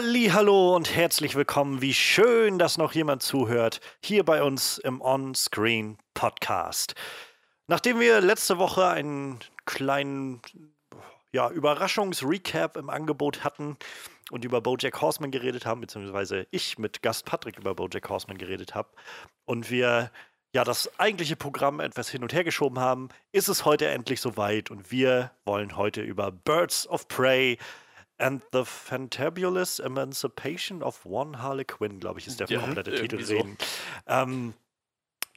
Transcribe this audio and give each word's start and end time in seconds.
Hallo 0.00 0.76
und 0.76 0.94
herzlich 0.94 1.34
willkommen. 1.34 1.82
Wie 1.82 1.92
schön, 1.92 2.60
dass 2.60 2.78
noch 2.78 2.92
jemand 2.92 3.20
zuhört 3.20 3.80
hier 4.00 4.24
bei 4.24 4.44
uns 4.44 4.78
im 4.78 5.00
On-Screen 5.00 5.98
Podcast. 6.14 6.94
Nachdem 7.66 7.98
wir 7.98 8.20
letzte 8.20 8.58
Woche 8.58 8.86
einen 8.86 9.40
kleinen 9.66 10.40
ja, 11.32 11.50
Überraschungsrecap 11.50 12.76
im 12.76 12.90
Angebot 12.90 13.42
hatten 13.42 13.76
und 14.30 14.44
über 14.44 14.60
BoJack 14.60 15.00
Horseman 15.00 15.32
geredet 15.32 15.66
haben, 15.66 15.80
beziehungsweise 15.80 16.46
ich 16.52 16.78
mit 16.78 17.02
Gast 17.02 17.24
Patrick 17.24 17.58
über 17.58 17.74
BoJack 17.74 18.08
Horseman 18.08 18.38
geredet 18.38 18.76
habe 18.76 18.90
und 19.46 19.68
wir 19.68 20.12
ja 20.54 20.62
das 20.62 20.96
eigentliche 21.00 21.34
Programm 21.34 21.80
etwas 21.80 22.08
hin 22.08 22.22
und 22.22 22.32
her 22.32 22.44
geschoben 22.44 22.78
haben, 22.78 23.08
ist 23.32 23.48
es 23.48 23.64
heute 23.64 23.88
endlich 23.88 24.20
soweit 24.20 24.70
und 24.70 24.92
wir 24.92 25.32
wollen 25.44 25.76
heute 25.76 26.02
über 26.02 26.30
Birds 26.30 26.86
of 26.86 27.08
Prey 27.08 27.58
and 28.18 28.42
the 28.52 28.64
Fantabulous 28.64 29.78
Emancipation 29.80 30.82
of 30.82 31.04
One 31.06 31.40
Harlequin, 31.40 32.00
glaube 32.00 32.20
ich, 32.20 32.26
ist 32.26 32.40
der 32.40 32.48
ja, 32.48 32.60
komplette 32.60 32.94
Titel 32.94 33.22
so. 33.22 33.46
Ähm, 34.06 34.54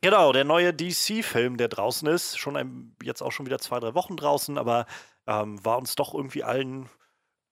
genau, 0.02 0.34
der 0.34 0.44
neue 0.44 0.74
DC-Film, 0.74 1.58
der 1.58 1.68
draußen 1.68 2.08
ist, 2.08 2.38
schon 2.38 2.58
ein, 2.58 2.96
jetzt 3.04 3.22
auch 3.22 3.32
schon 3.32 3.46
wieder 3.46 3.60
zwei, 3.60 3.80
drei 3.80 3.94
Wochen 3.94 4.18
draußen, 4.18 4.58
aber 4.58 4.86
ähm, 5.28 5.64
war 5.64 5.78
uns 5.78 5.96
doch 5.96 6.14
irgendwie 6.14 6.44
allen 6.44 6.90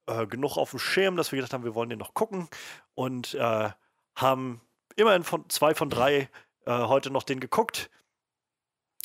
äh, 0.07 0.25
genug 0.25 0.57
auf 0.57 0.71
dem 0.71 0.79
Schirm, 0.79 1.15
dass 1.15 1.31
wir 1.31 1.37
gedacht 1.37 1.53
haben, 1.53 1.63
wir 1.63 1.75
wollen 1.75 1.89
den 1.89 1.99
noch 1.99 2.13
gucken 2.13 2.49
und 2.95 3.35
äh, 3.35 3.69
haben 4.15 4.61
immerhin 4.95 5.23
von 5.23 5.47
zwei 5.49 5.75
von 5.75 5.89
drei 5.89 6.29
äh, 6.65 6.71
heute 6.71 7.11
noch 7.11 7.23
den 7.23 7.39
geguckt. 7.39 7.89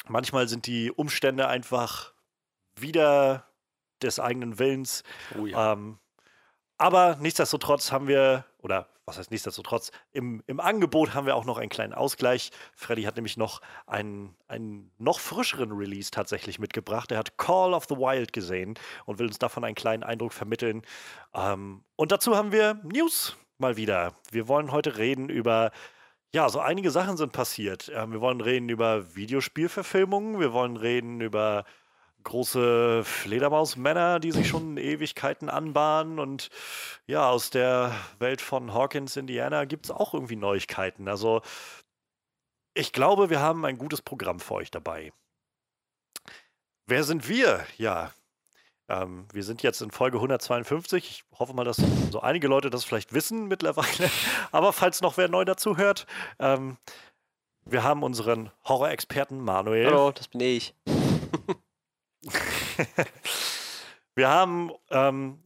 Manchmal 0.07 0.49
sind 0.49 0.67
die 0.67 0.91
Umstände 0.91 1.47
einfach 1.49 2.13
wieder 2.77 3.47
des 4.03 4.19
eigenen 4.19 4.59
Willens. 4.59 5.03
Oh 5.39 5.47
ja. 5.47 5.73
ähm, 5.73 5.99
aber 6.79 7.17
nichtsdestotrotz 7.21 7.93
haben 7.93 8.09
wir, 8.09 8.45
oder 8.63 8.89
was 9.07 9.19
heißt 9.19 9.31
nichtsdestotrotz, 9.31 9.93
im, 10.13 10.43
im 10.47 10.61
Angebot 10.61 11.15
haben 11.15 11.27
wir 11.27 11.37
auch 11.37 11.45
noch 11.45 11.59
einen 11.59 11.69
kleinen 11.69 11.93
Ausgleich. 11.93 12.51
Freddy 12.75 13.03
hat 13.03 13.17
nämlich 13.17 13.37
noch 13.37 13.61
einen, 13.87 14.35
einen 14.49 14.91
noch 14.99 15.21
frischeren 15.21 15.73
Release 15.73 16.11
tatsächlich 16.11 16.59
mitgebracht. 16.59 17.13
Er 17.13 17.19
hat 17.19 17.37
Call 17.37 17.75
of 17.75 17.85
the 17.89 17.97
Wild 17.97 18.33
gesehen 18.33 18.75
und 19.05 19.19
will 19.19 19.27
uns 19.27 19.39
davon 19.39 19.65
einen 19.65 19.75
kleinen 19.75 20.03
Eindruck 20.03 20.33
vermitteln. 20.33 20.83
Ähm, 21.35 21.85
und 21.97 22.13
dazu 22.13 22.37
haben 22.37 22.51
wir 22.51 22.81
News 22.83 23.37
mal 23.59 23.77
wieder. 23.77 24.15
Wir 24.31 24.49
wollen 24.49 24.73
heute 24.73 24.97
reden 24.97 25.29
über 25.29 25.71
ja, 26.35 26.49
so 26.49 26.59
einige 26.59 26.91
Sachen 26.91 27.17
sind 27.17 27.31
passiert. 27.31 27.93
Ähm, 27.95 28.11
wir 28.11 28.21
wollen 28.21 28.41
reden 28.41 28.69
über 28.69 29.15
Videospielverfilmungen, 29.15 30.41
wir 30.41 30.53
wollen 30.53 30.77
reden 30.77 31.21
über 31.21 31.65
große 32.25 33.05
Fledermausmänner, 33.05 34.19
die 34.19 34.33
sich 34.33 34.49
schon 34.49 34.77
Ewigkeiten 34.77 35.49
anbahnen. 35.49 36.19
Und 36.19 36.51
ja, 37.07 37.29
aus 37.29 37.51
der 37.51 37.95
Welt 38.19 38.41
von 38.41 38.75
Hawkins, 38.75 39.17
Indiana, 39.17 39.65
gibt 39.65 39.87
es 39.87 39.91
auch 39.91 40.15
irgendwie 40.15 40.37
Neuigkeiten. 40.37 41.09
Also 41.09 41.43
ich 42.75 42.93
glaube, 42.93 43.31
wir 43.31 43.41
haben 43.41 43.65
ein 43.65 43.79
gutes 43.79 44.03
Programm 44.03 44.41
für 44.41 44.55
euch 44.55 44.71
dabei. 44.71 45.13
Wer 46.87 47.05
sind 47.05 47.29
wir? 47.29 47.65
Ja, 47.79 48.13
ähm, 48.89 49.27
wir 49.33 49.45
sind 49.45 49.63
jetzt 49.63 49.81
in 49.81 49.91
Folge 49.91 50.19
152. 50.19 51.11
Ich 51.11 51.39
hoffe 51.39 51.55
mal, 51.55 51.65
dass 51.65 51.79
so 52.11 52.21
einige 52.21 52.49
Leute 52.49 52.71
das 52.71 52.85
vielleicht 52.85 53.13
wissen 53.15 53.49
mittlerweile. 53.49 54.11
Aber 54.53 54.73
falls 54.73 55.01
noch 55.01 55.17
wer 55.17 55.29
neu 55.29 55.45
dazu 55.45 55.77
hört, 55.77 56.07
ähm, 56.39 56.77
wir 57.65 57.83
haben 57.83 58.03
unseren 58.03 58.51
Horror-Experten 58.65 59.41
Manuel. 59.41 59.87
Hallo, 59.87 60.13
das 60.13 60.29
bin 60.29 60.41
ich. 60.41 60.75
Wir 64.15 64.29
haben 64.29 64.71
ähm, 64.91 65.41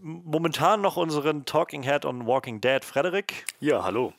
momentan 0.00 0.80
noch 0.80 0.96
unseren 0.96 1.44
Talking 1.44 1.82
Head 1.82 2.04
on 2.04 2.26
Walking 2.26 2.60
Dead, 2.60 2.84
Frederik. 2.84 3.44
Ja, 3.60 3.82
hallo. 3.84 4.12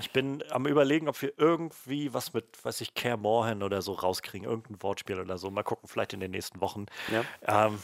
Ich 0.00 0.12
bin 0.12 0.44
am 0.50 0.66
überlegen, 0.66 1.08
ob 1.08 1.20
wir 1.20 1.32
irgendwie 1.36 2.14
was 2.14 2.32
mit, 2.32 2.64
weiß 2.64 2.80
ich, 2.82 2.94
Care 2.94 3.16
Morhen 3.16 3.64
oder 3.64 3.82
so 3.82 3.94
rauskriegen, 3.94 4.48
irgendein 4.48 4.80
Wortspiel 4.82 5.18
oder 5.20 5.38
so. 5.38 5.50
Mal 5.50 5.64
gucken, 5.64 5.88
vielleicht 5.88 6.12
in 6.12 6.20
den 6.20 6.30
nächsten 6.30 6.60
Wochen. 6.60 6.86
Ja. 7.10 7.66
Ähm, 7.66 7.80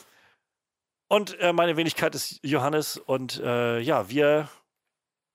und 1.09 1.38
äh, 1.41 1.53
meine 1.53 1.76
Wenigkeit 1.76 2.15
ist 2.15 2.38
Johannes 2.43 2.97
und 2.97 3.41
äh, 3.41 3.81
ja, 3.81 4.09
wir 4.09 4.49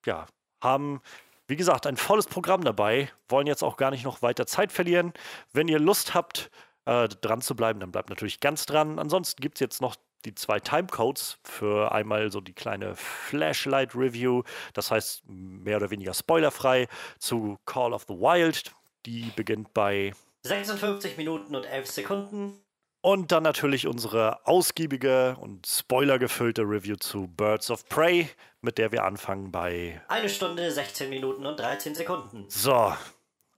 ja, 0.06 0.26
haben, 0.64 1.02
wie 1.48 1.58
gesagt, 1.58 1.86
ein 1.86 1.98
volles 1.98 2.28
Programm 2.28 2.64
dabei, 2.64 3.12
wollen 3.28 3.48
jetzt 3.48 3.64
auch 3.64 3.76
gar 3.76 3.92
nicht 3.92 4.06
noch 4.06 4.22
weiter 4.22 4.48
Zeit 4.48 4.72
verlieren. 4.72 5.14
Wenn 5.52 5.68
ihr 5.68 5.80
Lust 5.80 6.14
habt, 6.14 6.50
äh, 6.90 7.08
dran 7.08 7.42
zu 7.42 7.56
bleiben, 7.56 7.80
dann 7.80 7.92
bleibt 7.92 8.10
natürlich 8.10 8.40
ganz 8.40 8.66
dran. 8.66 8.98
Ansonsten 8.98 9.42
gibt 9.42 9.58
es 9.58 9.60
jetzt 9.60 9.82
noch 9.82 9.96
die 10.26 10.34
zwei 10.34 10.60
Timecodes 10.60 11.38
für 11.44 11.92
einmal 11.92 12.32
so 12.32 12.42
die 12.42 12.54
kleine 12.54 12.96
Flashlight-Review, 12.96 14.44
das 14.74 14.92
heißt 14.92 15.24
mehr 15.28 15.78
oder 15.78 15.92
weniger 15.92 16.14
spoilerfrei 16.14 16.88
zu 17.20 17.58
Call 17.66 17.94
of 17.94 18.06
the 18.08 18.16
Wild. 18.16 18.74
Die 19.06 19.32
beginnt 19.36 19.74
bei 19.74 20.14
56 20.44 21.16
Minuten 21.18 21.56
und 21.56 21.64
11 21.64 21.88
Sekunden. 21.88 22.60
Und 23.02 23.32
dann 23.32 23.44
natürlich 23.44 23.88
unsere 23.88 24.46
ausgiebige 24.46 25.38
und 25.40 25.66
spoilergefüllte 25.68 26.64
Review 26.64 26.98
zu 26.98 27.28
Birds 27.28 27.72
of 27.72 27.88
Prey, 27.88 28.30
mit 28.62 28.78
der 28.78 28.92
wir 28.92 29.06
anfangen 29.06 29.54
bei. 29.54 30.02
Eine 30.10 30.28
Stunde, 30.28 30.70
16 30.70 31.10
Minuten 31.10 31.46
und 31.46 31.58
13 31.58 31.96
Sekunden. 31.96 32.46
So, 32.50 32.94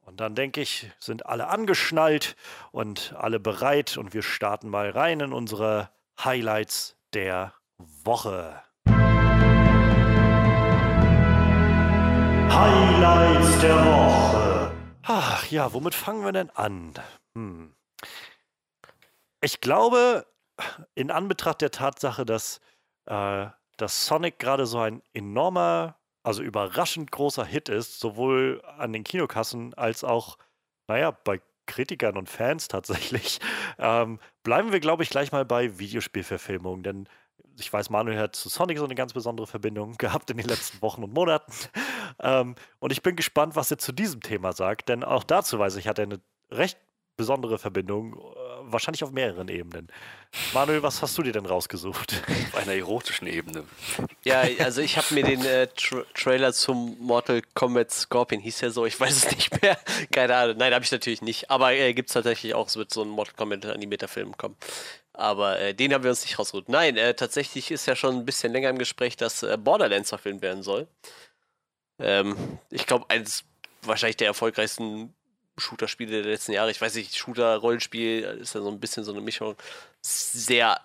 und 0.06 0.20
dann 0.20 0.36
denke 0.36 0.62
ich, 0.62 0.92
sind 1.00 1.26
alle 1.26 1.48
angeschnallt 1.48 2.36
und 2.72 3.14
alle 3.18 3.40
bereit 3.40 3.98
und 3.98 4.14
wir 4.14 4.24
starten 4.24 4.70
mal 4.70 4.90
rein 4.90 5.20
in 5.20 5.34
unsere 5.34 5.90
Highlights 6.24 6.98
der 7.14 7.54
Woche. 7.78 8.62
Highlights 12.50 13.60
der 13.62 13.86
Woche. 13.86 14.72
Ach 15.04 15.46
ja, 15.48 15.74
womit 15.74 15.96
fangen 15.96 16.24
wir 16.24 16.32
denn 16.32 16.50
an? 16.52 16.94
Hm. 17.36 17.74
Ich 19.42 19.62
glaube, 19.62 20.28
in 20.96 21.12
Anbetracht 21.12 21.62
der 21.62 21.72
Tatsache, 21.72 22.26
dass, 22.26 22.60
äh, 23.06 23.48
dass 23.78 24.06
Sonic 24.06 24.38
gerade 24.40 24.66
so 24.66 24.80
ein 24.80 25.02
enormer 25.14 25.96
also 26.24 26.44
überraschend 26.44 27.12
großer 27.12 27.46
Hit 27.46 27.70
ist, 27.70 28.00
sowohl 28.00 28.62
an 28.78 28.94
den 28.94 29.04
Kinokassen 29.04 29.74
als 29.74 30.04
auch, 30.04 30.38
naja, 30.88 31.12
bei 31.12 31.42
Kritikern 31.66 32.18
und 32.18 32.30
Fans 32.30 32.68
tatsächlich, 32.68 33.40
ähm, 33.80 34.20
bleiben 34.44 34.72
wir, 34.72 34.80
glaube 34.80 35.04
ich, 35.04 35.10
gleich 35.10 35.32
mal 35.32 35.46
bei 35.46 35.80
Videospielverfilmungen, 35.80 36.84
denn 36.84 37.10
ich 37.60 37.72
weiß, 37.72 37.90
Manuel 37.90 38.18
hat 38.18 38.36
zu 38.36 38.50
Sonic 38.50 38.78
so 38.78 38.86
eine 38.86 38.96
ganz 38.96 39.14
besondere 39.14 39.48
Verbindung 39.48 39.94
gehabt 39.98 40.30
in 40.30 40.38
den 40.38 40.48
letzten 40.48 40.82
Wochen 40.82 41.04
und 41.04 41.14
Monaten. 41.14 41.52
Ähm, 42.20 42.56
und 42.80 42.92
ich 42.92 43.02
bin 43.02 43.16
gespannt, 43.16 43.56
was 43.56 43.72
er 43.72 43.78
zu 43.78 43.94
diesem 43.94 44.20
Thema 44.20 44.52
sagt, 44.52 44.90
denn 44.90 45.04
auch 45.04 45.24
dazu 45.24 45.58
weiß 45.58 45.78
ich, 45.78 45.88
hat 45.88 45.98
er 45.98 46.04
eine 46.04 46.20
recht 46.52 46.78
besondere 47.16 47.58
Verbindung, 47.58 48.14
wahrscheinlich 48.66 49.04
auf 49.04 49.12
mehreren 49.12 49.48
Ebenen. 49.48 49.88
Manuel, 50.54 50.82
was 50.82 51.02
hast 51.02 51.18
du 51.18 51.24
dir 51.24 51.34
denn 51.34 51.46
rausgesucht? 51.46 52.22
Auf 52.54 52.56
einer 52.56 52.74
erotischen 52.74 53.28
Ebene. 53.28 53.66
Ja, 54.24 54.44
also 54.60 54.82
ich 54.82 54.98
habe 54.98 55.14
mir 55.14 55.24
den 55.24 55.44
äh, 55.44 55.68
Tra 55.68 56.04
Trailer 56.14 56.54
zum 56.54 56.98
Mortal 57.00 57.42
Kombat 57.54 57.92
Scorpion, 57.92 58.42
hieß 58.42 58.62
ja 58.62 58.70
so, 58.70 58.86
ich 58.86 58.98
weiß 58.98 59.26
es 59.26 59.32
nicht 59.32 59.62
mehr. 59.62 59.78
Keine 60.12 60.36
Ahnung. 60.36 60.58
Nein, 60.58 60.74
habe 60.74 60.86
ich 60.86 60.92
natürlich 60.92 61.22
nicht. 61.22 61.50
Aber 61.50 61.74
äh, 61.74 61.94
gibt 61.94 62.10
es 62.10 62.14
tatsächlich 62.14 62.54
auch, 62.54 62.68
es 62.68 62.78
wird 62.78 62.94
so 62.94 63.02
ein 63.02 63.10
Mortal 63.10 63.36
Kombat 63.36 63.66
animierter 63.66 64.08
Film 64.08 64.38
kommen. 64.38 64.56
Aber 65.14 65.60
äh, 65.60 65.74
den 65.74 65.94
haben 65.94 66.04
wir 66.04 66.12
uns 66.12 66.24
nicht 66.24 66.40
rausgesucht. 66.40 66.70
Nein, 66.70 66.96
äh, 66.98 67.14
tatsächlich 67.14 67.70
ist 67.72 67.86
ja 67.86 67.96
schon 67.96 68.16
ein 68.16 68.26
bisschen 68.26 68.54
länger 68.54 68.70
im 68.70 68.78
Gespräch, 68.78 69.18
dass 69.18 69.44
äh, 69.44 69.58
Borderlands 69.58 70.10
verfilmt 70.10 70.42
werden 70.42 70.64
soll. 70.64 70.88
Ähm, 72.00 72.36
ich 72.70 72.86
glaube, 72.88 73.06
eines 73.10 73.44
wahrscheinlich 73.82 74.18
der 74.18 74.28
erfolgreichsten 74.28 75.14
Shooter-Spiele 75.62 76.24
der 76.24 76.32
letzten 76.32 76.54
Jahre. 76.54 76.72
Ich 76.72 76.82
weiß 76.82 76.96
nicht, 76.96 77.16
Shooter-Rollenspiel 77.16 78.24
ist 78.42 78.56
ja 78.56 78.62
so 78.62 78.70
ein 78.70 78.80
bisschen 78.80 79.04
so 79.04 79.12
eine 79.12 79.22
Mischung. 79.22 79.56
Sehr 80.02 80.82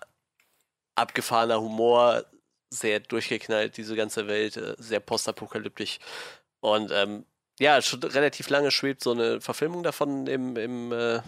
abgefahrener 0.95 1.61
Humor, 1.61 2.25
sehr 2.71 3.01
durchgeknallt, 3.01 3.77
diese 3.77 3.97
ganze 3.97 4.27
Welt, 4.29 4.57
äh, 4.57 4.75
sehr 4.79 5.01
postapokalyptisch. 5.01 5.99
Und 6.61 6.91
ähm, 6.93 7.25
ja, 7.59 7.81
schon 7.83 8.03
relativ 8.03 8.49
lange 8.51 8.71
schwebt 8.71 9.03
so 9.03 9.13
eine 9.13 9.41
Verfilmung 9.41 9.83
davon 9.83 10.27
im, 10.27 10.57
im, 10.57 10.93
äh, 10.93 11.21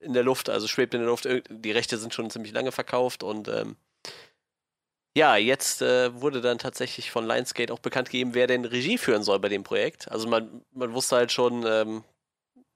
in 0.00 0.14
der 0.14 0.22
Luft, 0.22 0.48
also 0.48 0.66
schwebt 0.66 0.94
in 0.94 1.00
der 1.00 1.08
Luft. 1.08 1.28
Die 1.48 1.72
Rechte 1.72 1.98
sind 1.98 2.14
schon 2.14 2.30
ziemlich 2.30 2.52
lange 2.52 2.72
verkauft 2.72 3.22
und 3.22 3.48
ähm, 3.48 3.76
ja, 5.16 5.36
jetzt 5.36 5.82
äh, 5.82 6.20
wurde 6.20 6.40
dann 6.40 6.58
tatsächlich 6.58 7.10
von 7.10 7.26
Lionsgate 7.26 7.72
auch 7.72 7.80
bekannt 7.80 8.10
gegeben, 8.10 8.34
wer 8.34 8.46
denn 8.46 8.64
Regie 8.64 8.96
führen 8.96 9.24
soll 9.24 9.40
bei 9.40 9.48
dem 9.48 9.64
Projekt. 9.64 10.10
Also 10.10 10.28
man, 10.28 10.64
man 10.72 10.94
wusste 10.94 11.16
halt 11.16 11.32
schon, 11.32 11.64
ähm, 11.66 12.04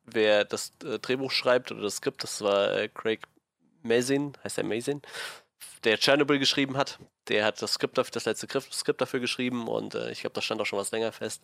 wer 0.04 0.44
das 0.44 0.72
äh, 0.84 0.98
Drehbuch 0.98 1.30
schreibt 1.30 1.72
oder 1.72 1.82
das 1.82 1.96
Skript, 1.96 2.22
das 2.22 2.40
war 2.40 2.72
äh, 2.72 2.88
Craig 2.88 3.26
Mazin, 3.82 4.32
heißt 4.42 4.58
er 4.58 4.64
Mazin, 4.64 5.02
der 5.84 5.98
Chernobyl 5.98 6.38
geschrieben 6.38 6.76
hat. 6.76 6.98
Der 7.28 7.44
hat 7.44 7.60
das 7.62 7.74
Skript, 7.74 7.96
das 7.96 8.24
letzte 8.24 8.48
Skript 8.72 9.00
dafür 9.00 9.20
geschrieben 9.20 9.68
und 9.68 9.94
äh, 9.94 10.10
ich 10.10 10.20
glaube, 10.20 10.34
da 10.34 10.42
stand 10.42 10.60
auch 10.60 10.66
schon 10.66 10.78
was 10.78 10.90
länger 10.90 11.12
fest. 11.12 11.42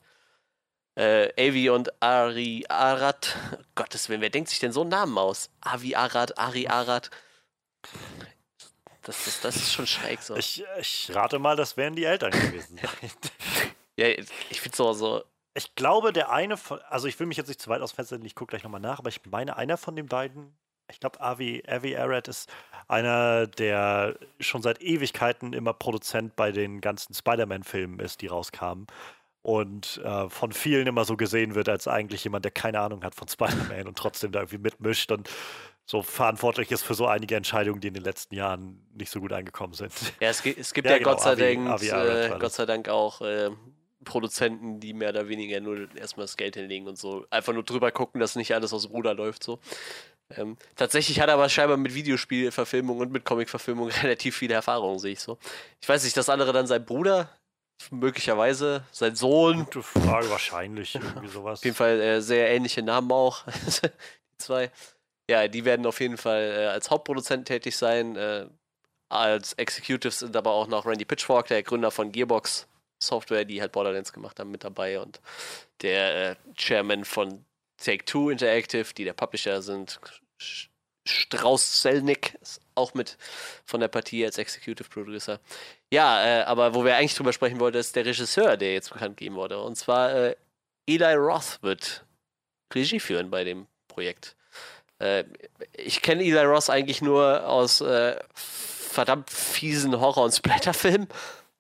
Äh, 0.97 1.31
Avi 1.39 1.71
und 1.71 2.03
Ari 2.03 2.65
Arad, 2.69 3.37
Gottes 3.75 4.09
Willen, 4.09 4.21
wer 4.21 4.31
denkt 4.31 4.51
sich 4.51 4.59
denn 4.59 4.73
so 4.73 4.81
einen 4.83 4.91
Namen 4.91 5.17
aus? 5.17 5.51
Avi 5.61 5.95
Arad, 5.95 6.37
Ari 6.37 6.67
Arad. 6.67 7.11
Das 9.03 9.27
ist, 9.27 9.45
das 9.45 9.57
ist 9.57 9.73
schon 9.73 9.87
schräg 9.87 10.21
so. 10.21 10.37
Ich, 10.37 10.63
ich 10.79 11.11
rate 11.15 11.39
mal, 11.39 11.57
das 11.57 11.77
wären 11.77 11.95
die 11.95 12.05
Eltern 12.05 12.33
gewesen. 12.33 12.79
ja, 13.97 14.09
ich 14.51 14.61
finde 14.61 14.77
so, 14.77 14.93
so. 14.93 15.25
Ich 15.55 15.75
glaube, 15.75 16.13
der 16.13 16.31
eine 16.31 16.57
von, 16.57 16.79
also 16.89 17.09
ich 17.09 17.19
will 17.19 17.27
mich 17.27 17.37
jetzt 17.37 17.49
nicht 17.49 17.61
zu 17.61 17.71
weit 17.71 17.83
aus 17.83 17.93
Fenster 17.93 18.19
ich 18.23 18.35
gucke 18.35 18.51
gleich 18.51 18.63
nochmal 18.63 18.81
nach, 18.81 18.99
aber 18.99 19.09
ich 19.09 19.21
meine, 19.31 19.57
einer 19.57 19.77
von 19.77 19.97
den 19.97 20.07
beiden, 20.07 20.57
ich 20.91 21.01
glaube, 21.01 21.21
Avi, 21.21 21.63
Avi 21.67 21.97
Arad 21.97 22.29
ist 22.29 22.49
einer, 22.89 23.47
der 23.47 24.17
schon 24.39 24.63
seit 24.63 24.81
Ewigkeiten 24.81 25.53
immer 25.53 25.73
Produzent 25.73 26.37
bei 26.37 26.53
den 26.53 26.81
ganzen 26.81 27.15
Spider-Man-Filmen 27.15 27.99
ist, 28.01 28.21
die 28.21 28.29
rauskamen 28.29 28.87
und 29.43 30.01
äh, 30.05 30.29
von 30.29 30.53
vielen 30.53 30.87
immer 30.87 31.05
so 31.05 31.17
gesehen 31.17 31.55
wird 31.55 31.69
als 31.69 31.89
eigentlich 31.89 32.25
jemand, 32.25 32.45
der 32.45 32.53
keine 32.53 32.81
Ahnung 32.81 33.03
hat 33.05 33.15
von 33.15 33.27
Spider-Man 33.27 33.89
und 33.89 33.97
trotzdem 33.97 34.33
da 34.33 34.41
irgendwie 34.41 34.59
mitmischt 34.59 35.11
und 35.13 35.29
so 35.87 36.03
verantwortlich 36.03 36.71
ist 36.71 36.83
für 36.83 36.95
so 36.95 37.07
einige 37.07 37.35
Entscheidungen, 37.35 37.81
die 37.81 37.89
in 37.89 37.95
den 37.95 38.05
letzten 38.05 38.35
Jahren 38.35 38.87
nicht 38.95 39.11
so 39.11 39.21
gut 39.21 39.33
angekommen 39.33 39.73
sind. 39.73 39.93
Ja, 40.21 40.29
es, 40.29 40.45
es 40.45 40.73
gibt 40.73 40.87
ja, 40.87 40.93
ja 40.93 40.99
genau, 40.99 41.11
Gott, 41.11 41.23
sei 41.23 41.33
Avi, 41.33 41.57
Dank, 41.57 41.69
Avi 41.69 41.89
äh, 41.89 42.39
Gott 42.39 42.53
sei 42.53 42.67
Dank 42.67 42.89
auch 42.89 43.21
äh, 43.23 43.51
Produzenten, 44.05 44.81
die 44.81 44.95
mehr 44.95 45.11
oder 45.11 45.29
weniger 45.29 45.61
nur 45.61 45.95
erstmal 45.95 46.25
das 46.25 46.37
Geld 46.37 46.57
hinlegen 46.57 46.89
und 46.89 46.99
so 46.99 47.27
einfach 47.31 47.53
nur 47.53 47.63
drüber 47.63 47.91
gucken, 47.93 48.21
dass 48.21 48.37
nicht 48.37 48.55
alles 48.55 48.73
aus 48.73 48.83
dem 48.83 48.93
Ruder 48.93 49.15
läuft 49.15 49.45
so. 49.45 49.59
Ähm, 50.37 50.57
tatsächlich 50.77 51.21
hat 51.21 51.29
er 51.29 51.35
aber 51.35 51.49
scheinbar 51.49 51.77
mit 51.77 51.95
Videospielverfilmung 51.95 52.99
und 52.99 53.13
mit 53.13 53.25
Comicverfilmung 53.25 53.89
relativ 54.03 54.37
viele 54.37 54.55
Erfahrungen, 54.55 54.99
sehe 54.99 55.13
ich 55.13 55.21
so. 55.21 55.39
Ich 55.81 55.89
weiß 55.89 56.05
nicht, 56.05 56.17
das 56.17 56.29
andere 56.29 56.53
dann 56.53 56.67
sein 56.67 56.85
Bruder, 56.85 57.29
möglicherweise, 57.91 58.85
sein 58.93 59.17
Sohn. 59.17 59.65
Gute 59.65 59.83
Frage, 59.83 60.31
wahrscheinlich, 60.31 60.95
irgendwie 60.95 61.29
sowas. 61.33 61.61
Auf 61.61 61.65
jeden 61.65 61.77
Fall 61.77 62.01
äh, 62.01 62.21
sehr 62.23 62.51
ähnliche 62.51 62.83
Namen 62.83 63.11
auch, 63.11 63.45
die 63.83 64.37
zwei. 64.39 64.71
Ja, 65.29 65.47
die 65.49 65.65
werden 65.65 65.87
auf 65.87 66.01
jeden 66.01 66.17
Fall 66.17 66.55
äh, 66.57 66.67
als 66.67 66.91
Hauptproduzenten 66.91 67.45
tätig 67.45 67.77
sein. 67.77 68.17
Äh, 68.17 68.47
als 69.09 69.55
Executives 69.55 70.21
sind 70.21 70.37
aber 70.37 70.53
auch 70.53 70.69
noch 70.69 70.87
Randy 70.87 71.05
Pitchfork, 71.05 71.49
der 71.49 71.63
Gründer 71.65 71.91
von 71.91 72.13
Gearbox 72.13 72.69
Software, 73.03 73.45
die 73.45 73.61
halt 73.61 73.73
Borderlands 73.73 74.13
gemacht 74.13 74.39
haben, 74.39 74.51
mit 74.51 74.65
dabei 74.65 75.01
und 75.01 75.21
der 75.83 76.31
äh, 76.31 76.37
Chairman 76.57 77.05
von 77.05 77.45
Take 77.79 78.05
Two 78.05 78.31
Interactive, 78.31 78.93
die 78.95 79.05
der 79.05 79.15
Publisher 79.15 79.63
sind. 79.63 79.99
Strauß 81.07 81.81
Selnick 81.83 82.37
ist 82.43 82.61
auch 82.75 82.95
mit 82.95 83.17
von 83.65 83.81
der 83.81 83.89
Partie 83.89 84.25
als 84.25 84.39
Executive 84.39 84.89
Producer. 84.89 85.41
Ja, 85.91 86.25
äh, 86.25 86.43
aber 86.43 86.75
wo 86.75 86.85
wir 86.85 86.97
eigentlich 86.97 87.15
drüber 87.15 87.33
sprechen 87.33 87.59
wollten, 87.59 87.79
ist 87.79 87.97
der 87.97 88.05
Regisseur, 88.05 88.57
der 88.57 88.75
jetzt 88.75 88.93
bekannt 88.93 89.17
gegeben 89.17 89.37
wurde. 89.37 89.61
Und 89.61 89.77
zwar 89.77 90.15
äh, 90.15 90.37
Eli 90.87 91.15
Roth 91.15 91.59
wird 91.63 92.05
Regie 92.75 93.01
führen 93.01 93.31
bei 93.31 93.45
dem 93.45 93.67
Projekt. 93.89 94.37
Äh, 94.99 95.25
ich 95.73 96.03
kenne 96.03 96.23
Eli 96.23 96.45
Ross 96.45 96.71
eigentlich 96.71 97.03
nur 97.03 97.47
aus 97.49 97.81
äh, 97.81 98.17
verdammt 98.35 99.31
fiesen 99.31 99.99
Horror- 99.99 100.25
und 100.25 100.35
Splatterfilmen. 100.35 101.09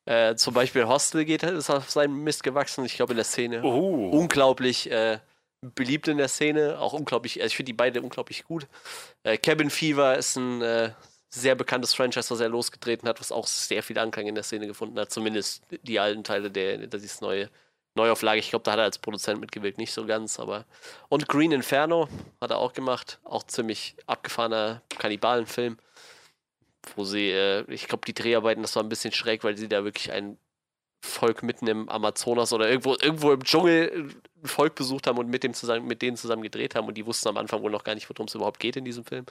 Äh, 0.06 0.34
zum 0.34 0.54
Beispiel 0.54 0.86
Hostel 0.86 1.24
geht, 1.24 1.42
ist 1.42 1.70
auf 1.70 1.90
seinem 1.90 2.24
Mist 2.24 2.42
gewachsen. 2.42 2.84
Ich 2.84 2.96
glaube 2.96 3.12
in 3.12 3.16
der 3.16 3.24
Szene. 3.24 3.62
Oh. 3.62 4.10
Unglaublich 4.10 4.90
äh, 4.90 5.18
beliebt 5.60 6.08
in 6.08 6.18
der 6.18 6.28
Szene. 6.28 6.78
Auch 6.78 6.92
unglaublich, 6.92 7.40
also 7.40 7.48
ich 7.48 7.56
finde 7.56 7.70
die 7.70 7.76
beide 7.76 8.02
unglaublich 8.02 8.44
gut. 8.44 8.66
Äh, 9.22 9.36
Cabin 9.36 9.70
Fever 9.70 10.16
ist 10.16 10.36
ein 10.36 10.62
äh, 10.62 10.92
sehr 11.30 11.54
bekanntes 11.54 11.94
Franchise, 11.94 12.30
was 12.30 12.40
er 12.40 12.48
losgetreten 12.48 13.08
hat, 13.08 13.20
was 13.20 13.30
auch 13.30 13.46
sehr 13.46 13.82
viel 13.82 13.98
Anklang 13.98 14.26
in 14.26 14.34
der 14.34 14.44
Szene 14.44 14.66
gefunden 14.66 14.98
hat. 14.98 15.12
Zumindest 15.12 15.62
die 15.82 16.00
alten 16.00 16.24
Teile 16.24 16.50
der, 16.50 16.86
das 16.86 17.20
neue 17.20 17.50
Neuauflage. 17.94 18.38
Ich 18.40 18.50
glaube, 18.50 18.62
da 18.62 18.72
hat 18.72 18.78
er 18.78 18.84
als 18.84 18.98
Produzent 18.98 19.40
mitgewirkt, 19.40 19.78
nicht 19.78 19.92
so 19.92 20.06
ganz, 20.06 20.38
aber. 20.38 20.64
Und 21.08 21.28
Green 21.28 21.52
Inferno 21.52 22.08
hat 22.40 22.50
er 22.50 22.58
auch 22.58 22.72
gemacht. 22.72 23.18
Auch 23.24 23.42
ziemlich 23.44 23.96
abgefahrener 24.06 24.82
Kannibalenfilm. 24.88 25.78
Wo 26.96 27.04
sie, 27.04 27.30
äh, 27.30 27.64
ich 27.68 27.88
glaube, 27.88 28.06
die 28.06 28.14
Dreharbeiten, 28.14 28.62
das 28.62 28.76
war 28.76 28.82
ein 28.82 28.88
bisschen 28.88 29.12
schräg, 29.12 29.44
weil 29.44 29.56
sie 29.56 29.68
da 29.68 29.84
wirklich 29.84 30.12
ein 30.12 30.38
Volk 31.02 31.42
mitten 31.42 31.66
im 31.66 31.88
Amazonas 31.88 32.52
oder 32.52 32.68
irgendwo, 32.68 32.94
irgendwo 32.94 33.32
im 33.32 33.42
Dschungel 33.42 34.14
ein 34.42 34.46
Volk 34.46 34.74
besucht 34.74 35.06
haben 35.06 35.18
und 35.18 35.28
mit, 35.28 35.42
dem 35.42 35.54
zusammen, 35.54 35.86
mit 35.86 36.02
denen 36.02 36.16
zusammen 36.16 36.42
gedreht 36.42 36.74
haben 36.74 36.88
und 36.88 36.94
die 36.94 37.06
wussten 37.06 37.28
am 37.28 37.36
Anfang 37.36 37.62
wohl 37.62 37.70
noch 37.70 37.84
gar 37.84 37.94
nicht, 37.94 38.08
worum 38.10 38.26
es 38.26 38.34
überhaupt 38.34 38.60
geht 38.60 38.76
in 38.76 38.84
diesem 38.84 39.04
Film. 39.04 39.24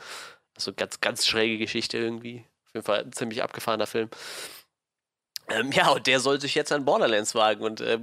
Also 0.56 0.74
ganz, 0.74 1.00
ganz 1.00 1.28
schräge 1.28 1.58
Geschichte 1.58 1.98
irgendwie. 1.98 2.46
Auf 2.68 2.74
jeden 2.74 2.86
Fall 2.86 3.00
ein 3.04 3.14
ziemlich 3.14 3.44
abgefahrener 3.44 3.88
Film. 3.88 4.10
Ähm, 5.50 5.72
ja, 5.72 5.90
und 5.90 6.08
der 6.08 6.20
soll 6.20 6.42
sich 6.42 6.56
jetzt 6.56 6.72
an 6.72 6.86
Borderlands 6.86 7.36
wagen 7.36 7.64
und 7.64 7.82
äh, 7.82 8.00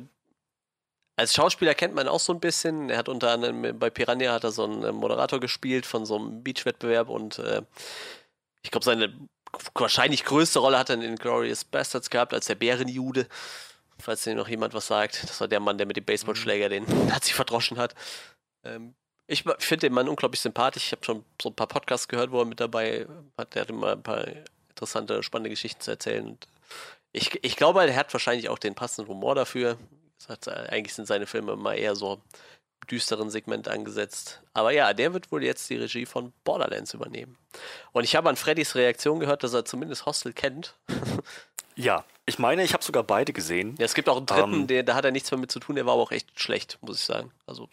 als 1.16 1.34
Schauspieler 1.34 1.74
kennt 1.74 1.94
man 1.94 2.08
auch 2.08 2.20
so 2.20 2.32
ein 2.32 2.40
bisschen. 2.40 2.90
Er 2.90 2.98
hat 2.98 3.08
unter 3.08 3.30
anderem 3.30 3.78
bei 3.78 3.90
Piranha 3.90 4.32
hat 4.32 4.44
er 4.44 4.52
so 4.52 4.64
einen 4.64 4.84
äh, 4.84 4.92
Moderator 4.92 5.40
gespielt 5.40 5.86
von 5.86 6.04
so 6.04 6.16
einem 6.16 6.42
Beach-Wettbewerb 6.42 7.08
und 7.08 7.38
äh, 7.38 7.62
ich 8.62 8.70
glaube, 8.70 8.84
seine 8.84 9.12
wahrscheinlich 9.74 10.24
größte 10.24 10.58
Rolle 10.58 10.78
hat 10.78 10.90
er 10.90 11.00
in 11.00 11.16
Glorious 11.16 11.64
Bastards 11.64 12.10
gehabt, 12.10 12.34
als 12.34 12.46
der 12.46 12.54
Bärenjude. 12.54 13.26
Falls 13.98 14.22
dir 14.22 14.34
noch 14.34 14.48
jemand 14.48 14.74
was 14.74 14.88
sagt. 14.88 15.22
Das 15.22 15.40
war 15.40 15.48
der 15.48 15.60
Mann, 15.60 15.78
der 15.78 15.86
mit 15.86 15.96
dem 15.96 16.04
Baseballschläger 16.04 16.68
den 16.68 16.84
Nazi 17.08 17.32
verdroschen 17.32 17.78
hat. 17.78 17.94
Ähm, 18.62 18.94
ich 19.26 19.44
finde 19.58 19.86
den 19.88 19.94
Mann 19.94 20.08
unglaublich 20.08 20.40
sympathisch. 20.40 20.86
Ich 20.86 20.92
habe 20.92 21.04
schon 21.04 21.24
so 21.40 21.48
ein 21.48 21.54
paar 21.54 21.66
Podcasts 21.66 22.06
gehört, 22.06 22.30
wo 22.30 22.40
er 22.40 22.44
mit 22.44 22.60
dabei 22.60 23.06
hat. 23.36 23.54
Der 23.54 23.62
hat 23.62 23.70
immer 23.70 23.92
ein 23.92 24.02
paar 24.02 24.24
interessante, 24.68 25.22
spannende 25.22 25.50
Geschichten 25.50 25.80
zu 25.80 25.90
erzählen. 25.90 26.26
Und 26.26 26.46
ich, 27.12 27.42
ich 27.42 27.56
glaube, 27.56 27.84
er 27.84 27.96
hat 27.96 28.12
wahrscheinlich 28.12 28.48
auch 28.48 28.58
den 28.58 28.74
passenden 28.74 29.10
Humor 29.10 29.34
dafür. 29.34 29.78
Hat, 30.28 30.48
eigentlich 30.48 30.94
sind 30.94 31.06
seine 31.06 31.26
Filme 31.26 31.52
immer 31.52 31.74
eher 31.74 31.96
so 31.96 32.20
düsteren 32.90 33.30
Segment 33.30 33.68
angesetzt. 33.68 34.42
Aber 34.54 34.72
ja, 34.72 34.92
der 34.94 35.12
wird 35.12 35.32
wohl 35.32 35.44
jetzt 35.44 35.68
die 35.70 35.76
Regie 35.76 36.06
von 36.06 36.32
Borderlands 36.44 36.94
übernehmen. 36.94 37.36
Und 37.92 38.04
ich 38.04 38.16
habe 38.16 38.28
an 38.28 38.36
Freddys 38.36 38.74
Reaktion 38.74 39.20
gehört, 39.20 39.42
dass 39.42 39.52
er 39.52 39.64
zumindest 39.64 40.06
Hostel 40.06 40.32
kennt. 40.32 40.74
ja, 41.76 42.04
ich 42.26 42.38
meine, 42.38 42.64
ich 42.64 42.72
habe 42.72 42.84
sogar 42.84 43.02
beide 43.02 43.32
gesehen. 43.32 43.74
Ja, 43.78 43.84
es 43.84 43.94
gibt 43.94 44.08
auch 44.08 44.16
einen 44.16 44.26
dritten, 44.26 44.54
ähm, 44.54 44.66
der, 44.66 44.82
da 44.82 44.94
hat 44.94 45.04
er 45.04 45.10
nichts 45.10 45.30
mehr 45.30 45.38
mit 45.38 45.50
zu 45.50 45.60
tun, 45.60 45.76
der 45.76 45.86
war 45.86 45.94
aber 45.94 46.02
auch 46.02 46.12
echt 46.12 46.38
schlecht, 46.38 46.78
muss 46.80 46.98
ich 46.98 47.04
sagen. 47.04 47.30
Also 47.46 47.68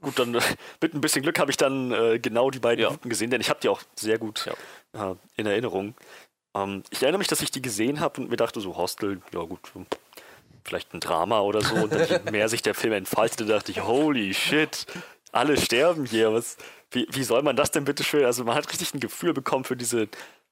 Gut, 0.00 0.18
dann 0.18 0.32
mit 0.80 0.94
ein 0.94 1.00
bisschen 1.00 1.22
Glück 1.22 1.38
habe 1.38 1.50
ich 1.50 1.56
dann 1.56 1.92
äh, 1.92 2.18
genau 2.18 2.50
die 2.50 2.58
beiden 2.58 2.84
ja. 2.84 2.96
gesehen, 3.02 3.30
denn 3.30 3.40
ich 3.40 3.50
habe 3.50 3.60
die 3.60 3.68
auch 3.68 3.82
sehr 3.96 4.18
gut 4.18 4.48
ja. 4.94 5.12
äh, 5.12 5.14
in 5.36 5.46
Erinnerung. 5.46 5.94
Ähm, 6.54 6.82
ich 6.90 7.02
erinnere 7.02 7.18
mich, 7.18 7.28
dass 7.28 7.40
ich 7.40 7.50
die 7.50 7.62
gesehen 7.62 8.00
habe 8.00 8.20
und 8.20 8.30
mir 8.30 8.36
dachte 8.36 8.60
so, 8.60 8.76
Hostel, 8.76 9.22
ja 9.32 9.40
gut, 9.40 9.72
vielleicht 10.64 10.94
ein 10.94 11.00
Drama 11.00 11.40
oder 11.40 11.62
so. 11.62 11.74
Und 11.74 11.92
dann, 11.92 12.06
je 12.08 12.30
mehr 12.30 12.48
sich 12.48 12.62
der 12.62 12.74
Film 12.74 12.92
entfaltete, 12.92 13.46
dachte 13.46 13.72
ich, 13.72 13.82
holy 13.82 14.34
shit, 14.34 14.86
alle 15.32 15.56
sterben 15.56 16.04
hier. 16.04 16.32
Was, 16.32 16.56
wie, 16.90 17.06
wie 17.10 17.24
soll 17.24 17.42
man 17.42 17.56
das 17.56 17.70
denn 17.70 17.84
bitte 17.84 18.04
schön? 18.04 18.24
Also 18.24 18.44
man 18.44 18.54
hat 18.54 18.68
richtig 18.70 18.94
ein 18.94 19.00
Gefühl 19.00 19.32
bekommen 19.32 19.64
für 19.64 19.76
diese 19.76 20.08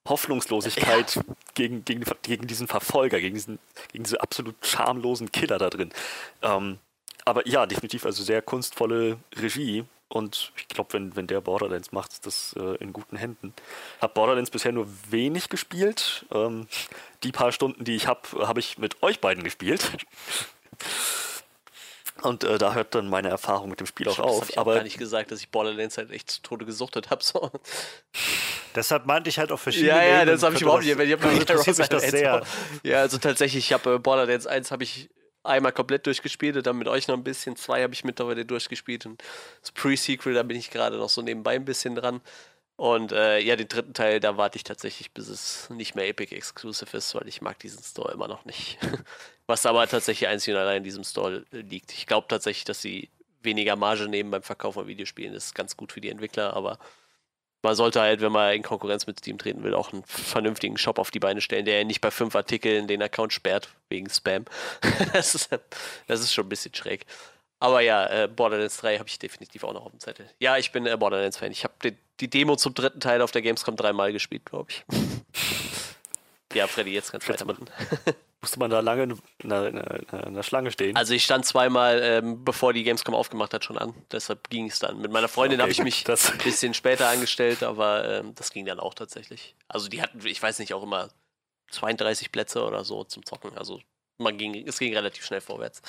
Hoffnungslosigkeit 0.09 1.17
ja. 1.17 1.23
gegen, 1.55 1.85
gegen, 1.85 2.05
gegen 2.23 2.47
diesen 2.47 2.67
Verfolger, 2.67 3.21
gegen 3.21 3.35
diesen, 3.35 3.59
gegen 3.93 4.05
diese 4.05 4.21
absolut 4.21 4.55
schamlosen 4.65 5.31
Killer 5.31 5.59
da 5.59 5.71
drin. 5.71 5.91
Ähm, 6.43 6.79
aber 7.25 7.47
ja, 7.47 7.67
definitiv, 7.67 8.07
also 8.07 8.23
sehr 8.23 8.43
kunstvolle 8.43 9.19
Regie. 9.37 9.85
Und 10.11 10.53
ich 10.57 10.67
glaube, 10.67 10.93
wenn, 10.93 11.15
wenn 11.15 11.29
der 11.29 11.41
Borderlands 11.41 11.93
macht, 11.93 12.13
ist 12.13 12.27
das 12.27 12.55
äh, 12.59 12.77
in 12.83 12.93
guten 12.93 13.17
Händen. 13.17 13.55
Habe 14.01 14.13
Borderlands 14.13 14.51
bisher 14.51 14.73
nur 14.73 14.89
wenig 15.09 15.49
gespielt. 15.49 16.27
Ähm, 16.33 16.67
die 17.23 17.31
paar 17.31 17.53
Stunden, 17.53 17.85
die 17.85 17.95
ich 17.95 18.09
habe, 18.09 18.21
habe 18.47 18.59
ich 18.59 18.77
mit 18.77 19.03
euch 19.05 19.21
beiden 19.21 19.45
gespielt. 19.45 19.89
Und 22.23 22.45
äh, 22.45 22.59
da 22.59 22.75
hört 22.75 22.95
dann 22.95 23.09
meine 23.09 23.29
Erfahrung 23.29 23.71
mit 23.71 23.81
dem 23.81 23.87
Spiel 23.87 24.09
auch 24.09 24.17
das 24.17 24.27
auf. 24.27 24.51
Ich 24.51 24.59
aber 24.59 24.75
gar 24.75 24.83
nicht 24.83 24.99
gesagt, 24.99 25.31
dass 25.31 25.41
ich 25.41 25.49
Borderlands 25.49 25.97
halt 25.97 26.11
echt 26.11 26.31
zu 26.31 26.43
Tode 26.43 26.67
gesuchtet 26.67 27.09
habe. 27.11 27.23
So. 27.23 27.51
Deshalb 28.75 29.07
meinte 29.07 29.31
ich 29.31 29.39
halt 29.39 29.53
auch 29.53 29.59
verschiedene. 29.59 29.93
Ja, 29.93 30.03
ja, 30.03 30.25
das 30.25 30.43
habe 30.43 30.55
ich 30.55 30.63
überhaupt 30.63 30.85
nicht. 30.85 30.99
Ich 30.99 31.13
habe 31.13 31.29
interessiert 31.29 31.79
mich 31.79 31.89
das 31.89 32.11
sehr. 32.11 32.43
Ja, 32.83 33.01
also 33.01 33.17
tatsächlich, 33.19 33.65
ich 33.67 33.73
habe 33.73 33.95
äh, 33.95 33.99
Borderlands 33.99 34.47
1 34.47 34.71
habe 34.71 34.85
ich 34.85 35.09
einmal 35.43 35.73
komplett 35.73 36.07
durchgespielt 36.07 36.57
und 36.57 36.67
dann 36.67 36.77
mit 36.77 36.89
euch 36.89 37.09
noch 37.09 37.17
ein 37.17 37.25
bisschen. 37.25 37.57
Zwei 37.57 37.83
habe 37.83 37.95
ich 37.95 38.05
mittlerweile 38.05 38.45
durchgespielt 38.45 39.07
und 39.07 39.23
das 39.61 39.73
Pre-Sequel, 39.73 40.35
da 40.35 40.43
bin 40.43 40.57
ich 40.57 40.71
gerade 40.71 40.97
noch 40.97 41.09
so 41.09 41.23
nebenbei 41.23 41.55
ein 41.55 41.65
bisschen 41.65 41.95
dran. 41.95 42.21
Und 42.77 43.13
äh, 43.13 43.41
ja, 43.41 43.57
den 43.57 43.69
dritten 43.69 43.93
Teil, 43.93 44.21
da 44.21 44.39
warte 44.39 44.57
ich 44.57 44.65
tatsächlich, 44.65 45.11
bis 45.13 45.29
es 45.29 45.69
nicht 45.69 45.95
mehr 45.95 46.09
Epic 46.09 46.35
Exclusive 46.35 46.97
ist, 46.97 47.15
weil 47.15 47.29
ich 47.29 47.43
mag 47.43 47.59
diesen 47.59 47.83
Store 47.83 48.11
immer 48.11 48.27
noch 48.27 48.47
nicht. 48.47 48.79
Was 49.47 49.67
aber 49.67 49.87
tatsächlich 49.87 50.29
einzig 50.29 50.55
und 50.55 50.61
allein 50.61 50.79
in 50.79 50.85
diesem 50.85 51.05
Store 51.05 51.45
liegt. 51.51 51.93
Ich 51.93 52.07
glaube 52.07 52.27
tatsächlich, 52.29 52.65
dass 52.65 52.81
sie 52.81 53.11
weniger 53.43 53.77
Marge 53.77 54.09
nehmen 54.09 54.31
beim 54.31 54.43
Verkauf 54.43 54.75
von 54.75 54.87
Videospielen. 54.87 55.35
Das 55.35 55.47
ist 55.47 55.55
ganz 55.55 55.77
gut 55.77 55.93
für 55.93 56.01
die 56.01 56.09
Entwickler, 56.09 56.55
aber 56.55 56.79
man 57.63 57.75
sollte 57.75 58.01
halt, 58.01 58.21
wenn 58.21 58.33
man 58.33 58.55
in 58.55 58.63
Konkurrenz 58.63 59.07
mit 59.07 59.19
Steam 59.19 59.39
treten 59.39 59.63
will, 59.63 59.75
auch 59.75 59.93
einen 59.93 60.03
vernünftigen 60.05 60.79
Shop 60.79 60.99
auf 60.99 61.11
die 61.11 61.21
Beine 61.21 61.41
stellen, 61.41 61.65
der 61.65 61.85
nicht 61.85 62.01
bei 62.01 62.11
fünf 62.11 62.35
Artikeln 62.35 62.87
den 62.87 63.03
Account 63.03 63.33
sperrt, 63.33 63.69
wegen 63.89 64.09
Spam. 64.09 64.45
das, 65.13 65.35
ist, 65.35 65.51
das 66.07 66.21
ist 66.21 66.33
schon 66.33 66.47
ein 66.47 66.49
bisschen 66.49 66.75
schräg. 66.75 67.07
Aber 67.59 67.83
ja, 67.83 68.07
äh, 68.07 68.29
Borderlands 68.29 68.79
3 68.79 68.99
habe 68.99 69.09
ich 69.09 69.19
definitiv 69.19 69.65
auch 69.65 69.75
noch 69.75 69.85
auf 69.85 69.91
dem 69.91 70.01
Zettel. 70.01 70.27
Ja, 70.39 70.57
ich 70.57 70.73
bin 70.73 70.87
äh, 70.87 70.97
Borderlands-Fan. 70.97 71.53
Ich 71.53 71.65
habe 71.65 71.75
die, 71.85 71.95
die, 72.21 72.31
Demo 72.31 72.57
zum 72.57 72.73
dritten 72.73 73.01
Teil 73.01 73.21
auf 73.21 73.33
der 73.33 73.43
Gamescom 73.43 73.77
dreimal 73.77 74.13
gespielt, 74.13 74.47
glaube 74.47 74.71
ich. 74.71 74.85
Ja, 76.53 76.67
Freddy, 76.67 76.93
jetzt 76.93 77.13
kannst 77.13 77.29
du 77.29 77.33
weitermachen. 77.33 77.67
Musste 78.41 78.59
man 78.59 78.71
da 78.71 78.81
lange 78.81 79.03
in 79.43 79.49
der 79.49 80.43
Schlange 80.43 80.71
stehen? 80.71 80.97
Also 80.97 81.13
ich 81.13 81.25
stand 81.25 81.45
zweimal, 81.45 82.01
ähm, 82.03 82.43
bevor 82.43 82.73
die 82.73 82.85
Gamescom 82.85 83.15
aufgemacht 83.15 83.53
hat, 83.53 83.65
schon 83.65 83.77
an. 83.77 83.95
Deshalb 84.11 84.49
ging 84.49 84.67
es 84.67 84.79
dann. 84.79 84.99
Mit 84.99 85.13
meiner 85.13 85.29
Freundin 85.29 85.61
okay, 85.61 85.63
habe 85.63 85.73
ich 85.73 85.83
mich 85.83 86.09
ein 86.09 86.39
bisschen 86.39 86.73
später 86.73 87.09
angestellt, 87.09 87.63
aber 87.63 88.09
ähm, 88.09 88.35
das 88.35 88.51
ging 88.51 88.65
dann 88.65 88.81
auch 88.81 88.95
tatsächlich. 88.95 89.55
Also 89.69 89.89
die 89.89 90.01
hatten, 90.01 90.25
ich 90.27 90.43
weiß 90.43 90.59
nicht, 90.59 90.73
auch 90.73 90.83
immer 90.83 91.11
32 91.71 92.33
Plätze 92.33 92.65
oder 92.65 92.83
so 92.83 93.05
zum 93.05 93.27
Zocken. 93.27 93.57
Also 93.59 93.81
man 94.17 94.39
ging, 94.39 94.67
es 94.67 94.79
ging 94.79 94.95
relativ 94.95 95.25
schnell 95.25 95.43
vorwärts. 95.43 95.83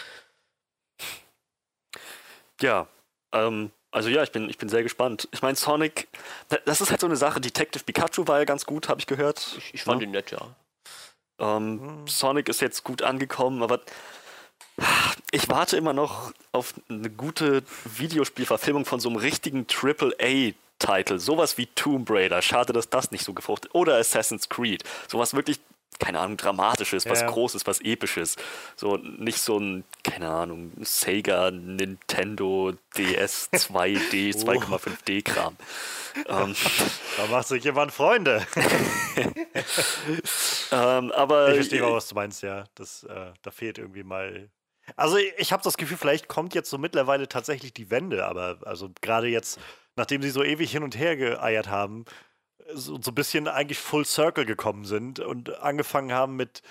Ja, 2.59 2.87
ähm, 3.31 3.71
also 3.91 4.09
ja, 4.09 4.23
ich 4.23 4.31
bin, 4.31 4.49
ich 4.49 4.57
bin 4.57 4.69
sehr 4.69 4.83
gespannt. 4.83 5.27
Ich 5.31 5.41
meine, 5.41 5.55
Sonic, 5.55 6.07
das 6.65 6.79
ist 6.81 6.91
halt 6.91 7.01
so 7.01 7.07
eine 7.07 7.17
Sache. 7.17 7.41
Detective 7.41 7.83
Pikachu 7.83 8.25
war 8.25 8.39
ja 8.39 8.45
ganz 8.45 8.65
gut, 8.65 8.87
habe 8.87 9.01
ich 9.01 9.07
gehört. 9.07 9.55
Ich, 9.57 9.73
ich 9.73 9.83
fand 9.83 10.01
ja. 10.01 10.07
ihn 10.07 10.11
nett, 10.11 10.31
ja. 10.31 10.55
Ähm, 11.39 12.07
Sonic 12.07 12.47
ist 12.47 12.61
jetzt 12.61 12.83
gut 12.83 13.01
angekommen, 13.01 13.61
aber 13.61 13.81
ich 15.31 15.49
warte 15.49 15.75
immer 15.75 15.93
noch 15.93 16.31
auf 16.51 16.73
eine 16.89 17.09
gute 17.09 17.63
Videospielverfilmung 17.83 18.85
von 18.85 18.99
so 18.99 19.09
einem 19.09 19.17
richtigen 19.17 19.65
AAA-Titel. 19.67 21.19
Sowas 21.19 21.57
wie 21.57 21.67
Tomb 21.67 22.09
Raider. 22.09 22.41
Schade, 22.41 22.73
dass 22.73 22.89
das 22.89 23.11
nicht 23.11 23.25
so 23.25 23.33
gefruchtet. 23.33 23.75
Oder 23.75 23.97
Assassin's 23.97 24.47
Creed. 24.47 24.83
Sowas 25.09 25.33
wirklich 25.33 25.59
keine 26.01 26.19
Ahnung, 26.19 26.35
Dramatisches, 26.35 27.07
was 27.07 27.21
ja. 27.21 27.27
Großes, 27.27 27.67
was 27.67 27.79
Episches. 27.81 28.35
So 28.75 28.97
nicht 28.97 29.39
so 29.39 29.59
ein, 29.59 29.83
keine 30.03 30.29
Ahnung, 30.29 30.71
Sega, 30.81 31.51
Nintendo, 31.51 32.73
DS 32.97 33.49
2D, 33.53 34.35
2,5D 34.35 35.23
Kram. 35.23 35.55
ähm, 36.27 36.55
da 37.17 37.25
macht 37.27 37.47
sich 37.47 37.63
jemand 37.63 37.91
Freunde. 37.91 38.45
ähm, 40.71 41.11
aber 41.11 41.49
ich 41.49 41.55
verstehe 41.55 41.85
auch, 41.85 41.93
was 41.93 42.07
du 42.07 42.15
meinst, 42.15 42.41
ja. 42.41 42.63
Das, 42.73 43.03
äh, 43.03 43.31
da 43.43 43.51
fehlt 43.51 43.77
irgendwie 43.77 44.03
mal. 44.03 44.49
Also 44.95 45.17
ich 45.37 45.53
habe 45.53 45.63
das 45.63 45.77
Gefühl, 45.77 45.97
vielleicht 45.97 46.27
kommt 46.27 46.55
jetzt 46.55 46.69
so 46.71 46.79
mittlerweile 46.79 47.29
tatsächlich 47.29 47.73
die 47.73 47.91
Wende, 47.91 48.25
aber 48.25 48.57
also 48.65 48.89
gerade 49.01 49.27
jetzt, 49.27 49.59
nachdem 49.95 50.23
sie 50.23 50.31
so 50.31 50.43
ewig 50.43 50.71
hin 50.71 50.83
und 50.83 50.97
her 50.97 51.15
geeiert 51.15 51.69
haben, 51.69 52.05
so, 52.73 52.99
so 53.01 53.11
ein 53.11 53.15
bisschen 53.15 53.47
eigentlich 53.47 53.79
Full 53.79 54.05
Circle 54.05 54.45
gekommen 54.45 54.85
sind 54.85 55.19
und 55.19 55.59
angefangen 55.59 56.11
haben 56.11 56.35
mit, 56.35 56.61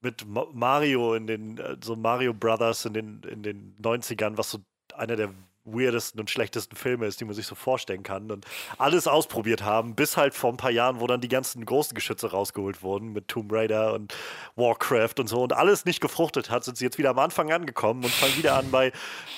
mit 0.00 0.26
Mario 0.26 1.14
in 1.14 1.26
den, 1.26 1.58
äh, 1.58 1.76
so 1.82 1.96
Mario 1.96 2.34
Brothers 2.34 2.84
in 2.84 2.94
den, 2.94 3.22
in 3.22 3.42
den 3.42 3.76
90ern, 3.82 4.36
was 4.36 4.50
so 4.50 4.58
einer 4.94 5.16
der 5.16 5.34
weirdesten 5.72 6.20
und 6.20 6.30
schlechtesten 6.30 6.76
Filme 6.76 7.06
ist, 7.06 7.20
die 7.20 7.24
man 7.24 7.34
sich 7.34 7.46
so 7.46 7.54
vorstellen 7.54 8.02
kann. 8.02 8.30
Und 8.30 8.46
alles 8.78 9.06
ausprobiert 9.06 9.62
haben, 9.62 9.94
bis 9.94 10.16
halt 10.16 10.34
vor 10.34 10.50
ein 10.50 10.56
paar 10.56 10.70
Jahren, 10.70 11.00
wo 11.00 11.06
dann 11.06 11.20
die 11.20 11.28
ganzen 11.28 11.64
großen 11.64 11.94
Geschütze 11.94 12.30
rausgeholt 12.30 12.82
wurden 12.82 13.12
mit 13.12 13.28
Tomb 13.28 13.52
Raider 13.52 13.94
und 13.94 14.14
Warcraft 14.56 15.14
und 15.18 15.28
so 15.28 15.42
und 15.42 15.52
alles 15.52 15.84
nicht 15.84 16.00
gefruchtet 16.00 16.50
hat, 16.50 16.64
sind 16.64 16.76
sie 16.76 16.84
jetzt 16.84 16.98
wieder 16.98 17.10
am 17.10 17.18
Anfang 17.18 17.52
angekommen 17.52 18.04
und 18.04 18.12
fangen 18.12 18.36
wieder 18.36 18.56
an 18.56 18.70
bei, 18.70 18.92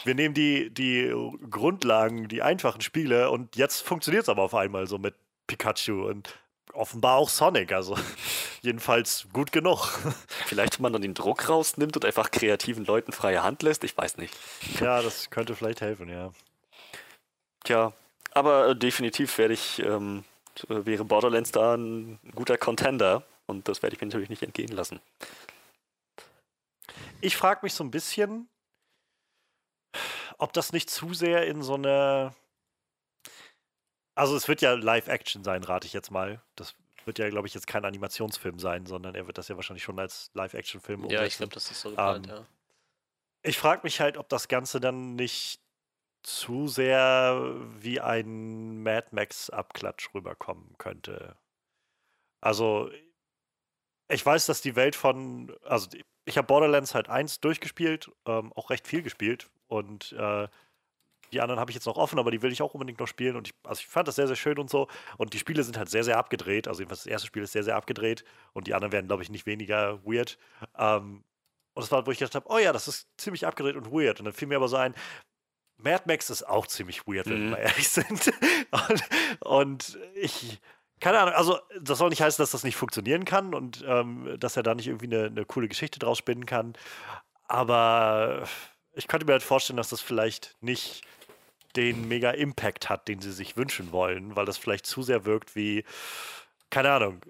wir 0.04 0.14
nehmen 0.14 0.34
die, 0.34 0.70
die 0.70 1.12
Grundlagen, 1.50 2.28
die 2.28 2.42
einfachen 2.42 2.80
Spiele 2.80 3.30
und 3.30 3.56
jetzt 3.56 3.82
funktioniert 3.82 4.24
es 4.24 4.28
aber 4.28 4.42
auf 4.42 4.54
einmal 4.54 4.86
so 4.86 4.98
mit 4.98 5.14
Pikachu 5.50 6.06
und 6.06 6.38
offenbar 6.72 7.16
auch 7.16 7.28
Sonic, 7.28 7.72
also 7.72 7.96
jedenfalls 8.62 9.26
gut 9.32 9.50
genug. 9.50 9.88
Vielleicht, 10.46 10.78
wenn 10.78 10.84
man 10.84 10.92
dann 10.92 11.02
den 11.02 11.14
Druck 11.14 11.48
rausnimmt 11.48 11.96
und 11.96 12.04
einfach 12.04 12.30
kreativen 12.30 12.84
Leuten 12.84 13.10
freie 13.10 13.42
Hand 13.42 13.62
lässt, 13.62 13.82
ich 13.82 13.96
weiß 13.96 14.16
nicht. 14.16 14.34
Ja, 14.80 15.02
das 15.02 15.30
könnte 15.30 15.54
vielleicht 15.56 15.80
helfen, 15.80 16.08
ja. 16.08 16.32
Tja, 17.64 17.92
aber 18.32 18.68
äh, 18.68 18.76
definitiv 18.76 19.36
werde 19.36 19.54
ich, 19.54 19.80
ähm, 19.80 20.24
wäre 20.68 21.04
Borderlands 21.04 21.50
da 21.50 21.74
ein 21.74 22.18
guter 22.34 22.56
Contender 22.56 23.24
und 23.46 23.68
das 23.68 23.82
werde 23.82 23.94
ich 23.96 24.00
mir 24.00 24.06
natürlich 24.06 24.30
nicht 24.30 24.42
entgehen 24.42 24.72
lassen. 24.72 25.00
Ich 27.20 27.36
frage 27.36 27.60
mich 27.62 27.74
so 27.74 27.84
ein 27.84 27.90
bisschen, 27.90 28.48
ob 30.38 30.52
das 30.52 30.72
nicht 30.72 30.88
zu 30.88 31.12
sehr 31.12 31.46
in 31.46 31.62
so 31.62 31.74
eine 31.74 32.32
also 34.20 34.36
es 34.36 34.48
wird 34.48 34.60
ja 34.60 34.74
Live-Action 34.74 35.42
sein, 35.44 35.64
rate 35.64 35.86
ich 35.86 35.94
jetzt 35.94 36.10
mal. 36.10 36.42
Das 36.54 36.74
wird 37.06 37.18
ja, 37.18 37.30
glaube 37.30 37.48
ich, 37.48 37.54
jetzt 37.54 37.66
kein 37.66 37.86
Animationsfilm 37.86 38.58
sein, 38.58 38.84
sondern 38.84 39.14
er 39.14 39.26
wird 39.26 39.38
das 39.38 39.48
ja 39.48 39.56
wahrscheinlich 39.56 39.82
schon 39.82 39.98
als 39.98 40.30
Live-Action-Film 40.34 41.04
umsetzen. 41.04 41.22
Ja, 41.22 41.26
ich 41.26 41.36
glaube, 41.38 41.54
das 41.54 41.70
ist 41.70 41.80
so 41.80 41.88
geplant, 41.88 42.28
ähm, 42.28 42.34
ja. 42.34 42.46
Ich 43.42 43.56
frage 43.56 43.80
mich 43.84 43.98
halt, 43.98 44.18
ob 44.18 44.28
das 44.28 44.48
Ganze 44.48 44.78
dann 44.78 45.14
nicht 45.14 45.62
zu 46.22 46.68
sehr 46.68 47.54
wie 47.78 47.98
ein 47.98 48.82
Mad 48.82 49.08
Max-Abklatsch 49.12 50.10
rüberkommen 50.14 50.76
könnte. 50.76 51.34
Also, 52.42 52.90
ich 54.08 54.26
weiß, 54.26 54.44
dass 54.44 54.60
die 54.60 54.76
Welt 54.76 54.96
von, 54.96 55.56
also 55.64 55.88
ich 56.26 56.36
habe 56.36 56.46
Borderlands 56.46 56.94
halt 56.94 57.08
1 57.08 57.40
durchgespielt, 57.40 58.10
ähm, 58.26 58.52
auch 58.52 58.68
recht 58.68 58.86
viel 58.86 59.00
gespielt 59.00 59.48
und 59.66 60.12
äh, 60.12 60.46
die 61.32 61.40
anderen 61.40 61.60
habe 61.60 61.70
ich 61.70 61.74
jetzt 61.74 61.86
noch 61.86 61.96
offen, 61.96 62.18
aber 62.18 62.30
die 62.30 62.42
will 62.42 62.52
ich 62.52 62.62
auch 62.62 62.74
unbedingt 62.74 62.98
noch 63.00 63.06
spielen. 63.06 63.36
Und 63.36 63.48
ich, 63.48 63.54
also 63.64 63.80
ich 63.80 63.86
fand 63.86 64.08
das 64.08 64.16
sehr, 64.16 64.26
sehr 64.26 64.36
schön 64.36 64.58
und 64.58 64.70
so. 64.70 64.88
Und 65.16 65.32
die 65.32 65.38
Spiele 65.38 65.62
sind 65.62 65.78
halt 65.78 65.88
sehr, 65.88 66.04
sehr 66.04 66.18
abgedreht. 66.18 66.68
Also 66.68 66.80
jedenfalls 66.80 67.04
das 67.04 67.10
erste 67.12 67.26
Spiel 67.26 67.42
ist 67.42 67.52
sehr, 67.52 67.64
sehr 67.64 67.76
abgedreht. 67.76 68.24
Und 68.52 68.66
die 68.66 68.74
anderen 68.74 68.92
werden, 68.92 69.06
glaube 69.06 69.22
ich, 69.22 69.30
nicht 69.30 69.46
weniger 69.46 70.04
weird. 70.04 70.38
Ähm, 70.76 71.24
und 71.74 71.82
das 71.82 71.92
war, 71.92 72.06
wo 72.06 72.10
ich 72.10 72.18
gedacht 72.18 72.34
habe, 72.34 72.46
oh 72.48 72.58
ja, 72.58 72.72
das 72.72 72.88
ist 72.88 73.08
ziemlich 73.16 73.46
abgedreht 73.46 73.76
und 73.76 73.92
weird. 73.92 74.18
Und 74.18 74.26
dann 74.26 74.34
fiel 74.34 74.48
mir 74.48 74.56
aber 74.56 74.68
so 74.68 74.76
ein, 74.76 74.94
Mad 75.82 76.04
Max 76.06 76.30
ist 76.30 76.42
auch 76.42 76.66
ziemlich 76.66 77.06
weird, 77.06 77.26
wenn 77.26 77.46
mhm. 77.46 77.50
wir 77.50 77.58
ehrlich 77.58 77.88
sind. 77.88 78.32
und, 78.70 79.02
und 79.40 79.98
ich, 80.14 80.60
keine 81.00 81.18
Ahnung, 81.18 81.34
also 81.34 81.58
das 81.80 81.98
soll 81.98 82.10
nicht 82.10 82.22
heißen, 82.22 82.42
dass 82.42 82.50
das 82.50 82.64
nicht 82.64 82.76
funktionieren 82.76 83.24
kann 83.24 83.54
und 83.54 83.84
ähm, 83.86 84.36
dass 84.38 84.56
er 84.56 84.62
da 84.62 84.74
nicht 84.74 84.88
irgendwie 84.88 85.06
eine, 85.06 85.26
eine, 85.26 85.44
coole 85.44 85.68
Geschichte 85.68 85.98
draus 85.98 86.18
spinnen 86.18 86.46
kann. 86.46 86.74
Aber 87.48 88.46
ich 88.92 89.08
könnte 89.08 89.26
mir 89.26 89.32
halt 89.32 89.42
vorstellen, 89.42 89.76
dass 89.76 89.88
das 89.88 90.00
vielleicht 90.00 90.56
nicht 90.60 91.02
den 91.76 92.08
mega 92.08 92.30
Impact 92.30 92.88
hat, 92.88 93.08
den 93.08 93.20
sie 93.20 93.32
sich 93.32 93.56
wünschen 93.56 93.92
wollen, 93.92 94.36
weil 94.36 94.46
das 94.46 94.58
vielleicht 94.58 94.86
zu 94.86 95.02
sehr 95.02 95.24
wirkt 95.24 95.56
wie, 95.56 95.84
keine 96.70 96.90
Ahnung, 96.90 97.20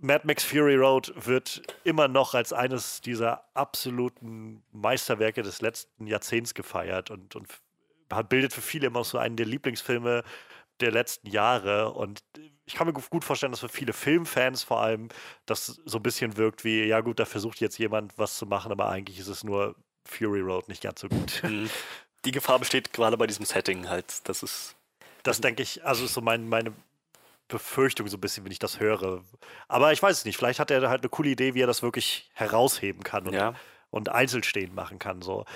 Mad 0.00 0.26
Max 0.26 0.44
Fury 0.44 0.76
Road 0.76 1.12
wird 1.16 1.62
immer 1.84 2.08
noch 2.08 2.34
als 2.34 2.52
eines 2.52 3.00
dieser 3.00 3.44
absoluten 3.54 4.62
Meisterwerke 4.72 5.42
des 5.42 5.60
letzten 5.60 6.06
Jahrzehnts 6.06 6.54
gefeiert 6.54 7.10
und, 7.10 7.34
und 7.34 7.48
bildet 8.28 8.52
für 8.52 8.62
viele 8.62 8.86
immer 8.86 9.04
so 9.04 9.18
einen 9.18 9.36
der 9.36 9.46
Lieblingsfilme 9.46 10.22
der 10.80 10.92
letzten 10.92 11.28
Jahre. 11.28 11.92
Und 11.92 12.22
ich 12.64 12.74
kann 12.74 12.86
mir 12.86 12.92
gut 12.92 13.24
vorstellen, 13.24 13.52
dass 13.52 13.60
für 13.60 13.68
viele 13.68 13.92
Filmfans 13.92 14.62
vor 14.62 14.80
allem 14.80 15.08
das 15.46 15.80
so 15.84 15.98
ein 15.98 16.02
bisschen 16.02 16.36
wirkt 16.36 16.64
wie, 16.64 16.84
ja 16.84 17.00
gut, 17.00 17.18
da 17.18 17.24
versucht 17.24 17.60
jetzt 17.60 17.78
jemand 17.78 18.16
was 18.16 18.36
zu 18.36 18.46
machen, 18.46 18.70
aber 18.70 18.88
eigentlich 18.88 19.18
ist 19.18 19.28
es 19.28 19.42
nur 19.42 19.74
Fury 20.04 20.40
Road 20.40 20.68
nicht 20.68 20.82
ganz 20.82 21.00
so 21.00 21.08
gut. 21.08 21.42
Die 22.28 22.32
Gefahr 22.32 22.58
besteht 22.58 22.92
gerade 22.92 23.16
bei 23.16 23.26
diesem 23.26 23.46
Setting 23.46 23.88
halt. 23.88 24.28
Das 24.28 24.42
ist. 24.42 24.76
Das 25.22 25.40
denke 25.40 25.62
ich, 25.62 25.82
also 25.86 26.04
ist 26.04 26.12
so 26.12 26.20
mein, 26.20 26.46
meine 26.46 26.74
Befürchtung 27.48 28.06
so 28.06 28.18
ein 28.18 28.20
bisschen, 28.20 28.44
wenn 28.44 28.52
ich 28.52 28.58
das 28.58 28.80
höre. 28.80 29.24
Aber 29.66 29.94
ich 29.94 30.02
weiß 30.02 30.18
es 30.18 30.24
nicht. 30.26 30.36
Vielleicht 30.36 30.60
hat 30.60 30.70
er 30.70 30.90
halt 30.90 31.00
eine 31.00 31.08
coole 31.08 31.30
Idee, 31.30 31.54
wie 31.54 31.62
er 31.62 31.66
das 31.66 31.82
wirklich 31.82 32.30
herausheben 32.34 33.02
kann 33.02 33.26
und, 33.26 33.32
ja. 33.32 33.54
und 33.88 34.10
einzeln 34.10 34.42
machen 34.74 34.98
kann. 34.98 35.22
So. 35.22 35.46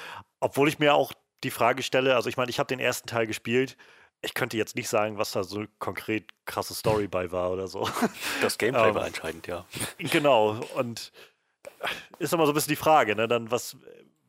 Obwohl 0.40 0.66
ich 0.66 0.78
mir 0.78 0.94
auch 0.94 1.12
die 1.44 1.50
Frage 1.50 1.82
stelle, 1.82 2.16
also 2.16 2.30
ich 2.30 2.38
meine, 2.38 2.48
ich 2.48 2.58
habe 2.58 2.68
den 2.68 2.80
ersten 2.80 3.06
Teil 3.06 3.26
gespielt. 3.26 3.76
Ich 4.22 4.32
könnte 4.32 4.56
jetzt 4.56 4.74
nicht 4.74 4.88
sagen, 4.88 5.18
was 5.18 5.32
da 5.32 5.44
so 5.44 5.66
konkret 5.78 6.24
krasse 6.46 6.72
Story 6.72 7.06
bei 7.06 7.32
war 7.32 7.50
oder 7.50 7.68
so. 7.68 7.86
Das 8.40 8.56
Gameplay 8.56 8.88
ähm, 8.88 8.94
war 8.94 9.06
entscheidend, 9.06 9.46
ja. 9.46 9.66
Genau. 9.98 10.58
Und 10.76 11.12
ist 12.18 12.32
immer 12.32 12.46
so 12.46 12.52
ein 12.52 12.54
bisschen 12.54 12.72
die 12.72 12.76
Frage, 12.76 13.14
ne? 13.14 13.28
Dann 13.28 13.50
was, 13.50 13.76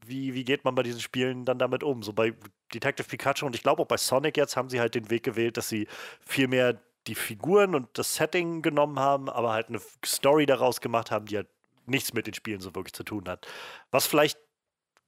wie, 0.07 0.33
wie 0.33 0.43
geht 0.43 0.65
man 0.65 0.75
bei 0.75 0.83
diesen 0.83 1.01
Spielen 1.01 1.45
dann 1.45 1.59
damit 1.59 1.83
um? 1.83 2.03
So 2.03 2.13
bei 2.13 2.33
Detective 2.73 3.07
Pikachu 3.07 3.45
und 3.45 3.55
ich 3.55 3.63
glaube 3.63 3.81
auch 3.81 3.87
bei 3.87 3.97
Sonic 3.97 4.37
jetzt 4.37 4.57
haben 4.57 4.69
sie 4.69 4.79
halt 4.79 4.95
den 4.95 5.09
Weg 5.09 5.23
gewählt, 5.23 5.57
dass 5.57 5.69
sie 5.69 5.87
viel 6.25 6.47
mehr 6.47 6.81
die 7.07 7.15
Figuren 7.15 7.75
und 7.75 7.97
das 7.97 8.15
Setting 8.15 8.61
genommen 8.61 8.99
haben, 8.99 9.29
aber 9.29 9.51
halt 9.51 9.69
eine 9.69 9.81
Story 10.05 10.45
daraus 10.45 10.79
gemacht 10.81 11.11
haben, 11.11 11.25
die 11.25 11.37
halt 11.37 11.49
nichts 11.85 12.13
mit 12.13 12.27
den 12.27 12.33
Spielen 12.33 12.61
so 12.61 12.73
wirklich 12.75 12.93
zu 12.93 13.03
tun 13.03 13.27
hat. 13.27 13.47
Was 13.91 14.07
vielleicht 14.07 14.39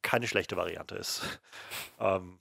keine 0.01 0.27
schlechte 0.27 0.57
Variante 0.57 0.95
ist. 0.95 1.39
ähm, 1.99 2.39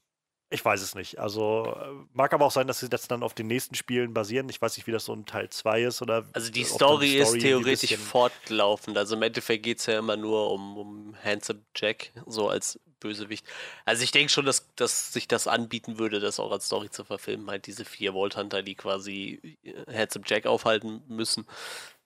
ich 0.54 0.64
weiß 0.64 0.80
es 0.80 0.94
nicht. 0.94 1.18
Also 1.18 1.76
äh, 1.76 2.06
mag 2.12 2.32
aber 2.32 2.46
auch 2.46 2.50
sein, 2.50 2.66
dass 2.66 2.80
sie 2.80 2.88
jetzt 2.90 3.10
dann 3.10 3.22
auf 3.22 3.34
den 3.34 3.46
nächsten 3.46 3.74
Spielen 3.74 4.14
basieren. 4.14 4.48
Ich 4.48 4.62
weiß 4.62 4.76
nicht, 4.76 4.86
wie 4.86 4.92
das 4.92 5.04
so 5.04 5.12
in 5.12 5.26
Teil 5.26 5.50
2 5.50 5.82
ist 5.82 6.00
oder. 6.00 6.24
Also 6.32 6.50
die 6.50 6.64
Story, 6.64 7.08
Story 7.08 7.16
ist 7.16 7.40
theoretisch 7.40 7.96
fortlaufend. 7.96 8.96
Also 8.96 9.16
im 9.16 9.22
Endeffekt 9.22 9.64
geht 9.64 9.80
es 9.80 9.86
ja 9.86 9.98
immer 9.98 10.16
nur 10.16 10.50
um, 10.50 10.78
um 10.78 11.16
Handsome 11.22 11.60
Jack, 11.76 12.12
so 12.26 12.48
als 12.48 12.78
Bösewicht. 13.00 13.44
Also 13.84 14.02
ich 14.02 14.12
denke 14.12 14.32
schon, 14.32 14.46
dass, 14.46 14.74
dass 14.76 15.12
sich 15.12 15.28
das 15.28 15.46
anbieten 15.46 15.98
würde, 15.98 16.20
das 16.20 16.40
auch 16.40 16.52
als 16.52 16.66
Story 16.66 16.88
zu 16.88 17.04
verfilmen. 17.04 17.50
Halt 17.50 17.66
diese 17.66 17.84
vier 17.84 18.12
Vault 18.12 18.36
Hunter, 18.36 18.62
die 18.62 18.76
quasi 18.76 19.58
äh, 19.64 19.92
Handsome 19.92 20.24
Jack 20.26 20.46
aufhalten 20.46 21.02
müssen. 21.08 21.46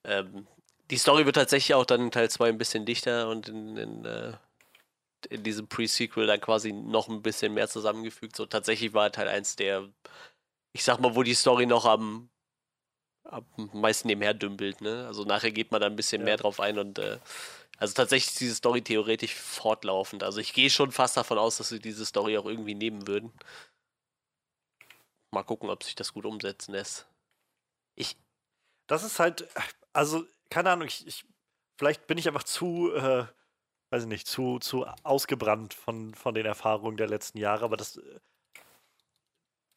Ähm, 0.04 0.46
die 0.90 0.98
Story 0.98 1.26
wird 1.26 1.36
tatsächlich 1.36 1.74
auch 1.74 1.84
dann 1.84 2.00
in 2.00 2.10
Teil 2.10 2.30
2 2.30 2.48
ein 2.48 2.58
bisschen 2.58 2.86
dichter 2.86 3.28
und 3.28 3.48
in, 3.48 3.76
in 3.76 4.04
äh, 4.04 4.32
in 5.26 5.42
diesem 5.42 5.68
Pre-Sequel 5.68 6.26
dann 6.26 6.40
quasi 6.40 6.72
noch 6.72 7.08
ein 7.08 7.22
bisschen 7.22 7.54
mehr 7.54 7.68
zusammengefügt. 7.68 8.36
So 8.36 8.46
tatsächlich 8.46 8.94
war 8.94 9.10
Teil 9.12 9.28
1 9.28 9.56
der, 9.56 9.88
ich 10.72 10.84
sag 10.84 11.00
mal, 11.00 11.14
wo 11.14 11.22
die 11.22 11.34
Story 11.34 11.66
noch 11.66 11.84
am, 11.84 12.30
meist 13.72 14.04
nebenher 14.04 14.34
dümpelt. 14.34 14.80
Ne? 14.80 15.06
Also 15.06 15.24
nachher 15.24 15.52
geht 15.52 15.70
man 15.72 15.80
da 15.80 15.86
ein 15.86 15.96
bisschen 15.96 16.22
ja. 16.22 16.26
mehr 16.26 16.36
drauf 16.36 16.60
ein 16.60 16.78
und 16.78 16.98
äh, 16.98 17.18
also 17.78 17.94
tatsächlich 17.94 18.32
ist 18.32 18.40
diese 18.40 18.54
Story 18.56 18.82
theoretisch 18.82 19.34
fortlaufend. 19.34 20.24
Also 20.24 20.40
ich 20.40 20.52
gehe 20.52 20.70
schon 20.70 20.90
fast 20.90 21.16
davon 21.16 21.38
aus, 21.38 21.58
dass 21.58 21.68
sie 21.68 21.78
diese 21.78 22.04
Story 22.04 22.36
auch 22.36 22.46
irgendwie 22.46 22.74
nehmen 22.74 23.06
würden. 23.06 23.32
Mal 25.30 25.44
gucken, 25.44 25.70
ob 25.70 25.84
sich 25.84 25.94
das 25.94 26.12
gut 26.12 26.24
umsetzen 26.26 26.72
lässt. 26.72 27.06
Ich. 27.94 28.16
Das 28.88 29.04
ist 29.04 29.20
halt, 29.20 29.48
also, 29.92 30.26
keine 30.50 30.70
Ahnung, 30.70 30.88
ich, 30.88 31.06
ich 31.06 31.24
vielleicht 31.78 32.06
bin 32.06 32.18
ich 32.18 32.26
einfach 32.26 32.42
zu, 32.44 32.90
äh, 32.94 33.26
weiß 33.90 34.02
ich 34.02 34.08
nicht, 34.08 34.26
zu, 34.26 34.58
zu 34.58 34.86
ausgebrannt 35.02 35.74
von, 35.74 36.14
von 36.14 36.34
den 36.34 36.46
Erfahrungen 36.46 36.96
der 36.96 37.08
letzten 37.08 37.38
Jahre, 37.38 37.64
aber 37.64 37.76
das. 37.76 37.96
Äh, 37.96 38.20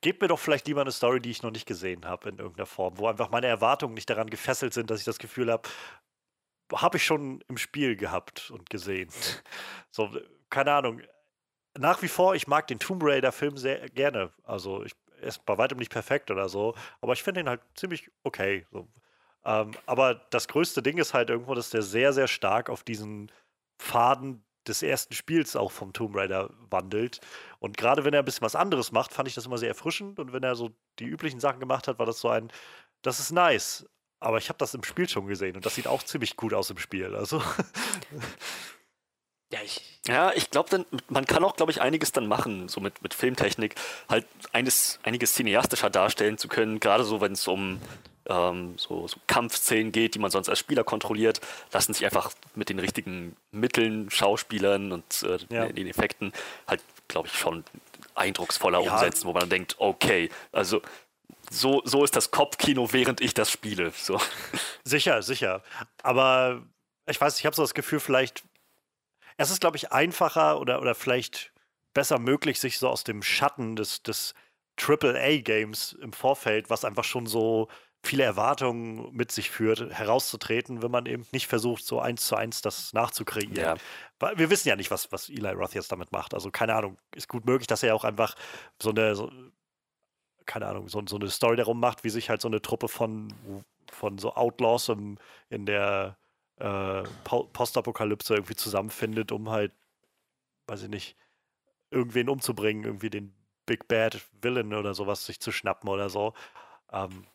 gebt 0.02 0.22
mir 0.22 0.28
doch 0.28 0.40
vielleicht 0.40 0.68
lieber 0.68 0.82
eine 0.82 0.92
Story, 0.92 1.20
die 1.20 1.30
ich 1.30 1.44
noch 1.44 1.52
nicht 1.52 1.68
gesehen 1.68 2.06
habe 2.06 2.30
in 2.30 2.40
irgendeiner 2.40 2.66
Form, 2.66 2.98
wo 2.98 3.08
einfach 3.08 3.30
meine 3.30 3.48
Erwartungen 3.48 3.94
nicht 3.94 4.10
daran 4.10 4.32
gefesselt 4.32 4.74
sind, 4.74 4.90
dass 4.90 5.00
ich 5.00 5.06
das 5.06 5.20
Gefühl 5.20 5.52
habe, 5.52 5.70
habe 6.74 6.98
ich 6.98 7.06
schon 7.06 7.44
im 7.48 7.58
Spiel 7.58 7.96
gehabt 7.96 8.52
und 8.52 8.70
gesehen. 8.70 9.10
So, 9.94 10.10
keine 10.50 10.72
Ahnung. 10.72 11.02
Nach 11.78 12.02
wie 12.02 12.08
vor, 12.08 12.34
ich 12.34 12.48
mag 12.48 12.66
den 12.68 12.80
Tomb 12.80 13.04
Raider-Film 13.04 13.58
sehr 13.58 13.90
gerne. 13.90 14.32
Also, 14.44 14.86
ich, 14.86 14.94
er 15.20 15.28
ist 15.28 15.46
bei 15.46 15.58
weitem 15.58 15.80
nicht 15.80 15.92
perfekt 15.92 16.32
oder 16.32 16.48
so, 16.48 16.76
aber 17.02 17.12
ich 17.12 17.24
finde 17.24 17.42
ihn 17.42 17.50
halt 17.50 17.60
ziemlich 17.76 18.10
okay. 18.24 18.66
So. 18.72 18.88
Ähm, 19.44 19.72
aber 19.86 20.16
das 20.30 20.48
größte 20.48 20.82
Ding 20.82 20.98
ist 20.98 21.14
halt 21.14 21.30
irgendwo, 21.30 21.56
dass 21.56 21.72
der 21.72 21.82
sehr, 21.82 22.14
sehr 22.14 22.30
stark 22.30 22.70
auf 22.70 22.84
diesen 22.84 23.30
Faden 23.82 24.44
des 24.68 24.84
ersten 24.84 25.14
Spiels 25.14 25.56
auch 25.56 25.72
vom 25.72 25.92
Tomb 25.92 26.16
Raider 26.16 26.52
wandelt. 26.70 27.20
Und 27.60 27.78
gerade 27.78 28.06
wenn 28.06 28.14
er 28.14 28.20
ein 28.20 28.26
bisschen 28.26 28.46
was 28.46 28.56
anderes 28.56 28.92
macht, 28.92 29.12
fand 29.12 29.28
ich 29.28 29.34
das 29.34 29.48
immer 29.48 29.58
sehr 29.58 29.70
erfrischend. 29.70 30.20
Und 30.20 30.34
wenn 30.34 30.44
er 30.44 30.56
so 30.56 30.72
die 31.00 31.06
üblichen 31.06 31.40
Sachen 31.40 31.60
gemacht 31.60 31.88
hat, 31.88 31.98
war 31.98 32.06
das 32.06 32.20
so 32.20 32.30
ein, 32.30 32.52
das 33.02 33.20
ist 33.20 33.32
nice. 33.32 33.86
Aber 34.20 34.38
ich 34.38 34.50
habe 34.50 34.60
das 34.60 34.76
im 34.76 34.84
Spiel 34.84 35.10
schon 35.10 35.26
gesehen 35.26 35.56
und 35.56 35.66
das 35.66 35.74
sieht 35.74 35.88
auch 35.88 36.04
ziemlich 36.04 36.36
gut 36.36 36.54
aus 36.54 36.70
im 36.70 36.78
Spiel. 36.78 37.16
Also. 37.16 37.42
Ja, 39.54 39.60
ich, 39.66 39.82
ja, 40.08 40.32
ich 40.34 40.50
glaube, 40.50 40.86
man 41.10 41.26
kann 41.26 41.44
auch, 41.44 41.58
glaube 41.58 41.74
ich, 41.74 41.82
einiges 41.82 42.14
dann 42.14 42.26
machen, 42.26 42.70
so 42.70 42.80
mit, 42.80 43.04
mit 43.04 43.14
Filmtechnik, 43.14 43.76
halt 44.08 44.26
eines, 44.54 44.98
einiges 45.04 45.34
cineastischer 45.34 45.90
darstellen 45.90 46.38
zu 46.38 46.48
können, 46.48 46.80
gerade 46.80 47.04
so, 47.04 47.20
wenn 47.20 47.34
es 47.34 47.46
um 47.50 47.82
ähm, 48.32 48.76
so, 48.78 49.08
so, 49.08 49.18
Kampfszenen 49.28 49.92
geht, 49.92 50.16
die 50.16 50.20
man 50.20 50.32
sonst 50.32 50.50
als 50.50 50.60
Spieler 50.60 50.84
kontrolliert, 50.84 51.42
lassen 51.72 51.94
sich 51.94 52.06
einfach 52.06 52.32
mit 52.56 52.70
den 52.70 52.80
richtigen 52.80 53.36
Mitteln, 53.52 54.10
Schauspielern 54.10 54.92
und 54.92 55.24
äh, 55.24 55.38
ja. 55.50 55.68
den 55.68 55.88
Effekten 55.88 56.32
halt, 56.68 56.82
glaube 57.08 57.28
ich, 57.28 57.34
schon 57.34 57.64
eindrucksvoller 58.16 58.82
ja. 58.82 58.94
umsetzen, 58.94 59.26
wo 59.28 59.34
man 59.34 59.42
dann 59.42 59.50
denkt, 59.50 59.76
okay, 59.80 60.30
also 60.52 60.82
so, 61.50 61.82
so 61.84 62.04
ist 62.04 62.16
das 62.16 62.32
Kopfkino, 62.32 62.94
während 62.94 63.20
ich 63.20 63.34
das 63.34 63.52
spiele. 63.52 63.92
So. 63.96 64.20
Sicher, 64.84 65.22
sicher. 65.22 65.64
Aber 66.02 66.62
ich 67.08 67.20
weiß, 67.20 67.38
ich 67.40 67.46
habe 67.46 67.56
so 67.56 67.62
das 67.62 67.74
Gefühl, 67.74 68.00
vielleicht, 68.00 68.44
es 69.38 69.52
ist, 69.52 69.60
glaube 69.60 69.78
ich, 69.78 69.92
einfacher 69.92 70.60
oder, 70.60 70.82
oder 70.82 70.96
vielleicht 70.96 71.52
besser 71.94 72.20
möglich, 72.20 72.60
sich 72.60 72.80
so 72.80 72.88
aus 72.88 73.04
dem 73.04 73.22
Schatten 73.22 73.76
des, 73.76 74.02
des 74.04 74.34
AAA-Games 74.80 75.94
im 76.02 76.14
Vorfeld, 76.14 76.70
was 76.70 76.86
einfach 76.86 77.04
schon 77.04 77.26
so 77.26 77.68
viele 78.04 78.24
Erwartungen 78.24 79.16
mit 79.16 79.32
sich 79.32 79.52
führt, 79.52 79.92
herauszutreten, 79.92 80.82
wenn 80.82 80.92
man 80.92 81.06
eben 81.06 81.26
nicht 81.32 81.48
versucht, 81.48 81.86
so 81.86 82.00
eins 82.00 82.26
zu 82.26 82.36
eins 82.36 82.62
das 82.62 82.94
nachzukreieren. 82.94 83.56
Ja. 83.56 83.76
Wir 84.36 84.50
wissen 84.50 84.70
ja 84.70 84.76
nicht, 84.76 84.92
was, 84.92 85.12
was 85.12 85.30
Eli 85.30 85.52
Roth 85.52 85.76
jetzt 85.76 85.92
damit 85.92 86.12
macht. 86.12 86.34
Also 86.34 86.52
keine 86.52 86.76
Ahnung, 86.76 86.98
ist 87.16 87.28
gut 87.28 87.46
möglich, 87.46 87.68
dass 87.68 87.84
er 87.84 87.96
auch 87.96 88.04
einfach 88.04 88.36
so 88.82 88.90
eine, 88.90 89.16
so, 89.16 89.32
keine 90.46 90.68
Ahnung, 90.68 90.88
so, 90.88 91.02
so, 91.08 91.16
eine 91.18 91.30
Story 91.30 91.56
darum 91.58 91.80
macht, 91.80 92.04
wie 92.04 92.10
sich 92.10 92.30
halt 92.30 92.42
so 92.42 92.48
eine 92.48 92.62
Truppe 92.62 92.88
von, 92.88 93.34
von 93.92 94.18
so 94.18 94.34
Outlaws 94.34 94.90
im, 94.90 95.18
in 95.50 95.66
der 95.66 96.18
äh, 96.58 97.04
Postapokalypse 97.24 98.34
irgendwie 98.34 98.56
zusammenfindet, 98.56 99.32
um 99.32 99.50
halt, 99.50 99.74
weiß 100.68 100.84
ich 100.84 100.90
nicht, 100.90 101.18
irgendwen 101.92 102.30
umzubringen, 102.30 102.84
irgendwie 102.84 103.10
den 103.10 103.34
Big 103.66 103.88
Bad 103.88 104.22
Villain 104.42 104.74
oder 104.74 104.96
sowas 104.96 105.26
sich 105.26 105.40
zu 105.40 105.52
schnappen 105.52 105.90
oder 105.90 106.10
so. 106.10 106.34
Ähm, 106.92 107.26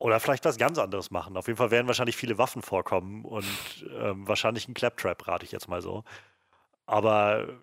oder 0.00 0.18
vielleicht 0.18 0.46
was 0.46 0.56
ganz 0.56 0.78
anderes 0.78 1.10
machen. 1.10 1.36
Auf 1.36 1.46
jeden 1.46 1.58
Fall 1.58 1.70
werden 1.70 1.86
wahrscheinlich 1.86 2.16
viele 2.16 2.38
Waffen 2.38 2.62
vorkommen 2.62 3.24
und 3.24 3.44
ähm, 3.98 4.26
wahrscheinlich 4.26 4.66
ein 4.66 4.74
Claptrap, 4.74 5.28
rate 5.28 5.44
ich 5.44 5.52
jetzt 5.52 5.68
mal 5.68 5.82
so. 5.82 6.04
Aber 6.86 7.60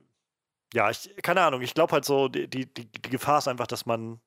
ja, 0.74 0.90
ich, 0.92 1.16
keine 1.24 1.42
Ahnung, 1.42 1.62
ich 1.62 1.74
glaube 1.74 1.94
halt 1.94 2.06
so, 2.06 2.28
die, 2.28 2.48
die, 2.48 2.68
die 2.68 3.02
Gefahr 3.10 3.40
ist 3.40 3.48
einfach, 3.48 3.68
dass 3.68 3.88
man 3.88 4.22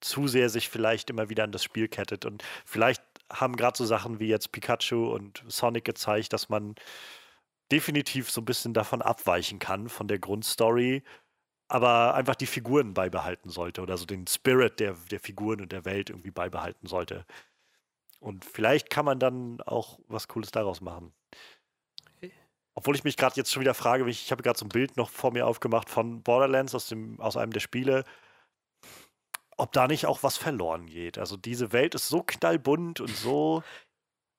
zu 0.00 0.28
sehr 0.28 0.48
sich 0.48 0.70
vielleicht 0.70 1.10
immer 1.10 1.28
wieder 1.28 1.44
an 1.44 1.52
das 1.52 1.62
Spiel 1.62 1.88
kettet. 1.88 2.24
Und 2.24 2.42
vielleicht 2.64 3.02
haben 3.30 3.56
gerade 3.56 3.76
so 3.76 3.84
Sachen 3.84 4.18
wie 4.18 4.28
jetzt 4.28 4.52
Pikachu 4.52 5.12
und 5.12 5.44
Sonic 5.46 5.84
gezeigt, 5.84 6.32
dass 6.32 6.48
man 6.48 6.74
definitiv 7.70 8.30
so 8.30 8.40
ein 8.40 8.46
bisschen 8.46 8.72
davon 8.72 9.02
abweichen 9.02 9.58
kann, 9.58 9.90
von 9.90 10.08
der 10.08 10.18
Grundstory, 10.18 11.02
aber 11.72 12.14
einfach 12.14 12.34
die 12.34 12.46
Figuren 12.46 12.94
beibehalten 12.94 13.50
sollte 13.50 13.82
oder 13.82 13.96
so 13.96 14.04
den 14.04 14.26
Spirit 14.26 14.78
der, 14.78 14.94
der 15.10 15.20
Figuren 15.20 15.60
und 15.60 15.72
der 15.72 15.84
Welt 15.84 16.10
irgendwie 16.10 16.30
beibehalten 16.30 16.86
sollte. 16.86 17.24
Und 18.20 18.44
vielleicht 18.44 18.90
kann 18.90 19.04
man 19.04 19.18
dann 19.18 19.60
auch 19.62 19.98
was 20.06 20.28
Cooles 20.28 20.50
daraus 20.50 20.80
machen. 20.80 21.12
Obwohl 22.74 22.94
ich 22.94 23.04
mich 23.04 23.16
gerade 23.16 23.36
jetzt 23.36 23.52
schon 23.52 23.60
wieder 23.60 23.74
frage, 23.74 24.08
ich, 24.08 24.24
ich 24.24 24.32
habe 24.32 24.42
gerade 24.42 24.58
so 24.58 24.64
ein 24.64 24.70
Bild 24.70 24.96
noch 24.96 25.10
vor 25.10 25.32
mir 25.32 25.46
aufgemacht 25.46 25.90
von 25.90 26.22
Borderlands 26.22 26.74
aus, 26.74 26.88
dem, 26.88 27.20
aus 27.20 27.36
einem 27.36 27.52
der 27.52 27.60
Spiele 27.60 28.04
ob 29.56 29.72
da 29.72 29.86
nicht 29.86 30.06
auch 30.06 30.22
was 30.22 30.36
verloren 30.36 30.86
geht. 30.86 31.18
Also 31.18 31.36
diese 31.36 31.72
Welt 31.72 31.94
ist 31.94 32.08
so 32.08 32.22
knallbunt 32.22 33.00
und 33.00 33.14
so, 33.14 33.62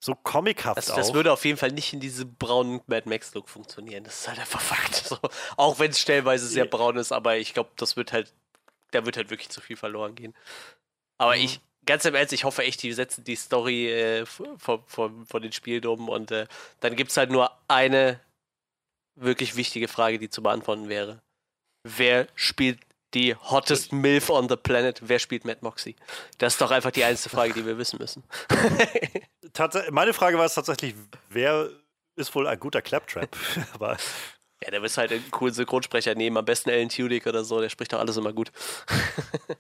so 0.04 0.16
comichaft 0.16 0.76
das, 0.76 0.88
das 0.88 1.14
würde 1.14 1.32
auf 1.32 1.46
jeden 1.46 1.58
Fall 1.58 1.72
nicht 1.72 1.94
in 1.94 2.02
diesem 2.02 2.36
braunen 2.36 2.82
Mad 2.88 3.08
Max-Look 3.08 3.48
funktionieren. 3.48 4.04
Das 4.04 4.20
ist 4.20 4.28
halt 4.28 4.38
einfach 4.38 4.60
Fakt. 4.60 4.96
So, 4.96 5.18
auch 5.56 5.80
wenn 5.80 5.92
es 5.92 6.00
stellenweise 6.00 6.46
sehr 6.46 6.66
braun 6.66 6.98
ist, 6.98 7.14
aber 7.14 7.38
ich 7.38 7.54
glaube, 7.54 7.70
das 7.78 7.96
wird 7.96 8.12
halt, 8.12 8.34
da 8.92 9.06
wird 9.06 9.16
halt 9.16 9.30
wirklich 9.30 9.48
zu 9.48 9.62
viel 9.62 9.78
verloren 9.78 10.16
gehen. 10.16 10.36
Aber 11.18 11.38
mhm. 11.38 11.44
ich, 11.44 11.62
ganz 11.86 12.04
im 12.04 12.16
Ernst, 12.16 12.34
ich 12.34 12.44
hoffe 12.44 12.64
echt, 12.64 12.84
die 12.84 12.92
setzen 12.92 13.24
die 13.24 13.38
Story 13.38 13.94
äh, 13.94 14.26
von, 14.26 14.58
von, 14.58 15.26
von 15.26 15.42
den 15.42 15.54
Spielen 15.54 15.86
um 15.86 16.10
und 16.10 16.32
äh, 16.32 16.48
dann 16.82 16.98
gibt 16.98 17.12
es 17.12 17.18
halt 17.18 17.32
nur 17.32 17.58
eine 17.70 18.20
wirklich 19.16 19.56
wichtige 19.56 19.88
Frage, 19.88 20.20
die 20.20 20.30
zu 20.30 20.44
beantworten 20.44 20.90
wäre. 20.90 21.22
Wer 21.88 22.28
spielt 22.36 22.80
die 23.14 23.36
hottest 23.36 23.94
MILF 23.94 24.30
on 24.30 24.50
the 24.50 24.56
planet. 24.56 25.02
Wer 25.04 25.20
spielt 25.20 25.46
Matt 25.46 25.62
Moxie? 25.62 25.96
Das 26.38 26.54
ist 26.54 26.62
doch 26.62 26.72
einfach 26.72 26.92
die 26.92 27.04
einzige 27.04 27.30
Frage, 27.30 27.54
die 27.54 27.66
wir 27.66 27.78
wissen 27.78 28.00
müssen. 28.00 28.24
Meine 29.92 30.14
Frage 30.14 30.38
war 30.38 30.46
es 30.46 30.56
tatsächlich, 30.56 30.96
wer 31.30 31.70
ist 32.16 32.34
wohl 32.36 32.48
ein 32.48 32.60
guter 32.60 32.82
Claptrap? 32.82 33.36
Aber 33.74 33.98
ja, 34.64 34.72
der 34.72 34.84
ist 34.84 34.98
halt 34.98 35.12
einen 35.12 35.32
coolen 35.32 35.54
Synchronsprecher 35.54 36.16
nehmen, 36.16 36.38
am 36.38 36.46
besten 36.46 36.70
Alan 36.70 36.90
Tudyk 36.90 37.28
oder 37.28 37.44
so, 37.44 37.60
der 37.60 37.70
spricht 37.70 37.94
doch 37.94 38.00
alles 38.00 38.18
immer 38.18 38.34
gut. 38.34 38.52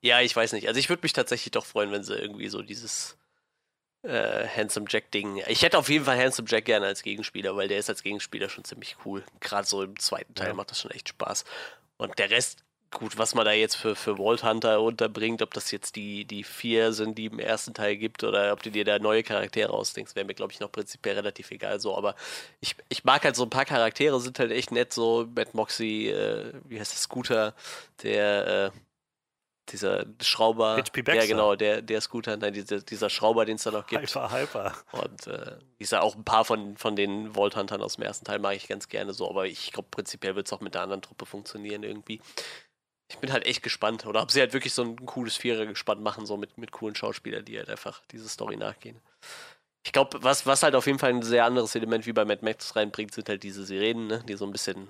ja, 0.00 0.20
ich 0.20 0.34
weiß 0.34 0.52
nicht. 0.52 0.68
Also 0.68 0.78
ich 0.78 0.88
würde 0.88 1.02
mich 1.02 1.12
tatsächlich 1.12 1.50
doch 1.50 1.66
freuen, 1.66 1.90
wenn 1.90 2.04
sie 2.04 2.14
irgendwie 2.14 2.48
so 2.48 2.62
dieses 2.62 3.18
äh, 4.06 4.46
Handsome 4.48 4.86
Jack-Ding. 4.88 5.42
Ich 5.48 5.62
hätte 5.62 5.78
auf 5.78 5.88
jeden 5.88 6.04
Fall 6.04 6.18
Handsome 6.18 6.48
Jack 6.48 6.64
gerne 6.64 6.86
als 6.86 7.02
Gegenspieler, 7.02 7.56
weil 7.56 7.68
der 7.68 7.78
ist 7.78 7.90
als 7.90 8.02
Gegenspieler 8.02 8.48
schon 8.48 8.64
ziemlich 8.64 8.96
cool. 9.04 9.24
Gerade 9.40 9.66
so 9.66 9.82
im 9.82 9.98
zweiten 9.98 10.34
Teil 10.34 10.48
ja. 10.48 10.54
macht 10.54 10.70
das 10.70 10.80
schon 10.80 10.90
echt 10.90 11.08
Spaß. 11.08 11.44
Und 11.96 12.18
der 12.18 12.30
Rest, 12.30 12.64
gut, 12.90 13.18
was 13.18 13.34
man 13.34 13.44
da 13.44 13.52
jetzt 13.52 13.76
für, 13.76 13.96
für 13.96 14.16
Vault 14.16 14.44
Hunter 14.44 14.80
unterbringt, 14.80 15.42
ob 15.42 15.52
das 15.54 15.70
jetzt 15.70 15.96
die, 15.96 16.24
die 16.24 16.44
vier 16.44 16.92
sind, 16.92 17.18
die 17.18 17.26
im 17.26 17.38
ersten 17.38 17.74
Teil 17.74 17.96
gibt, 17.96 18.22
oder 18.24 18.52
ob 18.52 18.62
du 18.62 18.70
dir 18.70 18.84
da 18.84 18.98
neue 18.98 19.22
Charaktere 19.22 19.72
ausdenkst, 19.72 20.14
wäre 20.14 20.26
mir, 20.26 20.34
glaube 20.34 20.52
ich, 20.52 20.60
noch 20.60 20.72
prinzipiell 20.72 21.16
relativ 21.16 21.50
egal 21.50 21.80
so. 21.80 21.96
Aber 21.96 22.14
ich, 22.60 22.76
ich 22.88 23.04
mag 23.04 23.24
halt 23.24 23.36
so 23.36 23.42
ein 23.42 23.50
paar 23.50 23.64
Charaktere, 23.64 24.20
sind 24.20 24.38
halt 24.38 24.52
echt 24.52 24.70
nett, 24.70 24.92
so 24.92 25.28
Matt 25.34 25.54
Moxie, 25.54 26.08
äh, 26.08 26.52
wie 26.64 26.78
heißt 26.78 26.92
der 26.92 26.98
Scooter, 26.98 27.54
der, 28.02 28.72
äh, 28.72 28.78
dieser 29.68 30.06
Schrauber. 30.20 30.76
HP 30.76 31.02
Baxter. 31.02 31.22
Ja, 31.22 31.28
genau, 31.28 31.56
der, 31.56 31.82
der 31.82 32.00
Scooter, 32.00 32.36
nein, 32.36 32.52
dieser, 32.52 32.80
dieser 32.80 33.10
Schrauber, 33.10 33.44
den 33.44 33.56
es 33.56 33.64
da 33.64 33.70
noch 33.70 33.86
gibt. 33.86 34.02
Hyper, 34.02 34.32
hyper. 34.32 34.74
Und 34.92 35.26
äh, 35.26 35.58
ich 35.78 35.88
sage 35.88 36.02
auch 36.02 36.14
ein 36.14 36.24
paar 36.24 36.44
von, 36.44 36.76
von 36.76 36.96
den 36.96 37.34
Vault 37.34 37.56
Huntern 37.56 37.82
aus 37.82 37.96
dem 37.96 38.04
ersten 38.04 38.24
Teil 38.24 38.38
mag 38.38 38.56
ich 38.56 38.68
ganz 38.68 38.88
gerne 38.88 39.12
so, 39.12 39.28
aber 39.28 39.46
ich 39.46 39.72
glaube, 39.72 39.88
prinzipiell 39.90 40.36
wird 40.36 40.46
es 40.46 40.52
auch 40.52 40.60
mit 40.60 40.74
der 40.74 40.82
anderen 40.82 41.02
Truppe 41.02 41.26
funktionieren 41.26 41.82
irgendwie. 41.82 42.20
Ich 43.08 43.18
bin 43.18 43.32
halt 43.32 43.46
echt 43.46 43.62
gespannt. 43.62 44.06
Oder 44.06 44.22
ob 44.22 44.30
sie 44.30 44.40
halt 44.40 44.52
wirklich 44.52 44.74
so 44.74 44.82
ein 44.82 45.06
cooles 45.06 45.36
Vierer 45.36 45.66
gespannt 45.66 46.02
machen, 46.02 46.26
so 46.26 46.36
mit, 46.36 46.58
mit 46.58 46.72
coolen 46.72 46.94
Schauspielern, 46.94 47.44
die 47.44 47.58
halt 47.58 47.68
einfach 47.68 48.02
diese 48.10 48.28
Story 48.28 48.56
nachgehen. 48.56 49.00
Ich 49.84 49.92
glaube, 49.92 50.22
was, 50.22 50.46
was 50.46 50.64
halt 50.64 50.74
auf 50.74 50.86
jeden 50.86 50.98
Fall 50.98 51.10
ein 51.10 51.22
sehr 51.22 51.44
anderes 51.44 51.76
Element 51.76 52.06
wie 52.06 52.12
bei 52.12 52.24
Mad 52.24 52.44
Max 52.44 52.74
reinbringt, 52.74 53.14
sind 53.14 53.28
halt 53.28 53.44
diese 53.44 53.64
Sirenen, 53.64 54.08
ne? 54.08 54.24
die 54.26 54.34
so 54.34 54.44
ein 54.44 54.50
bisschen 54.50 54.88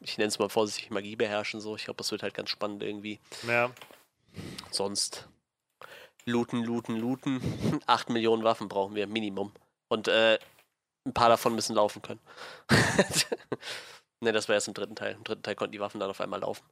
ich 0.00 0.18
nenne 0.18 0.28
es 0.28 0.38
mal 0.38 0.48
vorsichtig, 0.48 0.90
Magie 0.90 1.16
beherrschen. 1.16 1.60
So. 1.60 1.76
Ich 1.76 1.84
glaube, 1.84 1.98
das 1.98 2.10
wird 2.10 2.22
halt 2.22 2.34
ganz 2.34 2.50
spannend 2.50 2.82
irgendwie. 2.82 3.20
Ja. 3.46 3.70
Sonst 4.70 5.28
looten, 6.24 6.64
looten, 6.64 6.96
looten. 6.96 7.40
Acht 7.86 8.10
Millionen 8.10 8.44
Waffen 8.44 8.68
brauchen 8.68 8.94
wir, 8.94 9.06
Minimum. 9.06 9.52
Und 9.88 10.08
äh, 10.08 10.38
ein 11.06 11.14
paar 11.14 11.28
davon 11.28 11.54
müssen 11.54 11.74
laufen 11.74 12.02
können. 12.02 12.20
ne, 14.20 14.32
das 14.32 14.48
war 14.48 14.54
erst 14.54 14.68
im 14.68 14.74
dritten 14.74 14.96
Teil. 14.96 15.14
Im 15.14 15.24
dritten 15.24 15.42
Teil 15.42 15.54
konnten 15.54 15.72
die 15.72 15.80
Waffen 15.80 16.00
dann 16.00 16.10
auf 16.10 16.20
einmal 16.20 16.40
laufen. 16.40 16.64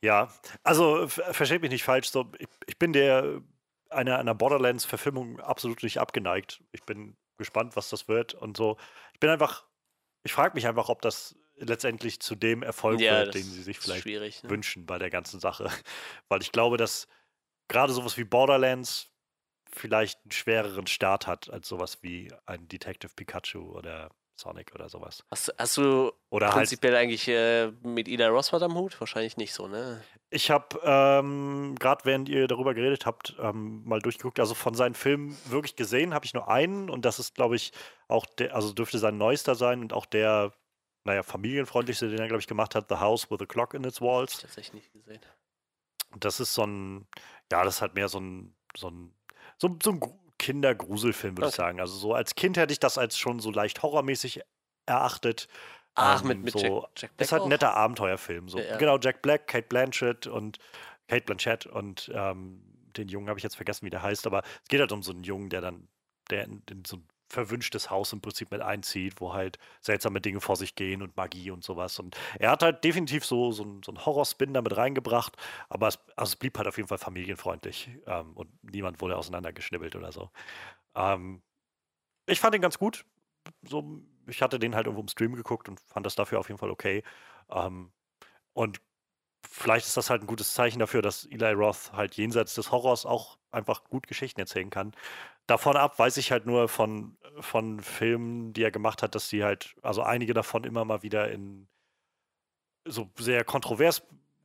Ja, 0.00 0.32
also 0.62 1.08
versteht 1.08 1.62
mich 1.62 1.70
nicht 1.70 1.82
falsch. 1.82 2.10
So, 2.10 2.30
ich, 2.38 2.48
ich 2.66 2.78
bin 2.78 2.92
der 2.92 3.42
einer, 3.90 4.18
einer 4.18 4.34
Borderlands-Verfilmung 4.34 5.40
absolut 5.40 5.82
nicht 5.82 5.98
abgeneigt. 5.98 6.62
Ich 6.72 6.84
bin 6.84 7.16
gespannt, 7.38 7.76
was 7.76 7.88
das 7.88 8.08
wird 8.08 8.34
und 8.34 8.56
so. 8.56 8.76
Ich 9.14 9.20
bin 9.20 9.30
einfach, 9.30 9.66
ich 10.22 10.32
frage 10.32 10.54
mich 10.54 10.66
einfach, 10.66 10.88
ob 10.88 11.02
das 11.02 11.36
letztendlich 11.56 12.20
zu 12.20 12.34
dem 12.34 12.62
Erfolg 12.62 13.00
ja, 13.00 13.20
wird, 13.20 13.34
den 13.34 13.42
sie 13.42 13.62
sich 13.62 13.78
vielleicht 13.78 14.44
ne? 14.44 14.50
wünschen 14.50 14.86
bei 14.86 14.98
der 14.98 15.10
ganzen 15.10 15.40
Sache. 15.40 15.70
Weil 16.28 16.42
ich 16.42 16.52
glaube, 16.52 16.76
dass 16.76 17.08
gerade 17.68 17.92
sowas 17.92 18.16
wie 18.16 18.24
Borderlands 18.24 19.10
vielleicht 19.70 20.20
einen 20.24 20.32
schwereren 20.32 20.86
Start 20.86 21.26
hat 21.26 21.50
als 21.50 21.68
sowas 21.68 21.98
wie 22.02 22.32
ein 22.46 22.68
Detective 22.68 23.12
Pikachu 23.14 23.76
oder 23.76 24.10
Sonic 24.38 24.74
oder 24.74 24.88
sowas. 24.88 25.24
Hast, 25.30 25.52
hast 25.58 25.76
du 25.76 26.12
oder 26.30 26.46
halt 26.46 26.56
prinzipiell 26.56 26.94
halt, 26.94 27.02
eigentlich 27.02 27.28
äh, 27.28 27.70
mit 27.82 28.08
Ida 28.08 28.28
Ross 28.28 28.52
was 28.52 28.62
am 28.62 28.74
Hut? 28.74 28.98
Wahrscheinlich 29.00 29.36
nicht 29.36 29.52
so, 29.52 29.66
ne? 29.68 30.02
Ich 30.30 30.50
habe 30.50 30.80
ähm, 30.82 31.74
gerade 31.78 32.04
während 32.04 32.28
ihr 32.28 32.46
darüber 32.46 32.74
geredet 32.74 33.06
habt, 33.06 33.36
ähm, 33.40 33.82
mal 33.84 34.00
durchgeguckt. 34.00 34.38
Also 34.40 34.54
von 34.54 34.74
seinen 34.74 34.94
Filmen 34.94 35.36
wirklich 35.46 35.76
gesehen 35.76 36.14
habe 36.14 36.24
ich 36.24 36.34
nur 36.34 36.48
einen 36.48 36.90
und 36.90 37.04
das 37.04 37.18
ist, 37.18 37.34
glaube 37.34 37.56
ich, 37.56 37.72
auch 38.06 38.26
der, 38.26 38.54
also 38.54 38.72
dürfte 38.72 38.98
sein 38.98 39.18
neuester 39.18 39.54
sein 39.54 39.80
und 39.80 39.92
auch 39.92 40.06
der, 40.06 40.52
naja, 41.04 41.22
familienfreundlichste, 41.22 42.08
den 42.08 42.18
er, 42.18 42.28
glaube 42.28 42.40
ich, 42.40 42.46
gemacht 42.46 42.74
hat, 42.74 42.88
The 42.88 42.96
House 42.96 43.30
with 43.30 43.40
a 43.40 43.46
Clock 43.46 43.74
in 43.74 43.84
its 43.84 44.00
Walls. 44.00 44.34
Ich 44.34 44.40
tatsächlich 44.40 44.74
nicht 44.74 44.92
gesehen. 44.92 45.20
Das 46.16 46.40
ist 46.40 46.54
so 46.54 46.64
ein, 46.64 47.06
ja, 47.50 47.64
das 47.64 47.76
ist 47.76 47.82
halt 47.82 47.94
mehr 47.94 48.08
so 48.08 48.20
ein, 48.20 48.54
so 48.76 48.88
ein, 48.88 49.14
so, 49.58 49.76
so 49.82 49.90
ein 49.90 50.00
Kindergruselfilm, 50.38 51.36
würde 51.36 51.46
okay. 51.46 51.52
ich 51.52 51.56
sagen. 51.56 51.80
Also 51.80 51.94
so 51.96 52.14
als 52.14 52.34
Kind 52.34 52.56
hätte 52.56 52.72
ich 52.72 52.80
das 52.80 52.98
als 52.98 53.18
schon 53.18 53.40
so 53.40 53.50
leicht 53.50 53.82
horrormäßig 53.82 54.40
erachtet. 54.86 55.48
Ach, 55.94 56.22
ähm, 56.22 56.28
mit, 56.28 56.42
mit 56.44 56.52
so, 56.52 56.58
Jack, 56.58 56.72
Jack 56.96 57.16
Black. 57.16 57.26
Ist 57.26 57.32
halt 57.32 57.42
ein 57.42 57.48
netter 57.48 57.74
Abenteuerfilm. 57.74 58.48
So. 58.48 58.58
Ja, 58.58 58.64
ja. 58.64 58.76
Genau, 58.76 58.98
Jack 58.98 59.22
Black, 59.22 59.46
Kate 59.46 59.66
Blanchett 59.68 60.26
und 60.26 60.58
Kate 61.08 61.24
Blanchett 61.24 61.66
und 61.66 62.10
ähm, 62.14 62.62
den 62.96 63.08
Jungen 63.08 63.28
habe 63.28 63.38
ich 63.38 63.44
jetzt 63.44 63.56
vergessen, 63.56 63.86
wie 63.86 63.90
der 63.90 64.02
heißt, 64.02 64.26
aber 64.26 64.42
es 64.62 64.68
geht 64.68 64.80
halt 64.80 64.92
um 64.92 65.02
so 65.02 65.12
einen 65.12 65.24
Jungen, 65.24 65.50
der 65.50 65.60
dann, 65.60 65.88
der 66.30 66.44
in, 66.44 66.62
in 66.70 66.84
so 66.84 66.96
ein 66.96 67.08
verwünschtes 67.28 67.90
Haus 67.90 68.12
im 68.12 68.20
Prinzip 68.20 68.50
mit 68.50 68.60
einzieht, 68.62 69.20
wo 69.20 69.34
halt 69.34 69.58
seltsame 69.80 70.20
Dinge 70.20 70.40
vor 70.40 70.56
sich 70.56 70.74
gehen 70.74 71.02
und 71.02 71.16
Magie 71.16 71.50
und 71.50 71.64
sowas. 71.64 71.98
Und 71.98 72.16
er 72.38 72.50
hat 72.50 72.62
halt 72.62 72.84
definitiv 72.84 73.24
so, 73.24 73.52
so, 73.52 73.64
so 73.84 73.92
einen 73.92 74.04
Horrorspin 74.04 74.54
damit 74.54 74.76
reingebracht, 74.76 75.36
aber 75.68 75.88
es, 75.88 75.98
also 76.16 76.30
es 76.30 76.36
blieb 76.36 76.56
halt 76.58 76.68
auf 76.68 76.76
jeden 76.76 76.88
Fall 76.88 76.98
familienfreundlich 76.98 77.90
ähm, 78.06 78.32
und 78.34 78.48
niemand 78.62 79.00
wurde 79.00 79.16
auseinandergeschnibbelt 79.16 79.96
oder 79.96 80.12
so. 80.12 80.30
Ähm, 80.94 81.42
ich 82.26 82.40
fand 82.40 82.54
ihn 82.54 82.62
ganz 82.62 82.78
gut. 82.78 83.04
So, 83.62 84.02
ich 84.26 84.42
hatte 84.42 84.58
den 84.58 84.74
halt 84.74 84.86
irgendwo 84.86 85.02
im 85.02 85.08
Stream 85.08 85.34
geguckt 85.34 85.68
und 85.68 85.80
fand 85.80 86.06
das 86.06 86.14
dafür 86.14 86.38
auf 86.40 86.48
jeden 86.48 86.58
Fall 86.58 86.70
okay. 86.70 87.02
Ähm, 87.50 87.92
und 88.52 88.80
vielleicht 89.48 89.86
ist 89.86 89.96
das 89.96 90.10
halt 90.10 90.22
ein 90.22 90.26
gutes 90.26 90.54
Zeichen 90.54 90.78
dafür, 90.78 91.02
dass 91.02 91.24
Eli 91.26 91.52
Roth 91.52 91.92
halt 91.92 92.16
jenseits 92.16 92.54
des 92.54 92.70
Horrors 92.72 93.06
auch 93.06 93.37
einfach 93.50 93.84
gut 93.84 94.06
Geschichten 94.06 94.40
erzählen 94.40 94.70
kann. 94.70 94.92
Davon 95.46 95.76
ab 95.76 95.98
weiß 95.98 96.16
ich 96.18 96.32
halt 96.32 96.46
nur 96.46 96.68
von, 96.68 97.16
von 97.40 97.80
Filmen, 97.80 98.52
die 98.52 98.62
er 98.62 98.70
gemacht 98.70 99.02
hat, 99.02 99.14
dass 99.14 99.28
die 99.28 99.44
halt, 99.44 99.74
also 99.82 100.02
einige 100.02 100.34
davon 100.34 100.64
immer 100.64 100.84
mal 100.84 101.02
wieder 101.02 101.30
in 101.30 101.68
so 102.84 103.10
sehr 103.18 103.44
kontrovers 103.44 104.02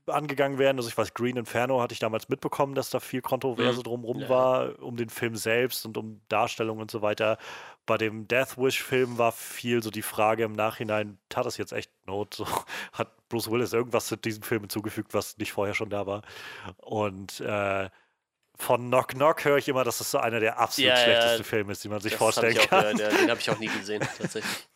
angegangen 0.07 0.57
werden. 0.57 0.77
Also 0.77 0.89
ich 0.89 0.97
weiß, 0.97 1.13
Green 1.13 1.37
Inferno 1.37 1.81
hatte 1.81 1.93
ich 1.93 1.99
damals 1.99 2.29
mitbekommen, 2.29 2.75
dass 2.75 2.89
da 2.89 2.99
viel 2.99 3.21
Kontroverse 3.21 3.79
mhm. 3.79 3.83
drumherum 3.83 4.19
ja. 4.19 4.29
war, 4.29 4.83
um 4.83 4.97
den 4.97 5.09
Film 5.09 5.35
selbst 5.35 5.85
und 5.85 5.97
um 5.97 6.21
Darstellung 6.27 6.79
und 6.79 6.91
so 6.91 7.01
weiter. 7.01 7.37
Bei 7.85 7.97
dem 7.97 8.27
Death 8.27 8.57
Wish-Film 8.57 9.17
war 9.17 9.31
viel 9.31 9.81
so 9.81 9.91
die 9.91 10.01
Frage 10.01 10.43
im 10.43 10.53
Nachhinein, 10.53 11.19
tat 11.29 11.45
das 11.45 11.57
jetzt 11.57 11.73
echt 11.73 11.91
Not? 12.05 12.33
So, 12.33 12.45
hat 12.93 13.29
Bruce 13.29 13.49
Willis 13.49 13.73
irgendwas 13.73 14.07
zu 14.07 14.15
diesem 14.15 14.43
Film 14.43 14.61
hinzugefügt, 14.61 15.13
was 15.13 15.37
nicht 15.37 15.53
vorher 15.53 15.73
schon 15.73 15.89
da 15.89 16.05
war? 16.05 16.21
Und 16.77 17.39
äh, 17.39 17.89
von 18.57 18.87
Knock 18.87 19.09
Knock 19.09 19.45
höre 19.45 19.57
ich 19.57 19.67
immer, 19.67 19.83
dass 19.83 19.97
das 19.97 20.11
so 20.11 20.19
einer 20.19 20.39
der 20.39 20.59
absolut 20.59 20.89
ja, 20.89 20.97
schlechtesten 20.97 21.37
ja, 21.39 21.43
Filme 21.43 21.71
ist, 21.71 21.83
die 21.83 21.89
man 21.89 21.99
sich 21.99 22.15
vorstellen 22.15 22.55
kann. 22.55 22.97
Gehört, 22.97 23.19
den 23.19 23.29
habe 23.29 23.39
ich 23.39 23.49
auch 23.49 23.59
nie 23.59 23.67
gesehen, 23.67 24.01
tatsächlich. 24.17 24.67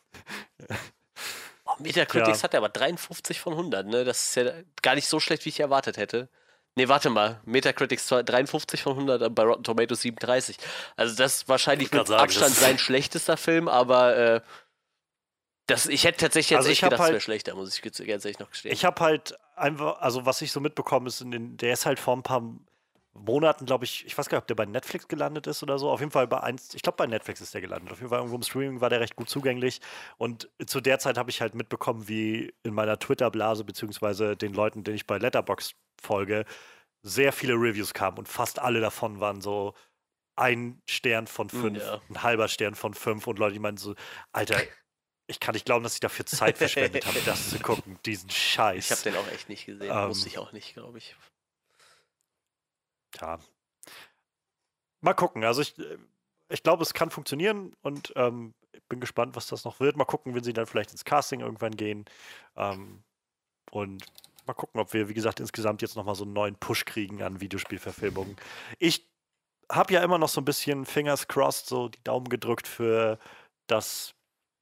Metacritics 1.78 2.38
ja. 2.38 2.42
hat 2.44 2.54
er 2.54 2.58
aber 2.58 2.70
53 2.70 3.40
von 3.40 3.52
100, 3.52 3.86
ne? 3.86 4.04
Das 4.04 4.28
ist 4.28 4.34
ja 4.34 4.52
gar 4.82 4.94
nicht 4.94 5.06
so 5.06 5.20
schlecht, 5.20 5.44
wie 5.44 5.50
ich 5.50 5.60
erwartet 5.60 5.96
hätte. 5.96 6.28
Ne, 6.74 6.88
warte 6.88 7.10
mal. 7.10 7.40
Metacritics 7.44 8.08
53 8.08 8.82
von 8.82 8.92
100, 8.92 9.34
bei 9.34 9.42
Rotten 9.42 9.64
Tomatoes 9.64 10.02
37. 10.02 10.56
Also 10.96 11.16
das 11.16 11.36
ist 11.36 11.48
wahrscheinlich 11.48 11.90
mit 11.92 12.06
sagen, 12.06 12.20
Abstand 12.20 12.54
sein 12.54 12.78
schlechtester 12.78 13.36
Film, 13.36 13.68
aber 13.68 14.16
äh, 14.16 14.40
das, 15.66 15.86
ich 15.86 16.04
hätte 16.04 16.18
tatsächlich 16.18 16.50
jetzt 16.50 16.58
also 16.58 16.70
echt 16.70 16.82
gedacht, 16.82 17.00
halt, 17.00 17.08
es 17.08 17.12
wäre 17.14 17.20
schlechter, 17.20 17.54
muss 17.54 17.76
ich 17.76 17.82
ganz 17.82 18.24
ehrlich 18.24 18.38
noch 18.38 18.50
gestehen. 18.50 18.72
Ich 18.72 18.84
habe 18.84 19.00
halt 19.00 19.38
einfach, 19.54 20.00
also 20.00 20.24
was 20.24 20.40
ich 20.40 20.50
so 20.50 20.60
mitbekomme, 20.60 21.08
ist, 21.08 21.20
in, 21.20 21.56
der 21.56 21.72
ist 21.72 21.84
halt 21.84 21.98
vor 22.00 22.16
ein 22.16 22.22
paar 22.22 22.42
Monaten, 23.24 23.66
glaube 23.66 23.84
ich, 23.84 24.06
ich 24.06 24.16
weiß 24.16 24.28
gar 24.28 24.38
nicht, 24.38 24.42
ob 24.42 24.46
der 24.48 24.54
bei 24.54 24.66
Netflix 24.66 25.08
gelandet 25.08 25.46
ist 25.46 25.62
oder 25.62 25.78
so. 25.78 25.90
Auf 25.90 26.00
jeden 26.00 26.12
Fall 26.12 26.26
bei 26.26 26.40
eins, 26.40 26.74
ich 26.74 26.82
glaube 26.82 26.96
bei 26.96 27.06
Netflix 27.06 27.40
ist 27.40 27.54
der 27.54 27.60
gelandet. 27.60 27.92
Auf 27.92 27.98
jeden 27.98 28.10
Fall 28.10 28.18
irgendwo 28.18 28.36
im 28.36 28.42
Streaming 28.42 28.80
war 28.80 28.90
der 28.90 29.00
recht 29.00 29.16
gut 29.16 29.28
zugänglich. 29.28 29.80
Und 30.16 30.48
zu 30.66 30.80
der 30.80 30.98
Zeit 30.98 31.18
habe 31.18 31.30
ich 31.30 31.40
halt 31.40 31.54
mitbekommen, 31.54 32.08
wie 32.08 32.52
in 32.62 32.74
meiner 32.74 32.98
Twitter-Blase, 32.98 33.64
beziehungsweise 33.64 34.36
den 34.36 34.54
Leuten, 34.54 34.84
denen 34.84 34.96
ich 34.96 35.06
bei 35.06 35.18
Letterbox 35.18 35.74
folge, 36.00 36.44
sehr 37.02 37.32
viele 37.32 37.54
Reviews 37.54 37.94
kamen 37.94 38.18
und 38.18 38.28
fast 38.28 38.58
alle 38.58 38.80
davon 38.80 39.20
waren 39.20 39.40
so 39.40 39.74
ein 40.36 40.80
Stern 40.88 41.26
von 41.26 41.50
hm, 41.50 41.60
fünf, 41.60 41.78
ja. 41.82 42.00
ein 42.08 42.22
halber 42.22 42.48
Stern 42.48 42.74
von 42.74 42.94
fünf 42.94 43.26
und 43.26 43.38
Leute, 43.38 43.54
die 43.54 43.58
meinen 43.58 43.76
so, 43.76 43.94
Alter, 44.32 44.60
ich 45.26 45.40
kann 45.40 45.54
nicht 45.54 45.66
glauben, 45.66 45.82
dass 45.82 45.94
ich 45.94 46.00
dafür 46.00 46.26
Zeit 46.26 46.58
verschwendet 46.58 47.06
habe, 47.06 47.20
das 47.24 47.50
zu 47.50 47.58
gucken, 47.58 47.98
diesen 48.06 48.30
Scheiß. 48.30 48.86
Ich 48.86 48.90
habe 48.90 49.02
den 49.02 49.16
auch 49.16 49.28
echt 49.32 49.48
nicht 49.48 49.66
gesehen, 49.66 49.90
ähm, 49.90 50.08
wusste 50.08 50.28
ich 50.28 50.38
auch 50.38 50.52
nicht, 50.52 50.74
glaube 50.74 50.98
ich 50.98 51.16
ja. 53.20 53.38
Mal 55.00 55.14
gucken. 55.14 55.44
Also 55.44 55.62
ich, 55.62 55.78
äh, 55.78 55.98
ich 56.48 56.62
glaube, 56.62 56.82
es 56.82 56.94
kann 56.94 57.10
funktionieren 57.10 57.74
und 57.82 58.12
ähm, 58.16 58.54
bin 58.88 59.00
gespannt, 59.00 59.36
was 59.36 59.46
das 59.46 59.64
noch 59.64 59.80
wird. 59.80 59.96
Mal 59.96 60.04
gucken, 60.04 60.34
wenn 60.34 60.44
sie 60.44 60.52
dann 60.52 60.66
vielleicht 60.66 60.92
ins 60.92 61.04
Casting 61.04 61.40
irgendwann 61.40 61.76
gehen. 61.76 62.04
Ähm, 62.56 63.02
und 63.70 64.04
mal 64.46 64.54
gucken, 64.54 64.80
ob 64.80 64.92
wir, 64.92 65.08
wie 65.08 65.14
gesagt, 65.14 65.40
insgesamt 65.40 65.82
jetzt 65.82 65.96
nochmal 65.96 66.14
so 66.14 66.24
einen 66.24 66.32
neuen 66.32 66.56
Push 66.56 66.84
kriegen 66.84 67.22
an 67.22 67.40
Videospielverfilmungen. 67.40 68.36
Ich 68.78 69.08
habe 69.70 69.92
ja 69.92 70.02
immer 70.02 70.18
noch 70.18 70.30
so 70.30 70.40
ein 70.40 70.46
bisschen 70.46 70.86
Fingers 70.86 71.28
crossed, 71.28 71.66
so 71.66 71.88
die 71.88 72.02
Daumen 72.02 72.28
gedrückt 72.28 72.66
für 72.66 73.18
das, 73.66 74.14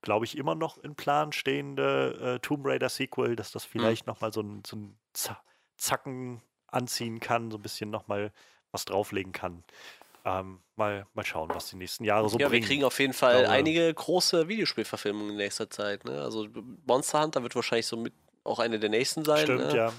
glaube 0.03 0.25
ich, 0.25 0.37
immer 0.37 0.57
noch 0.57 0.79
in 0.79 0.97
Plan 0.97 1.33
stehende 1.33 2.37
äh, 2.37 2.41
Tomb 2.41 2.67
Raider 2.67 2.89
Sequel, 2.89 3.37
dass 3.37 3.53
das 3.53 3.67
mhm. 3.67 3.71
vielleicht 3.71 4.07
mhm. 4.07 4.13
nochmal 4.13 4.33
so 4.33 4.41
ein, 4.41 4.63
so 4.67 4.77
ein 4.77 4.99
Zacken 5.77 6.43
anziehen 6.77 7.21
kann, 7.21 7.51
so 7.51 7.59
ein 7.59 7.63
bisschen 7.63 7.91
nochmal 7.91 8.33
was 8.73 8.85
drauflegen 8.85 9.33
kann. 9.33 9.65
Ähm, 10.25 10.59
mal, 10.75 11.07
mal 11.15 11.25
schauen, 11.25 11.51
was 11.55 11.71
die 11.71 11.77
nächsten 11.77 12.05
Jahre 12.05 12.29
so 12.29 12.39
ja, 12.39 12.49
bringen. 12.49 12.63
wir 12.63 12.69
kriegen 12.69 12.85
auf 12.85 12.99
jeden 12.99 13.13
Fall 13.13 13.39
glaube, 13.39 13.51
einige 13.51 13.95
große 13.95 14.49
Videospielverfilmungen 14.49 15.31
in 15.31 15.37
nächster 15.37 15.71
Zeit. 15.71 16.05
Ne? 16.05 16.21
Also 16.21 16.49
Monster 16.85 17.23
Hunter 17.23 17.43
wird 17.43 17.55
wahrscheinlich 17.55 17.87
so 17.87 17.97
mit 17.97 18.13
auch 18.43 18.59
eine 18.59 18.79
der 18.79 18.91
nächsten 18.91 19.25
sein. 19.25 19.45
Stimmt, 19.45 19.73
ne? 19.73 19.77
ja. 19.77 19.93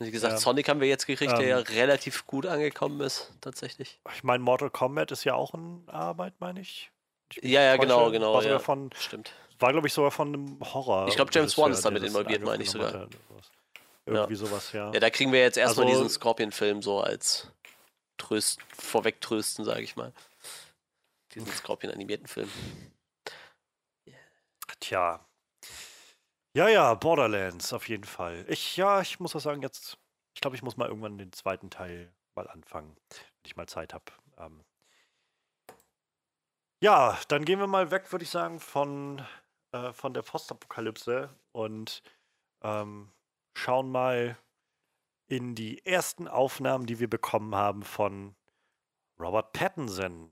Wie 0.00 0.10
gesagt, 0.10 0.32
ja. 0.32 0.38
Sonic 0.38 0.68
haben 0.68 0.80
wir 0.80 0.88
jetzt 0.88 1.06
gekriegt, 1.06 1.32
ähm, 1.32 1.38
der 1.38 1.48
ja 1.48 1.58
relativ 1.58 2.26
gut 2.26 2.46
angekommen 2.46 3.00
ist, 3.00 3.32
tatsächlich. 3.40 4.00
Ich 4.14 4.24
meine, 4.24 4.42
Mortal 4.42 4.70
Kombat 4.70 5.12
ist 5.12 5.24
ja 5.24 5.34
auch 5.34 5.54
in 5.54 5.84
Arbeit, 5.88 6.34
meine 6.40 6.60
ich. 6.60 6.90
ich 7.34 7.50
ja, 7.50 7.60
ja, 7.62 7.76
genau, 7.76 8.10
genau. 8.10 8.32
War, 8.34 8.42
ja. 8.42 8.58
Von, 8.58 8.90
Stimmt. 8.98 9.32
war 9.58 9.72
glaube 9.72 9.86
ich, 9.86 9.92
sogar 9.92 10.10
von 10.10 10.28
einem 10.28 10.58
Horror. 10.60 11.06
Ich 11.08 11.16
glaube, 11.16 11.30
James 11.34 11.56
Wan 11.58 11.72
ist 11.72 11.84
damit 11.84 12.02
involviert, 12.02 12.42
meine 12.42 12.62
ich 12.62 12.70
sogar. 12.70 13.08
Irgendwie 14.10 14.34
ja. 14.34 14.38
sowas, 14.38 14.72
ja. 14.72 14.92
Ja, 14.92 15.00
da 15.00 15.10
kriegen 15.10 15.32
wir 15.32 15.40
jetzt 15.40 15.56
erstmal 15.56 15.86
also, 15.86 16.02
diesen 16.02 16.10
Scorpion-Film 16.10 16.82
so 16.82 17.00
als 17.00 17.50
Tröst, 18.18 18.60
vorwegtrösten, 18.76 19.64
sage 19.64 19.82
ich 19.82 19.96
mal. 19.96 20.12
Diesen 21.34 21.50
Scorpion-animierten 21.50 22.26
Film. 22.26 22.50
Tja. 24.80 25.24
Ja, 26.56 26.68
ja, 26.68 26.94
Borderlands 26.94 27.72
auf 27.72 27.88
jeden 27.88 28.04
Fall. 28.04 28.44
Ich, 28.48 28.76
ja, 28.76 29.00
ich 29.00 29.20
muss 29.20 29.36
auch 29.36 29.40
sagen, 29.40 29.62
jetzt, 29.62 29.98
ich 30.34 30.40
glaube, 30.40 30.56
ich 30.56 30.62
muss 30.62 30.76
mal 30.76 30.88
irgendwann 30.88 31.18
den 31.18 31.32
zweiten 31.32 31.70
Teil 31.70 32.12
mal 32.34 32.48
anfangen, 32.48 32.96
wenn 33.10 33.46
ich 33.46 33.56
mal 33.56 33.68
Zeit 33.68 33.94
habe. 33.94 34.04
Ähm, 34.38 34.64
ja, 36.82 37.18
dann 37.28 37.44
gehen 37.44 37.60
wir 37.60 37.66
mal 37.66 37.90
weg, 37.90 38.10
würde 38.10 38.24
ich 38.24 38.30
sagen, 38.30 38.58
von, 38.58 39.24
äh, 39.72 39.92
von 39.92 40.14
der 40.14 40.22
Postapokalypse 40.22 41.30
und 41.52 42.02
ähm, 42.62 43.12
schauen 43.54 43.90
mal 43.90 44.36
in 45.26 45.54
die 45.54 45.84
ersten 45.86 46.26
Aufnahmen, 46.26 46.86
die 46.86 46.98
wir 46.98 47.08
bekommen 47.08 47.54
haben 47.54 47.82
von 47.82 48.34
Robert 49.18 49.52
Pattinson. 49.52 50.30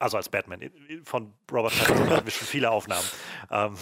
Also 0.00 0.16
als 0.16 0.28
Batman. 0.28 0.70
Von 1.04 1.34
Robert 1.50 1.76
Pattinson 1.78 2.10
hatten 2.10 2.26
wir 2.26 2.32
schon 2.32 2.46
viele 2.46 2.70
Aufnahmen. 2.70 3.06
Ähm, 3.50 3.74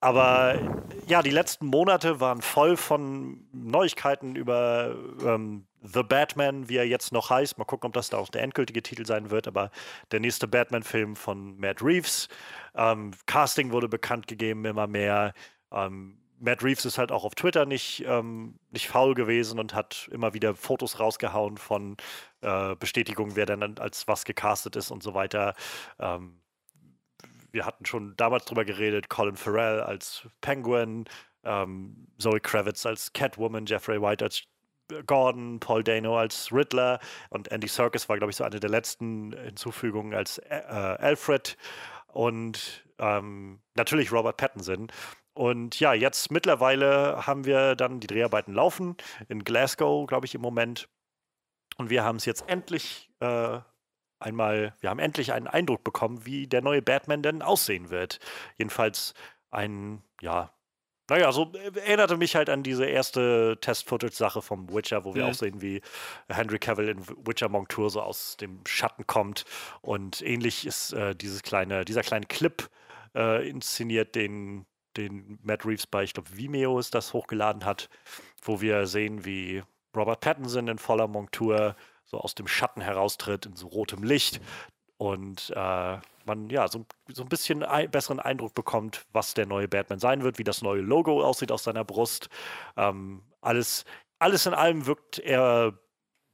aber 0.00 0.60
ja, 1.06 1.22
die 1.22 1.30
letzten 1.30 1.66
Monate 1.66 2.20
waren 2.20 2.42
voll 2.42 2.76
von 2.76 3.46
Neuigkeiten 3.52 4.36
über 4.36 4.94
ähm, 5.24 5.66
The 5.82 6.02
Batman, 6.02 6.68
wie 6.68 6.76
er 6.76 6.86
jetzt 6.86 7.12
noch 7.12 7.30
heißt. 7.30 7.58
Mal 7.58 7.64
gucken, 7.64 7.88
ob 7.88 7.94
das 7.94 8.10
da 8.10 8.18
auch 8.18 8.28
der 8.28 8.42
endgültige 8.42 8.82
Titel 8.82 9.06
sein 9.06 9.30
wird. 9.30 9.48
Aber 9.48 9.70
der 10.12 10.20
nächste 10.20 10.46
Batman-Film 10.46 11.16
von 11.16 11.58
Matt 11.58 11.82
Reeves. 11.82 12.28
Ähm, 12.74 13.12
Casting 13.26 13.72
wurde 13.72 13.88
bekannt 13.88 14.26
gegeben, 14.26 14.64
immer 14.66 14.86
mehr. 14.86 15.32
Ähm, 15.72 16.18
Matt 16.38 16.62
Reeves 16.62 16.84
ist 16.84 16.98
halt 16.98 17.12
auch 17.12 17.24
auf 17.24 17.34
Twitter 17.34 17.66
nicht, 17.66 18.04
ähm, 18.06 18.58
nicht 18.70 18.88
faul 18.88 19.14
gewesen 19.14 19.58
und 19.58 19.74
hat 19.74 20.08
immer 20.12 20.34
wieder 20.34 20.54
Fotos 20.54 21.00
rausgehauen 21.00 21.56
von 21.56 21.96
äh, 22.42 22.76
Bestätigungen, 22.76 23.36
wer 23.36 23.46
denn 23.46 23.78
als 23.78 24.06
was 24.08 24.24
gecastet 24.24 24.76
ist 24.76 24.90
und 24.90 25.02
so 25.02 25.14
weiter. 25.14 25.54
Ähm, 25.98 26.40
wir 27.52 27.64
hatten 27.64 27.86
schon 27.86 28.14
damals 28.16 28.44
drüber 28.44 28.64
geredet, 28.64 29.08
Colin 29.08 29.36
Farrell 29.36 29.80
als 29.80 30.28
Penguin, 30.42 31.06
ähm, 31.42 32.08
Zoe 32.18 32.40
Kravitz 32.40 32.84
als 32.84 33.12
Catwoman, 33.12 33.66
Jeffrey 33.66 34.00
White 34.00 34.24
als 34.24 34.42
Gordon, 35.06 35.58
Paul 35.58 35.82
Dano 35.82 36.18
als 36.18 36.52
Riddler 36.52 37.00
und 37.30 37.50
Andy 37.50 37.66
Serkis 37.66 38.08
war, 38.08 38.18
glaube 38.18 38.30
ich, 38.30 38.36
so 38.36 38.44
eine 38.44 38.60
der 38.60 38.70
letzten 38.70 39.32
Hinzufügungen 39.32 40.14
als 40.14 40.38
äh, 40.38 40.62
Alfred 40.98 41.56
und 42.08 42.84
ähm, 42.98 43.60
natürlich 43.74 44.12
Robert 44.12 44.36
Pattinson. 44.36 44.88
Und 45.36 45.78
ja, 45.80 45.92
jetzt 45.92 46.30
mittlerweile 46.30 47.26
haben 47.26 47.44
wir 47.44 47.76
dann 47.76 48.00
die 48.00 48.06
Dreharbeiten 48.06 48.54
laufen 48.54 48.96
in 49.28 49.44
Glasgow, 49.44 50.06
glaube 50.06 50.24
ich, 50.24 50.34
im 50.34 50.40
Moment. 50.40 50.88
Und 51.76 51.90
wir 51.90 52.04
haben 52.04 52.16
es 52.16 52.24
jetzt 52.24 52.48
endlich 52.48 53.10
äh, 53.20 53.58
einmal, 54.18 54.74
wir 54.80 54.88
haben 54.88 54.98
endlich 54.98 55.34
einen 55.34 55.46
Eindruck 55.46 55.84
bekommen, 55.84 56.24
wie 56.24 56.46
der 56.46 56.62
neue 56.62 56.80
Batman 56.80 57.22
denn 57.22 57.42
aussehen 57.42 57.90
wird. 57.90 58.18
Jedenfalls 58.56 59.12
ein, 59.50 60.02
ja, 60.22 60.54
naja, 61.10 61.30
so 61.32 61.52
äh, 61.52 61.78
erinnerte 61.80 62.16
mich 62.16 62.34
halt 62.34 62.48
an 62.48 62.62
diese 62.62 62.86
erste 62.86 63.58
Test-Footage-Sache 63.60 64.40
vom 64.40 64.72
Witcher, 64.72 65.04
wo 65.04 65.14
wir 65.14 65.24
mhm. 65.24 65.30
auch 65.30 65.34
sehen, 65.34 65.60
wie 65.60 65.82
Henry 66.30 66.58
Cavill 66.58 66.88
in 66.88 67.06
Witcher 67.26 67.50
Monk-Tour 67.50 67.90
so 67.90 68.00
aus 68.00 68.38
dem 68.38 68.60
Schatten 68.66 69.06
kommt. 69.06 69.44
Und 69.82 70.22
ähnlich 70.22 70.66
ist 70.66 70.94
äh, 70.94 71.14
dieses 71.14 71.42
kleine, 71.42 71.84
dieser 71.84 72.00
kleine 72.00 72.24
Clip 72.24 72.70
äh, 73.14 73.46
inszeniert, 73.46 74.14
den 74.14 74.64
den 74.96 75.38
Matt 75.42 75.64
Reeves 75.64 75.86
bei, 75.86 76.04
ich 76.04 76.14
glaube, 76.14 76.36
Vimeo 76.36 76.78
ist 76.78 76.94
das 76.94 77.12
hochgeladen 77.12 77.64
hat, 77.64 77.88
wo 78.42 78.60
wir 78.60 78.86
sehen, 78.86 79.24
wie 79.24 79.62
Robert 79.96 80.20
Pattinson 80.20 80.68
in 80.68 80.78
voller 80.78 81.08
Montur 81.08 81.76
so 82.04 82.18
aus 82.18 82.34
dem 82.34 82.46
Schatten 82.46 82.80
heraustritt 82.80 83.46
in 83.46 83.56
so 83.56 83.66
rotem 83.66 84.02
Licht 84.02 84.40
und 84.98 85.52
äh, 85.54 85.98
man 86.26 86.50
ja 86.50 86.68
so, 86.68 86.86
so 87.08 87.22
ein 87.22 87.28
bisschen 87.28 87.62
ein, 87.62 87.90
besseren 87.90 88.20
Eindruck 88.20 88.54
bekommt, 88.54 89.06
was 89.12 89.34
der 89.34 89.46
neue 89.46 89.68
Batman 89.68 89.98
sein 89.98 90.22
wird, 90.22 90.38
wie 90.38 90.44
das 90.44 90.62
neue 90.62 90.80
Logo 90.80 91.22
aussieht 91.22 91.52
aus 91.52 91.64
seiner 91.64 91.84
Brust. 91.84 92.28
Ähm, 92.76 93.22
alles, 93.40 93.84
alles 94.18 94.46
in 94.46 94.54
allem 94.54 94.86
wirkt 94.86 95.18
er, 95.18 95.78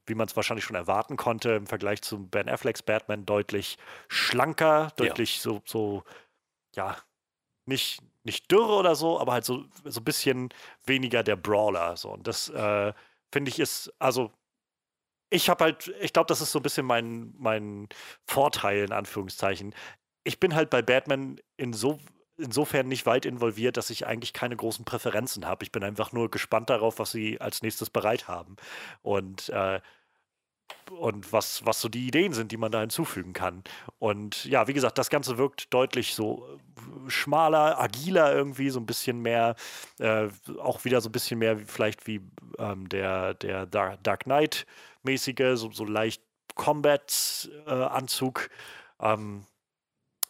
wie 0.07 0.15
man 0.15 0.27
es 0.27 0.37
wahrscheinlich 0.37 0.65
schon 0.65 0.77
erwarten 0.77 1.17
konnte, 1.17 1.53
im 1.53 1.67
Vergleich 1.67 2.03
zu 2.03 2.27
Ben 2.27 2.49
Afflecks 2.49 2.83
Batman 2.83 3.27
deutlich 3.27 3.77
schlanker, 4.09 4.93
deutlich 4.97 5.37
ja. 5.37 5.43
so, 5.43 5.63
so, 5.65 6.05
ja, 6.75 6.97
nicht, 7.67 8.01
nicht 8.25 8.51
dürre 8.51 8.75
oder 8.75 8.95
so, 8.95 9.21
aber 9.21 9.33
halt 9.33 9.45
so, 9.45 9.65
so 9.85 10.01
ein 10.01 10.05
bisschen 10.05 10.49
weniger 10.85 11.23
der 11.23 11.37
Brawler. 11.37 11.97
So. 11.97 12.11
Und 12.11 12.27
das 12.27 12.49
äh, 12.51 12.93
finde 13.33 13.51
ich 13.51 13.59
ist, 13.59 13.93
also 13.99 14.33
ich 15.31 15.49
habe 15.49 15.65
halt, 15.65 15.93
ich 16.01 16.13
glaube, 16.13 16.29
das 16.29 16.41
ist 16.43 16.53
so 16.53 16.59
ein 16.59 16.63
bisschen 16.63 16.87
mein, 16.87 17.35
mein 17.39 17.89
Vorteil, 18.27 18.85
in 18.85 18.93
Anführungszeichen. 18.93 19.75
Ich 20.25 20.39
bin 20.39 20.55
halt 20.55 20.71
bei 20.71 20.83
Batman 20.83 21.41
in 21.57 21.73
so, 21.73 21.99
insofern 22.37 22.89
nicht 22.89 23.07
weit 23.07 23.25
involviert, 23.25 23.77
dass 23.77 23.91
ich 23.91 24.07
eigentlich 24.07 24.35
keine 24.35 24.57
großen 24.57 24.85
Präferenzen 24.85 25.47
habe. 25.47 25.65
Ich 25.65 25.73
bin 25.73 25.85
einfach 25.85 26.13
nur 26.13 26.31
gespannt 26.31 26.71
darauf, 26.71 26.99
was 26.99 27.13
sie 27.13 27.41
als 27.41 27.63
nächstes 27.63 27.89
bereit 27.89 28.29
haben. 28.29 28.57
Und 29.01 29.49
äh, 29.49 29.81
und 30.99 31.33
was, 31.33 31.65
was 31.65 31.81
so 31.81 31.89
die 31.89 32.07
Ideen 32.07 32.33
sind, 32.33 32.53
die 32.53 32.57
man 32.57 32.73
da 32.73 32.81
hinzufügen 32.81 33.33
kann. 33.33 33.63
Und 33.99 34.45
ja, 34.45 34.69
wie 34.69 34.73
gesagt, 34.73 34.99
das 34.99 35.11
Ganze 35.11 35.39
wirkt 35.39 35.73
deutlich 35.73 36.15
so 36.15 36.47
äh, 36.47 37.11
schmaler, 37.11 37.81
agiler 37.81 38.35
irgendwie, 38.35 38.71
so 38.71 38.81
ein 38.81 38.87
bisschen 38.87 39.21
mehr, 39.23 39.57
äh, 39.99 40.29
auch 40.59 40.85
wieder 40.85 41.01
so 41.01 41.09
ein 41.09 41.13
bisschen 41.13 41.39
mehr 41.39 41.59
vielleicht 41.67 42.07
wie 42.07 42.21
ähm, 42.59 42.89
der, 42.89 43.35
der 43.35 43.67
Dark 43.67 44.25
Knight-mäßige, 44.25 45.53
so, 45.55 45.71
so 45.71 45.85
leicht 45.85 46.23
Combat-Anzug. 46.55 48.51
Äh, 49.01 49.13
ähm, 49.13 49.47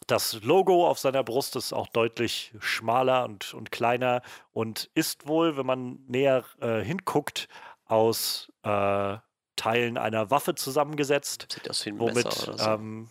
das 0.07 0.43
Logo 0.43 0.89
auf 0.89 0.99
seiner 0.99 1.23
Brust 1.23 1.57
ist 1.57 1.73
auch 1.73 1.89
deutlich 1.89 2.53
schmaler 2.59 3.25
und, 3.25 3.55
und 3.55 3.71
kleiner 3.71 4.23
und 4.53 4.91
ist 4.95 5.27
wohl, 5.27 5.57
wenn 5.57 5.67
man 5.67 6.01
näher 6.07 6.45
äh, 6.61 6.81
hinguckt, 6.81 7.49
aus 7.85 8.51
äh, 8.63 9.17
Teilen 9.63 9.97
einer 9.97 10.31
Waffe 10.31 10.57
zusammengesetzt. 10.57 11.47
Sieht 11.53 11.71
aus 11.71 11.87
wie 11.87 11.91
ein 11.91 11.99
womit, 12.01 12.25
Messer 12.25 12.49
oder 12.49 12.59
so. 12.59 12.71
Ähm, 12.71 13.11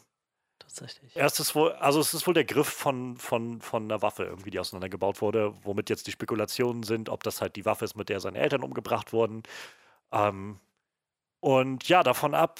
Tatsächlich. 0.59 1.15
Erstes 1.15 1.55
wohl, 1.55 1.71
also 1.73 1.99
es 2.01 2.13
ist 2.13 2.27
wohl 2.27 2.33
der 2.33 2.43
Griff 2.43 2.67
von, 2.67 3.17
von, 3.17 3.61
von 3.61 3.83
einer 3.83 4.01
Waffe 4.01 4.23
irgendwie, 4.23 4.51
die 4.51 4.59
auseinandergebaut 4.59 5.21
wurde, 5.21 5.53
womit 5.63 5.89
jetzt 5.89 6.07
die 6.07 6.11
Spekulationen 6.11 6.83
sind, 6.83 7.07
ob 7.07 7.23
das 7.23 7.41
halt 7.41 7.55
die 7.55 7.65
Waffe 7.65 7.85
ist, 7.85 7.95
mit 7.95 8.09
der 8.09 8.19
seine 8.19 8.39
Eltern 8.39 8.63
umgebracht 8.63 9.13
wurden. 9.13 9.43
Ähm, 10.11 10.59
und 11.39 11.87
ja, 11.87 12.03
davon 12.03 12.35
ab, 12.35 12.59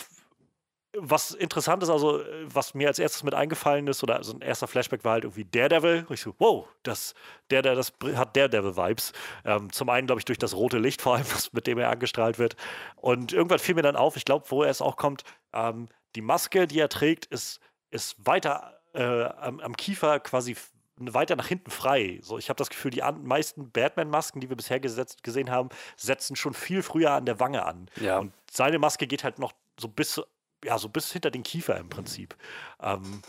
was 0.98 1.32
interessant 1.32 1.84
ist, 1.84 1.90
also 1.90 2.22
was 2.44 2.74
mir 2.74 2.88
als 2.88 3.00
erstes 3.00 3.24
mit 3.24 3.34
eingefallen 3.34 3.88
ist, 3.88 4.04
oder 4.04 4.24
so 4.24 4.34
ein 4.34 4.42
erster 4.42 4.68
Flashback 4.68 5.06
war 5.06 5.14
halt 5.14 5.24
irgendwie 5.24 5.46
Daredevil. 5.46 6.06
Und 6.08 6.14
ich 6.14 6.22
so, 6.22 6.36
wow, 6.38 6.68
das, 6.84 7.14
der, 7.50 7.62
der, 7.62 7.76
das 7.76 7.94
hat 8.16 8.36
Daredevil-Vibes. 8.36 9.14
Ähm, 9.46 9.72
zum 9.72 9.90
einen, 9.90 10.08
glaube 10.08 10.20
ich, 10.20 10.26
durch 10.26 10.38
das 10.38 10.56
rote 10.56 10.80
Licht 10.80 11.02
vor 11.02 11.16
allem, 11.16 11.26
was, 11.32 11.54
mit 11.54 11.68
dem 11.68 11.78
er 11.78 11.90
angestrahlt 11.90 12.40
wird. 12.40 12.56
Und 12.98 13.32
irgendwann 13.32 13.60
fiel 13.60 13.76
mir 13.76 13.84
dann 13.84 13.96
auf, 13.96 14.18
ich 14.18 14.26
glaube, 14.26 14.46
wo 14.50 14.64
er 14.64 14.70
es 14.70 14.82
auch 14.82 14.98
kommt, 14.98 15.24
ähm, 15.54 15.88
die 16.16 16.22
Maske, 16.22 16.68
die 16.68 16.80
er 16.80 16.90
trägt, 16.90 17.26
ist, 17.28 17.62
ist 17.90 18.16
weiter 18.26 18.82
äh, 18.94 19.24
am, 19.24 19.60
am 19.62 19.78
Kiefer 19.78 20.20
quasi 20.20 20.56
weiter 20.98 21.36
nach 21.36 21.48
hinten 21.48 21.72
frei. 21.72 22.20
So, 22.22 22.38
ich 22.38 22.50
habe 22.50 22.58
das 22.58 22.70
Gefühl, 22.70 22.92
die 22.92 23.02
meisten 23.24 23.72
Batman-Masken, 23.72 24.40
die 24.40 24.50
wir 24.50 24.58
bisher 24.58 24.80
gesetzt, 24.80 25.24
gesehen 25.24 25.50
haben, 25.50 25.70
setzen 25.96 26.36
schon 26.36 26.54
viel 26.54 26.84
früher 26.84 27.12
an 27.12 27.26
der 27.26 27.40
Wange 27.40 27.66
an. 27.66 27.90
Ja. 28.00 28.20
Und 28.20 28.34
seine 28.52 28.78
Maske 28.78 29.08
geht 29.08 29.24
halt 29.24 29.40
noch 29.40 29.54
so 29.80 29.88
bis 29.88 30.22
ja, 30.63 30.78
so 30.78 30.89
bis 30.89 31.12
hinter 31.12 31.32
den 31.32 31.43
Kiefer 31.43 31.78
im 31.78 31.89
Prinzip. 31.89 32.36
Ähm, 32.82 33.21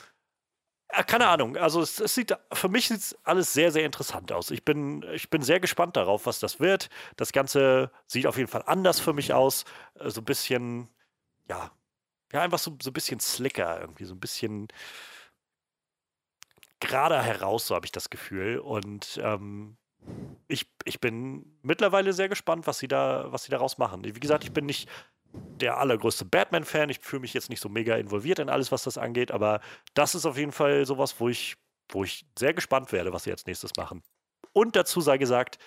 äh, 0.88 1.04
keine 1.04 1.28
Ahnung, 1.28 1.56
also 1.56 1.80
es, 1.80 2.00
es 2.00 2.14
sieht, 2.14 2.36
für 2.52 2.68
mich 2.68 2.88
sieht 2.88 3.18
alles 3.24 3.52
sehr, 3.52 3.72
sehr 3.72 3.84
interessant 3.84 4.30
aus. 4.32 4.50
Ich 4.50 4.64
bin, 4.64 5.02
ich 5.14 5.30
bin 5.30 5.42
sehr 5.42 5.60
gespannt 5.60 5.96
darauf, 5.96 6.26
was 6.26 6.38
das 6.38 6.60
wird. 6.60 6.90
Das 7.16 7.32
Ganze 7.32 7.90
sieht 8.06 8.26
auf 8.26 8.36
jeden 8.36 8.48
Fall 8.48 8.64
anders 8.66 9.00
für 9.00 9.12
mich 9.12 9.32
aus. 9.32 9.64
Äh, 9.98 10.10
so 10.10 10.20
ein 10.20 10.24
bisschen, 10.24 10.88
ja, 11.48 11.70
ja, 12.32 12.40
einfach 12.42 12.58
so, 12.58 12.76
so 12.82 12.90
ein 12.90 12.94
bisschen 12.94 13.20
slicker, 13.20 13.80
irgendwie, 13.80 14.04
so 14.04 14.14
ein 14.14 14.20
bisschen 14.20 14.68
gerade 16.80 17.22
heraus, 17.22 17.66
so 17.66 17.74
habe 17.74 17.86
ich 17.86 17.92
das 17.92 18.10
Gefühl. 18.10 18.58
Und 18.58 19.20
ähm, 19.22 19.76
ich, 20.48 20.70
ich 20.84 21.00
bin 21.00 21.58
mittlerweile 21.62 22.12
sehr 22.12 22.28
gespannt, 22.28 22.66
was 22.66 22.78
sie 22.78 22.88
da, 22.88 23.30
was 23.30 23.44
sie 23.44 23.50
daraus 23.50 23.78
machen. 23.78 24.04
Wie 24.04 24.12
gesagt, 24.12 24.44
ich 24.44 24.52
bin 24.52 24.66
nicht 24.66 24.88
der 25.32 25.78
allergrößte 25.78 26.24
Batman-Fan. 26.24 26.90
Ich 26.90 27.00
fühle 27.00 27.20
mich 27.20 27.34
jetzt 27.34 27.50
nicht 27.50 27.60
so 27.60 27.68
mega 27.68 27.96
involviert 27.96 28.38
in 28.38 28.48
alles, 28.48 28.72
was 28.72 28.84
das 28.84 28.98
angeht, 28.98 29.30
aber 29.30 29.60
das 29.94 30.14
ist 30.14 30.26
auf 30.26 30.36
jeden 30.36 30.52
Fall 30.52 30.86
sowas, 30.86 31.18
wo 31.18 31.28
ich, 31.28 31.56
wo 31.90 32.04
ich 32.04 32.26
sehr 32.38 32.54
gespannt 32.54 32.92
werde, 32.92 33.12
was 33.12 33.24
sie 33.24 33.30
jetzt 33.30 33.46
nächstes 33.46 33.72
machen. 33.76 34.02
Und 34.52 34.76
dazu 34.76 35.00
sei 35.00 35.18
gesagt, 35.18 35.58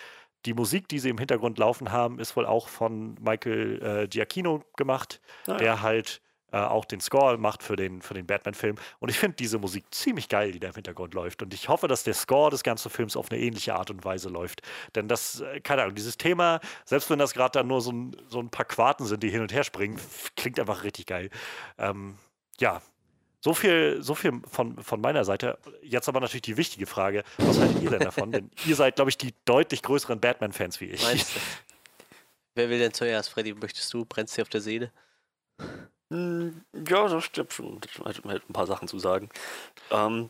die 0.45 0.53
Musik, 0.53 0.87
die 0.87 0.99
sie 0.99 1.09
im 1.09 1.17
Hintergrund 1.17 1.57
laufen 1.57 1.91
haben, 1.91 2.19
ist 2.19 2.35
wohl 2.35 2.45
auch 2.45 2.67
von 2.67 3.15
Michael 3.19 3.81
äh, 4.03 4.07
Giacchino 4.07 4.63
gemacht, 4.77 5.21
ah, 5.47 5.51
ja. 5.51 5.57
der 5.57 5.81
halt 5.81 6.21
äh, 6.55 6.59
auch 6.59 6.85
den 6.85 7.01
Score 7.01 7.37
macht 7.37 7.63
für 7.63 7.75
den, 7.75 8.01
für 8.01 8.13
den 8.13 8.25
Batman-Film. 8.25 8.77
Und 8.99 9.09
ich 9.09 9.19
finde 9.19 9.35
diese 9.35 9.59
Musik 9.59 9.93
ziemlich 9.93 10.29
geil, 10.29 10.53
die 10.53 10.59
da 10.59 10.69
im 10.69 10.73
Hintergrund 10.73 11.13
läuft. 11.13 11.41
Und 11.41 11.53
ich 11.53 11.67
hoffe, 11.67 11.89
dass 11.89 12.03
der 12.03 12.13
Score 12.13 12.49
des 12.49 12.63
ganzen 12.63 12.89
Films 12.89 13.17
auf 13.17 13.29
eine 13.29 13.41
ähnliche 13.41 13.75
Art 13.75 13.91
und 13.91 14.05
Weise 14.05 14.29
läuft. 14.29 14.61
Denn 14.95 15.09
das, 15.09 15.41
äh, 15.41 15.59
keine 15.59 15.81
Ahnung, 15.81 15.95
dieses 15.95 16.17
Thema, 16.17 16.61
selbst 16.85 17.09
wenn 17.09 17.19
das 17.19 17.33
gerade 17.33 17.59
dann 17.59 17.67
nur 17.67 17.81
so 17.81 17.91
ein, 17.91 18.15
so 18.29 18.39
ein 18.39 18.49
paar 18.49 18.63
Quarten 18.63 19.03
sind, 19.03 19.21
die 19.21 19.29
hin 19.29 19.41
und 19.41 19.51
her 19.51 19.65
springen, 19.65 19.99
klingt 20.37 20.57
einfach 20.57 20.85
richtig 20.85 21.07
geil. 21.07 21.29
Ähm, 21.77 22.15
ja, 22.57 22.81
so 23.41 23.53
viel, 23.53 23.97
so 24.01 24.15
viel 24.15 24.41
von, 24.49 24.81
von 24.81 25.01
meiner 25.01 25.25
Seite. 25.25 25.57
Jetzt 25.81 26.07
aber 26.07 26.21
natürlich 26.21 26.43
die 26.43 26.55
wichtige 26.55 26.85
Frage: 26.85 27.25
Was 27.37 27.59
haltet 27.59 27.83
ihr 27.83 27.89
denn 27.89 27.99
davon? 27.99 28.31
denn 28.31 28.49
ihr 28.65 28.77
seid, 28.77 28.95
glaube 28.95 29.09
ich, 29.09 29.17
die 29.17 29.33
deutlich 29.43 29.81
größeren 29.81 30.21
Batman-Fans 30.21 30.79
wie 30.79 30.85
ich. 30.85 31.03
Meinst 31.03 31.35
du? 31.35 31.39
Wer 32.53 32.69
will 32.69 32.79
denn 32.79 32.93
zuerst? 32.93 33.29
Freddy, 33.29 33.53
möchtest 33.53 33.93
du? 33.93 34.05
Brennst 34.05 34.37
dir 34.37 34.43
auf 34.43 34.49
der 34.49 34.61
Seele? 34.61 34.93
Hm, 36.11 36.63
ja, 36.87 37.07
da 37.07 37.21
stimmt 37.21 37.53
schon. 37.53 37.79
Da 37.81 38.09
hätte 38.09 38.27
halt 38.27 38.49
ein 38.49 38.53
paar 38.53 38.67
Sachen 38.67 38.87
zu 38.87 38.99
sagen. 38.99 39.29
Ähm, 39.91 40.29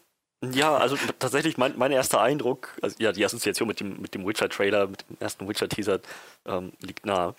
ja, 0.54 0.76
also 0.78 0.98
tatsächlich 1.20 1.58
mein, 1.58 1.78
mein 1.78 1.92
erster 1.92 2.22
Eindruck, 2.22 2.78
also 2.82 2.96
ja, 3.00 3.12
die 3.12 3.26
Assoziation 3.26 3.68
mit 3.68 3.80
dem, 3.80 4.02
mit 4.02 4.14
dem 4.14 4.26
Witcher-Trailer, 4.26 4.88
mit 4.88 5.06
dem 5.10 5.18
ersten 5.20 5.48
Witcher-Teaser 5.48 6.00
ähm, 6.46 6.74
liegt 6.82 7.06
nahe. 7.06 7.36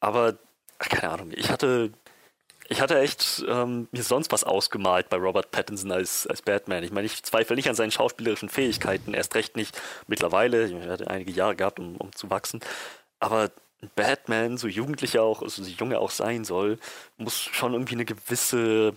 Aber, 0.00 0.36
keine 0.78 1.10
Ahnung, 1.12 1.32
ich 1.32 1.50
hatte, 1.50 1.92
ich 2.68 2.80
hatte 2.80 2.98
echt 2.98 3.44
ähm, 3.48 3.88
mir 3.92 4.02
sonst 4.02 4.32
was 4.32 4.44
ausgemalt 4.44 5.08
bei 5.08 5.16
Robert 5.16 5.50
Pattinson 5.50 5.92
als, 5.92 6.26
als 6.26 6.42
Batman. 6.42 6.84
Ich 6.84 6.92
meine, 6.92 7.06
ich 7.06 7.22
zweifle 7.22 7.56
nicht 7.56 7.68
an 7.68 7.74
seinen 7.74 7.92
schauspielerischen 7.92 8.48
Fähigkeiten, 8.48 9.14
erst 9.14 9.34
recht 9.34 9.56
nicht 9.56 9.80
mittlerweile. 10.06 10.66
Ich 10.66 10.88
hatte 10.88 11.08
einige 11.08 11.32
Jahre 11.32 11.56
gehabt, 11.56 11.78
um, 11.80 11.96
um 11.96 12.12
zu 12.14 12.30
wachsen. 12.30 12.60
Aber 13.20 13.50
Batman, 13.94 14.58
so 14.58 14.68
jugendlich 14.68 15.18
auch, 15.18 15.42
also 15.42 15.62
so 15.62 15.70
jung 15.70 15.92
er 15.92 16.00
auch 16.00 16.10
sein 16.10 16.44
soll, 16.44 16.78
muss 17.16 17.38
schon 17.38 17.72
irgendwie 17.72 17.94
eine 17.94 18.04
gewisse 18.04 18.94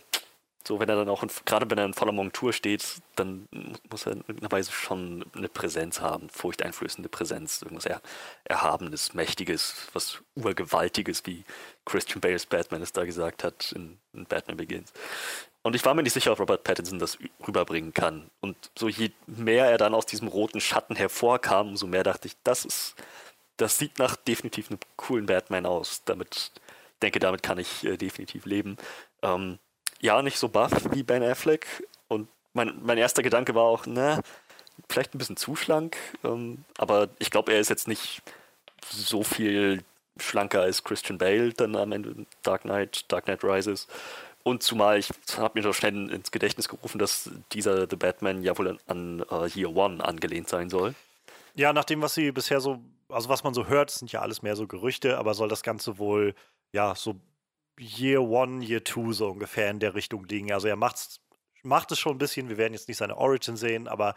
so, 0.66 0.80
wenn 0.80 0.88
er 0.88 0.96
dann 0.96 1.10
auch, 1.10 1.24
gerade 1.46 1.70
wenn 1.70 1.78
er 1.78 1.86
in 1.86 1.94
voller 1.94 2.14
Montur 2.14 2.54
steht, 2.54 3.02
dann 3.16 3.48
muss 3.90 4.06
er 4.06 4.14
in 4.14 4.20
irgendeiner 4.20 4.52
Weise 4.52 4.72
schon 4.72 5.26
eine 5.36 5.50
Präsenz 5.50 6.00
haben, 6.00 6.30
furchteinflößende 6.30 7.10
Präsenz, 7.10 7.62
irgendwas 7.62 7.86
er, 7.86 8.02
Erhabenes, 8.46 9.14
Mächtiges, 9.14 9.88
was 9.92 10.22
Urgewaltiges, 10.36 11.26
wie 11.26 11.44
Christian 11.86 12.22
Bales 12.22 12.46
Batman 12.46 12.82
es 12.82 12.94
da 12.94 13.04
gesagt 13.04 13.44
hat 13.44 13.74
in, 13.74 13.98
in 14.14 14.26
Batman 14.26 14.56
Begins. 14.56 14.94
Und 15.64 15.76
ich 15.76 15.84
war 15.86 15.94
mir 15.94 16.04
nicht 16.04 16.14
sicher, 16.14 16.32
ob 16.32 16.40
Robert 16.40 16.64
Pattinson 16.64 17.00
das 17.00 17.18
rüberbringen 17.46 17.94
kann. 17.94 18.30
Und 18.40 18.56
so 18.78 18.88
je 18.88 19.12
mehr 19.28 19.66
er 19.70 19.78
dann 19.78 19.94
aus 19.94 20.06
diesem 20.06 20.30
roten 20.30 20.62
Schatten 20.62 20.96
hervorkam, 20.96 21.70
umso 21.70 21.88
mehr 21.88 22.04
dachte 22.04 22.28
ich, 22.28 22.36
das 22.44 22.64
ist, 22.64 22.96
das 23.58 23.78
sieht 23.78 24.00
nach 24.00 24.16
definitiv 24.16 24.70
einem 24.70 24.80
coolen 24.96 25.26
Batman 25.26 25.66
aus. 25.66 26.04
Damit, 26.06 26.52
denke, 27.02 27.20
damit 27.20 27.44
kann 27.44 27.58
ich 27.60 27.84
äh, 27.84 27.98
definitiv 27.98 28.46
leben. 28.46 28.78
Ähm, 29.22 29.60
ja, 30.00 30.22
nicht 30.22 30.38
so 30.38 30.50
buff 30.50 30.72
wie 30.92 31.04
Ben 31.04 31.24
Affleck. 31.24 31.66
Und 32.08 32.28
mein, 32.54 32.80
mein 32.84 32.98
erster 32.98 33.24
Gedanke 33.24 33.56
war 33.56 33.64
auch, 33.64 33.86
na, 33.86 34.22
vielleicht 34.90 35.14
ein 35.16 35.18
bisschen 35.18 35.38
zu 35.38 35.56
schlank. 35.56 35.98
Ähm, 36.24 36.66
aber 36.78 37.10
ich 37.20 37.32
glaube, 37.32 37.54
er 37.54 37.60
ist 37.60 37.70
jetzt 37.70 37.88
nicht 37.88 38.22
so 38.90 39.24
viel 39.24 39.84
schlanker 40.18 40.62
als 40.62 40.84
Christian 40.84 41.18
Bale 41.18 41.54
dann 41.54 41.76
am 41.76 41.92
Ende 41.92 42.26
Dark 42.44 42.62
Knight, 42.62 43.06
Dark 43.08 43.26
Knight 43.26 43.44
Rises. 43.44 43.88
Und 44.44 44.62
zumal 44.62 45.00
ich 45.00 45.10
habe 45.38 45.58
mir 45.58 45.64
doch 45.64 45.74
schnell 45.74 46.12
ins 46.12 46.32
Gedächtnis 46.32 46.68
gerufen, 46.68 47.00
dass 47.00 47.30
dieser 47.54 47.90
The 47.90 47.96
Batman 47.96 48.44
ja 48.44 48.58
wohl 48.58 48.68
an, 48.68 48.80
an 48.88 49.26
uh, 49.32 49.46
Year 49.46 49.74
One 49.74 50.04
angelehnt 50.04 50.50
sein 50.50 50.70
soll. 50.70 50.96
Ja, 51.56 51.72
nach 51.72 51.86
dem, 51.86 52.02
was 52.02 52.16
sie 52.16 52.32
bisher 52.32 52.60
so, 52.60 52.82
also 53.14 53.30
was 53.30 53.44
man 53.44 53.54
so 53.54 53.68
hört, 53.68 53.92
sind 53.92 54.12
ja 54.12 54.22
alles 54.22 54.42
mehr 54.42 54.56
so 54.56 54.68
Gerüchte, 54.68 55.18
aber 55.18 55.34
soll 55.34 55.50
das 55.50 55.64
Ganze 55.64 55.98
wohl 55.98 56.36
ja 56.74 56.96
so 56.96 57.22
Year 57.80 58.22
One, 58.22 58.64
Year 58.64 58.84
Two 58.84 59.14
so 59.14 59.30
ungefähr 59.30 59.70
in 59.70 59.80
der 59.80 59.96
Richtung 59.96 60.26
liegen. 60.26 60.52
Also 60.52 60.68
er 60.68 60.76
macht's, 60.76 61.22
macht 61.64 61.92
es 61.92 62.00
schon 62.00 62.16
ein 62.16 62.20
bisschen. 62.20 62.50
Wir 62.50 62.58
werden 62.58 62.74
jetzt 62.74 62.88
nicht 62.88 62.98
seine 62.98 63.18
Origin 63.18 63.58
sehen, 63.58 63.88
aber 63.88 64.16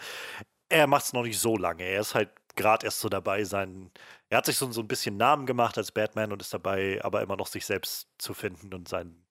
er 0.68 0.86
macht 0.86 1.04
es 1.06 1.12
noch 1.12 1.22
nicht 1.22 1.38
so 1.38 1.56
lange. 1.56 1.84
Er 1.84 2.00
ist 2.00 2.14
halt 2.14 2.30
gerade 2.56 2.86
erst 2.86 3.00
so 3.00 3.08
dabei 3.08 3.44
sein. 3.44 3.90
Er 4.30 4.38
hat 4.38 4.46
sich 4.46 4.56
so, 4.56 4.70
so 4.72 4.80
ein 4.80 4.88
bisschen 4.88 5.16
Namen 5.16 5.46
gemacht 5.46 5.78
als 5.78 5.92
Batman 5.92 6.32
und 6.32 6.42
ist 6.42 6.54
dabei, 6.54 7.02
aber 7.04 7.22
immer 7.22 7.36
noch 7.36 7.46
sich 7.46 7.66
selbst 7.66 8.08
zu 8.18 8.34
finden 8.34 8.74
und 8.74 8.88
sein, 8.88 9.24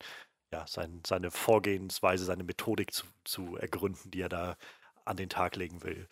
ja, 0.53 0.65
sein, 0.67 1.01
seine 1.05 1.31
Vorgehensweise, 1.31 2.25
seine 2.25 2.43
Methodik 2.43 2.93
zu, 2.93 3.05
zu 3.25 3.57
ergründen, 3.57 4.11
die 4.11 4.21
er 4.21 4.29
da 4.29 4.57
an 5.05 5.17
den 5.17 5.29
Tag 5.29 5.55
legen 5.55 5.83
will. 5.83 6.07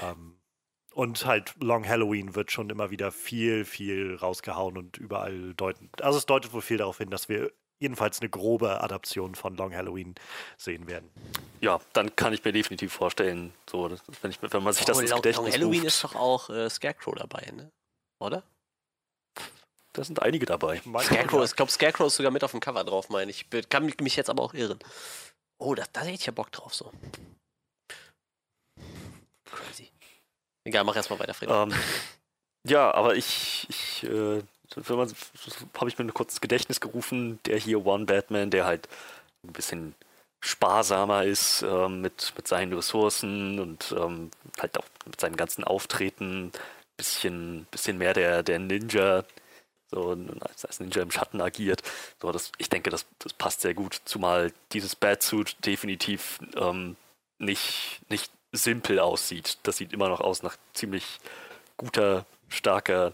Ähm, 0.00 0.38
und 0.94 1.24
halt 1.26 1.54
Long 1.60 1.86
Halloween 1.86 2.34
wird 2.34 2.50
schon 2.50 2.70
immer 2.70 2.90
wieder 2.90 3.12
viel, 3.12 3.64
viel 3.64 4.16
rausgehauen 4.16 4.76
und 4.76 4.96
überall 4.98 5.54
deuten. 5.54 5.90
Also 6.00 6.18
es 6.18 6.26
deutet 6.26 6.52
wohl 6.52 6.62
viel 6.62 6.78
darauf 6.78 6.98
hin, 6.98 7.10
dass 7.10 7.28
wir 7.28 7.52
jedenfalls 7.78 8.20
eine 8.20 8.30
grobe 8.30 8.80
Adaption 8.80 9.34
von 9.34 9.56
Long 9.56 9.74
Halloween 9.74 10.14
sehen 10.56 10.86
werden. 10.86 11.10
Ja, 11.60 11.80
dann 11.92 12.14
kann 12.14 12.32
ich 12.32 12.44
mir 12.44 12.52
definitiv 12.52 12.92
vorstellen, 12.92 13.52
so, 13.68 13.90
wenn, 14.20 14.30
ich, 14.30 14.40
wenn 14.40 14.62
man 14.62 14.72
sich 14.72 14.84
oh, 14.84 14.86
das 14.86 15.00
ins 15.00 15.10
Long, 15.10 15.20
Gedächtnis 15.20 15.46
Long 15.46 15.52
Halloween 15.52 15.80
ruft. 15.80 15.86
ist 15.88 16.04
doch 16.04 16.14
auch 16.14 16.50
äh, 16.50 16.70
Scarecrow 16.70 17.14
dabei, 17.14 17.50
ne? 17.54 17.70
Oder? 18.20 18.44
Da 19.94 20.04
sind 20.04 20.22
einige 20.22 20.46
dabei. 20.46 20.76
Ich 20.76 21.04
Scarecrow, 21.04 21.44
ich 21.44 21.56
glaube, 21.56 21.72
Scarecrow 21.72 22.06
ist 22.06 22.16
sogar 22.16 22.30
mit 22.30 22.44
auf 22.44 22.52
dem 22.52 22.60
Cover 22.60 22.84
drauf, 22.84 23.10
meine 23.10 23.30
ich. 23.30 23.46
Kann 23.68 23.92
mich 24.00 24.16
jetzt 24.16 24.30
aber 24.30 24.42
auch 24.42 24.54
irren. 24.54 24.78
Oh, 25.58 25.74
da, 25.74 25.84
da 25.92 26.00
hätte 26.00 26.12
ich 26.12 26.26
ja 26.26 26.32
Bock 26.32 26.50
drauf 26.50 26.74
so. 26.74 26.92
Crazy. 29.44 29.90
Egal, 30.64 30.84
mach 30.84 30.96
erstmal 30.96 31.18
weiter, 31.18 31.34
Friedrich. 31.34 31.56
Ähm, 31.56 31.72
ja, 32.66 32.92
aber 32.94 33.16
ich, 33.16 33.66
ich 33.68 34.04
äh, 34.04 34.42
habe 34.76 35.88
ich 35.88 35.98
mir 35.98 36.04
ein 36.04 36.14
kurzes 36.14 36.40
Gedächtnis 36.40 36.80
gerufen, 36.80 37.40
der 37.46 37.58
hier 37.58 37.84
One 37.84 38.04
Batman, 38.04 38.50
der 38.50 38.64
halt 38.64 38.88
ein 39.44 39.52
bisschen 39.52 39.94
sparsamer 40.40 41.24
ist 41.24 41.62
ähm, 41.62 42.00
mit, 42.00 42.32
mit 42.36 42.48
seinen 42.48 42.72
Ressourcen 42.72 43.60
und 43.60 43.94
ähm, 43.96 44.30
halt 44.60 44.76
auch 44.78 44.86
mit 45.06 45.20
seinem 45.20 45.36
ganzen 45.36 45.64
Auftreten, 45.64 46.52
bisschen, 46.96 47.66
bisschen 47.70 47.98
mehr 47.98 48.12
der, 48.12 48.42
der 48.42 48.58
Ninja, 48.58 49.24
so 49.90 50.16
als, 50.40 50.64
als 50.64 50.80
Ninja 50.80 51.02
im 51.02 51.10
Schatten 51.10 51.40
agiert. 51.40 51.82
So, 52.20 52.32
das, 52.32 52.50
ich 52.58 52.68
denke, 52.68 52.90
das, 52.90 53.06
das 53.18 53.32
passt 53.32 53.60
sehr 53.60 53.74
gut, 53.74 54.00
zumal 54.04 54.52
dieses 54.72 54.96
Batsuit 54.96 55.56
definitiv 55.64 56.38
ähm, 56.56 56.96
nicht, 57.38 58.00
nicht 58.08 58.32
simpel 58.52 59.00
aussieht. 59.00 59.58
Das 59.62 59.78
sieht 59.78 59.92
immer 59.92 60.08
noch 60.08 60.20
aus 60.20 60.42
nach 60.42 60.56
ziemlich 60.74 61.18
guter, 61.76 62.26
starker 62.48 63.12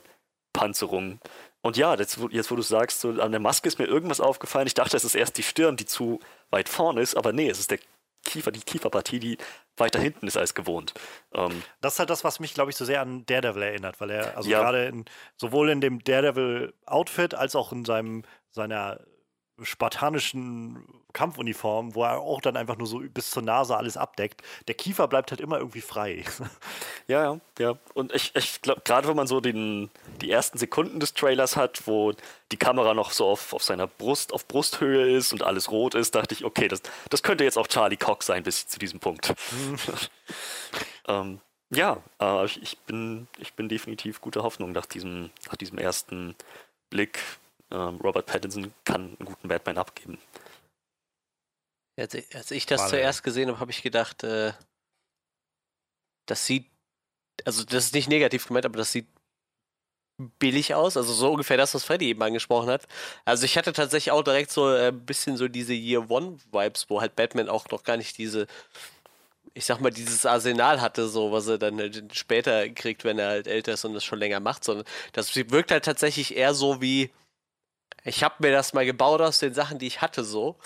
Panzerung. 0.52 1.20
Und 1.62 1.76
ja, 1.76 1.94
jetzt, 1.94 2.18
jetzt 2.30 2.50
wo 2.50 2.56
du 2.56 2.62
sagst, 2.62 3.00
so, 3.00 3.10
an 3.10 3.30
der 3.30 3.40
Maske 3.40 3.68
ist 3.68 3.78
mir 3.78 3.86
irgendwas 3.86 4.20
aufgefallen. 4.20 4.66
Ich 4.66 4.74
dachte, 4.74 4.96
es 4.96 5.04
ist 5.04 5.14
erst 5.14 5.38
die 5.38 5.42
Stirn, 5.42 5.76
die 5.76 5.86
zu 5.86 6.20
weit 6.50 6.68
vorne 6.68 7.00
ist, 7.00 7.16
aber 7.16 7.32
nee, 7.32 7.48
es 7.48 7.58
ist 7.58 7.70
der 7.70 7.78
Kiefer, 8.24 8.50
die 8.50 8.60
Kieferpartie, 8.60 9.20
die 9.20 9.38
weiter 9.76 10.00
hinten 10.00 10.26
ist 10.26 10.36
als 10.36 10.54
gewohnt. 10.54 10.92
Ähm, 11.32 11.62
das 11.80 11.94
ist 11.94 11.98
halt 12.00 12.10
das, 12.10 12.24
was 12.24 12.40
mich, 12.40 12.54
glaube 12.54 12.70
ich, 12.70 12.76
so 12.76 12.84
sehr 12.84 13.00
an 13.00 13.24
Daredevil 13.26 13.62
erinnert, 13.62 14.00
weil 14.00 14.10
er, 14.10 14.36
also 14.36 14.50
ja. 14.50 14.60
gerade 14.60 15.04
sowohl 15.36 15.70
in 15.70 15.80
dem 15.80 16.02
Daredevil-Outfit 16.02 17.34
als 17.34 17.54
auch 17.56 17.72
in 17.72 17.84
seinem, 17.84 18.24
seiner 18.50 19.00
spartanischen 19.62 20.84
Kampfuniform, 21.12 21.94
wo 21.94 22.04
er 22.04 22.18
auch 22.18 22.40
dann 22.40 22.56
einfach 22.56 22.76
nur 22.76 22.86
so 22.86 23.00
bis 23.00 23.30
zur 23.30 23.42
Nase 23.42 23.76
alles 23.76 23.96
abdeckt. 23.96 24.42
Der 24.68 24.74
Kiefer 24.74 25.08
bleibt 25.08 25.30
halt 25.30 25.40
immer 25.40 25.58
irgendwie 25.58 25.80
frei. 25.80 26.24
Ja, 27.06 27.22
ja, 27.22 27.40
ja. 27.58 27.78
Und 27.94 28.14
ich, 28.14 28.36
ich 28.36 28.60
glaube, 28.60 28.82
gerade 28.84 29.08
wenn 29.08 29.16
man 29.16 29.26
so 29.26 29.40
den, 29.40 29.90
die 30.20 30.30
ersten 30.30 30.58
Sekunden 30.58 31.00
des 31.00 31.14
Trailers 31.14 31.56
hat, 31.56 31.86
wo 31.86 32.12
die 32.52 32.58
Kamera 32.58 32.92
noch 32.92 33.12
so 33.12 33.26
auf, 33.26 33.54
auf 33.54 33.62
seiner 33.62 33.86
Brust, 33.86 34.34
auf 34.34 34.46
Brusthöhe 34.46 35.16
ist 35.16 35.32
und 35.32 35.42
alles 35.42 35.70
rot 35.70 35.94
ist, 35.94 36.14
dachte 36.14 36.34
ich, 36.34 36.44
okay, 36.44 36.68
das, 36.68 36.82
das 37.08 37.22
könnte 37.22 37.44
jetzt 37.44 37.56
auch 37.56 37.66
Charlie 37.66 37.96
Cox 37.96 38.26
sein 38.26 38.42
bis 38.42 38.68
zu 38.68 38.78
diesem 38.78 39.00
Punkt. 39.00 39.34
ähm, 41.08 41.40
ja, 41.70 42.02
äh, 42.20 42.44
ich, 42.44 42.78
bin, 42.86 43.26
ich 43.38 43.54
bin 43.54 43.70
definitiv 43.70 44.20
guter 44.20 44.42
Hoffnung 44.42 44.72
nach 44.72 44.86
diesem, 44.86 45.30
nach 45.46 45.56
diesem 45.56 45.78
ersten 45.78 46.34
Blick 46.90 47.20
Robert 47.70 48.26
Pattinson 48.26 48.72
kann 48.84 49.16
einen 49.18 49.26
guten 49.26 49.48
Batman 49.48 49.78
abgeben. 49.78 50.18
Als 51.96 52.14
ich, 52.14 52.34
als 52.34 52.50
ich 52.50 52.64
das 52.66 52.82
War 52.82 52.88
zuerst 52.88 53.22
gesehen 53.24 53.48
habe, 53.48 53.60
habe 53.60 53.70
ich 53.70 53.82
gedacht, 53.82 54.22
äh, 54.22 54.52
das 56.26 56.46
sieht, 56.46 56.70
also 57.44 57.64
das 57.64 57.86
ist 57.86 57.94
nicht 57.94 58.08
negativ 58.08 58.46
gemeint, 58.46 58.66
aber 58.66 58.78
das 58.78 58.92
sieht 58.92 59.08
billig 60.38 60.74
aus, 60.74 60.96
also 60.96 61.12
so 61.12 61.30
ungefähr 61.30 61.56
das, 61.56 61.74
was 61.74 61.84
Freddy 61.84 62.08
eben 62.08 62.22
angesprochen 62.22 62.68
hat. 62.68 62.86
Also 63.24 63.44
ich 63.44 63.56
hatte 63.56 63.72
tatsächlich 63.72 64.10
auch 64.12 64.22
direkt 64.22 64.50
so 64.50 64.66
ein 64.66 64.88
äh, 64.88 64.92
bisschen 64.92 65.36
so 65.36 65.48
diese 65.48 65.74
Year 65.74 66.10
One 66.10 66.38
Vibes, 66.50 66.86
wo 66.88 67.00
halt 67.00 67.14
Batman 67.14 67.48
auch 67.48 67.68
noch 67.70 67.84
gar 67.84 67.96
nicht 67.96 68.18
diese, 68.18 68.46
ich 69.54 69.64
sag 69.64 69.80
mal, 69.80 69.90
dieses 69.90 70.26
Arsenal 70.26 70.80
hatte, 70.80 71.08
so 71.08 71.30
was 71.30 71.46
er 71.46 71.58
dann 71.58 71.78
halt 71.78 72.16
später 72.16 72.68
kriegt, 72.70 73.04
wenn 73.04 73.18
er 73.18 73.28
halt 73.28 73.46
älter 73.46 73.74
ist 73.74 73.84
und 73.84 73.94
das 73.94 74.04
schon 74.04 74.18
länger 74.18 74.40
macht, 74.40 74.64
sondern 74.64 74.86
das 75.12 75.34
wirkt 75.36 75.70
halt 75.70 75.84
tatsächlich 75.84 76.36
eher 76.36 76.54
so 76.54 76.80
wie, 76.80 77.10
ich 78.08 78.22
habe 78.24 78.36
mir 78.40 78.52
das 78.52 78.72
mal 78.72 78.86
gebaut 78.86 79.20
aus 79.20 79.38
den 79.38 79.54
Sachen, 79.54 79.78
die 79.78 79.86
ich 79.86 80.00
hatte, 80.00 80.24
so. 80.24 80.56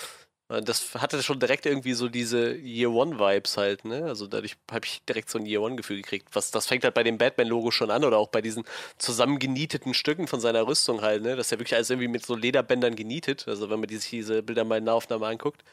Das 0.49 0.95
hatte 0.97 1.23
schon 1.23 1.41
direkt 1.41 1.65
irgendwie 1.65 1.95
so 1.95 2.09
diese 2.11 2.55
Year 2.55 2.91
One-Vibes 2.91 3.57
halt, 3.57 3.87
ne? 3.87 4.05
Also 4.05 4.27
dadurch 4.27 4.57
habe 4.71 4.85
ich 4.85 5.03
direkt 5.07 5.31
so 5.31 5.39
ein 5.39 5.47
Year 5.47 5.63
One-Gefühl 5.63 5.97
gekriegt. 5.97 6.29
Was, 6.33 6.51
das 6.51 6.67
fängt 6.67 6.85
halt 6.85 6.93
bei 6.95 7.03
dem 7.03 7.17
Batman-Logo 7.17 7.71
schon 7.71 7.91
an 7.91 8.05
oder 8.05 8.19
auch 8.19 8.29
bei 8.29 8.43
diesen 8.43 8.65
zusammengenieteten 8.99 9.95
Stücken 9.95 10.27
von 10.29 10.41
seiner 10.41 10.67
Rüstung 10.67 11.01
halt, 11.01 11.23
ne? 11.23 11.37
Das 11.37 11.47
ist 11.47 11.53
ja 11.53 11.59
wirklich 11.59 11.75
alles 11.75 11.89
irgendwie 11.89 12.09
mit 12.09 12.27
so 12.27 12.37
Lederbändern 12.37 12.97
genietet. 12.97 13.49
Also 13.49 13.71
wenn 13.71 13.81
man 13.81 13.89
sich 13.89 14.11
diese 14.11 14.43
Bilder 14.43 14.65
mal 14.65 14.79
in 14.79 14.85
der 14.85 14.95
Aufnahme 14.95 15.27
anguckt. 15.27 15.65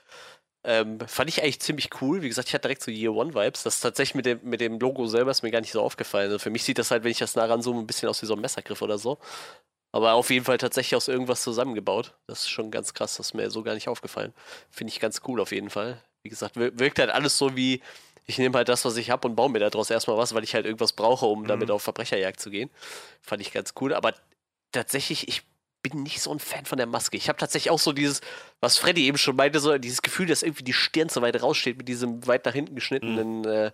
Ähm, 0.64 1.00
fand 1.08 1.30
ich 1.30 1.42
eigentlich 1.42 1.62
ziemlich 1.62 1.90
cool. 2.02 2.22
Wie 2.22 2.30
gesagt, 2.30 2.50
ich 2.50 2.54
hatte 2.54 2.64
direkt 2.64 2.84
so 2.84 2.92
Year 2.92 3.14
One-Vibes. 3.14 3.64
Das 3.64 3.76
ist 3.76 3.82
tatsächlich 3.82 4.16
mit 4.16 4.26
dem, 4.26 4.40
mit 4.44 4.62
dem 4.62 4.80
Logo 4.80 5.08
selber 5.08 5.32
ist 5.32 5.44
mir 5.44 5.52
gar 5.52 5.62
nicht 5.62 5.72
so 5.72 5.82
aufgefallen. 5.82 6.28
Also 6.28 6.40
für 6.40 6.50
mich 6.52 6.64
sieht 6.64 6.80
das 6.80 6.92
halt, 6.92 7.04
wenn 7.04 7.12
ich 7.12 7.20
das 7.20 7.36
nah 7.36 7.46
ranzoome, 7.46 7.80
ein 7.82 7.88
bisschen 7.88 8.10
aus 8.10 8.22
wie 8.22 8.28
so 8.28 8.34
ein 8.36 8.42
Messergriff 8.42 8.82
oder 8.82 8.98
so. 8.98 9.20
Aber 9.92 10.14
auf 10.14 10.30
jeden 10.30 10.46
Fall 10.46 10.58
tatsächlich 10.58 10.96
aus 10.96 11.08
irgendwas 11.08 11.42
zusammengebaut. 11.42 12.14
Das 12.28 12.42
ist 12.42 12.50
schon 12.50 12.70
ganz 12.72 12.94
krass, 12.94 13.18
das 13.18 13.28
ist 13.28 13.34
mir 13.34 13.50
so 13.50 13.64
gar 13.64 13.74
nicht 13.74 13.88
aufgefallen. 13.88 14.34
Finde 14.70 14.94
ich 14.94 15.00
ganz 15.00 15.22
cool 15.28 15.40
auf 15.42 15.52
jeden 15.52 15.70
Fall. 15.70 16.02
Wie 16.22 16.30
gesagt, 16.30 16.58
wirkt 16.58 17.00
halt 17.00 17.10
alles 17.10 17.38
so 17.38 17.56
wie, 17.56 17.82
ich 18.26 18.38
nehme 18.38 18.58
halt 18.58 18.70
das, 18.70 18.86
was 18.86 18.98
ich 18.98 19.10
habe 19.10 19.28
und 19.28 19.36
baue 19.36 19.50
mir 19.50 19.60
daraus 19.60 19.90
erstmal 19.90 20.18
was, 20.18 20.36
weil 20.36 20.44
ich 20.44 20.54
halt 20.54 20.66
irgendwas 20.66 20.94
brauche, 20.94 21.26
um 21.26 21.44
mhm. 21.44 21.48
damit 21.48 21.72
auf 21.72 21.82
Verbrecherjagd 21.82 22.40
zu 22.40 22.52
gehen. 22.52 22.70
Fand 23.22 23.42
ich 23.42 23.52
ganz 23.52 23.74
cool. 23.80 23.94
Aber 23.94 24.14
tatsächlich, 24.72 25.28
ich 25.28 25.44
bin 25.82 26.04
nicht 26.04 26.22
so 26.22 26.32
ein 26.32 26.40
Fan 26.40 26.66
von 26.66 26.78
der 26.78 26.88
Maske. 26.88 27.18
Ich 27.18 27.30
habe 27.30 27.40
tatsächlich 27.40 27.72
auch 27.72 27.80
so 27.80 27.94
dieses, 27.94 28.22
was 28.60 28.78
Freddy 28.78 29.06
eben 29.06 29.18
schon 29.18 29.36
meinte, 29.36 29.60
so 29.60 29.78
dieses 29.78 30.02
Gefühl, 30.02 30.28
dass 30.28 30.44
irgendwie 30.44 30.64
die 30.64 30.74
Stirn 30.74 31.10
so 31.10 31.22
weit 31.22 31.42
raussteht 31.42 31.78
mit 31.78 31.88
diesem 31.88 32.28
weit 32.28 32.46
nach 32.46 32.54
hinten 32.54 32.76
geschnittenen 32.76 33.40
mhm. 33.40 33.48
äh, 33.48 33.72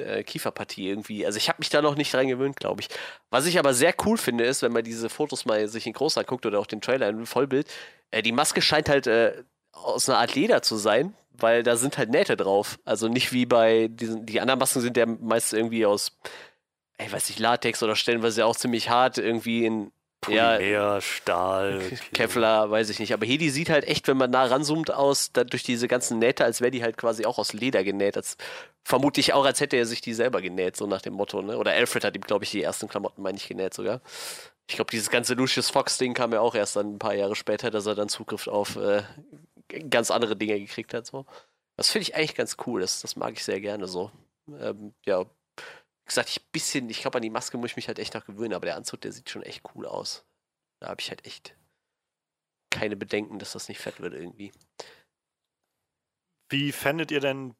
äh, 0.00 0.22
Kieferpartie 0.22 0.88
irgendwie. 0.88 1.26
Also 1.26 1.36
ich 1.36 1.48
habe 1.48 1.58
mich 1.60 1.70
da 1.70 1.82
noch 1.82 1.96
nicht 1.96 2.12
dran 2.12 2.28
gewöhnt, 2.28 2.56
glaube 2.56 2.82
ich. 2.82 2.88
Was 3.30 3.46
ich 3.46 3.58
aber 3.58 3.74
sehr 3.74 3.94
cool 4.04 4.16
finde, 4.16 4.44
ist, 4.44 4.62
wenn 4.62 4.72
man 4.72 4.84
diese 4.84 5.08
Fotos 5.08 5.44
mal 5.44 5.66
sich 5.68 5.86
in 5.86 5.92
groß 5.92 6.18
anguckt 6.18 6.46
oder 6.46 6.58
auch 6.58 6.66
den 6.66 6.80
Trailer 6.80 7.08
in 7.08 7.26
Vollbild, 7.26 7.68
äh, 8.10 8.22
die 8.22 8.32
Maske 8.32 8.62
scheint 8.62 8.88
halt 8.88 9.06
äh, 9.06 9.44
aus 9.72 10.08
einer 10.08 10.18
Art 10.18 10.34
Leder 10.34 10.62
zu 10.62 10.76
sein, 10.76 11.14
weil 11.32 11.62
da 11.62 11.76
sind 11.76 11.98
halt 11.98 12.10
Nähte 12.10 12.36
drauf. 12.36 12.78
Also 12.84 13.08
nicht 13.08 13.32
wie 13.32 13.46
bei 13.46 13.88
diesen, 13.88 14.26
die 14.26 14.40
anderen 14.40 14.60
Masken 14.60 14.80
sind 14.80 14.96
ja 14.96 15.06
meist 15.06 15.52
irgendwie 15.52 15.84
aus, 15.86 16.16
ich 16.98 17.12
weiß 17.12 17.28
nicht, 17.28 17.38
Latex 17.40 17.82
oder 17.82 17.96
stellenweise 17.96 18.46
auch 18.46 18.56
ziemlich 18.56 18.88
hart 18.88 19.18
irgendwie 19.18 19.66
in 19.66 19.90
Polymer, 20.24 20.60
ja, 20.60 21.00
Stahl. 21.00 21.80
Kevlar, 22.12 22.70
weiß 22.70 22.90
ich 22.90 22.98
nicht. 22.98 23.12
Aber 23.12 23.26
Hedi 23.26 23.50
sieht 23.50 23.70
halt 23.70 23.86
echt, 23.86 24.08
wenn 24.08 24.16
man 24.16 24.30
nah 24.30 24.44
ranzoomt, 24.44 24.92
aus, 24.92 25.32
durch 25.32 25.62
diese 25.62 25.88
ganzen 25.88 26.18
Nähte, 26.18 26.44
als 26.44 26.60
wäre 26.60 26.70
die 26.70 26.82
halt 26.82 26.96
quasi 26.96 27.24
auch 27.26 27.38
aus 27.38 27.52
Leder 27.52 27.84
genäht. 27.84 28.16
Als, 28.16 28.36
vermute 28.84 29.20
ich 29.20 29.32
auch, 29.32 29.44
als 29.44 29.60
hätte 29.60 29.76
er 29.76 29.86
sich 29.86 30.00
die 30.00 30.14
selber 30.14 30.40
genäht, 30.40 30.76
so 30.76 30.86
nach 30.86 31.02
dem 31.02 31.14
Motto. 31.14 31.42
Ne? 31.42 31.58
Oder 31.58 31.72
Alfred 31.72 32.04
hat 32.04 32.16
ihm, 32.16 32.22
glaube 32.22 32.44
ich, 32.44 32.50
die 32.50 32.62
ersten 32.62 32.88
Klamotten, 32.88 33.22
meine 33.22 33.38
ich, 33.38 33.48
genäht 33.48 33.74
sogar. 33.74 34.00
Ich 34.68 34.76
glaube, 34.76 34.90
dieses 34.90 35.10
ganze 35.10 35.34
Lucius 35.34 35.70
Fox-Ding 35.70 36.14
kam 36.14 36.32
ja 36.32 36.40
auch 36.40 36.54
erst 36.54 36.76
dann 36.76 36.94
ein 36.94 36.98
paar 36.98 37.14
Jahre 37.14 37.36
später, 37.36 37.70
dass 37.70 37.86
er 37.86 37.94
dann 37.94 38.08
Zugriff 38.08 38.46
auf 38.46 38.76
äh, 38.76 39.02
ganz 39.90 40.10
andere 40.10 40.36
Dinge 40.36 40.58
gekriegt 40.58 40.94
hat. 40.94 41.06
So. 41.06 41.26
Das 41.76 41.90
finde 41.90 42.08
ich 42.08 42.14
eigentlich 42.14 42.34
ganz 42.34 42.56
cool. 42.66 42.80
Das, 42.80 43.00
das 43.00 43.16
mag 43.16 43.34
ich 43.34 43.44
sehr 43.44 43.60
gerne 43.60 43.86
so. 43.86 44.10
Ähm, 44.60 44.94
ja, 45.04 45.24
wie 46.04 46.08
gesagt, 46.08 46.28
ich 46.28 46.44
bisschen, 46.48 46.90
ich 46.90 47.00
glaube, 47.00 47.16
an 47.16 47.22
die 47.22 47.30
Maske 47.30 47.56
muss 47.56 47.70
ich 47.70 47.76
mich 47.76 47.88
halt 47.88 47.98
echt 47.98 48.12
noch 48.12 48.26
gewöhnen, 48.26 48.52
aber 48.52 48.66
der 48.66 48.76
Anzug, 48.76 49.00
der 49.00 49.12
sieht 49.12 49.30
schon 49.30 49.42
echt 49.42 49.62
cool 49.74 49.86
aus. 49.86 50.26
Da 50.80 50.88
habe 50.88 51.00
ich 51.00 51.08
halt 51.08 51.24
echt 51.24 51.56
keine 52.70 52.94
Bedenken, 52.94 53.38
dass 53.38 53.52
das 53.52 53.68
nicht 53.68 53.78
fett 53.78 54.00
wird 54.00 54.12
irgendwie. 54.12 54.52
Wie 56.50 56.72
fändet 56.72 57.10
ihr 57.10 57.20
denn 57.20 57.56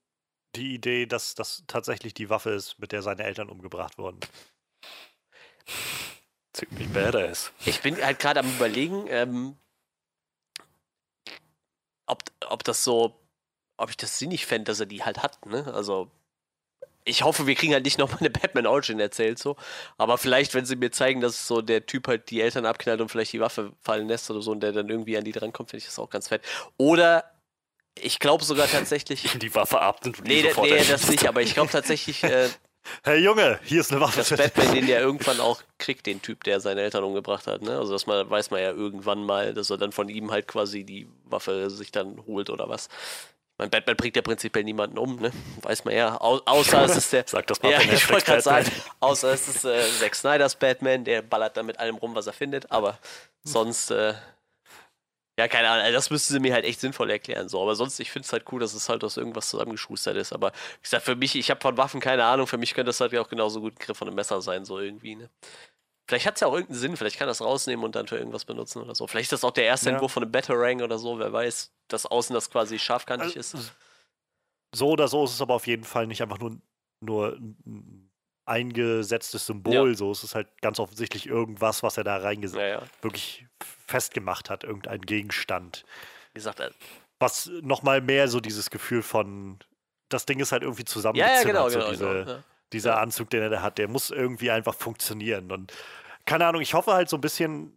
die 0.57 0.75
Idee, 0.75 1.07
dass 1.07 1.35
das 1.35 1.65
tatsächlich 1.67 2.13
die 2.13 2.29
Waffe 2.29 2.51
ist, 2.51 2.79
mit 2.79 2.93
der 2.93 3.01
seine 3.01 3.25
Eltern 3.25 3.49
umgebracht 3.49 3.97
wurden? 3.97 4.21
Ziemlich 6.53 6.93
badass. 6.93 7.51
Ich 7.65 7.81
bin 7.81 7.97
halt 7.97 8.19
gerade 8.19 8.41
am 8.41 8.49
überlegen, 8.57 9.07
ähm, 9.09 9.57
ob, 12.07 12.23
ob 12.47 12.63
das 12.63 12.85
so, 12.85 13.19
ob 13.79 13.89
ich 13.89 13.97
das 13.97 14.19
sinnig 14.19 14.45
fände, 14.45 14.65
dass 14.65 14.81
er 14.81 14.87
die 14.87 15.03
halt 15.03 15.23
hat, 15.23 15.47
ne? 15.47 15.73
Also 15.73 16.11
ich 17.05 17.23
hoffe, 17.23 17.47
wir 17.47 17.55
kriegen 17.55 17.73
halt 17.73 17.85
nicht 17.85 17.99
nochmal 17.99 18.21
eine 18.21 18.31
Batman 18.31 18.67
Origin 18.67 18.99
erzählt, 18.99 19.39
so. 19.39 19.57
Aber 19.99 20.19
vielleicht, 20.19 20.55
wenn 20.55 20.65
sie 20.65 20.77
mir 20.77 20.91
zeigen, 20.91 21.21
dass 21.21 21.47
so 21.47 21.61
der 21.61 21.87
Typ 21.87 22.09
halt 22.09 22.31
die 22.31 22.41
Eltern 22.41 22.67
abknallt 22.67 23.01
und 23.01 23.11
vielleicht 23.11 23.33
die 23.33 23.41
Waffe 23.41 23.73
fallen 23.81 24.09
lässt 24.09 24.31
oder 24.31 24.41
so 24.41 24.53
und 24.53 24.61
der 24.61 24.73
dann 24.73 24.89
irgendwie 24.89 25.17
an 25.17 25.25
die 25.25 25.33
drankommt, 25.33 25.71
finde 25.71 25.83
ich 25.83 25.87
das 25.87 25.99
auch 25.99 26.11
ganz 26.11 26.29
fett. 26.29 26.43
Oder 26.77 27.25
ich 28.01 28.19
glaube 28.19 28.45
sogar 28.45 28.69
tatsächlich. 28.69 29.23
die 29.39 29.55
Waffe 29.55 29.81
ab 29.81 30.01
und 30.05 30.25
Nee, 30.25 30.43
nee 30.63 30.85
das 30.89 31.09
nicht, 31.09 31.29
aber 31.29 31.43
ich 31.43 31.55
glaube 31.55 31.71
tatsächlich. 31.71 32.25
Äh, 32.25 32.49
hey 33.05 33.19
Junge, 33.19 33.61
hier 33.65 33.81
ist 33.81 33.93
eine 33.93 34.01
Waffe. 34.01 34.19
Dass 34.19 34.31
Batman 34.31 34.75
den 34.75 34.89
ja 34.89 34.99
irgendwann 34.99 35.41
auch 35.41 35.63
kriegt, 35.79 36.07
den 36.07 36.23
Typ, 36.23 36.45
der 36.45 36.61
seine 36.61 36.81
Eltern 36.81 37.05
umgebracht 37.05 37.47
hat, 37.47 37.63
ne? 37.63 37.79
Also 37.79 37.93
das 37.93 38.07
man, 38.07 38.29
weiß 38.29 38.51
man 38.51 38.61
ja 38.61 38.71
irgendwann 38.71 39.25
mal, 39.25 39.53
dass 39.53 39.71
er 39.71 39.77
dann 39.77 39.93
von 39.93 40.09
ihm 40.09 40.31
halt 40.31 40.49
quasi 40.49 40.85
die 40.85 41.07
Waffe 41.25 41.69
sich 41.71 41.93
dann 41.93 42.25
holt 42.27 42.51
oder 42.51 42.69
was. 42.69 42.89
Mein 43.57 43.71
Batman 43.71 43.97
bringt 43.97 44.17
ja 44.17 44.23
prinzipiell 44.23 44.65
niemanden 44.65 44.99
um, 44.99 45.17
ne? 45.17 45.31
Weiß 45.63 45.85
man 45.85 45.95
ja. 45.95 46.21
Au 46.21 46.41
außer 46.45 46.85
es 46.85 46.97
ist 46.97 47.13
der. 47.13 47.25
Sag 47.27 47.47
das 47.47 47.63
mal, 47.63 47.71
ja, 47.71 47.81
ich 47.93 48.11
wollte 48.11 48.27
gerade 48.27 48.43
sagen, 48.43 48.69
außer 49.01 49.33
es 49.33 49.49
ist 49.49 49.65
äh, 49.65 49.83
Zack 50.01 50.15
Snyders 50.17 50.57
Batman, 50.57 51.05
der 51.05 51.23
ballert 51.23 51.57
dann 51.57 51.67
mit 51.67 51.79
allem 51.79 51.97
rum, 51.97 52.15
was 52.15 52.27
er 52.27 52.33
findet, 52.33 52.71
aber 52.73 52.99
sonst, 53.45 53.93
äh, 53.93 54.15
ja, 55.39 55.49
keine 55.49 55.69
Ahnung, 55.69 55.93
das 55.93 56.11
müssten 56.11 56.33
sie 56.33 56.41
mir 56.41 56.53
halt 56.53 56.65
echt 56.65 56.81
sinnvoll 56.81 57.11
erklären, 57.11 57.49
so. 57.49 57.61
Aber 57.63 57.77
sonst, 57.77 57.99
ich 58.01 58.11
finde 58.11 58.27
es 58.27 58.33
halt 58.33 58.45
cool, 58.53 58.61
dass 58.61 58.75
es 58.75 58.89
halt 58.89 59.05
aus 59.05 59.17
irgendwas 59.17 59.51
zusammengeschustert 59.51 60.17
ist. 60.17 60.33
Aber 60.33 60.51
wie 60.53 60.83
gesagt, 60.83 61.05
für 61.05 61.17
mich, 61.17 61.35
ich 61.37 61.51
habe 61.51 61.61
von 61.61 61.77
Waffen 61.77 62.01
keine 62.01 62.25
Ahnung, 62.25 62.47
für 62.47 62.59
mich 62.59 62.75
könnte 62.75 62.89
das 62.89 63.01
halt 63.01 63.17
auch 63.17 63.29
genauso 63.29 63.61
gut 63.61 63.75
ein 63.75 63.79
Griff 63.79 63.97
von 63.97 64.09
einem 64.09 64.17
Messer 64.17 64.41
sein, 64.43 64.65
so 64.65 64.79
irgendwie, 64.79 65.17
ne? 65.17 65.31
Vielleicht 66.07 66.27
hat 66.27 66.35
es 66.35 66.41
ja 66.43 66.49
auch 66.49 66.53
irgendeinen 66.53 66.79
Sinn, 66.79 66.97
vielleicht 66.97 67.19
kann 67.19 67.29
das 67.29 67.41
rausnehmen 67.41 67.85
und 67.85 67.97
dann 67.97 68.07
für 68.07 68.19
irgendwas 68.19 68.45
benutzen 68.45 68.83
oder 68.83 68.95
so. 68.95 69.07
Vielleicht 69.07 69.27
ist 69.27 69.33
das 69.33 69.45
auch 69.45 69.53
der 69.53 69.65
erste 69.65 69.89
ja. 69.89 69.95
Entwurf 69.95 70.13
von 70.13 70.23
einem 70.23 70.33
Batarang 70.33 70.83
oder 70.83 70.99
so, 70.99 71.19
wer 71.19 71.33
weiß, 71.33 71.73
dass 71.89 72.05
außen 72.05 72.35
das 72.35 72.51
quasi 72.51 72.79
scharfkantig 72.79 73.37
also, 73.37 73.59
ist. 73.59 73.75
So 74.75 74.89
oder 74.91 75.09
so 75.09 75.25
ist 75.25 75.33
es 75.33 75.41
aber 75.41 75.55
auf 75.55 75.67
jeden 75.67 75.85
Fall 75.85 76.07
nicht 76.07 76.21
einfach 76.21 76.39
nur, 76.39 76.59
nur 77.01 77.39
ein 77.39 78.11
eingesetztes 78.45 79.47
Symbol, 79.47 79.91
ja. 79.91 79.95
so 79.95 80.11
es 80.11 80.25
ist 80.25 80.35
halt 80.35 80.49
ganz 80.61 80.79
offensichtlich 80.79 81.27
irgendwas, 81.27 81.83
was 81.83 81.97
er 81.97 82.05
da 82.05 82.19
reingesetzt 82.19 82.61
ja, 82.61 82.67
ja. 82.67 82.83
wirklich 83.01 83.47
festgemacht 83.87 84.51
hat, 84.51 84.65
irgendein 84.65 85.01
Gegenstand. 85.01 85.85
Wie 86.33 86.39
gesagt, 86.39 86.61
äh, 86.61 86.71
was 87.19 87.51
nochmal 87.63 88.03
mehr 88.03 88.29
so 88.29 88.41
dieses 88.41 88.69
Gefühl 88.69 89.03
von, 89.03 89.59
das 90.11 90.27
Ding 90.27 90.41
ist 90.41 90.53
halt 90.53 90.63
irgendwie 90.63 90.85
zusammengezimmert, 90.85 91.47
ja, 91.47 91.53
ja, 91.53 91.69
genau, 91.69 91.69
so 91.71 91.79
genau, 91.79 91.91
diese, 91.91 92.25
genau, 92.25 92.43
dieser. 92.75 92.99
Anzug, 92.99 93.31
den 93.31 93.43
er 93.43 93.51
da 93.51 93.63
hat, 93.63 93.79
der 93.79 93.89
muss 93.89 94.11
irgendwie 94.11 94.51
einfach 94.51 94.75
funktionieren. 94.75 95.51
Und 95.51 95.73
keine 96.27 96.47
Ahnung, 96.47 96.61
ich 96.63 96.75
hoffe 96.75 96.93
halt 96.93 97.09
so 97.09 97.17
ein 97.17 97.21
bisschen, 97.21 97.77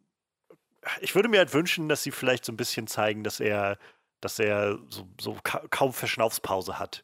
ich 1.02 1.16
würde 1.16 1.30
mir 1.30 1.39
halt 1.39 1.54
wünschen, 1.54 1.89
dass 1.89 2.04
sie 2.04 2.12
vielleicht 2.12 2.45
so 2.45 2.52
ein 2.52 2.58
bisschen 2.58 2.88
zeigen, 2.88 3.24
dass 3.24 3.39
er, 3.39 3.78
dass 4.22 4.39
er 4.39 4.80
so, 4.89 5.08
so 5.20 5.38
ka 5.43 5.64
kaum 5.70 5.93
Verschnaufspause 5.93 6.80
hat. 6.80 7.04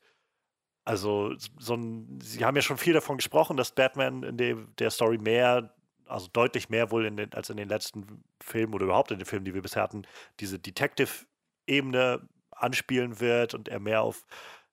Also, 0.86 1.34
so 1.60 1.76
ein, 1.76 2.20
sie 2.22 2.44
haben 2.44 2.56
ja 2.56 2.62
schon 2.62 2.78
viel 2.78 2.94
davon 2.94 3.18
gesprochen, 3.18 3.56
dass 3.56 3.72
Batman 3.72 4.24
in 4.24 4.38
der, 4.38 4.56
der 4.80 4.92
Story 4.92 5.18
mehr, 5.18 5.74
also 6.08 6.28
deutlich 6.28 6.70
mehr 6.70 6.92
wohl 6.92 7.06
in 7.06 7.16
den, 7.16 7.34
als 7.34 7.50
in 7.50 7.58
den 7.58 7.70
letzten 7.70 8.24
Filmen 8.42 8.74
oder 8.74 8.86
überhaupt 8.86 9.12
in 9.12 9.20
den 9.20 9.26
Filmen, 9.26 9.46
die 9.46 9.54
wir 9.54 9.62
bisher 9.62 9.84
hatten, 9.84 10.04
diese 10.42 10.60
Detective-Ebene 10.60 12.28
anspielen 12.52 13.20
wird 13.20 13.54
und 13.54 13.70
er 13.70 13.80
mehr 13.80 14.02
auf 14.02 14.26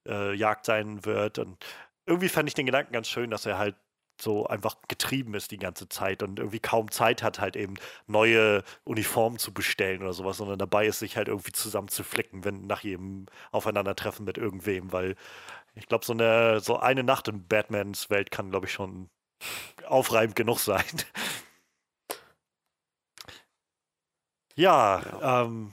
äh, 0.07 0.35
Jagd 0.35 0.67
sein 0.67 1.05
wird. 1.05 1.39
Und 1.39 1.65
irgendwie 2.11 2.29
fand 2.29 2.49
ich 2.49 2.55
den 2.55 2.67
Gedanken 2.67 2.93
ganz 2.93 3.09
schön, 3.09 3.31
dass 3.31 3.47
er 3.47 3.57
halt 3.57 3.77
so 4.21 4.47
einfach 4.47 4.77
getrieben 4.89 5.35
ist 5.35 5.51
die 5.51 5.59
ganze 5.59 5.89
Zeit 5.89 6.23
und 6.23 6.39
irgendwie 6.39 6.61
kaum 6.61 6.91
Zeit 6.91 7.23
hat, 7.23 7.41
halt 7.41 7.57
eben 7.57 7.75
neue 8.07 8.63
Uniformen 8.85 9.39
zu 9.39 9.55
bestellen 9.55 10.03
oder 10.03 10.13
sowas, 10.13 10.37
sondern 10.37 10.59
dabei 10.59 10.87
ist, 10.87 10.99
sich 10.99 11.17
halt 11.17 11.29
irgendwie 11.29 11.53
zusammen 11.53 11.89
zu 11.89 12.05
flicken, 12.05 12.45
wenn 12.45 12.67
nach 12.67 12.83
jedem 12.83 13.27
Aufeinandertreffen 13.53 14.27
mit 14.27 14.37
irgendwem, 14.37 14.93
weil 14.93 15.17
ich 15.75 15.87
glaube, 15.87 16.05
so 16.05 16.13
eine, 16.13 16.61
so 16.61 16.79
eine 16.79 17.05
Nacht 17.05 17.29
in 17.29 17.47
Batmans 17.47 18.11
Welt 18.11 18.31
kann, 18.31 18.51
glaube 18.51 18.67
ich, 18.67 18.73
schon 18.73 19.09
aufreibend 19.87 20.37
genug 20.37 20.59
sein. 20.59 20.85
ja, 24.57 25.01
ja. 25.21 25.45
Ähm, 25.45 25.73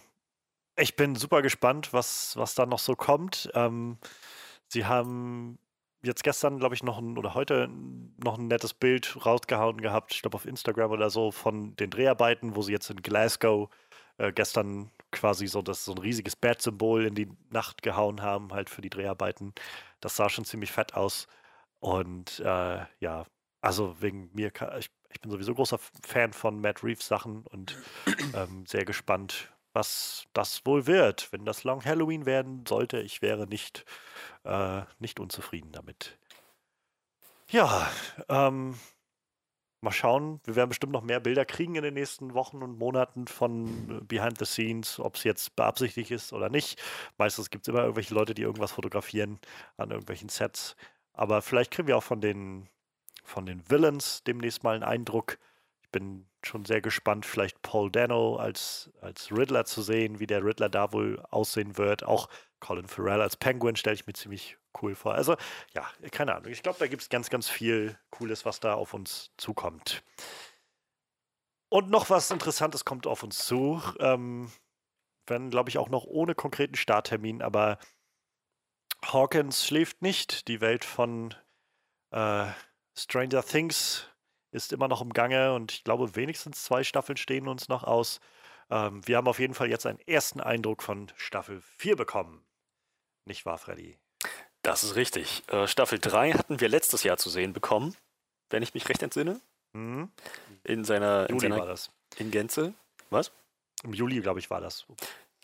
ich 0.78 0.96
bin 0.96 1.16
super 1.16 1.42
gespannt, 1.42 1.92
was, 1.92 2.38
was 2.38 2.54
da 2.54 2.66
noch 2.66 2.80
so 2.80 2.96
kommt. 2.96 3.50
Ähm, 3.56 3.98
sie 4.68 4.86
haben 4.86 5.58
jetzt 6.08 6.24
gestern, 6.24 6.60
glaube 6.60 6.76
ich, 6.76 6.84
noch 6.84 6.97
ein, 6.97 7.18
oder 7.18 7.34
heute 7.36 7.70
noch 8.24 8.38
ein 8.38 8.47
nettes 8.47 8.74
Bild 8.74 9.18
rausgehauen 9.26 9.82
gehabt, 9.82 10.14
ich 10.14 10.22
glaube 10.22 10.36
auf 10.36 10.45
Instagram 10.45 10.91
oder 10.91 11.10
so, 11.10 11.32
von 11.32 11.76
den 11.76 11.89
Dreharbeiten, 11.89 12.55
wo 12.55 12.62
sie 12.62 12.72
jetzt 12.72 12.89
in 12.89 13.01
Glasgow 13.01 13.70
äh, 14.18 14.32
gestern 14.32 14.91
quasi 15.12 15.47
so 15.47 15.62
das 15.62 15.86
so 15.86 15.93
ein 15.93 15.97
riesiges 15.99 16.36
Bat-Symbol 16.36 17.05
in 17.05 17.16
die 17.16 17.30
Nacht 17.49 17.82
gehauen 17.82 18.22
haben, 18.22 18.53
halt 18.53 18.70
für 18.70 18.82
die 18.82 18.89
Dreharbeiten. 18.89 19.53
Das 20.01 20.16
sah 20.16 20.30
schon 20.30 20.45
ziemlich 20.45 20.72
fett 20.72 20.95
aus. 20.95 21.28
Und 21.80 22.39
äh, 22.39 22.86
ja, 22.99 23.26
also 23.62 24.01
wegen 24.01 24.30
mir, 24.34 24.51
ich, 24.80 24.89
ich 25.10 25.22
bin 25.22 25.32
sowieso 25.32 25.53
großer 25.53 25.80
Fan 26.03 26.34
von 26.34 26.60
Matt 26.60 26.84
Reeves 26.84 27.08
Sachen 27.08 27.43
und 27.47 27.78
ähm, 28.34 28.66
sehr 28.66 28.86
gespannt, 28.86 29.49
was 29.78 30.26
das 30.34 30.66
wohl 30.66 30.88
wird. 30.88 31.32
Wenn 31.32 31.46
das 31.46 31.64
Long 31.64 31.86
Halloween 31.86 32.26
werden 32.26 32.66
sollte, 32.68 33.00
ich 33.00 33.22
wäre 33.22 33.46
nicht, 33.46 33.86
äh, 34.44 34.82
nicht 34.98 35.20
unzufrieden 35.20 35.72
damit. 35.72 36.18
Ja, 37.50 37.88
ähm, 38.28 38.74
mal 39.82 39.92
schauen. 39.92 40.42
Wir 40.46 40.56
werden 40.56 40.70
bestimmt 40.70 40.94
noch 40.94 41.04
mehr 41.04 41.20
Bilder 41.20 41.46
kriegen 41.46 41.76
in 41.76 41.84
den 41.84 41.94
nächsten 41.94 42.34
Wochen 42.34 42.64
und 42.64 42.80
Monaten 42.80 43.28
von 43.28 44.00
äh, 44.00 44.04
Behind 44.04 44.40
the 44.40 44.46
Scenes, 44.46 45.00
ob 45.00 45.16
es 45.16 45.24
jetzt 45.24 45.56
beabsichtigt 45.56 46.10
ist 46.10 46.34
oder 46.34 46.50
nicht. 46.50 46.82
Meistens 47.20 47.52
gibt 47.52 47.68
es 47.68 47.72
immer 47.72 47.82
irgendwelche 47.82 48.16
Leute, 48.16 48.34
die 48.34 48.42
irgendwas 48.42 48.72
fotografieren 48.72 49.40
an 49.78 49.92
irgendwelchen 49.92 50.30
Sets. 50.30 50.76
Aber 51.14 51.44
vielleicht 51.44 51.70
kriegen 51.70 51.88
wir 51.88 51.98
auch 51.98 52.04
von 52.04 52.20
den, 52.20 52.68
von 53.24 53.46
den 53.46 53.70
Villains 53.70 54.24
demnächst 54.24 54.64
mal 54.64 54.74
einen 54.74 54.84
Eindruck. 54.84 55.38
Ich 55.84 55.92
bin 55.92 56.26
schon 56.48 56.66
sehr 56.66 56.82
gespannt, 56.82 57.26
vielleicht 57.26 57.62
Paul 57.62 57.91
Dano 57.91 58.38
als, 58.38 58.89
als 59.02 59.32
Riddler 59.32 59.66
zu 59.66 59.82
sehen, 59.82 60.20
wie 60.20 60.28
der 60.28 60.43
Riddler 60.43 60.70
da 60.70 60.91
wohl 60.93 61.20
aussehen 61.30 61.78
wird. 61.78 62.04
Auch 62.04 62.30
Colin 62.60 62.88
Farrell 62.88 63.22
als 63.22 63.38
Penguin 63.38 63.76
stelle 63.76 63.95
ich 63.95 64.08
mir 64.08 64.14
ziemlich 64.14 64.58
cool 64.82 64.95
vor. 64.95 65.14
Also, 65.14 65.36
ja, 65.76 65.88
keine 66.12 66.36
Ahnung. 66.36 66.52
Ich 66.52 66.64
glaube, 66.64 66.80
da 66.80 66.88
gibt 66.88 67.02
es 67.04 67.10
ganz, 67.10 67.30
ganz 67.30 67.50
viel 67.50 67.98
Cooles, 68.10 68.45
was 68.45 68.60
da 68.60 68.74
auf 68.74 68.93
uns 68.93 69.32
zukommt. 69.38 70.04
Und 71.70 71.89
noch 71.89 72.10
was 72.10 72.32
Interessantes 72.32 72.86
kommt 72.86 73.06
auf 73.08 73.24
uns 73.24 73.45
zu. 73.45 73.82
Ähm, 74.00 74.52
wenn, 75.28 75.50
glaube 75.50 75.70
ich, 75.70 75.78
auch 75.78 75.89
noch 75.89 76.06
ohne 76.06 76.36
konkreten 76.36 76.76
Starttermin, 76.76 77.41
aber 77.41 77.78
Hawkins 79.04 79.66
schläft 79.66 80.02
nicht. 80.02 80.48
Die 80.48 80.62
Welt 80.62 80.86
von 80.86 81.34
äh, 82.12 82.48
Stranger 82.95 83.43
Things 83.43 84.10
ist 84.58 84.74
immer 84.74 84.88
noch 84.88 85.01
im 85.01 85.14
Gange 85.14 85.53
und 85.53 85.72
ich 85.72 85.84
glaube, 85.84 86.16
wenigstens 86.16 86.64
zwei 86.64 86.84
Staffeln 86.84 87.18
stehen 87.18 87.47
uns 87.47 87.70
noch 87.70 87.84
aus. 87.84 88.20
Ähm, 88.70 89.08
wir 89.08 89.18
haben 89.18 89.28
auf 89.28 89.39
jeden 89.39 89.53
Fall 89.53 89.70
jetzt 89.70 89.86
einen 89.86 89.99
ersten 90.08 90.41
Eindruck 90.41 90.84
von 90.84 91.12
Staffel 91.16 91.62
4 91.78 91.95
bekommen. 91.95 92.41
Nicht 93.26 93.45
wahr, 93.45 93.58
Freddy? 93.58 93.97
Das 94.62 94.84
ist 94.84 94.95
richtig. 94.95 95.43
Äh, 95.47 95.68
Staffel 95.68 95.99
3 95.99 96.34
hatten 96.34 96.60
wir 96.60 96.68
letztes 96.68 97.03
Jahr 97.03 97.18
zu 97.18 97.30
sehen 97.30 97.53
bekommen, 97.53 97.95
wenn 98.49 98.64
ich 98.64 98.74
mich 98.74 98.89
recht 98.89 99.03
entsinne. 99.03 99.39
Mhm. 99.74 100.10
In 100.64 100.84
seiner, 100.84 101.30
Juli 101.30 101.34
in 101.34 101.39
seiner 101.39 101.58
war 101.60 101.68
das. 101.68 101.91
In 102.18 102.32
Gänze. 102.32 102.74
Was? 103.10 103.32
Im 103.84 103.93
Juli, 103.93 104.20
glaube 104.22 104.39
ich, 104.39 104.49
war 104.49 104.60
das. 104.60 104.86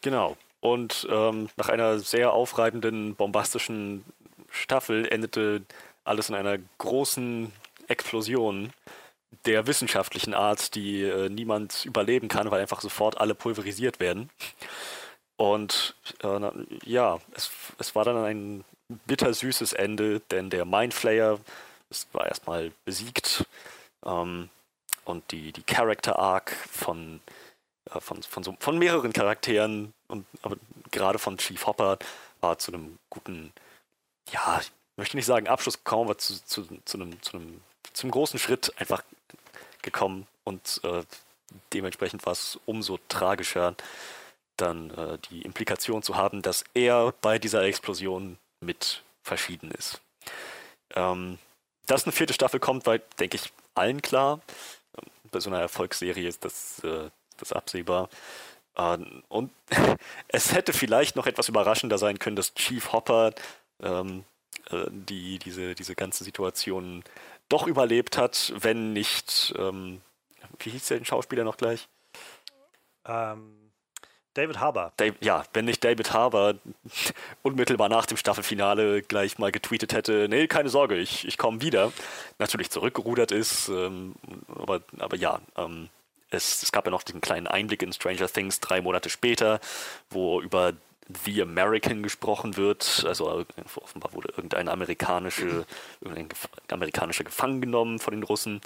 Genau. 0.01 0.35
Und 0.59 1.07
ähm, 1.09 1.49
nach 1.55 1.69
einer 1.69 1.99
sehr 1.99 2.33
aufreibenden, 2.33 3.15
bombastischen 3.15 4.03
Staffel 4.49 5.07
endete 5.07 5.61
alles 6.03 6.29
in 6.29 6.35
einer 6.35 6.57
großen 6.77 7.51
Explosion, 7.87 8.71
der 9.45 9.67
wissenschaftlichen 9.67 10.33
Art, 10.33 10.75
die 10.75 11.03
äh, 11.03 11.29
niemand 11.29 11.85
überleben 11.85 12.27
kann, 12.27 12.51
weil 12.51 12.61
einfach 12.61 12.81
sofort 12.81 13.17
alle 13.17 13.35
pulverisiert 13.35 13.99
werden. 13.99 14.29
Und 15.37 15.95
äh, 16.23 16.49
ja, 16.85 17.19
es, 17.35 17.51
es 17.79 17.95
war 17.95 18.05
dann 18.05 18.17
ein 18.17 18.63
bittersüßes 19.05 19.73
Ende, 19.73 20.19
denn 20.31 20.49
der 20.49 20.65
Mindflayer 20.65 21.39
war 22.11 22.27
erstmal 22.27 22.71
besiegt 22.85 23.45
ähm, 24.05 24.49
und 25.05 25.31
die, 25.31 25.51
die 25.51 25.63
Character 25.63 26.17
Arc 26.17 26.51
von, 26.71 27.19
äh, 27.91 27.99
von, 27.99 28.23
von, 28.23 28.43
so, 28.43 28.55
von 28.59 28.77
mehreren 28.77 29.13
Charakteren 29.13 29.93
und 30.07 30.25
aber 30.41 30.57
gerade 30.91 31.19
von 31.19 31.37
Chief 31.37 31.65
Hopper 31.65 31.97
war 32.41 32.57
zu 32.57 32.71
einem 32.71 32.97
guten, 33.09 33.51
ja, 34.31 34.59
ich 34.61 34.71
möchte 34.97 35.17
nicht 35.17 35.25
sagen 35.25 35.47
Abschluss 35.47 35.77
gekommen, 35.83 36.05
aber 36.09 36.17
zu, 36.17 36.43
zu, 36.45 36.67
zu, 36.85 36.97
einem, 36.97 37.21
zu 37.21 37.37
einem 37.37 37.61
zum 37.91 38.11
großen 38.11 38.39
Schritt 38.39 38.73
einfach 38.77 39.03
gekommen 39.81 40.27
und 40.43 40.81
äh, 40.83 41.03
dementsprechend 41.73 42.25
war 42.25 42.33
es 42.33 42.59
umso 42.65 42.99
tragischer, 43.09 43.75
dann 44.57 44.91
äh, 44.91 45.17
die 45.29 45.41
Implikation 45.41 46.03
zu 46.03 46.15
haben, 46.15 46.41
dass 46.41 46.63
er 46.73 47.13
bei 47.21 47.39
dieser 47.39 47.63
Explosion 47.63 48.37
mit 48.61 49.03
verschieden 49.23 49.71
ist. 49.71 50.01
Ähm, 50.95 51.37
dass 51.85 52.03
eine 52.03 52.11
vierte 52.11 52.33
Staffel 52.33 52.59
kommt, 52.59 52.85
war, 52.85 52.97
denke 53.19 53.37
ich, 53.37 53.51
allen 53.75 54.01
klar. 54.01 54.41
Bei 55.31 55.39
so 55.39 55.49
einer 55.49 55.59
Erfolgsserie 55.59 56.27
ist 56.27 56.45
das, 56.45 56.79
äh, 56.83 57.09
das 57.37 57.51
absehbar. 57.51 58.09
Ähm, 58.77 59.23
und 59.27 59.51
es 60.27 60.53
hätte 60.53 60.73
vielleicht 60.73 61.15
noch 61.15 61.27
etwas 61.27 61.49
überraschender 61.49 61.97
sein 61.97 62.19
können, 62.19 62.35
dass 62.35 62.53
Chief 62.53 62.91
Hopper 62.91 63.33
ähm, 63.81 64.23
äh, 64.69 64.85
die, 64.89 65.39
diese, 65.39 65.75
diese 65.75 65.95
ganze 65.95 66.23
Situation 66.23 67.03
doch 67.49 67.67
überlebt 67.67 68.17
hat, 68.17 68.53
wenn 68.57 68.93
nicht, 68.93 69.53
ähm, 69.57 70.01
wie 70.59 70.71
hieß 70.71 70.87
der 70.87 70.97
den 70.97 71.05
Schauspieler 71.05 71.43
noch 71.43 71.57
gleich? 71.57 71.87
Ähm, 73.05 73.63
David 74.33 74.59
Harbour. 74.59 74.91
Dave, 74.97 75.15
ja, 75.21 75.43
wenn 75.53 75.65
nicht 75.65 75.83
David 75.83 76.11
Harbour 76.11 76.55
unmittelbar 77.43 77.89
nach 77.89 78.05
dem 78.05 78.17
Staffelfinale 78.17 79.03
gleich 79.03 79.37
mal 79.37 79.51
getweetet 79.51 79.93
hätte, 79.93 80.27
nee, 80.29 80.47
keine 80.47 80.69
Sorge, 80.69 80.97
ich, 80.97 81.27
ich 81.27 81.37
komme 81.37 81.61
wieder. 81.61 81.91
Natürlich 82.39 82.71
zurückgerudert 82.71 83.31
ist, 83.31 83.69
ähm, 83.69 84.15
aber, 84.47 84.81
aber 84.97 85.17
ja, 85.17 85.39
ähm, 85.55 85.89
es, 86.31 86.63
es 86.63 86.71
gab 86.71 86.85
ja 86.85 86.91
noch 86.91 87.03
diesen 87.03 87.21
kleinen 87.21 87.47
Einblick 87.47 87.83
in 87.83 87.93
Stranger 87.93 88.27
Things 88.27 88.59
drei 88.59 88.81
Monate 88.81 89.09
später, 89.09 89.59
wo 90.09 90.41
über 90.41 90.73
The 91.25 91.41
American 91.41 92.03
gesprochen 92.03 92.57
wird. 92.57 93.03
Also 93.07 93.45
offenbar 93.75 94.13
wurde 94.13 94.29
irgendein 94.29 94.67
amerikanische, 94.69 95.65
amerikanischer 96.69 97.23
gefangen 97.23 97.61
genommen 97.61 97.99
von 97.99 98.13
den 98.13 98.23
Russen. 98.23 98.61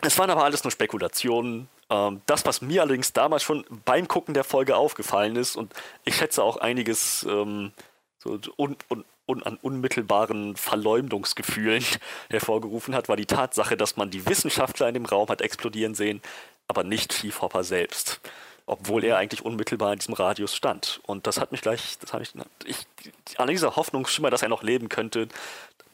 Es 0.00 0.18
waren 0.18 0.30
aber 0.30 0.44
alles 0.44 0.64
nur 0.64 0.70
Spekulationen. 0.70 1.68
Ähm, 1.88 2.22
das, 2.26 2.44
was 2.44 2.60
mir 2.60 2.82
allerdings 2.82 3.12
damals 3.12 3.42
schon 3.42 3.64
beim 3.84 4.08
Gucken 4.08 4.34
der 4.34 4.44
Folge 4.44 4.76
aufgefallen 4.76 5.36
ist, 5.36 5.56
und 5.56 5.72
ich 6.04 6.16
schätze 6.16 6.42
auch 6.42 6.56
einiges 6.56 7.24
ähm, 7.28 7.72
so 8.18 8.38
un, 8.56 8.76
un, 8.90 9.04
un, 9.26 9.42
an 9.44 9.58
unmittelbaren 9.62 10.56
Verleumdungsgefühlen 10.56 11.84
hervorgerufen 12.30 12.94
hat, 12.94 13.08
war 13.08 13.16
die 13.16 13.26
Tatsache, 13.26 13.76
dass 13.76 13.96
man 13.96 14.10
die 14.10 14.26
Wissenschaftler 14.26 14.88
in 14.88 14.94
dem 14.94 15.06
Raum 15.06 15.28
hat 15.28 15.40
explodieren 15.40 15.94
sehen, 15.94 16.20
aber 16.66 16.82
nicht 16.82 17.12
Schiefhopper 17.12 17.62
selbst 17.62 18.20
obwohl 18.66 19.04
er 19.04 19.18
eigentlich 19.18 19.44
unmittelbar 19.44 19.92
in 19.92 19.98
diesem 19.98 20.14
Radius 20.14 20.54
stand. 20.54 21.00
Und 21.06 21.26
das 21.26 21.40
hat 21.40 21.52
mich 21.52 21.60
gleich, 21.62 21.98
das 21.98 22.12
habe 22.12 22.22
ich, 22.22 22.34
ich, 22.64 23.40
an 23.40 23.48
dieser 23.48 23.76
Hoffnungsschimmer, 23.76 24.30
dass 24.30 24.42
er 24.42 24.48
noch 24.48 24.62
leben 24.62 24.88
könnte, 24.88 25.28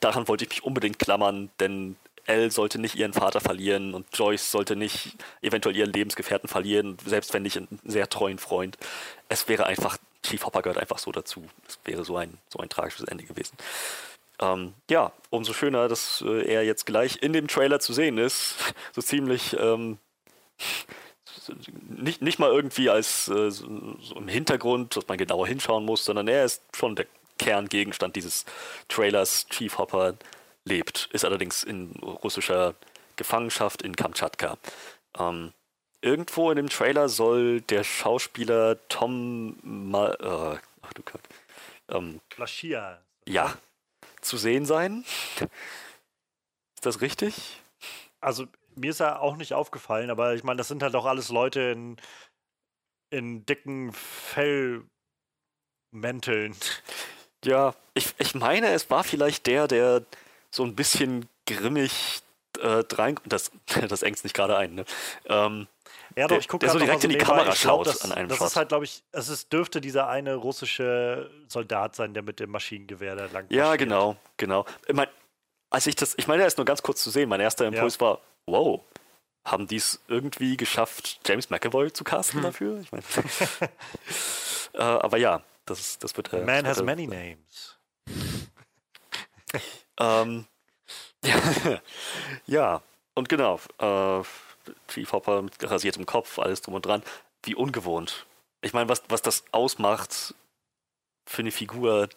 daran 0.00 0.28
wollte 0.28 0.44
ich 0.44 0.50
mich 0.50 0.64
unbedingt 0.64 0.98
klammern, 0.98 1.50
denn 1.60 1.96
Elle 2.28 2.50
sollte 2.50 2.78
nicht 2.78 2.94
ihren 2.94 3.14
Vater 3.14 3.40
verlieren 3.40 3.94
und 3.94 4.06
Joyce 4.12 4.50
sollte 4.50 4.76
nicht 4.76 5.16
eventuell 5.40 5.74
ihren 5.74 5.92
Lebensgefährten 5.92 6.46
verlieren, 6.46 6.98
selbst 7.06 7.32
wenn 7.32 7.42
nicht 7.42 7.56
einen 7.56 7.80
sehr 7.84 8.10
treuen 8.10 8.38
Freund. 8.38 8.76
Es 9.30 9.48
wäre 9.48 9.64
einfach, 9.64 9.96
Chief 10.22 10.44
Hopper 10.44 10.60
gehört 10.60 10.78
einfach 10.78 10.98
so 10.98 11.10
dazu. 11.10 11.46
Es 11.66 11.78
wäre 11.86 12.04
so 12.04 12.18
ein, 12.18 12.36
so 12.50 12.58
ein 12.58 12.68
tragisches 12.68 13.08
Ende 13.08 13.24
gewesen. 13.24 13.56
Ähm, 14.40 14.74
ja, 14.90 15.10
umso 15.30 15.54
schöner, 15.54 15.88
dass 15.88 16.22
äh, 16.26 16.52
er 16.52 16.64
jetzt 16.64 16.84
gleich 16.84 17.22
in 17.22 17.32
dem 17.32 17.48
Trailer 17.48 17.80
zu 17.80 17.94
sehen 17.94 18.18
ist. 18.18 18.56
So 18.92 19.00
ziemlich 19.00 19.56
ähm, 19.58 19.98
nicht, 21.88 22.22
nicht 22.22 22.38
mal 22.38 22.50
irgendwie 22.50 22.90
als 22.90 23.28
äh, 23.28 23.50
so, 23.50 23.66
im 23.66 24.28
Hintergrund, 24.28 24.96
dass 24.96 25.08
man 25.08 25.18
genauer 25.18 25.46
hinschauen 25.46 25.84
muss, 25.84 26.04
sondern 26.04 26.28
er 26.28 26.44
ist 26.44 26.62
schon 26.76 26.96
der 26.96 27.06
Kerngegenstand 27.38 28.16
dieses 28.16 28.44
Trailers. 28.88 29.46
Chief 29.48 29.76
Hopper 29.78 30.14
lebt, 30.64 31.08
ist 31.12 31.24
allerdings 31.24 31.62
in 31.62 31.92
russischer 32.02 32.74
Gefangenschaft 33.16 33.82
in 33.82 33.96
Kamtschatka. 33.96 34.58
Ähm, 35.18 35.52
irgendwo 36.00 36.50
in 36.50 36.56
dem 36.56 36.68
Trailer 36.68 37.08
soll 37.08 37.60
der 37.62 37.84
Schauspieler 37.84 38.78
Tom 38.88 39.56
Ma 39.62 40.10
äh, 40.10 40.58
ach 40.82 40.92
du 40.94 41.02
Gott, 41.02 41.20
ähm. 41.90 42.20
Ja, 43.26 43.56
zu 44.20 44.36
sehen 44.36 44.64
sein. 44.66 45.04
Ist 46.74 46.86
das 46.86 47.00
richtig? 47.00 47.60
Also 48.20 48.46
mir 48.78 48.90
ist 48.90 49.00
er 49.00 49.20
auch 49.20 49.36
nicht 49.36 49.54
aufgefallen, 49.54 50.10
aber 50.10 50.34
ich 50.34 50.44
meine, 50.44 50.58
das 50.58 50.68
sind 50.68 50.82
halt 50.82 50.94
auch 50.94 51.06
alles 51.06 51.28
Leute 51.28 51.60
in, 51.60 51.96
in 53.10 53.44
dicken 53.46 53.92
Fellmänteln. 55.92 56.54
Ja, 57.44 57.74
ich, 57.94 58.14
ich 58.18 58.34
meine, 58.34 58.68
es 58.70 58.90
war 58.90 59.04
vielleicht 59.04 59.46
der, 59.46 59.68
der 59.68 60.04
so 60.50 60.64
ein 60.64 60.74
bisschen 60.74 61.28
grimmig 61.46 62.22
äh, 62.60 62.84
drein. 62.84 63.16
Das, 63.26 63.50
das 63.88 64.02
engst 64.02 64.24
nicht 64.24 64.34
gerade 64.34 64.56
ein, 64.56 64.74
ne? 64.74 64.84
Ähm, 65.26 65.66
ja, 66.16 66.26
doch, 66.26 66.38
ich 66.38 66.48
gucke 66.48 66.66
der 66.66 66.72
so 66.72 66.78
direkt 66.78 67.04
in 67.04 67.10
die 67.10 67.18
Kamera 67.18 67.54
schaut 67.54 67.86
das, 67.86 68.02
an 68.02 68.12
einem 68.12 68.28
Das 68.28 68.38
Shot. 68.38 68.48
ist 68.48 68.56
halt, 68.56 68.68
glaube 68.68 68.84
ich, 68.84 69.04
es 69.12 69.28
ist, 69.28 69.52
dürfte 69.52 69.80
dieser 69.80 70.08
eine 70.08 70.34
russische 70.34 71.30
Soldat 71.46 71.94
sein, 71.94 72.12
der 72.14 72.22
mit 72.22 72.40
dem 72.40 72.50
Maschinengewehr 72.50 73.14
da 73.14 73.26
lang 73.26 73.46
Ja, 73.50 73.76
genau, 73.76 74.16
genau. 74.36 74.64
Ich 74.86 74.94
meine, 74.94 75.10
als 75.70 75.86
ich 75.86 75.96
das, 75.96 76.14
ich 76.16 76.26
meine, 76.26 76.42
er 76.42 76.48
ist 76.48 76.58
nur 76.58 76.64
ganz 76.64 76.82
kurz 76.82 77.02
zu 77.02 77.10
sehen. 77.10 77.28
Mein 77.28 77.40
erster 77.40 77.66
Impuls 77.66 77.96
ja. 77.96 78.00
war, 78.00 78.20
wow, 78.50 78.82
haben 79.44 79.66
die 79.66 79.76
es 79.76 80.00
irgendwie 80.08 80.56
geschafft, 80.56 81.20
James 81.26 81.50
McAvoy 81.50 81.92
zu 81.92 82.04
casten 82.04 82.38
hm. 82.38 82.42
dafür? 82.42 82.80
Ich 82.80 82.92
mein, 82.92 83.02
äh, 84.74 84.78
aber 84.78 85.16
ja, 85.16 85.42
das, 85.64 85.98
das 85.98 86.16
wird. 86.16 86.32
Äh, 86.32 86.44
Man 86.44 86.66
has 86.66 86.82
many 86.82 87.06
names. 87.06 87.78
ähm, 90.00 90.46
ja, 91.24 91.80
ja, 92.46 92.82
und 93.14 93.28
genau. 93.28 93.60
Äh, 93.78 94.22
Chief 94.88 95.10
Hopper 95.12 95.40
mit 95.40 95.54
rasiertem 95.62 96.04
Kopf, 96.04 96.38
alles 96.38 96.60
drum 96.60 96.74
und 96.74 96.84
dran. 96.84 97.02
Wie 97.42 97.54
ungewohnt. 97.54 98.26
Ich 98.60 98.74
meine, 98.74 98.88
was, 98.88 99.02
was 99.08 99.22
das 99.22 99.44
ausmacht, 99.50 100.34
für 101.24 101.40
eine 101.40 101.52
Figur 101.52 102.08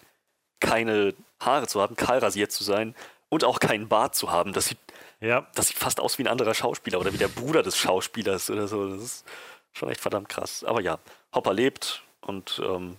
keine 0.59 1.13
Haare 1.39 1.67
zu 1.67 1.79
haben, 1.81 1.95
kahl 1.95 2.19
rasiert 2.19 2.51
zu 2.51 2.63
sein 2.63 2.93
und 3.31 3.43
auch 3.43 3.59
keinen 3.59 3.87
Bart 3.87 4.13
zu 4.13 4.29
haben. 4.31 4.53
Das 4.53 4.65
sieht 4.65 4.77
ja. 5.21 5.47
Das 5.55 5.67
sieht 5.67 5.77
fast 5.77 5.99
aus 5.99 6.17
wie 6.17 6.23
ein 6.23 6.27
anderer 6.27 6.53
Schauspieler 6.53 6.99
oder 6.99 7.13
wie 7.13 7.17
der 7.17 7.27
Bruder 7.27 7.63
des 7.63 7.77
Schauspielers 7.77 8.49
oder 8.49 8.67
so. 8.67 8.89
Das 8.89 9.01
ist 9.01 9.25
schon 9.71 9.89
echt 9.89 10.01
verdammt 10.01 10.29
krass. 10.29 10.63
Aber 10.63 10.81
ja, 10.81 10.99
Hopper 11.33 11.53
lebt 11.53 12.03
und 12.21 12.61
ähm, 12.63 12.97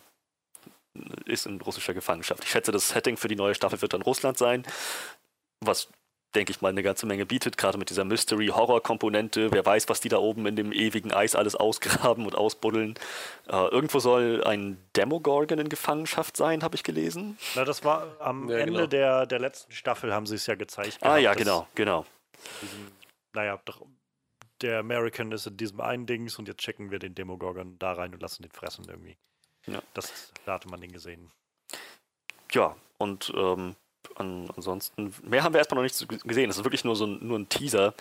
ist 1.27 1.47
in 1.47 1.61
russischer 1.61 1.95
Gefangenschaft. 1.95 2.45
Ich 2.45 2.51
schätze, 2.51 2.73
das 2.73 2.89
Setting 2.89 3.17
für 3.17 3.29
die 3.29 3.37
neue 3.37 3.55
Staffel 3.55 3.83
wird 3.83 3.93
dann 3.93 4.03
Russland 4.03 4.39
sein, 4.39 4.65
was 5.61 5.89
denke 6.35 6.51
ich 6.51 6.61
mal, 6.61 6.69
eine 6.69 6.83
ganze 6.83 7.07
Menge 7.07 7.27
bietet, 7.27 7.57
gerade 7.57 7.79
mit 7.79 7.91
dieser 7.91 8.05
Mystery-Horror-Komponente. 8.05 9.53
Wer 9.53 9.65
weiß, 9.65 9.89
was 9.89 10.01
die 10.01 10.09
da 10.09 10.19
oben 10.19 10.47
in 10.47 10.57
dem 10.57 10.73
ewigen 10.73 11.13
Eis 11.13 11.35
alles 11.35 11.55
ausgraben 11.55 12.27
und 12.27 12.35
ausbuddeln. 12.35 12.95
Äh, 13.49 13.67
irgendwo 13.69 13.99
soll 13.99 14.43
ein 14.45 14.79
Demogorgon 14.97 15.59
in 15.59 15.69
Gefangenschaft 15.69 16.37
sein, 16.37 16.63
habe 16.63 16.75
ich 16.75 16.83
gelesen. 16.83 17.39
Na, 17.55 17.65
das 17.65 17.85
war 17.85 18.17
am 18.21 18.49
ja, 18.49 18.59
Ende 18.59 18.73
genau. 18.73 18.87
der, 18.87 19.27
der 19.27 19.39
letzten 19.39 19.73
Staffel, 19.73 20.13
haben 20.13 20.27
sie 20.27 20.37
es 20.37 20.47
ja 20.47 20.55
gezeigt. 20.55 20.99
Ah, 21.03 21.19
ja, 21.19 21.35
genau, 21.35 21.67
genau. 21.75 22.07
Diesen, 22.61 22.93
naja, 23.35 23.61
doch, 23.65 23.83
der 24.63 24.79
American 24.79 25.33
ist 25.33 25.47
in 25.47 25.57
diesem 25.57 25.81
einen 25.81 26.07
Dings 26.07 26.39
und 26.39 26.49
jetzt 26.49 26.61
checken 26.61 26.91
wir 26.91 26.99
den 26.99 27.15
Demogorgon 27.15 27.79
da 27.79 27.93
rein 27.93 28.15
und 28.15 28.23
lassen 28.23 28.43
den 28.43 28.53
fressen 28.53 28.87
irgendwie. 28.89 29.17
Ja. 29.67 29.83
Das, 29.95 30.33
da 30.45 30.55
hatte 30.55 30.69
man 30.69 30.81
den 30.81 30.93
gesehen. 30.93 31.31
Ja, 32.53 32.77
und 32.99 33.33
ähm, 33.37 33.77
an, 34.23 34.51
ansonsten, 34.57 35.15
mehr 35.23 35.43
haben 35.43 35.53
wir 35.53 35.59
erstmal 35.59 35.83
noch 35.83 35.91
nicht 35.91 36.25
gesehen. 36.27 36.51
Es 36.51 36.59
ist 36.59 36.65
wirklich 36.65 36.85
nur 36.85 36.97
so 36.97 37.07
ein, 37.07 37.19
nur 37.21 37.39
ein 37.39 37.49
Teaser. 37.49 37.95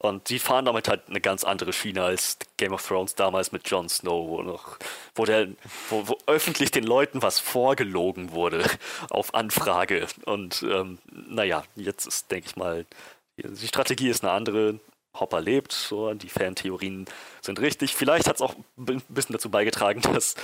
Und 0.00 0.28
die 0.28 0.38
fahren 0.38 0.64
damit 0.64 0.88
halt 0.88 1.08
eine 1.08 1.20
ganz 1.20 1.42
andere 1.42 1.72
Schiene 1.72 2.04
als 2.04 2.38
Game 2.56 2.72
of 2.72 2.86
Thrones 2.86 3.16
damals 3.16 3.50
mit 3.50 3.68
Jon 3.68 3.88
Snow, 3.88 4.28
wo, 4.28 4.42
noch, 4.42 4.78
wo, 5.16 5.24
der, 5.24 5.48
wo, 5.88 6.06
wo 6.06 6.18
öffentlich 6.26 6.70
den 6.70 6.84
Leuten 6.84 7.20
was 7.20 7.40
vorgelogen 7.40 8.30
wurde 8.30 8.64
auf 9.10 9.34
Anfrage. 9.34 10.06
Und 10.24 10.62
ähm, 10.62 10.98
naja, 11.10 11.64
jetzt 11.74 12.06
ist, 12.06 12.30
denke 12.30 12.46
ich 12.48 12.56
mal, 12.56 12.86
die 13.36 13.68
Strategie 13.68 14.08
ist 14.08 14.22
eine 14.22 14.32
andere. 14.32 14.78
Hopper 15.18 15.40
lebt. 15.40 15.72
So, 15.72 16.12
die 16.14 16.28
Fantheorien 16.28 17.06
sind 17.40 17.60
richtig. 17.60 17.94
Vielleicht 17.94 18.28
hat 18.28 18.36
es 18.36 18.42
auch 18.42 18.54
ein 18.76 19.02
bisschen 19.08 19.32
dazu 19.32 19.50
beigetragen, 19.50 20.00
dass, 20.12 20.34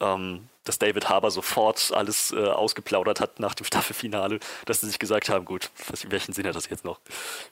ähm, 0.00 0.48
dass 0.64 0.78
David 0.78 1.08
Harbour 1.08 1.30
sofort 1.30 1.92
alles 1.94 2.32
äh, 2.32 2.36
ausgeplaudert 2.36 3.20
hat 3.20 3.40
nach 3.40 3.54
dem 3.54 3.64
Staffelfinale, 3.64 4.40
dass 4.64 4.80
sie 4.80 4.88
sich 4.88 4.98
gesagt 4.98 5.28
haben, 5.28 5.44
gut, 5.44 5.70
was, 5.88 6.10
welchen 6.10 6.32
Sinn 6.32 6.46
hat 6.46 6.56
das 6.56 6.68
jetzt 6.68 6.84
noch? 6.84 7.00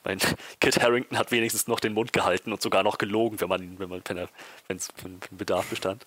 Mein 0.02 0.18
Kit 0.60 0.80
Harrington 0.82 1.18
hat 1.18 1.30
wenigstens 1.30 1.68
noch 1.68 1.80
den 1.80 1.94
Mund 1.94 2.12
gehalten 2.12 2.52
und 2.52 2.60
sogar 2.60 2.82
noch 2.82 2.98
gelogen, 2.98 3.40
wenn 3.40 3.48
man 3.48 3.78
wenn 3.78 3.88
man 3.88 4.02
wenn 4.68 4.78
für 4.78 5.08
Bedarf 5.30 5.66
bestand. 5.66 6.04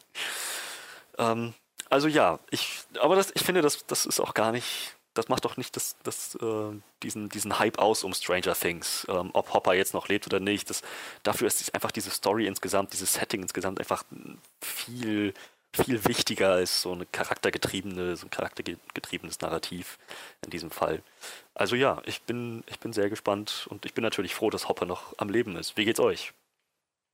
Ähm, 1.17 1.53
also 1.89 2.07
ja, 2.07 2.39
ich, 2.51 2.81
aber 2.99 3.15
das, 3.15 3.31
ich 3.33 3.43
finde, 3.43 3.61
das, 3.61 3.85
das 3.87 4.05
ist 4.05 4.19
auch 4.19 4.33
gar 4.33 4.51
nicht 4.51 4.97
das 5.17 5.29
macht 5.29 5.45
doch 5.45 5.57
nicht 5.57 5.75
das, 5.75 5.95
das, 6.03 6.35
äh, 6.35 6.79
diesen, 7.03 7.29
diesen 7.29 7.59
Hype 7.59 7.79
aus 7.79 8.03
um 8.03 8.13
Stranger 8.13 8.53
Things, 8.53 9.05
ähm, 9.09 9.31
ob 9.33 9.53
Hopper 9.53 9.73
jetzt 9.73 9.93
noch 9.93 10.07
lebt 10.07 10.27
oder 10.27 10.39
nicht. 10.39 10.69
Das, 10.69 10.81
dafür 11.23 11.47
ist 11.47 11.73
einfach 11.73 11.91
diese 11.91 12.11
Story 12.11 12.45
insgesamt, 12.45 12.93
dieses 12.93 13.13
Setting 13.13 13.41
insgesamt 13.41 13.79
einfach 13.79 14.03
viel, 14.61 15.33
viel 15.75 16.03
wichtiger 16.05 16.53
als 16.53 16.81
so 16.81 16.91
eine 16.91 17.05
charaktergetriebene, 17.05 18.15
so 18.15 18.25
ein 18.25 18.29
charaktergetriebenes 18.29 19.41
Narrativ 19.41 19.97
in 20.43 20.49
diesem 20.49 20.71
Fall. 20.71 21.03
Also 21.53 21.75
ja, 21.75 22.01
ich 22.05 22.21
bin, 22.23 22.63
ich 22.67 22.79
bin 22.79 22.93
sehr 22.93 23.09
gespannt 23.09 23.67
und 23.69 23.85
ich 23.85 23.93
bin 23.93 24.03
natürlich 24.03 24.33
froh, 24.33 24.49
dass 24.49 24.67
Hopper 24.67 24.85
noch 24.85 25.13
am 25.17 25.29
Leben 25.29 25.55
ist. 25.55 25.77
Wie 25.77 25.85
geht's 25.85 25.99
euch? 25.99 26.33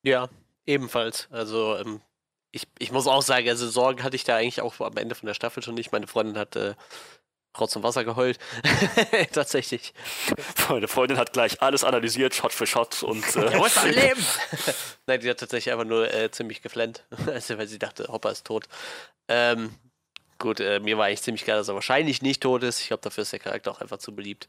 Ja, 0.04 0.30
ebenfalls. 0.66 1.28
Also 1.32 1.78
ähm, 1.78 2.02
ich, 2.52 2.68
ich 2.80 2.92
muss 2.92 3.08
auch 3.08 3.22
sagen, 3.22 3.50
also 3.50 3.68
Sorgen 3.68 4.04
hatte 4.04 4.16
ich 4.16 4.24
da 4.24 4.38
eigentlich 4.38 4.62
auch 4.62 4.80
am 4.80 4.98
Ende 4.98 5.16
von 5.16 5.28
der 5.28 5.34
Staffel 5.34 5.64
schon 5.64 5.76
nicht. 5.76 5.92
Meine 5.92 6.08
Freundin 6.08 6.38
hat 6.38 6.56
äh, 6.56 6.76
Rotz 7.60 7.76
und 7.76 7.84
Wasser 7.84 8.04
geheult. 8.04 8.40
Tatsächlich. 9.32 9.94
Meine 10.70 10.88
Freundin 10.88 11.18
hat 11.18 11.34
gleich 11.34 11.62
alles 11.62 11.84
analysiert, 11.84 12.34
Shot 12.34 12.54
für 12.54 12.66
Shot 12.66 13.04
und. 13.04 13.24
Äh, 13.36 13.58
muss 13.58 13.84
leben! 13.84 14.26
Nein, 15.08 15.20
die 15.20 15.30
hat 15.30 15.40
tatsächlich 15.40 15.72
einfach 15.72 15.86
nur 15.86 16.12
äh, 16.14 16.32
ziemlich 16.32 16.62
geflennt, 16.62 17.04
also, 17.28 17.58
weil 17.58 17.68
sie 17.68 17.80
dachte, 17.80 18.08
Hopper 18.08 18.32
ist 18.32 18.46
tot. 18.48 18.66
Ähm, 19.28 19.76
gut, 20.40 20.60
äh, 20.60 20.80
mir 20.80 20.98
war 20.98 21.06
eigentlich 21.06 21.22
ziemlich 21.22 21.44
klar, 21.44 21.58
dass 21.58 21.68
er 21.68 21.76
wahrscheinlich 21.76 22.22
nicht 22.22 22.42
tot 22.42 22.64
ist. 22.64 22.82
Ich 22.82 22.88
glaube, 22.88 23.02
dafür 23.02 23.22
ist 23.22 23.34
der 23.34 23.40
Charakter 23.40 23.72
auch 23.72 23.82
einfach 23.82 23.98
zu 24.00 24.16
beliebt. 24.16 24.48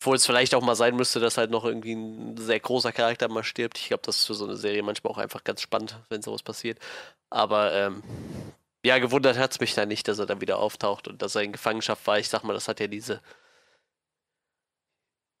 Obwohl 0.00 0.16
es 0.16 0.26
vielleicht 0.26 0.54
auch 0.54 0.62
mal 0.62 0.74
sein 0.74 0.96
müsste, 0.96 1.20
dass 1.20 1.38
halt 1.38 1.52
noch 1.52 1.64
irgendwie 1.64 1.94
ein 1.94 2.36
sehr 2.36 2.58
großer 2.58 2.90
Charakter 2.90 3.28
mal 3.28 3.44
stirbt. 3.44 3.78
Ich 3.78 3.86
glaube, 3.86 4.02
das 4.04 4.18
ist 4.18 4.26
für 4.26 4.34
so 4.34 4.44
eine 4.44 4.56
Serie 4.56 4.82
manchmal 4.82 5.12
auch 5.12 5.18
einfach 5.18 5.44
ganz 5.44 5.62
spannend, 5.62 5.96
wenn 6.08 6.22
sowas 6.22 6.42
passiert. 6.42 6.78
Aber 7.30 7.72
ähm, 7.72 8.02
ja, 8.84 8.98
gewundert 8.98 9.38
hat 9.38 9.52
es 9.52 9.60
mich 9.60 9.74
da 9.74 9.86
nicht, 9.86 10.08
dass 10.08 10.18
er 10.18 10.26
dann 10.26 10.40
wieder 10.40 10.58
auftaucht 10.58 11.08
und 11.08 11.22
dass 11.22 11.34
er 11.34 11.42
in 11.42 11.52
Gefangenschaft 11.52 12.06
war. 12.06 12.18
Ich 12.18 12.28
sag 12.28 12.42
mal, 12.42 12.54
das 12.54 12.68
hat 12.68 12.80
ja 12.80 12.86
diese 12.86 13.20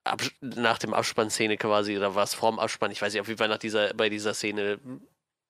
Ab 0.04 0.20
nach 0.40 0.78
dem 0.78 0.94
Abspann-Szene 0.94 1.56
quasi, 1.56 1.96
oder 1.96 2.14
war 2.16 2.24
es 2.24 2.34
vor 2.34 2.50
dem 2.50 2.58
Abspann? 2.58 2.90
Ich 2.90 3.00
weiß 3.00 3.12
nicht, 3.12 3.20
auf 3.20 3.28
jeden 3.28 3.38
Fall 3.38 3.48
nach 3.48 3.58
dieser, 3.58 3.94
bei 3.94 4.08
dieser 4.08 4.34
Szene. 4.34 4.80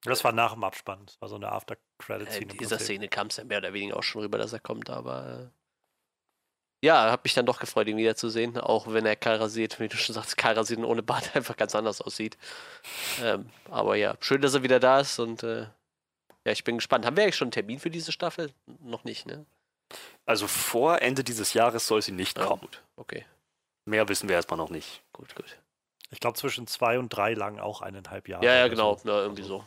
Das 0.04 0.24
war 0.24 0.32
nach 0.32 0.52
dem 0.52 0.62
Abspann. 0.62 1.06
Das 1.06 1.20
war 1.22 1.28
so 1.28 1.36
eine 1.36 1.50
After-Credit-Szene. 1.50 2.52
Äh, 2.52 2.56
dieser 2.58 2.78
Szene 2.78 3.08
kam 3.08 3.28
es 3.28 3.38
ja 3.38 3.44
mehr 3.44 3.58
oder 3.58 3.72
weniger 3.72 3.96
auch 3.96 4.02
schon 4.02 4.20
rüber, 4.22 4.36
dass 4.36 4.52
er 4.52 4.60
kommt, 4.60 4.90
aber. 4.90 5.50
Äh, 5.50 6.86
ja, 6.86 7.10
hat 7.12 7.24
mich 7.24 7.32
dann 7.32 7.46
doch 7.46 7.60
gefreut, 7.60 7.86
ihn 7.86 7.96
wiederzusehen, 7.96 8.58
auch 8.58 8.92
wenn 8.92 9.06
er 9.06 9.16
kahl 9.16 9.36
rasiert, 9.36 9.78
wie 9.78 9.88
du 9.88 9.96
schon 9.96 10.14
sagst, 10.14 10.36
kahl 10.36 10.54
rasiert 10.54 10.80
und 10.80 10.84
ohne 10.84 11.02
Bart 11.02 11.30
einfach 11.34 11.56
ganz 11.56 11.74
anders 11.74 12.02
aussieht. 12.02 12.36
Ähm, 13.22 13.48
aber 13.70 13.96
ja, 13.96 14.16
schön, 14.20 14.42
dass 14.42 14.54
er 14.54 14.62
wieder 14.64 14.80
da 14.80 15.00
ist 15.00 15.18
und 15.18 15.44
äh, 15.44 15.66
ja, 16.44 16.52
ich 16.52 16.64
bin 16.64 16.76
gespannt. 16.76 17.06
Haben 17.06 17.16
wir 17.16 17.24
eigentlich 17.24 17.36
schon 17.36 17.46
einen 17.46 17.52
Termin 17.52 17.78
für 17.78 17.90
diese 17.90 18.12
Staffel? 18.12 18.52
Noch 18.80 19.04
nicht, 19.04 19.26
ne? 19.26 19.46
Also 20.24 20.46
vor 20.46 21.02
Ende 21.02 21.22
dieses 21.22 21.52
Jahres 21.54 21.86
soll 21.86 22.02
sie 22.02 22.12
nicht 22.12 22.38
ah, 22.38 22.46
kommen. 22.46 22.62
Gut, 22.62 22.82
okay. 22.96 23.26
Mehr 23.84 24.08
wissen 24.08 24.28
wir 24.28 24.36
erstmal 24.36 24.58
noch 24.58 24.70
nicht. 24.70 25.02
Gut, 25.12 25.34
gut. 25.34 25.58
Ich 26.10 26.20
glaube, 26.20 26.38
zwischen 26.38 26.66
zwei 26.66 26.98
und 26.98 27.08
drei 27.08 27.34
lang 27.34 27.58
auch 27.58 27.80
eineinhalb 27.80 28.28
Jahre. 28.28 28.44
Ja, 28.44 28.54
ja, 28.54 28.68
genau. 28.68 28.96
So. 28.96 29.08
Ja, 29.08 29.22
irgendwie 29.22 29.42
so. 29.42 29.64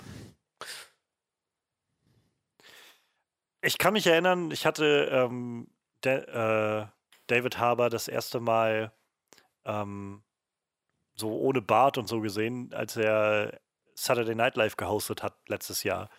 Ich 3.61 3.77
kann 3.77 3.93
mich 3.93 4.05
erinnern, 4.05 4.51
ich 4.51 4.65
hatte 4.65 5.09
ähm, 5.11 5.67
äh, 6.03 6.85
David 7.27 7.57
Harbour 7.57 7.89
das 7.89 8.07
erste 8.07 8.39
Mal 8.39 8.91
ähm, 9.65 10.21
so 11.15 11.35
ohne 11.39 11.61
Bart 11.61 11.97
und 11.97 12.07
so 12.07 12.21
gesehen, 12.21 12.71
als 12.73 12.95
er 12.95 13.59
Saturday 13.95 14.35
Night 14.35 14.55
Live 14.55 14.77
gehostet 14.77 15.23
hat 15.23 15.35
letztes 15.47 15.83
Jahr. 15.83 16.09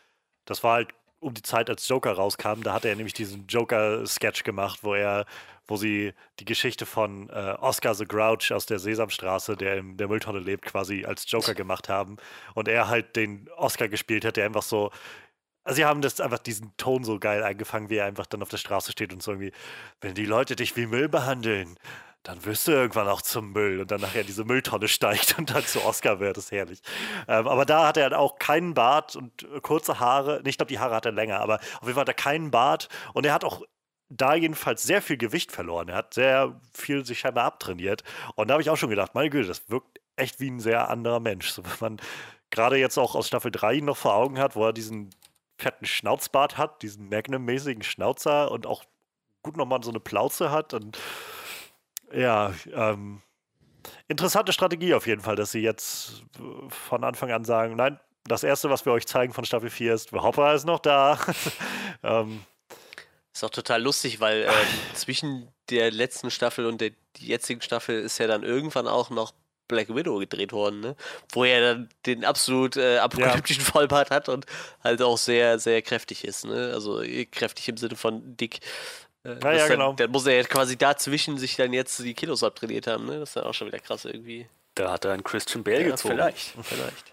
Das 0.46 0.64
war 0.64 0.74
halt 0.74 0.88
um 1.20 1.34
die 1.34 1.42
Zeit, 1.42 1.68
als 1.68 1.86
Joker 1.88 2.12
rauskam. 2.12 2.62
Da 2.62 2.72
hat 2.72 2.84
er 2.84 2.94
nämlich 2.94 3.14
diesen 3.14 3.46
Joker-Sketch 3.46 4.44
gemacht, 4.44 4.80
wo 4.82 4.94
er, 4.94 5.26
wo 5.66 5.76
sie 5.76 6.12
die 6.40 6.44
Geschichte 6.44 6.86
von 6.86 7.28
äh, 7.30 7.56
Oscar 7.58 7.94
the 7.94 8.04
Grouch 8.04 8.52
aus 8.52 8.66
der 8.66 8.78
Sesamstraße, 8.78 9.56
der 9.56 9.78
in 9.78 9.96
der 9.96 10.08
Mülltonne 10.08 10.38
lebt, 10.38 10.64
quasi 10.64 11.04
als 11.04 11.30
Joker 11.30 11.54
gemacht 11.54 11.88
haben. 11.88 12.16
Und 12.54 12.68
er 12.68 12.88
halt 12.88 13.16
den 13.16 13.48
Oscar 13.56 13.88
gespielt 13.88 14.24
hat, 14.24 14.36
der 14.36 14.46
einfach 14.46 14.62
so 14.62 14.90
also 15.66 15.78
sie 15.78 15.84
haben 15.84 16.00
das 16.00 16.20
einfach 16.20 16.38
diesen 16.38 16.72
Ton 16.76 17.02
so 17.02 17.18
geil 17.18 17.42
eingefangen, 17.42 17.90
wie 17.90 17.96
er 17.96 18.06
einfach 18.06 18.26
dann 18.26 18.40
auf 18.40 18.48
der 18.48 18.56
Straße 18.56 18.92
steht 18.92 19.12
und 19.12 19.20
so 19.20 19.32
irgendwie, 19.32 19.50
wenn 20.00 20.14
die 20.14 20.24
Leute 20.24 20.54
dich 20.54 20.76
wie 20.76 20.86
Müll 20.86 21.08
behandeln, 21.08 21.76
dann 22.26 22.44
wirst 22.44 22.66
du 22.66 22.72
irgendwann 22.72 23.06
auch 23.06 23.22
zum 23.22 23.52
Müll 23.52 23.80
und 23.80 23.90
dann 23.90 24.00
nachher 24.00 24.24
diese 24.24 24.44
Mülltonne 24.44 24.88
steigt 24.88 25.38
und 25.38 25.54
dann 25.54 25.64
zu 25.64 25.84
Oscar 25.84 26.18
wird, 26.18 26.36
ist 26.36 26.50
herrlich. 26.50 26.80
Ähm, 27.28 27.46
aber 27.46 27.64
da 27.64 27.86
hat 27.86 27.96
er 27.96 28.04
halt 28.04 28.14
auch 28.14 28.38
keinen 28.38 28.74
Bart 28.74 29.14
und 29.14 29.44
äh, 29.44 29.60
kurze 29.60 30.00
Haare. 30.00 30.42
Ich 30.44 30.58
glaube, 30.58 30.68
die 30.68 30.80
Haare 30.80 30.96
hat 30.96 31.06
er 31.06 31.12
länger, 31.12 31.38
aber 31.40 31.56
auf 31.56 31.82
jeden 31.82 31.94
Fall 31.94 32.02
hat 32.02 32.08
er 32.08 32.14
keinen 32.14 32.50
Bart 32.50 32.88
und 33.14 33.26
er 33.26 33.32
hat 33.32 33.44
auch 33.44 33.62
da 34.08 34.34
jedenfalls 34.34 34.82
sehr 34.82 35.02
viel 35.02 35.16
Gewicht 35.16 35.52
verloren. 35.52 35.88
Er 35.88 35.96
hat 35.96 36.14
sehr 36.14 36.60
viel 36.74 37.04
sich 37.04 37.20
scheinbar 37.20 37.44
abtrainiert. 37.44 38.02
Und 38.34 38.48
da 38.48 38.54
habe 38.54 38.62
ich 38.62 38.70
auch 38.70 38.76
schon 38.76 38.90
gedacht, 38.90 39.14
meine 39.14 39.30
Güte, 39.30 39.48
das 39.48 39.68
wirkt 39.68 40.00
echt 40.16 40.40
wie 40.40 40.50
ein 40.50 40.60
sehr 40.60 40.88
anderer 40.90 41.20
Mensch. 41.20 41.50
So, 41.50 41.64
wenn 41.64 41.72
man 41.80 42.00
gerade 42.50 42.76
jetzt 42.76 42.98
auch 42.98 43.14
aus 43.14 43.28
Staffel 43.28 43.50
3 43.50 43.74
ihn 43.74 43.84
noch 43.84 43.96
vor 43.96 44.14
Augen 44.14 44.38
hat, 44.38 44.56
wo 44.56 44.64
er 44.64 44.72
diesen 44.72 45.10
fetten 45.58 45.86
Schnauzbart 45.86 46.58
hat, 46.58 46.82
diesen 46.82 47.08
Magnum-mäßigen 47.08 47.82
Schnauzer 47.82 48.50
und 48.50 48.66
auch 48.66 48.84
gut 49.42 49.56
nochmal 49.56 49.82
so 49.82 49.90
eine 49.90 50.00
Plauze 50.00 50.50
hat 50.50 50.74
und 50.74 50.98
ja, 52.12 52.54
ähm, 52.72 53.22
interessante 54.08 54.52
Strategie 54.52 54.94
auf 54.94 55.06
jeden 55.06 55.22
Fall, 55.22 55.36
dass 55.36 55.52
sie 55.52 55.60
jetzt 55.60 56.24
von 56.68 57.04
Anfang 57.04 57.30
an 57.30 57.44
sagen, 57.44 57.76
nein, 57.76 57.98
das 58.24 58.42
erste, 58.42 58.70
was 58.70 58.84
wir 58.84 58.92
euch 58.92 59.06
zeigen 59.06 59.32
von 59.32 59.44
Staffel 59.44 59.70
4 59.70 59.94
ist, 59.94 60.12
Hopper 60.12 60.54
ist 60.54 60.64
noch 60.64 60.80
da. 60.80 61.18
ähm, 62.02 62.44
ist 63.32 63.44
auch 63.44 63.50
total 63.50 63.82
lustig, 63.82 64.20
weil 64.20 64.42
äh, 64.42 64.50
zwischen 64.94 65.48
der 65.70 65.90
letzten 65.90 66.30
Staffel 66.30 66.66
und 66.66 66.80
der 66.80 66.92
jetzigen 67.18 67.60
Staffel 67.60 68.00
ist 68.00 68.18
ja 68.18 68.26
dann 68.26 68.42
irgendwann 68.42 68.88
auch 68.88 69.10
noch 69.10 69.32
Black 69.68 69.94
Widow 69.94 70.18
gedreht 70.18 70.52
worden, 70.52 70.80
ne? 70.80 70.96
Wo 71.32 71.44
er 71.44 71.60
dann 71.60 71.88
den 72.06 72.24
absolut 72.24 72.76
äh, 72.76 72.98
apokalyptischen 72.98 73.64
ja. 73.64 73.70
Vollbart 73.70 74.10
hat 74.10 74.28
und 74.28 74.46
halt 74.82 75.02
auch 75.02 75.18
sehr, 75.18 75.58
sehr 75.58 75.82
kräftig 75.82 76.24
ist, 76.24 76.44
ne? 76.44 76.70
Also 76.72 77.02
kräftig 77.32 77.68
im 77.68 77.76
Sinne 77.76 77.96
von 77.96 78.36
dick. 78.36 78.60
Äh, 79.26 79.40
ja, 79.42 79.52
ja, 79.52 79.68
genau. 79.68 79.92
Dann 79.94 80.10
muss 80.10 80.26
er 80.26 80.36
ja 80.36 80.42
quasi 80.44 80.76
dazwischen 80.76 81.36
sich 81.36 81.56
dann 81.56 81.72
jetzt 81.72 81.98
die 81.98 82.14
Kilos 82.14 82.44
abtrainiert 82.44 82.86
haben, 82.86 83.06
ne? 83.06 83.18
Das 83.18 83.30
ist 83.30 83.36
dann 83.36 83.44
auch 83.44 83.54
schon 83.54 83.66
wieder 83.66 83.80
krass 83.80 84.04
irgendwie. 84.04 84.48
Da 84.74 84.92
hat 84.92 85.04
er 85.04 85.12
einen 85.12 85.24
Christian 85.24 85.64
Bale 85.64 85.82
ja, 85.82 85.90
gezogen. 85.90 86.14
Vielleicht, 86.14 86.54
vielleicht. 86.62 87.12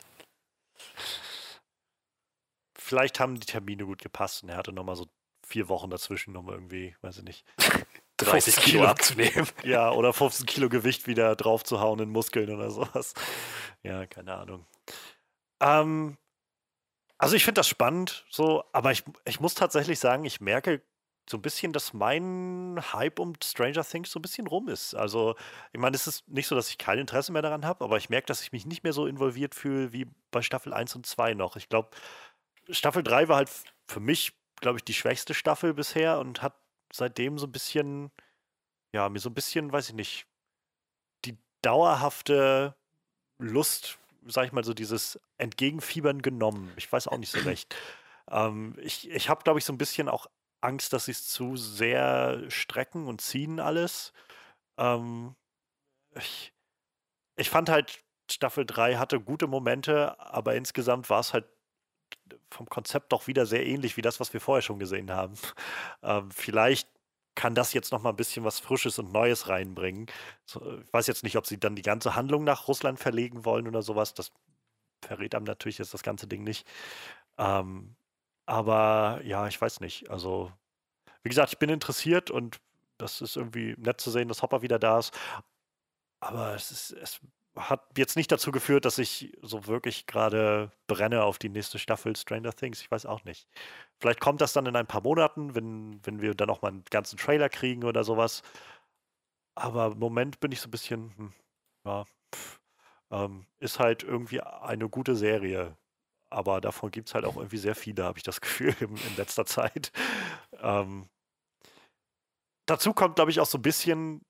Vielleicht 2.78 3.20
haben 3.20 3.39
die 3.39 3.45
Termine 3.45 3.86
gut 3.86 4.01
gepasst 4.01 4.43
und 4.43 4.49
er 4.49 4.57
hatte 4.57 4.74
nochmal 4.74 4.95
so 4.95 5.07
vier 5.47 5.70
Wochen 5.70 5.89
dazwischen, 5.89 6.36
um 6.36 6.49
irgendwie, 6.49 6.95
weiß 7.01 7.20
ich 7.20 7.24
nicht, 7.24 7.45
30 8.18 8.55
Kilo, 8.57 8.66
Kilo 8.66 8.86
abzunehmen. 8.86 9.47
Ja, 9.64 9.91
oder 9.91 10.14
15 10.14 10.45
Kilo 10.45 10.70
Gewicht 10.70 11.07
wieder 11.07 11.36
draufzuhauen 11.36 11.99
in 11.99 12.09
Muskeln 12.09 12.53
oder 12.53 12.70
sowas. 12.70 13.14
Ja, 13.82 14.05
keine 14.05 14.36
Ahnung. 14.36 14.66
Ähm, 15.61 16.18
also 17.18 17.36
ich 17.36 17.45
finde 17.45 17.59
das 17.59 17.68
spannend, 17.68 18.26
so, 18.30 18.66
aber 18.74 18.91
ich, 18.91 19.03
ich 19.26 19.39
muss 19.39 19.55
tatsächlich 19.55 19.99
sagen, 19.99 20.26
ich 20.26 20.41
merke 20.41 20.82
so 21.30 21.38
ein 21.38 21.41
bisschen, 21.41 21.71
dass 21.71 21.93
mein 21.93 22.80
Hype 22.93 23.19
um 23.19 23.34
Stranger 23.41 23.84
Things 23.84 24.11
so 24.11 24.19
ein 24.19 24.21
bisschen 24.21 24.47
rum 24.47 24.67
ist. 24.67 24.93
Also, 24.93 25.36
ich 25.71 25.80
meine, 25.80 25.95
es 25.95 26.07
ist 26.07 26.28
nicht 26.28 26.47
so, 26.47 26.55
dass 26.55 26.69
ich 26.69 26.78
kein 26.78 26.99
Interesse 26.99 27.32
mehr 27.32 27.41
daran 27.41 27.65
habe, 27.65 27.84
aber 27.84 27.97
ich 27.97 28.09
merke, 28.09 28.28
dass 28.28 28.41
ich 28.41 28.51
mich 28.51 28.65
nicht 28.65 28.84
mehr 28.84 28.93
so 28.93 29.07
involviert 29.07 29.55
fühle 29.55 29.93
wie 29.93 30.07
bei 30.32 30.41
Staffel 30.41 30.74
1 30.74 30.95
und 30.95 31.05
2 31.05 31.34
noch. 31.34 31.55
Ich 31.55 31.69
glaube, 31.69 31.89
Staffel 32.69 33.03
3 33.03 33.30
war 33.30 33.38
halt 33.38 33.49
für 33.88 33.99
mich, 33.99 34.34
glaube 34.59 34.80
ich, 34.80 34.84
die 34.84 34.93
schwächste 34.93 35.34
Staffel 35.34 35.74
bisher 35.74 36.19
und 36.19 36.41
hat 36.41 36.55
seitdem 36.91 37.38
so 37.39 37.47
ein 37.47 37.51
bisschen, 37.51 38.11
ja, 38.91 39.07
mir 39.09 39.19
so 39.19 39.30
ein 39.30 39.34
bisschen, 39.34 39.71
weiß 39.71 39.89
ich 39.89 39.95
nicht, 39.95 40.28
die 41.26 41.38
dauerhafte 41.61 42.76
Lust, 43.38 43.97
sag 44.26 44.45
ich 44.45 44.51
mal, 44.51 44.63
so 44.63 44.74
dieses 44.74 45.19
Entgegenfiebern 45.38 46.21
genommen. 46.21 46.71
Ich 46.76 46.91
weiß 46.91 47.07
auch 47.07 47.17
nicht 47.17 47.32
so 47.32 47.39
recht. 47.45 47.76
Ähm, 48.30 48.76
ich 48.82 49.09
ich 49.09 49.30
habe, 49.30 49.43
glaube 49.43 49.59
ich, 49.59 49.65
so 49.65 49.74
ein 49.74 49.78
bisschen 49.78 50.09
auch 50.09 50.28
Angst, 50.64 50.93
dass 50.93 51.05
sie 51.05 51.11
es 51.11 51.28
zu 51.28 51.55
sehr 51.57 52.49
strecken 52.49 53.07
und 53.07 53.22
ziehen 53.22 53.59
alles. 53.59 54.14
Ähm, 54.78 55.36
ich, 56.16 56.53
ich 57.36 57.49
fand 57.49 57.70
halt, 57.70 58.03
Staffel 58.32 58.66
3 58.66 58.95
hatte 58.95 59.20
gute 59.20 59.47
Momente, 59.47 60.20
aber 60.20 60.55
insgesamt 60.55 61.09
war 61.09 61.20
es 61.20 61.34
halt 61.34 61.45
vom 62.49 62.68
Konzept 62.68 63.11
doch 63.11 63.28
wieder 63.28 63.45
sehr 63.45 63.66
ähnlich 63.66 63.97
wie 63.97 64.01
das, 64.01 64.20
was 64.20 64.34
wir 64.34 64.41
vorher 64.41 64.61
schon 64.61 64.80
gesehen 64.80 65.11
haben. 65.11 65.36
Ähm, 66.03 66.32
vielleicht 66.32 66.89
kann 67.36 67.55
das 67.55 67.74
jetzt 67.74 67.91
noch 67.93 68.01
mal 68.01 68.09
ein 68.11 68.18
bisschen 68.18 68.43
was 68.43 68.59
Frisches 68.59 68.99
und 68.99 69.14
Neues 69.14 69.47
reinbringen. 69.47 70.07
So, 70.45 70.80
ich 70.80 70.93
weiß 70.93 71.07
jetzt 71.07 71.24
nicht, 71.24 71.38
ob 71.38 71.47
sie 71.47 71.57
dann 71.59 71.76
die 71.76 71.82
ganze 71.82 72.16
Handlung 72.16 72.43
nach 72.43 72.68
Russland 72.68 72.99
verlegen 72.99 73.45
wollen 73.45 73.68
oder 73.68 73.82
sowas. 73.82 74.14
Das 74.14 74.32
verrät 75.01 75.34
einem 75.34 75.45
natürlich 75.45 75.78
jetzt 75.78 75.93
das 75.93 76.03
ganze 76.03 76.28
Ding 76.28 76.43
nicht. 76.43 76.68
Ähm, 77.38 77.95
aber 78.46 79.22
ja, 79.24 79.48
ich 79.48 79.60
weiß 79.62 79.80
nicht. 79.82 80.10
Also, 80.10 80.52
wie 81.24 81.30
gesagt, 81.30 81.54
ich 81.54 81.60
bin 81.60 81.70
interessiert 81.70 82.32
und 82.32 82.60
das 82.98 83.22
ist 83.22 83.38
irgendwie 83.38 83.76
nett 83.78 84.02
zu 84.02 84.12
sehen, 84.12 84.28
dass 84.28 84.41
Hopper 84.41 84.62
wieder 84.62 84.80
da 84.80 85.00
ist. 85.00 85.14
Aber 86.20 86.56
es, 86.56 86.72
ist, 86.72 86.91
es 86.91 87.22
hat 87.56 87.82
jetzt 87.98 88.16
nicht 88.16 88.32
dazu 88.32 88.52
geführt, 88.52 88.86
dass 88.86 88.98
ich 88.98 89.38
so 89.41 89.68
wirklich 89.68 90.08
gerade 90.08 90.72
brenne 90.88 91.24
auf 91.24 91.38
die 91.38 91.50
nächste 91.50 91.80
Staffel 91.80 92.16
Stranger 92.16 92.54
Things. 92.54 92.82
Ich 92.82 92.89
weiß 92.91 93.06
auch 93.06 93.24
nicht. 93.26 93.48
Vielleicht 94.00 94.20
kommt 94.22 94.41
das 94.41 94.54
dann 94.54 94.66
in 94.66 94.76
ein 94.76 94.88
paar 94.88 95.02
Monaten, 95.04 95.56
wenn, 95.56 96.00
wenn 96.06 96.22
wir 96.22 96.34
dann 96.36 96.50
auch 96.50 96.62
mal 96.62 96.70
einen 96.70 96.84
ganzen 96.89 97.18
Trailer 97.18 97.50
kriegen 97.50 97.84
oder 97.84 98.04
sowas. 98.04 98.41
Aber 99.56 99.88
im 99.94 100.00
Moment 100.00 100.39
bin 100.39 100.52
ich 100.52 100.62
so 100.62 100.68
ein 100.68 100.72
bisschen, 100.72 101.14
hm, 101.18 101.34
ja, 101.86 102.06
pff, 102.34 102.60
ähm, 103.12 103.46
ist 103.60 103.80
halt 103.80 104.04
irgendwie 104.04 104.41
eine 104.41 104.89
gute 104.89 105.16
Serie. 105.16 105.78
Aber 106.34 106.61
davon 106.61 106.91
gibt 106.91 107.09
es 107.09 107.15
halt 107.15 107.25
auch 107.25 107.38
irgendwie 107.38 107.57
sehr 107.57 107.75
viele, 107.75 108.03
habe 108.03 108.17
ich 108.17 108.23
das 108.23 108.41
Gefühl, 108.41 108.75
in, 108.79 108.95
in 108.95 109.15
letzter 109.17 109.45
Zeit. 109.45 109.91
Ähm, 110.61 111.07
dazu 112.65 112.93
kommt, 112.93 113.15
glaube 113.15 113.31
ich, 113.31 113.39
auch 113.39 113.45
so 113.45 113.57
ein 113.57 113.61
bisschen, 113.61 114.25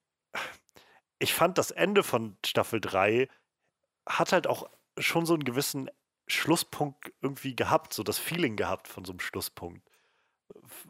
ich 1.19 1.33
fand 1.33 1.57
das 1.57 1.71
Ende 1.71 2.03
von 2.03 2.37
Staffel 2.45 2.81
3 2.81 3.27
hat 4.07 4.33
halt 4.33 4.47
auch 4.47 4.69
schon 4.97 5.25
so 5.25 5.33
einen 5.33 5.45
gewissen 5.45 5.89
Schlusspunkt 6.27 7.13
irgendwie 7.21 7.55
gehabt, 7.55 7.93
so 7.93 8.03
das 8.03 8.19
Feeling 8.19 8.55
gehabt 8.55 8.87
von 8.87 9.05
so 9.05 9.13
einem 9.13 9.19
Schlusspunkt. 9.19 9.89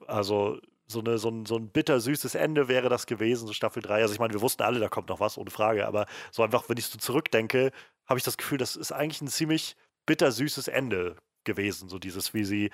Also 0.08 0.60
so, 0.88 1.00
eine, 1.00 1.18
so, 1.18 1.30
ein, 1.30 1.46
so 1.46 1.56
ein 1.56 1.70
bittersüßes 1.70 2.36
Ende 2.36 2.68
wäre 2.68 2.90
das 2.90 3.06
gewesen, 3.06 3.48
so 3.48 3.54
Staffel 3.54 3.82
3. 3.82 4.02
Also 4.02 4.14
ich 4.14 4.20
meine, 4.20 4.34
wir 4.34 4.42
wussten 4.42 4.64
alle, 4.64 4.80
da 4.80 4.90
kommt 4.90 5.10
noch 5.10 5.20
was, 5.20 5.38
ohne 5.38 5.52
Frage, 5.52 5.88
aber 5.88 6.08
so 6.32 6.44
einfach, 6.44 6.70
wenn 6.70 6.78
ich 6.78 6.88
so 6.88 6.98
zurückdenke, 6.98 7.72
habe 8.06 8.18
ich 8.18 8.24
das 8.24 8.38
Gefühl, 8.38 8.58
das 8.58 8.76
ist 8.76 8.92
eigentlich 8.92 9.22
ein 9.22 9.28
ziemlich 9.28 9.76
bittersüßes 10.06 10.68
Ende 10.68 11.18
gewesen. 11.44 11.90
So 11.90 12.00
dieses, 12.00 12.34
wie 12.34 12.44
sie 12.44 12.72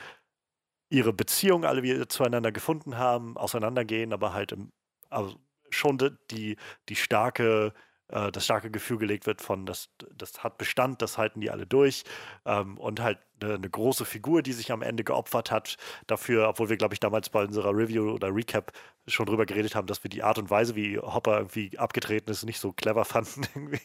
ihre 0.90 1.14
Beziehung 1.14 1.66
alle 1.66 1.84
wieder 1.84 2.10
zueinander 2.10 2.52
gefunden 2.52 2.98
haben, 2.98 3.38
auseinandergehen, 3.38 4.14
aber 4.14 4.34
halt 4.34 4.52
im, 4.52 4.72
also 5.10 5.36
schon 5.70 5.98
die, 6.32 6.58
die 6.90 6.96
starke, 6.96 7.74
äh, 8.08 8.32
das 8.32 8.46
starke 8.46 8.72
Gefühl 8.72 8.98
gelegt 8.98 9.28
wird 9.28 9.42
von, 9.42 9.68
das, 9.68 9.90
das 10.16 10.44
hat 10.44 10.58
Bestand, 10.58 11.02
das 11.04 11.18
halten 11.20 11.42
die 11.42 11.52
alle 11.52 11.68
durch. 11.68 12.04
Ähm, 12.46 12.78
und 12.78 13.02
halt 13.02 13.20
eine, 13.40 13.56
eine, 13.56 13.70
große 13.70 14.06
Figur, 14.06 14.42
die 14.42 14.54
sich 14.54 14.72
am 14.72 14.82
Ende 14.82 15.04
geopfert 15.04 15.52
hat 15.52 15.78
dafür, 16.08 16.50
obwohl 16.50 16.70
wir, 16.70 16.78
glaube 16.78 16.96
ich, 16.96 17.00
damals 17.00 17.30
bei 17.30 17.44
unserer 17.44 17.76
Review 17.76 18.12
oder 18.12 18.34
Recap 18.34 18.72
schon 19.08 19.28
drüber 19.28 19.46
geredet 19.46 19.76
haben, 19.76 19.88
dass 19.88 20.04
wir 20.04 20.10
die 20.10 20.24
Art 20.24 20.40
und 20.40 20.50
Weise, 20.50 20.76
wie 20.76 20.98
Hopper 20.98 21.38
irgendwie 21.38 21.78
abgetreten 21.78 22.32
ist, 22.32 22.44
nicht 22.46 22.60
so 22.60 22.74
clever 22.74 23.06
fanden. 23.06 23.44
irgendwie. 23.54 23.82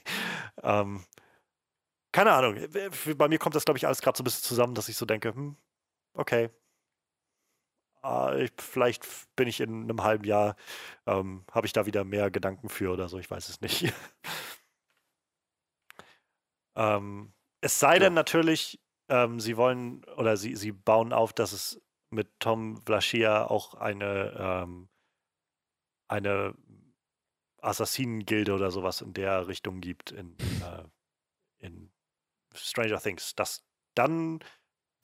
Ähm, 0.62 1.02
keine 2.14 2.32
Ahnung. 2.32 2.56
Bei 3.16 3.28
mir 3.28 3.40
kommt 3.40 3.56
das, 3.56 3.64
glaube 3.64 3.76
ich, 3.76 3.86
alles 3.86 4.00
gerade 4.00 4.16
so 4.16 4.22
ein 4.22 4.24
bisschen 4.24 4.44
zusammen, 4.44 4.74
dass 4.76 4.88
ich 4.88 4.96
so 4.96 5.04
denke, 5.04 5.34
hm, 5.34 5.56
okay, 6.14 6.48
äh, 8.04 8.44
ich, 8.44 8.52
vielleicht 8.56 9.04
bin 9.34 9.48
ich 9.48 9.60
in 9.60 9.82
einem 9.82 10.04
halben 10.04 10.22
Jahr, 10.22 10.54
ähm, 11.06 11.44
habe 11.50 11.66
ich 11.66 11.72
da 11.72 11.86
wieder 11.86 12.04
mehr 12.04 12.30
Gedanken 12.30 12.68
für 12.68 12.92
oder 12.92 13.08
so, 13.08 13.18
ich 13.18 13.28
weiß 13.28 13.48
es 13.48 13.60
nicht. 13.60 13.92
ähm, 16.76 17.32
es 17.60 17.80
sei 17.80 17.94
ja. 17.94 17.98
denn 17.98 18.14
natürlich, 18.14 18.80
ähm, 19.08 19.40
sie 19.40 19.56
wollen 19.56 20.04
oder 20.16 20.36
sie, 20.36 20.54
sie 20.54 20.70
bauen 20.70 21.12
auf, 21.12 21.32
dass 21.32 21.52
es 21.52 21.82
mit 22.10 22.38
Tom 22.38 22.80
Vlaschia 22.86 23.46
auch 23.46 23.74
eine, 23.74 24.36
ähm, 24.38 24.88
eine 26.06 26.54
Assassinengilde 27.60 28.54
oder 28.54 28.70
sowas 28.70 29.00
in 29.00 29.14
der 29.14 29.48
Richtung 29.48 29.80
gibt 29.80 30.12
in, 30.12 30.36
äh, 30.62 30.84
Stranger 32.54 33.00
Things. 33.00 33.34
Das 33.34 33.64
dann 33.94 34.40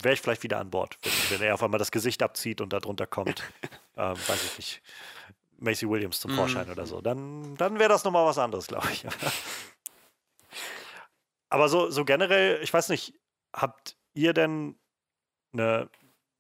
wäre 0.03 0.15
ich 0.15 0.21
vielleicht 0.21 0.43
wieder 0.43 0.59
an 0.59 0.71
Bord, 0.71 0.99
wenn, 1.03 1.13
wenn, 1.31 1.47
er 1.47 1.55
auf 1.55 1.63
einmal 1.63 1.79
das 1.79 1.91
Gesicht 1.91 2.23
abzieht 2.23 2.61
und 2.61 2.73
darunter 2.73 3.07
kommt, 3.07 3.43
ähm, 3.97 4.17
weiß 4.17 4.45
ich 4.45 4.57
nicht, 4.57 4.83
Macy 5.59 5.89
Williams 5.89 6.21
zum 6.21 6.33
Vorschein 6.33 6.69
mm. 6.69 6.73
oder 6.73 6.87
so. 6.87 7.01
Dann, 7.01 7.57
dann 7.57 7.79
wäre 7.79 7.91
das 7.91 8.05
nochmal 8.05 8.25
was 8.25 8.39
anderes, 8.39 8.67
glaube 8.67 8.89
ich. 8.93 9.05
Aber 11.51 11.69
so, 11.69 11.91
so 11.91 12.05
generell, 12.05 12.63
ich 12.63 12.73
weiß 12.73 12.89
nicht, 12.89 13.15
habt 13.53 13.97
ihr 14.15 14.33
denn 14.33 14.79
eine, 15.53 15.91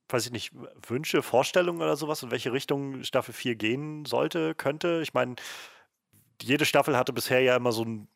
weiß 0.08 0.26
ich 0.26 0.32
nicht, 0.32 0.52
Wünsche, 0.86 1.22
Vorstellungen 1.22 1.82
oder 1.82 1.96
sowas, 1.96 2.22
in 2.22 2.30
welche 2.30 2.52
Richtung 2.52 3.04
Staffel 3.04 3.34
4 3.34 3.56
gehen 3.56 4.04
sollte, 4.06 4.54
könnte? 4.54 5.00
Ich 5.02 5.12
meine, 5.12 5.34
jede 6.40 6.64
Staffel 6.64 6.96
hatte 6.96 7.12
bisher 7.12 7.40
ja 7.40 7.56
immer 7.56 7.72
so 7.72 7.84
ein, 7.84 8.08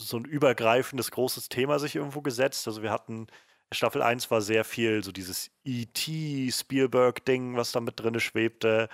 so 0.00 0.16
ein 0.16 0.24
übergreifendes 0.24 1.10
großes 1.10 1.48
Thema 1.48 1.78
sich 1.78 1.96
irgendwo 1.96 2.22
gesetzt. 2.22 2.66
Also 2.66 2.82
wir 2.82 2.90
hatten 2.90 3.26
Staffel 3.72 4.02
1 4.02 4.30
war 4.30 4.40
sehr 4.40 4.64
viel 4.64 5.04
so 5.04 5.12
dieses 5.12 5.50
E.T. 5.64 6.50
Spielberg-Ding, 6.50 7.56
was 7.56 7.72
da 7.72 7.80
mit 7.80 8.00
drin 8.00 8.18
schwebte. 8.18 8.88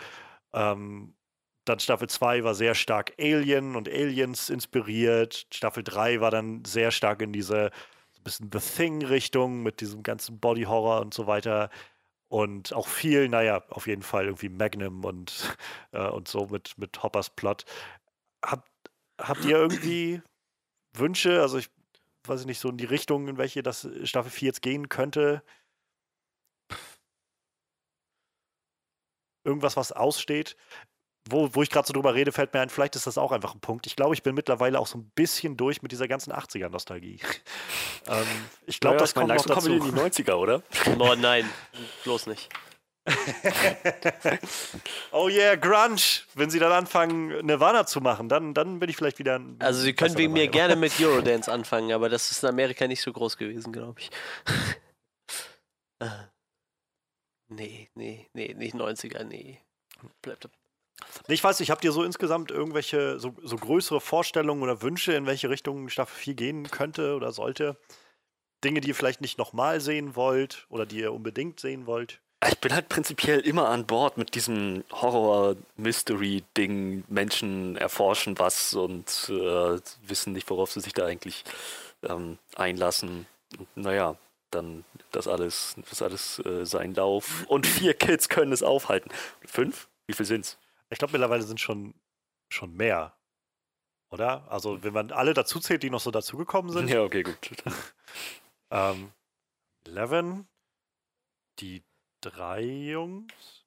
Ähm, 0.52 1.14
dann 1.64 1.80
Staffel 1.80 2.08
2 2.08 2.44
war 2.44 2.54
sehr 2.54 2.74
stark 2.74 3.12
Alien 3.18 3.76
und 3.76 3.88
Aliens 3.88 4.50
inspiriert. 4.50 5.46
Staffel 5.52 5.82
3 5.82 6.20
war 6.20 6.30
dann 6.30 6.64
sehr 6.64 6.90
stark 6.90 7.22
in 7.22 7.32
diese 7.32 7.70
so 8.12 8.22
bisschen 8.22 8.50
The 8.52 8.60
Thing-Richtung 8.60 9.62
mit 9.62 9.80
diesem 9.80 10.02
ganzen 10.02 10.38
Body-Horror 10.40 11.00
und 11.00 11.14
so 11.14 11.26
weiter. 11.26 11.70
Und 12.28 12.72
auch 12.74 12.88
viel, 12.88 13.28
naja, 13.28 13.64
auf 13.70 13.86
jeden 13.86 14.02
Fall 14.02 14.26
irgendwie 14.26 14.48
Magnum 14.48 15.04
und, 15.04 15.56
äh, 15.92 16.08
und 16.08 16.28
so 16.28 16.46
mit, 16.46 16.76
mit 16.78 17.02
Hoppers 17.02 17.30
Plot. 17.30 17.64
Habt, 18.44 18.68
habt 19.18 19.44
ihr 19.44 19.56
irgendwie 19.56 20.22
Wünsche? 20.98 21.40
Also 21.40 21.58
ich 21.58 21.68
weiß 22.28 22.40
ich 22.40 22.46
nicht, 22.46 22.60
so 22.60 22.68
in 22.68 22.76
die 22.76 22.84
Richtung, 22.84 23.28
in 23.28 23.38
welche 23.38 23.62
das 23.62 23.84
äh, 23.84 24.06
Staffel 24.06 24.30
4 24.30 24.46
jetzt 24.46 24.62
gehen 24.62 24.88
könnte? 24.88 25.42
Irgendwas, 29.44 29.76
was 29.76 29.92
aussteht. 29.92 30.56
Wo, 31.28 31.54
wo 31.54 31.62
ich 31.62 31.70
gerade 31.70 31.86
so 31.86 31.92
drüber 31.92 32.14
rede, 32.14 32.30
fällt 32.30 32.54
mir 32.54 32.60
ein, 32.60 32.70
vielleicht 32.70 32.94
ist 32.94 33.08
das 33.08 33.18
auch 33.18 33.32
einfach 33.32 33.52
ein 33.52 33.60
Punkt. 33.60 33.86
Ich 33.88 33.96
glaube, 33.96 34.14
ich 34.14 34.22
bin 34.22 34.36
mittlerweile 34.36 34.78
auch 34.78 34.86
so 34.86 34.98
ein 34.98 35.10
bisschen 35.16 35.56
durch 35.56 35.82
mit 35.82 35.90
dieser 35.90 36.06
ganzen 36.06 36.32
80er-Nostalgie. 36.32 37.18
ähm, 38.06 38.26
ich 38.66 38.78
glaube, 38.78 38.96
ja, 38.96 39.00
das 39.00 39.14
kommt 39.14 39.28
noch 39.28 39.44
dazu. 39.44 39.72
in 39.72 39.82
die 39.82 39.90
90er, 39.90 40.34
oder? 40.34 40.62
Oh 40.98 41.14
nein, 41.16 41.48
bloß 42.04 42.28
nicht. 42.28 42.48
oh 45.12 45.28
yeah, 45.28 45.54
Grunge. 45.54 46.24
Wenn 46.34 46.50
sie 46.50 46.58
dann 46.58 46.72
anfangen, 46.72 47.46
Nirvana 47.46 47.86
zu 47.86 48.00
machen, 48.00 48.28
dann, 48.28 48.54
dann 48.54 48.80
bin 48.80 48.90
ich 48.90 48.96
vielleicht 48.96 49.18
wieder. 49.18 49.40
Also, 49.58 49.80
sie 49.80 49.94
können 49.94 50.16
wegen 50.18 50.32
mir 50.32 50.48
gerne 50.48 50.76
mit 50.76 50.92
Eurodance 51.00 51.50
anfangen, 51.50 51.92
aber 51.92 52.08
das 52.08 52.30
ist 52.30 52.42
in 52.42 52.48
Amerika 52.48 52.86
nicht 52.86 53.02
so 53.02 53.12
groß 53.12 53.36
gewesen, 53.36 53.72
glaube 53.72 54.00
ich. 54.00 54.10
nee, 57.48 57.88
nee, 57.94 58.28
nee, 58.32 58.54
nicht 58.54 58.74
90er, 58.74 59.24
nee. 59.24 59.60
Bleibt. 60.22 60.48
Ich 61.28 61.44
weiß 61.44 61.60
nicht, 61.60 61.70
habt 61.70 61.84
ihr 61.84 61.92
so 61.92 62.02
insgesamt 62.02 62.50
irgendwelche 62.50 63.18
so, 63.18 63.34
so 63.42 63.56
größere 63.56 64.00
Vorstellungen 64.00 64.62
oder 64.62 64.82
Wünsche, 64.82 65.12
in 65.12 65.26
welche 65.26 65.50
Richtung 65.50 65.88
Staffel 65.88 66.16
4 66.16 66.34
gehen 66.34 66.70
könnte 66.70 67.14
oder 67.14 67.32
sollte? 67.32 67.78
Dinge, 68.64 68.80
die 68.80 68.88
ihr 68.88 68.94
vielleicht 68.94 69.20
nicht 69.20 69.38
nochmal 69.38 69.80
sehen 69.80 70.16
wollt 70.16 70.66
oder 70.70 70.86
die 70.86 71.00
ihr 71.00 71.12
unbedingt 71.12 71.60
sehen 71.60 71.86
wollt? 71.86 72.20
Ich 72.44 72.60
bin 72.60 72.74
halt 72.74 72.88
prinzipiell 72.88 73.40
immer 73.40 73.70
an 73.70 73.86
Bord 73.86 74.18
mit 74.18 74.34
diesem 74.34 74.84
Horror-Mystery-Ding. 74.92 77.04
Menschen 77.08 77.76
erforschen 77.76 78.38
was 78.38 78.74
und 78.74 79.30
äh, 79.30 79.80
wissen 80.06 80.34
nicht, 80.34 80.50
worauf 80.50 80.70
sie 80.70 80.80
sich 80.80 80.92
da 80.92 81.06
eigentlich 81.06 81.44
ähm, 82.02 82.38
einlassen. 82.54 83.26
Und, 83.58 83.74
naja, 83.76 84.18
dann 84.50 84.84
das 85.12 85.28
alles, 85.28 85.76
das 85.88 86.02
alles 86.02 86.38
äh, 86.40 86.66
seinen 86.66 86.94
Lauf. 86.94 87.46
Und 87.48 87.66
vier 87.66 87.94
Kids 87.94 88.28
können 88.28 88.52
es 88.52 88.62
aufhalten. 88.62 89.10
Fünf? 89.46 89.88
Wie 90.06 90.12
viel 90.12 90.26
sind's? 90.26 90.58
Ich 90.90 90.98
glaube, 90.98 91.12
mittlerweile 91.12 91.42
sind 91.42 91.60
schon, 91.60 91.94
schon 92.48 92.76
mehr. 92.76 93.16
Oder? 94.10 94.46
Also, 94.50 94.82
wenn 94.84 94.92
man 94.92 95.10
alle 95.10 95.34
dazu 95.34 95.58
zählt, 95.58 95.82
die 95.82 95.90
noch 95.90 96.00
so 96.00 96.10
dazugekommen 96.10 96.70
sind. 96.70 96.88
Ja, 96.88 97.02
okay, 97.02 97.22
gut. 97.22 97.36
ähm, 98.70 99.12
Eleven, 99.84 100.46
die 101.58 101.82
drei 102.30 102.62
Jungs, 102.62 103.64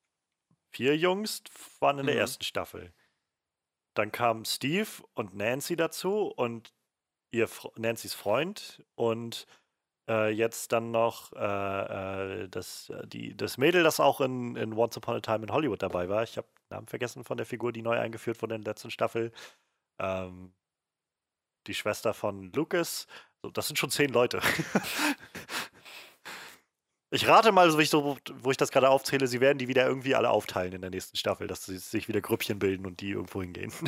vier 0.71 0.97
Jungs 0.97 1.43
waren 1.79 1.99
in 1.99 2.05
der 2.05 2.15
mhm. 2.15 2.21
ersten 2.21 2.43
Staffel. 2.43 2.93
Dann 3.95 4.11
kamen 4.11 4.45
Steve 4.45 4.87
und 5.13 5.35
Nancy 5.35 5.75
dazu 5.75 6.27
und 6.27 6.73
ihr 7.31 7.49
Nancy's 7.75 8.13
Freund 8.13 8.83
und 8.95 9.45
äh, 10.09 10.29
jetzt 10.29 10.71
dann 10.71 10.91
noch 10.91 11.33
äh, 11.33 12.43
äh 12.43 12.47
das, 12.49 12.89
äh, 12.89 13.07
die, 13.07 13.35
das 13.35 13.57
Mädel, 13.57 13.83
das 13.83 13.99
auch 13.99 14.21
in, 14.21 14.55
in 14.55 14.73
Once 14.73 14.97
Upon 14.97 15.15
a 15.15 15.19
Time 15.19 15.43
in 15.43 15.51
Hollywood 15.51 15.81
dabei 15.81 16.09
war. 16.09 16.23
Ich 16.23 16.37
habe 16.37 16.47
den 16.47 16.75
Namen 16.75 16.87
vergessen 16.87 17.23
von 17.23 17.37
der 17.37 17.45
Figur, 17.45 17.71
die 17.71 17.81
neu 17.81 17.97
eingeführt 17.97 18.41
wurde 18.41 18.55
in 18.55 18.63
der 18.63 18.73
letzten 18.73 18.91
Staffel. 18.91 19.31
Ähm, 19.99 20.53
die 21.67 21.73
Schwester 21.73 22.13
von 22.13 22.51
Lucas. 22.53 23.07
So, 23.41 23.51
das 23.51 23.67
sind 23.67 23.77
schon 23.77 23.91
zehn 23.91 24.11
Leute. 24.11 24.41
Ich 27.11 27.27
rate 27.27 27.51
mal, 27.51 27.73
wo 27.73 27.79
ich, 27.79 27.89
so, 27.89 28.17
wo 28.41 28.51
ich 28.51 28.57
das 28.57 28.71
gerade 28.71 28.89
aufzähle, 28.89 29.25
sie 29.27 29.41
werden 29.41 29.57
die 29.57 29.67
wieder 29.67 29.85
irgendwie 29.87 30.13
alle 30.13 30.29
aufteilen 30.29 30.73
in 30.73 30.81
der 30.81 30.91
nächsten 30.91 31.17
Staffel, 31.17 31.47
dass 31.47 31.65
sie 31.65 31.77
sich 31.77 32.07
wieder 32.07 32.21
Grüppchen 32.21 32.59
bilden 32.59 32.85
und 32.85 33.01
die 33.01 33.11
irgendwo 33.11 33.41
hingehen. 33.41 33.73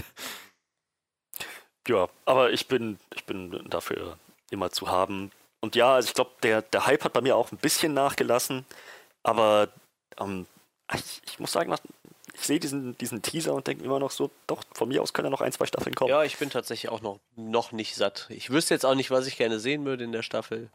Ja, 1.87 2.09
aber 2.25 2.51
ich 2.51 2.67
bin, 2.67 2.99
ich 3.15 3.25
bin 3.25 3.67
dafür 3.69 4.17
immer 4.51 4.71
zu 4.71 4.87
haben. 4.87 5.31
und 5.61 5.75
ja, 5.75 5.95
also 5.95 6.07
ich 6.07 6.13
glaube, 6.13 6.31
der, 6.43 6.61
der 6.61 6.85
Hype 6.85 7.03
hat 7.03 7.13
bei 7.13 7.21
mir 7.21 7.35
auch 7.35 7.51
ein 7.51 7.57
bisschen 7.57 7.93
nachgelassen, 7.93 8.65
aber 9.23 9.69
ähm, 10.19 10.45
ich, 10.93 11.21
ich, 11.25 11.39
muss 11.39 11.51
sagen, 11.51 11.73
ich 12.33 12.41
sehe 12.41 12.59
diesen, 12.59 12.97
diesen 12.97 13.21
Teaser 13.21 13.53
und 13.53 13.67
denke 13.67 13.83
immer 13.83 13.99
noch 13.99 14.11
so, 14.11 14.29
doch, 14.47 14.63
von 14.73 14.89
mir 14.89 15.01
aus 15.01 15.13
können 15.13 15.27
ja 15.27 15.31
noch 15.31 15.41
ein, 15.41 15.51
zwei 15.51 15.65
Staffeln 15.65 15.95
kommen. 15.95 16.09
Ja, 16.09 16.23
ich 16.23 16.37
bin 16.37 16.49
tatsächlich 16.49 16.91
auch 16.91 17.01
noch, 17.01 17.19
noch 17.35 17.71
nicht 17.71 17.95
satt. 17.95 18.27
Ich 18.29 18.49
wüsste 18.51 18.73
jetzt 18.73 18.85
auch 18.85 18.95
nicht, 18.95 19.11
was 19.11 19.27
ich 19.27 19.37
gerne 19.37 19.59
sehen 19.59 19.85
würde 19.85 20.03
in 20.03 20.11
der 20.11 20.23
Staffel, 20.23 20.69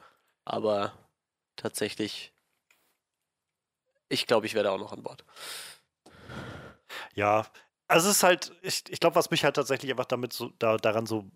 aber 0.45 0.93
tatsächlich, 1.57 2.33
ich 4.09 4.27
glaube, 4.27 4.47
ich 4.47 4.55
werde 4.55 4.71
auch 4.71 4.79
noch 4.79 4.93
an 4.93 5.03
Bord. 5.03 5.25
Ja, 7.15 7.47
also 7.89 8.09
es 8.09 8.17
ist 8.17 8.23
halt, 8.23 8.53
ich, 8.63 8.85
ich 8.89 9.01
glaube, 9.01 9.17
was 9.17 9.31
mich 9.31 9.45
halt 9.45 9.57
tatsächlich 9.57 9.91
einfach 9.91 10.07
damit 10.07 10.33
so, 10.33 10.51
da, 10.59 10.77
daran 10.77 11.07
so 11.07 11.31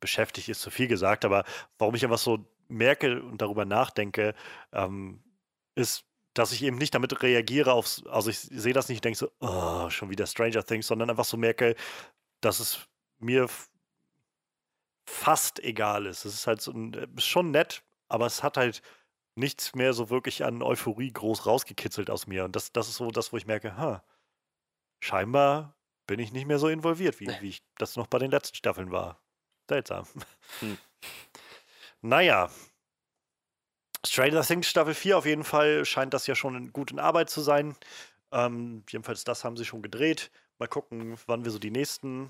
beschäftigt, 0.00 0.48
ist 0.48 0.60
zu 0.60 0.70
viel 0.70 0.88
gesagt, 0.88 1.24
aber 1.24 1.44
warum 1.78 1.94
ich 1.94 2.04
einfach 2.04 2.18
so 2.18 2.44
merke 2.68 3.22
und 3.22 3.42
darüber 3.42 3.64
nachdenke, 3.64 4.34
ähm, 4.72 5.22
ist, 5.74 6.04
dass 6.34 6.52
ich 6.52 6.62
eben 6.62 6.76
nicht 6.76 6.94
damit 6.94 7.22
reagiere 7.22 7.72
aufs, 7.72 8.04
also 8.06 8.30
ich 8.30 8.38
sehe 8.38 8.72
das 8.72 8.88
nicht 8.88 8.98
und 8.98 9.04
denke 9.04 9.18
so, 9.18 9.30
oh, 9.40 9.90
schon 9.90 10.10
wieder 10.10 10.26
Stranger 10.26 10.64
Things, 10.64 10.86
sondern 10.86 11.10
einfach 11.10 11.24
so 11.24 11.36
merke, 11.36 11.74
dass 12.40 12.60
es 12.60 12.86
mir 13.18 13.48
fast 15.06 15.58
egal 15.60 16.06
ist. 16.06 16.24
Es 16.24 16.34
ist 16.34 16.46
halt 16.46 16.60
so, 16.60 16.72
ist 17.16 17.26
schon 17.26 17.50
nett, 17.50 17.82
aber 18.08 18.26
es 18.26 18.42
hat 18.42 18.56
halt 18.56 18.82
nichts 19.38 19.74
mehr 19.74 19.92
so 19.92 20.10
wirklich 20.10 20.44
an 20.44 20.62
Euphorie 20.62 21.12
groß 21.12 21.46
rausgekitzelt 21.46 22.10
aus 22.10 22.26
mir. 22.26 22.44
Und 22.44 22.56
das, 22.56 22.72
das 22.72 22.88
ist 22.88 22.96
so 22.96 23.10
das, 23.10 23.32
wo 23.32 23.36
ich 23.36 23.46
merke, 23.46 23.76
ha, 23.76 24.02
scheinbar 25.00 25.76
bin 26.06 26.20
ich 26.20 26.32
nicht 26.32 26.46
mehr 26.46 26.58
so 26.58 26.68
involviert, 26.68 27.20
wie, 27.20 27.28
wie 27.40 27.50
ich 27.50 27.62
das 27.76 27.96
noch 27.96 28.06
bei 28.06 28.18
den 28.18 28.30
letzten 28.30 28.56
Staffeln 28.56 28.90
war. 28.90 29.20
Seltsam. 29.68 30.06
Hm. 30.60 30.78
Naja. 32.00 32.48
Stranger 34.06 34.42
Things 34.42 34.68
Staffel 34.68 34.94
4 34.94 35.18
auf 35.18 35.26
jeden 35.26 35.42
Fall 35.42 35.84
scheint 35.84 36.14
das 36.14 36.28
ja 36.28 36.36
schon 36.36 36.72
gut 36.72 36.92
in 36.92 37.00
Arbeit 37.00 37.28
zu 37.28 37.40
sein. 37.40 37.74
Ähm, 38.30 38.84
jedenfalls 38.88 39.24
das 39.24 39.42
haben 39.42 39.56
sie 39.56 39.64
schon 39.64 39.82
gedreht. 39.82 40.30
Mal 40.58 40.68
gucken, 40.68 41.18
wann 41.26 41.44
wir 41.44 41.50
so 41.50 41.58
die 41.58 41.72
nächsten, 41.72 42.28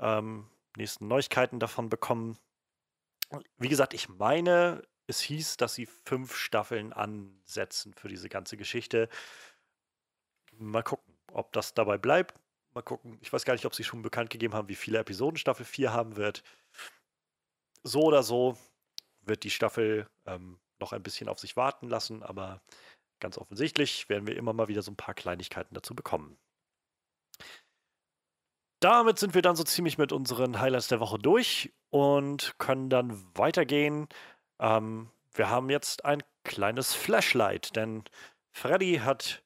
ähm, 0.00 0.48
nächsten 0.76 1.06
Neuigkeiten 1.06 1.60
davon 1.60 1.88
bekommen. 1.88 2.36
Wie 3.56 3.68
gesagt, 3.68 3.94
ich 3.94 4.08
meine, 4.08 4.82
es 5.06 5.20
hieß, 5.20 5.56
dass 5.56 5.74
sie 5.74 5.86
fünf 5.86 6.34
Staffeln 6.34 6.92
ansetzen 6.92 7.92
für 7.94 8.08
diese 8.08 8.28
ganze 8.28 8.56
Geschichte. 8.56 9.08
Mal 10.52 10.82
gucken, 10.82 11.14
ob 11.32 11.52
das 11.52 11.74
dabei 11.74 11.98
bleibt. 11.98 12.34
Mal 12.72 12.82
gucken. 12.82 13.18
Ich 13.20 13.32
weiß 13.32 13.44
gar 13.44 13.54
nicht, 13.54 13.66
ob 13.66 13.74
sie 13.74 13.84
schon 13.84 14.02
bekannt 14.02 14.30
gegeben 14.30 14.54
haben, 14.54 14.68
wie 14.68 14.74
viele 14.74 14.98
Episoden 14.98 15.36
Staffel 15.36 15.64
4 15.64 15.92
haben 15.92 16.16
wird. 16.16 16.42
So 17.82 18.02
oder 18.02 18.22
so 18.22 18.56
wird 19.20 19.44
die 19.44 19.50
Staffel 19.50 20.08
ähm, 20.26 20.58
noch 20.80 20.92
ein 20.92 21.02
bisschen 21.02 21.28
auf 21.28 21.38
sich 21.38 21.56
warten 21.56 21.88
lassen, 21.88 22.22
aber 22.22 22.62
ganz 23.20 23.38
offensichtlich 23.38 24.08
werden 24.08 24.26
wir 24.26 24.36
immer 24.36 24.52
mal 24.52 24.68
wieder 24.68 24.82
so 24.82 24.90
ein 24.90 24.96
paar 24.96 25.14
Kleinigkeiten 25.14 25.74
dazu 25.74 25.94
bekommen. 25.94 26.36
Damit 28.80 29.18
sind 29.18 29.34
wir 29.34 29.40
dann 29.40 29.56
so 29.56 29.64
ziemlich 29.64 29.96
mit 29.96 30.12
unseren 30.12 30.60
Highlights 30.60 30.88
der 30.88 31.00
Woche 31.00 31.18
durch 31.18 31.72
und 31.90 32.54
können 32.58 32.90
dann 32.90 33.24
weitergehen 33.34 34.08
ähm, 34.60 35.10
wir 35.34 35.50
haben 35.50 35.70
jetzt 35.70 36.04
ein 36.04 36.22
kleines 36.44 36.94
Flashlight, 36.94 37.74
denn 37.76 38.04
Freddy 38.52 39.00
hat 39.04 39.42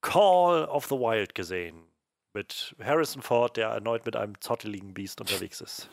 Call 0.00 0.66
of 0.66 0.86
the 0.86 0.96
Wild 0.96 1.34
gesehen. 1.34 1.86
Mit 2.34 2.74
Harrison 2.82 3.22
Ford, 3.22 3.56
der 3.56 3.68
erneut 3.68 4.04
mit 4.06 4.16
einem 4.16 4.40
zotteligen 4.40 4.92
Biest 4.92 5.20
unterwegs 5.20 5.60
ist. 5.60 5.88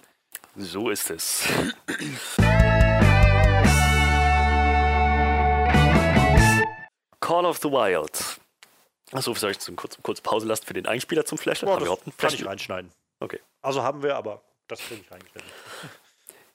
So 0.55 0.89
ist 0.89 1.09
es. 1.09 1.47
Call 7.20 7.45
of 7.45 7.57
the 7.59 7.70
Wild. 7.70 8.39
Achso, 9.12 9.34
soll 9.34 9.51
ich 9.51 9.59
zum 9.59 9.76
kurz, 9.76 9.97
kurz 10.01 10.22
Pause 10.22 10.47
lassen 10.47 10.66
für 10.66 10.74
den 10.74 10.86
Einspieler 10.86 11.26
zum 11.26 11.38
Flashlight? 11.38 11.70
Oh, 11.70 11.76
haben 11.76 12.05
wir 12.05 12.14
kann 12.18 12.34
ich 12.34 12.45
reinschneiden. 12.45 12.91
Okay. 13.20 13.39
Also 13.62 13.84
haben 13.84 14.03
wir, 14.03 14.16
aber 14.16 14.41
das 14.68 14.80
kriege 14.80 15.01
ich 15.01 15.12
reingeschnitten. 15.12 15.49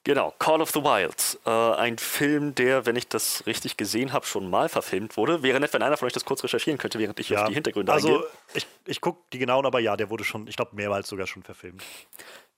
Genau, 0.06 0.32
Call 0.38 0.60
of 0.60 0.70
the 0.70 0.84
Wild. 0.84 1.36
Äh, 1.44 1.50
ein 1.50 1.98
Film, 1.98 2.54
der, 2.54 2.86
wenn 2.86 2.94
ich 2.94 3.08
das 3.08 3.44
richtig 3.44 3.76
gesehen 3.76 4.12
habe, 4.12 4.24
schon 4.24 4.48
mal 4.48 4.68
verfilmt 4.68 5.16
wurde. 5.16 5.42
Wäre 5.42 5.58
nett, 5.58 5.72
wenn 5.72 5.82
einer 5.82 5.96
von 5.96 6.06
euch 6.06 6.12
das 6.12 6.24
kurz 6.24 6.44
recherchieren 6.44 6.78
könnte, 6.78 7.00
während 7.00 7.18
ich 7.18 7.30
ja. 7.30 7.42
auf 7.42 7.48
die 7.48 7.54
Hintergründe 7.54 7.92
also, 7.92 8.06
eingehe. 8.06 8.22
Also, 8.22 8.36
ich, 8.54 8.66
ich 8.86 9.00
gucke 9.00 9.18
die 9.32 9.40
genauen, 9.40 9.66
aber 9.66 9.80
ja, 9.80 9.96
der 9.96 10.08
wurde 10.08 10.22
schon, 10.22 10.46
ich 10.46 10.54
glaube, 10.54 10.76
mehrmals 10.76 11.08
sogar 11.08 11.26
schon 11.26 11.42
verfilmt. 11.42 11.82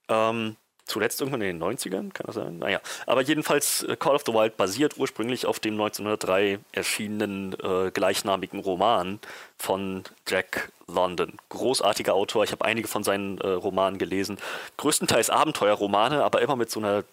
Ähm, 0.09 0.57
zuletzt 0.85 1.21
irgendwann 1.21 1.41
in 1.41 1.57
den 1.57 1.63
90ern, 1.63 2.13
kann 2.13 2.27
das 2.27 2.35
sein? 2.35 2.59
Naja, 2.59 2.81
aber 3.07 3.23
jedenfalls 3.23 3.81
äh, 3.81 3.95
Call 3.95 4.13
of 4.13 4.21
the 4.27 4.33
Wild 4.33 4.55
basiert 4.55 4.99
ursprünglich 4.99 5.47
auf 5.47 5.59
dem 5.59 5.73
1903 5.73 6.59
erschienenen 6.71 7.53
äh, 7.53 7.89
gleichnamigen 7.89 8.59
Roman 8.59 9.19
von 9.57 10.03
Jack 10.27 10.71
London. 10.85 11.39
Großartiger 11.49 12.13
Autor, 12.13 12.43
ich 12.43 12.51
habe 12.51 12.63
einige 12.63 12.87
von 12.87 13.03
seinen 13.03 13.39
äh, 13.39 13.47
Romanen 13.47 13.97
gelesen. 13.97 14.37
Größtenteils 14.77 15.31
Abenteuerromane, 15.31 16.23
aber 16.23 16.43
immer 16.43 16.55
mit 16.55 16.69
so 16.69 16.79
einer 16.79 17.03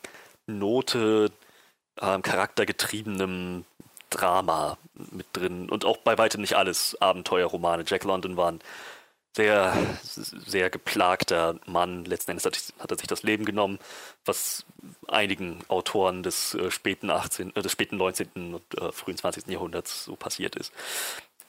Note 0.47 1.31
ähm, 2.01 2.23
charaktergetriebenem 2.23 3.65
Drama 4.11 4.79
mit 4.95 5.27
drin 5.33 5.69
und 5.69 5.85
auch 5.85 5.99
bei 5.99 6.17
weitem 6.19 6.41
nicht 6.41 6.55
alles 6.55 7.01
Abenteuerromane. 7.01 7.85
Jack 7.87 8.05
London 8.05 8.37
war 8.37 8.53
ein 8.53 8.61
sehr, 9.37 9.77
sehr 10.03 10.71
geplagter 10.71 11.57
Mann. 11.67 12.05
Letzten 12.07 12.33
Endes 12.33 12.47
hat, 12.47 12.59
hat 12.79 12.91
er 12.91 12.97
sich 12.97 13.07
das 13.07 13.23
Leben 13.23 13.45
genommen, 13.45 13.79
was 14.25 14.65
einigen 15.09 15.59
Autoren 15.69 16.23
des 16.23 16.55
äh, 16.55 16.71
späten 16.71 17.11
18., 17.11 17.55
äh, 17.55 17.63
des 17.63 17.73
späten 17.73 17.99
19. 17.99 18.55
und 18.55 18.81
äh, 18.81 18.93
frühen 18.93 19.19
20. 19.19 19.47
Jahrhunderts 19.49 20.05
so 20.05 20.17
passiert 20.17 20.57
ist. 20.57 20.73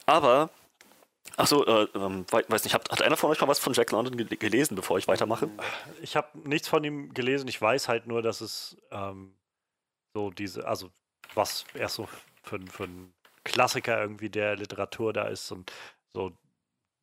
Aber 0.05 0.49
Achso, 1.35 1.63
äh, 1.65 1.87
ähm, 1.95 2.25
weiß 2.29 2.63
nicht, 2.63 2.73
hat, 2.73 2.89
hat 2.89 3.01
einer 3.01 3.17
von 3.17 3.29
euch 3.29 3.39
mal 3.39 3.47
was 3.47 3.59
von 3.59 3.73
Jack 3.73 3.91
London 3.91 4.17
gelesen, 4.17 4.75
bevor 4.75 4.97
ich 4.97 5.07
weitermache? 5.07 5.49
Ich 6.01 6.15
habe 6.15 6.27
nichts 6.47 6.67
von 6.67 6.83
ihm 6.83 7.13
gelesen. 7.13 7.47
Ich 7.47 7.61
weiß 7.61 7.87
halt 7.87 8.07
nur, 8.07 8.21
dass 8.21 8.41
es 8.41 8.77
ähm, 8.91 9.33
so 10.13 10.31
diese, 10.31 10.67
also 10.67 10.89
was 11.35 11.65
er 11.73 11.89
so 11.89 12.07
für, 12.43 12.59
für 12.71 12.85
ein 12.85 13.13
Klassiker 13.43 14.01
irgendwie 14.01 14.29
der 14.29 14.55
Literatur 14.55 15.13
da 15.13 15.25
ist 15.27 15.51
und 15.51 15.71
so, 16.13 16.31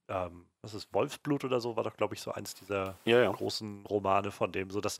ähm, 0.08 0.46
was 0.62 0.74
ist 0.74 0.92
Wolfsblut 0.92 1.44
oder 1.44 1.60
so, 1.60 1.76
war 1.76 1.84
doch, 1.84 1.96
glaube 1.96 2.14
ich, 2.14 2.20
so 2.20 2.32
eins 2.32 2.54
dieser 2.54 2.98
ja, 3.04 3.22
ja. 3.22 3.30
großen 3.30 3.86
Romane 3.86 4.30
von 4.30 4.50
dem. 4.52 4.70
So 4.70 4.80
dass, 4.80 4.98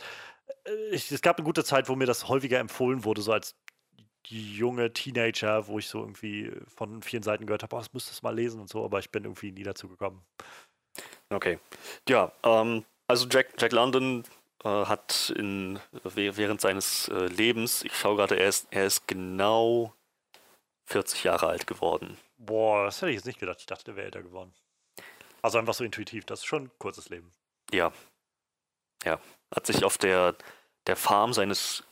äh, 0.65 0.91
ich, 0.91 1.11
es 1.11 1.23
gab 1.23 1.39
eine 1.39 1.45
gute 1.45 1.65
Zeit, 1.65 1.89
wo 1.89 1.97
mir 1.97 2.07
das 2.07 2.29
häufiger 2.29 2.59
empfohlen 2.59 3.05
wurde, 3.05 3.23
so 3.23 3.33
als 3.33 3.57
junge 4.29 4.93
Teenager, 4.93 5.67
wo 5.67 5.79
ich 5.79 5.89
so 5.89 6.01
irgendwie 6.01 6.53
von 6.75 7.03
vielen 7.03 7.23
Seiten 7.23 7.47
gehört 7.47 7.63
habe, 7.63 7.77
oh, 7.77 7.79
das 7.79 7.93
müsstest 7.93 8.23
du 8.23 8.27
mal 8.27 8.35
lesen 8.35 8.61
und 8.61 8.69
so, 8.69 8.85
aber 8.85 8.99
ich 8.99 9.11
bin 9.11 9.25
irgendwie 9.25 9.53
nie 9.53 9.63
dazu 9.63 9.89
gekommen. 9.89 10.25
Okay. 11.31 11.59
Ja, 12.09 12.33
ähm, 12.43 12.85
also 13.07 13.27
Jack, 13.29 13.55
Jack 13.59 13.73
London 13.73 14.25
äh, 14.65 14.69
hat 14.69 15.33
in, 15.37 15.79
während 16.03 16.61
seines 16.61 17.09
äh, 17.09 17.27
Lebens, 17.27 17.85
ich 17.85 17.97
schaue 17.97 18.17
gerade, 18.17 18.37
er 18.39 18.49
ist, 18.49 18.69
er 18.71 18.87
ist 18.87 19.07
genau 19.07 19.93
40 20.87 21.25
Jahre 21.25 21.49
alt 21.49 21.67
geworden. 21.67 22.17
Boah, 22.37 22.85
das 22.85 23.01
hätte 23.01 23.11
ich 23.11 23.17
jetzt 23.17 23.27
nicht 23.27 23.41
gedacht. 23.41 23.59
Ich 23.61 23.67
dachte, 23.67 23.93
er 23.93 23.97
wäre 23.97 24.07
älter 24.07 24.23
geworden. 24.23 24.55
Also 25.43 25.59
einfach 25.59 25.75
so 25.75 25.85
intuitiv, 25.85 26.25
das 26.25 26.41
ist 26.41 26.47
schon 26.47 26.65
ein 26.65 26.71
kurzes 26.79 27.09
Leben. 27.09 27.31
Ja. 27.71 27.93
Ja. 29.05 29.21
Hat 29.55 29.67
sich 29.67 29.85
auf 29.85 29.99
der, 29.99 30.35
der 30.87 30.97
Farm 30.97 31.33
seines 31.33 31.85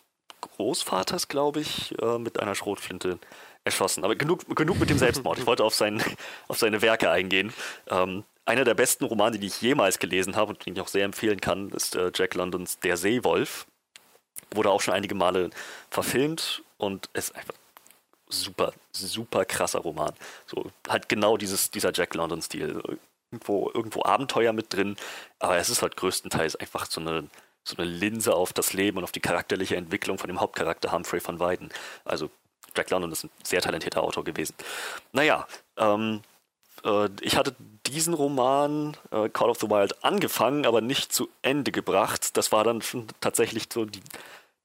Großvaters, 0.62 1.26
glaube 1.26 1.60
ich, 1.60 1.92
äh, 2.00 2.18
mit 2.18 2.38
einer 2.38 2.54
Schrotflinte 2.54 3.18
erschossen. 3.64 4.04
Aber 4.04 4.14
genug, 4.14 4.54
genug 4.54 4.78
mit 4.78 4.90
dem 4.90 4.98
Selbstmord. 4.98 5.40
Ich 5.40 5.46
wollte 5.46 5.64
auf, 5.64 5.74
sein, 5.74 6.00
auf 6.48 6.56
seine 6.56 6.82
Werke 6.82 7.10
eingehen. 7.10 7.52
Ähm, 7.90 8.22
einer 8.44 8.62
der 8.62 8.74
besten 8.74 9.04
Romane, 9.04 9.40
die 9.40 9.48
ich 9.48 9.60
jemals 9.60 9.98
gelesen 9.98 10.36
habe 10.36 10.52
und 10.52 10.64
den 10.64 10.74
ich 10.74 10.80
auch 10.80 10.86
sehr 10.86 11.04
empfehlen 11.04 11.40
kann, 11.40 11.70
ist 11.70 11.96
äh, 11.96 12.12
Jack 12.14 12.34
Londons 12.34 12.78
Der 12.78 12.96
Seewolf. 12.96 13.66
Wurde 14.52 14.70
auch 14.70 14.80
schon 14.80 14.94
einige 14.94 15.16
Male 15.16 15.50
verfilmt 15.90 16.62
und 16.76 17.10
ist 17.12 17.34
einfach 17.34 17.54
super, 18.28 18.72
super 18.92 19.44
krasser 19.44 19.80
Roman. 19.80 20.12
So 20.46 20.70
halt 20.88 21.08
genau 21.08 21.36
dieses, 21.36 21.72
dieser 21.72 21.92
Jack 21.92 22.14
London-Stil. 22.14 22.80
Irgendwo, 23.32 23.68
irgendwo 23.74 24.04
Abenteuer 24.04 24.52
mit 24.52 24.72
drin, 24.72 24.94
aber 25.40 25.56
es 25.56 25.70
ist 25.70 25.82
halt 25.82 25.96
größtenteils 25.96 26.54
einfach 26.54 26.86
so 26.86 27.00
eine 27.00 27.24
so 27.64 27.76
eine 27.76 27.88
Linse 27.88 28.34
auf 28.34 28.52
das 28.52 28.72
Leben 28.72 28.98
und 28.98 29.04
auf 29.04 29.12
die 29.12 29.20
charakterliche 29.20 29.76
Entwicklung 29.76 30.18
von 30.18 30.28
dem 30.28 30.40
Hauptcharakter 30.40 30.92
Humphrey 30.92 31.20
van 31.24 31.38
Weiden. 31.38 31.70
Also 32.04 32.30
Jack 32.76 32.90
London 32.90 33.12
ist 33.12 33.24
ein 33.24 33.30
sehr 33.42 33.60
talentierter 33.60 34.02
Autor 34.02 34.24
gewesen. 34.24 34.54
Naja, 35.12 35.46
ähm, 35.76 36.22
äh, 36.84 37.08
ich 37.20 37.36
hatte 37.36 37.54
diesen 37.86 38.14
Roman 38.14 38.96
äh, 39.10 39.28
Call 39.28 39.50
of 39.50 39.60
the 39.60 39.68
Wild 39.68 40.04
angefangen, 40.04 40.66
aber 40.66 40.80
nicht 40.80 41.12
zu 41.12 41.28
Ende 41.42 41.72
gebracht. 41.72 42.36
Das 42.36 42.52
war 42.52 42.64
dann 42.64 42.82
schon 42.82 43.06
tatsächlich 43.20 43.66
so 43.72 43.84
die, 43.84 44.00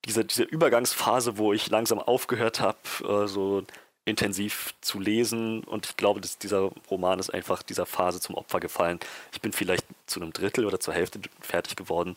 diese, 0.06 0.26
diese 0.26 0.43
Übergangsphase, 0.43 1.38
wo 1.38 1.54
ich 1.54 1.70
langsam 1.70 2.00
aufgehört 2.00 2.60
habe, 2.60 2.78
äh, 3.04 3.28
so 3.28 3.64
intensiv 4.06 4.74
zu 4.80 5.02
lesen 5.02 5.66
und 5.66 5.86
ich 5.86 5.98
glaube, 5.98 6.22
dass 6.22 6.38
dieser 6.38 6.72
Roman 6.89 7.20
ist 7.20 7.30
einfach 7.30 7.62
dieser 7.62 7.86
Phase 7.86 8.22
zum 8.22 8.36
Opfer 8.36 8.62
gefallen. 8.62 9.02
Ich 9.34 9.41
bin 9.41 9.52
vielleicht 9.52 9.86
zu 10.06 10.22
einem 10.22 10.32
Drittel 10.32 10.66
oder 10.66 10.80
zur 10.80 10.93
Hälfte 10.93 11.20
fertig 11.41 11.76
geworden 11.76 12.16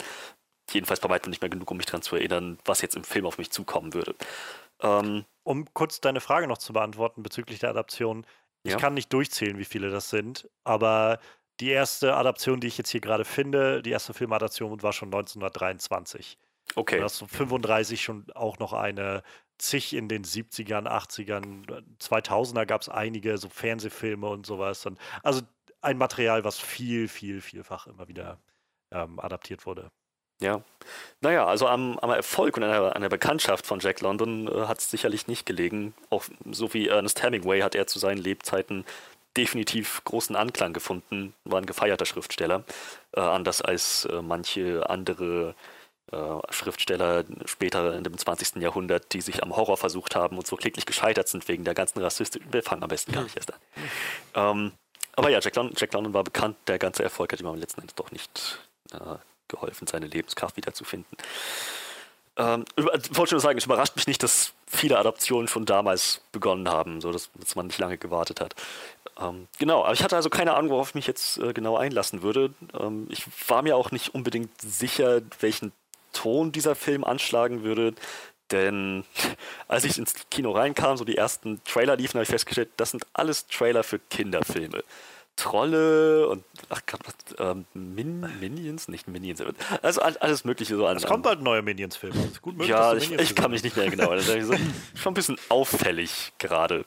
jedenfalls 0.73 1.01
bei 1.01 1.09
weitem 1.09 1.31
nicht 1.31 1.43
mehr 1.43 1.51
genug, 1.51 1.71
um 1.71 1.77
mich 1.77 1.87
daran 1.87 2.03
zu 2.03 2.17
erinnern, 2.17 2.59
was 2.65 2.83
jetzt 2.83 2.97
im 2.97 3.05
Film 3.05 3.27
auf 3.27 3.39
mich 3.39 3.51
zukommen 3.51 3.95
würde. 3.95 4.15
Ähm, 4.81 5.25
um 5.43 5.73
kurz 5.75 6.01
deine 6.01 6.21
Frage 6.21 6.47
noch 6.47 6.59
zu 6.59 6.73
beantworten 6.73 7.23
bezüglich 7.23 7.59
der 7.59 7.71
Adaption. 7.71 8.27
Ich 8.63 8.73
ja. 8.73 8.79
kann 8.79 8.95
nicht 8.95 9.13
durchzählen, 9.13 9.59
wie 9.59 9.65
viele 9.65 9.91
das 9.91 10.11
sind, 10.11 10.49
aber 10.65 11.19
die 11.61 11.71
erste 11.71 12.15
Adaption, 12.15 12.61
die 12.61 12.67
ich 12.67 12.79
jetzt 12.79 12.91
hier 12.91 13.01
gerade 13.01 13.25
finde, 13.25 13.83
die 13.83 13.91
erste 13.91 14.15
Filmadaption 14.15 14.83
war 14.83 14.93
schon 14.93 15.09
1923. 15.09 16.39
Okay. 16.75 16.99
Du 16.99 17.05
hast 17.05 17.19
so 17.19 17.27
35 17.27 18.03
schon 18.03 18.27
auch 18.35 18.59
noch 18.59 18.73
eine, 18.73 19.23
zig 19.59 19.95
in 19.95 20.09
den 20.09 20.25
70ern, 20.25 20.87
80ern, 20.87 21.85
2000er 22.01 22.65
gab 22.65 22.81
es 22.81 22.89
einige, 22.89 23.37
so 23.39 23.49
Fernsehfilme 23.49 24.29
und 24.29 24.47
sowas. 24.47 24.87
Also 25.23 25.43
ein 25.83 25.99
Material, 25.99 26.45
was 26.45 26.59
viel, 26.59 27.09
viel, 27.09 27.41
vielfach 27.41 27.87
immer 27.87 28.09
wieder 28.09 28.39
ähm, 28.91 29.19
adaptiert 29.21 29.67
wurde. 29.67 29.91
Ja. 30.41 30.63
Naja, 31.21 31.47
also 31.47 31.69
am, 31.69 31.99
am 31.99 32.11
Erfolg 32.11 32.57
und 32.57 32.65
an 32.65 32.71
der, 32.71 32.97
an 32.97 33.03
der, 33.03 33.11
Bekanntschaft 33.11 33.67
von 33.67 33.79
Jack 33.81 34.01
London 34.01 34.49
äh, 34.49 34.67
hat 34.67 34.79
es 34.79 34.91
sicherlich 34.91 35.29
nicht 35.29 35.45
gelegen. 35.45 35.95
Auch 36.09 36.25
so 36.51 36.73
wie 36.73 36.89
Ernest 36.89 37.23
Hemingway 37.23 37.61
hat 37.61 37.75
er 37.75 37.87
zu 37.87 37.99
seinen 37.99 38.19
Lebzeiten 38.19 38.85
definitiv 39.37 40.03
großen 40.05 40.35
Anklang 40.35 40.73
gefunden, 40.73 41.35
war 41.45 41.61
ein 41.61 41.67
gefeierter 41.67 42.07
Schriftsteller, 42.07 42.65
äh, 43.13 43.21
anders 43.21 43.63
als 43.63 44.07
äh, 44.07 44.23
manche 44.23 44.89
andere 44.91 45.55
äh, 46.11 46.17
Schriftsteller 46.51 47.25
später 47.45 47.95
in 47.97 48.03
dem 48.03 48.17
20. 48.17 48.57
Jahrhundert, 48.57 49.13
die 49.13 49.21
sich 49.21 49.43
am 49.43 49.55
Horror 49.55 49.77
versucht 49.77 50.17
haben 50.17 50.37
und 50.37 50.47
so 50.47 50.57
kläglich 50.57 50.87
gescheitert 50.87 51.29
sind 51.29 51.47
wegen 51.49 51.65
der 51.65 51.75
ganzen 51.75 52.01
rassistischen. 52.01 52.53
Wir 52.53 52.63
fangen 52.63 52.83
am 52.83 52.89
besten 52.89 53.13
gar 53.13 53.23
nicht 53.23 53.37
erst 53.37 53.53
an. 53.53 53.61
Ähm, 54.35 54.73
aber 55.15 55.31
ja, 55.31 55.39
Jack 55.41 55.55
London, 55.55 55.77
Jack 55.79 55.93
London, 55.93 56.15
war 56.15 56.25
bekannt, 56.25 56.57
der 56.67 56.79
ganze 56.79 57.03
Erfolg 57.03 57.33
hat 57.33 57.41
ihm 57.41 57.47
am 57.47 57.57
letzten 57.57 57.83
Endes 57.83 57.95
doch 57.95 58.11
nicht 58.11 58.59
äh, 58.93 59.17
geholfen, 59.51 59.87
seine 59.87 60.07
Lebenskraft 60.07 60.57
wiederzufinden. 60.57 61.19
Ähm, 62.37 62.65
ich 62.77 62.85
wollte 63.17 63.31
schon 63.31 63.41
sagen, 63.41 63.59
es 63.59 63.67
überrascht 63.67 63.97
mich 63.97 64.07
nicht, 64.07 64.23
dass 64.23 64.53
viele 64.67 64.99
Adaptionen 64.99 65.49
schon 65.49 65.67
damals 65.67 66.23
begonnen 66.33 66.69
haben, 66.69 67.01
so 67.01 67.13
dass, 67.13 67.31
dass 67.35 67.57
man 67.57 67.67
nicht 67.67 67.79
lange 67.79 67.99
gewartet 67.99 68.41
hat. 68.41 68.55
Ähm, 69.21 69.49
genau, 69.59 69.85
aber 69.85 69.93
ich 69.93 70.03
hatte 70.03 70.17
also 70.17 70.31
keine 70.31 70.55
Ahnung, 70.55 70.71
worauf 70.71 70.91
ich 70.91 70.95
mich 70.95 71.07
jetzt 71.07 71.39
äh, 71.39 71.53
genau 71.53 71.77
einlassen 71.77 72.23
würde. 72.23 72.55
Ähm, 72.79 73.07
ich 73.11 73.25
war 73.49 73.63
mir 73.63 73.77
auch 73.77 73.91
nicht 73.91 74.15
unbedingt 74.15 74.61
sicher, 74.61 75.21
welchen 75.41 75.73
Ton 76.13 76.53
dieser 76.53 76.75
Film 76.75 77.05
anschlagen 77.05 77.63
würde. 77.63 77.95
Denn 78.51 79.05
als 79.69 79.85
ich 79.85 79.99
ins 79.99 80.15
Kino 80.31 80.53
reinkam, 80.53 80.97
so 80.97 81.05
die 81.05 81.17
ersten 81.17 81.63
Trailer 81.65 81.97
liefen, 81.97 82.15
habe 82.15 82.25
ich 82.25 82.31
festgestellt, 82.31 82.71
das 82.77 82.91
sind 82.91 83.07
alles 83.13 83.47
Trailer 83.47 83.83
für 83.83 83.99
Kinderfilme. 83.99 84.83
Trolle 85.41 86.29
und 86.29 86.45
ach 86.69 86.83
Gott, 86.87 87.01
ähm, 87.39 87.65
Min 87.73 88.21
Minions, 88.41 88.89
nicht 88.89 89.09
Minions, 89.09 89.43
also 89.83 90.01
alles 90.03 90.45
Mögliche 90.45 90.77
so 90.77 90.87
an. 90.87 90.97
Es 90.97 91.07
kommt 91.07 91.23
bald 91.23 91.41
ein 91.41 91.45
neuer 91.45 91.63
Minions-Film. 91.63 92.13
Gut 92.43 92.55
möglich, 92.57 92.69
ja, 92.69 92.95
ich, 92.95 93.11
ich 93.11 93.35
kann 93.35 93.51
mich 93.51 93.63
nicht 93.63 93.77
mehr 93.77 93.89
genau. 93.89 94.15
Das 94.15 94.29
ist 94.29 94.53
schon 94.95 95.13
ein 95.13 95.15
bisschen 95.15 95.39
auffällig 95.49 96.33
gerade. 96.39 96.85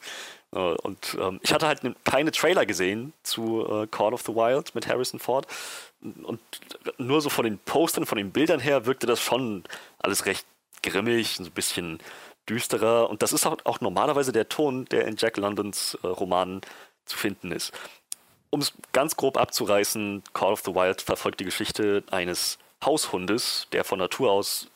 Äh, 0.54 0.58
und 0.58 1.18
ähm, 1.20 1.40
ich 1.42 1.52
hatte 1.52 1.68
halt 1.68 1.82
keine 2.04 2.32
Trailer 2.32 2.66
gesehen 2.66 3.14
zu 3.24 3.66
äh, 3.68 3.88
Call 3.88 4.14
of 4.14 4.22
the 4.22 4.36
Wild 4.36 4.76
mit 4.76 4.88
Harrison 4.88 5.20
Ford. 5.20 5.48
Und 6.02 6.42
nur 6.98 7.22
so 7.22 7.30
von 7.30 7.46
den 7.46 7.58
Postern, 7.58 8.06
von 8.06 8.18
den 8.18 8.32
Bildern 8.32 8.60
her 8.60 8.86
wirkte 8.86 9.08
das 9.08 9.22
schon 9.22 9.64
alles 10.00 10.26
recht 10.26 10.46
grimmig, 10.84 11.36
so 11.38 11.44
ein 11.44 11.52
bisschen 11.52 12.00
düsterer. 12.48 13.10
Und 13.10 13.24
das 13.24 13.34
ist 13.34 13.46
auch, 13.46 13.58
auch 13.64 13.82
normalerweise 13.82 14.32
der 14.32 14.50
Ton, 14.50 14.86
der 14.86 15.08
in 15.08 15.16
Jack 15.18 15.38
Londons 15.38 15.98
äh, 16.04 16.08
Romanen 16.08 16.62
zu 17.06 17.18
finden 17.18 17.52
ist. 17.52 17.72
Um 18.54 18.62
es 18.62 18.72
ganz 18.92 19.16
grob 19.16 19.38
abzureißen, 19.38 20.24
Call 20.36 20.54
of 20.54 20.62
the 20.64 20.76
Wild 20.76 21.02
verfolgt 21.02 21.40
die 21.40 21.44
Geschichte 21.44 22.04
eines 22.12 22.60
Haushundes, 22.86 23.66
der 23.72 23.84
von 23.84 23.98
Natur 23.98 24.32
aus 24.32 24.68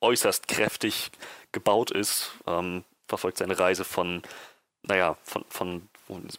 äußerst 0.00 0.48
kräftig 0.48 1.10
gebaut 1.52 1.90
ist, 1.90 2.30
ähm, 2.46 2.82
verfolgt 3.06 3.36
seine 3.36 3.58
Reise 3.58 3.84
von, 3.84 4.22
naja, 4.84 5.18
von, 5.22 5.44
von, 5.50 5.86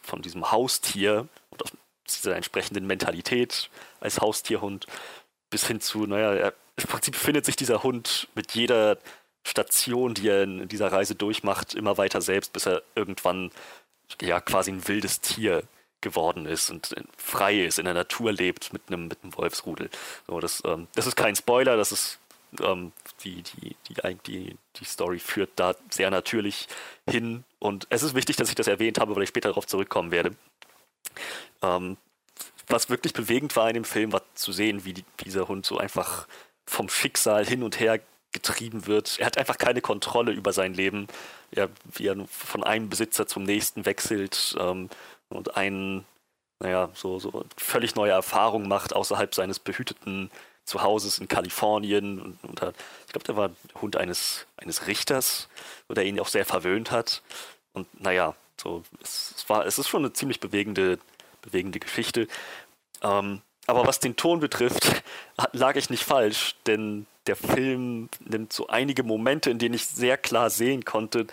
von 0.02 0.24
diesem 0.24 0.52
Haustier 0.52 1.28
und 1.52 1.62
aus 1.62 1.70
dieser 2.10 2.36
entsprechenden 2.36 2.88
Mentalität 2.88 3.70
als 4.00 4.20
Haustierhund 4.20 4.88
bis 5.52 5.68
hin 5.68 5.80
zu, 5.80 6.08
naja, 6.08 6.34
er, 6.34 6.54
im 6.78 6.88
Prinzip 6.88 7.14
befindet 7.14 7.46
sich 7.46 7.56
dieser 7.56 7.84
Hund 7.84 8.28
mit 8.34 8.56
jeder 8.56 8.98
Station, 9.46 10.16
die 10.16 10.30
er 10.30 10.42
in 10.42 10.68
dieser 10.68 10.92
Reise 10.92 11.14
durchmacht, 11.14 11.76
immer 11.76 12.00
weiter 12.00 12.22
selbst, 12.22 12.54
bis 12.54 12.66
er 12.66 12.82
irgendwann 12.96 13.52
ja 14.20 14.42
quasi 14.42 14.72
ein 14.72 14.88
wildes 14.88 15.22
Tier 15.22 15.62
geworden 16.02 16.46
ist 16.46 16.70
und 16.70 16.96
frei 17.18 17.66
ist, 17.66 17.80
in 17.80 17.86
der 17.86 17.94
Natur 17.94 18.32
lebt 18.32 18.72
mit 18.74 18.84
einem, 18.88 19.08
mit 19.08 19.18
einem 19.24 19.36
Wolfsrudel. 19.36 19.90
So, 20.28 20.40
das, 20.40 20.62
ähm, 20.66 20.88
das 20.96 21.08
ist 21.08 21.16
kein 21.16 21.36
Spoiler, 21.36 21.78
das 21.78 21.92
ist 21.92 22.20
ähm, 22.62 22.92
die, 23.24 23.44
die, 23.44 23.76
die, 23.90 24.18
die, 24.26 24.58
die 24.76 24.86
Story 24.86 25.20
führt 25.20 25.52
da 25.56 25.76
sehr 25.90 26.12
natürlich 26.12 26.68
hin. 27.10 27.44
Und 27.60 27.88
es 27.90 28.04
ist 28.04 28.16
wichtig, 28.16 28.36
dass 28.36 28.50
ich 28.50 28.56
das 28.56 28.68
erwähnt 28.68 29.00
habe, 29.00 29.16
weil 29.16 29.24
ich 29.24 29.30
später 29.30 29.50
darauf 29.50 29.68
zurückkommen 29.68 30.12
werde. 30.12 30.36
Ähm, 31.62 31.98
was 32.68 32.90
wirklich 32.90 33.14
bewegend 33.14 33.56
war 33.56 33.68
in 33.70 33.76
dem 33.76 33.86
Film, 33.86 34.12
war 34.12 34.22
zu 34.36 34.52
sehen, 34.52 34.86
wie 34.86 34.94
die, 34.94 35.06
dieser 35.24 35.48
Hund 35.48 35.66
so 35.66 35.78
einfach 35.78 36.28
vom 36.66 36.90
Schicksal 36.90 37.46
hin 37.46 37.64
und 37.64 37.80
her 37.80 38.00
getrieben 38.34 38.88
wird. 38.88 39.20
Er 39.20 39.26
hat 39.26 39.38
einfach 39.38 39.58
keine 39.58 39.82
Kontrolle 39.82 40.32
über 40.32 40.52
sein 40.52 40.74
Leben, 40.74 41.08
er, 41.52 41.70
wie 41.94 42.08
er 42.08 42.28
von 42.28 42.64
einem 42.64 42.90
Besitzer 42.90 43.26
zum 43.26 43.44
nächsten 43.44 43.86
wechselt 43.86 44.56
ähm, 44.60 44.90
und 45.30 45.58
einen, 45.58 46.06
naja, 46.60 46.90
so, 46.94 47.20
so 47.20 47.46
völlig 47.58 47.96
neue 47.96 48.12
Erfahrungen 48.12 48.68
macht 48.68 48.94
außerhalb 48.94 49.34
seines 49.34 49.60
behüteten 49.60 50.32
Zuhauses 50.66 51.20
in 51.20 51.28
Kalifornien. 51.28 52.20
Und, 52.20 52.44
und 52.44 52.62
ich 53.06 53.14
glaube, 53.14 53.26
der 53.26 53.38
war 53.38 53.50
Hund 53.82 53.96
eines, 53.96 54.46
eines 54.58 54.88
Richters, 54.88 55.48
der 55.90 56.06
ihn 56.06 56.20
auch 56.20 56.28
sehr 56.28 56.46
verwöhnt 56.46 56.92
hat. 56.92 57.22
Und 57.74 57.88
naja, 58.02 58.36
so, 58.62 58.84
es, 59.02 59.34
es, 59.38 59.50
war, 59.50 59.66
es 59.66 59.78
ist 59.78 59.88
schon 59.88 60.04
eine 60.04 60.14
ziemlich 60.14 60.40
bewegende, 60.40 61.00
bewegende 61.42 61.80
Geschichte. 61.80 62.28
Ähm, 63.02 63.42
aber 63.66 63.86
was 63.86 64.00
den 64.00 64.16
Ton 64.16 64.40
betrifft, 64.40 65.04
lag 65.52 65.76
ich 65.76 65.90
nicht 65.90 66.04
falsch, 66.04 66.56
denn 66.66 67.06
der 67.28 67.36
Film 67.36 68.10
nimmt 68.26 68.54
so 68.54 68.68
einige 68.68 69.04
Momente, 69.04 69.50
in 69.52 69.60
denen 69.60 69.76
ich 69.76 69.86
sehr 69.86 70.18
klar 70.18 70.50
sehen 70.50 70.86
konnte, 70.86 71.28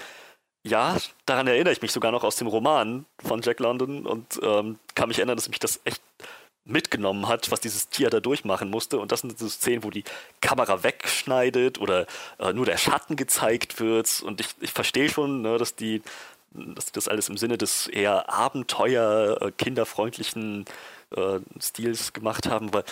ja, 0.64 0.96
daran 1.26 1.46
erinnere 1.46 1.72
ich 1.72 1.82
mich 1.82 1.92
sogar 1.92 2.10
noch 2.10 2.24
aus 2.24 2.36
dem 2.36 2.46
Roman 2.46 3.04
von 3.22 3.42
Jack 3.42 3.60
London 3.60 4.06
und 4.06 4.40
ähm, 4.42 4.78
kann 4.94 5.08
mich 5.08 5.18
erinnern, 5.18 5.36
dass 5.36 5.48
mich 5.48 5.58
das 5.58 5.80
echt 5.84 6.02
mitgenommen 6.64 7.28
hat, 7.28 7.50
was 7.50 7.60
dieses 7.60 7.90
Tier 7.90 8.08
da 8.08 8.20
durchmachen 8.20 8.70
musste. 8.70 8.98
Und 8.98 9.12
das 9.12 9.20
sind 9.20 9.38
so 9.38 9.48
Szenen, 9.48 9.84
wo 9.84 9.90
die 9.90 10.04
Kamera 10.40 10.82
wegschneidet 10.82 11.78
oder 11.78 12.06
äh, 12.38 12.54
nur 12.54 12.64
der 12.64 12.78
Schatten 12.78 13.16
gezeigt 13.16 13.78
wird. 13.78 14.22
Und 14.22 14.40
ich, 14.40 14.48
ich 14.60 14.72
verstehe 14.72 15.10
schon, 15.10 15.42
ne, 15.42 15.58
dass 15.58 15.74
die 15.76 16.02
dass 16.54 16.86
die 16.86 16.92
das 16.92 17.08
alles 17.08 17.28
im 17.28 17.36
Sinne 17.36 17.58
des 17.58 17.88
eher 17.88 18.32
Abenteuer, 18.32 19.42
äh, 19.42 19.50
kinderfreundlichen 19.50 20.64
äh, 21.10 21.40
Stils 21.60 22.12
gemacht 22.12 22.48
haben, 22.48 22.72
weil 22.72 22.84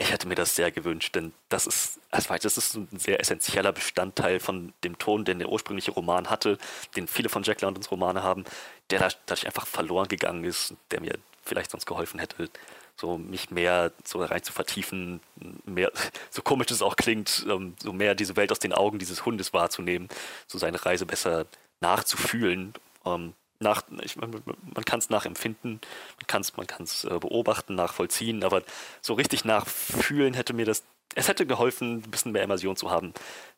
ich 0.00 0.12
hätte 0.12 0.28
mir 0.28 0.36
das 0.36 0.54
sehr 0.54 0.70
gewünscht, 0.70 1.16
denn 1.16 1.32
das 1.48 1.66
ist, 1.66 1.98
also 2.12 2.32
das 2.40 2.56
ist 2.56 2.76
ein 2.76 2.88
sehr 2.96 3.18
essentieller 3.18 3.72
Bestandteil 3.72 4.38
von 4.38 4.72
dem 4.84 4.96
Ton, 4.98 5.24
den 5.24 5.40
der 5.40 5.48
ursprüngliche 5.48 5.90
Roman 5.90 6.30
hatte, 6.30 6.56
den 6.94 7.08
viele 7.08 7.28
von 7.28 7.42
Jack 7.42 7.60
Londons 7.62 7.90
Romane 7.90 8.22
haben, 8.22 8.44
der 8.90 9.00
dadurch 9.00 9.44
einfach 9.44 9.66
verloren 9.66 10.06
gegangen 10.06 10.44
ist, 10.44 10.74
der 10.92 11.00
mir 11.00 11.18
vielleicht 11.42 11.72
sonst 11.72 11.86
geholfen 11.86 12.20
hätte, 12.20 12.48
so 12.94 13.18
mich 13.18 13.50
mehr 13.50 13.90
so 14.04 14.22
rein 14.22 14.42
zu 14.42 14.52
vertiefen, 14.52 15.20
mehr, 15.64 15.90
so 16.30 16.42
komisch 16.42 16.70
es 16.70 16.80
auch 16.80 16.94
klingt, 16.94 17.44
ähm, 17.48 17.74
so 17.82 17.92
mehr 17.92 18.14
diese 18.14 18.36
Welt 18.36 18.52
aus 18.52 18.60
den 18.60 18.72
Augen 18.72 19.00
dieses 19.00 19.26
Hundes 19.26 19.52
wahrzunehmen, 19.52 20.08
so 20.46 20.58
seine 20.58 20.84
Reise 20.84 21.06
besser 21.06 21.46
nachzufühlen. 21.80 22.72
Ähm, 23.04 23.34
nach, 23.60 23.82
ich, 24.02 24.16
man, 24.16 24.30
man 24.74 24.84
kann 24.84 25.00
es 25.00 25.10
nachempfinden, 25.10 25.80
man 26.16 26.26
kann 26.26 26.42
es 26.42 26.56
man 26.56 26.66
kann's, 26.66 27.04
äh, 27.04 27.18
beobachten, 27.18 27.74
nachvollziehen, 27.74 28.44
aber 28.44 28.62
so 29.00 29.14
richtig 29.14 29.44
nachfühlen 29.44 30.34
hätte 30.34 30.52
mir 30.52 30.64
das, 30.64 30.84
es 31.14 31.28
hätte 31.28 31.46
geholfen, 31.46 31.96
ein 31.96 32.10
bisschen 32.10 32.32
mehr 32.32 32.44
Immersion 32.44 32.76
zu 32.76 32.90
haben, 32.90 33.12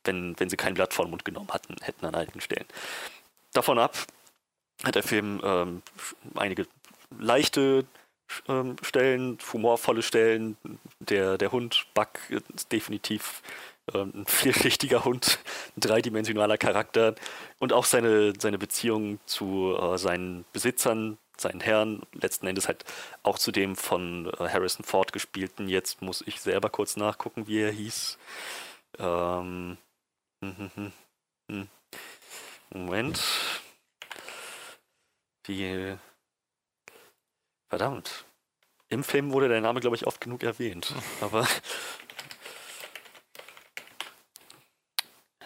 wenn, 0.04 0.38
wenn 0.38 0.48
sie 0.48 0.56
kein 0.56 0.74
Blatt 0.74 0.94
vor 0.94 1.04
den 1.04 1.10
Mund 1.10 1.24
genommen 1.24 1.50
hatten, 1.50 1.76
hätten 1.82 2.06
an 2.06 2.14
einigen 2.14 2.40
Stellen. 2.40 2.66
Davon 3.52 3.78
ab 3.78 3.96
hat 4.84 4.94
der 4.94 5.02
Film 5.02 5.40
ähm, 5.44 5.82
einige 6.34 6.66
leichte 7.18 7.84
ähm, 8.48 8.76
Stellen, 8.82 9.38
humorvolle 9.52 10.02
Stellen. 10.02 10.56
Der, 11.00 11.36
der 11.36 11.52
Hund 11.52 11.86
Buck 11.94 12.18
ist 12.28 12.72
definitiv 12.72 13.42
ein 13.92 14.24
vielschichtiger 14.26 15.04
Hund, 15.04 15.38
ein 15.76 15.80
dreidimensionaler 15.80 16.58
Charakter 16.58 17.14
und 17.58 17.72
auch 17.72 17.84
seine, 17.84 18.32
seine 18.38 18.58
Beziehung 18.58 19.18
zu 19.26 19.76
äh, 19.80 19.98
seinen 19.98 20.44
Besitzern, 20.52 21.18
seinen 21.36 21.60
Herren, 21.60 22.02
letzten 22.12 22.46
Endes 22.46 22.68
halt 22.68 22.84
auch 23.22 23.38
zu 23.38 23.50
dem 23.52 23.76
von 23.76 24.26
äh, 24.38 24.48
Harrison 24.48 24.84
Ford 24.84 25.12
gespielten. 25.12 25.68
Jetzt 25.68 26.02
muss 26.02 26.22
ich 26.26 26.40
selber 26.40 26.70
kurz 26.70 26.96
nachgucken, 26.96 27.46
wie 27.46 27.60
er 27.60 27.72
hieß. 27.72 28.18
Ähm, 28.98 29.78
hm, 30.42 30.70
hm, 30.74 30.92
hm. 31.50 31.68
Moment. 32.72 33.20
Wie. 35.44 35.96
Verdammt. 37.68 38.24
Im 38.88 39.04
Film 39.04 39.32
wurde 39.32 39.48
der 39.48 39.60
Name, 39.60 39.80
glaube 39.80 39.96
ich, 39.96 40.06
oft 40.06 40.20
genug 40.20 40.42
erwähnt. 40.42 40.94
Aber 41.20 41.46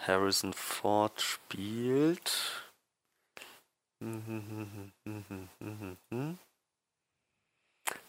Harrison 0.07 0.53
Ford 0.53 1.21
spielt. 1.21 2.63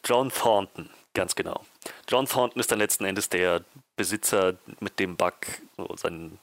John 0.05 0.31
Thornton, 0.31 0.91
ganz 1.15 1.35
genau. 1.35 1.65
John 2.09 2.27
Thornton 2.27 2.61
ist 2.61 2.71
dann 2.71 2.79
letzten 2.79 3.05
Endes 3.05 3.29
der 3.29 3.65
Besitzer, 3.97 4.57
mit 4.81 4.99
dem 4.99 5.17
Buck 5.17 5.35
so 5.77 5.97
sein, 5.97 6.39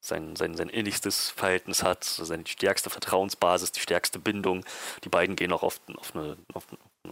sein, 0.00 0.36
sein, 0.36 0.56
sein 0.56 0.68
innigstes 0.68 1.30
Verhältnis 1.30 1.82
hat, 1.82 2.04
seine 2.04 2.46
stärkste 2.46 2.90
Vertrauensbasis, 2.90 3.72
die 3.72 3.80
stärkste 3.80 4.18
Bindung. 4.18 4.64
Die 5.04 5.08
beiden 5.08 5.36
gehen 5.36 5.52
auch 5.52 5.62
oft 5.62 5.82
auf 5.96 6.14
eine, 6.14 6.36
auf, 6.54 6.66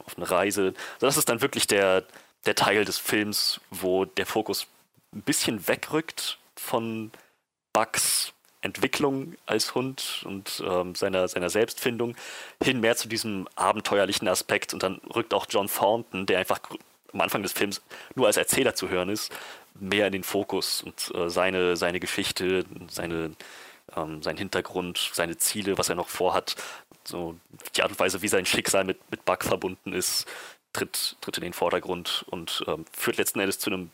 auf 0.04 0.16
eine 0.16 0.30
Reise. 0.30 0.74
Also 0.94 1.06
das 1.06 1.16
ist 1.16 1.28
dann 1.28 1.40
wirklich 1.40 1.66
der, 1.66 2.04
der 2.46 2.54
Teil 2.54 2.84
des 2.84 2.98
Films, 2.98 3.60
wo 3.70 4.04
der 4.04 4.26
Fokus 4.26 4.66
ein 5.12 5.22
bisschen 5.22 5.68
wegrückt 5.68 6.38
von 6.56 7.10
Bucks 7.74 8.32
Entwicklung 8.64 9.34
als 9.44 9.74
Hund 9.74 10.24
und 10.24 10.62
ähm, 10.66 10.94
seiner, 10.94 11.28
seiner 11.28 11.50
Selbstfindung 11.50 12.16
hin 12.62 12.80
mehr 12.80 12.96
zu 12.96 13.08
diesem 13.08 13.46
abenteuerlichen 13.56 14.26
Aspekt. 14.26 14.72
Und 14.72 14.82
dann 14.82 15.02
rückt 15.14 15.34
auch 15.34 15.46
John 15.50 15.68
Thornton, 15.68 16.24
der 16.24 16.38
einfach 16.38 16.60
am 17.12 17.20
Anfang 17.20 17.42
des 17.42 17.52
Films 17.52 17.82
nur 18.14 18.26
als 18.26 18.38
Erzähler 18.38 18.74
zu 18.74 18.88
hören 18.88 19.10
ist, 19.10 19.30
mehr 19.78 20.06
in 20.06 20.12
den 20.12 20.24
Fokus 20.24 20.82
und 20.82 21.14
äh, 21.14 21.28
seine, 21.28 21.76
seine 21.76 22.00
Geschichte, 22.00 22.64
seine, 22.88 23.32
ähm, 23.94 24.22
sein 24.22 24.38
Hintergrund, 24.38 25.10
seine 25.12 25.36
Ziele, 25.36 25.76
was 25.76 25.90
er 25.90 25.94
noch 25.94 26.08
vorhat, 26.08 26.56
so 27.04 27.36
die 27.76 27.82
Art 27.82 27.90
und 27.90 28.00
Weise, 28.00 28.22
wie 28.22 28.28
sein 28.28 28.46
Schicksal 28.46 28.84
mit, 28.84 28.98
mit 29.10 29.26
Buck 29.26 29.44
verbunden 29.44 29.92
ist, 29.92 30.26
tritt, 30.72 31.16
tritt 31.20 31.36
in 31.36 31.44
den 31.44 31.52
Vordergrund 31.52 32.24
und 32.30 32.64
ähm, 32.66 32.86
führt 32.92 33.18
letzten 33.18 33.40
Endes 33.40 33.58
zu 33.58 33.70
einem 33.70 33.90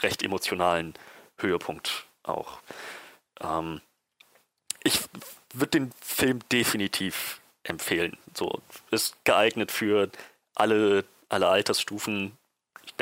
recht 0.00 0.22
emotionalen 0.24 0.94
Höhepunkt 1.38 2.06
auch. 2.24 2.58
Ähm, 3.42 3.80
ich 4.82 5.00
würde 5.52 5.70
den 5.80 5.92
Film 6.00 6.40
definitiv 6.50 7.40
empfehlen. 7.64 8.16
So 8.34 8.60
ist 8.90 9.16
geeignet 9.24 9.70
für 9.70 10.10
alle, 10.54 11.04
alle 11.28 11.48
Altersstufen, 11.48 12.36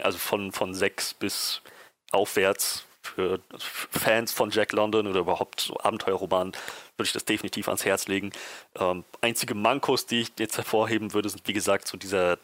also 0.03 0.19
von, 0.19 0.53
von 0.53 0.75
sechs 0.75 1.15
bis 1.15 1.63
aufwärts. 2.11 2.85
Für 3.03 3.41
Fans 3.59 4.33
von 4.33 4.51
Jack 4.51 4.73
London 4.73 5.07
oder 5.07 5.21
überhaupt 5.21 5.61
so 5.61 5.79
Abenteuerromanen 5.79 6.53
würde 6.97 7.07
ich 7.07 7.13
das 7.13 7.25
definitiv 7.25 7.69
ans 7.69 7.85
Herz 7.85 8.07
legen. 8.07 8.33
Ähm, 8.79 9.05
einzige 9.23 9.55
Mankos, 9.55 10.05
die 10.05 10.21
ich 10.21 10.33
jetzt 10.39 10.59
hervorheben 10.59 11.15
würde, 11.15 11.31
sind 11.31 11.47
wie 11.47 11.55
gesagt 11.55 11.89
so 11.89 11.97
dieser, 11.97 12.39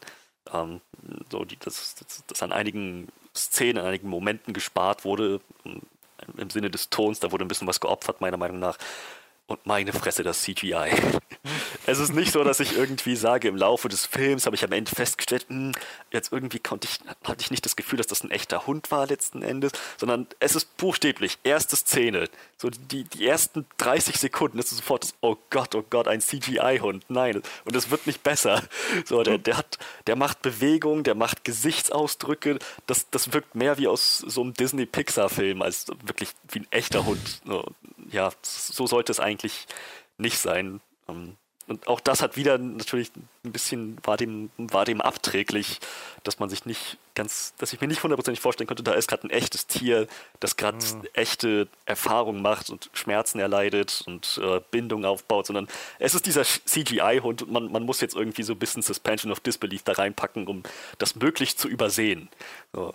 ähm, 0.51 0.81
so 1.29 1.45
die, 1.45 1.57
dass, 1.57 1.95
dass, 1.95 2.25
dass 2.25 2.41
an 2.41 2.51
einigen 2.51 3.09
Szenen, 3.35 3.77
an 3.77 3.85
einigen 3.87 4.09
Momenten 4.09 4.53
gespart 4.53 5.05
wurde, 5.05 5.39
im 6.37 6.49
Sinne 6.49 6.69
des 6.69 6.89
Tons, 6.89 7.19
da 7.19 7.31
wurde 7.31 7.45
ein 7.45 7.47
bisschen 7.47 7.67
was 7.67 7.79
geopfert, 7.79 8.21
meiner 8.21 8.37
Meinung 8.37 8.59
nach. 8.59 8.77
Und 9.47 9.63
meine 9.67 9.93
Fresse, 9.93 10.23
das 10.23 10.41
CGI. 10.41 10.89
es 11.85 11.99
ist 11.99 12.13
nicht 12.13 12.31
so, 12.31 12.43
dass 12.43 12.59
ich 12.59 12.75
irgendwie 12.75 13.15
sage, 13.15 13.47
im 13.47 13.55
Laufe 13.55 13.89
des 13.89 14.05
Films 14.05 14.47
habe 14.47 14.55
ich 14.55 14.63
am 14.63 14.71
Ende 14.71 14.89
festgestellt, 14.89 15.45
mh, 15.49 15.55
hm, 15.55 15.71
jetzt 16.11 16.31
irgendwie 16.31 16.57
konnte 16.57 16.87
ich, 16.87 16.99
hatte 17.23 17.41
ich 17.41 17.51
nicht 17.51 17.63
das 17.63 17.75
Gefühl, 17.75 17.97
dass 17.97 18.07
das 18.07 18.23
ein 18.23 18.31
echter 18.31 18.65
Hund 18.65 18.89
war 18.89 19.05
letzten 19.05 19.43
Endes, 19.43 19.71
sondern 19.97 20.25
es 20.39 20.55
ist 20.55 20.75
buchstäblich, 20.77 21.37
erste 21.43 21.75
Szene, 21.75 22.27
so 22.57 22.71
die, 22.71 23.03
die 23.03 23.27
ersten 23.27 23.67
30 23.77 24.17
Sekunden 24.17 24.57
ist 24.57 24.69
sofort 24.69 25.03
das, 25.03 25.13
oh 25.21 25.35
Gott, 25.51 25.75
oh 25.75 25.83
Gott, 25.87 26.07
ein 26.07 26.21
CGI-Hund. 26.21 27.05
Nein, 27.09 27.43
und 27.65 27.75
es 27.75 27.91
wird 27.91 28.07
nicht 28.07 28.23
besser. 28.23 28.63
So, 29.05 29.21
der, 29.21 29.37
der 29.37 29.57
hat, 29.57 29.77
der 30.07 30.15
macht 30.15 30.41
Bewegung, 30.41 31.03
der 31.03 31.15
macht 31.15 31.43
Gesichtsausdrücke, 31.43 32.57
das, 32.87 33.09
das 33.11 33.33
wirkt 33.33 33.53
mehr 33.53 33.77
wie 33.77 33.87
aus 33.87 34.17
so 34.17 34.41
einem 34.41 34.53
Disney-Pixar-Film 34.53 35.61
als 35.61 35.87
wirklich 36.03 36.29
wie 36.49 36.59
ein 36.59 36.67
echter 36.71 37.05
Hund. 37.05 37.41
Ja, 38.11 38.31
so 38.41 38.87
sollte 38.87 39.11
es 39.11 39.19
eigentlich 39.19 39.67
nicht 40.17 40.37
sein. 40.37 40.81
Ähm, 41.07 41.37
und 41.67 41.87
auch 41.87 41.99
das 41.99 42.21
hat 42.21 42.37
wieder 42.37 42.59
natürlich 42.59 43.11
ein 43.43 43.51
bisschen, 43.51 43.97
war 44.03 44.17
dem, 44.17 44.51
war 44.57 44.85
dem 44.85 45.01
abträglich, 45.01 45.79
dass 46.23 46.37
man 46.37 46.47
sich 46.47 46.65
nicht 46.65 46.97
ganz, 47.15 47.55
dass 47.57 47.73
ich 47.73 47.81
mir 47.81 47.87
nicht 47.87 48.03
hundertprozentig 48.03 48.39
vorstellen 48.39 48.67
konnte, 48.67 48.83
da 48.83 48.93
ist 48.93 49.07
gerade 49.07 49.25
ein 49.25 49.31
echtes 49.31 49.65
Tier, 49.65 50.07
das 50.39 50.57
gerade 50.57 50.77
mhm. 50.77 51.07
echte 51.13 51.67
Erfahrungen 51.85 52.43
macht 52.43 52.69
und 52.69 52.91
Schmerzen 52.93 53.39
erleidet 53.39 54.03
und 54.05 54.39
äh, 54.43 54.61
Bindung 54.69 55.05
aufbaut, 55.05 55.47
sondern 55.47 55.67
es 55.97 56.13
ist 56.13 56.27
dieser 56.27 56.43
CGI-Hund 56.43 57.41
und 57.41 57.51
man, 57.51 57.71
man 57.71 57.83
muss 57.83 57.99
jetzt 57.99 58.15
irgendwie 58.15 58.43
so 58.43 58.53
ein 58.53 58.59
bisschen 58.59 58.83
Suspension 58.83 59.31
of 59.31 59.39
Disbelief 59.39 59.81
da 59.81 59.93
reinpacken, 59.93 60.45
um 60.45 60.61
das 60.99 61.15
möglich 61.15 61.57
zu 61.57 61.67
übersehen. 61.67 62.29
So. 62.73 62.93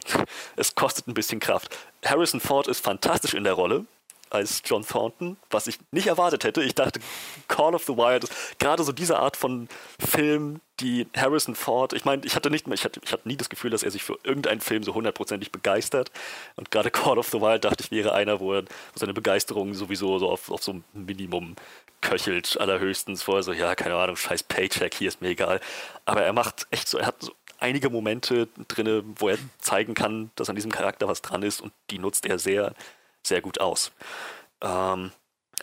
Es 0.54 0.76
kostet 0.76 1.08
ein 1.08 1.14
bisschen 1.14 1.40
Kraft. 1.40 1.76
Harrison 2.04 2.40
Ford 2.40 2.68
ist 2.68 2.84
fantastisch 2.84 3.34
in 3.34 3.42
der 3.42 3.54
Rolle 3.54 3.84
als 4.30 4.62
John 4.64 4.86
Thornton, 4.86 5.36
was 5.50 5.66
ich 5.66 5.78
nicht 5.90 6.06
erwartet 6.06 6.44
hätte. 6.44 6.62
Ich 6.62 6.74
dachte, 6.74 7.00
Call 7.48 7.74
of 7.74 7.84
the 7.84 7.96
Wild 7.96 8.24
ist 8.24 8.58
gerade 8.58 8.82
so 8.82 8.92
diese 8.92 9.18
Art 9.18 9.36
von 9.36 9.68
Film, 9.98 10.60
die 10.80 11.06
Harrison 11.16 11.54
Ford, 11.54 11.92
ich 11.92 12.04
meine, 12.04 12.24
ich 12.24 12.34
hatte 12.34 12.50
nicht 12.50 12.66
mehr, 12.66 12.74
ich 12.74 12.84
hatte, 12.84 13.00
ich 13.04 13.12
hatte 13.12 13.28
nie 13.28 13.36
das 13.36 13.50
Gefühl, 13.50 13.70
dass 13.70 13.82
er 13.82 13.90
sich 13.90 14.02
für 14.02 14.18
irgendeinen 14.24 14.60
Film 14.60 14.82
so 14.82 14.94
hundertprozentig 14.94 15.52
begeistert. 15.52 16.10
Und 16.56 16.70
gerade 16.70 16.90
Call 16.90 17.18
of 17.18 17.28
the 17.28 17.40
Wild 17.40 17.64
dachte 17.64 17.84
ich, 17.84 17.90
wäre 17.90 18.12
einer, 18.14 18.40
wo 18.40 18.54
er 18.54 18.64
seine 18.94 19.12
Begeisterung 19.12 19.74
sowieso 19.74 20.18
so 20.18 20.30
auf, 20.30 20.50
auf 20.50 20.62
so 20.62 20.72
ein 20.72 20.84
Minimum 20.94 21.56
köchelt, 22.00 22.58
allerhöchstens, 22.58 23.28
wo 23.28 23.36
er 23.36 23.42
so, 23.42 23.52
ja, 23.52 23.74
keine 23.74 23.94
Ahnung, 23.94 24.16
scheiß 24.16 24.44
Paycheck, 24.44 24.94
hier 24.94 25.08
ist 25.08 25.20
mir 25.20 25.28
egal. 25.28 25.60
Aber 26.06 26.22
er 26.22 26.32
macht 26.32 26.66
echt 26.70 26.88
so, 26.88 26.98
er 26.98 27.06
hat 27.06 27.16
so 27.20 27.32
einige 27.58 27.90
Momente 27.90 28.48
drin, 28.68 29.14
wo 29.18 29.28
er 29.28 29.38
zeigen 29.58 29.94
kann, 29.94 30.30
dass 30.34 30.48
an 30.48 30.56
diesem 30.56 30.72
Charakter 30.72 31.08
was 31.08 31.22
dran 31.22 31.42
ist 31.42 31.60
und 31.60 31.72
die 31.90 31.98
nutzt 31.98 32.24
er 32.26 32.38
sehr 32.38 32.74
sehr 33.22 33.40
gut 33.40 33.60
aus. 33.60 33.92
Ähm, 34.60 35.12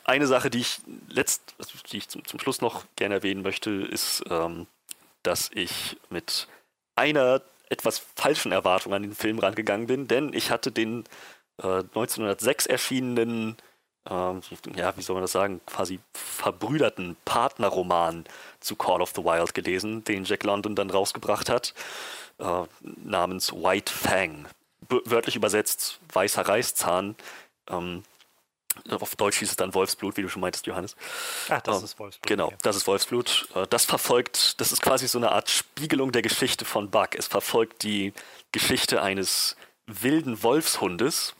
eine 0.03 0.27
Sache, 0.27 0.49
die 0.49 0.59
ich 0.59 0.79
letzt, 1.09 1.55
also 1.59 1.77
die 1.91 1.97
ich 1.97 2.09
zum, 2.09 2.25
zum, 2.25 2.39
Schluss 2.39 2.61
noch 2.61 2.85
gerne 2.95 3.15
erwähnen 3.15 3.41
möchte, 3.41 3.71
ist, 3.71 4.23
ähm, 4.29 4.67
dass 5.23 5.51
ich 5.53 5.97
mit 6.09 6.47
einer 6.95 7.41
etwas 7.69 8.01
falschen 8.15 8.51
Erwartung 8.51 8.93
an 8.93 9.03
den 9.03 9.15
Film 9.15 9.39
rangegangen 9.39 9.87
bin, 9.87 10.07
denn 10.07 10.33
ich 10.33 10.51
hatte 10.51 10.71
den 10.71 11.03
äh, 11.61 11.79
1906 11.79 12.65
erschienenen, 12.65 13.57
äh, 14.09 14.11
ja, 14.75 14.95
wie 14.95 15.01
soll 15.01 15.15
man 15.15 15.23
das 15.23 15.33
sagen, 15.33 15.59
quasi 15.65 15.99
verbrüderten 16.13 17.17
Partnerroman 17.25 18.25
zu 18.61 18.75
Call 18.75 19.01
of 19.01 19.11
the 19.15 19.23
Wild 19.23 19.53
gelesen, 19.53 20.03
den 20.05 20.23
Jack 20.23 20.43
London 20.43 20.75
dann 20.75 20.89
rausgebracht 20.89 21.49
hat, 21.49 21.73
äh, 22.39 22.63
namens 22.81 23.51
White 23.51 23.91
Fang. 23.91 24.47
B 24.87 24.99
wörtlich 25.05 25.35
übersetzt 25.35 25.99
weißer 26.13 26.47
Reißzahn 26.47 27.15
ähm, 27.69 28.03
auf 28.89 29.15
Deutsch 29.15 29.39
hieß 29.39 29.49
es 29.49 29.55
dann 29.55 29.73
Wolfsblut, 29.73 30.17
wie 30.17 30.21
du 30.21 30.29
schon 30.29 30.41
meintest, 30.41 30.67
Johannes. 30.67 30.95
Ach, 31.49 31.61
das 31.61 31.79
ähm, 31.79 31.83
ist 31.83 31.99
Wolfsblut. 31.99 32.27
Genau, 32.27 32.53
das 32.61 32.75
ist 32.75 32.87
Wolfsblut. 32.87 33.47
Äh, 33.55 33.67
das 33.69 33.85
verfolgt, 33.85 34.59
das 34.61 34.71
ist 34.71 34.81
quasi 34.81 35.07
so 35.07 35.17
eine 35.17 35.31
Art 35.31 35.49
Spiegelung 35.49 36.11
der 36.11 36.21
Geschichte 36.21 36.65
von 36.65 36.89
Buck. 36.89 37.15
Es 37.15 37.27
verfolgt 37.27 37.83
die 37.83 38.13
Geschichte 38.51 39.01
eines 39.01 39.55
wilden 39.87 40.43
Wolfshundes, 40.43 41.33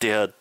der 0.00 0.32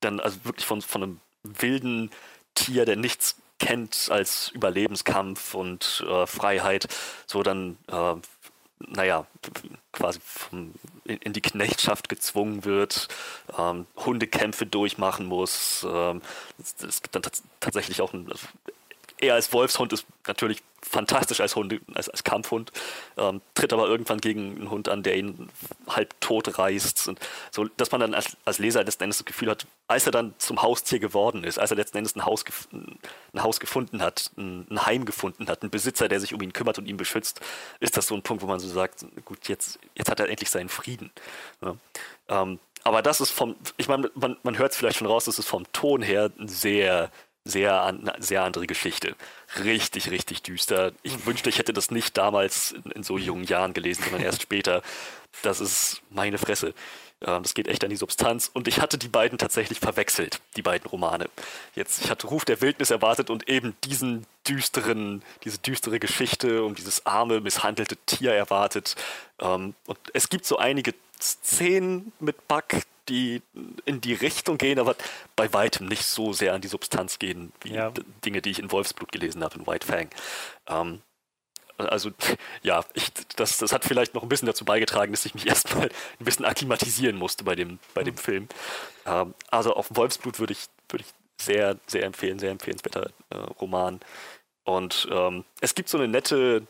dann 0.00 0.20
also 0.20 0.44
wirklich 0.44 0.66
von, 0.66 0.82
von 0.82 1.02
einem 1.02 1.20
wilden 1.42 2.10
Tier, 2.54 2.84
der 2.84 2.96
nichts 2.96 3.36
kennt 3.58 4.08
als 4.10 4.48
Überlebenskampf 4.48 5.54
und 5.54 6.04
äh, 6.08 6.26
Freiheit, 6.26 6.88
so 7.26 7.42
dann 7.42 7.76
äh, 7.88 8.14
naja, 8.88 9.26
quasi 9.92 10.20
vom, 10.24 10.74
in, 11.04 11.18
in, 11.18 11.32
die 11.32 11.40
Knechtschaft 11.40 12.08
gezwungen 12.08 12.64
wird, 12.64 13.08
ähm, 13.58 13.86
Hundekämpfe 13.96 14.66
durchmachen 14.66 15.26
muss. 15.26 15.86
Ähm, 15.88 16.22
es, 16.58 16.82
es, 16.82 17.02
gibt 17.02 17.14
dann 17.14 17.22
tatsächlich 17.60 18.00
auch 18.00 18.12
ein, 18.12 18.28
also 18.30 18.46
er 19.20 19.34
als 19.34 19.52
Wolfshund 19.52 19.92
ist 19.92 20.06
natürlich 20.26 20.62
fantastisch 20.82 21.40
als 21.40 21.56
Hund, 21.56 21.78
als, 21.94 22.08
als 22.08 22.24
Kampfhund, 22.24 22.72
ähm, 23.18 23.42
tritt 23.54 23.72
aber 23.72 23.86
irgendwann 23.86 24.18
gegen 24.18 24.56
einen 24.56 24.70
Hund 24.70 24.88
an, 24.88 25.02
der 25.02 25.16
ihn 25.16 25.50
halb 25.88 26.18
tot 26.20 26.58
reißt. 26.58 27.08
Und 27.08 27.20
so, 27.50 27.66
dass 27.76 27.92
man 27.92 28.00
dann 28.00 28.14
als, 28.14 28.36
als 28.44 28.58
Leser 28.58 28.82
letzten 28.82 29.04
Endes 29.04 29.18
das 29.18 29.26
Gefühl 29.26 29.50
hat, 29.50 29.66
als 29.90 30.06
er 30.06 30.12
dann 30.12 30.34
zum 30.38 30.62
Haustier 30.62 31.00
geworden 31.00 31.42
ist, 31.42 31.58
als 31.58 31.72
er 31.72 31.76
letzten 31.76 31.98
Endes 31.98 32.14
ein 32.14 32.24
Haus, 32.24 32.44
ein 32.72 33.42
Haus 33.42 33.58
gefunden 33.58 34.00
hat, 34.00 34.30
ein, 34.36 34.64
ein 34.70 34.86
Heim 34.86 35.04
gefunden 35.04 35.48
hat, 35.48 35.62
einen 35.62 35.70
Besitzer, 35.70 36.06
der 36.06 36.20
sich 36.20 36.32
um 36.32 36.40
ihn 36.40 36.52
kümmert 36.52 36.78
und 36.78 36.86
ihn 36.86 36.96
beschützt, 36.96 37.40
ist 37.80 37.96
das 37.96 38.06
so 38.06 38.14
ein 38.14 38.22
Punkt, 38.22 38.40
wo 38.44 38.46
man 38.46 38.60
so 38.60 38.68
sagt, 38.68 39.04
gut, 39.24 39.48
jetzt, 39.48 39.80
jetzt 39.96 40.08
hat 40.08 40.20
er 40.20 40.28
endlich 40.28 40.48
seinen 40.48 40.68
Frieden. 40.68 41.10
Ja. 41.60 41.74
Ähm, 42.28 42.60
aber 42.84 43.02
das 43.02 43.20
ist 43.20 43.32
vom, 43.32 43.56
ich 43.78 43.88
meine, 43.88 44.12
man, 44.14 44.36
man 44.44 44.58
hört 44.58 44.70
es 44.70 44.78
vielleicht 44.78 44.98
schon 44.98 45.08
raus, 45.08 45.24
das 45.24 45.40
ist 45.40 45.48
vom 45.48 45.70
Ton 45.72 46.02
her 46.02 46.30
ein 46.38 46.46
sehr 46.46 47.10
sehr, 47.42 47.80
an, 47.82 48.12
sehr 48.18 48.44
andere 48.44 48.66
Geschichte. 48.66 49.16
Richtig, 49.64 50.10
richtig 50.10 50.42
düster. 50.42 50.92
Ich 51.02 51.26
wünschte, 51.26 51.48
ich 51.48 51.58
hätte 51.58 51.72
das 51.72 51.90
nicht 51.90 52.16
damals 52.16 52.72
in, 52.72 52.92
in 52.92 53.02
so 53.02 53.18
jungen 53.18 53.44
Jahren 53.44 53.72
gelesen, 53.72 54.04
sondern 54.04 54.22
erst 54.22 54.42
später. 54.42 54.82
Das 55.42 55.60
ist 55.60 56.02
meine 56.10 56.38
Fresse. 56.38 56.74
Ähm, 57.26 57.42
das 57.42 57.54
geht 57.54 57.68
echt 57.68 57.84
an 57.84 57.90
die 57.90 57.96
Substanz. 57.96 58.50
Und 58.52 58.68
ich 58.68 58.80
hatte 58.80 58.98
die 58.98 59.08
beiden 59.08 59.38
tatsächlich 59.38 59.80
verwechselt, 59.80 60.40
die 60.56 60.62
beiden 60.62 60.88
Romane. 60.88 61.28
Jetzt, 61.74 62.04
ich 62.04 62.10
hatte 62.10 62.26
Ruf 62.26 62.44
der 62.44 62.60
Wildnis 62.60 62.90
erwartet 62.90 63.30
und 63.30 63.48
eben 63.48 63.76
diesen 63.84 64.26
düsteren, 64.48 65.22
diese 65.44 65.58
düstere 65.58 66.00
Geschichte 66.00 66.64
um 66.64 66.74
dieses 66.74 67.06
arme, 67.06 67.40
misshandelte 67.40 67.96
Tier 68.06 68.32
erwartet. 68.32 68.96
Ähm, 69.40 69.74
und 69.86 69.98
es 70.14 70.28
gibt 70.28 70.46
so 70.46 70.58
einige 70.58 70.94
Szenen 71.20 72.12
mit 72.18 72.48
Buck, 72.48 72.82
die 73.08 73.42
in 73.84 74.00
die 74.00 74.14
Richtung 74.14 74.56
gehen, 74.56 74.78
aber 74.78 74.94
bei 75.36 75.52
weitem 75.52 75.86
nicht 75.86 76.04
so 76.04 76.32
sehr 76.32 76.54
an 76.54 76.60
die 76.60 76.68
Substanz 76.68 77.18
gehen, 77.18 77.52
wie 77.60 77.74
ja. 77.74 77.92
Dinge, 78.24 78.40
die 78.40 78.50
ich 78.50 78.60
in 78.60 78.70
Wolfsblut 78.70 79.12
gelesen 79.12 79.42
habe, 79.42 79.58
in 79.58 79.66
White 79.66 79.86
Fang. 79.86 80.08
Also 81.86 82.10
ja, 82.62 82.84
ich, 82.94 83.12
das, 83.36 83.58
das 83.58 83.72
hat 83.72 83.84
vielleicht 83.84 84.14
noch 84.14 84.22
ein 84.22 84.28
bisschen 84.28 84.46
dazu 84.46 84.64
beigetragen, 84.64 85.12
dass 85.12 85.26
ich 85.26 85.34
mich 85.34 85.46
erstmal 85.48 85.86
ein 85.86 86.24
bisschen 86.24 86.44
akklimatisieren 86.44 87.16
musste 87.16 87.44
bei 87.44 87.54
dem, 87.54 87.78
bei 87.94 88.02
dem 88.02 88.14
mhm. 88.14 88.18
Film. 88.18 88.48
Ähm, 89.06 89.34
also 89.50 89.74
auf 89.74 89.88
Wolfsblut 89.90 90.38
würde 90.38 90.52
ich, 90.52 90.66
würde 90.88 91.04
ich 91.04 91.44
sehr, 91.44 91.76
sehr 91.86 92.04
empfehlen, 92.04 92.38
sehr 92.38 92.50
empfehlenswerter 92.50 93.10
äh, 93.30 93.36
Roman. 93.36 94.00
Und 94.64 95.08
ähm, 95.10 95.44
es 95.60 95.74
gibt 95.74 95.88
so 95.88 95.98
eine 95.98 96.08
nette, 96.08 96.66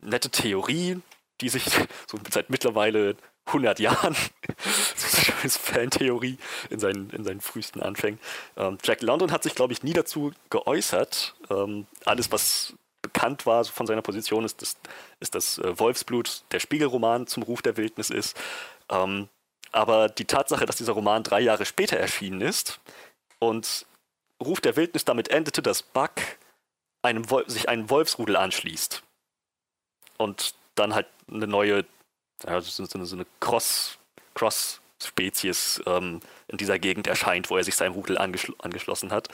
nette 0.00 0.30
Theorie, 0.30 1.00
die 1.40 1.48
sich 1.48 1.64
so 2.06 2.18
seit 2.30 2.50
mittlerweile 2.50 3.16
100 3.46 3.80
Jahren, 3.80 4.14
so 4.96 5.32
eine 5.40 5.50
Fantheorie 5.50 6.38
in 6.68 6.78
seinen, 6.78 7.10
in 7.10 7.24
seinen 7.24 7.40
frühesten 7.40 7.82
Anfängen. 7.82 8.20
Ähm, 8.56 8.78
Jack 8.84 9.02
London 9.02 9.32
hat 9.32 9.42
sich, 9.42 9.54
glaube 9.54 9.72
ich, 9.72 9.82
nie 9.82 9.92
dazu 9.92 10.32
geäußert. 10.50 11.34
Ähm, 11.50 11.86
alles, 12.04 12.30
was 12.30 12.74
bekannt 13.02 13.46
war 13.46 13.64
von 13.64 13.86
seiner 13.86 14.02
Position, 14.02 14.44
ist, 14.44 14.62
das, 14.62 14.76
ist 15.20 15.34
das 15.34 15.58
äh, 15.58 15.78
Wolfsblut, 15.78 16.44
der 16.52 16.60
Spiegelroman 16.60 17.26
zum 17.26 17.42
Ruf 17.42 17.62
der 17.62 17.76
Wildnis 17.76 18.10
ist. 18.10 18.36
Ähm, 18.90 19.28
aber 19.72 20.08
die 20.08 20.24
Tatsache, 20.24 20.66
dass 20.66 20.76
dieser 20.76 20.92
Roman 20.92 21.22
drei 21.22 21.40
Jahre 21.40 21.64
später 21.64 21.96
erschienen 21.96 22.40
ist 22.40 22.80
und 23.38 23.86
Ruf 24.42 24.60
der 24.60 24.76
Wildnis 24.76 25.04
damit 25.04 25.28
endete, 25.28 25.62
dass 25.62 25.82
Buck 25.82 26.12
einem 27.02 27.24
sich 27.46 27.68
einem 27.68 27.88
Wolfsrudel 27.88 28.36
anschließt 28.36 29.02
und 30.18 30.54
dann 30.74 30.94
halt 30.94 31.06
eine 31.30 31.46
neue, 31.46 31.84
ja, 32.44 32.60
so, 32.60 32.84
so, 32.84 33.04
so 33.04 33.16
eine 33.16 33.26
Cross, 33.40 33.98
Cross 34.34 34.80
ähm, 35.86 36.20
in 36.50 36.58
dieser 36.58 36.78
Gegend 36.78 37.06
erscheint, 37.06 37.50
wo 37.50 37.56
er 37.56 37.64
sich 37.64 37.76
seinem 37.76 37.92
Rudel 37.92 38.18
angeschl 38.18 38.54
angeschlossen 38.58 39.12
hat, 39.12 39.28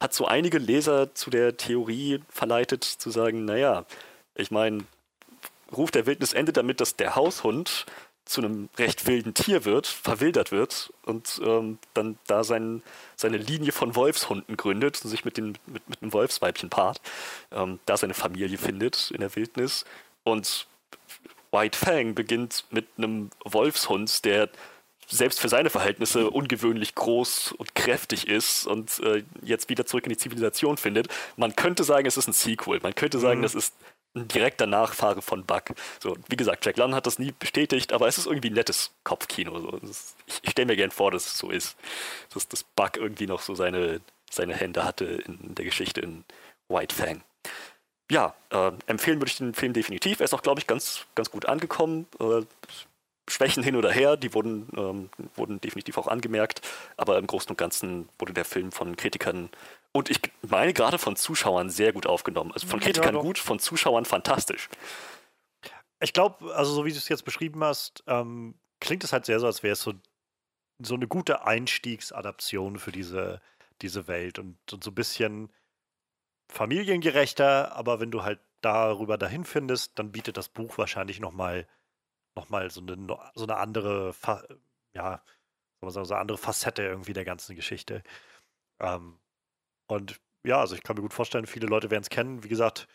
hat 0.00 0.14
so 0.14 0.26
einige 0.26 0.58
Leser 0.58 1.14
zu 1.14 1.30
der 1.30 1.56
Theorie 1.56 2.20
verleitet, 2.28 2.84
zu 2.84 3.10
sagen, 3.10 3.44
naja, 3.44 3.84
ich 4.34 4.50
meine, 4.50 4.84
Ruf 5.70 5.90
der 5.90 6.06
Wildnis 6.06 6.32
endet 6.32 6.56
damit, 6.56 6.80
dass 6.80 6.96
der 6.96 7.16
Haushund 7.16 7.86
zu 8.24 8.40
einem 8.40 8.68
recht 8.78 9.06
wilden 9.06 9.34
Tier 9.34 9.64
wird, 9.64 9.86
verwildert 9.86 10.52
wird 10.52 10.92
und 11.04 11.40
ähm, 11.44 11.78
dann 11.92 12.18
da 12.26 12.44
sein, 12.44 12.82
seine 13.16 13.36
Linie 13.36 13.72
von 13.72 13.94
Wolfshunden 13.96 14.56
gründet 14.56 15.00
und 15.02 15.10
sich 15.10 15.24
mit, 15.24 15.36
den, 15.36 15.58
mit, 15.66 15.82
mit 15.88 16.12
Wolfsweibchen 16.12 16.70
paart, 16.70 17.00
ähm, 17.50 17.80
da 17.84 17.96
seine 17.96 18.14
Familie 18.14 18.58
findet 18.58 19.10
in 19.10 19.20
der 19.20 19.34
Wildnis. 19.34 19.84
Und 20.24 20.66
White 21.50 21.76
Fang 21.76 22.14
beginnt 22.14 22.64
mit 22.70 22.86
einem 22.96 23.30
Wolfshund, 23.44 24.24
der 24.24 24.48
selbst 25.12 25.40
für 25.40 25.48
seine 25.48 25.70
Verhältnisse 25.70 26.30
ungewöhnlich 26.30 26.94
groß 26.94 27.52
und 27.52 27.74
kräftig 27.74 28.26
ist 28.26 28.66
und 28.66 28.98
äh, 29.00 29.22
jetzt 29.42 29.68
wieder 29.68 29.84
zurück 29.84 30.04
in 30.04 30.10
die 30.10 30.16
Zivilisation 30.16 30.76
findet. 30.76 31.08
Man 31.36 31.54
könnte 31.54 31.84
sagen, 31.84 32.06
es 32.06 32.16
ist 32.16 32.28
ein 32.28 32.32
Sequel. 32.32 32.80
Man 32.82 32.94
könnte 32.94 33.18
sagen, 33.18 33.40
mhm. 33.40 33.42
das 33.42 33.54
ist 33.54 33.74
ein 34.14 34.28
direkter 34.28 34.66
Nachfahre 34.66 35.22
von 35.22 35.44
Buck. 35.44 35.64
So, 36.00 36.16
wie 36.28 36.36
gesagt, 36.36 36.64
Jack 36.64 36.76
London 36.76 36.96
hat 36.96 37.06
das 37.06 37.18
nie 37.18 37.32
bestätigt, 37.38 37.92
aber 37.92 38.08
es 38.08 38.18
ist 38.18 38.26
irgendwie 38.26 38.50
ein 38.50 38.54
nettes 38.54 38.90
Kopfkino. 39.04 39.58
So. 39.58 39.76
Ist, 39.88 40.16
ich, 40.26 40.40
ich 40.42 40.50
stelle 40.50 40.66
mir 40.66 40.76
gern 40.76 40.90
vor, 40.90 41.10
dass 41.10 41.26
es 41.26 41.38
so 41.38 41.50
ist. 41.50 41.76
Dass, 42.32 42.48
dass 42.48 42.62
Buck 42.62 42.96
irgendwie 42.96 43.26
noch 43.26 43.42
so 43.42 43.54
seine, 43.54 44.00
seine 44.30 44.54
Hände 44.54 44.84
hatte 44.84 45.04
in 45.04 45.54
der 45.54 45.64
Geschichte 45.64 46.00
in 46.00 46.24
White 46.68 46.94
Fang. 46.94 47.22
Ja, 48.10 48.34
äh, 48.50 48.72
empfehlen 48.86 49.20
würde 49.20 49.30
ich 49.30 49.38
den 49.38 49.54
Film 49.54 49.72
definitiv. 49.72 50.20
Er 50.20 50.24
ist 50.24 50.34
auch, 50.34 50.42
glaube 50.42 50.60
ich, 50.60 50.66
ganz, 50.66 51.06
ganz 51.14 51.30
gut 51.30 51.46
angekommen. 51.46 52.06
Äh, 52.20 52.42
Schwächen 53.28 53.62
hin 53.62 53.76
oder 53.76 53.90
her, 53.90 54.16
die 54.16 54.34
wurden, 54.34 54.68
ähm, 54.76 55.10
wurden 55.36 55.60
definitiv 55.60 55.96
auch 55.96 56.08
angemerkt, 56.08 56.60
aber 56.96 57.18
im 57.18 57.26
Großen 57.26 57.50
und 57.50 57.56
Ganzen 57.56 58.08
wurde 58.18 58.32
der 58.32 58.44
Film 58.44 58.72
von 58.72 58.96
Kritikern 58.96 59.48
und 59.92 60.10
ich 60.10 60.20
meine 60.42 60.72
gerade 60.72 60.98
von 60.98 61.16
Zuschauern 61.16 61.70
sehr 61.70 61.92
gut 61.92 62.06
aufgenommen. 62.06 62.50
Also 62.52 62.66
von 62.66 62.80
Kritikern 62.80 63.14
ja, 63.14 63.20
gut, 63.20 63.38
von 63.38 63.58
Zuschauern 63.58 64.04
fantastisch. 64.04 64.68
Ich 66.00 66.12
glaube, 66.12 66.54
also 66.54 66.72
so 66.72 66.84
wie 66.84 66.90
du 66.90 66.96
es 66.96 67.08
jetzt 67.08 67.24
beschrieben 67.24 67.62
hast, 67.62 68.02
ähm, 68.06 68.54
klingt 68.80 69.04
es 69.04 69.12
halt 69.12 69.26
sehr 69.26 69.38
so, 69.38 69.46
als 69.46 69.62
wäre 69.62 69.74
es 69.74 69.82
so, 69.82 69.92
so 70.80 70.94
eine 70.94 71.06
gute 71.06 71.46
Einstiegsadaption 71.46 72.78
für 72.78 72.90
diese, 72.90 73.40
diese 73.82 74.08
Welt 74.08 74.38
und, 74.40 74.58
und 74.72 74.82
so 74.82 74.90
ein 74.90 74.94
bisschen 74.96 75.52
familiengerechter, 76.48 77.76
aber 77.76 78.00
wenn 78.00 78.10
du 78.10 78.24
halt 78.24 78.40
darüber 78.62 79.16
dahin 79.16 79.44
findest, 79.44 79.98
dann 79.98 80.10
bietet 80.10 80.36
das 80.36 80.48
Buch 80.48 80.78
wahrscheinlich 80.78 81.20
nochmal 81.20 81.60
noch 81.62 81.81
mal 82.48 82.70
so 82.70 82.80
eine, 82.80 82.96
so 83.34 83.44
eine 83.44 83.56
andere, 83.56 84.12
Fa 84.12 84.44
ja, 84.94 85.22
so 85.80 86.00
eine 86.00 86.20
andere 86.20 86.38
Facette 86.38 86.82
irgendwie 86.82 87.12
der 87.12 87.24
ganzen 87.24 87.56
Geschichte. 87.56 88.02
Ähm, 88.80 89.18
und 89.86 90.20
ja, 90.44 90.60
also 90.60 90.74
ich 90.74 90.82
kann 90.82 90.96
mir 90.96 91.02
gut 91.02 91.14
vorstellen, 91.14 91.46
viele 91.46 91.66
Leute 91.66 91.90
werden 91.90 92.02
es 92.02 92.10
kennen. 92.10 92.44
Wie 92.44 92.48
gesagt, 92.48 92.88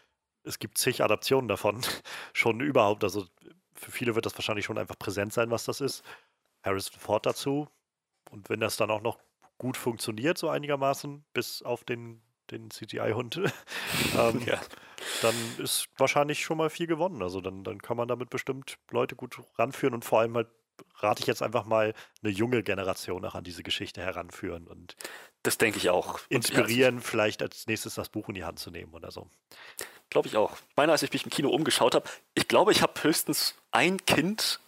es 0.44 0.60
gibt 0.60 0.78
zig 0.78 1.04
Adaptionen 1.04 1.48
davon 1.48 1.82
schon 2.34 2.62
überhaupt. 2.62 3.04
Also 3.04 3.26
für 3.74 3.92
viele 3.92 4.16
wird 4.16 4.26
das 4.26 4.36
wahrscheinlich 4.36 4.66
schon 4.66 4.78
einfach 4.78 4.98
präsent 5.00 5.34
sein, 5.34 5.52
was 5.52 5.66
das 5.66 5.82
ist. 5.82 6.04
Harrison 6.64 7.00
Ford 7.00 7.26
dazu. 7.26 7.68
Und 8.32 8.50
wenn 8.50 8.60
das 8.60 8.78
dann 8.78 8.92
auch 8.92 9.02
noch 9.02 9.20
gut 9.58 9.78
funktioniert, 9.78 10.38
so 10.38 10.50
einigermaßen, 10.50 11.26
bis 11.34 11.62
auf 11.62 11.84
den, 11.84 12.22
den 12.52 12.72
CGI-Hund, 12.72 13.38
ähm, 14.18 14.42
ja. 14.46 14.60
dann 15.22 15.36
ist 15.58 15.88
wahrscheinlich 15.98 16.44
schon 16.44 16.58
mal 16.58 16.70
viel 16.70 16.88
gewonnen. 16.88 17.22
Also 17.22 17.42
dann, 17.42 17.64
dann 17.64 17.82
kann 17.82 17.98
man 17.98 18.08
damit 18.08 18.30
bestimmt 18.30 18.78
Leute 18.92 19.16
gut 19.16 19.40
ranführen 19.58 19.94
und 19.94 20.06
vor 20.06 20.22
allem 20.22 20.36
halt 20.36 20.48
rate 21.00 21.22
ich 21.22 21.28
jetzt 21.28 21.42
einfach 21.42 21.66
mal 21.66 21.94
eine 22.22 22.32
junge 22.32 22.64
Generation 22.64 23.26
auch 23.26 23.36
an 23.36 23.44
diese 23.44 23.64
Geschichte 23.64 24.02
heranführen 24.02 24.68
und 24.68 24.96
das 25.44 25.58
denke 25.58 25.78
ich 25.78 25.90
auch. 25.90 26.20
Inspirieren, 26.30 27.02
vielleicht 27.02 27.42
als 27.42 27.68
nächstes 27.68 27.96
das 27.96 28.10
Buch 28.10 28.28
in 28.30 28.36
die 28.36 28.44
Hand 28.44 28.60
zu 28.60 28.70
nehmen 28.70 28.94
oder 28.94 29.12
so. 29.12 29.30
Glaube 30.10 30.28
ich 30.28 30.38
auch. 30.38 30.58
Meine, 30.76 30.92
als 30.92 31.04
ich 31.04 31.12
mich 31.12 31.24
im 31.24 31.30
Kino 31.30 31.50
umgeschaut 31.50 31.96
habe, 31.96 32.10
ich 32.34 32.48
glaube, 32.48 32.72
ich 32.72 32.82
habe 32.82 33.02
höchstens 33.02 33.56
ein 33.72 33.98
Kind 34.06 34.60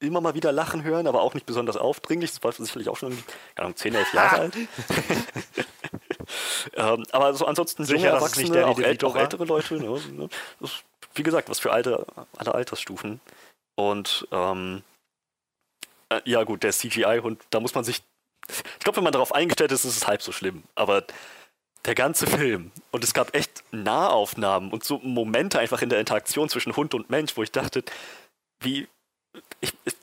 immer 0.00 0.20
mal 0.20 0.34
wieder 0.34 0.52
lachen 0.52 0.82
hören, 0.84 1.06
aber 1.06 1.22
auch 1.22 1.34
nicht 1.34 1.46
besonders 1.46 1.76
aufdringlich. 1.76 2.30
Das 2.30 2.42
war 2.42 2.52
sicherlich 2.52 2.88
auch 2.88 2.96
schon, 2.96 3.10
keine 3.54 3.66
Ahnung, 3.66 3.76
10, 3.76 3.94
11 3.94 4.14
Jahre 4.14 4.36
alt. 4.38 4.56
ähm, 6.74 7.04
aber 7.12 7.34
so 7.34 7.46
ansonsten 7.46 7.84
Sicher, 7.84 7.98
junge 7.98 8.08
Erwachsene, 8.10 8.66
auch, 8.66 8.78
äl 8.78 8.98
auch, 9.04 9.16
ältere 9.16 9.44
Leute. 9.44 9.74
Ne, 9.74 10.00
ne, 10.12 10.28
ist, 10.60 10.84
wie 11.14 11.22
gesagt, 11.22 11.48
was 11.48 11.58
für 11.58 11.72
alte, 11.72 12.06
alle 12.36 12.54
Altersstufen. 12.54 13.20
Und 13.76 14.26
ähm, 14.30 14.82
äh, 16.08 16.20
ja 16.24 16.44
gut, 16.44 16.62
der 16.62 16.72
CGI-Hund, 16.72 17.42
da 17.50 17.60
muss 17.60 17.74
man 17.74 17.84
sich 17.84 18.02
ich 18.48 18.80
glaube, 18.80 18.96
wenn 18.96 19.04
man 19.04 19.12
darauf 19.12 19.34
eingestellt 19.34 19.72
ist, 19.72 19.84
ist 19.84 19.96
es 19.96 20.06
halb 20.06 20.22
so 20.22 20.32
schlimm. 20.32 20.64
Aber 20.74 21.04
der 21.84 21.94
ganze 21.94 22.26
Film 22.26 22.72
und 22.90 23.04
es 23.04 23.14
gab 23.14 23.34
echt 23.34 23.62
Nahaufnahmen 23.72 24.70
und 24.70 24.84
so 24.84 24.98
Momente 24.98 25.58
einfach 25.58 25.82
in 25.82 25.88
der 25.88 26.00
Interaktion 26.00 26.48
zwischen 26.48 26.76
Hund 26.76 26.94
und 26.94 27.10
Mensch, 27.10 27.36
wo 27.36 27.42
ich 27.42 27.52
dachte, 27.52 27.84
wie 28.60 28.88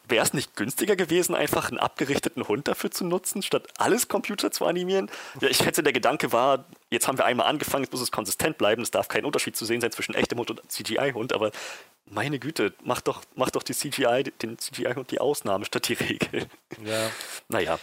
wäre 0.07 0.23
es 0.23 0.33
nicht 0.33 0.55
günstiger 0.55 0.95
gewesen, 0.95 1.33
einfach 1.33 1.69
einen 1.69 1.79
abgerichteten 1.79 2.47
Hund 2.47 2.67
dafür 2.67 2.91
zu 2.91 3.05
nutzen, 3.05 3.41
statt 3.41 3.67
alles 3.77 4.07
Computer 4.07 4.51
zu 4.51 4.65
animieren? 4.65 5.09
Ja, 5.39 5.47
ich 5.47 5.57
schätze, 5.57 5.81
der 5.81 5.93
Gedanke 5.93 6.31
war, 6.31 6.65
jetzt 6.89 7.07
haben 7.07 7.17
wir 7.17 7.25
einmal 7.25 7.47
angefangen, 7.47 7.83
jetzt 7.83 7.93
muss 7.93 8.01
es 8.01 8.11
konsistent 8.11 8.57
bleiben, 8.57 8.81
es 8.81 8.91
darf 8.91 9.07
kein 9.07 9.25
Unterschied 9.25 9.55
zu 9.55 9.65
sehen 9.65 9.81
sein 9.81 9.91
zwischen 9.91 10.13
echtem 10.13 10.37
Hund 10.37 10.51
und 10.51 10.71
CGI-Hund, 10.71 11.33
aber 11.33 11.51
meine 12.05 12.39
Güte, 12.39 12.73
mach 12.83 13.01
doch, 13.01 13.23
mach 13.35 13.49
doch 13.49 13.63
die 13.63 13.73
CGI, 13.73 14.31
den 14.41 14.57
CGI-Hund 14.59 15.09
die 15.11 15.19
Ausnahme 15.19 15.65
statt 15.65 15.87
die 15.87 15.93
Regel. 15.93 16.47
Ja. 16.83 17.09
Naja, 17.47 17.79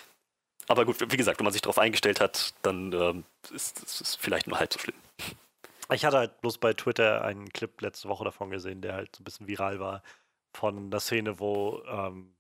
aber 0.68 0.84
gut, 0.84 1.00
wie 1.00 1.16
gesagt, 1.16 1.38
wenn 1.38 1.44
man 1.44 1.52
sich 1.52 1.62
darauf 1.62 1.78
eingestellt 1.78 2.20
hat, 2.20 2.52
dann 2.62 2.92
ähm, 2.92 3.24
ist 3.54 3.82
es 3.82 4.16
vielleicht 4.20 4.46
nur 4.46 4.58
halb 4.58 4.72
so 4.72 4.78
schlimm. 4.78 4.96
Ich 5.90 6.04
hatte 6.04 6.18
halt 6.18 6.40
bloß 6.42 6.58
bei 6.58 6.74
Twitter 6.74 7.24
einen 7.24 7.50
Clip 7.50 7.80
letzte 7.80 8.10
Woche 8.10 8.24
davon 8.24 8.50
gesehen, 8.50 8.82
der 8.82 8.92
halt 8.92 9.16
so 9.16 9.22
ein 9.22 9.24
bisschen 9.24 9.48
viral 9.48 9.80
war, 9.80 10.02
von 10.52 10.90
der 10.90 11.00
Szene, 11.00 11.38
wo 11.38 11.82
ähm, 11.86 12.34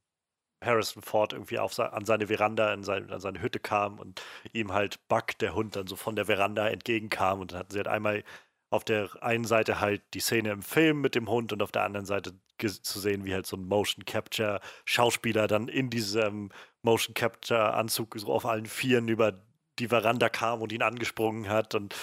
Harrison 0.64 1.02
Ford 1.02 1.32
irgendwie 1.32 1.58
auf, 1.58 1.78
an 1.78 2.04
seine 2.04 2.26
Veranda, 2.28 2.72
in 2.72 2.82
sein, 2.82 3.10
an 3.10 3.20
seine 3.20 3.40
Hütte 3.40 3.60
kam 3.60 3.98
und 3.98 4.22
ihm 4.52 4.72
halt 4.72 5.06
Buck, 5.08 5.38
der 5.38 5.54
Hund, 5.54 5.76
dann 5.76 5.86
so 5.86 5.96
von 5.96 6.16
der 6.16 6.26
Veranda 6.26 6.68
entgegenkam 6.68 7.40
und 7.40 7.52
dann 7.52 7.60
hatten 7.60 7.70
sie 7.70 7.78
halt 7.78 7.88
einmal 7.88 8.24
auf 8.70 8.84
der 8.84 9.22
einen 9.22 9.44
Seite 9.44 9.80
halt 9.80 10.02
die 10.14 10.20
Szene 10.20 10.50
im 10.50 10.62
Film 10.62 11.00
mit 11.00 11.14
dem 11.14 11.28
Hund 11.28 11.52
und 11.52 11.62
auf 11.62 11.72
der 11.72 11.84
anderen 11.84 12.06
Seite 12.06 12.34
zu 12.58 12.98
sehen, 13.00 13.24
wie 13.24 13.32
halt 13.32 13.46
so 13.46 13.56
ein 13.56 13.66
Motion 13.66 14.04
Capture 14.04 14.60
Schauspieler 14.84 15.46
dann 15.46 15.68
in 15.68 15.90
diesem 15.90 16.50
Motion 16.82 17.14
Capture 17.14 17.74
Anzug 17.74 18.14
so 18.18 18.32
auf 18.32 18.44
allen 18.44 18.66
Vieren 18.66 19.08
über 19.08 19.40
die 19.78 19.88
Veranda 19.88 20.28
kam 20.28 20.60
und 20.60 20.72
ihn 20.72 20.82
angesprungen 20.82 21.48
hat 21.48 21.74
und 21.74 21.94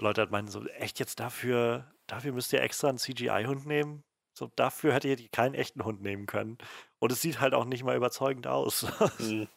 Leute 0.00 0.22
halt 0.22 0.30
meinten 0.32 0.50
so, 0.50 0.66
echt 0.66 0.98
jetzt 0.98 1.20
dafür, 1.20 1.92
dafür 2.06 2.32
müsst 2.32 2.52
ihr 2.52 2.60
extra 2.60 2.88
einen 2.88 2.98
CGI-Hund 2.98 3.66
nehmen? 3.66 4.02
So, 4.32 4.50
dafür 4.56 4.94
hättet 4.94 5.20
ihr 5.20 5.28
keinen 5.28 5.54
echten 5.54 5.84
Hund 5.84 6.02
nehmen 6.02 6.26
können. 6.26 6.56
Und 6.98 7.12
es 7.12 7.20
sieht 7.20 7.40
halt 7.40 7.54
auch 7.54 7.64
nicht 7.64 7.82
mal 7.82 7.96
überzeugend 7.96 8.46
aus. 8.46 8.86
Mhm. 9.18 9.48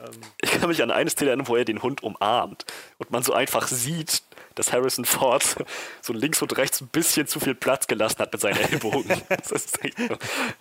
ich 0.42 0.50
kann 0.52 0.68
mich 0.68 0.82
an 0.82 0.90
eine 0.90 1.10
Szene 1.10 1.30
erinnern, 1.30 1.48
wo 1.48 1.56
er 1.56 1.64
den 1.64 1.82
Hund 1.82 2.02
umarmt 2.02 2.64
und 2.98 3.10
man 3.10 3.22
so 3.22 3.32
einfach 3.32 3.68
sieht, 3.68 4.22
dass 4.54 4.72
Harrison 4.72 5.04
Ford 5.04 5.56
so 6.02 6.12
links 6.12 6.40
und 6.42 6.56
rechts 6.56 6.80
ein 6.80 6.88
bisschen 6.88 7.26
zu 7.26 7.40
viel 7.40 7.54
Platz 7.54 7.86
gelassen 7.86 8.18
hat 8.20 8.32
mit 8.32 8.40
seinen 8.40 8.58
Ellbogen. 8.58 9.22
das 9.28 9.50
ist 9.50 9.84
echt, 9.84 9.96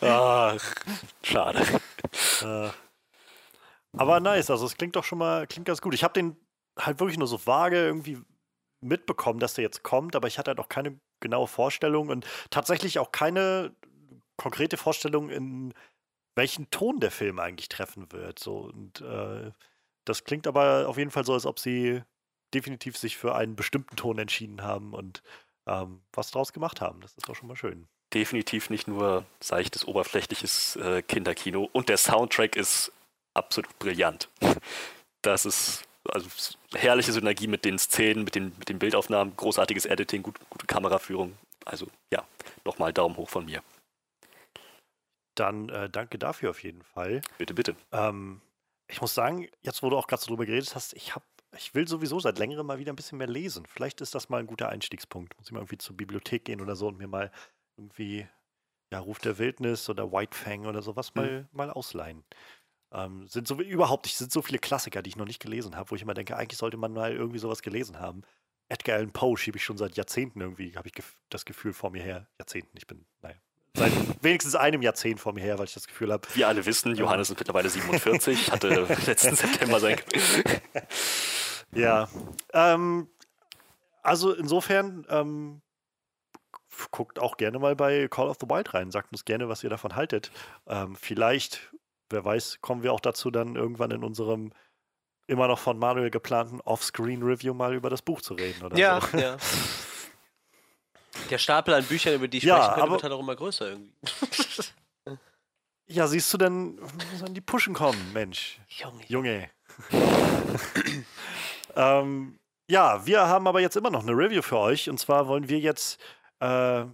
ach, 0.02 0.76
schade. 1.24 1.64
Äh, 2.42 2.70
Aber 3.98 4.20
nice, 4.20 4.50
also 4.50 4.66
es 4.66 4.76
klingt 4.76 4.96
doch 4.96 5.04
schon 5.04 5.20
mal, 5.20 5.48
klingt 5.48 5.68
ganz 5.68 5.82
gut. 5.82 5.94
Ich 5.94 6.04
habe 6.04 6.14
den 6.14 6.36
halt 6.78 7.00
wirklich 7.00 7.18
nur 7.18 7.28
so 7.28 7.46
vage 7.46 7.78
irgendwie 7.78 8.20
mitbekommen, 8.82 9.40
dass 9.40 9.56
der 9.56 9.64
jetzt 9.64 9.84
kommt, 9.84 10.16
aber 10.16 10.28
ich 10.28 10.38
hatte 10.38 10.52
halt 10.52 10.60
auch 10.60 10.70
keine 10.70 11.00
genaue 11.20 11.48
Vorstellung 11.48 12.10
und 12.10 12.26
tatsächlich 12.50 13.00
auch 13.00 13.12
keine 13.12 13.74
konkrete 14.38 14.78
Vorstellung, 14.78 15.30
in 15.30 15.74
welchen 16.36 16.70
Ton 16.70 17.00
der 17.00 17.12
Film 17.12 17.40
eigentlich 17.40 17.70
treffen 17.70 18.12
wird. 18.12 18.40
So, 18.40 18.60
und 18.60 19.02
äh, 19.02 19.52
das 20.06 20.24
klingt 20.24 20.48
aber 20.48 20.88
auf 20.88 20.98
jeden 20.98 21.12
Fall 21.12 21.26
so, 21.26 21.34
als 21.34 21.46
ob 21.46 21.60
sie 21.60 22.04
definitiv 22.54 22.98
sich 22.98 23.18
für 23.18 23.36
einen 23.36 23.56
bestimmten 23.56 23.96
Ton 23.96 24.20
entschieden 24.20 24.62
haben 24.62 24.94
und 24.94 25.22
ähm, 25.66 26.02
was 26.14 26.32
draus 26.32 26.54
gemacht 26.54 26.80
haben. 26.80 27.02
Das 27.02 27.14
ist 27.18 27.28
doch 27.28 27.36
schon 27.36 27.48
mal 27.48 27.58
schön. 27.58 27.88
Definitiv 28.14 28.70
nicht 28.70 28.88
nur 28.88 29.26
seichtes, 29.42 29.86
oberflächliches 29.86 30.78
äh, 30.78 31.02
Kinderkino 31.02 31.70
und 31.74 31.90
der 31.90 31.98
Soundtrack 31.98 32.56
ist 32.56 32.92
absolut 33.34 33.78
brillant. 33.80 34.30
Das 35.24 35.46
ist 35.46 35.84
also 36.14 36.30
herrliche 36.74 37.12
Synergie 37.12 37.48
mit 37.48 37.66
den 37.66 37.80
Szenen, 37.80 38.24
mit 38.24 38.36
den, 38.36 38.54
mit 38.58 38.70
den 38.70 38.80
Bildaufnahmen, 38.80 39.36
großartiges 39.36 39.86
Editing, 39.86 40.24
gut, 40.24 40.40
gute 40.50 40.68
Kameraführung. 40.68 41.38
Also 41.66 41.88
ja, 42.12 42.26
nochmal 42.66 42.94
Daumen 42.94 43.18
hoch 43.18 43.30
von 43.30 43.46
mir. 43.46 43.62
Dann 45.36 45.70
äh, 45.70 45.90
danke 45.90 46.18
dafür 46.18 46.50
auf 46.50 46.64
jeden 46.64 46.82
Fall. 46.82 47.22
Bitte, 47.38 47.54
bitte. 47.54 47.76
Ähm, 47.92 48.42
ich 48.88 49.02
muss 49.02 49.14
sagen, 49.14 49.48
jetzt 49.62 49.84
wo 49.84 49.90
du 49.90 49.98
auch 49.98 50.08
gerade 50.08 50.22
so 50.22 50.28
drüber 50.28 50.46
geredet 50.46 50.74
hast, 50.76 50.94
ich 50.94 51.14
habe 51.14 51.26
ich 51.56 51.74
will 51.74 51.88
sowieso 51.88 52.20
seit 52.20 52.40
längerem 52.40 52.68
mal 52.68 52.78
wieder 52.78 52.92
ein 52.92 52.96
bisschen 52.96 53.18
mehr 53.18 53.28
lesen. 53.28 53.66
Vielleicht 53.66 54.02
ist 54.02 54.14
das 54.14 54.30
mal 54.30 54.40
ein 54.40 54.48
guter 54.48 54.70
Einstiegspunkt. 54.70 55.38
Muss 55.38 55.48
ich 55.48 55.54
mal 55.54 55.60
irgendwie 55.60 55.78
zur 55.78 55.96
Bibliothek 55.96 56.46
gehen 56.46 56.62
oder 56.62 56.76
so 56.76 56.88
und 56.88 56.98
mir 56.98 57.08
mal 57.08 57.32
irgendwie 57.78 58.28
ja, 58.92 59.00
Ruf 59.00 59.20
der 59.20 59.38
Wildnis 59.38 59.90
oder 59.90 60.12
White 60.12 60.36
Fang 60.36 60.66
oder 60.66 60.82
sowas 60.82 61.14
mhm. 61.14 61.22
mal, 61.22 61.48
mal 61.52 61.70
ausleihen. 61.70 62.24
Ähm, 62.92 63.28
sind 63.28 63.48
so 63.48 63.60
überhaupt, 63.60 64.08
sind 64.08 64.32
so 64.32 64.42
viele 64.42 64.60
Klassiker, 64.60 65.02
die 65.02 65.10
ich 65.10 65.18
noch 65.18 65.26
nicht 65.26 65.42
gelesen 65.42 65.76
habe, 65.76 65.92
wo 65.92 65.96
ich 65.96 66.02
immer 66.02 66.14
denke, 66.14 66.38
eigentlich 66.38 66.58
sollte 66.58 66.78
man 66.78 66.94
mal 66.94 67.14
irgendwie 67.14 67.40
sowas 67.40 67.62
gelesen 67.62 68.00
haben. 68.00 68.24
Edgar 68.70 68.98
Allan 68.98 69.12
Poe 69.12 69.38
schiebe 69.38 69.58
ich 69.58 69.64
schon 69.64 69.78
seit 69.78 69.96
Jahrzehnten 69.96 70.42
irgendwie, 70.42 70.76
habe 70.76 70.88
ich 70.88 70.94
das 71.30 71.46
Gefühl 71.46 71.74
vor 71.74 71.90
mir 71.90 72.04
her. 72.04 72.28
Jahrzehnten, 72.38 72.78
ich 72.78 72.88
bin, 72.88 73.06
naja, 73.22 73.36
seit 73.76 73.92
wenigstens 74.24 74.56
einem 74.56 74.82
Jahrzehnt 74.82 75.20
vor 75.20 75.34
mir 75.34 75.42
her, 75.42 75.58
weil 75.58 75.66
ich 75.66 75.74
das 75.74 75.88
Gefühl 75.88 76.12
habe. 76.12 76.28
Wir 76.34 76.48
alle 76.48 76.66
wissen, 76.66 76.96
Johannes 76.96 77.30
ist 77.30 77.40
mittlerweile 77.40 77.70
47, 77.70 78.52
hatte 78.52 78.88
letzten 79.06 79.36
September 79.36 79.80
sein. 79.80 80.00
ja. 81.74 82.10
Ähm, 82.54 83.10
also 84.02 84.34
insofern, 84.34 85.06
ähm, 85.10 85.62
guckt 86.92 87.20
auch 87.20 87.38
gerne 87.38 87.60
mal 87.60 87.76
bei 87.76 88.08
Call 88.08 88.28
of 88.28 88.38
the 88.40 88.48
Wild 88.48 88.74
rein. 88.74 88.92
Sagt 88.92 89.12
uns 89.12 89.26
gerne, 89.26 89.50
was 89.50 89.64
ihr 89.64 89.70
davon 89.70 89.96
haltet. 89.96 90.32
Ähm, 90.68 90.96
vielleicht 90.96 91.72
wer 92.10 92.24
weiß, 92.24 92.60
kommen 92.62 92.84
wir 92.84 92.94
auch 92.94 93.00
dazu, 93.00 93.32
dann 93.32 93.56
irgendwann 93.56 93.92
in 93.92 94.04
unserem 94.04 94.52
immer 95.28 95.48
noch 95.48 95.60
von 95.60 95.78
Manuel 95.78 96.10
geplanten 96.10 96.62
Off-Screen-Review 96.62 97.54
mal 97.54 97.76
über 97.76 97.90
das 97.90 98.02
Buch 98.02 98.22
zu 98.22 98.34
reden, 98.34 98.64
oder 98.64 98.78
ja, 98.78 99.02
so. 99.02 99.18
Ja, 99.18 99.38
Der 101.30 101.38
Stapel 101.38 101.74
an 101.74 101.84
Büchern, 101.84 102.14
über 102.14 102.28
die 102.28 102.38
ich 102.38 102.44
ja, 102.44 102.58
sprechen 102.58 102.76
könnte, 102.76 102.92
wird 102.92 103.04
halt 103.04 103.14
auch 103.14 103.20
immer 103.20 103.36
größer 103.36 103.70
irgendwie. 103.70 103.94
ja, 105.88 106.08
siehst 106.08 106.34
du 106.34 106.38
denn, 106.38 106.80
sollen 107.16 107.34
die 107.34 107.42
Pushen 107.42 107.74
kommen, 107.74 108.14
Mensch. 108.14 108.60
Junge. 108.70 109.04
Junge. 109.08 109.50
ähm, 111.76 112.40
ja, 112.70 113.06
wir 113.06 113.28
haben 113.28 113.48
aber 113.48 113.62
jetzt 113.62 113.76
immer 113.76 113.90
noch 113.90 114.04
eine 114.04 114.12
Review 114.12 114.42
für 114.42 114.58
euch. 114.58 114.90
Und 114.90 115.00
zwar 115.00 115.28
wollen 115.28 115.50
wir 115.50 115.60
jetzt 115.60 116.00
äh, 116.40 116.86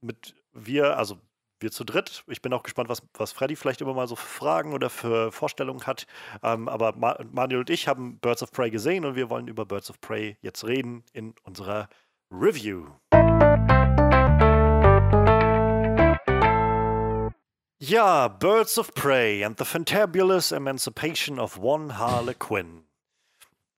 mit 0.00 0.34
wir, 0.52 0.96
also 0.96 1.18
wir 1.64 1.72
zu 1.72 1.82
dritt. 1.82 2.22
Ich 2.28 2.42
bin 2.42 2.52
auch 2.52 2.62
gespannt, 2.62 2.88
was, 2.88 3.02
was 3.14 3.32
Freddy 3.32 3.56
vielleicht 3.56 3.80
immer 3.80 3.94
mal 3.94 4.06
so 4.06 4.14
für 4.14 4.28
Fragen 4.28 4.72
oder 4.72 4.90
für 4.90 5.32
Vorstellungen 5.32 5.84
hat. 5.86 6.06
Ähm, 6.42 6.68
aber 6.68 6.94
Ma 6.96 7.18
Manuel 7.32 7.60
und 7.60 7.70
ich 7.70 7.88
haben 7.88 8.18
Birds 8.20 8.42
of 8.42 8.52
Prey 8.52 8.70
gesehen 8.70 9.04
und 9.04 9.16
wir 9.16 9.30
wollen 9.30 9.48
über 9.48 9.64
Birds 9.64 9.90
of 9.90 10.00
Prey 10.00 10.36
jetzt 10.42 10.64
reden 10.64 11.02
in 11.12 11.34
unserer 11.42 11.88
Review. 12.30 12.86
Ja, 17.80 18.28
Birds 18.28 18.78
of 18.78 18.94
Prey 18.94 19.44
and 19.44 19.58
the 19.58 19.64
Fantabulous 19.64 20.52
Emancipation 20.52 21.38
of 21.38 21.58
One 21.58 21.98
Harlequin. 21.98 22.84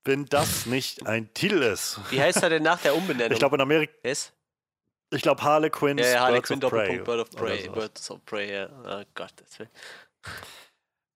Wenn 0.03 0.25
das 0.25 0.65
nicht 0.65 1.05
ein 1.05 1.33
Titel 1.33 1.61
ist. 1.61 1.99
Wie 2.09 2.21
heißt 2.21 2.41
er 2.41 2.49
denn 2.49 2.63
nach 2.63 2.81
der 2.81 2.95
Umbenennung? 2.95 3.33
Ich 3.33 3.39
glaube 3.39 3.55
in 3.55 3.61
Amerika. 3.61 3.91
Yes? 4.03 4.33
Ich 5.09 5.21
glaube 5.21 5.41
Harlequins 5.41 6.01
ja, 6.01 6.07
ja, 6.07 6.19
Harlequin 6.21 6.59
Prey. 6.59 6.99
Bird 6.99 7.19
of 7.19 7.29
Prey. 7.31 7.69
Birds 7.69 8.11
of 8.11 8.23
Prey, 8.25 8.53
ja. 8.53 8.69
Oh 8.85 9.03
Gott, 9.15 9.33
das 9.37 9.59
will. 9.59 9.69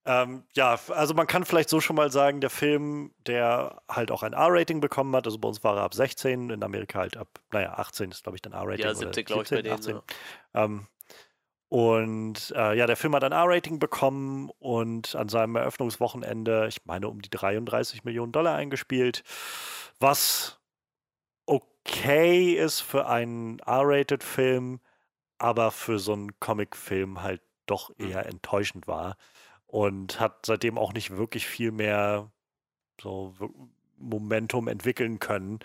Ähm, 0.04 0.44
ja, 0.56 0.80
also 0.90 1.14
man 1.14 1.28
kann 1.28 1.46
vielleicht 1.46 1.70
so 1.70 1.80
schon 1.80 1.96
mal 1.96 2.12
sagen, 2.12 2.42
der 2.42 2.50
Film, 2.50 3.14
der 3.28 3.82
halt 3.88 4.10
auch 4.10 4.24
ein 4.24 4.34
R-Rating 4.34 4.80
bekommen 4.80 5.16
hat, 5.16 5.28
also 5.28 5.38
bei 5.38 5.48
uns 5.48 5.64
war 5.64 5.78
er 5.78 5.84
ab 5.84 5.94
16, 5.94 6.50
in 6.50 6.64
Amerika 6.64 7.00
halt 7.00 7.18
ab, 7.18 7.28
naja, 7.52 7.74
18 7.74 8.10
ist 8.10 8.24
glaube 8.24 8.38
ich 8.38 8.42
dann 8.42 8.54
R-Rating. 8.54 8.86
Ja, 8.86 8.96
17 8.96 9.26
glaube 9.26 9.44
ich 9.44 9.50
bei 9.50 9.62
denen. 9.62 9.76
18. 9.76 9.96
Ja. 9.96 10.04
Ähm, 10.56 10.88
und 11.70 12.52
äh, 12.56 12.76
ja, 12.76 12.88
der 12.88 12.98
Film 12.98 13.16
hat 13.16 13.24
ein 13.24 13.32
R-Rating 13.32 13.78
bekommen 13.78 14.50
und 14.60 15.16
an 15.16 15.30
seinem 15.30 15.56
Eröffnungswochenende, 15.56 16.68
ich 16.68 16.84
meine, 16.86 17.08
um 17.08 17.22
die 17.22 17.30
33 17.30 18.04
Millionen 18.04 18.32
Dollar 18.32 18.56
eingespielt, 18.56 19.24
was 20.00 20.60
okay 21.86 22.54
ist 22.54 22.82
für 22.82 23.08
einen 23.08 23.60
R-Rated-Film, 23.60 24.80
aber 25.38 25.72
für 25.72 26.00
so 26.00 26.14
einen 26.14 26.40
Comic-Film 26.40 27.22
halt 27.22 27.42
doch 27.66 27.90
mhm. 27.98 28.12
eher 28.12 28.26
enttäuschend 28.26 28.88
war. 28.88 29.18
Und 29.68 30.20
hat 30.20 30.46
seitdem 30.46 30.78
auch 30.78 30.94
nicht 30.94 31.16
wirklich 31.16 31.48
viel 31.48 31.72
mehr 31.72 32.30
so 33.02 33.34
Momentum 33.98 34.68
entwickeln 34.68 35.20
können. 35.20 35.60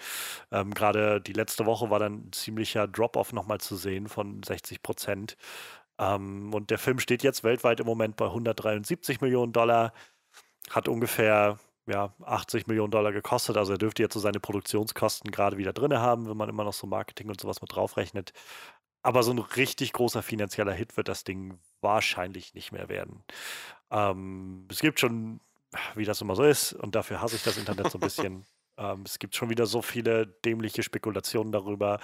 Ähm, 0.53 0.73
Gerade 0.75 1.21
die 1.21 1.33
letzte 1.33 1.67
Woche 1.67 1.91
war 1.91 1.99
dann 1.99 2.29
ein 2.29 2.33
ziemlicher 2.33 2.87
Drop-off 2.87 3.33
nochmal 3.33 3.59
zu 3.59 3.77
sehen 3.77 4.09
von 4.09 4.43
60 4.43 4.83
Prozent. 4.83 5.37
Ähm, 5.99 6.53
und 6.55 6.71
der 6.71 6.79
Film 6.79 6.99
steht 7.01 7.23
jetzt 7.23 7.45
weltweit 7.45 7.81
im 7.81 7.87
Moment 7.87 8.17
bei 8.17 8.27
173 8.27 9.21
Millionen 9.21 9.53
Dollar, 9.53 9.93
hat 10.71 10.89
ungefähr 10.89 11.59
ja, 11.87 12.13
80 12.25 12.67
Millionen 12.67 12.91
Dollar 12.91 13.13
gekostet. 13.13 13.57
Also 13.57 13.73
er 13.73 13.79
dürfte 13.79 14.03
jetzt 14.03 14.15
so 14.15 14.21
seine 14.21 14.41
Produktionskosten 14.41 15.31
gerade 15.31 15.57
wieder 15.57 15.73
drin 15.73 15.95
haben, 15.95 16.29
wenn 16.29 16.37
man 16.37 16.49
immer 16.49 16.65
noch 16.65 16.73
so 16.73 16.87
Marketing 16.87 17.29
und 17.29 17.41
sowas 17.41 17.61
mit 17.61 17.75
draufrechnet. 17.75 18.33
Aber 19.03 19.23
so 19.23 19.31
ein 19.33 19.39
richtig 19.39 19.93
großer 19.93 20.23
finanzieller 20.23 20.73
Hit 20.73 20.97
wird 20.97 21.09
das 21.09 21.23
Ding 21.23 21.59
wahrscheinlich 21.81 22.55
nicht 22.55 22.73
mehr 22.73 22.89
werden. 22.89 23.23
Ähm, 23.91 24.67
es 24.71 24.81
gibt 24.81 24.99
schon, 24.99 25.41
wie 25.95 26.05
das 26.05 26.21
immer 26.21 26.35
so 26.35 26.43
ist, 26.43 26.73
und 26.73 26.97
dafür 26.97 27.21
hasse 27.21 27.37
ich 27.37 27.45
das 27.45 27.57
Internet 27.57 27.91
so 27.91 27.99
ein 27.99 28.01
bisschen. 28.01 28.45
ähm, 28.77 29.03
es 29.07 29.21
gibt 29.21 29.37
schon 29.37 29.49
wieder 29.49 29.67
so 29.67 29.81
viele 29.81 30.27
dämliche 30.27 30.83
Spekulationen 30.83 31.53
darüber, 31.53 32.01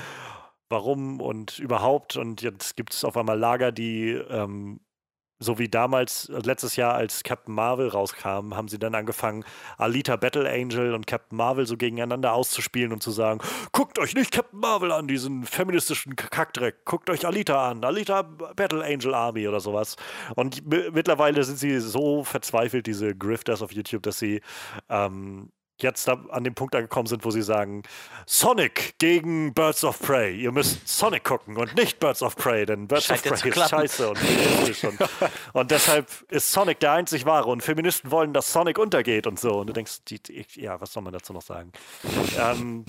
warum 0.68 1.20
und 1.20 1.58
überhaupt. 1.58 2.16
Und 2.16 2.40
jetzt 2.40 2.76
gibt 2.76 2.92
es 2.94 3.04
auf 3.04 3.16
einmal 3.16 3.38
Lager, 3.38 3.72
die 3.72 4.10
ähm, 4.10 4.80
so 5.42 5.58
wie 5.58 5.68
damals, 5.68 6.28
äh, 6.28 6.38
letztes 6.44 6.76
Jahr, 6.76 6.94
als 6.94 7.22
Captain 7.22 7.54
Marvel 7.54 7.88
rauskam, 7.88 8.54
haben 8.54 8.68
sie 8.68 8.78
dann 8.78 8.94
angefangen, 8.94 9.44
Alita 9.78 10.16
Battle 10.16 10.48
Angel 10.48 10.94
und 10.94 11.06
Captain 11.06 11.36
Marvel 11.36 11.66
so 11.66 11.76
gegeneinander 11.76 12.32
auszuspielen 12.32 12.92
und 12.92 13.02
zu 13.02 13.10
sagen, 13.10 13.40
guckt 13.72 13.98
euch 13.98 14.14
nicht 14.14 14.32
Captain 14.32 14.60
Marvel 14.60 14.92
an, 14.92 15.08
diesen 15.08 15.44
feministischen 15.44 16.16
Kackdreck, 16.16 16.84
guckt 16.84 17.10
euch 17.10 17.26
Alita 17.26 17.70
an, 17.70 17.84
Alita 17.84 18.22
Battle 18.22 18.84
Angel 18.84 19.14
Army 19.14 19.48
oder 19.48 19.60
sowas. 19.60 19.96
Und 20.34 20.66
mittlerweile 20.66 21.42
sind 21.44 21.58
sie 21.58 21.80
so 21.80 22.24
verzweifelt, 22.24 22.86
diese 22.86 23.14
Grifters 23.14 23.62
auf 23.62 23.72
YouTube, 23.72 24.02
dass 24.02 24.18
sie 24.18 24.40
ähm, 24.88 25.50
jetzt 25.78 26.08
an 26.08 26.44
dem 26.44 26.54
Punkt 26.54 26.74
angekommen 26.74 27.06
sind, 27.06 27.24
wo 27.24 27.30
sie 27.30 27.42
sagen, 27.42 27.82
Sonic 28.26 28.94
gegen 28.98 29.52
Birds 29.52 29.84
of 29.84 30.00
Prey. 30.00 30.36
Ihr 30.36 30.52
müsst 30.52 30.86
Sonic 30.86 31.24
gucken 31.24 31.56
und 31.56 31.74
nicht 31.74 31.98
Birds 31.98 32.22
of 32.22 32.36
Prey, 32.36 32.66
denn 32.66 32.86
Birds 32.86 33.06
Scheint 33.06 33.26
of 33.30 33.40
Prey 33.40 33.50
ist 33.50 33.68
scheiße 33.70 34.08
und 34.10 34.18
und, 34.84 34.98
und 35.52 35.70
deshalb 35.70 36.08
ist 36.30 36.52
Sonic 36.52 36.80
der 36.80 36.92
einzig 36.92 37.26
wahre 37.26 37.50
und 37.50 37.62
Feministen 37.62 38.10
wollen, 38.10 38.32
dass 38.32 38.52
Sonic 38.52 38.78
untergeht 38.78 39.26
und 39.26 39.38
so. 39.38 39.60
Und 39.60 39.68
du 39.68 39.72
denkst, 39.72 40.04
die, 40.08 40.20
ja, 40.54 40.80
was 40.80 40.92
soll 40.92 41.02
man 41.02 41.12
dazu 41.12 41.32
noch 41.32 41.42
sagen? 41.42 41.72
ähm, 42.38 42.84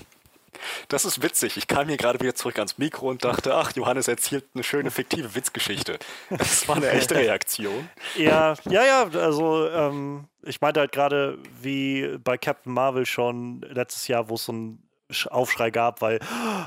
das 0.88 1.04
ist 1.04 1.22
witzig. 1.22 1.56
Ich 1.56 1.66
kam 1.66 1.88
hier 1.88 1.96
gerade 1.96 2.20
wieder 2.20 2.34
zurück 2.34 2.58
ans 2.58 2.78
Mikro 2.78 3.08
und 3.08 3.24
dachte, 3.24 3.54
ach, 3.54 3.72
Johannes 3.72 4.08
erzählt 4.08 4.44
eine 4.54 4.64
schöne 4.64 4.90
fiktive 4.90 5.34
Witzgeschichte. 5.34 5.98
Das 6.30 6.68
war 6.68 6.76
eine 6.76 6.90
echte 6.90 7.14
Reaktion. 7.14 7.88
Ja, 8.16 8.54
ja, 8.68 8.84
ja. 8.84 9.08
Also 9.20 9.68
ähm, 9.68 10.28
ich 10.42 10.60
meinte 10.60 10.80
halt 10.80 10.92
gerade, 10.92 11.38
wie 11.60 12.18
bei 12.22 12.38
Captain 12.38 12.72
Marvel 12.72 13.06
schon 13.06 13.60
letztes 13.62 14.08
Jahr, 14.08 14.28
wo 14.28 14.34
es 14.34 14.44
so 14.44 14.52
ein 14.52 14.83
Aufschrei 15.30 15.70
gab, 15.70 16.00
weil 16.00 16.18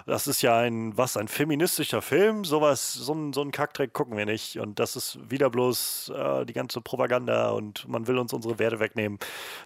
das 0.06 0.28
ist 0.28 0.42
ja 0.42 0.58
ein, 0.60 0.96
was, 0.96 1.18
ein 1.18 1.28
feministischer 1.28 2.02
Film, 2.02 2.46
sowas, 2.46 2.94
so 2.94 3.14
ein, 3.14 3.34
so 3.34 3.42
ein 3.42 3.52
Kackdreck 3.52 3.94
gucken 3.94 4.16
wir 4.16 4.26
nicht 4.26 4.60
und 4.60 4.80
das 4.80 4.96
ist 4.96 5.18
wieder 5.30 5.50
bloß 5.50 6.12
äh, 6.16 6.46
die 6.46 6.54
ganze 6.54 6.82
Propaganda 6.82 7.50
und 7.50 7.88
man 7.88 8.08
will 8.08 8.18
uns 8.18 8.34
unsere 8.34 8.60
Werte 8.60 8.80
wegnehmen. 8.80 9.18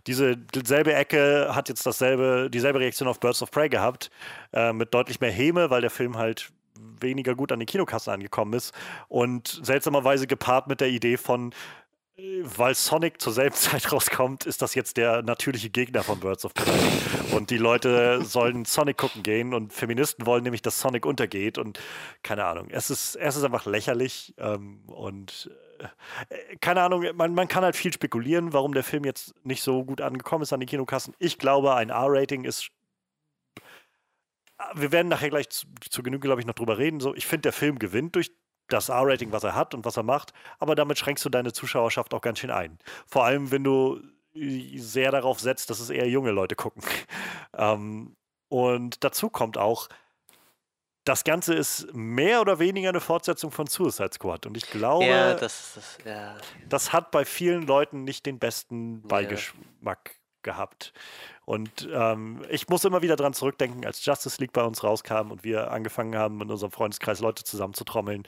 Diese 0.08 0.38
selbe 0.66 0.94
Ecke 0.94 1.50
hat 1.54 1.68
jetzt 1.68 1.86
dasselbe, 1.86 2.50
dieselbe 2.50 2.80
Reaktion 2.80 3.10
auf 3.10 3.20
Birds 3.20 3.42
of 3.44 3.52
Prey 3.52 3.68
gehabt, 3.68 4.10
äh, 4.54 4.72
mit 4.72 4.94
deutlich 4.94 5.20
mehr 5.20 5.32
Häme, 5.32 5.70
weil 5.70 5.82
der 5.82 5.92
Film 5.92 6.18
halt 6.18 6.52
weniger 7.00 7.36
gut 7.36 7.52
an 7.52 7.60
die 7.60 7.66
Kinokasse 7.66 8.12
angekommen 8.12 8.54
ist 8.54 8.74
und 9.08 9.60
seltsamerweise 9.64 10.28
gepaart 10.28 10.68
mit 10.68 10.82
der 10.82 10.90
Idee 10.90 11.18
von 11.18 11.54
weil 12.44 12.76
Sonic 12.76 13.22
zur 13.22 13.34
selben 13.34 13.56
Zeit 13.56 13.92
rauskommt, 13.92 14.46
ist 14.46 14.62
das 14.62 14.76
jetzt 14.76 14.98
der 14.98 15.22
natürliche 15.22 15.70
Gegner 15.70 16.04
von 16.04 16.20
Birds 16.20 16.46
of 16.46 16.54
Prey. 16.54 16.74
Und 17.36 17.50
die 17.50 17.58
Leute 17.58 18.24
sollen 18.24 18.66
Sonic 18.66 18.98
gucken 18.98 19.24
gehen 19.24 19.54
und 19.54 19.74
Feministen 19.74 20.26
wollen 20.26 20.44
nämlich, 20.44 20.62
dass 20.62 20.80
Sonic 20.80 21.06
untergeht 21.06 21.58
und 21.58 21.80
keine 22.24 22.46
Ahnung. 22.46 22.68
Es 22.70 22.90
ist, 22.90 23.16
es 23.16 23.36
ist 23.36 23.44
einfach 23.44 23.66
lächerlich 23.66 24.34
ähm, 24.38 24.84
und 24.88 25.50
äh, 25.80 26.56
keine 26.58 26.82
Ahnung, 26.82 27.06
man, 27.16 27.34
man 27.34 27.48
kann 27.48 27.64
halt 27.64 27.76
viel 27.76 27.94
spekulieren, 27.94 28.54
warum 28.54 28.74
der 28.74 28.84
Film 28.84 29.04
jetzt 29.06 29.34
nicht 29.46 29.64
so 29.64 29.84
gut 29.84 30.02
angekommen 30.02 30.44
ist 30.44 30.54
an 30.54 30.60
den 30.60 30.70
Kinokassen. 30.70 31.16
Ich 31.20 31.38
glaube, 31.38 31.76
ein 31.76 31.90
R-Rating 31.90 32.44
ist 32.44 32.72
wir 34.76 34.92
werden 34.92 35.08
nachher 35.08 35.30
gleich 35.30 35.50
zu, 35.50 35.66
zu 35.90 36.04
Genüge, 36.04 36.28
glaube 36.28 36.42
ich, 36.42 36.48
noch 36.48 36.54
drüber 36.54 36.78
reden. 36.78 37.00
So, 37.00 37.16
ich 37.16 37.26
finde, 37.26 37.44
der 37.44 37.54
Film 37.54 37.80
gewinnt 37.80 38.16
durch 38.16 38.32
das 38.74 38.90
R-Rating, 38.90 39.32
was 39.32 39.44
er 39.44 39.56
hat 39.56 39.74
und 39.74 39.86
was 39.86 39.98
er 39.98 40.04
macht, 40.04 40.34
aber 40.60 40.76
damit 40.76 40.98
schränkst 40.98 41.24
du 41.26 41.30
deine 41.30 41.54
Zuschauerschaft 41.54 42.14
auch 42.14 42.22
ganz 42.22 42.40
schön 42.40 42.52
ein. 42.52 42.78
Vor 43.08 43.26
allem, 43.26 43.52
wenn 43.52 43.64
du 43.64 44.02
sehr 44.34 45.12
darauf 45.12 45.40
setzt, 45.40 45.70
dass 45.70 45.80
es 45.80 45.90
eher 45.90 46.08
junge 46.08 46.32
Leute 46.32 46.56
gucken. 46.56 46.82
ähm, 47.58 48.16
und 48.48 49.04
dazu 49.04 49.30
kommt 49.30 49.58
auch, 49.58 49.88
das 51.04 51.24
Ganze 51.24 51.56
ist 51.56 51.94
mehr 51.94 52.42
oder 52.42 52.60
weniger 52.60 52.90
eine 52.90 53.00
Fortsetzung 53.00 53.52
von 53.52 53.66
Suicide 53.68 54.12
Squad. 54.14 54.46
Und 54.46 54.56
ich 54.56 54.70
glaube, 54.70 55.06
ja, 55.06 55.34
das, 55.34 55.74
das, 55.76 55.98
ja. 56.06 56.38
das 56.70 56.94
hat 56.94 57.12
bei 57.12 57.26
vielen 57.26 57.66
Leuten 57.66 58.04
nicht 58.04 58.26
den 58.26 58.38
besten 58.38 59.02
Beigeschmack 59.02 60.12
ja. 60.14 60.14
gehabt. 60.44 60.94
Und 61.46 61.90
ähm, 61.92 62.46
ich 62.50 62.70
muss 62.70 62.86
immer 62.86 63.02
wieder 63.02 63.16
dran 63.16 63.34
zurückdenken, 63.34 63.84
als 63.86 64.06
Justice 64.06 64.40
League 64.40 64.54
bei 64.54 64.64
uns 64.64 64.84
rauskam 64.84 65.32
und 65.32 65.44
wir 65.44 65.72
angefangen 65.72 66.16
haben, 66.16 66.40
in 66.40 66.52
unserem 66.52 66.72
Freundeskreis 66.72 67.20
Leute 67.20 67.44
zusammenzutrommeln 67.44 68.24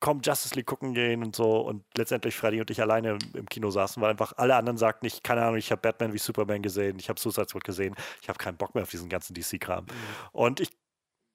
komm, 0.00 0.20
Justice 0.22 0.54
League 0.54 0.66
gucken 0.66 0.94
gehen 0.94 1.22
und 1.22 1.34
so. 1.34 1.60
Und 1.60 1.84
letztendlich 1.96 2.36
Freddy 2.36 2.60
und 2.60 2.70
ich 2.70 2.80
alleine 2.80 3.18
im 3.34 3.46
Kino 3.46 3.70
saßen, 3.70 4.00
weil 4.02 4.10
einfach 4.10 4.32
alle 4.36 4.56
anderen 4.56 4.78
sagten, 4.78 5.06
ich, 5.06 5.22
keine 5.22 5.42
Ahnung, 5.42 5.56
ich 5.56 5.70
habe 5.70 5.82
Batman 5.82 6.12
wie 6.12 6.18
Superman 6.18 6.62
gesehen, 6.62 6.98
ich 6.98 7.08
habe 7.08 7.18
Suicide 7.18 7.48
Squad 7.48 7.64
gesehen, 7.64 7.94
ich 8.22 8.28
habe 8.28 8.38
keinen 8.38 8.56
Bock 8.56 8.74
mehr 8.74 8.82
auf 8.82 8.90
diesen 8.90 9.08
ganzen 9.08 9.34
DC-Kram. 9.34 9.84
Mhm. 9.84 9.90
Und 10.32 10.60
ich, 10.60 10.70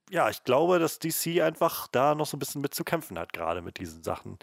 ja, 0.09 0.29
ich 0.29 0.43
glaube, 0.43 0.79
dass 0.79 0.99
DC 0.99 1.41
einfach 1.41 1.87
da 1.87 2.15
noch 2.15 2.25
so 2.25 2.37
ein 2.37 2.39
bisschen 2.39 2.61
mit 2.61 2.73
zu 2.73 2.83
kämpfen 2.83 3.19
hat, 3.19 3.33
gerade 3.33 3.61
mit 3.61 3.79
diesen 3.79 4.03
Sachen. 4.03 4.37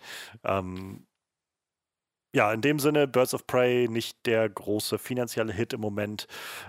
Ähm, 0.45 1.07
ja, 2.35 2.53
in 2.53 2.61
dem 2.61 2.79
Sinne, 2.79 3.09
Birds 3.09 3.35
of 3.35 3.47
Prey 3.47 3.89
nicht 3.89 4.25
der 4.27 4.49
große 4.49 4.99
finanzielle 4.99 5.53
Hit 5.53 5.73
im 5.73 5.81
Moment. 5.81 6.29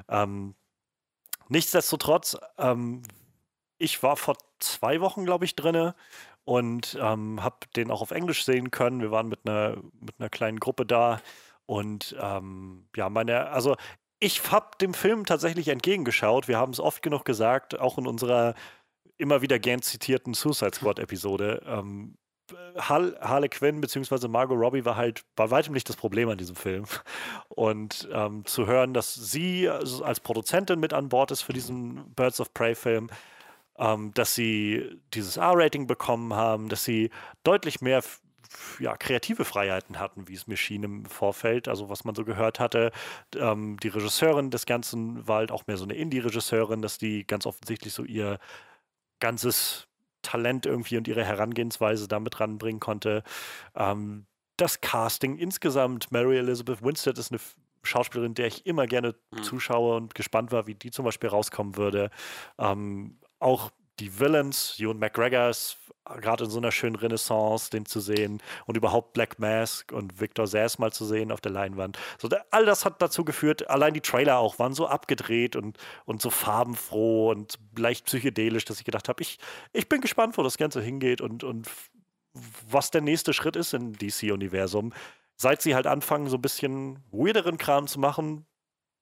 Ähm, 0.09 0.55
nichtsdestotrotz, 1.49 2.37
ähm, 2.57 3.03
ich 3.77 4.01
war 4.03 4.15
vor 4.17 4.37
zwei 4.59 5.01
Wochen, 5.01 5.25
glaube 5.25 5.45
ich, 5.45 5.55
drinne 5.55 5.95
und 6.45 6.97
ähm, 7.01 7.43
habe 7.43 7.57
den 7.75 7.91
auch 7.91 8.01
auf 8.01 8.11
Englisch 8.11 8.45
sehen 8.45 8.71
können. 8.71 9.01
Wir 9.01 9.11
waren 9.11 9.27
mit 9.27 9.39
einer 9.45 9.77
mit 9.99 10.15
einer 10.19 10.29
kleinen 10.29 10.59
Gruppe 10.59 10.85
da 10.85 11.21
und 11.65 12.15
ähm, 12.19 12.87
ja, 12.95 13.09
meine, 13.09 13.49
also 13.49 13.75
ich 14.19 14.51
habe 14.51 14.77
dem 14.79 14.93
Film 14.93 15.25
tatsächlich 15.25 15.67
entgegengeschaut. 15.67 16.47
Wir 16.47 16.57
haben 16.57 16.73
es 16.73 16.79
oft 16.79 17.01
genug 17.01 17.25
gesagt, 17.25 17.79
auch 17.79 17.97
in 17.97 18.05
unserer 18.05 18.55
immer 19.17 19.41
wieder 19.41 19.59
gern 19.59 19.81
zitierten 19.81 20.33
Suicide 20.33 20.75
Squad 20.75 20.99
Episode. 20.99 21.61
Ähm, 21.65 22.17
Harley 22.77 23.49
Quinn 23.49 23.81
bzw. 23.81 24.27
Margot 24.27 24.57
Robbie 24.57 24.85
war 24.85 24.95
halt 24.95 25.23
bei 25.35 25.49
weitem 25.49 25.73
nicht 25.73 25.87
das 25.87 25.95
Problem 25.95 26.29
an 26.29 26.37
diesem 26.37 26.55
Film. 26.55 26.85
Und 27.49 28.09
ähm, 28.11 28.45
zu 28.45 28.67
hören, 28.67 28.93
dass 28.93 29.13
sie 29.13 29.69
als 29.69 30.19
Produzentin 30.19 30.79
mit 30.79 30.93
an 30.93 31.09
Bord 31.09 31.31
ist 31.31 31.41
für 31.41 31.53
diesen 31.53 32.13
Birds 32.13 32.39
of 32.39 32.53
Prey 32.53 32.75
Film, 32.75 33.09
ähm, 33.81 34.13
dass 34.13 34.35
sie 34.35 35.01
dieses 35.13 35.37
R-Rating 35.37 35.87
bekommen 35.87 36.33
haben, 36.35 36.69
dass 36.69 36.83
sie 36.83 37.09
deutlich 37.43 37.81
mehr 37.81 38.03
ja, 38.79 38.95
kreative 38.95 39.43
Freiheiten 39.43 39.99
hatten, 39.99 40.27
wie 40.27 40.35
es 40.35 40.45
mir 40.45 40.57
schien 40.57 40.83
im 40.83 41.05
Vorfeld, 41.05 41.67
also 41.67 41.89
was 41.89 42.03
man 42.03 42.13
so 42.13 42.23
gehört 42.23 42.59
hatte. 42.59 42.91
Ähm, 43.35 43.77
die 43.81 43.87
Regisseurin 43.87 44.51
des 44.51 44.65
Ganzen 44.65 45.27
war 45.27 45.37
halt 45.37 45.51
auch 45.51 45.67
mehr 45.67 45.77
so 45.77 45.85
eine 45.85 45.95
Indie-Regisseurin, 45.95 46.81
dass 46.81 46.97
die 46.97 47.25
ganz 47.25 47.45
offensichtlich 47.45 47.93
so 47.93 48.03
ihr 48.03 48.39
ganzes 49.19 49.87
Talent 50.21 50.65
irgendwie 50.65 50.97
und 50.97 51.07
ihre 51.07 51.25
Herangehensweise 51.25 52.07
damit 52.07 52.39
ranbringen 52.39 52.79
konnte. 52.79 53.23
Ähm, 53.75 54.27
das 54.57 54.81
Casting 54.81 55.37
insgesamt, 55.37 56.11
Mary 56.11 56.37
Elizabeth 56.37 56.83
Winstead 56.83 57.17
ist 57.17 57.31
eine 57.31 57.41
Schauspielerin, 57.83 58.35
der 58.35 58.45
ich 58.45 58.65
immer 58.67 58.85
gerne 58.85 59.15
mhm. 59.31 59.43
zuschaue 59.43 59.95
und 59.95 60.13
gespannt 60.13 60.51
war, 60.51 60.67
wie 60.67 60.75
die 60.75 60.91
zum 60.91 61.05
Beispiel 61.05 61.29
rauskommen 61.29 61.77
würde. 61.77 62.11
Ähm, 62.59 63.17
auch 63.41 63.71
die 63.99 64.19
Villains, 64.19 64.75
Ewan 64.79 64.99
McGregor 64.99 65.49
ist 65.49 65.77
gerade 66.19 66.45
in 66.45 66.49
so 66.49 66.57
einer 66.57 66.71
schönen 66.71 66.95
Renaissance, 66.95 67.69
den 67.69 67.85
zu 67.85 67.99
sehen 67.99 68.41
und 68.65 68.75
überhaupt 68.75 69.13
Black 69.13 69.39
Mask 69.39 69.91
und 69.91 70.19
Victor 70.19 70.47
Sass 70.47 70.79
mal 70.79 70.91
zu 70.91 71.05
sehen 71.05 71.31
auf 71.31 71.41
der 71.41 71.51
Leinwand. 71.51 71.97
So, 72.19 72.27
all 72.49 72.65
das 72.65 72.85
hat 72.85 73.01
dazu 73.01 73.23
geführt, 73.23 73.69
allein 73.69 73.93
die 73.93 74.01
Trailer 74.01 74.39
auch 74.39 74.57
waren 74.59 74.73
so 74.73 74.87
abgedreht 74.87 75.55
und, 75.55 75.77
und 76.05 76.21
so 76.21 76.29
farbenfroh 76.29 77.29
und 77.29 77.59
leicht 77.77 78.05
psychedelisch, 78.05 78.65
dass 78.65 78.79
ich 78.79 78.85
gedacht 78.85 79.09
habe, 79.09 79.21
ich, 79.21 79.37
ich 79.73 79.87
bin 79.87 80.01
gespannt, 80.01 80.37
wo 80.37 80.43
das 80.43 80.57
Ganze 80.57 80.81
hingeht 80.81 81.21
und, 81.21 81.43
und 81.43 81.69
was 82.67 82.91
der 82.91 83.01
nächste 83.01 83.33
Schritt 83.33 83.55
ist 83.55 83.73
im 83.73 83.93
DC-Universum. 83.97 84.93
Seit 85.35 85.61
sie 85.61 85.75
halt 85.75 85.87
anfangen, 85.87 86.27
so 86.27 86.37
ein 86.37 86.41
bisschen 86.41 86.99
weirderen 87.11 87.57
Kram 87.57 87.87
zu 87.87 87.99
machen, 87.99 88.45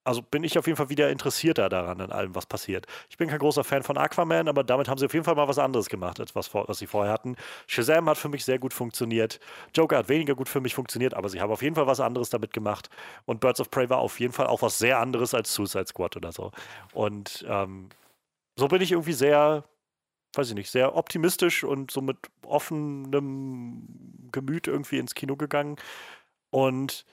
also 0.09 0.23
bin 0.23 0.43
ich 0.43 0.57
auf 0.57 0.65
jeden 0.65 0.75
Fall 0.75 0.89
wieder 0.89 1.11
interessierter 1.11 1.69
daran, 1.69 2.01
an 2.01 2.11
allem, 2.11 2.33
was 2.33 2.47
passiert. 2.47 2.87
Ich 3.11 3.17
bin 3.17 3.29
kein 3.29 3.37
großer 3.37 3.63
Fan 3.63 3.83
von 3.83 3.95
Aquaman, 3.95 4.47
aber 4.47 4.63
damit 4.63 4.89
haben 4.89 4.97
sie 4.97 5.05
auf 5.05 5.13
jeden 5.13 5.23
Fall 5.23 5.35
mal 5.35 5.47
was 5.47 5.59
anderes 5.59 5.87
gemacht, 5.87 6.19
als 6.19 6.33
was, 6.33 6.51
was 6.51 6.79
sie 6.79 6.87
vorher 6.87 7.13
hatten. 7.13 7.35
Shazam 7.67 8.09
hat 8.09 8.17
für 8.17 8.27
mich 8.27 8.43
sehr 8.43 8.57
gut 8.57 8.73
funktioniert. 8.73 9.39
Joker 9.75 9.97
hat 9.97 10.09
weniger 10.09 10.33
gut 10.33 10.49
für 10.49 10.61
mich 10.61 10.73
funktioniert, 10.73 11.13
aber 11.13 11.29
sie 11.29 11.39
haben 11.39 11.51
auf 11.51 11.61
jeden 11.61 11.75
Fall 11.75 11.85
was 11.85 11.99
anderes 11.99 12.31
damit 12.31 12.53
gemacht. 12.53 12.89
Und 13.25 13.39
Birds 13.39 13.61
of 13.61 13.69
Prey 13.69 13.87
war 13.91 13.99
auf 13.99 14.19
jeden 14.19 14.33
Fall 14.33 14.47
auch 14.47 14.63
was 14.63 14.79
sehr 14.79 14.97
anderes 14.97 15.35
als 15.35 15.53
Suicide 15.53 15.85
Squad 15.85 16.17
oder 16.17 16.31
so. 16.31 16.49
Und 16.91 17.45
ähm, 17.47 17.89
so 18.55 18.67
bin 18.67 18.81
ich 18.81 18.93
irgendwie 18.93 19.13
sehr, 19.13 19.63
weiß 20.33 20.49
ich 20.49 20.55
nicht, 20.55 20.71
sehr 20.71 20.95
optimistisch 20.95 21.63
und 21.63 21.91
so 21.91 22.01
mit 22.01 22.17
offenem 22.47 23.85
Gemüt 24.31 24.67
irgendwie 24.67 24.97
ins 24.97 25.13
Kino 25.13 25.35
gegangen. 25.35 25.75
Und 26.49 27.05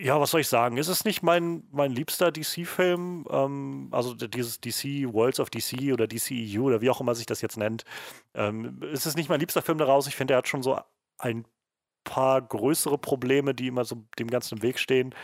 ja, 0.00 0.20
was 0.20 0.30
soll 0.30 0.40
ich 0.40 0.48
sagen? 0.48 0.78
Es 0.78 0.88
ist 0.88 1.04
nicht 1.04 1.22
mein, 1.22 1.64
mein 1.70 1.92
liebster 1.92 2.30
DC-Film, 2.30 3.26
ähm, 3.30 3.88
also 3.92 4.14
dieses 4.14 4.60
DC 4.60 5.12
Worlds 5.12 5.40
of 5.40 5.50
DC 5.50 5.92
oder 5.92 6.06
DCEU 6.06 6.62
oder 6.62 6.80
wie 6.80 6.90
auch 6.90 7.00
immer 7.00 7.14
sich 7.14 7.26
das 7.26 7.40
jetzt 7.40 7.56
nennt. 7.56 7.84
Ähm, 8.34 8.80
es 8.92 9.14
nicht 9.16 9.28
mein 9.28 9.40
liebster 9.40 9.62
Film 9.62 9.78
daraus. 9.78 10.06
Ich 10.06 10.16
finde, 10.16 10.34
er 10.34 10.38
hat 10.38 10.48
schon 10.48 10.62
so 10.62 10.80
ein 11.18 11.44
paar 12.04 12.40
größere 12.40 12.98
Probleme, 12.98 13.54
die 13.54 13.66
immer 13.66 13.84
so 13.84 14.04
dem 14.18 14.28
Ganzen 14.28 14.56
im 14.56 14.62
Weg 14.62 14.78
stehen. 14.78 15.14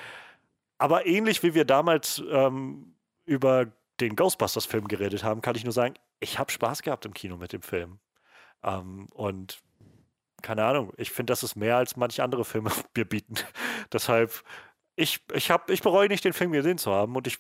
Aber 0.79 1.07
ähnlich 1.07 1.43
wie 1.43 1.55
wir 1.55 1.65
damals 1.65 2.23
ähm, 2.31 2.95
über 3.25 3.73
den 4.01 4.17
Ghostbusters-Film 4.17 4.89
geredet 4.89 5.25
haben, 5.25 5.41
kann 5.41 5.57
ich 5.57 5.65
nur 5.65 5.73
sagen, 5.73 5.95
ich 6.21 6.39
habe 6.39 6.51
Spaß 6.51 6.83
gehabt 6.83 7.07
im 7.07 7.15
Kino 7.15 7.37
mit 7.37 7.53
dem 7.53 7.63
Film. 7.63 8.01
Ähm, 8.63 9.07
und 9.13 9.63
keine 10.45 10.65
Ahnung, 10.65 10.93
ich 10.99 11.11
finde, 11.11 11.33
das 11.33 11.43
ist 11.43 11.57
mehr 11.57 11.79
als 11.79 11.97
manche 11.97 12.23
andere 12.23 12.45
Filme 12.45 12.71
mir 12.97 13.07
bieten. 13.07 13.35
Deshalb, 13.93 14.45
ich, 14.95 15.21
ich, 15.33 15.51
hab, 15.51 15.71
ich 15.71 15.83
bereue 15.83 16.09
nicht, 16.09 16.25
den 16.25 16.35
Film 16.35 16.53
gesehen 16.53 16.77
zu 16.79 16.93
haben 16.93 17.17
und 17.17 17.27
ich 17.27 17.39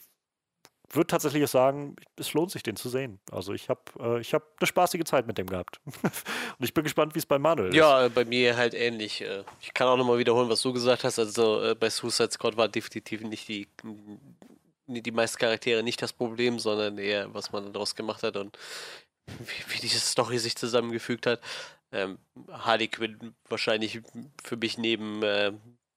würde 0.90 1.09
tatsächlich 1.09 1.48
sagen, 1.51 1.97
es 2.18 2.32
lohnt 2.32 2.51
sich, 2.51 2.62
den 2.62 2.76
zu 2.76 2.89
sehen. 2.89 3.20
Also 3.31 3.52
ich 3.52 3.68
habe 3.68 3.82
äh, 3.98 4.22
hab 4.22 4.43
eine 4.59 4.66
spaßige 4.66 5.05
Zeit 5.05 5.26
mit 5.26 5.36
dem 5.36 5.47
gehabt. 5.47 5.81
und 5.86 6.64
ich 6.64 6.72
bin 6.72 6.85
gespannt, 6.85 7.14
wie 7.14 7.18
es 7.18 7.26
bei 7.26 7.39
Manuel 7.39 7.74
ja, 7.74 7.98
ist. 7.98 8.02
Ja, 8.02 8.09
bei 8.09 8.24
mir 8.24 8.56
halt 8.56 8.74
ähnlich. 8.74 9.20
Äh, 9.20 9.44
ich 9.60 9.74
kann 9.74 9.89
auch 9.89 9.97
nochmal 9.97 10.18
wiederholen, 10.18 10.48
was 10.48 10.62
du 10.62 10.72
gesagt 10.72 11.05
hast. 11.05 11.18
Also 11.18 11.62
äh, 11.62 11.74
bei 11.74 11.90
Suicide 11.90 12.31
Squad 12.31 12.56
war 12.56 12.68
definitiv 12.68 13.20
nicht 13.22 13.48
die, 13.48 13.66
die 14.86 15.10
meisten 15.10 15.39
Charaktere 15.39 15.82
nicht 15.82 16.01
das 16.01 16.12
Problem, 16.12 16.59
sondern 16.59 16.97
eher, 16.98 17.32
was 17.35 17.52
man 17.52 17.72
daraus 17.72 17.94
gemacht 17.94 18.22
hat 18.22 18.36
und 18.36 18.56
wie, 19.26 19.74
wie 19.74 19.80
diese 19.80 20.01
Story 20.01 20.38
sich 20.38 20.56
zusammengefügt 20.56 21.26
hat. 21.26 21.40
Ähm, 21.92 22.18
Harley 22.51 22.88
Quinn 22.88 23.34
wahrscheinlich 23.48 24.01
für 24.42 24.56
mich 24.56 24.78
neben 24.78 25.22
äh, 25.22 25.52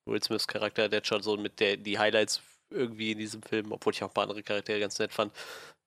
Will 0.06 0.24
Smiths 0.24 0.48
Charakter, 0.48 0.90
der 0.90 1.04
schon 1.04 1.24
so 1.24 1.38
mit 1.38 1.60
der 1.60 1.78
die 1.78 2.00
Highlights 2.00 2.42
irgendwie 2.70 3.12
in 3.12 3.18
diesem 3.18 3.42
Film, 3.42 3.72
obwohl 3.72 3.94
ich 3.94 4.04
auch 4.04 4.10
ein 4.10 4.14
paar 4.14 4.24
andere 4.24 4.44
Charaktere 4.44 4.80
ganz 4.80 5.00
nett 5.00 5.14
fand. 5.14 5.34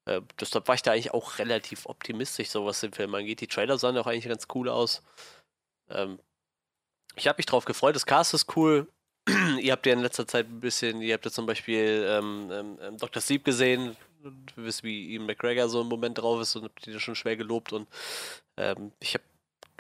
Äh, 0.07 0.23
deshalb 0.39 0.67
war 0.69 0.75
ich 0.75 0.83
da 0.83 0.93
eigentlich 0.93 1.13
auch 1.13 1.39
relativ 1.39 1.87
optimistisch, 1.87 2.51
so 2.51 2.67
was 2.67 2.81
den 2.81 2.93
Film 2.93 3.15
angeht. 3.15 3.41
Die 3.41 3.47
Trailer 3.47 3.79
sahen 3.79 3.97
auch 3.99 4.07
eigentlich 4.07 4.29
ganz 4.29 4.47
cool 4.55 4.69
aus. 4.69 5.03
Ähm, 5.91 6.19
ich 7.17 7.29
habe 7.29 7.39
mich 7.39 7.47
drauf 7.47 7.65
gefreut. 7.65 7.95
Das 7.95 8.07
Cast 8.07 8.35
ist 8.35 8.57
cool. 8.57 8.89
ihr 9.61 9.73
habt 9.73 9.87
ja 9.87 9.93
in 9.93 10.01
letzter 10.01 10.27
Zeit 10.27 10.47
ein 10.47 10.61
bisschen, 10.61 11.03
ihr 11.03 11.15
habt 11.15 11.25
ja 11.25 11.31
zum 11.31 11.47
Beispiel 11.47 12.05
ähm, 12.09 12.51
ähm, 12.51 12.79
ähm 12.81 12.99
Dr. 12.99 13.21
Sleep 13.21 13.45
gesehen, 13.45 13.97
und 14.25 14.53
wisst, 14.57 14.85
wie 14.85 15.13
Ian 15.13 15.27
McGregor 15.27 15.69
so 15.69 15.81
im 15.81 15.89
Moment 15.89 16.19
drauf 16.19 16.41
ist 16.41 16.57
und 16.57 16.65
habt 16.65 16.87
ihr 16.87 17.01
schon 17.01 17.15
schwer 17.15 17.37
gelobt 17.37 17.73
und 17.73 17.89
ähm, 18.57 18.93
ich 19.01 19.15
habe 19.15 19.25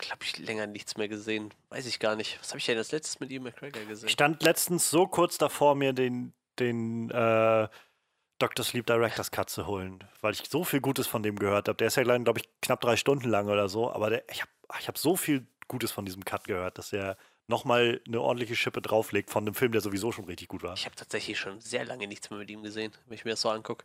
glaube 0.00 0.24
ich, 0.24 0.38
länger 0.38 0.66
nichts 0.66 0.96
mehr 0.96 1.08
gesehen. 1.08 1.52
Weiß 1.68 1.86
ich 1.86 1.98
gar 2.00 2.16
nicht. 2.16 2.38
Was 2.40 2.50
habe 2.50 2.58
ich 2.58 2.66
denn 2.66 2.78
als 2.78 2.90
letztes 2.90 3.20
mit 3.20 3.30
Ian 3.30 3.42
McGregor 3.42 3.84
gesehen? 3.84 4.06
Ich 4.06 4.12
stand 4.12 4.42
letztens 4.42 4.90
so 4.90 5.06
kurz 5.06 5.38
davor, 5.38 5.74
mir 5.74 5.92
den, 5.92 6.32
den 6.58 7.10
äh, 7.10 7.68
Dr. 8.38 8.64
Sleep 8.64 8.86
Directors 8.86 9.30
Cut 9.30 9.50
zu 9.50 9.66
holen, 9.66 10.02
weil 10.22 10.32
ich 10.32 10.42
so 10.48 10.64
viel 10.64 10.80
Gutes 10.80 11.06
von 11.06 11.22
dem 11.22 11.36
gehört 11.36 11.68
habe. 11.68 11.76
Der 11.76 11.88
ist 11.88 11.96
ja, 11.96 12.02
glaube 12.02 12.40
ich, 12.40 12.48
knapp 12.62 12.80
drei 12.80 12.96
Stunden 12.96 13.28
lang 13.28 13.48
oder 13.48 13.68
so, 13.68 13.92
aber 13.92 14.10
der, 14.10 14.28
ich 14.30 14.40
habe 14.40 14.50
ich 14.80 14.88
hab 14.88 14.96
so 14.96 15.16
viel 15.16 15.46
Gutes 15.68 15.92
von 15.92 16.04
diesem 16.04 16.24
Cut 16.24 16.44
gehört, 16.44 16.78
dass 16.78 16.92
er 16.92 17.16
nochmal 17.46 18.00
eine 18.06 18.20
ordentliche 18.20 18.56
Schippe 18.56 18.80
drauflegt 18.80 19.30
von 19.30 19.44
einem 19.44 19.54
Film, 19.54 19.72
der 19.72 19.80
sowieso 19.80 20.12
schon 20.12 20.24
richtig 20.24 20.48
gut 20.48 20.62
war. 20.62 20.74
Ich 20.74 20.86
habe 20.86 20.96
tatsächlich 20.96 21.38
schon 21.38 21.60
sehr 21.60 21.84
lange 21.84 22.06
nichts 22.06 22.30
mehr 22.30 22.38
mit 22.38 22.48
ihm 22.48 22.62
gesehen, 22.62 22.92
wenn 23.06 23.14
ich 23.14 23.24
mir 23.24 23.32
das 23.32 23.42
so 23.42 23.50
angucke. 23.50 23.84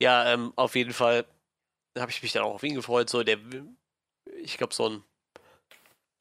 Ja, 0.00 0.32
ähm, 0.32 0.52
auf 0.56 0.74
jeden 0.74 0.92
Fall 0.92 1.26
habe 1.98 2.10
ich 2.10 2.22
mich 2.22 2.32
dann 2.32 2.44
auch 2.44 2.54
auf 2.54 2.62
ihn 2.62 2.74
gefreut. 2.74 3.10
So, 3.10 3.22
der, 3.22 3.38
ich 4.42 4.56
glaube, 4.56 4.74
so 4.74 4.88
ein 4.88 5.04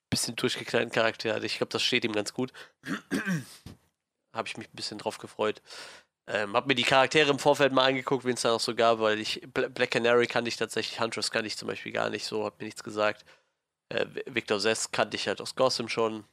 bisschen 0.10 0.36
durchgeknallten 0.36 0.92
Charakter. 0.92 1.44
Ich 1.44 1.58
glaube, 1.58 1.72
das 1.72 1.84
steht 1.84 2.04
ihm 2.06 2.14
ganz 2.14 2.34
gut. 2.34 2.52
habe 4.34 4.48
ich 4.48 4.58
mich 4.58 4.68
ein 4.68 4.76
bisschen 4.76 4.98
drauf 4.98 5.18
gefreut. 5.18 5.62
Ähm, 6.28 6.54
hab 6.54 6.68
mir 6.68 6.76
die 6.76 6.84
Charaktere 6.84 7.32
im 7.32 7.40
Vorfeld 7.40 7.72
mal 7.72 7.88
angeguckt, 7.88 8.26
wen 8.26 8.34
es 8.34 8.42
da 8.42 8.50
noch 8.52 8.60
so 8.60 8.76
gab, 8.76 9.00
weil 9.00 9.20
ich 9.20 9.42
Black 9.54 9.92
Canary 9.92 10.28
kannte 10.28 10.50
ich 10.50 10.58
tatsächlich, 10.58 11.00
Huntress 11.00 11.32
kannte 11.32 11.48
ich 11.48 11.58
zum 11.58 11.70
Beispiel 11.70 11.94
gar 11.94 12.10
nicht 12.10 12.26
so, 12.26 12.44
hab 12.44 12.60
mir 12.60 12.66
nichts 12.66 12.84
gesagt. 12.84 13.26
Äh, 13.90 14.06
Victor 14.26 14.60
Sess 14.60 14.92
kannte 14.92 15.16
ich 15.16 15.28
halt 15.28 15.40
aus 15.40 15.56
Gotham 15.56 15.88
schon. 15.88 16.26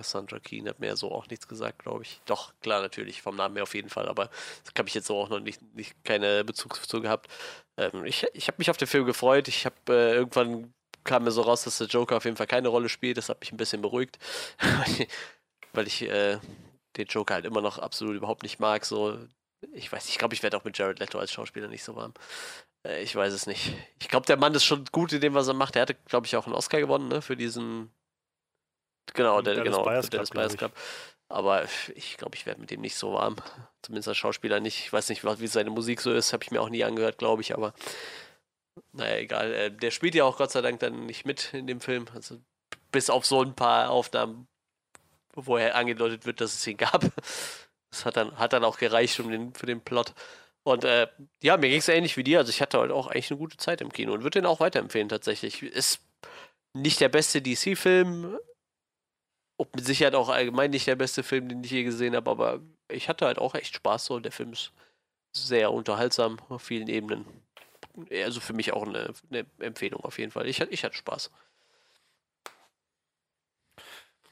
Cassandra 0.00 0.38
Keen 0.38 0.66
hat 0.66 0.80
mir 0.80 0.96
so 0.96 1.12
auch 1.12 1.26
nichts 1.28 1.46
gesagt, 1.46 1.80
glaube 1.80 2.04
ich. 2.04 2.22
Doch, 2.24 2.54
klar, 2.62 2.80
natürlich, 2.80 3.20
vom 3.20 3.36
Namen 3.36 3.56
her 3.56 3.64
auf 3.64 3.74
jeden 3.74 3.90
Fall, 3.90 4.08
aber 4.08 4.30
das 4.64 4.72
habe 4.78 4.88
ich 4.88 4.94
jetzt 4.94 5.06
so 5.08 5.18
auch 5.18 5.28
noch 5.28 5.40
nicht, 5.40 5.60
nicht 5.74 5.94
keine 6.04 6.42
Bezug 6.42 6.76
zu 6.88 7.02
gehabt. 7.02 7.30
Ähm, 7.76 8.06
ich 8.06 8.26
ich 8.32 8.48
habe 8.48 8.56
mich 8.58 8.70
auf 8.70 8.78
den 8.78 8.88
Film 8.88 9.04
gefreut. 9.04 9.46
Ich 9.48 9.66
habe 9.66 9.76
äh, 9.90 10.14
irgendwann 10.14 10.72
kam 11.04 11.24
mir 11.24 11.32
so 11.32 11.42
raus, 11.42 11.64
dass 11.64 11.76
der 11.78 11.86
Joker 11.86 12.16
auf 12.16 12.24
jeden 12.24 12.38
Fall 12.38 12.46
keine 12.46 12.68
Rolle 12.68 12.88
spielt. 12.88 13.18
Das 13.18 13.28
hat 13.28 13.40
mich 13.40 13.52
ein 13.52 13.58
bisschen 13.58 13.82
beruhigt, 13.82 14.18
weil 15.74 15.86
ich 15.86 16.00
äh, 16.02 16.38
den 16.96 17.06
Joker 17.06 17.34
halt 17.34 17.44
immer 17.44 17.60
noch 17.60 17.78
absolut 17.78 18.16
überhaupt 18.16 18.42
nicht 18.42 18.58
mag. 18.58 18.86
So, 18.86 19.18
ich 19.74 19.92
weiß, 19.92 20.08
ich 20.08 20.16
glaube, 20.16 20.34
ich 20.34 20.42
werde 20.42 20.56
auch 20.56 20.64
mit 20.64 20.78
Jared 20.78 20.98
Leto 20.98 21.18
als 21.18 21.30
Schauspieler 21.30 21.68
nicht 21.68 21.84
so 21.84 21.94
warm. 21.94 22.14
Äh, 22.86 23.02
ich 23.02 23.14
weiß 23.14 23.32
es 23.34 23.46
nicht. 23.46 23.72
Ich 24.00 24.08
glaube, 24.08 24.26
der 24.26 24.38
Mann 24.38 24.54
ist 24.54 24.64
schon 24.64 24.86
gut 24.92 25.12
in 25.12 25.20
dem, 25.20 25.34
was 25.34 25.48
er 25.48 25.54
macht. 25.54 25.76
Er 25.76 25.82
hatte, 25.82 25.94
glaube 26.06 26.26
ich, 26.26 26.36
auch 26.36 26.46
einen 26.46 26.54
Oscar 26.54 26.80
gewonnen, 26.80 27.08
ne, 27.08 27.20
für 27.22 27.36
diesen. 27.36 27.90
Genau, 29.14 29.42
der, 29.42 29.62
genau, 29.62 29.82
Bias 29.82 30.10
Dennis 30.10 30.30
Bias 30.30 30.56
Club. 30.56 30.72
Aber 31.28 31.64
ich 31.94 32.16
glaube, 32.16 32.34
ich 32.34 32.44
werde 32.44 32.60
mit 32.60 32.70
dem 32.70 32.80
nicht 32.80 32.96
so 32.96 33.12
warm. 33.12 33.36
Zumindest 33.82 34.08
als 34.08 34.16
Schauspieler 34.16 34.58
nicht. 34.58 34.80
Ich 34.80 34.92
weiß 34.92 35.08
nicht, 35.10 35.24
wie 35.24 35.46
seine 35.46 35.70
Musik 35.70 36.00
so 36.00 36.12
ist. 36.12 36.32
Habe 36.32 36.42
ich 36.42 36.50
mir 36.50 36.60
auch 36.60 36.68
nie 36.68 36.82
angehört, 36.82 37.18
glaube 37.18 37.42
ich. 37.42 37.54
Aber 37.54 37.72
naja, 38.92 39.16
egal. 39.16 39.52
Äh, 39.52 39.70
der 39.70 39.92
spielt 39.92 40.14
ja 40.16 40.24
auch 40.24 40.36
Gott 40.36 40.50
sei 40.50 40.60
Dank 40.60 40.80
dann 40.80 41.06
nicht 41.06 41.24
mit 41.26 41.54
in 41.54 41.68
dem 41.68 41.80
Film. 41.80 42.06
Also 42.14 42.40
bis 42.90 43.10
auf 43.10 43.24
so 43.24 43.42
ein 43.42 43.54
paar 43.54 43.90
Aufnahmen, 43.90 44.48
wo 45.34 45.56
er 45.56 45.76
angedeutet 45.76 46.26
wird, 46.26 46.40
dass 46.40 46.54
es 46.54 46.66
ihn 46.66 46.76
gab. 46.76 47.04
Das 47.90 48.04
hat 48.04 48.16
dann, 48.16 48.38
hat 48.38 48.52
dann 48.52 48.64
auch 48.64 48.78
gereicht 48.78 49.18
um 49.20 49.30
den, 49.30 49.54
für 49.54 49.66
den 49.66 49.80
Plot. 49.80 50.14
Und 50.62 50.84
äh, 50.84 51.08
ja, 51.42 51.56
mir 51.56 51.70
ging 51.70 51.78
es 51.78 51.88
ähnlich 51.88 52.16
wie 52.16 52.24
dir. 52.24 52.38
Also 52.38 52.50
ich 52.50 52.60
hatte 52.60 52.78
heute 52.78 52.94
auch 52.94 53.06
eigentlich 53.06 53.30
eine 53.30 53.38
gute 53.38 53.56
Zeit 53.56 53.80
im 53.80 53.92
Kino 53.92 54.12
und 54.12 54.22
würde 54.22 54.40
den 54.40 54.46
auch 54.46 54.60
weiterempfehlen 54.60 55.08
tatsächlich. 55.08 55.62
Ist 55.62 56.00
nicht 56.72 57.00
der 57.00 57.08
beste 57.08 57.40
DC-Film. 57.40 58.38
Und 59.60 59.76
mit 59.76 59.84
Sicherheit 59.84 60.14
auch 60.14 60.30
allgemein 60.30 60.70
nicht 60.70 60.86
der 60.86 60.96
beste 60.96 61.22
Film, 61.22 61.50
den 61.50 61.62
ich 61.62 61.70
je 61.70 61.82
gesehen 61.82 62.16
habe, 62.16 62.30
aber 62.30 62.60
ich 62.88 63.10
hatte 63.10 63.26
halt 63.26 63.38
auch 63.38 63.54
echt 63.54 63.74
Spaß 63.74 64.06
so. 64.06 64.18
Der 64.18 64.32
Film 64.32 64.54
ist 64.54 64.72
sehr 65.32 65.70
unterhaltsam 65.70 66.38
auf 66.48 66.62
vielen 66.62 66.88
Ebenen. 66.88 67.26
Also 68.10 68.40
für 68.40 68.54
mich 68.54 68.72
auch 68.72 68.86
eine, 68.86 69.12
eine 69.28 69.44
Empfehlung 69.58 70.02
auf 70.02 70.18
jeden 70.18 70.32
Fall. 70.32 70.46
Ich, 70.46 70.62
ich 70.62 70.82
hatte 70.82 70.96
Spaß. 70.96 71.30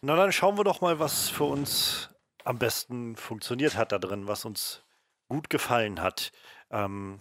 Na 0.00 0.16
dann 0.16 0.32
schauen 0.32 0.56
wir 0.56 0.64
doch 0.64 0.80
mal, 0.80 0.98
was 0.98 1.28
für 1.28 1.44
uns 1.44 2.08
am 2.44 2.58
besten 2.58 3.14
funktioniert 3.14 3.76
hat 3.76 3.92
da 3.92 3.98
drin, 3.98 4.28
was 4.28 4.46
uns 4.46 4.82
gut 5.28 5.50
gefallen 5.50 6.00
hat. 6.00 6.32
Ähm, 6.70 7.20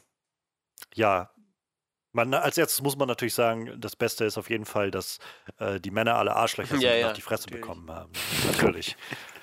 ja, 0.95 1.29
man, 2.18 2.34
als 2.34 2.57
erstes 2.57 2.81
muss 2.81 2.98
man 2.98 3.07
natürlich 3.07 3.35
sagen, 3.35 3.80
das 3.80 3.95
Beste 3.95 4.26
ist 4.26 4.38
auf 4.38 4.49
jeden 4.49 4.65
Fall, 4.65 4.91
dass 4.91 5.19
äh, 5.60 5.80
die 5.80 5.91
Männer 5.91 6.15
alle 6.15 6.35
Arschlöcher 6.35 6.72
sind 6.72 6.81
ja, 6.81 6.94
und 6.94 6.99
ja, 6.99 7.07
auf 7.07 7.14
die 7.14 7.22
Fresse 7.22 7.44
natürlich. 7.44 7.61
bekommen 7.61 7.91
haben. 7.91 8.11
Natürlich. 8.48 8.98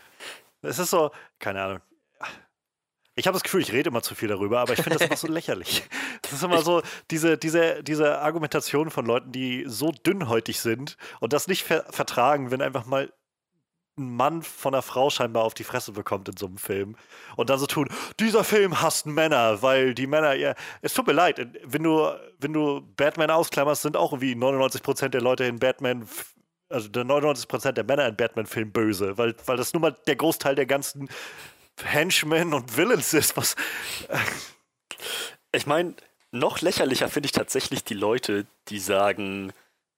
es 0.62 0.78
ist 0.78 0.90
so, 0.90 1.10
keine 1.38 1.62
Ahnung. 1.62 1.80
Ich 3.16 3.28
habe 3.28 3.36
das 3.36 3.44
Gefühl, 3.44 3.60
ich 3.62 3.72
rede 3.72 3.90
immer 3.90 4.02
zu 4.02 4.16
viel 4.16 4.28
darüber, 4.28 4.58
aber 4.58 4.72
ich 4.72 4.82
finde 4.82 4.98
das 4.98 5.06
immer 5.06 5.16
so 5.16 5.28
lächerlich. 5.32 5.84
Das 6.22 6.32
ist 6.32 6.42
immer 6.42 6.62
so 6.62 6.82
diese, 7.12 7.38
diese, 7.38 7.84
diese 7.84 8.18
Argumentation 8.18 8.90
von 8.90 9.06
Leuten, 9.06 9.30
die 9.30 9.64
so 9.68 9.92
dünnhäutig 9.92 10.58
sind 10.58 10.96
und 11.20 11.32
das 11.32 11.46
nicht 11.46 11.62
ver 11.62 11.84
vertragen, 11.90 12.50
wenn 12.50 12.60
einfach 12.60 12.86
mal 12.86 13.12
ein 13.96 14.16
Mann 14.16 14.42
von 14.42 14.74
einer 14.74 14.82
Frau 14.82 15.10
scheinbar 15.10 15.44
auf 15.44 15.54
die 15.54 15.64
Fresse 15.64 15.92
bekommt 15.92 16.28
in 16.28 16.36
so 16.36 16.46
einem 16.46 16.58
Film 16.58 16.96
und 17.36 17.50
dann 17.50 17.58
so 17.58 17.66
tun, 17.66 17.88
dieser 18.18 18.44
Film 18.44 18.80
hasst 18.80 19.06
Männer, 19.06 19.62
weil 19.62 19.94
die 19.94 20.06
Männer, 20.06 20.34
ja, 20.34 20.54
es 20.82 20.94
tut 20.94 21.06
mir 21.06 21.12
leid, 21.12 21.46
wenn 21.64 21.82
du, 21.82 22.10
wenn 22.40 22.52
du 22.52 22.82
Batman 22.96 23.30
ausklammerst, 23.30 23.82
sind 23.82 23.96
auch 23.96 24.12
irgendwie 24.12 24.34
99% 24.34 25.08
der 25.08 25.20
Leute 25.20 25.44
in 25.44 25.58
Batman, 25.58 26.08
also 26.68 26.88
der 26.88 27.04
99% 27.04 27.72
der 27.72 27.84
Männer 27.84 28.08
in 28.08 28.16
Batman-Filmen 28.16 28.72
böse, 28.72 29.16
weil, 29.16 29.34
weil 29.46 29.56
das 29.56 29.72
nun 29.72 29.82
mal 29.82 29.96
der 30.06 30.16
Großteil 30.16 30.54
der 30.54 30.66
ganzen 30.66 31.08
Henchmen 31.82 32.52
und 32.54 32.76
Villains 32.76 33.14
ist, 33.14 33.36
was. 33.36 33.54
ich 35.52 35.66
meine, 35.66 35.94
noch 36.32 36.60
lächerlicher 36.60 37.08
finde 37.08 37.26
ich 37.26 37.32
tatsächlich 37.32 37.84
die 37.84 37.94
Leute, 37.94 38.46
die 38.68 38.80
sagen, 38.80 39.52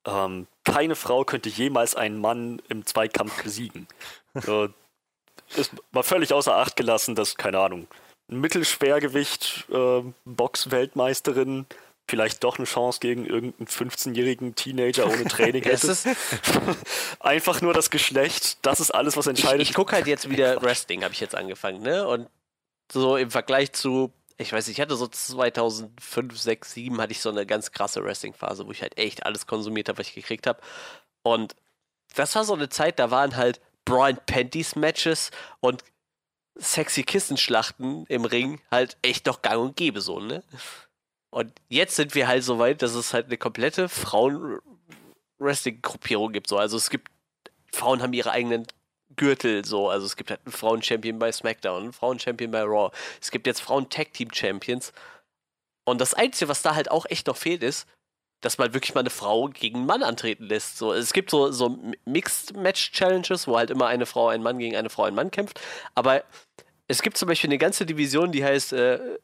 ähm, 0.06 0.46
keine 0.64 0.94
Frau 0.94 1.24
könnte 1.24 1.48
jemals 1.48 1.94
einen 1.94 2.20
Mann 2.20 2.62
im 2.68 2.86
Zweikampf 2.86 3.42
besiegen. 3.42 3.86
So, 4.34 4.68
ist 5.54 5.72
mal 5.92 6.02
völlig 6.02 6.32
außer 6.32 6.54
Acht 6.54 6.76
gelassen, 6.76 7.14
dass, 7.14 7.36
keine 7.36 7.58
Ahnung, 7.58 7.86
ein 8.30 8.40
Mittelschwergewicht, 8.40 9.66
äh, 9.70 10.02
Box-Weltmeisterin 10.24 11.66
vielleicht 12.08 12.44
doch 12.44 12.58
eine 12.58 12.66
Chance 12.66 13.00
gegen 13.00 13.26
irgendeinen 13.26 13.66
15-jährigen 13.66 14.54
Teenager 14.54 15.06
ohne 15.06 15.24
Training 15.24 15.62
hätte. 15.64 15.96
Einfach 17.20 17.60
nur 17.60 17.74
das 17.74 17.90
Geschlecht, 17.90 18.58
das 18.62 18.80
ist 18.80 18.92
alles, 18.92 19.16
was 19.16 19.26
entscheidet. 19.26 19.62
Ich, 19.62 19.70
ich 19.70 19.74
gucke 19.74 19.94
halt 19.94 20.06
jetzt 20.06 20.30
wieder 20.30 20.62
Wrestling, 20.62 21.02
habe 21.02 21.14
ich 21.14 21.20
jetzt 21.20 21.34
angefangen, 21.34 21.82
ne? 21.82 22.06
Und 22.06 22.28
so 22.92 23.16
im 23.16 23.30
Vergleich 23.30 23.72
zu 23.72 24.12
ich 24.38 24.52
weiß 24.52 24.66
nicht, 24.66 24.78
ich 24.78 24.82
hatte 24.82 24.96
so 24.96 25.06
2005, 25.06 26.38
6, 26.38 26.74
7 26.74 27.00
hatte 27.00 27.12
ich 27.12 27.20
so 27.20 27.30
eine 27.30 27.46
ganz 27.46 27.72
krasse 27.72 28.04
Wrestling-Phase, 28.04 28.66
wo 28.66 28.70
ich 28.70 28.82
halt 28.82 28.98
echt 28.98 29.24
alles 29.24 29.46
konsumiert 29.46 29.88
habe, 29.88 29.98
was 29.98 30.08
ich 30.08 30.14
gekriegt 30.14 30.46
habe. 30.46 30.60
Und 31.22 31.56
das 32.14 32.34
war 32.34 32.44
so 32.44 32.52
eine 32.54 32.68
Zeit, 32.68 32.98
da 32.98 33.10
waren 33.10 33.36
halt 33.36 33.62
Brian 33.84 34.18
Panties 34.26 34.76
Matches 34.76 35.30
und 35.60 35.84
sexy 36.54 37.02
Kissenschlachten 37.02 38.06
im 38.06 38.24
Ring 38.24 38.60
halt 38.70 38.96
echt 39.02 39.26
doch 39.26 39.42
gang 39.42 39.60
und 39.60 39.76
gäbe 39.76 40.00
so, 40.00 40.20
ne? 40.20 40.42
Und 41.30 41.52
jetzt 41.68 41.96
sind 41.96 42.14
wir 42.14 42.28
halt 42.28 42.44
so 42.44 42.58
weit, 42.58 42.80
dass 42.82 42.94
es 42.94 43.12
halt 43.12 43.26
eine 43.26 43.36
komplette 43.36 43.90
Frauen-Wrestling-Gruppierung 43.90 46.32
gibt. 46.32 46.48
So. 46.48 46.56
Also 46.56 46.78
es 46.78 46.88
gibt, 46.88 47.10
Frauen 47.72 48.00
haben 48.02 48.14
ihre 48.14 48.30
eigenen 48.30 48.66
Gürtel 49.16 49.64
so. 49.64 49.88
Also 49.88 50.06
es 50.06 50.16
gibt 50.16 50.30
halt 50.30 50.40
einen 50.44 50.52
Frauen-Champion 50.52 51.18
bei 51.18 51.32
SmackDown, 51.32 51.82
einen 51.84 51.92
Frauen-Champion 51.92 52.50
bei 52.50 52.62
Raw. 52.62 52.90
Es 53.20 53.30
gibt 53.30 53.46
jetzt 53.46 53.60
Frauen-Tag-Team-Champions. 53.60 54.92
Und 55.84 56.00
das 56.00 56.14
Einzige, 56.14 56.48
was 56.48 56.62
da 56.62 56.74
halt 56.74 56.90
auch 56.90 57.06
echt 57.06 57.26
noch 57.26 57.36
fehlt, 57.36 57.62
ist, 57.62 57.86
dass 58.40 58.58
man 58.58 58.74
wirklich 58.74 58.94
mal 58.94 59.00
eine 59.00 59.10
Frau 59.10 59.48
gegen 59.48 59.78
einen 59.78 59.86
Mann 59.86 60.02
antreten 60.02 60.44
lässt. 60.44 60.78
So, 60.78 60.92
es 60.92 61.12
gibt 61.12 61.30
so, 61.30 61.50
so 61.50 61.78
Mixed-Match-Challenges, 62.04 63.46
wo 63.48 63.56
halt 63.56 63.70
immer 63.70 63.86
eine 63.86 64.06
Frau, 64.06 64.28
ein 64.28 64.42
Mann 64.42 64.58
gegen 64.58 64.76
eine 64.76 64.90
Frau, 64.90 65.04
ein 65.04 65.14
Mann 65.14 65.30
kämpft. 65.30 65.60
Aber 65.94 66.22
es 66.88 67.02
gibt 67.02 67.16
zum 67.16 67.28
Beispiel 67.28 67.48
eine 67.48 67.58
ganze 67.58 67.86
Division, 67.86 68.32
die 68.32 68.44
heißt 68.44 68.72
äh, 68.72 69.18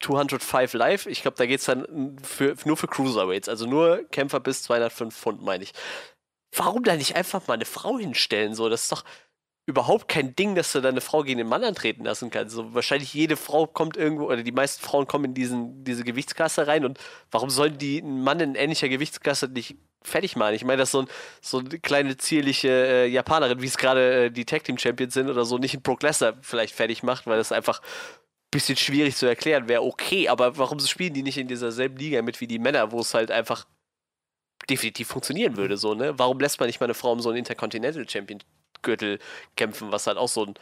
205 0.00 0.74
Live. 0.74 1.06
Ich 1.06 1.22
glaube, 1.22 1.36
da 1.36 1.46
geht 1.46 1.60
es 1.60 1.66
dann 1.66 2.18
für, 2.22 2.56
nur 2.64 2.76
für 2.76 2.88
Cruiserweights, 2.88 3.48
also 3.48 3.66
nur 3.66 4.04
Kämpfer 4.10 4.40
bis 4.40 4.64
205 4.64 5.14
Pfund, 5.14 5.42
meine 5.42 5.64
ich 5.64 5.72
warum 6.54 6.84
da 6.84 6.96
nicht 6.96 7.16
einfach 7.16 7.46
mal 7.46 7.54
eine 7.54 7.64
Frau 7.64 7.98
hinstellen? 7.98 8.54
So, 8.54 8.68
das 8.68 8.84
ist 8.84 8.92
doch 8.92 9.04
überhaupt 9.66 10.08
kein 10.08 10.34
Ding, 10.34 10.54
dass 10.54 10.72
du 10.72 10.80
deine 10.80 11.00
Frau 11.00 11.22
gegen 11.22 11.38
den 11.38 11.46
Mann 11.46 11.62
antreten 11.62 12.04
lassen 12.04 12.30
kannst. 12.30 12.54
So, 12.54 12.74
wahrscheinlich 12.74 13.14
jede 13.14 13.36
Frau 13.36 13.66
kommt 13.66 13.96
irgendwo, 13.96 14.26
oder 14.26 14.42
die 14.42 14.52
meisten 14.52 14.82
Frauen 14.82 15.06
kommen 15.06 15.26
in 15.26 15.34
diesen, 15.34 15.84
diese 15.84 16.04
Gewichtsklasse 16.04 16.66
rein 16.66 16.84
und 16.84 16.98
warum 17.30 17.48
sollen 17.48 17.78
die 17.78 18.02
einen 18.02 18.22
Mann 18.22 18.40
in 18.40 18.54
ähnlicher 18.56 18.88
Gewichtsklasse 18.88 19.48
nicht 19.48 19.76
fertig 20.02 20.34
machen? 20.34 20.54
Ich 20.54 20.64
meine, 20.64 20.78
dass 20.78 20.90
so, 20.90 21.02
ein, 21.02 21.08
so 21.40 21.58
eine 21.58 21.78
kleine 21.78 22.16
zierliche 22.16 22.68
äh, 22.68 23.06
Japanerin, 23.06 23.62
wie 23.62 23.66
es 23.66 23.78
gerade 23.78 24.24
äh, 24.24 24.30
die 24.30 24.44
Tag 24.44 24.64
Team 24.64 24.78
Champions 24.78 25.14
sind 25.14 25.30
oder 25.30 25.44
so, 25.44 25.58
nicht 25.58 25.74
einen 25.74 25.82
Brock 25.82 26.02
Lesnar 26.02 26.34
vielleicht 26.40 26.74
fertig 26.74 27.04
macht, 27.04 27.26
weil 27.28 27.38
das 27.38 27.52
einfach 27.52 27.80
ein 27.80 28.50
bisschen 28.50 28.76
schwierig 28.76 29.14
zu 29.16 29.26
erklären 29.26 29.68
wäre, 29.68 29.84
okay, 29.84 30.28
aber 30.28 30.58
warum 30.58 30.80
spielen 30.80 31.14
die 31.14 31.22
nicht 31.22 31.38
in 31.38 31.46
dieser 31.46 31.70
selben 31.70 31.96
Liga 31.98 32.20
mit 32.22 32.40
wie 32.40 32.48
die 32.48 32.58
Männer, 32.58 32.90
wo 32.90 32.98
es 32.98 33.14
halt 33.14 33.30
einfach 33.30 33.64
definitiv 34.68 35.08
funktionieren 35.08 35.56
würde. 35.56 35.76
So, 35.76 35.94
ne? 35.94 36.18
Warum 36.18 36.40
lässt 36.40 36.60
man 36.60 36.68
nicht 36.68 36.80
mal 36.80 36.86
eine 36.86 36.94
Frau 36.94 37.12
um 37.12 37.20
so 37.20 37.30
einen 37.30 37.38
Intercontinental 37.38 38.08
Champion 38.08 38.40
Gürtel 38.82 39.18
kämpfen, 39.56 39.92
was 39.92 40.06
halt 40.06 40.18
auch 40.18 40.28
so 40.28 40.46
ein 40.46 40.54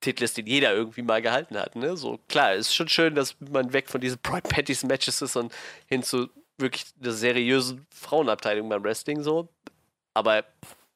Titel 0.00 0.24
ist, 0.24 0.36
den 0.36 0.46
jeder 0.46 0.72
irgendwie 0.74 1.02
mal 1.02 1.22
gehalten 1.22 1.58
hat. 1.58 1.74
Ne? 1.74 1.96
So 1.96 2.18
klar, 2.28 2.54
ist 2.54 2.74
schon 2.74 2.88
schön, 2.88 3.14
dass 3.14 3.36
man 3.40 3.72
weg 3.72 3.88
von 3.88 4.00
diesen 4.00 4.18
Pride 4.22 4.48
Panties 4.48 4.84
Matches 4.84 5.22
ist 5.22 5.36
und 5.36 5.52
hin 5.86 6.02
zu 6.02 6.28
wirklich 6.58 6.84
einer 7.00 7.12
seriösen 7.12 7.86
Frauenabteilung 7.90 8.68
beim 8.68 8.84
Wrestling 8.84 9.22
so. 9.22 9.48
Aber 10.14 10.44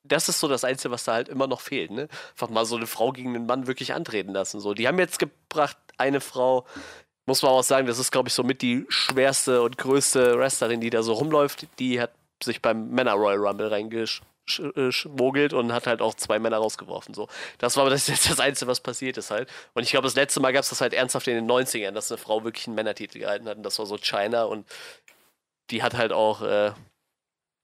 das 0.05 0.29
ist 0.29 0.41
so 0.41 0.49
das 0.49 0.65
Einzige, 0.65 0.93
was 0.93 1.05
da 1.05 1.13
halt 1.15 1.29
immer 1.29 1.47
noch 1.47 1.61
fehlt. 1.61 1.91
Ne? 1.91 2.09
Einfach 2.31 2.49
mal 2.49 2.65
so 2.65 2.77
eine 2.77 2.87
Frau 2.87 3.13
gegen 3.13 3.35
einen 3.35 3.47
Mann 3.47 3.67
wirklich 3.67 3.93
antreten 3.93 4.33
lassen. 4.33 4.61
So, 4.61 4.75
die 4.75 4.89
haben 4.89 4.99
jetzt 4.99 5.19
gebracht 5.19 5.77
eine 5.99 6.21
Frau 6.21 6.67
muss 7.31 7.43
man 7.43 7.53
auch 7.53 7.63
sagen, 7.63 7.87
das 7.87 8.01
ist, 8.01 8.11
glaube 8.11 8.29
ich, 8.29 8.35
so 8.35 8.43
mit 8.43 8.61
die 8.61 8.87
schwerste 8.89 9.63
und 9.63 9.79
größte 9.79 10.37
Wrestlerin, 10.37 10.81
die 10.81 10.91
da 10.91 11.05
so 11.05 11.13
rumläuft. 11.13 11.69
Die 11.79 12.01
hat 12.01 12.11
sich 12.43 12.61
beim 12.61 12.91
Männer 12.91 13.13
Royal 13.13 13.39
Rumble 13.39 13.69
reingeschmissen 13.69 14.27
äh, 14.59 14.91
schmuggelt 14.91 15.53
und 15.53 15.73
hat 15.73 15.87
halt 15.87 16.03
auch 16.03 16.15
zwei 16.15 16.41
Männer 16.41 16.57
rausgeworfen. 16.57 17.15
So. 17.15 17.29
Das 17.59 17.77
war 17.77 17.89
das 17.89 18.07
das 18.07 18.41
Einzige, 18.41 18.69
was 18.69 18.81
passiert 18.81 19.17
ist 19.17 19.31
halt. 19.31 19.49
Und 19.75 19.85
ich 19.85 19.91
glaube, 19.91 20.09
das 20.09 20.17
letzte 20.17 20.41
Mal 20.41 20.53
gab 20.53 20.65
es 20.65 20.71
das 20.71 20.81
halt 20.81 20.93
ernsthaft 20.93 21.29
in 21.29 21.37
den 21.37 21.49
90ern, 21.49 21.93
dass 21.93 22.11
eine 22.11 22.19
Frau 22.19 22.43
wirklich 22.43 22.67
einen 22.67 22.75
Männertitel 22.75 23.21
gehalten 23.21 23.49
hat. 23.49 23.59
Und 23.59 23.63
das 23.63 23.79
war 23.79 23.87
so 23.87 23.97
China 23.97 24.45
und 24.45 24.67
die 25.71 25.85
hat 25.85 25.95
halt 25.95 26.11
auch 26.11 26.43
äh, 26.43 26.73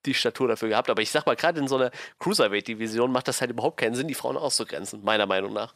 die 0.04 0.14
Statur 0.14 0.46
dafür 0.46 0.68
gehabt. 0.68 0.90
Aber 0.90 1.02
ich 1.02 1.10
sag 1.10 1.26
mal, 1.26 1.34
gerade 1.34 1.58
in 1.58 1.66
so 1.66 1.74
einer 1.74 1.90
Cruiserweight-Division 2.20 3.10
macht 3.10 3.26
das 3.26 3.40
halt 3.40 3.50
überhaupt 3.50 3.80
keinen 3.80 3.96
Sinn, 3.96 4.06
die 4.06 4.14
Frauen 4.14 4.36
auszugrenzen, 4.36 5.02
meiner 5.02 5.26
Meinung 5.26 5.52
nach. 5.52 5.74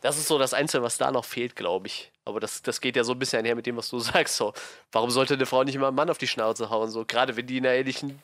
Das 0.00 0.18
ist 0.18 0.28
so 0.28 0.38
das 0.38 0.54
Einzige, 0.54 0.82
was 0.82 0.98
da 0.98 1.10
noch 1.10 1.24
fehlt, 1.24 1.56
glaube 1.56 1.86
ich. 1.86 2.12
Aber 2.24 2.40
das, 2.40 2.62
das 2.62 2.80
geht 2.80 2.96
ja 2.96 3.04
so 3.04 3.12
ein 3.12 3.18
bisschen 3.18 3.38
einher 3.38 3.54
mit 3.54 3.66
dem, 3.66 3.76
was 3.76 3.88
du 3.88 3.98
sagst. 4.00 4.36
So. 4.36 4.52
Warum 4.92 5.10
sollte 5.10 5.34
eine 5.34 5.46
Frau 5.46 5.64
nicht 5.64 5.74
immer 5.74 5.88
einen 5.88 5.96
Mann 5.96 6.10
auf 6.10 6.18
die 6.18 6.26
Schnauze 6.26 6.70
hauen? 6.70 6.90
So, 6.90 7.04
gerade 7.04 7.36
wenn 7.36 7.46
die 7.46 7.58
in 7.58 7.66
einer 7.66 7.74
ähnlichen 7.74 8.22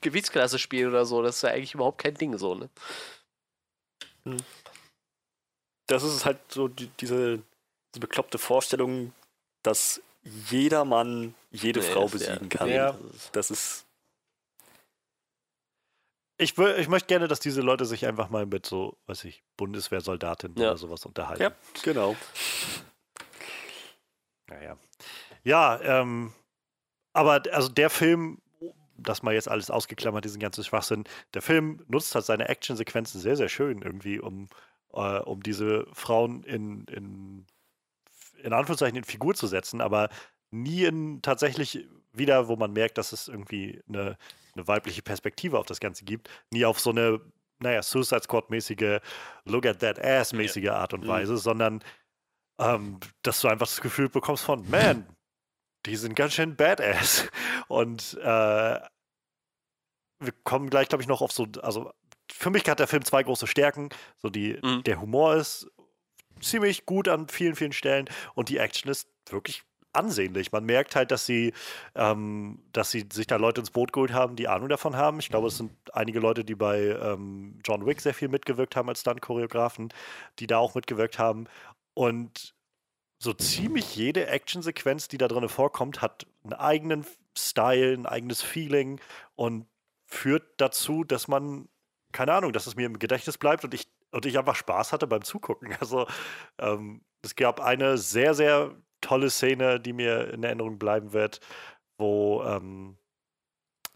Gewichtsklasse 0.00 0.58
spielen 0.58 0.90
oder 0.90 1.04
so, 1.04 1.22
das 1.22 1.36
ist 1.36 1.42
ja 1.42 1.50
eigentlich 1.50 1.74
überhaupt 1.74 1.98
kein 1.98 2.14
Ding 2.14 2.36
so, 2.38 2.54
ne? 2.54 2.68
Hm. 4.24 4.36
Das 5.86 6.02
ist 6.02 6.24
halt 6.24 6.38
so 6.48 6.68
die, 6.68 6.88
diese, 7.00 7.42
diese 7.92 8.00
bekloppte 8.00 8.38
Vorstellung, 8.38 9.12
dass 9.62 10.00
jeder 10.22 10.84
Mann 10.84 11.34
jede 11.50 11.80
nee, 11.80 11.86
Frau 11.86 12.06
besiegen 12.06 12.48
ja, 12.50 12.58
kann. 12.58 12.68
Ja. 12.68 12.98
Das 13.32 13.50
ist 13.50 13.84
ich, 16.42 16.58
ich 16.58 16.88
möchte 16.88 17.06
gerne, 17.06 17.28
dass 17.28 17.40
diese 17.40 17.60
Leute 17.62 17.84
sich 17.84 18.06
einfach 18.06 18.30
mal 18.30 18.46
mit 18.46 18.66
so, 18.66 18.98
weiß 19.06 19.24
ich, 19.24 19.42
Bundeswehrsoldatinnen 19.56 20.58
ja. 20.58 20.68
oder 20.68 20.76
sowas 20.76 21.06
unterhalten. 21.06 21.42
Ja, 21.42 21.52
genau. 21.82 22.16
Naja. 24.48 24.76
Ja, 25.44 25.80
ähm, 25.80 26.32
aber 27.12 27.42
also 27.52 27.68
der 27.68 27.90
Film, 27.90 28.40
das 28.96 29.22
mal 29.22 29.34
jetzt 29.34 29.48
alles 29.48 29.70
ausgeklammert, 29.70 30.24
diesen 30.24 30.40
ganzen 30.40 30.64
Schwachsinn, 30.64 31.04
der 31.34 31.42
Film 31.42 31.82
nutzt 31.88 32.14
halt 32.14 32.24
seine 32.24 32.48
Actionsequenzen 32.48 33.20
sehr, 33.20 33.36
sehr 33.36 33.48
schön 33.48 33.82
irgendwie, 33.82 34.20
um, 34.20 34.48
äh, 34.92 35.18
um 35.18 35.42
diese 35.42 35.86
Frauen 35.92 36.44
in, 36.44 36.84
in, 36.84 37.46
in 38.42 38.52
Anführungszeichen 38.52 38.96
in 38.96 39.04
Figur 39.04 39.34
zu 39.34 39.46
setzen, 39.46 39.80
aber 39.80 40.08
nie 40.50 40.84
in 40.84 41.22
tatsächlich 41.22 41.86
wieder, 42.12 42.48
wo 42.48 42.56
man 42.56 42.72
merkt, 42.72 42.98
dass 42.98 43.12
es 43.12 43.28
irgendwie 43.28 43.80
eine, 43.88 44.16
eine 44.54 44.68
weibliche 44.68 45.02
Perspektive 45.02 45.58
auf 45.58 45.66
das 45.66 45.80
Ganze 45.80 46.04
gibt, 46.04 46.28
nie 46.50 46.64
auf 46.64 46.80
so 46.80 46.90
eine, 46.90 47.20
naja, 47.60 47.82
Suicide 47.82 48.22
Squad-mäßige 48.22 49.00
Look 49.44 49.66
at 49.66 49.80
that 49.80 49.98
ass-mäßige 50.02 50.64
ja. 50.64 50.76
Art 50.76 50.94
und 50.94 51.04
mhm. 51.04 51.08
Weise, 51.08 51.32
mhm. 51.32 51.38
sondern 51.38 51.84
ähm, 52.58 53.00
dass 53.22 53.40
du 53.40 53.48
einfach 53.48 53.66
das 53.66 53.80
Gefühl 53.80 54.08
bekommst 54.08 54.44
von, 54.44 54.68
man, 54.70 55.06
die 55.86 55.96
sind 55.96 56.14
ganz 56.14 56.34
schön 56.34 56.56
badass. 56.56 57.28
Und 57.68 58.18
äh, 58.20 58.80
wir 60.20 60.32
kommen 60.44 60.70
gleich, 60.70 60.88
glaube 60.88 61.02
ich, 61.02 61.08
noch 61.08 61.22
auf 61.22 61.32
so, 61.32 61.48
also 61.62 61.92
für 62.30 62.50
mich 62.50 62.68
hat 62.68 62.78
der 62.78 62.86
Film 62.86 63.04
zwei 63.04 63.22
große 63.22 63.46
Stärken. 63.46 63.88
So 64.18 64.30
die, 64.30 64.58
mhm. 64.62 64.84
der 64.84 65.00
Humor 65.00 65.36
ist 65.36 65.70
ziemlich 66.40 66.86
gut 66.86 67.08
an 67.08 67.28
vielen, 67.28 67.56
vielen 67.56 67.72
Stellen 67.72 68.08
und 68.34 68.48
die 68.48 68.58
Action 68.58 68.90
ist 68.90 69.08
wirklich 69.28 69.62
ansehnlich. 69.92 70.52
Man 70.52 70.64
merkt 70.64 70.96
halt, 70.96 71.10
dass 71.10 71.26
sie, 71.26 71.52
ähm, 71.94 72.62
dass 72.72 72.90
sie 72.90 73.06
sich 73.12 73.26
da 73.26 73.36
Leute 73.36 73.60
ins 73.60 73.70
Boot 73.70 73.92
geholt 73.92 74.12
haben, 74.12 74.36
die 74.36 74.48
Ahnung 74.48 74.68
davon 74.68 74.96
haben. 74.96 75.18
Ich 75.18 75.28
glaube, 75.28 75.48
es 75.48 75.58
sind 75.58 75.72
einige 75.92 76.20
Leute, 76.20 76.44
die 76.44 76.54
bei 76.54 76.80
ähm, 76.80 77.58
John 77.64 77.86
Wick 77.86 78.00
sehr 78.00 78.14
viel 78.14 78.28
mitgewirkt 78.28 78.76
haben 78.76 78.88
als 78.88 79.00
Stunt-Choreografen, 79.00 79.92
die 80.38 80.46
da 80.46 80.58
auch 80.58 80.74
mitgewirkt 80.74 81.18
haben. 81.18 81.46
Und 81.94 82.54
so 83.18 83.32
ziemlich 83.32 83.94
jede 83.94 84.26
Actionsequenz, 84.26 85.08
die 85.08 85.18
da 85.18 85.28
drin 85.28 85.48
vorkommt, 85.48 86.02
hat 86.02 86.26
einen 86.42 86.54
eigenen 86.54 87.06
Style, 87.38 87.94
ein 87.94 88.06
eigenes 88.06 88.42
Feeling 88.42 89.00
und 89.36 89.66
führt 90.06 90.44
dazu, 90.56 91.04
dass 91.04 91.28
man, 91.28 91.68
keine 92.12 92.32
Ahnung, 92.32 92.52
dass 92.52 92.66
es 92.66 92.74
mir 92.74 92.86
im 92.86 92.98
Gedächtnis 92.98 93.38
bleibt 93.38 93.64
und 93.64 93.74
ich, 93.74 93.86
und 94.10 94.26
ich 94.26 94.38
einfach 94.38 94.56
Spaß 94.56 94.92
hatte 94.92 95.06
beim 95.06 95.22
Zugucken. 95.22 95.72
Also 95.80 96.06
ähm, 96.58 97.02
es 97.22 97.36
gab 97.36 97.60
eine 97.60 97.96
sehr, 97.96 98.34
sehr 98.34 98.74
tolle 99.02 99.28
Szene, 99.28 99.78
die 99.78 99.92
mir 99.92 100.32
in 100.32 100.42
Erinnerung 100.42 100.78
bleiben 100.78 101.12
wird, 101.12 101.40
wo 101.98 102.42
ähm, 102.44 102.96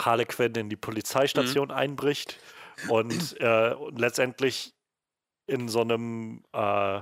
Harlequin 0.00 0.54
in 0.54 0.68
die 0.68 0.76
Polizeistation 0.76 1.68
mhm. 1.68 1.74
einbricht 1.74 2.38
und, 2.88 3.40
äh, 3.40 3.74
letztendlich 3.96 4.74
in 5.46 5.68
so 5.68 5.80
einem 5.80 6.44
äh, 6.52 7.00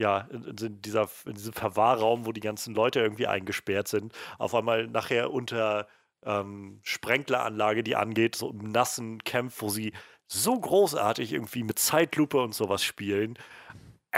ja, 0.00 0.28
in, 0.30 0.44
in, 0.44 0.82
dieser, 0.82 1.08
in 1.26 1.34
diesem 1.34 1.52
Verwahrraum, 1.52 2.26
wo 2.26 2.32
die 2.32 2.40
ganzen 2.40 2.74
Leute 2.74 3.00
irgendwie 3.00 3.26
eingesperrt 3.26 3.88
sind, 3.88 4.12
auf 4.38 4.54
einmal 4.54 4.88
nachher 4.88 5.30
unter 5.32 5.86
ähm, 6.24 6.80
Sprenkleranlage, 6.82 7.82
die 7.82 7.96
angeht, 7.96 8.34
so 8.34 8.50
im 8.50 8.70
nassen 8.70 9.22
Camp, 9.22 9.52
wo 9.58 9.68
sie 9.68 9.92
so 10.26 10.58
großartig 10.58 11.32
irgendwie 11.32 11.62
mit 11.62 11.78
Zeitlupe 11.78 12.40
und 12.40 12.54
sowas 12.54 12.82
spielen. 12.82 13.38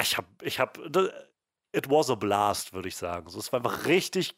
Ich 0.01 0.17
hab, 0.17 0.27
ich 0.43 0.61
hab, 0.61 0.79
it 1.77 1.91
was 1.91 2.11
a 2.11 2.15
blast, 2.15 2.73
würde 2.73 2.89
ich 2.89 2.97
sagen. 2.97 3.29
So, 3.29 3.39
es 3.39 3.53
war 3.53 3.61
einfach 3.61 3.87
richtig 3.87 4.35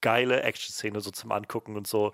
geile 0.00 0.42
Action-Szene 0.42 1.00
so 1.00 1.10
zum 1.10 1.32
Angucken 1.32 1.76
und 1.76 1.86
so. 1.86 2.12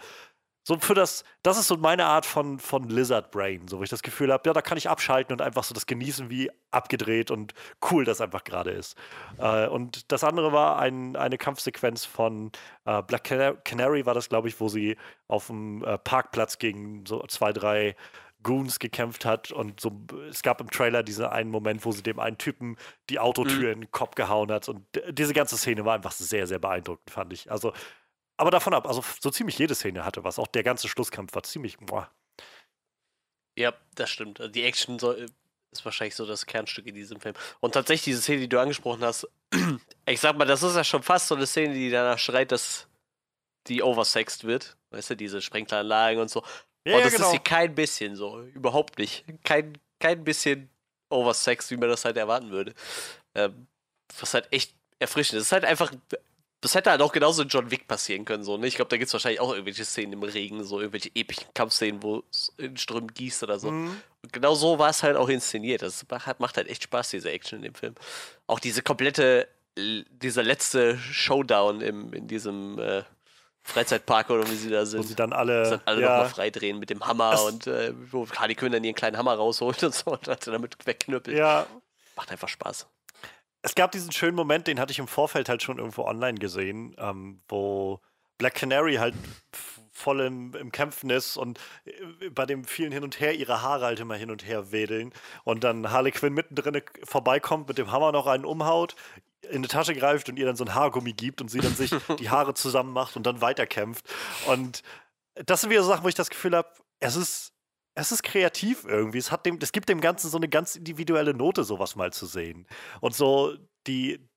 So 0.62 0.78
für 0.78 0.94
das, 0.94 1.24
das 1.42 1.58
ist 1.58 1.68
so 1.68 1.78
meine 1.78 2.04
Art 2.04 2.26
von, 2.26 2.58
von 2.58 2.88
Lizard 2.88 3.30
Brain, 3.30 3.66
so 3.66 3.78
wo 3.78 3.82
ich 3.82 3.88
das 3.88 4.02
Gefühl 4.02 4.30
habe, 4.30 4.42
ja, 4.46 4.52
da 4.52 4.60
kann 4.60 4.76
ich 4.76 4.90
abschalten 4.90 5.32
und 5.32 5.40
einfach 5.40 5.64
so 5.64 5.74
das 5.74 5.86
genießen, 5.86 6.28
wie 6.28 6.50
abgedreht 6.70 7.30
und 7.30 7.54
cool 7.90 8.04
das 8.04 8.20
einfach 8.20 8.44
gerade 8.44 8.70
ist. 8.70 8.96
Äh, 9.38 9.66
und 9.68 10.12
das 10.12 10.22
andere 10.22 10.52
war 10.52 10.78
ein, 10.78 11.16
eine 11.16 11.38
Kampfsequenz 11.38 12.04
von 12.04 12.52
äh, 12.84 13.02
Black 13.02 13.24
Canary, 13.64 14.04
war 14.04 14.14
das, 14.14 14.28
glaube 14.28 14.48
ich, 14.48 14.60
wo 14.60 14.68
sie 14.68 14.96
auf 15.28 15.46
dem 15.46 15.82
äh, 15.82 15.96
Parkplatz 15.96 16.58
gegen 16.58 17.06
so 17.06 17.26
zwei, 17.26 17.52
drei 17.52 17.96
Goons 18.42 18.78
gekämpft 18.78 19.24
hat 19.24 19.50
und 19.52 19.80
so, 19.80 20.00
es 20.28 20.42
gab 20.42 20.60
im 20.60 20.70
Trailer 20.70 21.02
diesen 21.02 21.26
einen 21.26 21.50
Moment, 21.50 21.84
wo 21.84 21.92
sie 21.92 22.02
dem 22.02 22.18
einen 22.18 22.38
Typen 22.38 22.76
die 23.08 23.18
Autotür 23.18 23.68
mhm. 23.68 23.72
in 23.72 23.80
den 23.82 23.90
Kopf 23.90 24.14
gehauen 24.14 24.50
hat 24.50 24.68
und 24.68 24.86
diese 25.10 25.34
ganze 25.34 25.56
Szene 25.56 25.84
war 25.84 25.94
einfach 25.94 26.12
sehr, 26.12 26.46
sehr 26.46 26.58
beeindruckend, 26.58 27.10
fand 27.10 27.32
ich. 27.32 27.50
Also, 27.50 27.72
aber 28.36 28.50
davon 28.50 28.72
ab, 28.74 28.86
also 28.86 29.04
so 29.20 29.30
ziemlich 29.30 29.58
jede 29.58 29.74
Szene 29.74 30.04
hatte 30.04 30.24
was, 30.24 30.38
auch 30.38 30.46
der 30.46 30.62
ganze 30.62 30.88
Schlusskampf 30.88 31.34
war 31.34 31.42
ziemlich, 31.42 31.78
boah. 31.78 32.10
Ja, 33.56 33.74
das 33.94 34.10
stimmt. 34.10 34.40
Also 34.40 34.50
die 34.50 34.62
Action 34.62 34.98
soll, 34.98 35.26
ist 35.70 35.84
wahrscheinlich 35.84 36.14
so 36.14 36.26
das 36.26 36.46
Kernstück 36.46 36.86
in 36.86 36.94
diesem 36.94 37.20
Film. 37.20 37.34
Und 37.60 37.72
tatsächlich 37.74 38.04
diese 38.04 38.22
Szene, 38.22 38.40
die 38.40 38.48
du 38.48 38.60
angesprochen 38.60 39.04
hast, 39.04 39.28
ich 40.06 40.20
sag 40.20 40.36
mal, 40.36 40.46
das 40.46 40.62
ist 40.62 40.76
ja 40.76 40.84
schon 40.84 41.02
fast 41.02 41.28
so 41.28 41.34
eine 41.34 41.46
Szene, 41.46 41.74
die 41.74 41.90
danach 41.90 42.18
schreit, 42.18 42.52
dass 42.52 42.88
die 43.66 43.82
oversext 43.82 44.44
wird. 44.44 44.76
Weißt 44.90 45.10
du, 45.10 45.16
diese 45.16 45.40
Sprenkleranlagen 45.40 46.20
und 46.20 46.30
so. 46.30 46.42
Ja, 46.86 46.96
und 46.96 47.04
das 47.04 47.14
genau. 47.14 47.26
ist 47.26 47.30
hier 47.32 47.40
kein 47.40 47.74
bisschen 47.74 48.16
so. 48.16 48.42
Überhaupt 48.54 48.98
nicht. 48.98 49.24
Kein, 49.44 49.76
kein 49.98 50.24
bisschen 50.24 50.70
oversex, 51.10 51.70
wie 51.70 51.76
man 51.76 51.88
das 51.88 52.04
halt 52.04 52.16
erwarten 52.16 52.50
würde. 52.50 52.74
Ähm, 53.34 53.66
was 54.18 54.34
halt 54.34 54.48
echt 54.50 54.74
erfrischend 54.98 55.36
ist. 55.36 55.42
Es 55.42 55.48
ist 55.48 55.52
halt 55.52 55.64
einfach. 55.64 55.92
Das 56.62 56.74
hätte 56.74 56.90
halt 56.90 57.00
auch 57.00 57.12
genauso 57.12 57.42
in 57.42 57.48
John 57.48 57.70
Wick 57.70 57.88
passieren 57.88 58.26
können, 58.26 58.44
so, 58.44 58.58
ne? 58.58 58.66
Ich 58.66 58.74
glaube, 58.74 58.90
da 58.90 58.98
gibt 58.98 59.06
es 59.06 59.14
wahrscheinlich 59.14 59.40
auch 59.40 59.52
irgendwelche 59.52 59.82
Szenen 59.86 60.12
im 60.12 60.22
Regen, 60.22 60.62
so 60.62 60.78
irgendwelche 60.78 61.10
epischen 61.14 61.46
Kampfszenen, 61.54 62.02
wo 62.02 62.22
es 62.30 62.52
in 62.58 62.76
Strömen 62.76 63.08
gießt 63.14 63.42
oder 63.44 63.58
so. 63.58 63.70
Mhm. 63.70 63.96
Und 64.22 64.32
genau 64.34 64.54
so 64.54 64.78
war 64.78 64.90
es 64.90 65.02
halt 65.02 65.16
auch 65.16 65.30
inszeniert. 65.30 65.80
Das 65.80 66.04
macht 66.38 66.58
halt 66.58 66.68
echt 66.68 66.82
Spaß, 66.82 67.10
diese 67.10 67.30
Action 67.30 67.60
in 67.60 67.62
dem 67.62 67.74
Film. 67.74 67.94
Auch 68.46 68.58
diese 68.58 68.82
komplette, 68.82 69.48
dieser 69.78 70.42
letzte 70.42 70.98
Showdown 70.98 71.80
im, 71.80 72.12
in 72.12 72.28
diesem 72.28 72.78
äh, 72.78 73.04
Freizeitpark 73.62 74.30
oder 74.30 74.48
wie 74.50 74.54
sie 74.54 74.70
da 74.70 74.86
sind. 74.86 75.00
Wo 75.00 75.02
sie 75.02 75.14
dann 75.14 75.32
alle, 75.32 75.70
dann 75.70 75.80
alle 75.84 76.00
ja, 76.00 76.10
nochmal 76.10 76.28
freidrehen 76.28 76.78
mit 76.78 76.90
dem 76.90 77.06
Hammer 77.06 77.34
es, 77.34 77.40
und 77.42 77.66
äh, 77.66 77.92
wo 78.10 78.28
Harley 78.28 78.54
Quinn 78.54 78.72
dann 78.72 78.84
ihren 78.84 78.94
kleinen 78.94 79.16
Hammer 79.16 79.34
rausholt 79.34 79.82
und 79.84 79.94
so 79.94 80.12
und 80.12 80.46
damit 80.46 80.86
wegknüppelt. 80.86 81.36
Ja. 81.36 81.66
Macht 82.16 82.30
einfach 82.30 82.48
Spaß. 82.48 82.86
Es 83.62 83.74
gab 83.74 83.92
diesen 83.92 84.10
schönen 84.12 84.36
Moment, 84.36 84.66
den 84.66 84.80
hatte 84.80 84.92
ich 84.92 84.98
im 84.98 85.08
Vorfeld 85.08 85.48
halt 85.48 85.62
schon 85.62 85.78
irgendwo 85.78 86.04
online 86.04 86.38
gesehen, 86.38 86.96
ähm, 86.98 87.40
wo 87.48 88.00
Black 88.38 88.54
Canary 88.54 88.94
halt 88.96 89.14
voll 89.92 90.20
im, 90.20 90.54
im, 90.54 90.72
Kämpfen 90.72 91.10
ist 91.10 91.36
und 91.36 91.60
äh, 91.84 92.30
bei 92.30 92.46
dem 92.46 92.64
vielen 92.64 92.90
hin 92.90 93.04
und 93.04 93.20
her 93.20 93.34
ihre 93.34 93.60
Haare 93.60 93.84
halt 93.84 94.00
immer 94.00 94.14
hin 94.14 94.30
und 94.30 94.46
her 94.46 94.72
wedeln 94.72 95.12
und 95.44 95.62
dann 95.62 95.90
Harley 95.90 96.10
Quinn 96.10 96.32
mittendrin 96.32 96.80
vorbeikommt, 97.04 97.68
mit 97.68 97.76
dem 97.76 97.92
Hammer 97.92 98.12
noch 98.12 98.26
einen 98.26 98.46
umhaut, 98.46 98.96
in 99.48 99.62
die 99.62 99.68
Tasche 99.68 99.94
greift 99.94 100.28
und 100.28 100.38
ihr 100.38 100.46
dann 100.46 100.56
so 100.56 100.64
ein 100.64 100.74
Haargummi 100.74 101.12
gibt 101.12 101.40
und 101.40 101.48
sie 101.48 101.60
dann 101.60 101.74
sich 101.74 101.90
die 102.18 102.30
Haare 102.30 102.54
zusammen 102.54 102.92
macht 102.92 103.16
und 103.16 103.24
dann 103.24 103.40
weiterkämpft. 103.40 104.04
Und 104.46 104.82
das 105.34 105.60
sind 105.60 105.70
wieder 105.70 105.82
so 105.82 105.88
Sachen, 105.88 106.04
wo 106.04 106.08
ich 106.08 106.14
das 106.14 106.30
Gefühl 106.30 106.56
habe, 106.56 106.68
es 107.00 107.16
ist, 107.16 107.52
es 107.94 108.12
ist 108.12 108.22
kreativ 108.22 108.84
irgendwie. 108.84 109.18
Es, 109.18 109.32
hat 109.32 109.46
dem, 109.46 109.58
es 109.60 109.72
gibt 109.72 109.88
dem 109.88 110.00
Ganzen 110.00 110.30
so 110.30 110.36
eine 110.36 110.48
ganz 110.48 110.76
individuelle 110.76 111.34
Note, 111.34 111.64
sowas 111.64 111.96
mal 111.96 112.12
zu 112.12 112.26
sehen. 112.26 112.66
Und 113.00 113.14
so 113.14 113.56
die, 113.86 114.28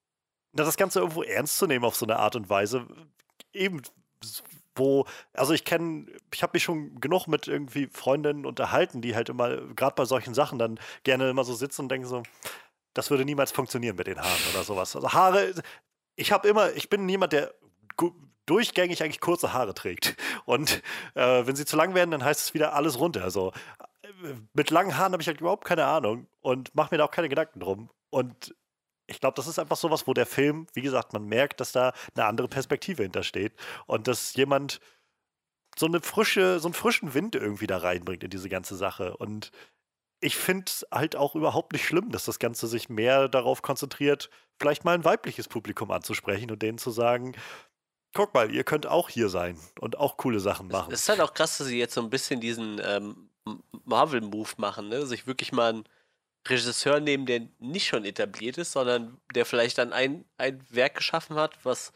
das 0.54 0.78
Ganze 0.78 1.00
irgendwo 1.00 1.24
ernst 1.24 1.58
zu 1.58 1.68
nehmen 1.68 1.86
auf 1.86 1.96
so 1.96 2.06
eine 2.06 2.18
Art 2.18 2.36
und 2.36 2.50
Weise, 2.50 2.88
eben 3.54 3.82
wo, 4.76 5.06
also 5.34 5.54
ich 5.54 5.66
kenne, 5.66 6.08
ich 6.34 6.42
habe 6.42 6.52
mich 6.56 6.64
schon 6.64 7.00
genug 7.00 7.28
mit 7.28 7.48
irgendwie 7.48 7.88
Freundinnen 7.88 8.46
unterhalten, 8.46 9.02
die 9.02 9.16
halt 9.16 9.30
immer, 9.30 9.58
gerade 9.76 9.96
bei 9.96 10.06
solchen 10.06 10.34
Sachen, 10.34 10.58
dann 10.58 10.80
gerne 11.04 11.30
immer 11.30 11.44
so 11.44 11.54
sitzen 11.54 11.82
und 11.82 11.90
denken 11.90 12.08
so, 12.08 12.24
das 12.94 13.10
würde 13.10 13.26
niemals 13.26 13.52
funktionieren 13.52 13.96
mit 13.96 14.08
den 14.08 14.20
Haaren 14.20 14.42
oder 14.54 14.64
sowas. 14.64 14.96
Also 14.96 15.14
Haare, 15.14 15.54
ich 16.16 16.32
habe 16.32 16.48
immer, 16.48 16.74
ich 16.74 16.90
bin 16.90 17.06
niemand, 17.06 17.34
der 17.34 17.54
durchgängig 18.46 19.02
eigentlich 19.02 19.22
kurze 19.22 19.54
Haare 19.54 19.74
trägt. 19.74 20.16
Und 20.46 20.84
äh, 21.16 21.46
wenn 21.46 21.56
sie 21.56 21.66
zu 21.66 21.78
lang 21.78 21.96
werden, 21.96 22.12
dann 22.12 22.24
heißt 22.24 22.42
es 22.42 22.54
wieder 22.54 22.74
alles 22.74 23.00
runter. 23.00 23.24
Also 23.24 23.54
mit 24.54 24.70
langen 24.70 24.98
Haaren 24.98 25.14
habe 25.14 25.22
ich 25.22 25.28
halt 25.28 25.42
überhaupt 25.42 25.66
keine 25.66 25.86
Ahnung 25.86 26.28
und 26.42 26.74
mache 26.76 26.94
mir 26.94 26.98
da 26.98 27.06
auch 27.06 27.12
keine 27.12 27.30
Gedanken 27.30 27.60
drum. 27.60 27.90
Und 28.10 28.56
ich 29.08 29.20
glaube, 29.20 29.36
das 29.36 29.48
ist 29.48 29.60
einfach 29.60 29.78
sowas, 29.78 30.08
wo 30.08 30.14
der 30.14 30.26
Film, 30.26 30.68
wie 30.74 30.82
gesagt, 30.82 31.14
man 31.14 31.26
merkt, 31.26 31.60
dass 31.60 31.72
da 31.72 31.94
eine 32.16 32.26
andere 32.26 32.48
Perspektive 32.48 33.04
hintersteht 33.04 33.54
und 33.86 34.08
dass 34.08 34.34
jemand 34.36 34.80
so 35.76 35.88
eine 35.88 36.02
frische, 36.02 36.60
so 36.60 36.68
einen 36.68 36.74
frischen 36.74 37.14
Wind 37.14 37.36
irgendwie 37.36 37.68
da 37.68 37.78
reinbringt 37.78 38.24
in 38.24 38.30
diese 38.30 38.50
ganze 38.50 38.76
Sache. 38.76 39.18
Und 39.18 39.52
ich 40.24 40.38
finde 40.38 40.66
es 40.68 40.86
halt 40.92 41.16
auch 41.16 41.36
überhaupt 41.36 41.74
nicht 41.74 41.86
schlimm, 41.86 42.12
dass 42.12 42.26
das 42.26 42.40
Ganze 42.40 42.68
sich 42.68 42.90
mehr 42.90 43.28
darauf 43.28 43.62
konzentriert, 43.62 44.30
vielleicht 44.60 44.86
mal 44.86 44.94
ein 44.94 45.04
weibliches 45.04 45.48
Publikum 45.48 45.92
anzusprechen 45.92 46.50
und 46.50 46.62
denen 46.62 46.78
zu 46.78 46.92
sagen, 46.92 47.36
guck 48.14 48.34
mal, 48.34 48.54
ihr 48.54 48.64
könnt 48.64 48.88
auch 48.88 49.10
hier 49.10 49.30
sein 49.30 49.60
und 49.80 49.98
auch 49.98 50.18
coole 50.18 50.40
Sachen 50.40 50.68
machen. 50.70 50.94
Es 50.94 51.02
ist 51.02 51.10
halt 51.10 51.22
auch 51.22 51.34
krass, 51.34 51.58
dass 51.58 51.68
sie 51.68 51.80
jetzt 51.80 51.94
so 51.94 52.02
ein 52.02 52.10
bisschen 52.10 52.40
diesen 52.40 52.82
ähm, 52.84 53.30
Marvel-Move 53.84 54.52
machen, 54.58 54.90
ne? 54.90 55.06
Sich 55.06 55.28
wirklich 55.28 55.52
mal 55.52 55.70
einen 55.70 55.84
Regisseur 56.48 57.00
nehmen, 57.00 57.26
der 57.26 57.42
nicht 57.60 57.88
schon 57.88 58.06
etabliert 58.06 58.58
ist, 58.58 58.72
sondern 58.72 59.20
der 59.36 59.46
vielleicht 59.46 59.78
dann 59.78 59.94
ein, 59.94 60.26
ein 60.38 60.62
Werk 60.70 60.96
geschaffen 60.96 61.36
hat, 61.36 61.58
was 61.64 61.92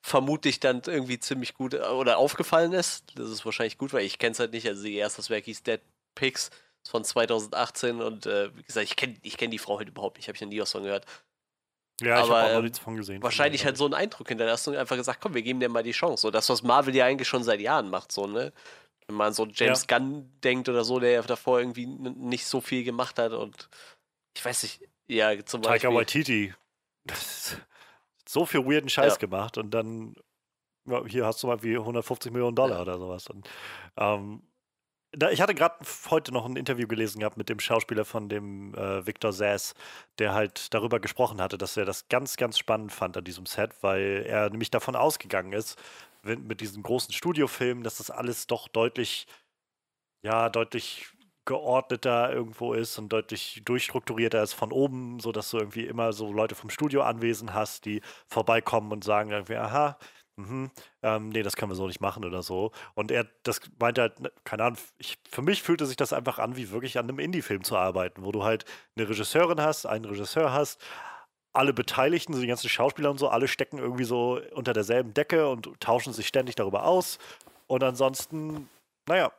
vermutlich 0.00 0.58
dann 0.58 0.82
irgendwie 0.86 1.20
ziemlich 1.20 1.54
gut 1.54 1.74
äh, 1.74 1.78
oder 1.78 2.18
aufgefallen 2.18 2.72
ist. 2.72 3.04
Das 3.16 3.30
ist 3.30 3.44
wahrscheinlich 3.44 3.78
gut, 3.78 3.92
weil 3.92 4.04
ich 4.04 4.18
kenne 4.18 4.32
es 4.32 4.40
halt 4.40 4.52
nicht. 4.52 4.66
Also 4.66 4.84
ihr 4.86 5.00
erstes 5.00 5.30
Werk 5.30 5.44
hieß 5.44 5.62
Dead 5.62 5.80
Pigs 6.14 6.50
von 6.88 7.04
2018 7.04 8.00
und 8.00 8.26
äh, 8.26 8.54
wie 8.56 8.62
gesagt, 8.62 8.84
ich 8.84 8.96
kenne 8.96 9.16
ich 9.22 9.36
kenn 9.36 9.50
die 9.50 9.58
Frau 9.58 9.78
halt 9.78 9.88
überhaupt 9.88 10.16
nicht, 10.16 10.28
habe 10.28 10.36
ich 10.36 10.42
noch 10.42 10.48
nie 10.48 10.60
was 10.60 10.72
von 10.72 10.82
gehört. 10.82 11.06
Ja, 12.00 12.16
ich 12.16 12.22
habe 12.22 12.34
auch 12.34 12.48
noch 12.48 12.58
ähm, 12.58 12.64
nichts 12.64 12.78
von 12.78 12.96
gesehen. 12.96 13.22
Wahrscheinlich 13.22 13.64
halt 13.64 13.76
so 13.76 13.84
einen 13.84 13.94
Eindruck 13.94 14.28
hinterlassen 14.28 14.70
und 14.70 14.76
einfach 14.76 14.96
gesagt, 14.96 15.20
komm, 15.20 15.34
wir 15.34 15.42
geben 15.42 15.60
dir 15.60 15.68
mal 15.68 15.82
die 15.82 15.92
Chance. 15.92 16.22
So 16.22 16.30
das, 16.30 16.48
was 16.48 16.62
Marvel 16.62 16.94
ja 16.94 17.06
eigentlich 17.06 17.28
schon 17.28 17.44
seit 17.44 17.60
Jahren 17.60 17.90
macht, 17.90 18.10
so, 18.12 18.26
ne? 18.26 18.52
Wenn 19.06 19.16
man 19.16 19.32
so 19.32 19.46
James 19.46 19.86
ja. 19.88 19.98
Gunn 19.98 20.30
denkt 20.42 20.68
oder 20.68 20.84
so, 20.84 20.98
der 20.98 21.10
ja 21.10 21.22
davor 21.22 21.58
irgendwie 21.58 21.86
nicht 21.86 22.46
so 22.46 22.60
viel 22.60 22.84
gemacht 22.84 23.18
hat 23.18 23.32
und 23.32 23.68
ich 24.36 24.44
weiß 24.44 24.62
nicht, 24.62 24.88
ja, 25.06 25.44
zum 25.44 25.60
Beispiel. 25.60 25.90
Taika 25.90 25.94
Waititi. 25.94 26.54
so 28.26 28.46
viel 28.46 28.64
weirden 28.64 28.88
Scheiß 28.88 29.14
ja. 29.14 29.18
gemacht 29.18 29.58
und 29.58 29.72
dann 29.72 30.14
hier 31.06 31.26
hast 31.26 31.42
du 31.42 31.46
mal 31.46 31.62
wie 31.62 31.76
150 31.76 32.32
Millionen 32.32 32.56
Dollar 32.56 32.76
ja. 32.76 32.82
oder 32.82 32.98
sowas. 32.98 33.28
Und 33.28 33.48
ähm, 33.96 34.42
ich 35.30 35.40
hatte 35.40 35.54
gerade 35.54 35.76
heute 36.10 36.32
noch 36.32 36.46
ein 36.46 36.56
Interview 36.56 36.86
gelesen 36.86 37.20
gehabt 37.20 37.36
mit 37.36 37.48
dem 37.48 37.60
Schauspieler 37.60 38.04
von 38.04 38.28
dem 38.28 38.74
äh, 38.74 39.06
Victor 39.06 39.32
Sass, 39.32 39.74
der 40.18 40.32
halt 40.32 40.72
darüber 40.72 41.00
gesprochen 41.00 41.40
hatte, 41.40 41.58
dass 41.58 41.76
er 41.76 41.84
das 41.84 42.08
ganz, 42.08 42.36
ganz 42.36 42.58
spannend 42.58 42.92
fand 42.92 43.16
an 43.16 43.24
diesem 43.24 43.46
Set, 43.46 43.72
weil 43.82 44.24
er 44.26 44.48
nämlich 44.50 44.70
davon 44.70 44.96
ausgegangen 44.96 45.52
ist, 45.52 45.78
wenn, 46.22 46.46
mit 46.46 46.60
diesen 46.60 46.82
großen 46.82 47.12
Studiofilmen, 47.12 47.84
dass 47.84 47.98
das 47.98 48.10
alles 48.10 48.46
doch 48.46 48.68
deutlich, 48.68 49.26
ja, 50.22 50.48
deutlich 50.48 51.06
geordneter 51.44 52.32
irgendwo 52.32 52.72
ist 52.72 52.98
und 52.98 53.12
deutlich 53.12 53.62
durchstrukturierter 53.64 54.42
ist 54.42 54.52
von 54.52 54.72
oben, 54.72 55.18
sodass 55.20 55.50
du 55.50 55.58
irgendwie 55.58 55.86
immer 55.86 56.12
so 56.12 56.32
Leute 56.32 56.54
vom 56.54 56.70
Studio 56.70 57.02
anwesend 57.02 57.52
hast, 57.52 57.84
die 57.84 58.00
vorbeikommen 58.28 58.92
und 58.92 59.04
sagen 59.04 59.30
irgendwie, 59.30 59.56
aha, 59.56 59.98
mhm, 60.42 60.70
ähm, 61.02 61.28
nee, 61.30 61.42
das 61.42 61.56
können 61.56 61.70
wir 61.70 61.76
so 61.76 61.86
nicht 61.86 62.00
machen 62.00 62.24
oder 62.24 62.42
so. 62.42 62.72
Und 62.94 63.10
er, 63.10 63.26
das 63.42 63.60
meinte 63.78 64.02
halt, 64.02 64.20
ne, 64.20 64.32
keine 64.44 64.64
Ahnung, 64.64 64.78
ich, 64.98 65.18
für 65.30 65.42
mich 65.42 65.62
fühlte 65.62 65.86
sich 65.86 65.96
das 65.96 66.12
einfach 66.12 66.38
an, 66.38 66.56
wie 66.56 66.70
wirklich 66.70 66.98
an 66.98 67.08
einem 67.08 67.18
Indie-Film 67.18 67.64
zu 67.64 67.76
arbeiten, 67.76 68.24
wo 68.24 68.32
du 68.32 68.44
halt 68.44 68.64
eine 68.96 69.08
Regisseurin 69.08 69.60
hast, 69.60 69.86
einen 69.86 70.04
Regisseur 70.04 70.52
hast, 70.52 70.80
alle 71.52 71.72
Beteiligten, 71.72 72.34
so 72.34 72.40
die 72.40 72.46
ganzen 72.46 72.68
Schauspieler 72.68 73.10
und 73.10 73.18
so, 73.18 73.28
alle 73.28 73.48
stecken 73.48 73.78
irgendwie 73.78 74.04
so 74.04 74.40
unter 74.54 74.72
derselben 74.72 75.14
Decke 75.14 75.48
und 75.48 75.80
tauschen 75.80 76.12
sich 76.12 76.26
ständig 76.26 76.54
darüber 76.54 76.84
aus. 76.84 77.18
Und 77.66 77.82
ansonsten, 77.82 78.68
naja, 79.06 79.32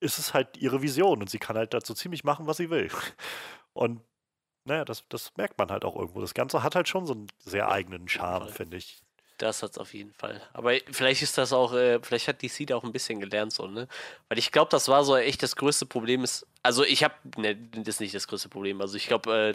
ist 0.00 0.18
es 0.18 0.34
halt 0.34 0.56
ihre 0.56 0.82
Vision 0.82 1.20
und 1.20 1.30
sie 1.30 1.38
kann 1.38 1.56
halt 1.56 1.74
dazu 1.74 1.94
ziemlich 1.94 2.24
machen, 2.24 2.46
was 2.46 2.58
sie 2.58 2.70
will. 2.70 2.90
Und 3.72 4.00
naja, 4.64 4.84
das, 4.84 5.04
das 5.08 5.32
merkt 5.36 5.58
man 5.58 5.70
halt 5.70 5.84
auch 5.84 5.96
irgendwo. 5.96 6.20
Das 6.20 6.34
Ganze 6.34 6.62
hat 6.62 6.74
halt 6.74 6.88
schon 6.88 7.06
so 7.06 7.14
einen 7.14 7.26
sehr 7.38 7.70
eigenen 7.70 8.08
Charme, 8.08 8.48
finde 8.48 8.76
ich. 8.76 9.02
Das 9.38 9.62
hat 9.62 9.72
es 9.72 9.78
auf 9.78 9.94
jeden 9.94 10.12
Fall. 10.12 10.40
Aber 10.52 10.72
vielleicht 10.92 11.22
ist 11.22 11.36
das 11.38 11.52
auch, 11.52 11.72
äh, 11.74 11.98
vielleicht 12.00 12.28
hat 12.28 12.42
DC 12.42 12.66
da 12.66 12.76
auch 12.76 12.84
ein 12.84 12.92
bisschen 12.92 13.18
gelernt, 13.18 13.52
so, 13.52 13.66
ne? 13.66 13.88
Weil 14.28 14.38
ich 14.38 14.52
glaube, 14.52 14.70
das 14.70 14.88
war 14.88 15.04
so 15.04 15.16
echt 15.16 15.42
das 15.42 15.56
größte 15.56 15.86
Problem 15.86 16.22
ist. 16.22 16.46
Also 16.62 16.84
ich 16.84 17.02
habe, 17.02 17.14
ne, 17.36 17.56
das 17.56 17.96
ist 17.96 18.00
nicht 18.00 18.14
das 18.14 18.28
größte 18.28 18.48
Problem. 18.48 18.80
Also 18.80 18.96
ich 18.96 19.08
glaube, 19.08 19.54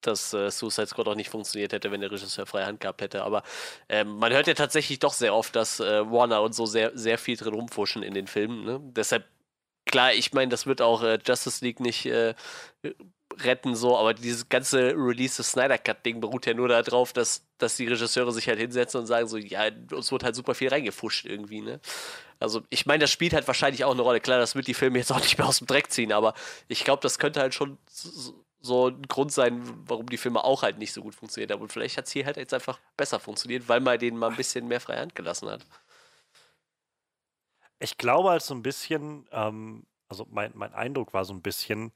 dass 0.00 0.32
äh, 0.32 0.50
Suicide 0.50 0.86
Squad 0.86 1.08
auch 1.08 1.14
nicht 1.14 1.28
funktioniert 1.28 1.72
hätte, 1.72 1.90
wenn 1.90 2.00
der 2.00 2.10
Regisseur 2.10 2.46
freie 2.46 2.66
Hand 2.66 2.80
gehabt 2.80 3.02
hätte. 3.02 3.24
Aber 3.24 3.42
äh, 3.88 4.04
man 4.04 4.32
hört 4.32 4.46
ja 4.46 4.54
tatsächlich 4.54 4.98
doch 5.00 5.12
sehr 5.12 5.34
oft, 5.34 5.54
dass 5.54 5.80
äh, 5.80 6.10
Warner 6.10 6.42
und 6.42 6.54
so 6.54 6.66
sehr, 6.66 6.96
sehr 6.96 7.18
viel 7.18 7.36
drin 7.36 7.54
rumfuschen 7.54 8.02
in 8.02 8.14
den 8.14 8.26
Filmen. 8.26 8.64
Ne? 8.64 8.80
Deshalb, 8.82 9.26
klar, 9.86 10.14
ich 10.14 10.32
meine, 10.32 10.50
das 10.50 10.66
wird 10.66 10.80
auch 10.80 11.02
äh, 11.02 11.18
Justice 11.26 11.64
League 11.64 11.80
nicht 11.80 12.06
äh, 12.06 12.34
retten, 13.44 13.74
so, 13.74 13.96
aber 13.96 14.14
dieses 14.14 14.48
ganze 14.48 14.94
Release 14.96 15.36
des 15.36 15.52
Snyder 15.52 15.78
Cut-Ding 15.78 16.20
beruht 16.20 16.46
ja 16.46 16.54
nur 16.54 16.68
darauf, 16.68 17.12
dass, 17.12 17.44
dass 17.58 17.76
die 17.76 17.86
Regisseure 17.86 18.32
sich 18.32 18.48
halt 18.48 18.58
hinsetzen 18.58 19.00
und 19.00 19.06
sagen 19.06 19.28
so, 19.28 19.36
ja, 19.36 19.68
uns 19.92 20.10
wird 20.12 20.24
halt 20.24 20.34
super 20.34 20.54
viel 20.54 20.68
reingefuscht 20.68 21.26
irgendwie, 21.26 21.60
ne? 21.60 21.80
Also, 22.40 22.62
ich 22.70 22.86
meine, 22.86 23.00
das 23.02 23.10
spielt 23.10 23.32
halt 23.32 23.46
wahrscheinlich 23.48 23.84
auch 23.84 23.92
eine 23.92 24.02
Rolle. 24.02 24.20
Klar, 24.20 24.38
das 24.38 24.54
wird 24.54 24.68
die 24.68 24.74
Filme 24.74 24.98
jetzt 24.98 25.10
auch 25.10 25.20
nicht 25.20 25.38
mehr 25.38 25.48
aus 25.48 25.58
dem 25.58 25.66
Dreck 25.66 25.90
ziehen, 25.90 26.12
aber 26.12 26.34
ich 26.68 26.84
glaube, 26.84 27.02
das 27.02 27.18
könnte 27.18 27.40
halt 27.40 27.54
schon 27.54 27.78
so, 27.90 28.34
so 28.60 28.88
ein 28.88 29.02
Grund 29.02 29.32
sein, 29.32 29.62
warum 29.86 30.08
die 30.08 30.16
Filme 30.16 30.44
auch 30.44 30.62
halt 30.62 30.78
nicht 30.78 30.92
so 30.92 31.02
gut 31.02 31.14
funktioniert 31.14 31.50
haben. 31.50 31.62
Und 31.62 31.72
vielleicht 31.72 31.96
hat 31.96 32.06
es 32.06 32.12
hier 32.12 32.26
halt 32.26 32.36
jetzt 32.36 32.54
einfach 32.54 32.78
besser 32.96 33.20
funktioniert, 33.20 33.68
weil 33.68 33.80
man 33.80 33.98
denen 33.98 34.18
mal 34.18 34.30
ein 34.30 34.36
bisschen 34.36 34.68
mehr 34.68 34.80
freie 34.80 35.00
Hand 35.00 35.14
gelassen 35.14 35.48
hat. 35.48 35.64
Ich 37.80 37.96
glaube 37.98 38.30
halt 38.30 38.42
so 38.42 38.54
ein 38.54 38.62
bisschen, 38.62 39.26
ähm, 39.30 39.86
also 40.08 40.26
mein, 40.30 40.52
mein 40.54 40.74
Eindruck 40.74 41.14
war 41.14 41.24
so 41.24 41.32
ein 41.32 41.42
bisschen, 41.42 41.92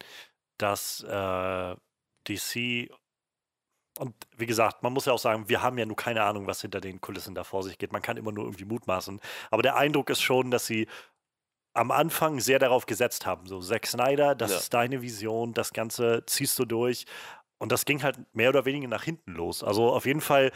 dass 0.58 1.02
äh, 1.02 1.76
DC 2.28 2.90
und 3.98 4.14
wie 4.36 4.46
gesagt, 4.46 4.82
man 4.82 4.92
muss 4.92 5.04
ja 5.04 5.12
auch 5.12 5.18
sagen, 5.18 5.48
wir 5.48 5.62
haben 5.62 5.76
ja 5.76 5.84
nur 5.84 5.96
keine 5.96 6.22
Ahnung, 6.22 6.46
was 6.46 6.62
hinter 6.62 6.80
den 6.80 7.00
Kulissen 7.00 7.34
da 7.34 7.44
vor 7.44 7.62
sich 7.62 7.76
geht. 7.76 7.92
Man 7.92 8.02
kann 8.02 8.16
immer 8.16 8.32
nur 8.32 8.44
irgendwie 8.44 8.64
mutmaßen. 8.64 9.20
Aber 9.50 9.62
der 9.62 9.76
Eindruck 9.76 10.08
ist 10.08 10.22
schon, 10.22 10.50
dass 10.50 10.66
sie 10.66 10.88
am 11.74 11.90
Anfang 11.90 12.40
sehr 12.40 12.58
darauf 12.58 12.86
gesetzt 12.86 13.26
haben. 13.26 13.46
So, 13.46 13.60
Zack 13.60 13.86
Snyder, 13.86 14.34
das 14.34 14.50
ja. 14.50 14.58
ist 14.58 14.74
deine 14.74 15.02
Vision, 15.02 15.54
das 15.54 15.72
Ganze 15.72 16.24
ziehst 16.26 16.58
du 16.58 16.64
durch. 16.64 17.06
Und 17.58 17.70
das 17.70 17.84
ging 17.84 18.02
halt 18.02 18.18
mehr 18.34 18.48
oder 18.48 18.64
weniger 18.64 18.88
nach 18.88 19.04
hinten 19.04 19.32
los. 19.32 19.62
Also 19.62 19.92
auf 19.92 20.06
jeden 20.06 20.20
Fall 20.20 20.52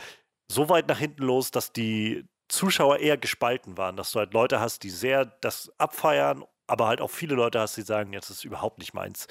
so 0.50 0.68
weit 0.68 0.88
nach 0.88 0.98
hinten 0.98 1.22
los, 1.22 1.50
dass 1.50 1.72
die 1.72 2.26
Zuschauer 2.48 2.98
eher 2.98 3.16
gespalten 3.16 3.76
waren, 3.76 3.96
dass 3.96 4.12
du 4.12 4.18
halt 4.18 4.32
Leute 4.32 4.60
hast, 4.60 4.82
die 4.82 4.90
sehr 4.90 5.24
das 5.24 5.72
abfeiern, 5.78 6.44
aber 6.66 6.86
halt 6.88 7.00
auch 7.00 7.10
viele 7.10 7.34
Leute 7.34 7.60
hast, 7.60 7.76
die 7.76 7.82
sagen, 7.82 8.12
jetzt 8.12 8.30
ist 8.30 8.44
überhaupt 8.44 8.78
nicht 8.78 8.94
meins. 8.94 9.26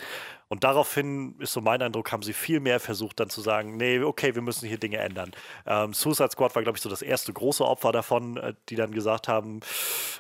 Und 0.47 0.63
daraufhin 0.63 1.35
ist 1.39 1.53
so 1.53 1.61
mein 1.61 1.81
Eindruck, 1.81 2.11
haben 2.11 2.23
sie 2.23 2.33
viel 2.33 2.59
mehr 2.59 2.79
versucht, 2.79 3.19
dann 3.19 3.29
zu 3.29 3.41
sagen, 3.41 3.77
nee, 3.77 3.99
okay, 3.99 4.35
wir 4.35 4.41
müssen 4.41 4.67
hier 4.67 4.79
Dinge 4.79 4.97
ändern. 4.97 5.31
Ähm, 5.65 5.93
Suicide 5.93 6.31
Squad 6.31 6.55
war, 6.55 6.63
glaube 6.63 6.77
ich, 6.77 6.81
so 6.81 6.89
das 6.89 7.01
erste 7.01 7.33
große 7.33 7.65
Opfer 7.65 7.91
davon, 7.91 8.37
äh, 8.37 8.53
die 8.69 8.75
dann 8.75 8.91
gesagt 8.91 9.27
haben, 9.27 9.59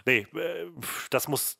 nee, 0.05 0.27
äh, 0.35 0.67
das 1.09 1.27
muss 1.27 1.57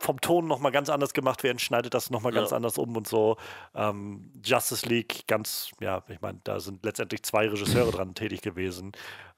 vom 0.00 0.20
Ton 0.20 0.46
nochmal 0.46 0.72
ganz 0.72 0.88
anders 0.88 1.12
gemacht 1.12 1.42
werden, 1.42 1.58
schneidet 1.58 1.94
das 1.94 2.10
nochmal 2.10 2.34
ja. 2.34 2.40
ganz 2.40 2.52
anders 2.52 2.78
um 2.78 2.96
und 2.96 3.06
so. 3.06 3.36
Ähm, 3.74 4.32
Justice 4.44 4.88
League, 4.88 5.26
ganz, 5.26 5.70
ja, 5.80 6.02
ich 6.08 6.20
meine, 6.20 6.40
da 6.44 6.58
sind 6.60 6.84
letztendlich 6.84 7.22
zwei 7.22 7.48
Regisseure 7.48 7.92
dran 7.92 8.14
tätig 8.14 8.40
gewesen. 8.40 8.92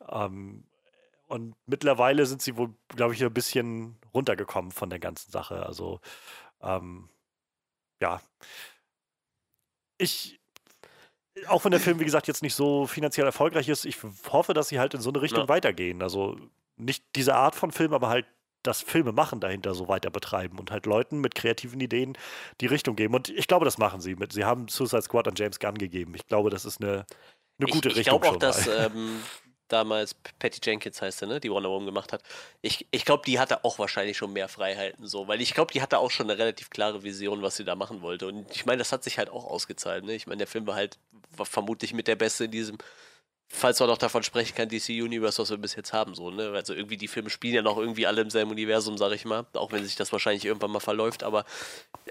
Ähm, 0.09 0.65
und 1.31 1.55
mittlerweile 1.67 2.27
sind 2.27 2.43
sie 2.43 2.57
wohl, 2.57 2.75
glaube 2.89 3.15
ich, 3.15 3.23
ein 3.23 3.33
bisschen 3.33 3.97
runtergekommen 4.13 4.73
von 4.73 4.91
der 4.91 4.99
ganzen 4.99 5.31
Sache. 5.31 5.65
Also, 5.65 6.01
ähm, 6.61 7.09
ja. 8.03 8.21
Ich, 9.97 10.41
auch 11.47 11.65
wenn 11.65 11.71
der 11.71 11.79
Film, 11.79 12.01
wie 12.01 12.05
gesagt, 12.05 12.27
jetzt 12.27 12.43
nicht 12.43 12.57
so 12.57 12.87
finanziell 12.87 13.27
erfolgreich 13.27 13.69
ist, 13.69 13.85
ich 13.85 13.99
hoffe, 14.29 14.55
dass 14.55 14.69
sie 14.69 14.81
halt 14.81 14.95
in 14.95 15.01
so 15.01 15.11
eine 15.11 15.23
Richtung 15.23 15.43
ja. 15.43 15.49
weitergehen. 15.49 16.03
Also 16.03 16.37
nicht 16.77 17.05
diese 17.15 17.37
Art 17.37 17.55
von 17.55 17.71
Film, 17.71 17.95
aber 17.95 18.09
halt 18.09 18.27
das 18.65 18.83
Filme 18.83 19.13
machen 19.13 19.39
dahinter 19.39 19.75
so 19.75 19.87
weiter 19.87 20.11
betreiben 20.11 20.59
und 20.59 20.73
halt 20.73 20.85
Leuten 20.85 21.21
mit 21.21 21.37
kreativen 21.37 21.81
Ideen 21.81 22.19
die 22.61 22.67
Richtung 22.67 22.97
geben. 22.97 23.15
Und 23.15 23.29
ich 23.29 23.47
glaube, 23.47 23.65
das 23.65 23.79
machen 23.79 24.01
sie. 24.01 24.17
Mit, 24.17 24.33
sie 24.33 24.45
haben 24.45 24.67
Suicide 24.67 25.03
Squad 25.03 25.29
an 25.29 25.35
James 25.37 25.61
Gunn 25.61 25.79
gegeben. 25.79 26.13
Ich 26.17 26.27
glaube, 26.27 26.51
das 26.51 26.65
ist 26.65 26.83
eine, 26.83 27.07
eine 27.59 27.71
gute 27.71 27.89
ich, 27.89 27.95
ich 27.95 27.99
Richtung. 28.01 28.17
Ich 28.17 28.21
glaube 28.23 28.29
auch, 28.29 28.39
dass 28.39 28.67
ähm, 28.67 29.23
damals 29.73 30.15
Patty 30.39 30.61
Jenkins 30.63 31.01
heißt 31.01 31.21
sie, 31.21 31.27
ne, 31.27 31.41
die 31.41 31.51
Wonder 31.51 31.71
Woman 31.71 31.87
gemacht 31.87 32.13
hat. 32.13 32.23
Ich, 32.63 32.87
ich 32.91 33.05
glaube, 33.05 33.23
die 33.27 33.39
hatte 33.39 33.65
auch 33.65 33.79
wahrscheinlich 33.79 34.17
schon 34.17 34.33
mehr 34.33 34.49
Freiheiten 34.49 35.07
so, 35.07 35.29
weil 35.29 35.41
ich 35.41 35.55
glaube, 35.55 35.73
die 35.73 35.83
hatte 35.83 35.99
auch 35.99 36.11
schon 36.11 36.31
eine 36.31 36.39
relativ 36.39 36.71
klare 36.71 37.03
Vision, 37.03 37.43
was 37.43 37.57
sie 37.57 37.65
da 37.65 37.75
machen 37.75 38.03
wollte. 38.03 38.27
Und 38.27 38.51
ich 38.55 38.67
meine, 38.67 38.79
das 38.79 38.93
hat 38.93 39.05
sich 39.05 39.19
halt 39.19 39.31
auch 39.31 39.45
ausgezahlt. 39.45 40.05
Ne? 40.05 40.15
Ich 40.15 40.27
meine, 40.27 40.39
der 40.39 40.47
Film 40.47 40.67
war 40.67 40.75
halt 40.75 40.99
war 41.37 41.47
vermutlich 41.47 41.95
mit 41.95 42.09
der 42.09 42.17
Beste 42.17 42.45
in 42.45 42.51
diesem 42.51 42.79
falls 43.53 43.81
man 43.81 43.89
noch 43.89 43.99
davon 43.99 44.23
sprechen 44.23 44.55
kann, 44.55 44.69
DC 44.69 44.91
Universe, 44.91 45.43
was 45.43 45.51
wir 45.51 45.59
bis 45.59 45.75
jetzt 45.75 45.93
haben, 45.93 46.15
so, 46.15 46.31
ne? 46.31 46.53
Also 46.55 46.73
irgendwie 46.73 46.97
die 46.97 47.09
Filme 47.09 47.31
spielen 47.31 47.55
ja 47.55 47.63
noch 47.63 47.77
irgendwie 47.77 48.07
alle 48.07 48.23
im 48.23 48.31
selben 48.31 48.51
Universum, 48.51 48.97
sag 48.97 49.13
ich 49.13 49.25
mal, 49.25 49.45
auch 49.55 49.73
wenn 49.73 49.85
sich 49.85 49.97
das 49.97 50.13
wahrscheinlich 50.13 50.45
irgendwann 50.45 50.71
mal 50.71 50.81
verläuft, 50.81 51.25
aber 51.25 51.45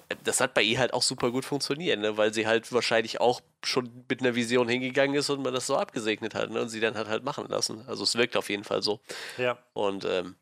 äh, 0.10 0.16
das 0.26 0.42
hat 0.42 0.54
bei 0.54 0.62
ihr 0.62 0.78
halt 0.80 0.94
auch 0.94 1.02
super 1.02 1.32
gut 1.32 1.46
funktioniert, 1.46 2.00
ne? 2.00 2.18
Weil 2.18 2.34
sie 2.34 2.46
halt 2.46 2.72
wahrscheinlich 2.74 3.22
auch 3.22 3.42
schon 3.64 3.90
mit 4.10 4.22
einer 4.22 4.36
Vision 4.36 4.68
hingegangen 4.68 5.16
ist 5.16 5.30
und 5.30 5.42
man 5.42 5.54
das 5.54 5.66
so 5.66 5.78
abgesegnet 5.78 6.36
hat, 6.36 6.50
ne? 6.52 6.62
Und 6.62 6.70
sie 6.70 6.82
dann 6.82 6.96
hat 6.96 7.08
halt 7.08 7.24
machen 7.24 7.48
lassen. 7.48 7.86
Also 7.88 8.04
es 8.04 8.16
wirkt 8.16 8.36
auf 8.36 8.50
jeden 8.50 8.66
Fall 8.66 8.84
so. 8.84 9.00
Ja. 9.38 9.58
Und 9.74 10.04
ähm, 10.06 10.36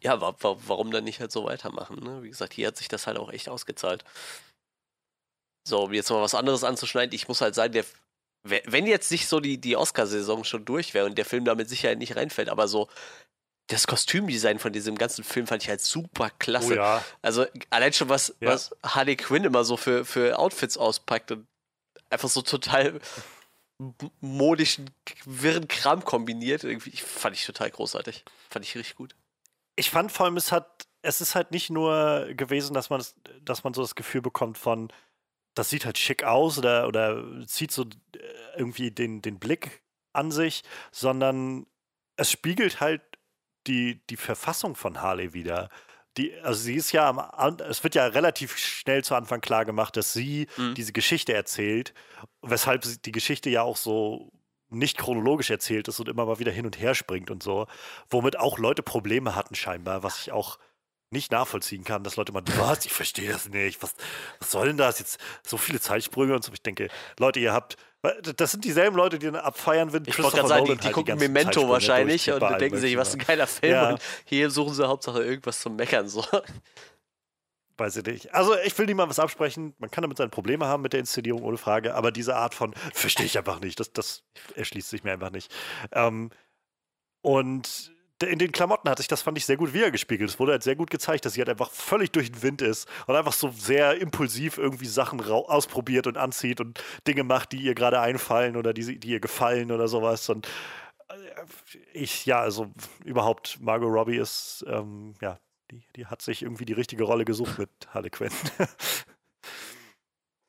ja, 0.00 0.20
wa 0.20 0.34
wa 0.40 0.56
warum 0.66 0.90
dann 0.92 1.04
nicht 1.04 1.20
halt 1.20 1.32
so 1.32 1.44
weitermachen? 1.44 1.98
Ne? 2.02 2.22
Wie 2.22 2.28
gesagt, 2.28 2.54
hier 2.54 2.68
hat 2.68 2.76
sich 2.76 2.88
das 2.88 3.06
halt 3.06 3.18
auch 3.18 3.32
echt 3.32 3.48
ausgezahlt. 3.48 4.04
So, 5.66 5.82
um 5.84 5.92
jetzt 5.92 6.10
mal 6.10 6.22
was 6.22 6.34
anderes 6.36 6.62
anzuschneiden, 6.62 7.12
ich 7.14 7.26
muss 7.26 7.40
halt 7.40 7.56
sagen, 7.56 7.72
der, 7.72 7.84
wenn 8.48 8.86
jetzt 8.86 9.10
nicht 9.10 9.28
so 9.28 9.40
die, 9.40 9.58
die 9.58 9.76
Oscar-Saison 9.76 10.44
schon 10.44 10.64
durch 10.64 10.94
wäre 10.94 11.06
und 11.06 11.16
der 11.16 11.24
Film 11.24 11.44
da 11.44 11.54
mit 11.54 11.68
Sicherheit 11.68 11.98
nicht 11.98 12.16
reinfällt, 12.16 12.48
aber 12.48 12.68
so 12.68 12.88
das 13.68 13.86
Kostümdesign 13.86 14.58
von 14.58 14.72
diesem 14.72 14.96
ganzen 14.96 15.24
Film 15.24 15.46
fand 15.46 15.62
ich 15.62 15.68
halt 15.68 15.80
super 15.80 16.30
klasse. 16.38 16.72
Oh 16.72 16.76
ja. 16.76 17.04
Also 17.22 17.46
allein 17.70 17.92
schon 17.92 18.08
was, 18.08 18.34
ja. 18.40 18.50
was 18.50 18.70
Harley 18.82 19.16
Quinn 19.16 19.44
immer 19.44 19.64
so 19.64 19.76
für, 19.76 20.04
für 20.04 20.38
Outfits 20.38 20.76
auspackt 20.76 21.32
und 21.32 21.46
einfach 22.10 22.28
so 22.28 22.42
total 22.42 23.00
modischen, 24.20 24.90
wirren 25.24 25.68
Kram 25.68 26.04
kombiniert. 26.04 26.64
Irgendwie 26.64 26.92
fand 26.96 27.36
ich 27.36 27.44
total 27.44 27.70
großartig. 27.70 28.24
Fand 28.48 28.64
ich 28.64 28.76
richtig 28.76 28.96
gut. 28.96 29.14
Ich 29.74 29.90
fand 29.90 30.12
vor 30.12 30.26
allem, 30.26 30.36
es 30.36 30.52
hat, 30.52 30.86
es 31.02 31.20
ist 31.20 31.34
halt 31.34 31.50
nicht 31.50 31.68
nur 31.68 32.28
gewesen, 32.34 32.72
dass 32.72 32.88
man, 32.88 33.04
dass 33.42 33.64
man 33.64 33.74
so 33.74 33.82
das 33.82 33.96
Gefühl 33.96 34.22
bekommt 34.22 34.58
von, 34.58 34.92
das 35.56 35.70
sieht 35.70 35.84
halt 35.84 35.98
schick 35.98 36.22
aus 36.22 36.58
oder, 36.58 36.86
oder 36.86 37.24
zieht 37.46 37.72
so 37.72 37.82
äh, 37.82 38.18
irgendwie 38.56 38.90
den, 38.92 39.22
den 39.22 39.38
Blick 39.38 39.82
an 40.12 40.30
sich, 40.30 40.62
sondern 40.92 41.66
es 42.16 42.30
spiegelt 42.30 42.80
halt 42.80 43.02
die, 43.66 44.06
die 44.08 44.16
Verfassung 44.16 44.76
von 44.76 45.00
Harley 45.00 45.32
wieder. 45.32 45.68
Die, 46.16 46.34
also 46.40 46.60
sie 46.60 46.74
ist 46.74 46.92
ja 46.92 47.08
am, 47.08 47.56
es 47.68 47.82
wird 47.82 47.94
ja 47.94 48.06
relativ 48.06 48.56
schnell 48.56 49.02
zu 49.02 49.14
Anfang 49.14 49.40
klar 49.40 49.64
gemacht, 49.64 49.96
dass 49.96 50.12
sie 50.12 50.46
mhm. 50.56 50.74
diese 50.74 50.92
Geschichte 50.92 51.34
erzählt, 51.34 51.92
weshalb 52.42 52.84
die 53.02 53.12
Geschichte 53.12 53.50
ja 53.50 53.62
auch 53.62 53.76
so 53.76 54.32
nicht 54.68 54.98
chronologisch 54.98 55.50
erzählt 55.50 55.88
ist 55.88 56.00
und 56.00 56.08
immer 56.08 56.26
mal 56.26 56.38
wieder 56.38 56.52
hin 56.52 56.66
und 56.66 56.78
her 56.78 56.94
springt 56.94 57.30
und 57.30 57.42
so, 57.42 57.66
womit 58.10 58.38
auch 58.38 58.58
Leute 58.58 58.82
Probleme 58.82 59.34
hatten 59.34 59.54
scheinbar, 59.54 60.02
was 60.02 60.20
ich 60.20 60.32
auch 60.32 60.58
nicht 61.10 61.30
nachvollziehen 61.30 61.84
kann, 61.84 62.02
dass 62.02 62.16
Leute 62.16 62.32
mal, 62.32 62.42
was, 62.56 62.84
ich 62.84 62.92
verstehe 62.92 63.30
das 63.30 63.48
nicht, 63.48 63.82
was, 63.82 63.94
was 64.40 64.50
soll 64.50 64.68
denn 64.68 64.76
das 64.76 64.98
jetzt, 64.98 65.18
so 65.46 65.56
viele 65.56 65.80
Zeitsprünge 65.80 66.34
und 66.34 66.44
so. 66.44 66.52
Ich 66.52 66.62
denke, 66.62 66.88
Leute, 67.18 67.38
ihr 67.40 67.52
habt, 67.52 67.76
das 68.36 68.52
sind 68.52 68.64
dieselben 68.64 68.96
Leute, 68.96 69.18
die 69.18 69.26
dann 69.26 69.36
abfeiern, 69.36 69.92
wenn 69.92 70.04
Ich 70.06 70.18
wollte 70.22 70.36
gerade 70.36 70.48
sagen, 70.48 70.66
die, 70.66 70.76
die 70.76 70.84
halt 70.84 70.94
gucken 70.94 71.18
die 71.18 71.28
Memento 71.28 71.68
wahrscheinlich 71.68 72.30
und 72.30 72.40
denken 72.60 72.78
sich, 72.78 72.96
was 72.96 73.14
ein 73.14 73.20
geiler 73.20 73.46
Film 73.46 73.72
ja. 73.72 73.90
und 73.90 74.02
hier 74.24 74.50
suchen 74.50 74.74
sie 74.74 74.86
Hauptsache 74.86 75.22
irgendwas 75.22 75.60
zum 75.60 75.76
Meckern, 75.76 76.08
so. 76.08 76.24
Weiß 77.78 77.96
ich 77.96 78.06
nicht. 78.06 78.34
Also, 78.34 78.56
ich 78.64 78.76
will 78.78 78.86
niemandem 78.86 79.10
was 79.10 79.18
absprechen. 79.18 79.74
Man 79.78 79.90
kann 79.90 80.00
damit 80.00 80.16
seine 80.16 80.30
Probleme 80.30 80.64
haben 80.64 80.82
mit 80.82 80.94
der 80.94 81.00
Inszenierung, 81.00 81.42
ohne 81.42 81.58
Frage. 81.58 81.94
Aber 81.94 82.10
diese 82.10 82.34
Art 82.34 82.54
von, 82.54 82.72
verstehe 82.94 83.26
ich 83.26 83.36
einfach 83.36 83.60
nicht. 83.60 83.78
Das, 83.78 83.92
das 83.92 84.24
erschließt 84.54 84.88
sich 84.88 85.04
mir 85.04 85.12
einfach 85.12 85.30
nicht. 85.30 85.54
Ähm, 85.92 86.30
und 87.20 87.92
in 88.22 88.38
den 88.38 88.52
Klamotten 88.52 88.88
hat 88.88 88.98
sich 88.98 89.08
das, 89.08 89.22
fand 89.22 89.36
ich, 89.36 89.44
sehr 89.44 89.56
gut 89.56 89.74
wiedergespiegelt. 89.74 90.30
Es 90.30 90.38
wurde 90.38 90.52
halt 90.52 90.62
sehr 90.62 90.76
gut 90.76 90.90
gezeigt, 90.90 91.24
dass 91.24 91.34
sie 91.34 91.40
halt 91.40 91.50
einfach 91.50 91.70
völlig 91.70 92.12
durch 92.12 92.32
den 92.32 92.42
Wind 92.42 92.62
ist 92.62 92.88
und 93.06 93.14
einfach 93.14 93.34
so 93.34 93.50
sehr 93.50 94.00
impulsiv 94.00 94.56
irgendwie 94.56 94.86
Sachen 94.86 95.20
ausprobiert 95.20 96.06
und 96.06 96.16
anzieht 96.16 96.60
und 96.60 96.82
Dinge 97.06 97.24
macht, 97.24 97.52
die 97.52 97.58
ihr 97.58 97.74
gerade 97.74 98.00
einfallen 98.00 98.56
oder 98.56 98.72
die, 98.72 98.98
die 98.98 99.08
ihr 99.08 99.20
gefallen 99.20 99.70
oder 99.70 99.86
sowas. 99.88 100.28
Und 100.30 100.48
äh, 101.08 101.14
ich, 101.92 102.24
ja, 102.24 102.40
also 102.40 102.72
überhaupt, 103.04 103.60
Margot 103.60 103.92
Robbie 103.92 104.16
ist, 104.16 104.64
ähm, 104.66 105.14
ja, 105.20 105.38
die, 105.70 105.84
die 105.96 106.06
hat 106.06 106.22
sich 106.22 106.42
irgendwie 106.42 106.64
die 106.64 106.72
richtige 106.72 107.04
Rolle 107.04 107.26
gesucht 107.26 107.58
mit 107.58 107.70
Harley 107.88 108.10
Quinn. 108.10 108.32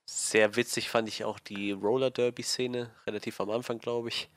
sehr 0.06 0.56
witzig 0.56 0.90
fand 0.90 1.10
ich 1.10 1.26
auch 1.26 1.40
die 1.40 1.74
Roller 1.74 2.12
Derby-Szene, 2.12 2.96
relativ 3.06 3.42
am 3.42 3.50
Anfang, 3.50 3.80
glaube 3.80 4.08
ich 4.08 4.30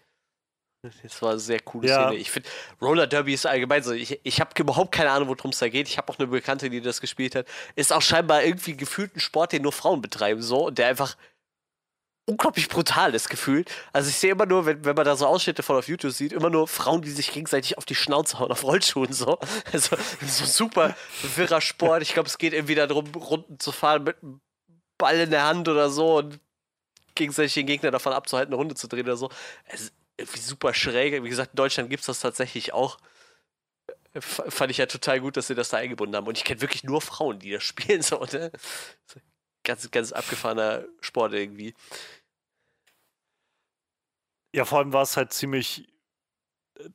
das 0.82 1.20
war 1.20 1.32
eine 1.32 1.40
sehr 1.40 1.60
coole 1.60 1.88
ja. 1.88 2.06
Szene. 2.06 2.20
Ich 2.20 2.30
finde, 2.30 2.48
Roller 2.80 3.06
Derby 3.06 3.34
ist 3.34 3.46
allgemein 3.46 3.82
so. 3.82 3.92
Ich, 3.92 4.18
ich 4.22 4.40
habe 4.40 4.50
überhaupt 4.58 4.92
keine 4.92 5.10
Ahnung, 5.10 5.28
worum 5.28 5.50
es 5.50 5.58
da 5.58 5.68
geht. 5.68 5.88
Ich 5.88 5.98
habe 5.98 6.10
auch 6.10 6.18
eine 6.18 6.28
Bekannte, 6.28 6.70
die 6.70 6.80
das 6.80 7.00
gespielt 7.00 7.34
hat. 7.34 7.46
Ist 7.76 7.92
auch 7.92 8.02
scheinbar 8.02 8.42
irgendwie 8.42 8.76
gefühlt 8.76 9.14
ein 9.14 9.20
Sport, 9.20 9.52
den 9.52 9.62
nur 9.62 9.72
Frauen 9.72 10.00
betreiben, 10.00 10.40
so. 10.40 10.68
Und 10.68 10.78
der 10.78 10.88
einfach 10.88 11.16
unglaublich 12.26 12.68
brutal 12.68 13.14
ist 13.14 13.28
gefühlt. 13.28 13.70
Also 13.92 14.08
ich 14.08 14.16
sehe 14.16 14.32
immer 14.32 14.46
nur, 14.46 14.64
wenn, 14.64 14.84
wenn 14.84 14.94
man 14.94 15.04
da 15.04 15.16
so 15.16 15.26
Ausschnitte 15.26 15.62
von 15.62 15.76
auf 15.76 15.88
YouTube 15.88 16.12
sieht, 16.12 16.32
immer 16.32 16.48
nur 16.48 16.66
Frauen, 16.66 17.02
die 17.02 17.10
sich 17.10 17.32
gegenseitig 17.32 17.76
auf 17.76 17.84
die 17.84 17.94
Schnauze 17.94 18.38
hauen, 18.38 18.50
auf 18.50 18.64
Rollschuhen 18.64 19.12
so. 19.12 19.38
Also 19.72 19.96
so 20.26 20.44
super 20.46 20.96
wirrer 21.36 21.60
Sport. 21.60 22.02
Ich 22.02 22.14
glaube, 22.14 22.28
es 22.28 22.38
geht 22.38 22.54
irgendwie 22.54 22.74
darum, 22.74 23.06
Runden 23.14 23.58
zu 23.58 23.72
fahren 23.72 24.04
mit 24.04 24.22
einem 24.22 24.40
Ball 24.96 25.18
in 25.18 25.30
der 25.30 25.44
Hand 25.44 25.68
oder 25.68 25.90
so 25.90 26.18
und 26.18 26.40
gegenseitig 27.14 27.54
den 27.54 27.66
Gegner 27.66 27.90
davon 27.90 28.12
abzuhalten, 28.12 28.52
eine 28.52 28.58
Runde 28.60 28.74
zu 28.74 28.86
drehen 28.86 29.04
oder 29.04 29.16
so. 29.16 29.30
Es 29.66 29.92
super 30.26 30.74
schräg. 30.74 31.22
Wie 31.22 31.28
gesagt, 31.28 31.52
in 31.52 31.56
Deutschland 31.56 31.90
gibt 31.90 32.00
es 32.00 32.06
das 32.06 32.20
tatsächlich 32.20 32.72
auch. 32.72 32.98
F 34.12 34.42
fand 34.48 34.70
ich 34.70 34.78
ja 34.78 34.86
total 34.86 35.20
gut, 35.20 35.36
dass 35.36 35.46
sie 35.46 35.54
das 35.54 35.68
da 35.68 35.76
eingebunden 35.78 36.16
haben. 36.16 36.26
Und 36.26 36.36
ich 36.36 36.44
kenne 36.44 36.60
wirklich 36.60 36.84
nur 36.84 37.00
Frauen, 37.00 37.38
die 37.38 37.52
das 37.52 37.62
spielen. 37.64 38.02
So, 38.02 38.24
ne? 38.32 38.50
Ganz, 39.62 39.90
ganz 39.90 40.12
abgefahrener 40.12 40.84
Sport 41.00 41.34
irgendwie. 41.34 41.74
Ja, 44.54 44.64
vor 44.64 44.78
allem 44.78 44.92
war 44.92 45.02
es 45.02 45.16
halt 45.16 45.32
ziemlich 45.32 45.86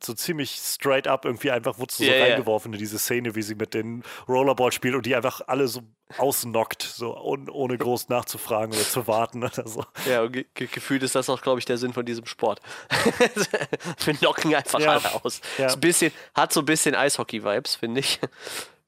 so 0.02 0.14
ziemlich 0.14 0.58
straight 0.62 1.06
up 1.06 1.24
irgendwie 1.24 1.50
einfach 1.50 1.78
wurde 1.78 1.94
so 1.94 2.04
yeah, 2.04 2.24
reingeworfen 2.24 2.72
yeah. 2.72 2.76
in 2.76 2.80
diese 2.80 2.98
Szene, 2.98 3.34
wie 3.34 3.42
sie 3.42 3.54
mit 3.54 3.74
den 3.74 4.02
Rollerball 4.28 4.72
spielt 4.72 4.94
und 4.94 5.06
die 5.06 5.14
einfach 5.14 5.40
alle 5.46 5.68
so 5.68 5.82
ausnockt, 6.18 6.82
so 6.82 7.16
un, 7.16 7.48
ohne 7.48 7.76
groß 7.76 8.08
nachzufragen 8.08 8.74
oder 8.74 8.84
zu 8.84 9.06
warten 9.06 9.42
oder 9.44 9.66
so. 9.66 9.84
Ja, 10.08 10.22
und 10.22 10.32
ge 10.32 10.46
gefühlt 10.54 11.02
ist 11.02 11.14
das 11.14 11.28
auch, 11.28 11.42
glaube 11.42 11.58
ich, 11.58 11.64
der 11.64 11.78
Sinn 11.78 11.92
von 11.92 12.06
diesem 12.06 12.26
Sport. 12.26 12.60
Wir 14.04 14.14
knocken 14.14 14.54
einfach 14.54 14.80
ja. 14.80 14.92
alle 14.92 15.24
aus. 15.24 15.40
Ja. 15.58 15.68
So 15.68 15.76
ein 15.76 15.80
bisschen, 15.80 16.12
hat 16.34 16.52
so 16.52 16.60
ein 16.60 16.66
bisschen 16.66 16.94
Eishockey-Vibes, 16.94 17.76
finde 17.76 18.00
ich. 18.00 18.20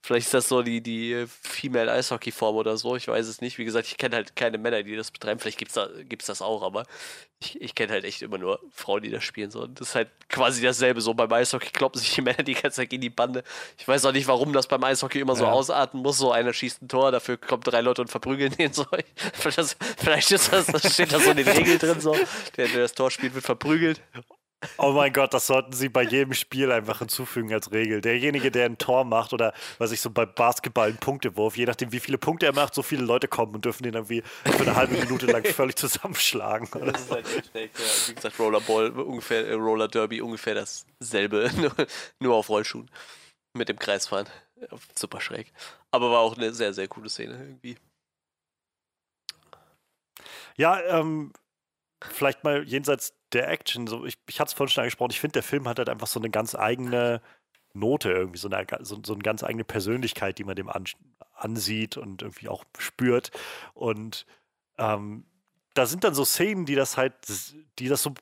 Vielleicht 0.01 0.27
ist 0.27 0.35
das 0.35 0.49
so 0.49 0.63
die, 0.63 0.81
die 0.81 1.27
Female 1.27 1.91
Eishockey-Form 1.93 2.57
oder 2.57 2.77
so. 2.77 2.97
Ich 2.97 3.09
weiß 3.09 3.27
es 3.27 3.41
nicht. 3.41 3.59
Wie 3.59 3.65
gesagt, 3.65 3.89
ich 3.89 3.99
kenne 3.99 4.17
halt 4.17 4.37
keine 4.37 4.57
Männer, 4.57 4.83
die 4.83 4.97
das 4.97 5.11
betreiben. 5.11 5.41
Vielleicht 5.41 5.59
gibt 5.59 5.71
es 5.71 5.75
da, 5.75 5.89
gibt's 6.09 6.27
das 6.27 6.41
auch, 6.41 6.63
aber 6.63 6.85
ich, 7.41 7.61
ich 7.61 7.75
kenne 7.75 7.93
halt 7.93 8.05
echt 8.05 8.23
immer 8.23 8.39
nur 8.39 8.61
Frauen, 8.73 9.03
die 9.03 9.11
das 9.11 9.25
spielen. 9.25 9.51
So. 9.51 9.63
Und 9.63 9.81
das 9.81 9.91
ist 9.91 9.95
halt 9.97 10.09
quasi 10.29 10.63
dasselbe. 10.63 11.01
So 11.01 11.15
beim 11.15 11.33
Eishockey 11.33 11.71
kloppen 11.71 12.01
sich 12.01 12.15
die 12.15 12.23
Männer 12.23 12.43
die 12.43 12.55
ganze 12.55 12.77
Zeit 12.77 12.93
in 12.93 13.01
die 13.01 13.11
Bande. 13.11 13.43
Ich 13.77 13.87
weiß 13.87 14.05
auch 14.07 14.13
nicht, 14.13 14.29
warum 14.29 14.53
das 14.53 14.69
beim 14.69 14.83
Eishockey 14.83 15.19
immer 15.19 15.37
so 15.37 15.45
ja. 15.45 15.53
ausarten 15.53 16.01
muss. 16.01 16.19
So 16.19 16.33
einer 16.33 16.53
schießt 16.53 16.83
ein 16.83 16.89
Tor, 16.89 17.11
dafür 17.11 17.37
kommen 17.37 17.63
drei 17.63 17.81
Leute 17.81 18.01
und 18.01 18.09
verprügeln 18.09 18.55
den 18.57 18.73
so. 18.73 18.87
Vielleicht 19.33 20.31
ist 20.31 20.53
das, 20.53 20.67
das 20.67 20.95
steht 20.95 21.13
da 21.13 21.21
so 21.21 21.31
in 21.31 21.39
den 21.39 21.49
Regeln 21.49 21.79
drin. 21.79 22.01
So. 22.01 22.17
Der, 22.57 22.69
der 22.69 22.83
das 22.83 22.93
Tor 22.95 23.11
spielt, 23.11 23.35
wird 23.35 23.45
verprügelt. 23.45 24.01
Oh 24.77 24.91
mein 24.91 25.13
Gott, 25.13 25.33
das 25.35 25.47
sollten 25.47 25.73
sie 25.73 25.89
bei 25.89 26.03
jedem 26.03 26.35
Spiel 26.35 26.73
einfach 26.73 26.99
hinzufügen 26.99 27.53
als 27.53 27.71
Regel. 27.71 28.01
Derjenige, 28.01 28.51
der 28.51 28.67
ein 28.67 28.77
Tor 28.77 29.05
macht 29.05 29.33
oder 29.33 29.53
was 29.79 29.93
ich 29.93 30.01
so 30.01 30.11
bei 30.11 30.27
Basketball 30.27 30.89
einen 30.89 30.99
Punktewurf, 30.99 31.57
je 31.57 31.65
nachdem 31.65 31.93
wie 31.93 32.01
viele 32.01 32.19
Punkte 32.19 32.47
er 32.47 32.53
macht, 32.53 32.75
so 32.75 32.83
viele 32.83 33.05
Leute 33.05 33.29
kommen 33.29 33.55
und 33.55 33.65
dürfen 33.65 33.85
den 33.85 33.95
irgendwie 33.95 34.23
für 34.45 34.63
eine 34.63 34.75
halbe 34.75 34.97
Minute 34.97 35.27
lang 35.27 35.45
völlig 35.55 35.77
zusammenschlagen. 35.77 36.69
Oder? 36.75 36.93
Das 36.93 37.03
ist 37.03 37.11
halt 37.11 37.55
echt 37.55 37.55
ja. 37.55 38.09
Wie 38.09 38.15
gesagt, 38.15 38.39
Rollerball, 38.39 38.91
ungefähr, 38.91 39.47
äh, 39.47 39.55
Roller 39.55 39.87
Derby, 39.87 40.21
ungefähr 40.21 40.55
dasselbe, 40.55 41.51
nur, 41.57 41.73
nur 42.19 42.35
auf 42.35 42.49
Rollschuhen. 42.49 42.91
Mit 43.57 43.69
dem 43.69 43.79
Kreisfahren. 43.79 44.27
Super 44.97 45.21
schräg. 45.21 45.53
Aber 45.93 46.11
war 46.11 46.19
auch 46.19 46.37
eine 46.37 46.53
sehr, 46.53 46.75
sehr 46.75 46.89
coole 46.89 47.09
Szene 47.09 47.35
irgendwie. 47.35 47.77
Ja, 50.57 50.81
ähm, 50.83 51.33
vielleicht 52.01 52.45
mal 52.45 52.63
jenseits 52.65 53.15
der 53.33 53.49
Action, 53.49 53.87
so, 53.87 54.05
ich, 54.05 54.19
ich 54.29 54.41
hatte 54.41 54.49
es 54.49 54.55
vorhin 54.55 54.73
schon 54.73 54.83
angesprochen, 54.83 55.11
ich 55.11 55.21
finde, 55.21 55.35
der 55.35 55.43
Film 55.43 55.69
hat 55.69 55.79
halt 55.79 55.89
einfach 55.89 56.07
so 56.07 56.21
eine 56.21 56.31
ganz 56.31 56.55
eigene 56.55 57.21
Note, 57.75 58.11
irgendwie 58.11 58.39
so 58.39 58.49
eine, 58.49 58.67
so, 58.81 58.99
so 59.05 59.13
eine 59.13 59.23
ganz 59.23 59.43
eigene 59.43 59.65
Persönlichkeit, 59.65 60.39
die 60.39 60.45
man 60.45 60.57
dem 60.57 60.69
an, 60.69 60.85
ansieht 61.35 61.97
und 61.97 62.23
irgendwie 62.23 62.49
auch 62.49 62.65
spürt. 62.79 63.31
Und 63.75 64.27
ähm, 64.79 65.25
da 65.75 65.87
sind 65.87 66.05
dann 66.05 66.15
so 66.15 66.25
Szenen, 66.25 66.67
die 66.67 66.75
das 66.75 66.97
halt, 66.97 67.15
die 67.79 67.89
das 67.89 68.03
so 68.03 68.15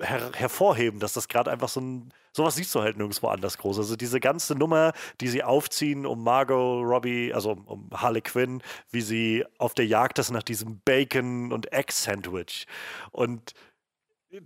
her 0.00 0.30
hervorheben, 0.34 1.00
dass 1.00 1.12
das 1.12 1.28
gerade 1.28 1.50
einfach 1.50 1.68
so 1.68 1.80
ein, 1.80 2.14
sowas 2.32 2.56
siehst 2.56 2.74
du 2.74 2.80
halt 2.80 2.96
nirgendwo 2.96 3.28
anders 3.28 3.58
groß. 3.58 3.78
Also 3.78 3.96
diese 3.96 4.20
ganze 4.20 4.54
Nummer, 4.54 4.92
die 5.20 5.28
sie 5.28 5.42
aufziehen 5.42 6.06
um 6.06 6.22
Margot 6.22 6.84
Robbie, 6.84 7.32
also 7.34 7.52
um 7.66 7.88
Harley 7.92 8.20
Quinn, 8.22 8.62
wie 8.90 9.00
sie 9.00 9.44
auf 9.58 9.74
der 9.74 9.86
Jagd 9.86 10.18
ist 10.18 10.30
nach 10.30 10.42
diesem 10.42 10.80
Bacon- 10.84 11.52
und 11.52 11.72
Egg-Sandwich. 11.72 12.66
Und 13.10 13.54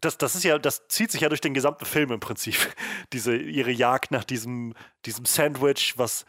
das, 0.00 0.16
das 0.16 0.34
ist 0.34 0.44
ja, 0.44 0.58
das 0.58 0.88
zieht 0.88 1.10
sich 1.10 1.20
ja 1.20 1.28
durch 1.28 1.40
den 1.40 1.54
gesamten 1.54 1.84
Film 1.84 2.10
im 2.12 2.20
Prinzip. 2.20 2.56
Diese, 3.12 3.36
ihre 3.36 3.70
Jagd 3.70 4.10
nach 4.10 4.24
diesem, 4.24 4.74
diesem 5.04 5.26
Sandwich, 5.26 5.98
was, 5.98 6.24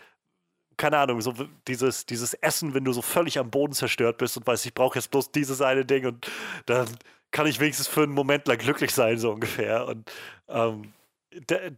keine 0.77 0.97
Ahnung, 0.97 1.21
so 1.21 1.33
dieses, 1.67 2.05
dieses 2.05 2.33
Essen, 2.35 2.73
wenn 2.73 2.83
du 2.83 2.91
so 2.91 3.01
völlig 3.01 3.39
am 3.39 3.49
Boden 3.49 3.73
zerstört 3.73 4.17
bist 4.17 4.35
und 4.35 4.45
weißt, 4.45 4.65
ich 4.65 4.73
brauche 4.73 4.99
jetzt 4.99 5.09
bloß 5.09 5.31
dieses 5.31 5.61
eine 5.61 5.85
Ding 5.85 6.05
und 6.05 6.29
dann 6.65 6.87
kann 7.31 7.47
ich 7.47 7.59
wenigstens 7.59 7.87
für 7.87 8.03
einen 8.03 8.11
Moment 8.11 8.47
lang 8.47 8.57
glücklich 8.57 8.91
sein, 8.91 9.17
so 9.17 9.31
ungefähr. 9.31 9.87
Und 9.87 10.11
ähm, 10.49 10.93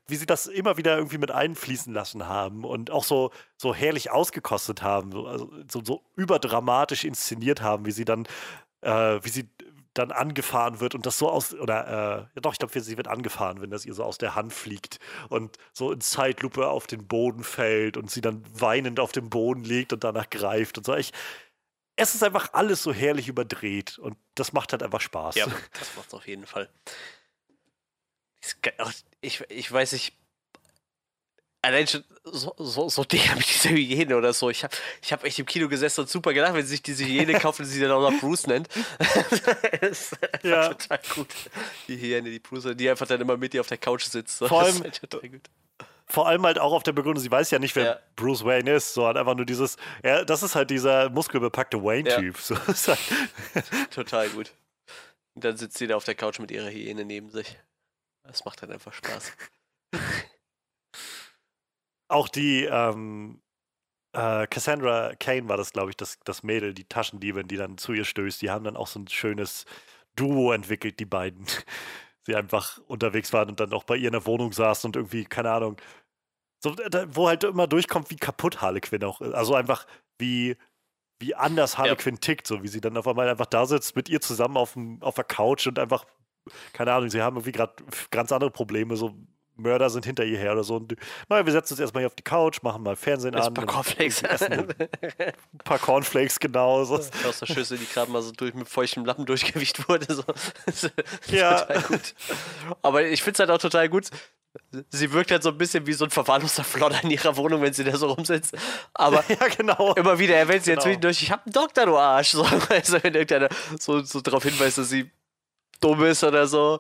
wie 0.08 0.16
sie 0.16 0.26
das 0.26 0.48
immer 0.48 0.78
wieder 0.78 0.96
irgendwie 0.96 1.18
mit 1.18 1.32
einfließen 1.32 1.94
lassen 1.94 2.28
haben 2.28 2.64
und 2.64 2.92
auch 2.92 3.04
so, 3.04 3.32
so 3.58 3.74
herrlich 3.74 4.12
ausgekostet 4.12 4.82
haben, 4.82 5.12
so, 5.12 5.28
also, 5.28 5.52
so, 5.72 5.84
so 5.84 6.04
überdramatisch 6.16 7.04
inszeniert 7.04 7.62
haben, 7.62 7.86
wie 7.86 7.92
sie 7.92 8.06
dann, 8.06 8.28
äh, 8.82 9.20
wie 9.22 9.30
sie 9.30 9.50
dann 9.94 10.12
angefahren 10.12 10.80
wird 10.80 10.96
und 10.96 11.06
das 11.06 11.18
so 11.18 11.30
aus, 11.30 11.54
oder, 11.54 11.88
äh, 11.88 12.36
ja 12.36 12.42
doch, 12.42 12.54
ich 12.54 12.60
glaube, 12.60 12.80
sie 12.80 12.98
wird 12.98 13.08
angefahren, 13.08 13.62
wenn 13.62 13.72
das 13.72 13.86
ihr 13.86 13.94
so 13.94 14.04
aus 14.04 14.18
der 14.18 14.36
Hand 14.36 14.54
fliegt 14.54 15.00
und 15.30 15.58
so 15.74 15.92
in 15.92 16.02
Zeitlupe 16.02 16.68
auf 16.68 16.88
den 16.88 17.08
Boden 17.08 17.44
fällt 17.44 17.98
und 17.98 18.12
sie 18.12 18.22
dann 18.22 18.44
weinend 18.54 19.00
auf 19.00 19.12
dem 19.12 19.30
Boden 19.30 19.64
liegt 19.64 19.94
und 19.94 20.04
danach 20.04 20.30
greift 20.30 20.78
und 20.78 20.86
so. 20.86 20.96
Ich, 20.96 21.14
es 21.96 22.14
ist 22.14 22.24
einfach 22.24 22.54
alles 22.54 22.84
so 22.84 22.94
herrlich 22.94 23.28
überdreht 23.28 23.98
und 23.98 24.18
das 24.36 24.54
macht 24.54 24.72
halt 24.72 24.84
einfach 24.84 25.02
Spaß. 25.02 25.36
Ja, 25.36 25.48
das 25.80 25.96
macht 25.96 26.14
auf 26.14 26.28
jeden 26.28 26.46
Fall. 26.46 26.70
Ich, 29.22 29.44
ich 29.50 29.72
weiß 29.72 29.94
nicht, 29.94 30.14
allein 31.62 31.88
schon 31.88 32.04
so, 32.24 32.54
so, 32.58 32.90
so 32.90 33.02
mit 33.02 33.12
dieser 33.12 33.70
Hyäne 33.70 34.18
oder 34.18 34.34
so. 34.34 34.50
Ich 34.50 34.64
habe 34.64 34.76
ich 35.02 35.12
hab 35.14 35.24
echt 35.24 35.40
im 35.40 35.46
Kino 35.46 35.68
gesessen 35.68 36.02
und 36.02 36.10
super 36.10 36.34
gedacht, 36.34 36.54
wenn 36.54 36.64
sie 36.64 36.72
sich 36.72 36.84
diese 36.84 37.06
Hyäne 37.06 37.34
kaufen, 37.40 37.64
die 37.64 37.70
sie 37.70 37.82
dann 37.82 37.92
auch 37.92 38.12
noch 38.12 38.20
Bruce 38.20 38.48
nennt. 38.48 38.70
das 39.82 40.12
ist 40.12 40.18
ja. 40.44 40.70
total 40.70 41.00
gut. 41.16 41.28
Die 41.88 41.98
Hyäne, 41.98 42.30
die 42.30 42.40
Bruce, 42.40 42.76
die 42.76 42.90
einfach 42.90 43.08
dann 43.08 43.22
immer 43.22 43.38
mit 43.38 43.54
dir 43.54 43.62
auf 43.62 43.68
der 43.68 43.78
Couch 43.78 44.04
sitzt. 44.04 44.40
Vor 44.40 44.62
allem, 44.62 44.84
vor 46.06 46.28
allem 46.28 46.46
halt 46.46 46.60
auch 46.60 46.74
auf 46.74 46.84
der 46.84 46.94
Begründung, 46.94 47.22
sie 47.22 47.32
weiß 47.32 47.52
ja 47.52 47.60
nicht, 47.60 47.76
wer 47.76 47.86
ja. 47.86 48.00
Bruce 48.16 48.46
Wayne 48.46 48.76
ist, 48.76 48.94
so 48.94 49.06
hat 49.08 49.18
einfach 49.18 49.36
nur 49.36 49.46
dieses, 49.46 49.76
ja, 50.04 50.24
das 50.24 50.42
ist 50.42 50.56
halt 50.56 50.70
dieser 50.70 51.10
muskelbepackte 51.10 51.84
Wayne-Typ. 51.84 52.36
Ja. 52.36 52.74
So, 52.74 52.96
halt 53.54 53.92
Total 53.92 54.30
gut. 54.30 54.54
Und 55.36 55.44
dann 55.44 55.58
sitzt 55.58 55.78
sie 55.78 55.88
da 55.88 55.98
auf 55.98 56.06
der 56.06 56.16
Couch 56.16 56.40
mit 56.40 56.50
ihrer 56.50 56.70
Hyäne 56.70 57.04
neben 57.04 57.30
sich. 57.30 57.58
Das 58.28 58.46
macht 58.46 58.62
dann 58.62 58.72
einfach 58.72 58.94
Spaß. 58.94 59.32
Auch 62.10 62.30
die 62.30 62.64
ähm, 62.66 63.42
äh, 64.14 64.48
Cassandra 64.48 65.16
Kane 65.16 65.48
war 65.50 65.58
das, 65.58 65.74
glaube 65.74 65.90
ich, 65.92 65.98
das, 65.98 66.20
das 66.24 66.44
Mädel, 66.44 66.74
die 66.74 66.86
Taschendiebin, 66.86 67.48
die 67.48 67.58
dann 67.58 67.78
zu 67.78 67.94
ihr 67.94 68.06
stößt. 68.06 68.42
Die 68.42 68.50
haben 68.50 68.64
dann 68.64 68.78
auch 68.78 68.88
so 68.88 69.00
ein 69.00 69.08
schönes 69.08 69.66
Duo 70.16 70.52
entwickelt, 70.52 71.00
die 71.00 71.06
beiden. 71.06 71.46
Sie 72.24 72.36
einfach 72.36 72.80
unterwegs 72.88 73.32
waren 73.32 73.50
und 73.50 73.60
dann 73.62 73.72
auch 73.72 73.86
bei 73.86 73.96
ihr 73.96 74.08
in 74.08 74.14
der 74.14 74.26
Wohnung 74.26 74.52
saßen 74.52 74.90
und 74.90 74.98
irgendwie, 74.98 75.24
keine 75.24 75.50
Ahnung, 75.52 75.78
so, 76.62 76.76
wo 77.10 77.28
halt 77.28 77.46
immer 77.46 77.68
durchkommt, 77.68 78.10
wie 78.10 78.18
kaputt 78.18 78.62
Harlequin 78.62 79.04
auch 79.06 79.22
ist. 79.22 79.34
Also 79.34 79.56
einfach, 79.56 79.86
wie, 80.18 80.58
wie 81.20 81.36
anders 81.36 81.78
Harlequin 81.78 82.16
ja. 82.16 82.20
tickt, 82.20 82.48
so 82.48 82.64
wie 82.64 82.68
sie 82.68 82.82
dann 82.82 82.98
auf 82.98 83.08
einmal 83.08 83.30
einfach 83.30 83.46
da 83.46 83.66
sitzt, 83.66 83.96
mit 83.96 84.10
ihr 84.10 84.20
zusammen 84.20 84.58
auf, 84.58 84.74
dem, 84.74 85.02
auf 85.02 85.16
der 85.16 85.24
Couch 85.24 85.68
und 85.68 85.80
einfach, 85.80 86.06
keine 86.74 86.94
Ahnung, 86.94 87.10
sie 87.10 87.22
haben 87.22 87.36
irgendwie 87.38 87.52
gerade 87.52 87.74
ganz 88.12 88.32
andere 88.32 88.52
Probleme, 88.52 88.96
so 88.96 89.16
Mörder 89.58 89.90
sind 89.90 90.06
hinter 90.06 90.24
ihr 90.24 90.38
her 90.38 90.54
oder 90.54 90.64
so. 90.64 90.76
Und, 90.76 90.96
naja, 91.30 91.46
wir 91.46 91.54
setzen 91.54 91.74
uns 91.74 91.80
erstmal 91.80 92.02
hier 92.02 92.08
auf 92.08 92.16
die 92.16 92.24
Couch, 92.24 92.62
machen 92.62 92.84
mal 92.84 92.96
Fernsehen 92.96 93.36
an. 93.36 93.44
Ein 93.44 93.54
paar 93.54 93.66
Cornflakes. 93.66 94.24
ein 94.24 94.68
paar 95.64 95.80
Cornflakes, 95.80 96.40
genau. 96.40 96.84
So. 96.84 96.96
Aus 96.96 97.40
der 97.40 97.48
Schüssel, 97.48 97.78
die 97.78 97.88
gerade 97.88 98.12
mal 98.12 98.22
so 98.22 98.32
durch, 98.32 98.54
mit 98.54 98.70
feuchtem 98.70 99.06
Lappen 99.06 99.26
durchgewicht 99.26 99.90
wurde. 99.90 100.14
So. 100.14 100.24
ja. 101.36 101.62
Total 101.62 101.82
gut. 101.84 102.16
Aber 102.82 103.04
ich 103.04 103.24
finde 103.24 103.34
es 103.34 103.40
halt 103.40 103.52
auch 103.52 103.62
total 103.62 103.90
gut. 103.90 104.10
Sie 104.90 105.12
wirkt 105.12 105.30
halt 105.30 105.44
so 105.44 105.50
ein 105.50 105.58
bisschen 105.58 105.86
wie 105.86 105.94
so 105.94 106.06
ein 106.06 106.10
verwahrloster 106.10 106.64
Flodder 106.64 107.04
in 107.04 107.12
ihrer 107.12 107.36
Wohnung, 107.38 107.62
wenn 107.62 107.74
sie 107.74 107.84
da 107.84 107.96
so 107.96 108.08
rumsitzt. 108.08 108.56
Aber 108.94 109.24
ja, 109.30 109.48
genau. 109.56 109.94
immer 109.94 110.18
wieder 110.18 110.36
erwähnt 110.36 110.64
sie 110.64 110.72
genau. 110.72 110.82
ja 110.82 110.84
zwischendurch, 110.84 111.22
ich 111.22 111.32
habe 111.32 111.44
einen 111.46 111.54
Doktor, 111.54 111.86
du 111.86 111.98
Arsch. 111.98 112.28
So, 112.38 112.44
also 112.44 113.04
wenn 113.04 113.16
irgendeiner 113.16 113.50
so, 113.80 114.02
so 114.02 114.22
darauf 114.22 114.44
hinweist, 114.44 114.78
dass 114.78 114.90
sie 114.90 115.10
dumm 115.80 116.04
ist 116.04 116.24
oder 116.24 116.48
so. 116.48 116.80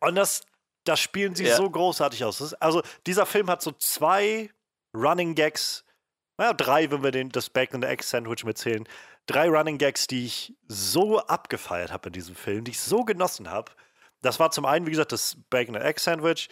Und 0.00 0.14
das, 0.14 0.42
das 0.84 1.00
spielen 1.00 1.34
sie 1.34 1.44
ja. 1.44 1.56
so 1.56 1.68
großartig 1.68 2.24
aus. 2.24 2.40
Ist, 2.40 2.54
also, 2.54 2.82
dieser 3.06 3.26
Film 3.26 3.48
hat 3.48 3.62
so 3.62 3.72
zwei 3.72 4.50
Running 4.94 5.34
Gags, 5.34 5.84
naja, 6.38 6.52
drei, 6.52 6.90
wenn 6.90 7.02
wir 7.02 7.10
den, 7.10 7.28
das 7.30 7.50
Bacon 7.50 7.82
and 7.82 7.92
Egg 7.92 8.02
Sandwich 8.02 8.44
mitzählen. 8.44 8.88
Drei 9.26 9.48
Running 9.48 9.78
Gags, 9.78 10.06
die 10.06 10.26
ich 10.26 10.54
so 10.66 11.20
abgefeiert 11.20 11.92
habe 11.92 12.08
in 12.08 12.12
diesem 12.12 12.34
Film, 12.34 12.64
die 12.64 12.72
ich 12.72 12.80
so 12.80 13.04
genossen 13.04 13.50
habe. 13.50 13.72
Das 14.20 14.40
war 14.40 14.50
zum 14.50 14.64
einen, 14.66 14.86
wie 14.86 14.90
gesagt, 14.90 15.12
das 15.12 15.36
Bacon 15.50 15.76
and 15.76 15.84
Egg 15.84 16.00
Sandwich. 16.00 16.48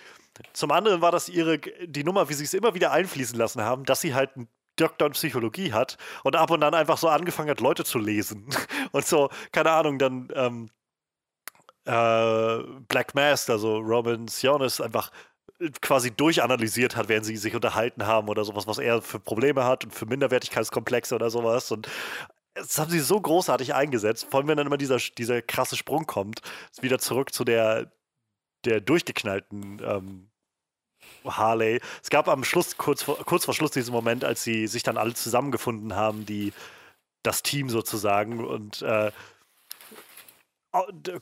Zum 0.53 0.71
anderen 0.71 1.01
war 1.01 1.13
das 1.13 1.29
ihre, 1.29 1.59
die 1.59 2.05
Nummer, 2.05 2.29
wie 2.29 2.35
sie 2.35 2.45
es 2.45 2.55
immer 2.55 2.75
wieder 2.75 2.93
einfließen 2.93 3.37
lassen 3.37 3.63
haben, 3.63 3.85
dass 3.85 4.01
sie 4.01 4.15
halt 4.15 4.37
einen 4.37 4.49
Doktor 4.77 5.07
in 5.07 5.13
Psychologie 5.13 5.73
hat 5.73 5.99
und 6.25 6.37
ab 6.37 6.51
und 6.51 6.63
an 6.63 6.75
einfach 6.75 6.97
so 6.99 7.09
angefangen 7.09 7.51
hat, 7.51 7.61
Leute 7.61 7.85
zu 7.85 7.99
lesen. 7.99 8.49
Und 8.93 9.07
so, 9.07 9.29
keine 9.53 9.71
Ahnung, 9.73 9.99
dann 9.99 10.29
ähm, 10.35 10.71
äh, 11.85 12.59
Black 12.89 13.15
Mask, 13.15 13.51
also 13.51 13.79
Robin 13.79 14.29
Sionis, 14.29 14.81
einfach 14.81 15.11
äh, 15.61 15.71
quasi 15.81 16.11
durchanalysiert 16.11 16.97
hat, 16.97 17.09
während 17.09 17.27
sie 17.27 17.37
sich 17.37 17.55
unterhalten 17.55 18.07
haben 18.07 18.29
oder 18.29 18.45
sowas, 18.45 18.67
was 18.67 18.79
er 18.79 19.03
für 19.03 19.21
Probleme 19.21 19.65
hat 19.65 19.85
und 19.85 19.95
für 19.95 20.07
Minderwertigkeitskomplexe 20.07 21.15
oder 21.15 21.31
sowas. 21.31 21.71
Und 21.71 21.89
das 22.55 22.79
haben 22.79 22.91
sie 22.91 23.01
so 23.01 23.21
großartig 23.21 23.75
eingesetzt, 23.75 24.27
vor 24.31 24.41
allem 24.41 24.49
wenn 24.49 24.57
dann 24.57 24.67
immer 24.67 24.77
dieser, 24.77 24.99
dieser 24.99 25.41
krasse 25.43 25.77
Sprung 25.77 26.07
kommt, 26.07 26.41
wieder 26.81 26.99
zurück 26.99 27.33
zu 27.33 27.45
der, 27.45 27.93
der 28.65 28.81
durchgeknallten 28.81 29.81
ähm, 29.85 30.31
Harley. 31.25 31.81
Es 32.03 32.11
gab 32.11 32.29
am 32.29 32.45
Schluss, 32.45 32.77
kurz 32.77 33.03
vor, 33.03 33.17
kurz 33.25 33.45
vor 33.45 33.55
Schluss 33.55 33.71
diesen 33.71 33.93
Moment, 33.93 34.25
als 34.25 34.43
sie 34.45 34.67
sich 34.67 34.83
dann 34.83 34.99
alle 34.99 35.15
zusammengefunden 35.15 35.95
haben, 35.95 36.27
die 36.27 36.53
das 37.23 37.43
Team 37.43 37.69
sozusagen 37.69 38.45
und 38.45 38.83
äh, 38.83 39.11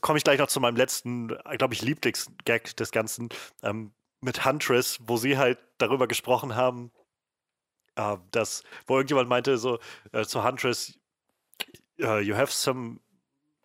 komme 0.01 0.17
ich 0.17 0.23
gleich 0.23 0.39
noch 0.39 0.47
zu 0.47 0.59
meinem 0.59 0.75
letzten, 0.75 1.27
glaube 1.57 1.73
ich, 1.73 1.81
Lieblingsgag 1.81 2.75
des 2.77 2.91
Ganzen 2.91 3.29
ähm, 3.63 3.91
mit 4.21 4.45
Huntress, 4.45 4.99
wo 5.01 5.17
sie 5.17 5.37
halt 5.37 5.59
darüber 5.77 6.07
gesprochen 6.07 6.55
haben, 6.55 6.91
äh, 7.95 8.17
dass, 8.31 8.63
wo 8.87 8.95
irgendjemand 8.95 9.29
meinte 9.29 9.57
so 9.57 9.79
äh, 10.11 10.25
zu 10.25 10.43
Huntress, 10.43 10.99
uh, 12.01 12.17
you 12.17 12.35
have 12.35 12.51
some 12.51 12.99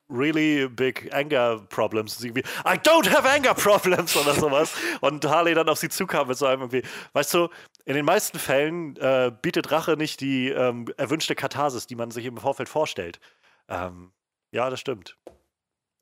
really 0.09 0.69
big 0.69 1.13
anger 1.13 1.61
problems. 1.69 2.19
Und 2.19 2.27
irgendwie, 2.27 2.45
I 2.65 2.77
don't 2.79 3.09
have 3.11 3.29
anger 3.29 3.55
problems 3.55 4.17
oder 4.21 4.35
sowas. 4.35 4.75
Und 5.01 5.25
Harley 5.25 5.55
dann 5.55 5.69
auf 5.69 5.79
sie 5.79 5.89
zukam 5.89 6.29
mit 6.29 6.37
so 6.37 6.47
einem 6.47 6.63
irgendwie, 6.63 6.83
weißt 7.13 7.35
du, 7.35 7.49
in 7.85 7.95
den 7.95 8.05
meisten 8.05 8.39
Fällen 8.39 8.97
äh, 8.97 9.33
bietet 9.43 9.71
Rache 9.71 9.97
nicht 9.97 10.21
die 10.21 10.49
ähm, 10.49 10.87
erwünschte 10.97 11.35
Katharsis, 11.35 11.87
die 11.87 11.97
man 11.97 12.11
sich 12.11 12.25
im 12.25 12.37
Vorfeld 12.37 12.69
vorstellt. 12.69 13.21
Ähm, 13.69 14.13
ja, 14.53 14.71
das 14.71 14.81
stimmt. 14.81 15.17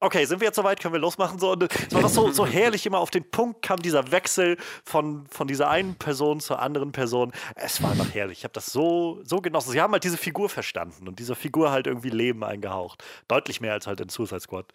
Okay, 0.02 0.24
sind 0.24 0.40
wir 0.40 0.48
jetzt 0.48 0.56
soweit? 0.56 0.80
Können 0.80 0.94
wir 0.94 1.00
losmachen? 1.00 1.38
So, 1.38 1.52
und 1.52 1.62
es 1.62 1.94
war 1.94 2.08
so, 2.08 2.32
so 2.32 2.44
herrlich, 2.44 2.84
immer 2.86 2.98
auf 2.98 3.10
den 3.10 3.22
Punkt 3.22 3.62
kam 3.62 3.80
dieser 3.80 4.10
Wechsel 4.10 4.56
von, 4.84 5.28
von 5.28 5.46
dieser 5.46 5.70
einen 5.70 5.94
Person 5.94 6.40
zur 6.40 6.58
anderen 6.58 6.90
Person. 6.90 7.30
Es 7.54 7.80
war 7.84 7.92
einfach 7.92 8.12
herrlich. 8.12 8.38
Ich 8.38 8.44
habe 8.44 8.52
das 8.52 8.66
so, 8.66 9.20
so 9.22 9.40
genossen. 9.40 9.70
Sie 9.70 9.80
haben 9.80 9.92
halt 9.92 10.02
diese 10.02 10.16
Figur 10.16 10.48
verstanden 10.48 11.06
und 11.06 11.20
dieser 11.20 11.36
Figur 11.36 11.70
halt 11.70 11.86
irgendwie 11.86 12.10
Leben 12.10 12.42
eingehaucht. 12.42 13.04
Deutlich 13.28 13.60
mehr 13.60 13.74
als 13.74 13.86
halt 13.86 14.00
in 14.00 14.08
Suicide 14.08 14.40
Squad. 14.40 14.66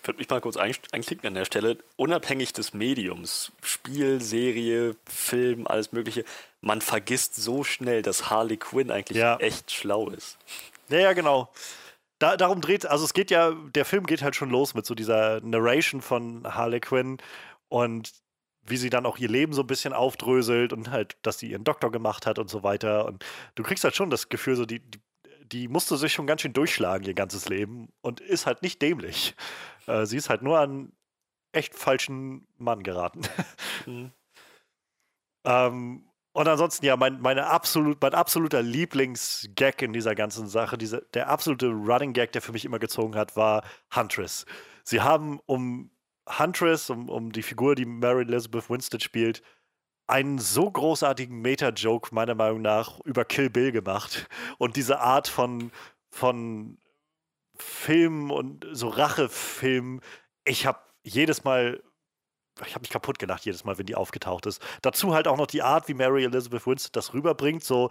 Ich 0.00 0.06
würde 0.06 0.18
mich 0.18 0.30
mal 0.30 0.40
kurz 0.40 0.56
einklicken 0.56 1.26
an 1.26 1.34
der 1.34 1.44
Stelle. 1.44 1.78
Unabhängig 1.96 2.52
des 2.52 2.72
Mediums, 2.72 3.50
Spiel, 3.64 4.20
Serie, 4.20 4.94
Film, 5.06 5.66
alles 5.66 5.90
Mögliche, 5.90 6.24
man 6.60 6.82
vergisst 6.82 7.34
so 7.34 7.64
schnell, 7.64 8.02
dass 8.02 8.30
Harley 8.30 8.58
Quinn 8.58 8.92
eigentlich 8.92 9.18
ja. 9.18 9.38
echt 9.38 9.72
schlau 9.72 10.08
ist. 10.08 10.38
Ja, 10.88 11.00
ja, 11.00 11.12
genau 11.14 11.50
da, 12.18 12.36
darum 12.36 12.60
dreht, 12.60 12.86
also 12.86 13.04
es 13.04 13.14
geht 13.14 13.30
ja, 13.30 13.52
der 13.52 13.84
Film 13.84 14.06
geht 14.06 14.22
halt 14.22 14.36
schon 14.36 14.50
los 14.50 14.74
mit 14.74 14.86
so 14.86 14.94
dieser 14.94 15.40
Narration 15.40 16.00
von 16.00 16.42
Harley 16.46 16.80
Quinn 16.80 17.18
und 17.68 18.12
wie 18.62 18.76
sie 18.76 18.90
dann 18.90 19.06
auch 19.06 19.18
ihr 19.18 19.28
Leben 19.28 19.52
so 19.52 19.62
ein 19.62 19.66
bisschen 19.66 19.92
aufdröselt 19.92 20.72
und 20.72 20.90
halt, 20.90 21.16
dass 21.22 21.38
sie 21.38 21.50
ihren 21.50 21.64
Doktor 21.64 21.90
gemacht 21.90 22.26
hat 22.26 22.38
und 22.38 22.50
so 22.50 22.62
weiter. 22.62 23.06
Und 23.06 23.24
du 23.54 23.62
kriegst 23.62 23.84
halt 23.84 23.96
schon 23.96 24.10
das 24.10 24.28
Gefühl, 24.28 24.56
so 24.56 24.66
die, 24.66 24.80
die, 24.80 25.00
die 25.46 25.68
musste 25.68 25.96
sich 25.96 26.12
schon 26.12 26.26
ganz 26.26 26.42
schön 26.42 26.52
durchschlagen, 26.52 27.06
ihr 27.06 27.14
ganzes 27.14 27.48
Leben 27.48 27.88
und 28.02 28.20
ist 28.20 28.46
halt 28.46 28.62
nicht 28.62 28.82
dämlich. 28.82 29.34
Äh, 29.86 30.04
sie 30.04 30.16
ist 30.18 30.28
halt 30.28 30.42
nur 30.42 30.58
an 30.58 30.92
echt 31.52 31.74
falschen 31.74 32.46
Mann 32.58 32.82
geraten. 32.82 33.22
Mhm. 33.86 34.12
ähm, 35.44 36.07
und 36.38 36.46
ansonsten, 36.46 36.86
ja, 36.86 36.96
mein, 36.96 37.20
meine 37.20 37.48
absolut, 37.48 38.00
mein 38.00 38.14
absoluter 38.14 38.62
Lieblingsgag 38.62 39.82
in 39.82 39.92
dieser 39.92 40.14
ganzen 40.14 40.46
Sache, 40.46 40.78
diese, 40.78 41.04
der 41.12 41.28
absolute 41.28 41.66
Running 41.66 42.12
Gag, 42.12 42.30
der 42.30 42.40
für 42.40 42.52
mich 42.52 42.64
immer 42.64 42.78
gezogen 42.78 43.16
hat, 43.16 43.34
war 43.34 43.64
Huntress. 43.92 44.46
Sie 44.84 45.00
haben 45.00 45.40
um 45.46 45.90
Huntress, 46.28 46.90
um, 46.90 47.08
um 47.08 47.32
die 47.32 47.42
Figur, 47.42 47.74
die 47.74 47.86
Mary 47.86 48.22
Elizabeth 48.22 48.70
Winstead 48.70 49.02
spielt, 49.02 49.42
einen 50.06 50.38
so 50.38 50.70
großartigen 50.70 51.40
Meta-Joke, 51.40 52.14
meiner 52.14 52.36
Meinung 52.36 52.62
nach, 52.62 53.00
über 53.00 53.24
Kill 53.24 53.50
Bill 53.50 53.72
gemacht. 53.72 54.28
Und 54.58 54.76
diese 54.76 55.00
Art 55.00 55.26
von, 55.26 55.72
von 56.08 56.78
Film 57.56 58.30
und 58.30 58.64
so 58.70 58.86
Rachefilm, 58.86 60.00
ich 60.44 60.66
habe 60.66 60.78
jedes 61.02 61.42
Mal 61.42 61.82
ich 62.66 62.74
habe 62.74 62.82
mich 62.82 62.90
kaputt 62.90 63.18
gelacht 63.18 63.44
jedes 63.44 63.64
Mal, 63.64 63.78
wenn 63.78 63.86
die 63.86 63.94
aufgetaucht 63.94 64.46
ist. 64.46 64.62
Dazu 64.82 65.14
halt 65.14 65.28
auch 65.28 65.36
noch 65.36 65.46
die 65.46 65.62
Art, 65.62 65.88
wie 65.88 65.94
Mary 65.94 66.24
Elizabeth 66.24 66.66
Winstead 66.66 66.96
das 66.96 67.14
rüberbringt. 67.14 67.64
So, 67.64 67.90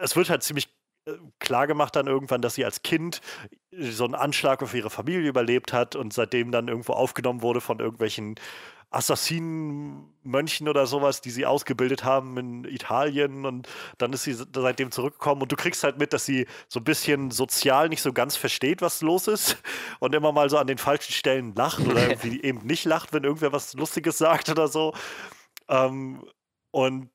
es 0.00 0.16
wird 0.16 0.30
halt 0.30 0.42
ziemlich 0.42 0.68
äh, 1.06 1.12
klar 1.38 1.66
gemacht 1.66 1.96
dann 1.96 2.06
irgendwann, 2.06 2.42
dass 2.42 2.54
sie 2.54 2.64
als 2.64 2.82
Kind 2.82 3.20
so 3.72 4.04
einen 4.04 4.14
Anschlag 4.14 4.62
auf 4.62 4.74
ihre 4.74 4.90
Familie 4.90 5.28
überlebt 5.28 5.72
hat 5.72 5.96
und 5.96 6.12
seitdem 6.12 6.52
dann 6.52 6.68
irgendwo 6.68 6.92
aufgenommen 6.92 7.42
wurde 7.42 7.60
von 7.60 7.80
irgendwelchen 7.80 8.36
Assassinenmönchen 8.90 10.66
oder 10.68 10.86
sowas, 10.86 11.20
die 11.20 11.30
sie 11.30 11.44
ausgebildet 11.44 12.04
haben 12.04 12.38
in 12.38 12.64
Italien 12.64 13.44
und 13.44 13.68
dann 13.98 14.12
ist 14.14 14.22
sie 14.22 14.32
seitdem 14.32 14.90
zurückgekommen 14.90 15.42
und 15.42 15.52
du 15.52 15.56
kriegst 15.56 15.84
halt 15.84 15.98
mit, 15.98 16.12
dass 16.14 16.24
sie 16.24 16.46
so 16.68 16.80
ein 16.80 16.84
bisschen 16.84 17.30
sozial 17.30 17.90
nicht 17.90 18.00
so 18.00 18.12
ganz 18.14 18.36
versteht, 18.36 18.80
was 18.80 19.02
los 19.02 19.28
ist 19.28 19.58
und 20.00 20.14
immer 20.14 20.32
mal 20.32 20.48
so 20.48 20.56
an 20.56 20.66
den 20.66 20.78
falschen 20.78 21.12
Stellen 21.12 21.54
lacht 21.54 21.80
oder 21.86 22.08
irgendwie 22.08 22.42
eben 22.42 22.66
nicht 22.66 22.86
lacht, 22.86 23.12
wenn 23.12 23.24
irgendwer 23.24 23.52
was 23.52 23.74
Lustiges 23.74 24.18
sagt 24.18 24.48
oder 24.48 24.68
so. 24.68 24.94
Ähm, 25.68 26.24
und 26.70 27.10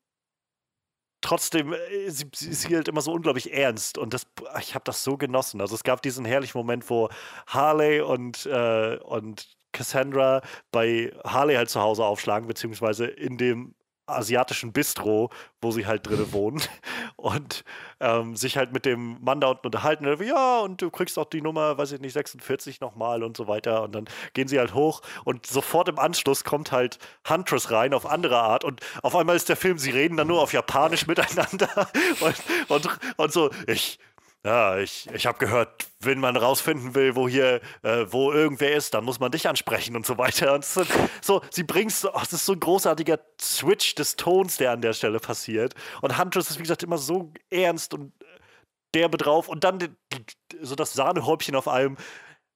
trotzdem, 1.21 1.73
äh, 1.73 2.09
sie, 2.09 2.29
sie 2.35 2.49
ist 2.49 2.69
halt 2.69 2.87
immer 2.87 3.01
so 3.01 3.13
unglaublich 3.13 3.51
ernst 3.51 3.97
und 3.97 4.13
das, 4.13 4.27
ich 4.59 4.75
habe 4.75 4.83
das 4.85 5.03
so 5.03 5.17
genossen. 5.17 5.59
Also 5.61 5.73
es 5.75 5.83
gab 5.83 6.03
diesen 6.03 6.25
herrlichen 6.25 6.57
Moment, 6.57 6.87
wo 6.89 7.09
Harley 7.47 8.01
und, 8.01 8.45
äh, 8.45 8.97
und 8.97 9.57
Cassandra 9.73 10.41
bei 10.71 11.11
Harley 11.25 11.55
halt 11.55 11.69
zu 11.69 11.81
Hause 11.81 12.05
aufschlagen, 12.05 12.47
beziehungsweise 12.47 13.05
in 13.05 13.37
dem 13.37 13.75
asiatischen 14.05 14.73
Bistro, 14.73 15.29
wo 15.61 15.71
sie 15.71 15.85
halt 15.85 16.05
drinnen 16.05 16.33
wohnen 16.33 16.61
und 17.15 17.63
ähm, 17.99 18.35
sich 18.35 18.57
halt 18.57 18.73
mit 18.73 18.85
dem 18.85 19.17
Mann 19.23 19.39
da 19.39 19.47
unten 19.47 19.67
unterhalten. 19.67 20.05
Und, 20.05 20.21
ja, 20.21 20.59
und 20.59 20.81
du 20.81 20.89
kriegst 20.91 21.17
auch 21.17 21.25
die 21.25 21.41
Nummer, 21.41 21.77
weiß 21.77 21.93
ich 21.93 22.01
nicht, 22.01 22.13
46 22.13 22.81
nochmal 22.81 23.23
und 23.23 23.37
so 23.37 23.47
weiter. 23.47 23.83
Und 23.83 23.95
dann 23.95 24.05
gehen 24.33 24.47
sie 24.47 24.59
halt 24.59 24.73
hoch 24.73 25.01
und 25.23 25.45
sofort 25.45 25.87
im 25.87 25.99
Anschluss 25.99 26.43
kommt 26.43 26.71
halt 26.71 26.99
Huntress 27.27 27.71
rein 27.71 27.93
auf 27.93 28.05
andere 28.05 28.39
Art 28.39 28.63
und 28.63 28.81
auf 29.03 29.15
einmal 29.15 29.35
ist 29.35 29.49
der 29.49 29.55
Film, 29.55 29.77
sie 29.77 29.91
reden 29.91 30.17
dann 30.17 30.27
nur 30.27 30.41
auf 30.41 30.53
Japanisch 30.53 31.07
miteinander 31.07 31.87
und, 32.19 32.35
und, 32.67 32.89
und 33.17 33.31
so, 33.31 33.51
ich 33.67 33.99
ja, 34.45 34.77
ich, 34.77 35.09
ich 35.13 35.25
habe 35.25 35.37
gehört, 35.37 35.87
wenn 36.01 36.19
man 36.19 36.35
rausfinden 36.35 36.95
will, 36.95 37.15
wo 37.15 37.29
hier, 37.29 37.61
äh, 37.81 38.05
wo 38.09 38.31
irgendwer 38.33 38.75
ist, 38.75 38.93
dann 38.93 39.05
muss 39.05 39.19
man 39.19 39.31
dich 39.31 39.47
ansprechen 39.47 39.95
und 39.95 40.05
so 40.05 40.17
weiter. 40.17 40.53
Und 40.53 40.65
so, 40.65 40.83
so, 41.21 41.41
sie 41.49 41.63
bringt 41.63 41.93
so, 41.93 42.09
das 42.09 42.33
ist 42.33 42.45
so 42.45 42.53
ein 42.53 42.59
großartiger 42.59 43.19
Switch 43.39 43.95
des 43.95 44.17
Tons, 44.17 44.57
der 44.57 44.71
an 44.71 44.81
der 44.81 44.93
Stelle 44.93 45.19
passiert. 45.19 45.75
Und 46.01 46.17
Huntress 46.17 46.49
ist, 46.49 46.59
wie 46.59 46.63
gesagt, 46.63 46.83
immer 46.83 46.97
so 46.97 47.31
ernst 47.49 47.93
und 47.93 48.11
derbe 48.93 49.17
drauf. 49.17 49.47
Und 49.47 49.63
dann 49.63 49.79
die, 49.79 49.89
so 50.61 50.75
das 50.75 50.93
Sahnehäubchen 50.93 51.55
auf 51.55 51.67
allem 51.69 51.97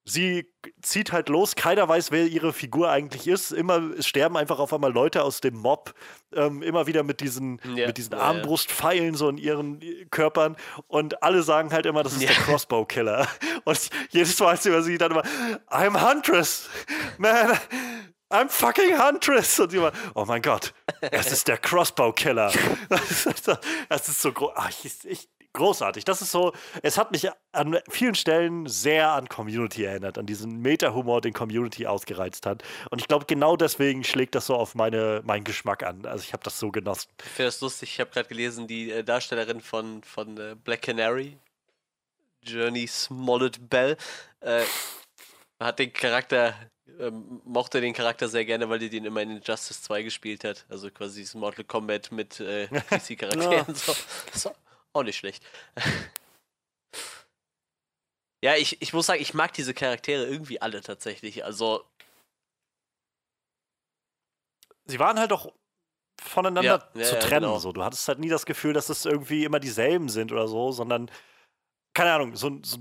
sie 0.07 0.47
zieht 0.81 1.11
halt 1.11 1.29
los, 1.29 1.55
keiner 1.55 1.87
weiß, 1.87 2.11
wer 2.11 2.25
ihre 2.25 2.53
Figur 2.53 2.89
eigentlich 2.89 3.27
ist. 3.27 3.51
Immer 3.51 3.91
es 3.97 4.07
sterben 4.07 4.37
einfach 4.37 4.59
auf 4.59 4.73
einmal 4.73 4.91
Leute 4.91 5.23
aus 5.23 5.41
dem 5.41 5.55
Mob, 5.55 5.93
ähm, 6.33 6.63
immer 6.63 6.87
wieder 6.87 7.03
mit 7.03 7.19
diesen, 7.19 7.59
ja, 7.75 7.87
mit 7.87 7.97
diesen 7.97 8.13
ja, 8.13 8.19
Armbrustpfeilen 8.19 9.15
so 9.15 9.29
in 9.29 9.37
ihren 9.37 9.81
Körpern 10.09 10.55
und 10.87 11.21
alle 11.21 11.43
sagen 11.43 11.71
halt 11.71 11.85
immer, 11.85 12.03
das 12.03 12.13
ist 12.13 12.21
ja. 12.21 12.29
der 12.29 12.37
Crossbow-Killer. 12.37 13.27
Und 13.65 13.89
jedes 14.11 14.39
Mal 14.39 14.57
sieht 14.57 14.83
sie 14.83 14.97
dann 14.97 15.11
immer, 15.11 15.23
I'm 15.69 16.09
Huntress, 16.09 16.69
man. 17.17 17.57
I'm 18.29 18.49
fucking 18.49 18.97
Huntress. 18.97 19.59
Und 19.59 19.71
sie 19.71 19.77
immer, 19.77 19.91
oh 20.15 20.25
mein 20.25 20.41
Gott, 20.41 20.73
es 21.01 21.31
ist 21.31 21.47
der 21.47 21.57
Crossbow-Killer. 21.57 22.51
Das 23.89 24.07
ist 24.09 24.21
so 24.21 24.31
groß. 24.31 24.51
Ich, 24.83 25.05
ich, 25.05 25.29
großartig. 25.57 26.05
Das 26.05 26.21
ist 26.21 26.31
so, 26.31 26.53
es 26.81 26.97
hat 26.97 27.11
mich 27.11 27.27
an 27.51 27.77
vielen 27.89 28.15
Stellen 28.15 28.67
sehr 28.67 29.11
an 29.11 29.27
Community 29.27 29.83
erinnert, 29.83 30.17
an 30.17 30.25
diesen 30.25 30.61
Meta-Humor, 30.61 31.21
den 31.21 31.33
Community 31.33 31.85
ausgereizt 31.85 32.45
hat. 32.45 32.63
Und 32.89 33.01
ich 33.01 33.07
glaube, 33.07 33.25
genau 33.25 33.57
deswegen 33.57 34.03
schlägt 34.03 34.35
das 34.35 34.45
so 34.45 34.55
auf 34.55 34.75
meine, 34.75 35.21
meinen 35.25 35.43
Geschmack 35.43 35.83
an. 35.83 36.05
Also 36.05 36.23
ich 36.23 36.33
habe 36.33 36.43
das 36.43 36.59
so 36.59 36.71
genossen. 36.71 37.09
Ich 37.23 37.31
finde 37.31 37.47
das 37.49 37.59
lustig, 37.59 37.91
ich 37.93 37.99
habe 37.99 38.11
gerade 38.11 38.29
gelesen, 38.29 38.67
die 38.67 38.91
äh, 38.91 39.03
Darstellerin 39.03 39.59
von, 39.59 40.03
von 40.03 40.37
äh, 40.37 40.55
Black 40.55 40.83
Canary, 40.83 41.37
Journey 42.43 42.87
Smollett 42.87 43.69
Bell, 43.69 43.97
äh, 44.39 44.63
hat 45.59 45.79
den 45.79 45.91
Charakter 45.91 46.53
ähm, 46.99 47.41
mochte 47.43 47.81
den 47.81 47.93
Charakter 47.93 48.27
sehr 48.27 48.45
gerne, 48.45 48.69
weil 48.69 48.79
die 48.79 48.89
den 48.89 49.05
immer 49.05 49.21
in 49.21 49.41
Justice 49.43 49.81
2 49.83 50.03
gespielt 50.03 50.43
hat. 50.43 50.65
Also 50.69 50.89
quasi 50.89 51.19
dieses 51.19 51.35
Mortal 51.35 51.65
Kombat 51.65 52.11
mit 52.11 52.39
äh, 52.39 52.67
DC-Charakteren. 52.89 53.65
ja. 53.67 53.73
so. 53.73 53.95
so. 54.33 54.51
Auch 54.97 55.03
nicht 55.03 55.17
schlecht. 55.17 55.45
ja, 58.43 58.55
ich, 58.55 58.81
ich 58.81 58.93
muss 58.93 59.05
sagen, 59.05 59.21
ich 59.21 59.35
mag 59.35 59.53
diese 59.53 59.75
Charaktere 59.75 60.25
irgendwie 60.25 60.59
alle 60.59 60.81
tatsächlich. 60.81 61.45
Also. 61.45 61.85
Sie 64.85 64.97
waren 64.97 65.19
halt 65.19 65.31
auch 65.33 65.53
voneinander 66.19 66.89
ja, 66.95 67.03
zu 67.03 67.13
ja, 67.13 67.19
trennen. 67.19 67.45
Genau. 67.45 67.59
So. 67.59 67.73
Du 67.73 67.83
hattest 67.83 68.07
halt 68.07 68.17
nie 68.17 68.29
das 68.29 68.47
Gefühl, 68.47 68.73
dass 68.73 68.89
es 68.89 69.05
irgendwie 69.05 69.43
immer 69.43 69.59
dieselben 69.59 70.09
sind 70.09 70.31
oder 70.31 70.47
so, 70.47 70.71
sondern, 70.71 71.11
keine 71.93 72.13
Ahnung, 72.13 72.35
so, 72.35 72.59
so 72.63 72.79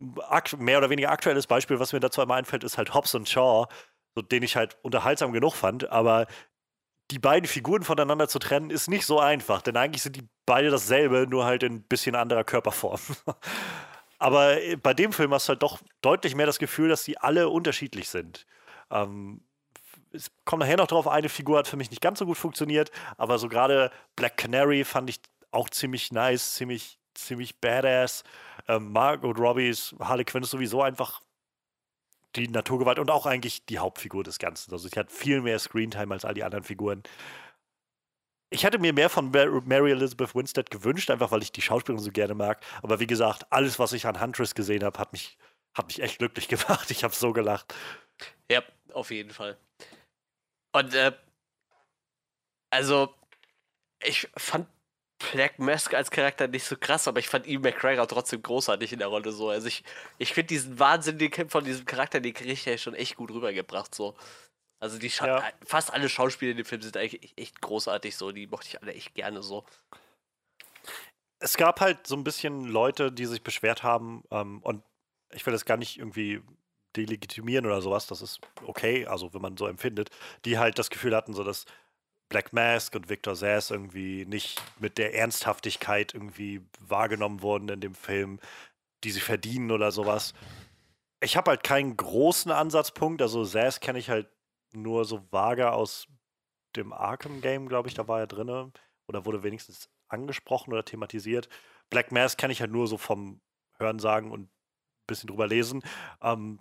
ein 0.00 0.16
äh, 0.16 0.56
mehr 0.56 0.78
oder 0.78 0.88
weniger 0.88 1.10
aktuelles 1.10 1.46
Beispiel, 1.46 1.78
was 1.78 1.92
mir 1.92 2.00
dazu 2.00 2.22
einmal 2.22 2.38
einfällt, 2.38 2.64
ist 2.64 2.78
halt 2.78 2.94
Hobbs 2.94 3.14
und 3.14 3.28
Shaw, 3.28 3.66
so, 4.14 4.22
den 4.22 4.42
ich 4.42 4.56
halt 4.56 4.78
unterhaltsam 4.80 5.32
genug 5.32 5.56
fand, 5.56 5.90
aber 5.90 6.26
die 7.10 7.18
beiden 7.18 7.46
Figuren 7.46 7.82
voneinander 7.82 8.28
zu 8.28 8.38
trennen, 8.38 8.70
ist 8.70 8.88
nicht 8.88 9.04
so 9.04 9.20
einfach, 9.20 9.60
denn 9.60 9.76
eigentlich 9.76 10.02
sind 10.02 10.16
die 10.16 10.26
beide 10.48 10.70
dasselbe, 10.70 11.26
nur 11.28 11.44
halt 11.44 11.62
in 11.62 11.74
ein 11.74 11.82
bisschen 11.82 12.14
anderer 12.14 12.42
Körperform. 12.42 13.00
Aber 14.18 14.60
äh, 14.60 14.76
bei 14.76 14.94
dem 14.94 15.12
Film 15.12 15.32
hast 15.32 15.46
du 15.46 15.50
halt 15.50 15.62
doch 15.62 15.78
deutlich 16.00 16.34
mehr 16.34 16.46
das 16.46 16.58
Gefühl, 16.58 16.88
dass 16.88 17.04
die 17.04 17.18
alle 17.18 17.50
unterschiedlich 17.50 18.08
sind. 18.08 18.46
Ähm, 18.90 19.42
es 20.10 20.30
kommt 20.46 20.60
nachher 20.60 20.78
noch 20.78 20.86
drauf, 20.86 21.06
eine 21.06 21.28
Figur 21.28 21.58
hat 21.58 21.68
für 21.68 21.76
mich 21.76 21.90
nicht 21.90 22.00
ganz 22.00 22.18
so 22.18 22.24
gut 22.24 22.38
funktioniert, 22.38 22.90
aber 23.18 23.38
so 23.38 23.48
gerade 23.48 23.92
Black 24.16 24.38
Canary 24.38 24.84
fand 24.84 25.10
ich 25.10 25.20
auch 25.50 25.68
ziemlich 25.68 26.12
nice, 26.12 26.54
ziemlich, 26.54 26.98
ziemlich 27.14 27.60
badass. 27.60 28.24
Ähm, 28.68 28.90
Margot 28.90 29.38
Robbies 29.38 29.94
Harley 30.00 30.24
Quinn 30.24 30.42
ist 30.42 30.50
sowieso 30.50 30.82
einfach 30.82 31.20
die 32.36 32.48
Naturgewalt 32.48 32.98
und 32.98 33.10
auch 33.10 33.26
eigentlich 33.26 33.66
die 33.66 33.78
Hauptfigur 33.78 34.24
des 34.24 34.38
Ganzen. 34.38 34.72
Also 34.72 34.88
sie 34.88 34.98
hat 34.98 35.12
viel 35.12 35.42
mehr 35.42 35.58
Screentime 35.58 36.14
als 36.14 36.24
all 36.24 36.34
die 36.34 36.44
anderen 36.44 36.64
Figuren. 36.64 37.02
Ich 38.50 38.64
hätte 38.64 38.78
mir 38.78 38.92
mehr 38.92 39.10
von 39.10 39.30
Mary 39.30 39.90
Elizabeth 39.90 40.34
Winstead 40.34 40.70
gewünscht, 40.70 41.10
einfach 41.10 41.30
weil 41.30 41.42
ich 41.42 41.52
die 41.52 41.60
Schauspielerin 41.60 42.02
so 42.02 42.10
gerne 42.10 42.34
mag. 42.34 42.64
Aber 42.82 42.98
wie 42.98 43.06
gesagt, 43.06 43.46
alles, 43.50 43.78
was 43.78 43.92
ich 43.92 44.06
an 44.06 44.20
Huntress 44.20 44.54
gesehen 44.54 44.84
habe, 44.84 44.98
hat 44.98 45.12
mich, 45.12 45.36
hat 45.74 45.86
mich 45.88 46.00
echt 46.00 46.18
glücklich 46.18 46.48
gemacht. 46.48 46.90
Ich 46.90 47.04
habe 47.04 47.14
so 47.14 47.32
gelacht. 47.32 47.74
Ja, 48.50 48.62
auf 48.92 49.10
jeden 49.10 49.30
Fall. 49.30 49.58
Und 50.72 50.94
äh, 50.94 51.12
also, 52.70 53.14
ich 54.02 54.28
fand 54.36 54.66
Black 55.32 55.58
Mask 55.58 55.94
als 55.94 56.10
Charakter 56.10 56.46
nicht 56.46 56.64
so 56.64 56.76
krass, 56.76 57.08
aber 57.08 57.18
ich 57.18 57.28
fand 57.28 57.46
Ian 57.46 57.62
McGregor 57.62 58.06
trotzdem 58.06 58.42
großartig 58.42 58.92
in 58.92 59.00
der 59.00 59.08
Rolle 59.08 59.32
so. 59.32 59.48
Also 59.48 59.66
ich, 59.66 59.82
ich 60.18 60.32
finde 60.32 60.48
diesen 60.48 60.78
Wahnsinn 60.78 61.18
den 61.18 61.32
von 61.48 61.64
diesem 61.64 61.86
Charakter, 61.86 62.20
den 62.20 62.32
kriege 62.32 62.52
ich 62.52 62.64
ja 62.64 62.78
schon 62.78 62.94
echt 62.94 63.16
gut 63.16 63.30
rübergebracht 63.30 63.94
so. 63.94 64.16
Also 64.80 64.98
die 64.98 65.10
Scha 65.10 65.26
ja. 65.26 65.44
fast 65.64 65.92
alle 65.92 66.08
Schauspieler 66.08 66.52
in 66.52 66.56
dem 66.58 66.66
Film 66.66 66.82
sind 66.82 66.96
eigentlich 66.96 67.32
echt 67.36 67.60
großartig 67.60 68.16
so, 68.16 68.32
die 68.32 68.46
mochte 68.46 68.68
ich 68.68 68.82
alle 68.82 68.94
echt 68.94 69.14
gerne 69.14 69.42
so. 69.42 69.64
Es 71.40 71.56
gab 71.56 71.80
halt 71.80 72.06
so 72.06 72.16
ein 72.16 72.24
bisschen 72.24 72.64
Leute, 72.64 73.12
die 73.12 73.26
sich 73.26 73.42
beschwert 73.42 73.82
haben 73.82 74.24
ähm, 74.30 74.60
und 74.62 74.82
ich 75.32 75.44
will 75.46 75.52
das 75.52 75.64
gar 75.64 75.76
nicht 75.76 75.98
irgendwie 75.98 76.42
delegitimieren 76.96 77.66
oder 77.66 77.80
sowas, 77.82 78.06
das 78.06 78.22
ist 78.22 78.40
okay, 78.64 79.06
also 79.06 79.34
wenn 79.34 79.42
man 79.42 79.56
so 79.56 79.66
empfindet, 79.66 80.10
die 80.44 80.58
halt 80.58 80.78
das 80.78 80.90
Gefühl 80.90 81.14
hatten, 81.14 81.34
so 81.34 81.44
dass 81.44 81.66
Black 82.28 82.52
Mask 82.52 82.94
und 82.94 83.08
Victor 83.08 83.36
Sass 83.36 83.70
irgendwie 83.70 84.24
nicht 84.26 84.60
mit 84.78 84.98
der 84.98 85.14
Ernsthaftigkeit 85.14 86.14
irgendwie 86.14 86.60
wahrgenommen 86.80 87.42
wurden 87.42 87.68
in 87.68 87.80
dem 87.80 87.94
Film, 87.94 88.38
die 89.04 89.10
sie 89.10 89.20
verdienen 89.20 89.70
oder 89.70 89.92
sowas. 89.92 90.34
Ich 91.20 91.36
habe 91.36 91.50
halt 91.50 91.62
keinen 91.62 91.96
großen 91.96 92.50
Ansatzpunkt. 92.52 93.22
Also 93.22 93.44
Sass 93.44 93.80
kenne 93.80 93.98
ich 93.98 94.10
halt 94.10 94.28
nur 94.72 95.04
so 95.04 95.26
vage 95.30 95.72
aus 95.72 96.06
dem 96.76 96.92
Arkham-Game, 96.92 97.68
glaube 97.68 97.88
ich, 97.88 97.94
da 97.94 98.08
war 98.08 98.20
er 98.20 98.26
drin. 98.26 98.72
Oder 99.06 99.24
wurde 99.24 99.42
wenigstens 99.42 99.88
angesprochen 100.08 100.72
oder 100.72 100.84
thematisiert. 100.84 101.48
Black 101.90 102.12
Mask 102.12 102.38
kenne 102.38 102.52
ich 102.52 102.60
halt 102.60 102.70
nur 102.70 102.86
so 102.86 102.98
vom 102.98 103.40
Hörensagen 103.78 104.30
und 104.30 104.42
ein 104.42 104.50
bisschen 105.06 105.28
drüber 105.28 105.46
lesen. 105.46 105.82
Ähm, 106.20 106.60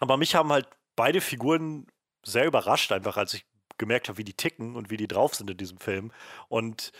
aber 0.00 0.16
mich 0.16 0.34
haben 0.34 0.52
halt 0.52 0.68
beide 0.96 1.20
Figuren 1.20 1.86
sehr 2.24 2.46
überrascht, 2.46 2.92
einfach 2.92 3.16
als 3.16 3.34
ich 3.34 3.46
gemerkt 3.78 4.08
habe, 4.08 4.18
wie 4.18 4.24
die 4.24 4.34
ticken 4.34 4.74
und 4.74 4.90
wie 4.90 4.96
die 4.96 5.08
drauf 5.08 5.34
sind 5.34 5.50
in 5.50 5.56
diesem 5.56 5.78
Film. 5.78 6.12
Und 6.48 6.92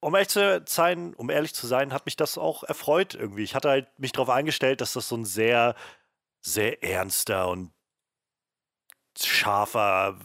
um 0.00 0.14
ehrlich 0.14 0.28
zu 0.28 0.62
sein, 0.66 1.14
um 1.14 1.30
ehrlich 1.30 1.54
zu 1.54 1.66
sein, 1.66 1.92
hat 1.92 2.06
mich 2.06 2.16
das 2.16 2.38
auch 2.38 2.62
erfreut 2.62 3.14
irgendwie. 3.14 3.42
Ich 3.42 3.54
hatte 3.54 3.70
halt 3.70 3.98
mich 3.98 4.12
darauf 4.12 4.30
eingestellt, 4.30 4.80
dass 4.80 4.92
das 4.92 5.08
so 5.08 5.16
ein 5.16 5.24
sehr, 5.24 5.74
sehr 6.40 6.82
ernster 6.84 7.48
und 7.48 7.72
scharfer 9.26 10.16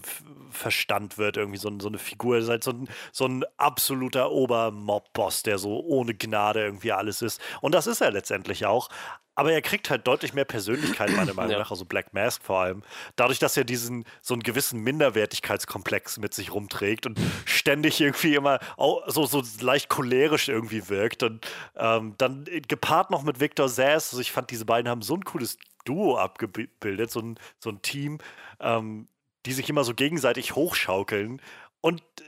Verstand 0.51 1.17
wird, 1.17 1.37
irgendwie 1.37 1.57
so, 1.57 1.71
so 1.79 1.87
eine 1.87 1.97
Figur. 1.97 2.37
ist 2.37 2.49
halt 2.49 2.63
so 2.63 2.71
ein, 2.71 2.87
so 3.11 3.25
ein 3.25 3.43
absoluter 3.57 4.31
Obermob-Boss, 4.31 5.43
der 5.43 5.57
so 5.57 5.81
ohne 5.81 6.13
Gnade 6.13 6.63
irgendwie 6.63 6.91
alles 6.91 7.21
ist. 7.21 7.41
Und 7.61 7.73
das 7.73 7.87
ist 7.87 8.01
er 8.01 8.11
letztendlich 8.11 8.65
auch. 8.65 8.89
Aber 9.35 9.51
er 9.51 9.63
kriegt 9.63 9.89
halt 9.89 10.05
deutlich 10.05 10.33
mehr 10.33 10.45
Persönlichkeit, 10.45 11.09
meiner 11.11 11.33
Meinung 11.35 11.57
nach, 11.57 11.71
also 11.71 11.85
Black 11.85 12.13
Mask 12.13 12.43
vor 12.43 12.59
allem. 12.59 12.83
Dadurch, 13.15 13.39
dass 13.39 13.57
er 13.57 13.63
diesen 13.63 14.05
so 14.21 14.35
einen 14.35 14.43
gewissen 14.43 14.81
Minderwertigkeitskomplex 14.81 16.19
mit 16.19 16.33
sich 16.33 16.53
rumträgt 16.53 17.07
und 17.07 17.19
ständig 17.45 17.99
irgendwie 17.99 18.35
immer 18.35 18.59
so, 19.07 19.25
so 19.25 19.41
leicht 19.59 19.89
cholerisch 19.89 20.49
irgendwie 20.49 20.87
wirkt. 20.87 21.23
Und 21.23 21.47
ähm, 21.75 22.13
dann 22.17 22.45
gepaart 22.67 23.09
noch 23.09 23.23
mit 23.23 23.39
Victor 23.39 23.69
Sass, 23.69 24.11
also 24.11 24.19
ich 24.19 24.31
fand, 24.31 24.51
diese 24.51 24.65
beiden 24.65 24.89
haben 24.89 25.01
so 25.01 25.15
ein 25.15 25.23
cooles 25.23 25.57
Duo 25.83 26.17
abgebildet, 26.17 27.11
so 27.11 27.19
ein, 27.19 27.39
so 27.59 27.69
ein 27.69 27.81
Team, 27.81 28.19
ähm, 28.59 29.07
die 29.45 29.53
sich 29.53 29.69
immer 29.69 29.83
so 29.83 29.93
gegenseitig 29.93 30.55
hochschaukeln. 30.55 31.41
Und 31.81 32.01
äh, 32.01 32.23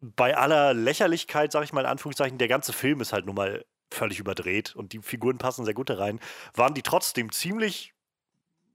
bei 0.00 0.36
aller 0.36 0.74
Lächerlichkeit, 0.74 1.52
sag 1.52 1.64
ich 1.64 1.72
mal 1.72 1.80
in 1.80 1.86
Anführungszeichen, 1.86 2.38
der 2.38 2.48
ganze 2.48 2.72
Film 2.72 3.00
ist 3.00 3.12
halt 3.12 3.26
nun 3.26 3.34
mal 3.34 3.64
völlig 3.92 4.18
überdreht 4.18 4.74
und 4.74 4.92
die 4.92 5.00
Figuren 5.00 5.38
passen 5.38 5.64
sehr 5.64 5.74
gut 5.74 5.90
da 5.90 5.94
rein, 5.94 6.20
waren 6.54 6.74
die 6.74 6.82
trotzdem 6.82 7.30
ziemlich 7.32 7.94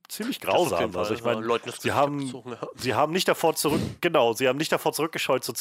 ziemlich 0.08 0.42
grausam. 0.42 0.96
Also 0.96 1.14
ich 1.14 1.24
meine, 1.24 1.42
sie 1.80 1.94
haben, 1.94 2.34
sie 2.76 2.94
haben 2.94 3.14
nicht 3.14 3.28
davor 3.28 3.56
zurück, 3.56 3.82
genau, 4.02 4.34
sie 4.34 4.48
haben 4.48 4.58
nicht 4.58 4.72
davor 4.72 4.92
zurückgescheut, 4.94 5.44
so, 5.44 5.54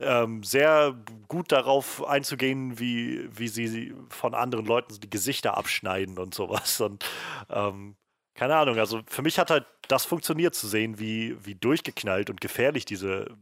ähm, 0.00 0.42
sehr 0.42 0.94
gut 1.28 1.52
darauf 1.52 2.04
einzugehen, 2.06 2.78
wie, 2.78 3.28
wie 3.36 3.48
sie 3.48 3.94
von 4.08 4.34
anderen 4.34 4.66
Leuten 4.66 4.98
die 5.00 5.10
Gesichter 5.10 5.56
abschneiden 5.56 6.18
und 6.18 6.34
sowas. 6.34 6.80
Und 6.80 7.04
ähm, 7.50 7.96
keine 8.34 8.56
Ahnung, 8.56 8.78
also 8.78 9.02
für 9.06 9.22
mich 9.22 9.38
hat 9.38 9.50
halt 9.50 9.66
das 9.88 10.04
funktioniert 10.04 10.54
zu 10.54 10.66
sehen, 10.66 10.98
wie, 10.98 11.36
wie 11.44 11.54
durchgeknallt 11.54 12.30
und 12.30 12.40
gefährlich 12.40 12.84
diese, 12.84 13.36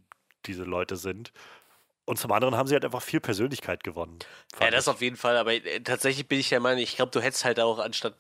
diese 0.47 0.65
Leute 0.65 0.97
sind. 0.97 1.33
Und 2.05 2.19
zum 2.19 2.33
anderen 2.33 2.57
haben 2.57 2.67
sie 2.67 2.75
halt 2.75 2.87
einfach 2.87 3.03
viel 3.03 3.21
Persönlichkeit 3.21 3.85
gewonnen. 3.85 4.19
Ja, 4.61 4.71
das 4.71 4.87
ich. 4.87 4.91
auf 4.91 5.03
jeden 5.03 5.17
Fall. 5.17 5.37
Aber 5.37 5.53
äh, 5.53 5.81
tatsächlich 5.81 6.27
bin 6.27 6.41
ich 6.41 6.49
der 6.49 6.59
Meinung, 6.59 6.83
ich 6.83 6.97
glaube, 6.97 7.11
du 7.13 7.21
hättest 7.21 7.45
halt 7.45 7.61
auch 7.61 7.79
anstatt 7.79 8.17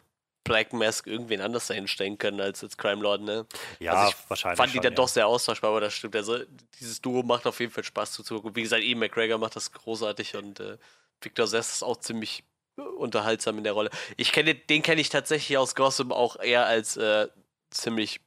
Black 0.49 0.73
Mask 0.73 1.07
irgendwen 1.07 1.41
anders 1.41 1.67
dahinstellen 1.69 2.19
können 2.19 2.41
als 2.41 2.63
als 2.63 2.77
Crime 2.77 3.03
Lord, 3.03 3.23
ne? 3.23 3.47
Ja, 3.79 3.93
also 3.93 4.11
ich 4.11 4.31
wahrscheinlich. 4.31 4.57
Fand 4.57 4.75
die 4.75 4.81
dann 4.81 4.93
ja. 4.93 4.97
doch 4.97 5.09
sehr 5.09 5.27
austauschbar, 5.27 5.71
aber 5.71 5.81
das 5.81 5.95
stimmt. 5.95 6.17
Also, 6.17 6.39
dieses 6.81 7.01
Duo 7.01 7.23
macht 7.23 7.47
auf 7.47 7.61
jeden 7.61 7.73
Fall 7.73 7.85
Spaß 7.85 8.13
zuzugucken. 8.13 8.57
Wie 8.57 8.63
gesagt, 8.63 8.83
Ian 8.83 8.99
McGregor 8.99 9.39
macht 9.39 9.57
das 9.57 9.73
großartig 9.73 10.37
und 10.37 10.61
äh, 10.61 10.79
Victor 11.21 11.47
Sess 11.47 11.75
ist 11.75 11.83
auch 11.83 11.99
ziemlich 11.99 12.45
unterhaltsam 12.77 13.59
in 13.59 13.65
der 13.65 13.73
Rolle. 13.73 13.91
Ich 14.17 14.33
kenne 14.33 14.55
den 14.55 14.83
kenne 14.83 15.01
ich 15.01 15.09
tatsächlich 15.09 15.59
aus 15.59 15.75
Gotham 15.75 16.13
auch 16.13 16.37
eher 16.37 16.67
als 16.67 16.97
äh, 16.97 17.29
ziemlich 17.71 18.21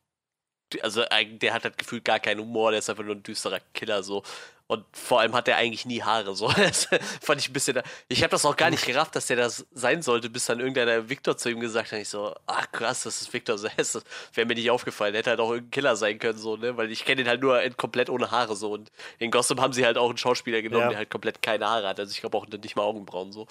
also 0.81 1.03
der 1.03 1.53
hat 1.53 1.63
halt 1.63 1.77
gefühlt 1.77 2.05
gar 2.05 2.19
keinen 2.19 2.41
Humor, 2.41 2.71
der 2.71 2.79
ist 2.79 2.89
einfach 2.89 3.03
nur 3.03 3.15
ein 3.15 3.23
düsterer 3.23 3.59
Killer 3.73 4.03
so. 4.03 4.23
Und 4.71 4.85
vor 4.93 5.19
allem 5.19 5.35
hat 5.35 5.49
er 5.49 5.57
eigentlich 5.57 5.85
nie 5.85 6.01
Haare. 6.01 6.33
So. 6.33 6.47
Das 6.57 6.87
fand 7.21 7.41
ich 7.41 7.49
ein 7.49 7.53
bisschen. 7.53 7.81
Ich 8.07 8.23
habe 8.23 8.31
das 8.31 8.45
auch 8.45 8.55
gar 8.55 8.69
nicht 8.69 8.85
gerafft, 8.85 9.17
dass 9.17 9.27
der 9.27 9.35
das 9.35 9.65
sein 9.73 10.01
sollte, 10.01 10.29
bis 10.29 10.45
dann 10.45 10.61
irgendeiner 10.61 11.09
Victor 11.09 11.35
zu 11.35 11.49
ihm 11.49 11.59
gesagt 11.59 11.91
hat. 11.91 11.99
Ich 11.99 12.07
so, 12.07 12.33
ach 12.47 12.71
krass, 12.71 13.03
das 13.03 13.21
ist 13.21 13.33
Victor. 13.33 13.57
Das 13.75 14.01
wäre 14.33 14.47
mir 14.47 14.53
nicht 14.53 14.71
aufgefallen. 14.71 15.13
Hätte 15.13 15.31
halt 15.31 15.41
auch 15.41 15.49
irgendein 15.49 15.71
Killer 15.71 15.97
sein 15.97 16.19
können, 16.19 16.39
so, 16.39 16.55
ne? 16.55 16.77
Weil 16.77 16.89
ich 16.89 17.03
kenne 17.03 17.19
ihn 17.19 17.27
halt 17.27 17.41
nur 17.41 17.61
komplett 17.75 18.09
ohne 18.09 18.31
Haare 18.31 18.55
so. 18.55 18.71
Und 18.71 18.93
in 19.19 19.29
Gotham 19.29 19.59
haben 19.59 19.73
sie 19.73 19.85
halt 19.85 19.97
auch 19.97 20.07
einen 20.07 20.17
Schauspieler 20.17 20.61
genommen, 20.61 20.83
ja. 20.83 20.89
der 20.89 20.97
halt 20.99 21.09
komplett 21.09 21.41
keine 21.41 21.67
Haare 21.67 21.89
hat. 21.89 21.99
Also 21.99 22.13
ich 22.13 22.21
glaube 22.21 22.37
auch 22.37 22.47
nicht 22.47 22.77
mal 22.77 22.83
Augenbrauen 22.83 23.33
so. 23.33 23.47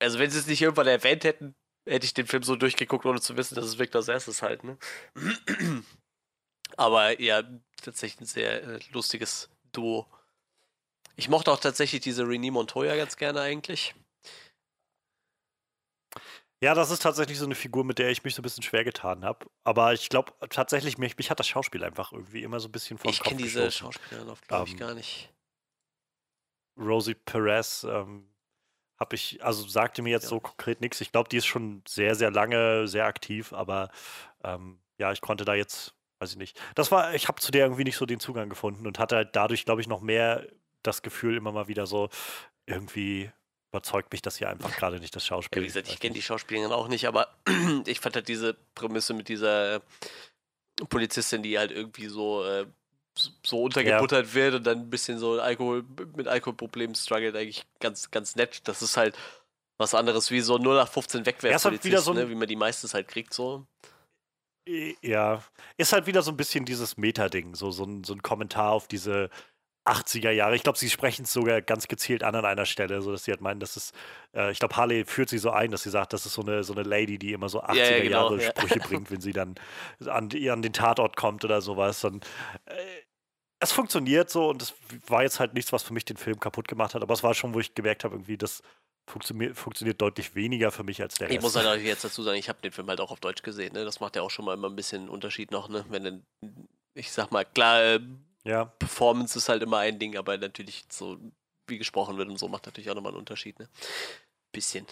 Also 0.00 0.18
wenn 0.18 0.30
sie 0.30 0.38
es 0.40 0.48
nicht 0.48 0.62
irgendwann 0.62 0.88
erwähnt 0.88 1.22
hätten, 1.22 1.54
hätte 1.86 2.06
ich 2.06 2.14
den 2.14 2.26
Film 2.26 2.42
so 2.42 2.56
durchgeguckt, 2.56 3.06
ohne 3.06 3.20
zu 3.20 3.36
wissen, 3.36 3.54
dass 3.54 3.64
es 3.64 3.78
Victor 3.78 4.02
Sess 4.02 4.28
ist 4.28 4.42
halt, 4.42 4.64
ne? 4.64 4.78
Aber 6.76 7.20
ja, 7.20 7.42
tatsächlich 7.82 8.20
ein 8.20 8.26
sehr 8.26 8.62
äh, 8.62 8.80
lustiges 8.92 9.50
Duo. 9.72 10.06
Ich 11.16 11.28
mochte 11.28 11.50
auch 11.52 11.60
tatsächlich 11.60 12.00
diese 12.00 12.26
Renee 12.26 12.50
Montoya 12.50 12.96
ganz 12.96 13.16
gerne 13.16 13.40
eigentlich. 13.40 13.94
Ja, 16.62 16.74
das 16.74 16.90
ist 16.90 17.02
tatsächlich 17.02 17.38
so 17.38 17.46
eine 17.46 17.54
Figur, 17.54 17.84
mit 17.84 17.98
der 17.98 18.10
ich 18.10 18.22
mich 18.22 18.34
so 18.34 18.40
ein 18.40 18.42
bisschen 18.42 18.62
schwer 18.62 18.84
getan 18.84 19.24
habe. 19.24 19.46
Aber 19.64 19.94
ich 19.94 20.10
glaube 20.10 20.32
tatsächlich, 20.50 20.98
mich, 20.98 21.16
mich, 21.16 21.30
hat 21.30 21.40
das 21.40 21.48
Schauspiel 21.48 21.82
einfach 21.84 22.12
irgendwie 22.12 22.42
immer 22.42 22.60
so 22.60 22.68
ein 22.68 22.72
bisschen 22.72 22.98
vor 22.98 23.10
Ich 23.10 23.22
kenne 23.22 23.42
diese 23.42 23.70
Schauspielerin 23.70 24.28
oft, 24.28 24.46
glaube 24.46 24.66
ich, 24.66 24.72
ähm, 24.72 24.78
gar 24.78 24.94
nicht. 24.94 25.32
Rosie 26.78 27.14
Perez 27.14 27.84
ähm, 27.84 28.29
habe 29.00 29.16
ich, 29.16 29.42
also 29.42 29.66
sagte 29.66 30.02
mir 30.02 30.10
jetzt 30.10 30.24
ja. 30.24 30.28
so 30.30 30.40
konkret 30.40 30.80
nichts. 30.80 31.00
Ich 31.00 31.10
glaube, 31.10 31.28
die 31.28 31.38
ist 31.38 31.46
schon 31.46 31.82
sehr, 31.88 32.14
sehr 32.14 32.30
lange 32.30 32.86
sehr 32.86 33.06
aktiv, 33.06 33.52
aber 33.52 33.90
ähm, 34.44 34.78
ja, 34.98 35.10
ich 35.10 35.20
konnte 35.20 35.44
da 35.44 35.54
jetzt 35.54 35.94
weiß 36.20 36.32
ich 36.32 36.36
nicht. 36.36 36.60
Das 36.74 36.92
war, 36.92 37.14
ich 37.14 37.28
habe 37.28 37.40
zu 37.40 37.50
der 37.50 37.64
irgendwie 37.64 37.84
nicht 37.84 37.96
so 37.96 38.06
den 38.06 38.20
Zugang 38.20 38.48
gefunden 38.48 38.86
und 38.86 38.98
hatte 38.98 39.16
halt 39.16 39.34
dadurch, 39.34 39.64
glaube 39.64 39.80
ich, 39.80 39.88
noch 39.88 40.00
mehr 40.00 40.46
das 40.82 41.02
Gefühl 41.02 41.36
immer 41.36 41.52
mal 41.52 41.68
wieder 41.68 41.86
so, 41.86 42.08
irgendwie 42.66 43.30
überzeugt 43.72 44.12
mich 44.12 44.22
das 44.22 44.36
hier 44.36 44.48
einfach 44.48 44.76
gerade 44.76 45.00
nicht, 45.00 45.14
das 45.14 45.24
Schauspiel. 45.24 45.62
Ja, 45.62 45.64
wie 45.64 45.68
gesagt, 45.68 45.88
ich 45.88 46.00
kenne 46.00 46.14
die 46.14 46.22
Schauspielerin 46.22 46.72
auch 46.72 46.88
nicht, 46.88 47.06
aber 47.06 47.28
ich 47.86 48.00
fand 48.00 48.16
halt 48.16 48.28
diese 48.28 48.54
Prämisse 48.74 49.14
mit 49.14 49.28
dieser 49.28 49.82
Polizistin, 50.88 51.42
die 51.42 51.58
halt 51.58 51.70
irgendwie 51.70 52.06
so, 52.06 52.44
äh, 52.44 52.66
so 53.44 53.62
untergebuttert 53.62 54.26
ja. 54.28 54.34
wird 54.34 54.54
und 54.54 54.66
dann 54.66 54.78
ein 54.78 54.90
bisschen 54.90 55.18
so 55.18 55.40
Alkohol, 55.40 55.84
mit 56.16 56.28
Alkoholproblemen 56.28 56.94
struggelt, 56.94 57.36
eigentlich 57.36 57.64
ganz, 57.80 58.10
ganz 58.10 58.36
nett. 58.36 58.68
Das 58.68 58.82
ist 58.82 58.96
halt 58.96 59.16
was 59.78 59.94
anderes 59.94 60.30
wie 60.30 60.40
so 60.40 60.58
0 60.58 60.76
nach 60.76 60.88
15 60.88 61.24
Wegwerfpolizist, 61.24 62.04
so 62.04 62.12
ne, 62.12 62.28
wie 62.28 62.34
man 62.34 62.48
die 62.48 62.56
meistens 62.56 62.94
halt 62.94 63.08
kriegt, 63.08 63.32
so. 63.32 63.66
Ja, 65.00 65.42
ist 65.78 65.92
halt 65.92 66.06
wieder 66.06 66.22
so 66.22 66.30
ein 66.30 66.36
bisschen 66.36 66.64
dieses 66.64 66.96
Meta-Ding, 66.96 67.54
so, 67.54 67.70
so, 67.70 67.84
ein, 67.84 68.04
so 68.04 68.12
ein 68.12 68.22
Kommentar 68.22 68.72
auf 68.72 68.86
diese 68.88 69.30
80er 69.86 70.30
Jahre. 70.30 70.54
Ich 70.54 70.62
glaube, 70.62 70.78
sie 70.78 70.90
sprechen 70.90 71.22
es 71.22 71.32
sogar 71.32 71.62
ganz 71.62 71.88
gezielt 71.88 72.22
an 72.22 72.34
an 72.34 72.44
einer 72.44 72.66
Stelle, 72.66 73.00
so 73.00 73.10
dass 73.10 73.24
sie 73.24 73.30
halt 73.30 73.40
meinen, 73.40 73.60
dass 73.60 73.76
es, 73.76 73.92
äh, 74.34 74.50
ich 74.52 74.58
glaube, 74.58 74.76
Harley 74.76 75.04
führt 75.04 75.30
sie 75.30 75.38
so 75.38 75.50
ein, 75.50 75.70
dass 75.70 75.82
sie 75.82 75.90
sagt, 75.90 76.12
das 76.12 76.26
ist 76.26 76.34
so 76.34 76.42
eine, 76.42 76.62
so 76.62 76.74
eine 76.74 76.82
Lady, 76.82 77.18
die 77.18 77.32
immer 77.32 77.48
so 77.48 77.62
80er 77.62 77.74
ja, 77.74 77.90
ja, 77.90 78.02
genau, 78.02 78.30
Jahre 78.30 78.42
ja. 78.42 78.50
Sprüche 78.50 78.78
bringt, 78.80 79.10
wenn 79.10 79.20
sie 79.20 79.32
dann 79.32 79.54
an, 80.06 80.30
an 80.30 80.62
den 80.62 80.72
Tatort 80.72 81.16
kommt 81.16 81.44
oder 81.44 81.62
sowas. 81.62 82.04
Und 82.04 82.26
äh, 82.66 82.74
es 83.60 83.72
funktioniert 83.72 84.30
so 84.30 84.48
und 84.48 84.62
es 84.62 84.74
war 85.06 85.22
jetzt 85.22 85.38
halt 85.38 85.54
nichts, 85.54 85.72
was 85.72 85.82
für 85.82 85.92
mich 85.92 86.04
den 86.04 86.16
Film 86.16 86.40
kaputt 86.40 86.66
gemacht 86.66 86.94
hat, 86.94 87.02
aber 87.02 87.14
es 87.14 87.22
war 87.22 87.34
schon, 87.34 87.54
wo 87.54 87.60
ich 87.60 87.74
gemerkt 87.74 88.04
habe, 88.04 88.14
irgendwie, 88.14 88.38
das 88.38 88.62
funktioniert, 89.06 89.56
funktioniert 89.56 90.00
deutlich 90.00 90.34
weniger 90.34 90.70
für 90.70 90.82
mich 90.82 91.02
als 91.02 91.16
der 91.16 91.28
Rest. 91.28 91.36
Ich 91.36 91.42
muss 91.42 91.56
halt 91.56 91.82
jetzt 91.82 92.04
dazu 92.04 92.22
sagen, 92.22 92.38
ich 92.38 92.48
habe 92.48 92.60
den 92.62 92.72
Film 92.72 92.88
halt 92.88 93.00
auch 93.00 93.10
auf 93.10 93.20
Deutsch 93.20 93.42
gesehen. 93.42 93.74
Ne? 93.74 93.84
Das 93.84 94.00
macht 94.00 94.16
ja 94.16 94.22
auch 94.22 94.30
schon 94.30 94.44
mal 94.44 94.54
immer 94.54 94.68
ein 94.68 94.76
bisschen 94.76 95.08
Unterschied 95.08 95.50
noch. 95.50 95.68
Ne? 95.68 95.84
Wenn 95.88 96.04
denn, 96.04 96.22
ich 96.94 97.12
sag 97.12 97.30
mal, 97.30 97.44
klar, 97.44 97.82
äh, 97.82 98.00
ja. 98.44 98.64
Performance 98.64 99.36
ist 99.36 99.48
halt 99.48 99.62
immer 99.62 99.78
ein 99.78 99.98
Ding, 99.98 100.16
aber 100.16 100.38
natürlich 100.38 100.84
so, 100.88 101.18
wie 101.66 101.78
gesprochen 101.78 102.16
wird 102.16 102.28
und 102.28 102.38
so, 102.38 102.48
macht 102.48 102.66
natürlich 102.66 102.90
auch 102.90 102.94
nochmal 102.94 103.12
einen 103.12 103.18
Unterschied. 103.18 103.58
Ne? 103.58 103.68
Bisschen. 104.52 104.86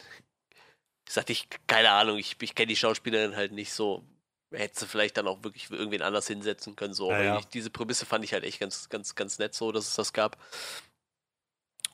Ich 1.07 1.15
sagte, 1.15 1.33
ich, 1.33 1.49
keine 1.67 1.91
Ahnung, 1.91 2.19
ich, 2.19 2.37
ich 2.41 2.55
kenne 2.55 2.67
die 2.67 2.77
Schauspielerin 2.77 3.37
halt 3.37 3.53
nicht 3.53 3.73
so. 3.73 4.03
Hätte 4.51 4.81
sie 4.81 4.87
vielleicht 4.87 5.17
dann 5.17 5.29
auch 5.29 5.43
wirklich 5.45 5.71
irgendwen 5.71 6.03
anders 6.03 6.27
hinsetzen 6.27 6.75
können. 6.75 6.95
So. 6.95 7.11
Ja, 7.11 7.23
ja. 7.23 7.39
Ich, 7.39 7.47
diese 7.47 7.71
Prämisse 7.71 8.07
fand 8.07 8.25
ich 8.25 8.33
halt 8.33 8.45
echt 8.45 8.61
ganz, 8.61 8.89
ganz, 8.89 9.15
ganz 9.15 9.39
nett 9.39 9.55
so, 9.55 9.73
dass 9.73 9.89
es 9.89 9.95
das 9.95 10.13
gab. 10.13 10.39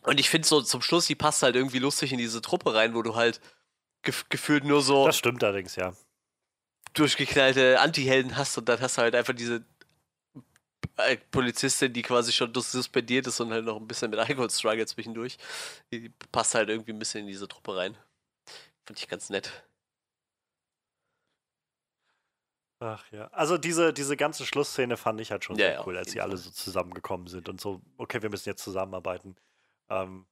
Und 0.02 0.20
ich 0.20 0.31
finde 0.31 0.47
so 0.47 0.60
zum 0.62 0.82
Schluss, 0.82 1.06
die 1.06 1.14
passt 1.14 1.43
halt 1.43 1.56
irgendwie 1.56 1.78
lustig 1.78 2.12
in 2.12 2.18
diese 2.18 2.43
Truppe 2.43 2.74
rein, 2.74 2.94
wo 2.94 3.02
du 3.02 3.16
halt 3.16 3.40
gef 4.02 4.28
gefühlt 4.28 4.64
nur 4.64 4.82
so. 4.82 5.06
Das 5.06 5.16
stimmt 5.16 5.43
allerdings, 5.43 5.76
ja. 5.76 5.94
Durchgeknallte 6.93 7.81
Anti-Helden 7.81 8.36
hast 8.36 8.56
und 8.56 8.68
dann 8.68 8.81
hast 8.81 8.98
du 8.98 9.02
halt 9.02 9.14
einfach 9.16 9.35
diese 9.35 9.64
äh, 10.98 11.16
Polizistin, 11.31 11.93
die 11.93 12.02
quasi 12.02 12.32
schon 12.32 12.52
suspendiert 12.55 13.26
ist 13.26 13.40
und 13.40 13.51
halt 13.51 13.64
noch 13.64 13.81
ein 13.81 13.89
bisschen 13.89 14.10
mit 14.10 14.20
Alkohol-Struggle 14.20 14.86
zwischendurch. 14.86 15.39
Die 15.90 16.10
passt 16.31 16.55
halt 16.55 16.68
irgendwie 16.68 16.93
ein 16.93 16.98
bisschen 16.98 17.22
in 17.22 17.26
diese 17.26 17.48
Truppe 17.48 17.76
rein. 17.76 17.97
Fand 18.86 18.98
ich 18.98 19.09
ganz 19.09 19.31
nett. 19.31 19.64
Ach 22.85 23.11
ja. 23.12 23.28
Also 23.28 23.56
diese, 23.56 23.94
diese 23.94 24.15
ganze 24.15 24.44
Schlussszene 24.44 24.98
fand 24.98 25.19
ich 25.19 25.31
halt 25.31 25.43
schon 25.43 25.56
ja, 25.56 25.69
sehr 25.69 25.86
cool, 25.86 25.97
als 25.97 26.12
sie 26.12 26.20
alle 26.20 26.36
so 26.36 26.51
zusammengekommen 26.51 27.28
sind 27.28 27.48
und 27.48 27.59
so, 27.59 27.81
okay, 27.97 28.20
wir 28.20 28.28
müssen 28.28 28.51
jetzt 28.51 28.62
zusammenarbeiten. 28.62 29.36
Ähm, 29.89 30.27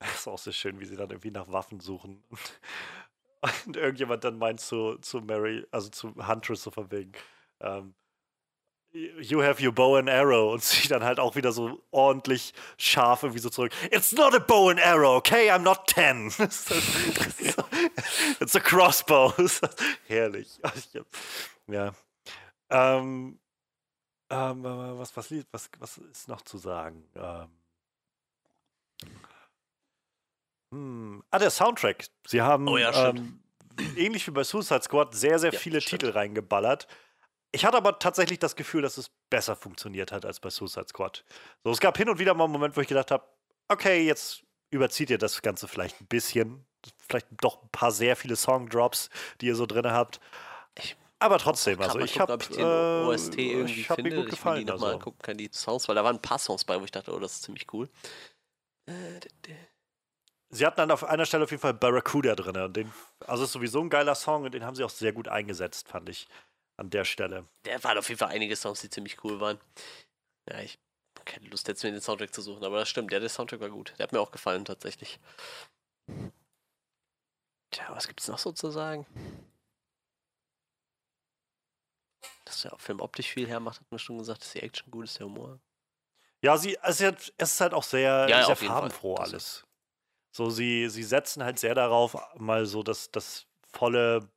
ist 0.14 0.28
auch 0.28 0.38
sehr 0.38 0.52
schön, 0.52 0.78
wie 0.78 0.84
sie 0.84 0.94
dann 0.94 1.10
irgendwie 1.10 1.32
nach 1.32 1.50
Waffen 1.50 1.80
suchen. 1.80 2.22
Und, 2.28 2.60
und 3.66 3.76
irgendjemand 3.76 4.22
dann 4.22 4.38
meint 4.38 4.60
zu, 4.60 4.98
zu 4.98 5.20
Mary, 5.20 5.66
also 5.72 5.88
zu 5.88 6.14
Huntress 6.14 6.62
so 6.62 6.70
von 6.70 6.92
wegen, 6.92 7.10
ähm, 7.58 7.96
You 8.94 9.42
have 9.42 9.60
your 9.60 9.72
bow 9.72 9.96
and 9.96 10.08
arrow 10.08 10.52
und 10.52 10.62
sie 10.62 10.86
dann 10.86 11.02
halt 11.02 11.18
auch 11.18 11.34
wieder 11.34 11.50
so 11.50 11.82
ordentlich 11.90 12.54
scharf 12.78 13.24
irgendwie 13.24 13.40
so 13.40 13.50
zurück. 13.50 13.72
It's 13.90 14.12
not 14.12 14.34
a 14.34 14.38
bow 14.38 14.68
and 14.68 14.80
arrow, 14.80 15.16
okay? 15.16 15.50
I'm 15.50 15.62
not 15.62 15.88
ten. 15.88 16.30
It's 18.40 18.54
a 18.54 18.60
crossbow. 18.60 19.34
Herrlich. 20.06 20.60
Ja. 21.66 21.94
Ähm, 22.68 23.38
ähm, 24.28 24.64
was, 24.64 25.16
was, 25.16 25.32
was, 25.50 25.70
was 25.78 25.96
ist 25.96 26.28
noch 26.28 26.42
zu 26.42 26.58
sagen? 26.58 27.08
Ähm, 27.16 27.48
hm. 30.72 31.24
Ah, 31.30 31.38
der 31.38 31.48
Soundtrack. 31.48 32.04
Sie 32.26 32.42
haben 32.42 32.68
oh 32.68 32.76
ja, 32.76 33.08
ähm, 33.08 33.40
ähnlich 33.96 34.26
wie 34.26 34.32
bei 34.32 34.44
Suicide 34.44 34.82
Squad 34.82 35.14
sehr, 35.14 35.38
sehr 35.38 35.52
ja, 35.52 35.58
viele 35.58 35.80
stimmt. 35.80 36.02
Titel 36.02 36.12
reingeballert. 36.12 36.86
Ich 37.54 37.64
hatte 37.64 37.76
aber 37.76 38.00
tatsächlich 38.00 38.40
das 38.40 38.56
Gefühl, 38.56 38.82
dass 38.82 38.98
es 38.98 39.10
besser 39.30 39.54
funktioniert 39.54 40.10
hat 40.10 40.26
als 40.26 40.40
bei 40.40 40.50
Suicide 40.50 40.88
Squad. 40.88 41.24
So, 41.62 41.70
es 41.70 41.78
gab 41.78 41.96
hin 41.96 42.08
und 42.08 42.18
wieder 42.18 42.34
mal 42.34 42.44
einen 42.44 42.52
Moment, 42.52 42.76
wo 42.76 42.80
ich 42.80 42.88
gedacht 42.88 43.12
habe, 43.12 43.22
okay, 43.68 44.04
jetzt 44.04 44.42
überzieht 44.70 45.08
ihr 45.08 45.18
das 45.18 45.40
Ganze 45.40 45.68
vielleicht 45.68 46.00
ein 46.00 46.06
bisschen. 46.06 46.66
Vielleicht 47.08 47.28
doch 47.40 47.62
ein 47.62 47.68
paar 47.70 47.92
sehr 47.92 48.16
viele 48.16 48.34
Songdrops, 48.34 49.08
die 49.40 49.46
ihr 49.46 49.54
so 49.54 49.66
drin 49.66 49.86
habt. 49.86 50.18
Ich 50.76 50.96
aber 51.20 51.38
trotzdem, 51.38 51.80
also 51.80 52.00
ich 52.00 52.18
habe 52.18 52.36
ich 52.40 52.48
den 52.48 52.58
äh, 52.58 53.04
OST 53.06 53.38
irgendwie 53.38 53.80
ich 53.82 53.86
finde. 53.86 54.02
Mir 54.02 54.16
gut 54.16 54.30
gefallen, 54.30 54.56
ich 54.56 54.66
will 54.66 54.66
die 54.66 54.72
nochmal 54.72 54.94
also. 54.94 55.04
gucken 55.04 55.22
kann, 55.22 55.38
die 55.38 55.48
Songs, 55.52 55.88
weil 55.88 55.94
da 55.94 56.02
waren 56.02 56.16
ein 56.16 56.22
paar 56.22 56.40
Songs 56.40 56.64
bei, 56.64 56.78
wo 56.78 56.84
ich 56.84 56.90
dachte, 56.90 57.14
oh, 57.14 57.20
das 57.20 57.34
ist 57.34 57.44
ziemlich 57.44 57.72
cool. 57.72 57.88
Äh, 58.86 59.20
Sie 60.50 60.66
hatten 60.66 60.76
dann 60.76 60.90
auf 60.90 61.04
einer 61.04 61.24
Stelle 61.24 61.44
auf 61.44 61.50
jeden 61.50 61.60
Fall 61.60 61.74
Barracuda 61.74 62.34
drin. 62.34 62.56
Und 62.56 62.76
den, 62.76 62.92
also 63.26 63.44
ist 63.44 63.52
sowieso 63.52 63.80
ein 63.80 63.90
geiler 63.90 64.16
Song 64.16 64.42
und 64.42 64.54
den 64.54 64.64
haben 64.64 64.74
sie 64.74 64.84
auch 64.84 64.90
sehr 64.90 65.12
gut 65.12 65.28
eingesetzt, 65.28 65.88
fand 65.88 66.08
ich. 66.08 66.28
An 66.76 66.90
der 66.90 67.04
Stelle. 67.04 67.46
Der 67.64 67.82
waren 67.84 67.98
auf 67.98 68.08
jeden 68.08 68.18
Fall 68.18 68.30
einige 68.30 68.56
Songs, 68.56 68.80
die 68.80 68.90
ziemlich 68.90 69.22
cool 69.24 69.40
waren. 69.40 69.60
Ja, 70.48 70.60
ich 70.60 70.78
habe 71.16 71.24
keine 71.24 71.48
Lust 71.48 71.68
jetzt 71.68 71.82
mir 71.82 71.92
den 71.92 72.00
Soundtrack 72.00 72.34
zu 72.34 72.42
suchen, 72.42 72.64
aber 72.64 72.78
das 72.78 72.88
stimmt, 72.88 73.12
ja, 73.12 73.20
der 73.20 73.28
Soundtrack 73.28 73.60
war 73.60 73.70
gut. 73.70 73.94
Der 73.98 74.04
hat 74.04 74.12
mir 74.12 74.20
auch 74.20 74.32
gefallen 74.32 74.64
tatsächlich. 74.64 75.18
Tja, 77.70 77.86
was 77.90 78.08
gibt 78.08 78.20
es 78.20 78.28
noch 78.28 78.38
so 78.38 78.52
zu 78.52 78.70
sagen? 78.70 79.06
Dass 82.44 82.62
der 82.62 82.76
Film 82.78 83.00
optisch 83.00 83.30
viel 83.30 83.48
hermacht, 83.48 83.80
hat 83.80 83.90
man 83.90 83.98
schon 83.98 84.18
gesagt, 84.18 84.42
dass 84.42 84.52
die 84.52 84.62
Action 84.62 84.90
gut 84.90 85.04
ist, 85.04 85.18
der 85.18 85.26
Humor. 85.26 85.58
Ja, 86.42 86.58
sie, 86.58 86.76
es 86.82 87.00
ist 87.00 87.60
halt 87.60 87.72
auch 87.72 87.82
sehr, 87.82 88.26
ja, 88.28 88.44
sehr 88.44 88.56
farbenfroh 88.56 89.14
alles. 89.14 89.64
So, 90.30 90.50
sie, 90.50 90.90
sie 90.90 91.04
setzen 91.04 91.42
halt 91.42 91.58
sehr 91.58 91.74
darauf, 91.74 92.16
mal 92.36 92.66
so 92.66 92.82
das, 92.82 93.10
das 93.10 93.46
volle 93.72 94.28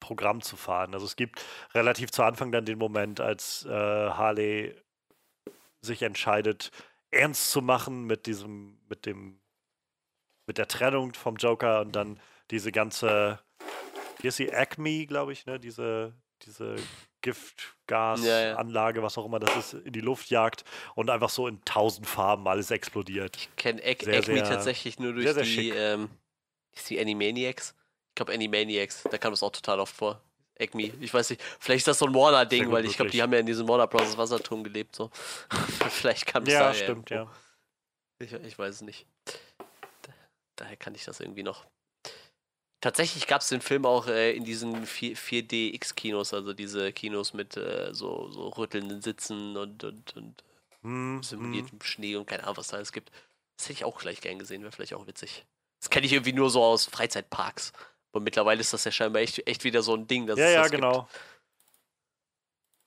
Programm 0.00 0.42
zu 0.42 0.56
fahren. 0.56 0.94
Also 0.94 1.06
es 1.06 1.16
gibt 1.16 1.44
relativ 1.74 2.10
zu 2.10 2.22
Anfang 2.22 2.52
dann 2.52 2.64
den 2.64 2.78
Moment, 2.78 3.20
als 3.20 3.64
äh, 3.66 3.70
Harley 3.70 4.74
sich 5.80 6.02
entscheidet, 6.02 6.70
ernst 7.10 7.50
zu 7.50 7.62
machen 7.62 8.04
mit 8.04 8.26
diesem, 8.26 8.78
mit 8.88 9.06
dem, 9.06 9.40
mit 10.46 10.58
der 10.58 10.68
Trennung 10.68 11.14
vom 11.14 11.36
Joker 11.36 11.80
und 11.80 11.94
dann 11.94 12.20
diese 12.50 12.72
ganze, 12.72 13.40
wie 14.20 14.28
ist 14.28 14.36
sie, 14.36 14.52
Acme, 14.52 15.06
glaube 15.06 15.32
ich, 15.32 15.46
ne, 15.46 15.58
diese, 15.58 16.12
diese 16.42 16.76
Giftgasanlage, 17.22 18.98
ja, 18.98 19.02
ja. 19.02 19.02
was 19.02 19.18
auch 19.18 19.24
immer 19.24 19.40
das 19.40 19.56
ist, 19.56 19.86
in 19.86 19.92
die 19.92 20.00
Luft 20.00 20.30
jagt 20.30 20.64
und 20.94 21.10
einfach 21.10 21.30
so 21.30 21.48
in 21.48 21.64
tausend 21.64 22.06
Farben 22.06 22.46
alles 22.46 22.70
explodiert. 22.70 23.36
Ich 23.36 23.56
kenne 23.56 23.82
Acme 23.82 24.42
tatsächlich 24.42 24.98
nur 24.98 25.12
durch 25.12 25.24
sehr, 25.24 25.34
sehr 25.34 25.44
die, 25.44 25.70
ähm, 25.70 26.08
ist 26.72 26.88
die 26.90 27.00
Animaniacs. 27.00 27.74
Ich 28.16 28.24
glaube 28.24 28.32
Animaniacs, 28.32 29.02
da 29.10 29.18
kam 29.18 29.34
das 29.34 29.42
auch 29.42 29.52
total 29.52 29.78
oft 29.78 29.94
vor. 29.94 30.22
Acme, 30.58 30.84
ich 31.02 31.12
weiß 31.12 31.28
nicht, 31.28 31.42
vielleicht 31.60 31.80
ist 31.80 31.88
das 31.88 31.98
so 31.98 32.06
ein 32.06 32.14
Warner-Ding, 32.14 32.72
weil 32.72 32.86
ich 32.86 32.96
glaube, 32.96 33.10
die 33.10 33.20
haben 33.20 33.30
ja 33.34 33.40
in 33.40 33.44
diesem 33.44 33.68
Warner 33.68 33.86
Bros. 33.86 34.16
Wasserturm 34.16 34.64
gelebt, 34.64 34.96
so. 34.96 35.10
vielleicht 35.90 36.24
kam 36.24 36.46
das 36.46 36.54
Ja, 36.54 36.72
stimmt, 36.72 37.10
ja. 37.10 37.30
Ich, 38.18 38.32
ich 38.32 38.58
weiß 38.58 38.76
es 38.76 38.80
nicht. 38.80 39.04
Da, 40.00 40.14
daher 40.56 40.78
kann 40.78 40.94
ich 40.94 41.04
das 41.04 41.20
irgendwie 41.20 41.42
noch. 41.42 41.66
Tatsächlich 42.80 43.26
gab 43.26 43.42
es 43.42 43.50
den 43.50 43.60
Film 43.60 43.84
auch 43.84 44.06
äh, 44.06 44.32
in 44.32 44.44
diesen 44.44 44.86
4, 44.86 45.42
d 45.42 45.74
x 45.74 45.94
kinos 45.94 46.32
also 46.32 46.54
diese 46.54 46.94
Kinos 46.94 47.34
mit 47.34 47.58
äh, 47.58 47.92
so, 47.92 48.30
so 48.30 48.48
rüttelnden 48.48 49.02
Sitzen 49.02 49.58
und, 49.58 49.84
und, 49.84 50.16
und 50.16 50.42
mm, 50.80 51.20
simuliertem 51.20 51.80
mm. 51.80 51.84
Schnee 51.84 52.16
und 52.16 52.24
keine 52.24 52.44
Ahnung, 52.44 52.56
was 52.56 52.68
da 52.68 52.78
alles 52.78 52.92
gibt. 52.92 53.10
Das 53.58 53.66
hätte 53.66 53.74
ich 53.74 53.84
auch 53.84 53.98
gleich 53.98 54.22
gern 54.22 54.38
gesehen, 54.38 54.62
wäre 54.62 54.72
vielleicht 54.72 54.94
auch 54.94 55.06
witzig. 55.06 55.44
Das 55.82 55.90
kenne 55.90 56.06
ich 56.06 56.14
irgendwie 56.14 56.32
nur 56.32 56.48
so 56.48 56.64
aus 56.64 56.86
Freizeitparks. 56.86 57.74
Und 58.16 58.24
mittlerweile 58.24 58.60
ist 58.60 58.72
das 58.72 58.84
ja 58.84 58.90
scheinbar 58.90 59.22
echt, 59.22 59.46
echt 59.46 59.64
wieder 59.64 59.82
so 59.82 59.94
ein 59.94 60.06
Ding. 60.06 60.26
Dass 60.26 60.38
ja, 60.38 60.46
es 60.46 60.54
ja, 60.54 60.68
genau. 60.68 61.02
Gibt. 61.02 61.20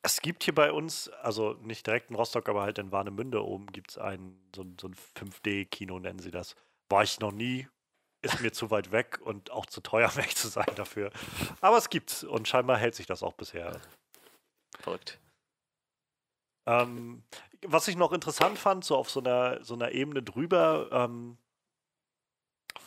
Es 0.01 0.21
gibt 0.21 0.43
hier 0.43 0.55
bei 0.55 0.71
uns, 0.71 1.09
also 1.21 1.53
nicht 1.61 1.85
direkt 1.85 2.09
in 2.09 2.15
Rostock, 2.15 2.47
aber 2.47 2.61
halt 2.61 2.77
in 2.77 2.91
Warnemünde 2.91 3.43
oben 3.45 3.67
gibt 3.67 3.91
es 3.91 3.97
ein, 3.97 4.39
so, 4.55 4.65
so 4.79 4.87
ein 4.87 4.95
5D-Kino, 5.17 5.99
nennen 5.99 6.19
sie 6.19 6.31
das. 6.31 6.55
War 6.89 7.03
ich 7.03 7.19
noch 7.19 7.33
nie, 7.33 7.67
ist 8.21 8.41
mir 8.41 8.51
zu 8.51 8.71
weit 8.71 8.91
weg 8.91 9.19
und 9.21 9.51
auch 9.51 9.65
zu 9.65 9.81
teuer, 9.81 10.09
echt 10.17 10.37
zu 10.37 10.47
sein 10.47 10.73
dafür. 10.75 11.11
Aber 11.59 11.77
es 11.77 11.89
gibt's 11.89 12.23
und 12.23 12.47
scheinbar 12.47 12.77
hält 12.77 12.95
sich 12.95 13.07
das 13.07 13.23
auch 13.23 13.33
bisher. 13.33 13.79
Verrückt. 14.79 15.19
Ähm, 16.65 17.23
was 17.65 17.87
ich 17.87 17.97
noch 17.97 18.13
interessant 18.13 18.57
fand, 18.57 18.85
so 18.85 18.95
auf 18.95 19.09
so 19.09 19.19
einer, 19.19 19.63
so 19.63 19.73
einer 19.73 19.91
Ebene 19.91 20.23
drüber, 20.23 20.89
ähm, 20.91 21.37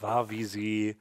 war, 0.01 0.31
wie 0.31 0.45
sie 0.45 1.01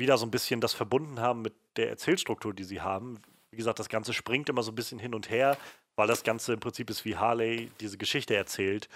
wieder 0.00 0.18
so 0.18 0.26
ein 0.26 0.30
bisschen 0.32 0.60
das 0.60 0.74
verbunden 0.74 1.20
haben 1.20 1.42
mit 1.42 1.54
der 1.76 1.88
Erzählstruktur, 1.90 2.52
die 2.52 2.64
sie 2.64 2.80
haben. 2.80 3.20
Wie 3.50 3.56
gesagt, 3.56 3.78
das 3.78 3.88
Ganze 3.88 4.12
springt 4.12 4.48
immer 4.48 4.62
so 4.62 4.72
ein 4.72 4.74
bisschen 4.74 4.98
hin 4.98 5.14
und 5.14 5.30
her, 5.30 5.56
weil 5.96 6.08
das 6.08 6.24
Ganze 6.24 6.52
im 6.54 6.60
Prinzip 6.60 6.90
ist, 6.90 7.04
wie 7.04 7.16
Harley 7.16 7.70
diese 7.80 7.98
Geschichte 7.98 8.34
erzählt, 8.34 8.88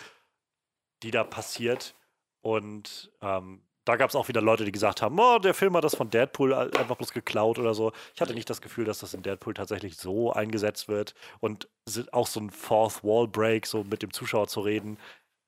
die 1.03 1.11
da 1.11 1.23
passiert. 1.23 1.95
Und 2.41 3.13
ähm, 3.21 3.63
da 3.85 3.97
gab 3.97 4.11
es 4.11 4.17
auch 4.17 4.29
wieder 4.29 4.41
Leute, 4.41 4.65
die 4.65 4.73
gesagt 4.73 5.03
haben, 5.03 5.19
oh, 5.19 5.39
der 5.39 5.55
Film 5.55 5.77
hat 5.77 5.85
das 5.85 5.95
von 5.95 6.09
Deadpool 6.09 6.55
einfach 6.55 6.97
bloß 6.97 7.13
geklaut 7.13 7.59
oder 7.59 7.75
so. 7.75 7.93
Ich 8.15 8.21
hatte 8.21 8.35
nicht 8.35 8.49
das 8.49 8.63
Gefühl, 8.63 8.87
dass 8.87 9.01
das 9.01 9.13
in 9.13 9.23
Deadpool 9.23 9.55
tatsächlich 9.55 9.97
so 9.97 10.33
eingesetzt 10.33 10.89
wird. 10.89 11.15
Und 11.41 11.69
auch 12.13 12.27
so 12.27 12.41
ein 12.41 12.51
Fourth 12.51 13.05
Wall 13.05 13.29
Break, 13.29 13.67
so 13.67 13.85
mit 13.85 14.03
dem 14.03 14.13
Zuschauer 14.13 14.49
zu 14.49 14.61
reden, 14.61 14.99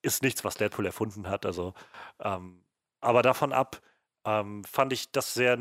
ist 0.03 0.23
nichts, 0.23 0.45
was 0.45 0.57
Deadpool 0.57 0.87
erfunden 0.87 1.29
hat. 1.29 1.47
Also, 1.47 1.73
ähm, 2.21 2.63
aber 3.01 3.23
davon 3.23 3.53
ab 3.53 3.81
ähm, 4.27 4.65
fand 4.65 4.93
ich 4.93 5.11
das 5.13 5.35
sehr 5.35 5.57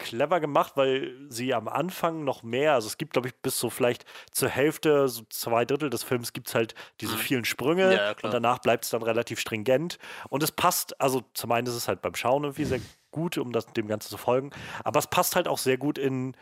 clever 0.00 0.40
gemacht, 0.40 0.72
weil 0.76 1.14
sie 1.28 1.52
am 1.52 1.68
Anfang 1.68 2.24
noch 2.24 2.42
mehr, 2.42 2.72
also 2.72 2.88
es 2.88 2.96
gibt, 2.96 3.12
glaube 3.12 3.28
ich, 3.28 3.34
bis 3.36 3.58
so 3.58 3.70
vielleicht 3.70 4.04
zur 4.32 4.48
Hälfte, 4.48 5.08
so 5.08 5.22
zwei 5.28 5.64
Drittel 5.64 5.90
des 5.90 6.02
Films 6.02 6.32
gibt 6.32 6.48
es 6.48 6.54
halt 6.54 6.74
diese 7.00 7.14
mhm. 7.14 7.18
vielen 7.18 7.44
Sprünge 7.44 7.94
ja, 7.94 8.14
und 8.22 8.32
danach 8.32 8.58
bleibt 8.60 8.84
es 8.84 8.90
dann 8.90 9.02
relativ 9.02 9.38
stringent. 9.38 9.98
Und 10.30 10.42
es 10.42 10.52
passt, 10.52 10.98
also 11.00 11.22
zum 11.34 11.52
einen 11.52 11.66
ist 11.66 11.74
es 11.74 11.86
halt 11.86 12.00
beim 12.00 12.14
Schauen 12.14 12.44
irgendwie 12.44 12.64
sehr 12.64 12.80
gut, 13.10 13.36
um 13.36 13.52
das, 13.52 13.66
dem 13.66 13.88
Ganzen 13.88 14.08
zu 14.08 14.16
folgen, 14.16 14.50
aber 14.84 14.98
es 14.98 15.06
passt 15.06 15.36
halt 15.36 15.46
auch 15.46 15.58
sehr 15.58 15.76
gut 15.76 15.98
in 15.98 16.34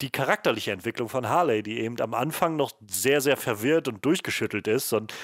die 0.00 0.10
charakterliche 0.10 0.72
Entwicklung 0.72 1.08
von 1.08 1.28
Harley, 1.28 1.62
die 1.62 1.80
eben 1.80 2.00
am 2.00 2.14
Anfang 2.14 2.56
noch 2.56 2.72
sehr, 2.88 3.20
sehr 3.20 3.36
verwirrt 3.36 3.86
und 3.86 4.04
durchgeschüttelt 4.04 4.66
ist 4.66 4.92
und 4.92 5.14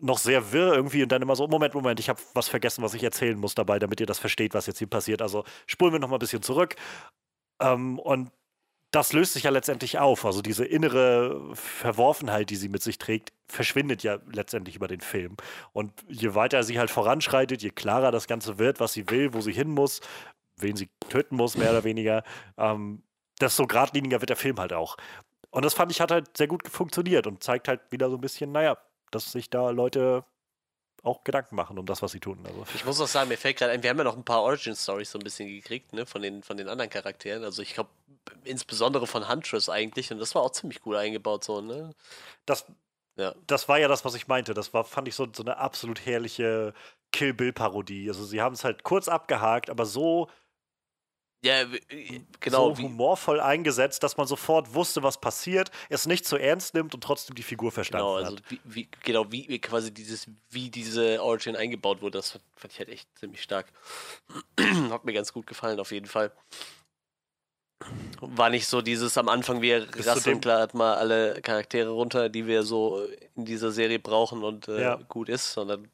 noch 0.00 0.18
sehr 0.18 0.52
wirr 0.52 0.74
irgendwie 0.74 1.02
und 1.02 1.10
dann 1.10 1.22
immer 1.22 1.36
so, 1.36 1.46
Moment, 1.46 1.74
Moment, 1.74 2.00
ich 2.00 2.08
habe 2.08 2.20
was 2.34 2.48
vergessen, 2.48 2.82
was 2.82 2.94
ich 2.94 3.02
erzählen 3.02 3.38
muss 3.38 3.54
dabei, 3.54 3.78
damit 3.78 4.00
ihr 4.00 4.06
das 4.06 4.18
versteht, 4.18 4.54
was 4.54 4.66
jetzt 4.66 4.78
hier 4.78 4.88
passiert. 4.88 5.22
Also 5.22 5.44
spulen 5.66 5.92
wir 5.92 6.00
noch 6.00 6.08
mal 6.08 6.16
ein 6.16 6.20
bisschen 6.20 6.42
zurück 6.42 6.76
ähm, 7.60 7.98
und 7.98 8.30
das 8.92 9.14
löst 9.14 9.32
sich 9.32 9.44
ja 9.44 9.50
letztendlich 9.50 9.98
auf. 9.98 10.26
Also 10.26 10.42
diese 10.42 10.66
innere 10.66 11.54
Verworfenheit, 11.54 12.50
die 12.50 12.56
sie 12.56 12.68
mit 12.68 12.82
sich 12.82 12.98
trägt, 12.98 13.32
verschwindet 13.46 14.02
ja 14.02 14.18
letztendlich 14.30 14.76
über 14.76 14.86
den 14.86 15.00
Film. 15.00 15.36
Und 15.72 15.92
je 16.08 16.34
weiter 16.34 16.62
sie 16.62 16.78
halt 16.78 16.90
voranschreitet, 16.90 17.62
je 17.62 17.70
klarer 17.70 18.10
das 18.10 18.26
Ganze 18.26 18.58
wird, 18.58 18.80
was 18.80 18.92
sie 18.92 19.08
will, 19.08 19.32
wo 19.32 19.40
sie 19.40 19.52
hin 19.52 19.70
muss, 19.70 20.02
wen 20.58 20.76
sie 20.76 20.90
töten 21.08 21.36
muss, 21.36 21.56
mehr 21.56 21.70
oder 21.70 21.84
weniger, 21.84 22.22
ähm, 22.58 23.02
desto 23.40 23.66
geradliniger 23.66 24.20
wird 24.20 24.28
der 24.28 24.36
Film 24.36 24.60
halt 24.60 24.74
auch. 24.74 24.98
Und 25.50 25.64
das 25.64 25.74
fand 25.74 25.90
ich 25.90 26.00
hat 26.00 26.10
halt 26.10 26.36
sehr 26.36 26.46
gut 26.46 26.68
funktioniert 26.68 27.26
und 27.26 27.42
zeigt 27.42 27.68
halt 27.68 27.80
wieder 27.90 28.10
so 28.10 28.16
ein 28.16 28.20
bisschen, 28.20 28.52
naja, 28.52 28.76
dass 29.14 29.32
sich 29.32 29.50
da 29.50 29.70
Leute 29.70 30.24
auch 31.02 31.24
Gedanken 31.24 31.56
machen 31.56 31.78
um 31.78 31.86
das, 31.86 32.02
was 32.02 32.12
sie 32.12 32.20
tun. 32.20 32.38
Also. 32.44 32.64
Ich 32.74 32.84
muss 32.84 33.00
auch 33.00 33.08
sagen, 33.08 33.28
mir 33.28 33.36
fällt 33.36 33.58
gerade 33.58 33.72
ein, 33.72 33.82
wir 33.82 33.90
haben 33.90 33.98
ja 33.98 34.04
noch 34.04 34.16
ein 34.16 34.24
paar 34.24 34.42
Origin-Stories 34.42 35.10
so 35.10 35.18
ein 35.18 35.24
bisschen 35.24 35.48
gekriegt, 35.48 35.92
ne, 35.92 36.06
von 36.06 36.22
den, 36.22 36.42
von 36.42 36.56
den 36.56 36.68
anderen 36.68 36.90
Charakteren. 36.90 37.44
Also 37.44 37.62
ich 37.62 37.74
glaube, 37.74 37.90
insbesondere 38.44 39.06
von 39.06 39.28
Huntress 39.28 39.68
eigentlich, 39.68 40.12
und 40.12 40.18
das 40.18 40.34
war 40.34 40.42
auch 40.42 40.52
ziemlich 40.52 40.80
gut 40.80 40.94
eingebaut, 40.94 41.42
so, 41.42 41.60
ne? 41.60 41.92
Das, 42.46 42.66
ja. 43.16 43.34
das 43.46 43.68
war 43.68 43.78
ja 43.78 43.88
das, 43.88 44.04
was 44.04 44.14
ich 44.14 44.28
meinte. 44.28 44.54
Das 44.54 44.72
war, 44.72 44.84
fand 44.84 45.08
ich, 45.08 45.16
so, 45.16 45.26
so 45.32 45.42
eine 45.42 45.56
absolut 45.56 46.06
herrliche 46.06 46.72
Kill 47.10 47.34
Bill-Parodie. 47.34 48.08
Also 48.08 48.24
sie 48.24 48.40
haben 48.40 48.54
es 48.54 48.64
halt 48.64 48.84
kurz 48.84 49.08
abgehakt, 49.08 49.70
aber 49.70 49.86
so 49.86 50.28
ja, 51.44 51.64
genau. 52.38 52.74
So 52.74 52.82
humorvoll 52.82 53.40
eingesetzt, 53.40 54.02
dass 54.04 54.16
man 54.16 54.28
sofort 54.28 54.74
wusste, 54.74 55.02
was 55.02 55.20
passiert, 55.20 55.72
es 55.88 56.06
nicht 56.06 56.24
zu 56.24 56.36
ernst 56.36 56.74
nimmt 56.74 56.94
und 56.94 57.02
trotzdem 57.02 57.34
die 57.34 57.42
Figur 57.42 57.72
verstanden 57.72 58.06
genau, 58.06 58.16
also 58.16 58.36
hat. 58.36 58.42
Wie, 58.48 58.60
wie, 58.64 58.88
genau, 59.02 59.30
wie 59.32 59.58
quasi 59.58 59.92
dieses, 59.92 60.28
wie 60.50 60.70
diese 60.70 61.20
Origin 61.20 61.56
eingebaut 61.56 62.00
wurde, 62.00 62.18
das 62.18 62.38
fand 62.54 62.72
ich 62.72 62.78
halt 62.78 62.90
echt 62.90 63.08
ziemlich 63.18 63.42
stark. 63.42 63.66
hat 64.90 65.04
mir 65.04 65.12
ganz 65.12 65.32
gut 65.32 65.48
gefallen, 65.48 65.80
auf 65.80 65.90
jeden 65.90 66.06
Fall. 66.06 66.30
War 68.20 68.48
nicht 68.48 68.68
so 68.68 68.80
dieses 68.80 69.18
am 69.18 69.28
Anfang, 69.28 69.60
wir 69.60 69.88
rasseln 70.06 70.40
klar 70.40 70.68
mal 70.74 70.94
alle 70.94 71.42
Charaktere 71.42 71.90
runter, 71.90 72.28
die 72.28 72.46
wir 72.46 72.62
so 72.62 73.04
in 73.34 73.44
dieser 73.44 73.72
Serie 73.72 73.98
brauchen 73.98 74.44
und 74.44 74.68
äh, 74.68 74.80
ja. 74.80 75.00
gut 75.08 75.28
ist, 75.28 75.52
sondern 75.52 75.90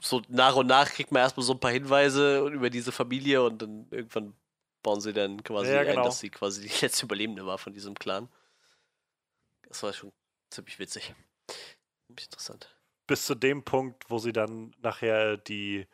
so 0.00 0.22
nach 0.28 0.56
und 0.56 0.66
nach 0.66 0.90
kriegt 0.90 1.12
man 1.12 1.22
erstmal 1.22 1.44
so 1.44 1.52
ein 1.52 1.60
paar 1.60 1.70
Hinweise 1.70 2.46
über 2.48 2.70
diese 2.70 2.92
Familie 2.92 3.42
und 3.42 3.62
dann 3.62 3.86
irgendwann 3.90 4.34
bauen 4.82 5.00
sie 5.00 5.12
dann 5.12 5.42
quasi 5.42 5.72
ja, 5.72 5.82
genau. 5.82 6.00
ein, 6.00 6.04
dass 6.04 6.20
sie 6.20 6.30
quasi 6.30 6.62
die 6.62 6.72
letzte 6.80 7.06
Überlebende 7.06 7.46
war 7.46 7.58
von 7.58 7.72
diesem 7.72 7.94
Clan. 7.94 8.28
Das 9.66 9.82
war 9.82 9.92
schon 9.92 10.12
ziemlich 10.50 10.78
witzig. 10.78 11.14
Ziemlich 12.06 12.26
interessant. 12.26 12.74
Bis 13.06 13.26
zu 13.26 13.34
dem 13.34 13.64
Punkt, 13.64 14.08
wo 14.08 14.18
sie 14.18 14.32
dann 14.32 14.74
nachher 14.80 15.36
die, 15.36 15.86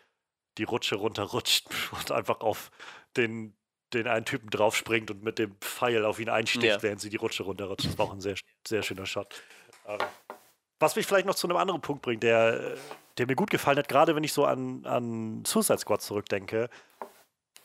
die 0.58 0.64
Rutsche 0.64 0.96
runterrutscht 0.96 1.66
und 1.92 2.12
einfach 2.12 2.40
auf 2.40 2.70
den, 3.16 3.56
den 3.92 4.06
einen 4.06 4.26
Typen 4.26 4.50
draufspringt 4.50 5.10
und 5.10 5.22
mit 5.22 5.38
dem 5.38 5.56
Pfeil 5.60 6.04
auf 6.04 6.20
ihn 6.20 6.28
einsticht, 6.28 6.64
ja. 6.64 6.82
während 6.82 7.00
sie 7.00 7.10
die 7.10 7.16
Rutsche 7.16 7.44
runterrutscht. 7.44 7.86
Das 7.86 7.98
war 7.98 8.06
auch 8.06 8.12
ein 8.12 8.20
sehr, 8.20 8.36
sehr 8.66 8.82
schöner 8.82 9.06
Shot. 9.06 9.42
Ähm, 9.86 9.98
was 10.78 10.96
mich 10.96 11.06
vielleicht 11.06 11.26
noch 11.26 11.34
zu 11.34 11.46
einem 11.46 11.56
anderen 11.56 11.80
Punkt 11.80 12.02
bringt, 12.02 12.22
der, 12.22 12.76
der 13.18 13.26
mir 13.26 13.36
gut 13.36 13.50
gefallen 13.50 13.78
hat, 13.78 13.88
gerade 13.88 14.16
wenn 14.16 14.24
ich 14.24 14.32
so 14.32 14.44
an, 14.44 14.84
an 14.84 15.44
Suicide 15.44 15.78
Squad 15.78 16.02
zurückdenke. 16.02 16.68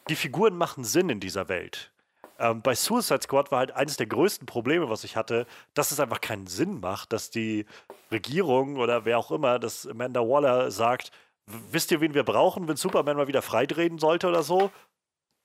Die 0.10 0.16
Figuren 0.16 0.56
machen 0.56 0.84
Sinn 0.84 1.10
in 1.10 1.20
dieser 1.20 1.50
Welt. 1.50 1.92
Ähm, 2.40 2.62
bei 2.62 2.74
Suicide 2.74 3.22
Squad 3.22 3.52
war 3.52 3.60
halt 3.60 3.72
eines 3.72 3.98
der 3.98 4.08
größten 4.08 4.46
Probleme, 4.46 4.90
was 4.90 5.04
ich 5.04 5.16
hatte, 5.18 5.46
dass 5.74 5.92
es 5.92 6.00
einfach 6.00 6.22
keinen 6.22 6.48
Sinn 6.48 6.80
macht, 6.80 7.12
dass 7.12 7.30
die 7.30 7.66
Regierung 8.12 8.78
oder 8.78 9.06
wer 9.06 9.20
auch 9.20 9.32
immer, 9.32 9.60
dass 9.60 9.86
Amanda 9.86 10.22
Waller 10.22 10.72
sagt, 10.72 11.12
wisst 11.46 11.92
ihr, 11.92 12.00
wen 12.00 12.14
wir 12.14 12.24
brauchen, 12.24 12.68
wenn 12.68 12.78
Superman 12.78 13.18
mal 13.18 13.28
wieder 13.28 13.42
freidrehen 13.42 14.00
sollte 14.00 14.28
oder 14.28 14.44
so? 14.44 14.72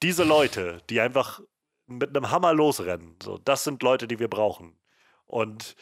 Diese 0.02 0.22
Leute, 0.22 0.82
die 0.88 1.00
einfach 1.00 1.40
mit 1.86 2.16
einem 2.16 2.30
Hammer 2.30 2.54
losrennen. 2.54 3.16
So, 3.22 3.38
das 3.38 3.64
sind 3.64 3.82
Leute, 3.82 4.06
die 4.06 4.18
wir 4.18 4.28
brauchen. 4.28 4.76
Und 5.26 5.74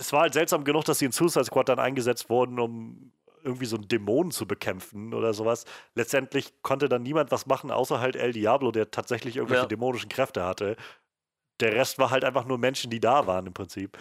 es 0.00 0.14
war 0.14 0.22
halt 0.22 0.32
seltsam 0.32 0.64
genug, 0.64 0.84
dass 0.86 0.98
sie 0.98 1.04
in 1.04 1.12
Suicide 1.12 1.44
Squad 1.44 1.68
dann 1.68 1.78
eingesetzt 1.78 2.30
wurden, 2.30 2.58
um 2.58 3.12
irgendwie 3.44 3.66
so 3.66 3.76
einen 3.76 3.86
Dämonen 3.86 4.32
zu 4.32 4.46
bekämpfen 4.46 5.12
oder 5.12 5.34
sowas. 5.34 5.66
Letztendlich 5.94 6.62
konnte 6.62 6.88
dann 6.88 7.02
niemand 7.02 7.30
was 7.30 7.46
machen, 7.46 7.70
außer 7.70 8.00
halt 8.00 8.16
El 8.16 8.32
Diablo, 8.32 8.72
der 8.72 8.90
tatsächlich 8.90 9.36
irgendwelche 9.36 9.64
ja. 9.64 9.68
dämonischen 9.68 10.08
Kräfte 10.08 10.44
hatte. 10.44 10.76
Der 11.60 11.74
Rest 11.74 11.98
war 11.98 12.10
halt 12.10 12.24
einfach 12.24 12.46
nur 12.46 12.56
Menschen, 12.56 12.90
die 12.90 13.00
da 13.00 13.26
waren 13.26 13.46
im 13.46 13.52
Prinzip. 13.52 13.98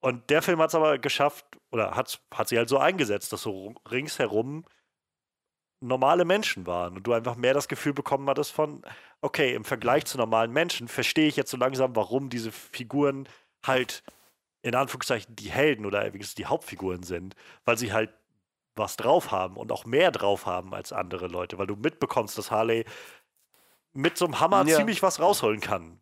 Und 0.00 0.28
der 0.30 0.42
Film 0.42 0.60
hat 0.60 0.70
es 0.70 0.74
aber 0.74 0.98
geschafft, 0.98 1.46
oder 1.70 1.92
hat, 1.92 2.20
hat 2.34 2.48
sie 2.48 2.58
halt 2.58 2.68
so 2.68 2.78
eingesetzt, 2.78 3.32
dass 3.32 3.42
so 3.42 3.74
ringsherum 3.90 4.64
normale 5.80 6.24
Menschen 6.24 6.66
waren 6.66 6.96
und 6.96 7.06
du 7.06 7.12
einfach 7.12 7.36
mehr 7.36 7.54
das 7.54 7.68
Gefühl 7.68 7.92
bekommen 7.92 8.28
hattest 8.28 8.50
von, 8.50 8.82
okay, 9.20 9.54
im 9.54 9.64
Vergleich 9.64 10.06
zu 10.06 10.18
normalen 10.18 10.52
Menschen 10.52 10.88
verstehe 10.88 11.28
ich 11.28 11.36
jetzt 11.36 11.50
so 11.50 11.56
langsam, 11.56 11.94
warum 11.94 12.30
diese 12.30 12.50
Figuren 12.50 13.28
halt 13.64 14.02
in 14.66 14.74
Anführungszeichen 14.74 15.36
die 15.36 15.50
Helden 15.50 15.86
oder 15.86 16.02
wenigstens 16.12 16.34
die 16.34 16.46
Hauptfiguren 16.46 17.04
sind, 17.04 17.36
weil 17.64 17.78
sie 17.78 17.92
halt 17.92 18.10
was 18.74 18.96
drauf 18.96 19.30
haben 19.30 19.56
und 19.56 19.70
auch 19.70 19.84
mehr 19.84 20.10
drauf 20.10 20.44
haben 20.44 20.74
als 20.74 20.92
andere 20.92 21.28
Leute, 21.28 21.56
weil 21.56 21.68
du 21.68 21.76
mitbekommst, 21.76 22.36
dass 22.36 22.50
Harley 22.50 22.84
mit 23.92 24.18
so 24.18 24.24
einem 24.24 24.40
Hammer 24.40 24.66
ja. 24.66 24.76
ziemlich 24.76 25.04
was 25.04 25.20
rausholen 25.20 25.60
kann 25.60 26.00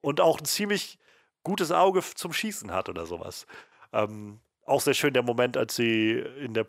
und 0.00 0.20
auch 0.20 0.38
ein 0.38 0.44
ziemlich 0.44 1.00
gutes 1.42 1.72
Auge 1.72 2.02
zum 2.14 2.32
Schießen 2.32 2.70
hat 2.70 2.88
oder 2.88 3.04
sowas. 3.04 3.46
Ähm, 3.92 4.38
auch 4.64 4.80
sehr 4.80 4.94
schön 4.94 5.12
der 5.12 5.24
Moment, 5.24 5.56
als 5.56 5.74
sie 5.74 6.12
in 6.12 6.54
der 6.54 6.64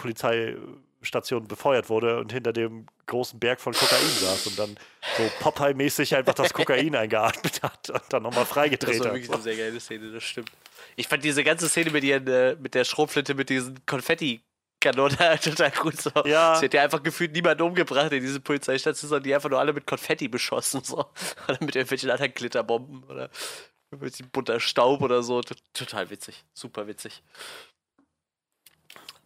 Polizeistation 1.06 1.48
befeuert 1.48 1.90
wurde 1.90 2.19
und 2.19 2.32
hinter 2.32 2.53
dem 2.53 2.88
großen 3.06 3.40
Berg 3.40 3.61
von 3.61 3.73
Kokain 3.73 3.99
saß 3.99 4.48
und 4.48 4.60
dann 4.60 4.77
so 5.18 5.23
Popeye-mäßig 5.40 6.15
einfach 6.15 6.34
das 6.34 6.53
Kokain 6.53 6.95
eingeatmet 6.95 7.61
hat 7.61 7.90
und 7.90 8.02
dann 8.10 8.23
nochmal 8.23 8.45
freigedreht 8.45 8.95
hat. 8.95 8.99
Das 8.99 9.06
war 9.06 9.14
wirklich 9.14 9.32
eine 9.32 9.41
sehr 9.41 9.56
geile 9.56 9.80
Szene, 9.80 10.11
das 10.11 10.23
stimmt. 10.23 10.52
Ich 10.95 11.07
fand 11.07 11.23
diese 11.23 11.44
ganze 11.44 11.69
Szene 11.69 11.91
mit, 11.91 12.03
ihren, 12.03 12.27
äh, 12.27 12.56
mit 12.56 12.73
der 12.73 12.84
Schrotflinte 12.84 13.36
mit 13.36 13.49
diesen 13.49 13.86
Konfetti 13.86 14.41
Kanone 14.80 15.40
total 15.44 15.72
gut 15.72 15.99
so. 15.99 16.11
Ja. 16.26 16.56
Sie 16.56 16.65
hat 16.65 16.73
ja 16.73 16.84
einfach 16.84 17.02
gefühlt 17.02 17.32
niemanden 17.32 17.64
umgebracht 17.64 18.11
in 18.11 18.22
diese 18.22 18.40
Polizeistation, 18.40 19.10
sondern 19.10 19.23
die 19.23 19.34
einfach 19.34 19.49
nur 19.49 19.60
alle 19.60 19.73
mit 19.73 19.88
Konfetti 19.88 20.27
beschossen 20.27 20.84
so. 20.84 20.98
Oder 21.48 21.57
mit 21.61 21.76
irgendwelchen 21.76 22.11
anderen 22.11 22.34
Glitterbomben 22.34 23.03
oder 23.03 23.30
mit 23.91 24.32
bunter 24.32 24.60
Staub 24.60 25.02
oder 25.02 25.23
so. 25.23 25.41
Total 25.73 26.10
witzig. 26.10 26.44
Super 26.53 26.88
witzig. 26.88 27.23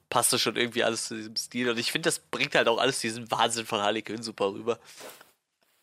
Passte 0.10 0.40
schon 0.40 0.56
irgendwie 0.56 0.84
alles 0.84 1.07
zu 1.07 1.15
diesem 1.15 1.36
Stil. 1.36 1.69
Und 1.69 1.77
ich 1.77 1.91
finde, 1.91 2.07
das 2.07 2.19
bringt 2.19 2.56
halt 2.56 2.68
auch 2.68 2.80
alles 2.80 2.99
diesen 2.99 3.30
Wahnsinn 3.31 3.65
von 3.65 3.81
Harley 3.81 4.02
Quinn 4.02 4.23
super 4.23 4.52
rüber. 4.52 4.80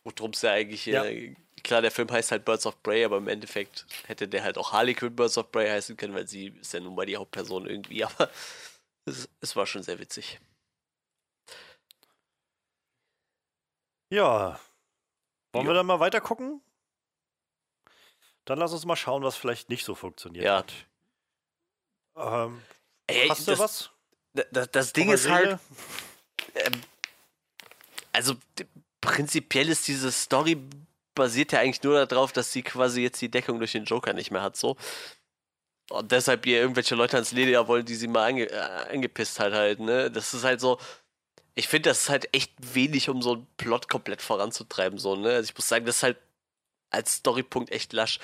Worum 0.03 0.31
es 0.31 0.41
ja 0.41 0.51
eigentlich 0.51 0.85
ja. 0.85 1.05
Äh, 1.05 1.35
klar, 1.63 1.81
der 1.81 1.91
Film 1.91 2.09
heißt 2.09 2.31
halt 2.31 2.45
Birds 2.45 2.65
of 2.65 2.81
Prey, 2.81 3.03
aber 3.03 3.17
im 3.17 3.27
Endeffekt 3.27 3.85
hätte 4.05 4.27
der 4.27 4.43
halt 4.43 4.57
auch 4.57 4.71
Harley 4.71 4.93
Quinn 4.93 5.15
Birds 5.15 5.37
of 5.37 5.51
Prey 5.51 5.69
heißen 5.69 5.97
können, 5.97 6.13
weil 6.13 6.27
sie 6.27 6.47
ist 6.61 6.73
ja 6.73 6.79
nun 6.79 6.95
mal 6.95 7.05
die 7.05 7.17
Hauptperson 7.17 7.67
irgendwie, 7.67 8.03
aber 8.03 8.29
es, 9.05 9.29
es 9.41 9.55
war 9.55 9.65
schon 9.65 9.83
sehr 9.83 9.99
witzig. 9.99 10.39
Ja. 14.09 14.59
Wollen 15.51 15.65
ja. 15.65 15.71
wir 15.71 15.73
dann 15.73 15.85
mal 15.85 15.99
weiter 15.99 16.21
gucken? 16.21 16.61
Dann 18.45 18.59
lass 18.59 18.71
uns 18.71 18.85
mal 18.85 18.95
schauen, 18.95 19.23
was 19.23 19.35
vielleicht 19.35 19.69
nicht 19.69 19.83
so 19.83 19.93
funktioniert 19.93 20.45
ja. 20.45 20.57
hat. 20.59 20.73
Ähm, 22.15 22.61
Ey, 23.07 23.27
hast 23.27 23.45
du 23.45 23.51
das, 23.51 23.59
was? 23.59 23.91
Das, 24.33 24.71
das 24.71 24.93
Ding 24.93 25.11
ist 25.11 25.29
halt. 25.29 25.59
Ähm, 26.55 26.81
also 28.13 28.35
prinzipiell 29.01 29.69
ist 29.69 29.87
diese 29.87 30.11
Story 30.11 30.57
basiert 31.15 31.51
ja 31.51 31.59
eigentlich 31.59 31.83
nur 31.83 32.05
darauf, 32.05 32.31
dass 32.31 32.51
sie 32.51 32.61
quasi 32.61 33.01
jetzt 33.01 33.21
die 33.21 33.29
Deckung 33.29 33.57
durch 33.59 33.73
den 33.73 33.85
Joker 33.85 34.13
nicht 34.13 34.31
mehr 34.31 34.43
hat. 34.43 34.55
So. 34.55 34.77
Und 35.89 36.11
deshalb 36.11 36.45
ihr 36.45 36.59
irgendwelche 36.59 36.95
Leute 36.95 37.15
ans 37.15 37.31
Leder 37.31 37.67
wollen, 37.67 37.85
die 37.85 37.95
sie 37.95 38.07
mal 38.07 38.25
ange, 38.27 38.49
äh, 38.49 38.93
angepisst 38.93 39.39
halt 39.39 39.53
halt, 39.53 39.79
ne? 39.79 40.11
Das 40.11 40.33
ist 40.33 40.43
halt 40.43 40.61
so. 40.61 40.79
Ich 41.55 41.67
finde, 41.67 41.89
das 41.89 42.03
ist 42.03 42.09
halt 42.09 42.33
echt 42.33 42.53
wenig, 42.75 43.09
um 43.09 43.21
so 43.21 43.33
einen 43.33 43.47
Plot 43.57 43.89
komplett 43.89 44.21
voranzutreiben, 44.21 44.99
so, 44.99 45.15
ne? 45.15 45.29
Also 45.29 45.49
ich 45.49 45.55
muss 45.57 45.67
sagen, 45.67 45.85
das 45.85 45.97
ist 45.97 46.03
halt 46.03 46.17
als 46.91 47.15
Storypunkt 47.15 47.71
echt 47.71 47.93
lasch. 47.93 48.19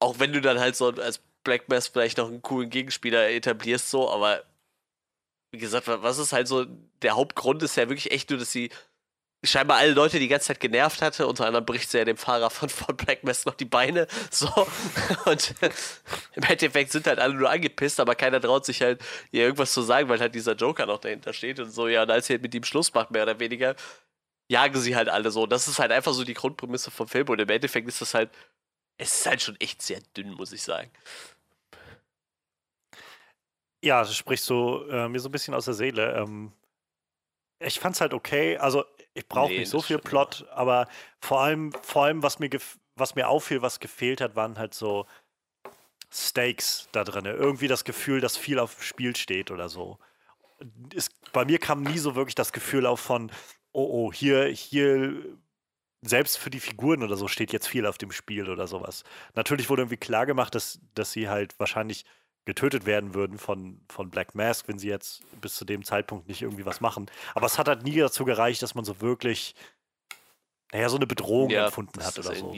Auch 0.00 0.18
wenn 0.18 0.32
du 0.32 0.40
dann 0.40 0.58
halt 0.58 0.76
so 0.76 0.88
als 0.90 1.20
Black 1.44 1.68
Mass 1.68 1.88
vielleicht 1.88 2.18
noch 2.18 2.28
einen 2.28 2.42
coolen 2.42 2.70
Gegenspieler 2.70 3.30
etablierst, 3.30 3.90
so, 3.90 4.10
aber 4.10 4.42
wie 5.56 5.60
gesagt, 5.60 5.88
was 5.88 6.18
ist 6.18 6.32
halt 6.34 6.48
so, 6.48 6.66
der 7.00 7.16
Hauptgrund 7.16 7.62
ist 7.62 7.76
ja 7.76 7.88
wirklich 7.88 8.10
echt 8.10 8.28
nur, 8.28 8.38
dass 8.38 8.52
sie 8.52 8.70
scheinbar 9.42 9.78
alle 9.78 9.92
Leute 9.92 10.18
die 10.18 10.28
ganze 10.28 10.48
Zeit 10.48 10.60
genervt 10.60 11.00
hatte. 11.00 11.26
Unter 11.26 11.46
anderem 11.46 11.64
bricht 11.64 11.90
sie 11.90 11.98
ja 11.98 12.04
dem 12.04 12.18
Fahrer 12.18 12.50
von, 12.50 12.68
von 12.68 12.94
Black 12.96 13.24
Mass 13.24 13.46
noch 13.46 13.54
die 13.54 13.64
Beine. 13.64 14.06
So. 14.30 14.48
Und 15.24 15.54
im 16.34 16.42
Endeffekt 16.42 16.92
sind 16.92 17.06
halt 17.06 17.18
alle 17.18 17.34
nur 17.34 17.48
angepisst, 17.48 18.00
aber 18.00 18.14
keiner 18.14 18.40
traut 18.40 18.66
sich 18.66 18.82
halt, 18.82 19.00
ihr 19.30 19.44
irgendwas 19.44 19.72
zu 19.72 19.80
sagen, 19.80 20.08
weil 20.08 20.20
halt 20.20 20.34
dieser 20.34 20.54
Joker 20.54 20.84
noch 20.84 20.98
dahinter 20.98 21.32
steht 21.32 21.58
und 21.58 21.70
so. 21.70 21.88
Ja, 21.88 22.02
und 22.02 22.10
als 22.10 22.26
sie 22.26 22.34
halt 22.34 22.42
mit 22.42 22.54
ihm 22.54 22.64
Schluss 22.64 22.92
macht, 22.92 23.10
mehr 23.12 23.22
oder 23.22 23.40
weniger, 23.40 23.76
jagen 24.48 24.78
sie 24.78 24.94
halt 24.94 25.08
alle 25.08 25.30
so. 25.30 25.46
Das 25.46 25.68
ist 25.68 25.78
halt 25.78 25.92
einfach 25.92 26.12
so 26.12 26.24
die 26.24 26.34
Grundprämisse 26.34 26.90
vom 26.90 27.08
Film. 27.08 27.28
Und 27.28 27.40
im 27.40 27.48
Endeffekt 27.48 27.88
ist 27.88 28.00
das 28.00 28.14
halt, 28.14 28.30
es 28.98 29.20
ist 29.20 29.26
halt 29.26 29.42
schon 29.42 29.56
echt 29.60 29.80
sehr 29.80 30.00
dünn, 30.16 30.32
muss 30.32 30.52
ich 30.52 30.62
sagen. 30.62 30.90
Ja, 33.86 34.00
das 34.00 34.16
sprichst 34.16 34.50
du 34.50 34.84
äh, 34.90 35.08
mir 35.08 35.20
so 35.20 35.28
ein 35.28 35.32
bisschen 35.32 35.54
aus 35.54 35.66
der 35.66 35.74
Seele. 35.74 36.16
Ähm, 36.16 36.52
ich 37.60 37.78
fand's 37.78 38.00
halt 38.00 38.14
okay. 38.14 38.56
Also 38.58 38.84
ich 39.14 39.28
brauche 39.28 39.52
nee, 39.52 39.60
nicht 39.60 39.70
so 39.70 39.80
viel 39.80 39.98
Plot, 39.98 40.40
ja. 40.40 40.52
aber 40.52 40.88
vor 41.20 41.40
allem, 41.40 41.72
vor 41.82 42.04
allem, 42.04 42.20
was 42.24 42.40
mir, 42.40 42.50
was 42.96 43.14
mir 43.14 43.28
auffiel, 43.28 43.62
was 43.62 43.78
gefehlt 43.78 44.20
hat, 44.20 44.34
waren 44.34 44.58
halt 44.58 44.74
so 44.74 45.06
Stakes 46.12 46.88
da 46.90 47.04
drin. 47.04 47.26
Irgendwie 47.26 47.68
das 47.68 47.84
Gefühl, 47.84 48.20
dass 48.20 48.36
viel 48.36 48.58
auf 48.58 48.74
dem 48.74 48.82
Spiel 48.82 49.14
steht 49.14 49.52
oder 49.52 49.68
so. 49.68 49.98
Ist, 50.92 51.12
bei 51.32 51.44
mir 51.44 51.58
kam 51.58 51.82
nie 51.82 51.98
so 51.98 52.16
wirklich 52.16 52.34
das 52.34 52.52
Gefühl 52.52 52.86
auf 52.86 52.98
von, 52.98 53.30
oh, 53.70 54.06
oh, 54.06 54.12
hier, 54.12 54.46
hier, 54.46 55.22
selbst 56.02 56.38
für 56.38 56.50
die 56.50 56.60
Figuren 56.60 57.04
oder 57.04 57.16
so 57.16 57.28
steht 57.28 57.52
jetzt 57.52 57.68
viel 57.68 57.86
auf 57.86 57.98
dem 57.98 58.10
Spiel 58.10 58.50
oder 58.50 58.66
sowas. 58.66 59.04
Natürlich 59.34 59.70
wurde 59.70 59.82
irgendwie 59.82 59.96
klar 59.96 60.26
gemacht, 60.26 60.54
dass, 60.56 60.80
dass 60.94 61.12
sie 61.12 61.28
halt 61.28 61.58
wahrscheinlich 61.58 62.04
getötet 62.46 62.86
werden 62.86 63.12
würden 63.12 63.38
von, 63.38 63.80
von 63.88 64.08
Black 64.08 64.34
Mask, 64.34 64.68
wenn 64.68 64.78
sie 64.78 64.88
jetzt 64.88 65.22
bis 65.40 65.56
zu 65.56 65.64
dem 65.64 65.84
Zeitpunkt 65.84 66.28
nicht 66.28 66.42
irgendwie 66.42 66.64
was 66.64 66.80
machen. 66.80 67.10
Aber 67.34 67.46
es 67.46 67.58
hat 67.58 67.68
halt 67.68 67.82
nie 67.82 67.96
dazu 67.98 68.24
gereicht, 68.24 68.62
dass 68.62 68.74
man 68.74 68.84
so 68.84 69.00
wirklich, 69.00 69.54
naja, 70.72 70.88
so 70.88 70.96
eine 70.96 71.08
Bedrohung 71.08 71.50
ja, 71.50 71.66
empfunden 71.66 72.02
hat 72.02 72.18
oder 72.18 72.34
so. 72.34 72.56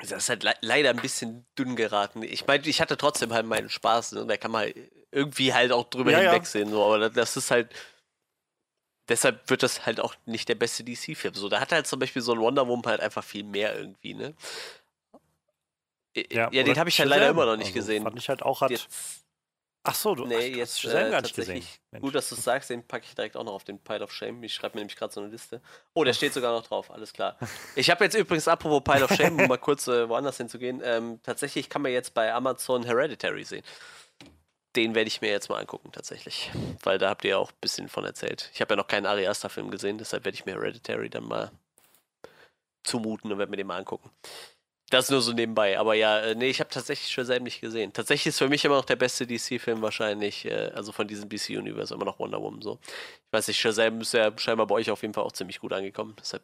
Das 0.00 0.12
ist 0.12 0.28
halt 0.28 0.42
le 0.42 0.54
leider 0.62 0.90
ein 0.90 1.00
bisschen 1.00 1.44
dünn 1.58 1.76
geraten. 1.76 2.22
Ich 2.22 2.46
meine, 2.46 2.66
ich 2.66 2.80
hatte 2.80 2.96
trotzdem 2.96 3.32
halt 3.32 3.46
meinen 3.46 3.68
Spaß 3.68 4.14
und 4.14 4.20
ne? 4.20 4.26
da 4.26 4.36
kann 4.36 4.52
man 4.52 4.62
halt 4.62 4.76
irgendwie 5.10 5.52
halt 5.52 5.72
auch 5.72 5.84
drüber 5.90 6.12
ja, 6.12 6.20
hinwegsehen. 6.20 6.70
So. 6.70 6.84
Aber 6.84 7.10
das 7.10 7.36
ist 7.36 7.50
halt. 7.50 7.74
Deshalb 9.08 9.48
wird 9.48 9.62
das 9.62 9.86
halt 9.86 10.00
auch 10.00 10.14
nicht 10.26 10.50
der 10.50 10.54
beste 10.54 10.84
DC-Film. 10.84 11.34
So, 11.34 11.48
da 11.48 11.60
hat 11.60 11.72
halt 11.72 11.86
zum 11.86 11.98
Beispiel 11.98 12.20
so 12.20 12.32
ein 12.32 12.40
Wonder 12.40 12.68
Woman 12.68 12.84
halt 12.84 13.00
einfach 13.00 13.24
viel 13.24 13.42
mehr 13.42 13.76
irgendwie, 13.76 14.12
ne? 14.12 14.34
Ja, 16.30 16.48
ja 16.52 16.62
den 16.62 16.78
habe 16.78 16.88
ich 16.88 16.98
halt 16.98 17.08
leider 17.08 17.28
immer 17.28 17.46
noch 17.46 17.56
nicht 17.56 17.68
also, 17.68 17.78
gesehen. 17.78 18.02
Fand 18.02 18.18
ich 18.18 18.28
halt 18.28 18.42
auch 18.42 18.60
hat. 18.60 18.70
Jetzt, 18.70 18.88
Ach 19.84 19.94
so, 19.94 20.14
du 20.14 20.26
nee, 20.26 20.36
ach, 20.36 20.56
jetzt 20.56 20.80
Shazam 20.82 21.06
äh, 21.06 21.10
gar 21.10 21.22
nicht 21.22 21.34
gesehen. 21.34 21.64
Mensch. 21.92 22.02
Gut, 22.02 22.14
dass 22.14 22.28
du 22.28 22.34
es 22.34 22.44
sagst, 22.44 22.68
den 22.68 22.86
packe 22.86 23.06
ich 23.06 23.14
direkt 23.14 23.38
auch 23.38 23.44
noch 23.44 23.54
auf 23.54 23.64
den 23.64 23.78
Pile 23.78 24.02
of 24.02 24.12
Shame. 24.12 24.42
Ich 24.42 24.52
schreibe 24.52 24.76
mir 24.76 24.82
nämlich 24.82 24.96
gerade 24.96 25.14
so 25.14 25.20
eine 25.20 25.30
Liste. 25.30 25.62
Oh, 25.94 26.04
der 26.04 26.12
steht 26.12 26.34
sogar 26.34 26.52
noch 26.52 26.66
drauf, 26.66 26.90
alles 26.90 27.12
klar. 27.14 27.38
Ich 27.74 27.88
habe 27.88 28.04
jetzt 28.04 28.14
übrigens, 28.14 28.48
apropos 28.48 28.82
Pile 28.84 29.04
of 29.04 29.14
Shame, 29.14 29.40
um 29.40 29.48
mal 29.48 29.56
kurz 29.56 29.88
äh, 29.88 30.06
woanders 30.06 30.36
hinzugehen, 30.36 30.82
ähm, 30.84 31.20
tatsächlich 31.22 31.70
kann 31.70 31.80
man 31.80 31.92
jetzt 31.92 32.12
bei 32.12 32.34
Amazon 32.34 32.84
Hereditary 32.84 33.44
sehen. 33.44 33.62
Den 34.76 34.94
werde 34.94 35.08
ich 35.08 35.22
mir 35.22 35.30
jetzt 35.30 35.48
mal 35.48 35.58
angucken, 35.58 35.90
tatsächlich. 35.90 36.50
Weil 36.82 36.98
da 36.98 37.08
habt 37.08 37.24
ihr 37.24 37.30
ja 37.30 37.38
auch 37.38 37.50
ein 37.50 37.58
bisschen 37.60 37.88
von 37.88 38.04
erzählt. 38.04 38.50
Ich 38.52 38.60
habe 38.60 38.74
ja 38.74 38.76
noch 38.76 38.88
keinen 38.88 39.06
Ari 39.06 39.26
Aster-Film 39.26 39.70
gesehen, 39.70 39.96
deshalb 39.96 40.26
werde 40.26 40.36
ich 40.36 40.44
mir 40.44 40.52
Hereditary 40.52 41.08
dann 41.08 41.24
mal 41.24 41.50
zumuten 42.84 43.32
und 43.32 43.38
werde 43.38 43.50
mir 43.50 43.56
den 43.56 43.66
mal 43.66 43.78
angucken. 43.78 44.10
Das 44.90 45.10
nur 45.10 45.20
so 45.20 45.32
nebenbei. 45.32 45.78
Aber 45.78 45.94
ja, 45.94 46.18
äh, 46.20 46.34
nee, 46.34 46.48
ich 46.48 46.60
habe 46.60 46.70
tatsächlich 46.70 47.10
Shazam 47.10 47.42
nicht 47.42 47.60
gesehen. 47.60 47.92
Tatsächlich 47.92 48.28
ist 48.28 48.38
für 48.38 48.48
mich 48.48 48.64
immer 48.64 48.76
noch 48.76 48.86
der 48.86 48.96
beste 48.96 49.26
DC-Film 49.26 49.82
wahrscheinlich, 49.82 50.46
äh, 50.46 50.70
also 50.74 50.92
von 50.92 51.06
diesem 51.06 51.28
DC-Universum, 51.28 51.96
immer 51.96 52.06
noch 52.06 52.18
Wonder 52.18 52.40
Woman 52.40 52.62
so. 52.62 52.78
Ich 52.82 53.32
weiß 53.32 53.48
nicht, 53.48 53.60
Shazam 53.60 54.00
ist 54.00 54.14
ja 54.14 54.36
scheinbar 54.38 54.66
bei 54.66 54.76
euch 54.76 54.90
auf 54.90 55.02
jeden 55.02 55.12
Fall 55.12 55.24
auch 55.24 55.32
ziemlich 55.32 55.60
gut 55.60 55.72
angekommen. 55.72 56.16
Deshalb 56.18 56.42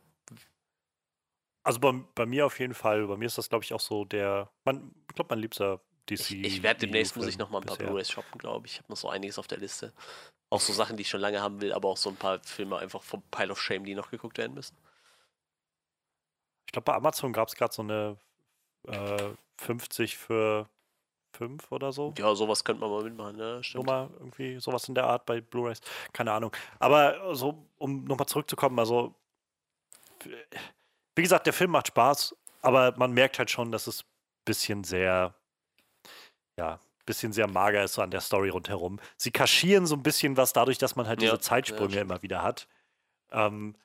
also 1.64 1.80
bei, 1.80 1.92
bei 2.14 2.26
mir 2.26 2.44
auf 2.44 2.60
jeden 2.60 2.74
Fall. 2.74 3.06
Bei 3.06 3.16
mir 3.16 3.24
ist 3.24 3.38
das, 3.38 3.48
glaube 3.48 3.64
ich, 3.64 3.72
auch 3.72 3.80
so 3.80 4.04
der, 4.04 4.50
man, 4.64 4.94
ich 5.08 5.14
glaube, 5.14 5.34
mein 5.34 5.38
liebster 5.38 5.80
DC. 6.10 6.20
Ich, 6.20 6.44
ich 6.44 6.62
werde 6.62 6.80
demnächst, 6.80 7.16
muss 7.16 7.26
ich 7.26 7.38
noch 7.38 7.48
mal 7.48 7.60
ein 7.60 7.64
paar 7.64 7.78
Blu-rays 7.78 8.10
shoppen, 8.10 8.38
glaube 8.38 8.66
ich. 8.66 8.74
Ich 8.74 8.78
habe 8.80 8.92
noch 8.92 8.98
so 8.98 9.08
einiges 9.08 9.38
auf 9.38 9.46
der 9.46 9.58
Liste. 9.58 9.94
Auch 10.50 10.60
so 10.60 10.74
Sachen, 10.74 10.98
die 10.98 11.02
ich 11.02 11.08
schon 11.08 11.22
lange 11.22 11.40
haben 11.40 11.62
will, 11.62 11.72
aber 11.72 11.88
auch 11.88 11.96
so 11.96 12.10
ein 12.10 12.16
paar 12.16 12.38
Filme 12.44 12.76
einfach 12.76 13.02
vom 13.02 13.22
Pile 13.30 13.50
of 13.50 13.60
Shame, 13.60 13.84
die 13.84 13.94
noch 13.94 14.10
geguckt 14.10 14.36
werden 14.36 14.52
müssen. 14.52 14.76
Ich 16.66 16.72
glaube, 16.72 16.84
bei 16.84 16.94
Amazon 16.94 17.32
gab 17.32 17.48
es 17.48 17.56
gerade 17.56 17.72
so 17.72 17.80
eine 17.80 18.18
äh, 18.88 19.30
50 19.58 20.16
für 20.16 20.68
5 21.36 21.70
oder 21.72 21.92
so. 21.92 22.14
Ja, 22.18 22.34
sowas 22.34 22.64
könnte 22.64 22.80
man 22.80 22.90
mal 22.90 23.04
mitmachen, 23.04 23.36
ne? 23.36 23.62
Stimmt. 23.62 23.86
Nur 23.86 23.94
mal 23.94 24.10
irgendwie 24.18 24.60
sowas 24.60 24.88
in 24.88 24.94
der 24.94 25.04
Art 25.04 25.26
bei 25.26 25.40
Blu-rays. 25.40 25.80
Keine 26.12 26.32
Ahnung. 26.32 26.52
Aber 26.78 27.34
so, 27.34 27.66
um 27.78 28.04
nochmal 28.04 28.26
zurückzukommen, 28.26 28.78
also 28.78 29.14
wie 31.14 31.22
gesagt, 31.22 31.46
der 31.46 31.52
Film 31.52 31.70
macht 31.70 31.88
Spaß, 31.88 32.36
aber 32.62 32.94
man 32.96 33.12
merkt 33.12 33.38
halt 33.38 33.50
schon, 33.50 33.70
dass 33.70 33.86
es 33.86 34.02
ein 34.02 34.44
bisschen 34.44 34.84
sehr, 34.84 35.34
ja, 36.58 36.80
bisschen 37.06 37.32
sehr 37.32 37.46
mager 37.46 37.84
ist 37.84 37.94
so 37.94 38.02
an 38.02 38.10
der 38.10 38.20
Story 38.20 38.48
rundherum. 38.48 38.98
Sie 39.16 39.30
kaschieren 39.30 39.86
so 39.86 39.94
ein 39.94 40.02
bisschen 40.02 40.36
was 40.36 40.52
dadurch, 40.52 40.78
dass 40.78 40.96
man 40.96 41.06
halt 41.06 41.20
ja, 41.20 41.30
diese 41.30 41.40
Zeitsprünge 41.40 41.96
ja, 41.96 42.00
immer 42.00 42.22
wieder 42.22 42.42
hat. 42.42 42.66
Ähm, 43.30 43.76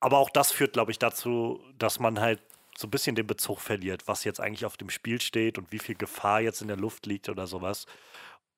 aber 0.00 0.18
auch 0.18 0.30
das 0.30 0.50
führt, 0.50 0.72
glaube 0.72 0.90
ich, 0.90 0.98
dazu, 0.98 1.62
dass 1.78 2.00
man 2.00 2.20
halt 2.20 2.40
so 2.78 2.86
ein 2.86 2.90
bisschen 2.90 3.16
den 3.16 3.26
Bezug 3.26 3.60
verliert, 3.60 4.06
was 4.06 4.22
jetzt 4.22 4.40
eigentlich 4.40 4.64
auf 4.64 4.76
dem 4.76 4.88
Spiel 4.88 5.20
steht 5.20 5.58
und 5.58 5.72
wie 5.72 5.80
viel 5.80 5.96
Gefahr 5.96 6.40
jetzt 6.40 6.62
in 6.62 6.68
der 6.68 6.76
Luft 6.76 7.06
liegt 7.06 7.28
oder 7.28 7.48
sowas. 7.48 7.86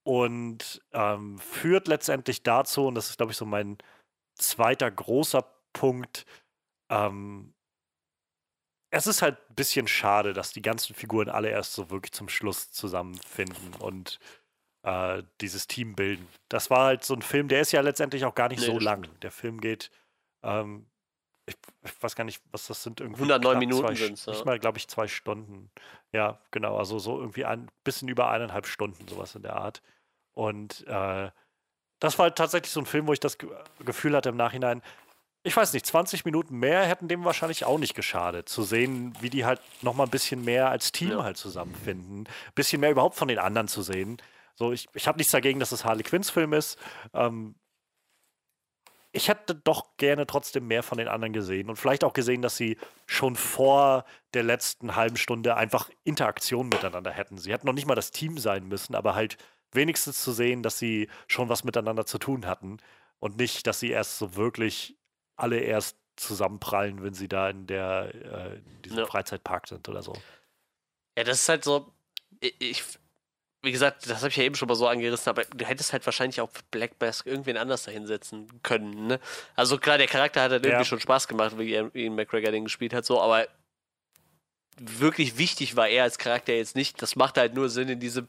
Und 0.02 0.82
ähm, 0.92 1.38
führt 1.38 1.88
letztendlich 1.88 2.42
dazu, 2.42 2.86
und 2.86 2.96
das 2.96 3.08
ist, 3.08 3.16
glaube 3.16 3.32
ich, 3.32 3.38
so 3.38 3.46
mein 3.46 3.78
zweiter 4.34 4.90
großer 4.90 5.42
Punkt, 5.72 6.26
ähm, 6.90 7.54
es 8.90 9.06
ist 9.06 9.22
halt 9.22 9.38
ein 9.48 9.54
bisschen 9.54 9.88
schade, 9.88 10.34
dass 10.34 10.52
die 10.52 10.62
ganzen 10.62 10.94
Figuren 10.94 11.30
alle 11.30 11.48
erst 11.48 11.72
so 11.72 11.90
wirklich 11.90 12.12
zum 12.12 12.28
Schluss 12.28 12.72
zusammenfinden 12.72 13.74
und 13.78 14.18
äh, 14.82 15.22
dieses 15.40 15.66
Team 15.66 15.94
bilden. 15.94 16.28
Das 16.50 16.68
war 16.68 16.84
halt 16.84 17.04
so 17.04 17.14
ein 17.14 17.22
Film, 17.22 17.48
der 17.48 17.62
ist 17.62 17.72
ja 17.72 17.80
letztendlich 17.80 18.26
auch 18.26 18.34
gar 18.34 18.48
nicht 18.48 18.60
nee, 18.60 18.66
so 18.66 18.78
lang. 18.78 19.08
Der 19.22 19.30
Film 19.30 19.62
geht 19.62 19.90
ähm, 20.42 20.90
ich, 21.50 21.56
ich, 21.84 22.02
weiß 22.02 22.16
gar 22.16 22.24
nicht, 22.24 22.42
was 22.52 22.66
das 22.66 22.82
sind. 22.82 23.00
Irgendwie 23.00 23.22
109 23.22 23.58
Minuten 23.58 23.94
sind 23.94 24.14
es. 24.14 24.26
Ja. 24.26 24.32
Nicht 24.32 24.44
mal, 24.44 24.58
glaube 24.58 24.78
ich, 24.78 24.88
zwei 24.88 25.08
Stunden. 25.08 25.70
Ja, 26.12 26.38
genau. 26.50 26.76
Also 26.76 26.98
so 26.98 27.18
irgendwie 27.18 27.44
ein 27.44 27.68
bisschen 27.84 28.08
über 28.08 28.30
eineinhalb 28.30 28.66
Stunden, 28.66 29.06
sowas 29.08 29.34
in 29.34 29.42
der 29.42 29.56
Art. 29.56 29.82
Und 30.32 30.86
äh, 30.86 31.30
das 31.98 32.18
war 32.18 32.24
halt 32.24 32.36
tatsächlich 32.36 32.72
so 32.72 32.80
ein 32.80 32.86
Film, 32.86 33.06
wo 33.06 33.12
ich 33.12 33.20
das 33.20 33.36
Gefühl 33.84 34.16
hatte 34.16 34.30
im 34.30 34.36
Nachhinein, 34.36 34.82
ich 35.42 35.56
weiß 35.56 35.72
nicht, 35.72 35.86
20 35.86 36.24
Minuten 36.24 36.58
mehr 36.58 36.84
hätten 36.84 37.08
dem 37.08 37.24
wahrscheinlich 37.24 37.64
auch 37.64 37.78
nicht 37.78 37.94
geschadet. 37.94 38.48
Zu 38.48 38.62
sehen, 38.62 39.14
wie 39.20 39.30
die 39.30 39.44
halt 39.44 39.60
nochmal 39.80 40.06
ein 40.06 40.10
bisschen 40.10 40.44
mehr 40.44 40.70
als 40.70 40.92
Team 40.92 41.12
ja. 41.12 41.22
halt 41.22 41.36
zusammenfinden. 41.36 42.24
Ein 42.24 42.54
bisschen 42.54 42.80
mehr 42.80 42.90
überhaupt 42.90 43.16
von 43.16 43.28
den 43.28 43.38
anderen 43.38 43.68
zu 43.68 43.82
sehen. 43.82 44.18
So, 44.54 44.72
ich, 44.72 44.88
ich 44.92 45.08
habe 45.08 45.16
nichts 45.16 45.32
dagegen, 45.32 45.58
dass 45.58 45.72
es 45.72 45.84
Harley 45.84 46.02
Quinns 46.02 46.28
Film 46.28 46.52
ist. 46.52 46.78
Ähm, 47.14 47.54
ich 49.12 49.28
hätte 49.28 49.54
doch 49.54 49.96
gerne 49.96 50.26
trotzdem 50.26 50.68
mehr 50.68 50.82
von 50.82 50.98
den 50.98 51.08
anderen 51.08 51.32
gesehen 51.32 51.68
und 51.68 51.76
vielleicht 51.76 52.04
auch 52.04 52.12
gesehen, 52.12 52.42
dass 52.42 52.56
sie 52.56 52.76
schon 53.06 53.34
vor 53.34 54.04
der 54.34 54.44
letzten 54.44 54.94
halben 54.94 55.16
Stunde 55.16 55.56
einfach 55.56 55.90
Interaktion 56.04 56.68
miteinander 56.68 57.10
hätten. 57.10 57.36
Sie 57.36 57.52
hätten 57.52 57.66
noch 57.66 57.72
nicht 57.72 57.86
mal 57.86 57.96
das 57.96 58.12
Team 58.12 58.38
sein 58.38 58.68
müssen, 58.68 58.94
aber 58.94 59.14
halt 59.14 59.36
wenigstens 59.72 60.22
zu 60.22 60.32
sehen, 60.32 60.62
dass 60.62 60.78
sie 60.78 61.08
schon 61.26 61.48
was 61.48 61.64
miteinander 61.64 62.06
zu 62.06 62.18
tun 62.18 62.46
hatten 62.46 62.78
und 63.18 63.36
nicht, 63.36 63.66
dass 63.66 63.80
sie 63.80 63.90
erst 63.90 64.18
so 64.18 64.36
wirklich 64.36 64.96
alle 65.36 65.58
erst 65.58 65.96
zusammenprallen, 66.16 67.02
wenn 67.02 67.14
sie 67.14 67.28
da 67.28 67.50
in 67.50 67.66
der 67.66 68.14
äh, 68.14 68.56
in 68.56 68.82
diesem 68.82 68.98
ja. 68.98 69.06
Freizeitpark 69.06 69.66
sind 69.66 69.88
oder 69.88 70.02
so. 70.02 70.12
Ja, 71.16 71.24
das 71.24 71.40
ist 71.42 71.48
halt 71.48 71.64
so. 71.64 71.92
Ich, 72.40 72.84
wie 73.62 73.72
gesagt, 73.72 74.08
das 74.08 74.18
habe 74.18 74.28
ich 74.28 74.36
ja 74.36 74.44
eben 74.44 74.54
schon 74.54 74.68
mal 74.68 74.74
so 74.74 74.86
angerissen, 74.86 75.28
aber 75.28 75.44
du 75.44 75.64
hättest 75.64 75.92
halt 75.92 76.06
wahrscheinlich 76.06 76.40
auch 76.40 76.48
Black 76.70 76.92
Mask 76.98 77.26
irgendwen 77.26 77.56
anders 77.56 77.82
da 77.82 77.90
hinsetzen 77.90 78.48
können. 78.62 79.06
Ne? 79.06 79.20
Also 79.54 79.76
klar, 79.76 79.98
der 79.98 80.06
Charakter 80.06 80.42
hat 80.42 80.50
halt 80.52 80.64
ja. 80.64 80.72
irgendwie 80.72 80.86
schon 80.86 81.00
Spaß 81.00 81.28
gemacht, 81.28 81.58
wie 81.58 81.74
Ian 81.74 82.14
McGregor 82.14 82.52
den 82.52 82.64
gespielt 82.64 82.94
hat, 82.94 83.04
so, 83.04 83.20
aber 83.20 83.46
wirklich 84.80 85.36
wichtig 85.36 85.76
war 85.76 85.88
er 85.88 86.04
als 86.04 86.16
Charakter 86.16 86.54
jetzt 86.54 86.74
nicht. 86.74 87.02
Das 87.02 87.16
macht 87.16 87.36
halt 87.36 87.54
nur 87.54 87.68
Sinn 87.68 87.90
in 87.90 88.00
diesem, 88.00 88.26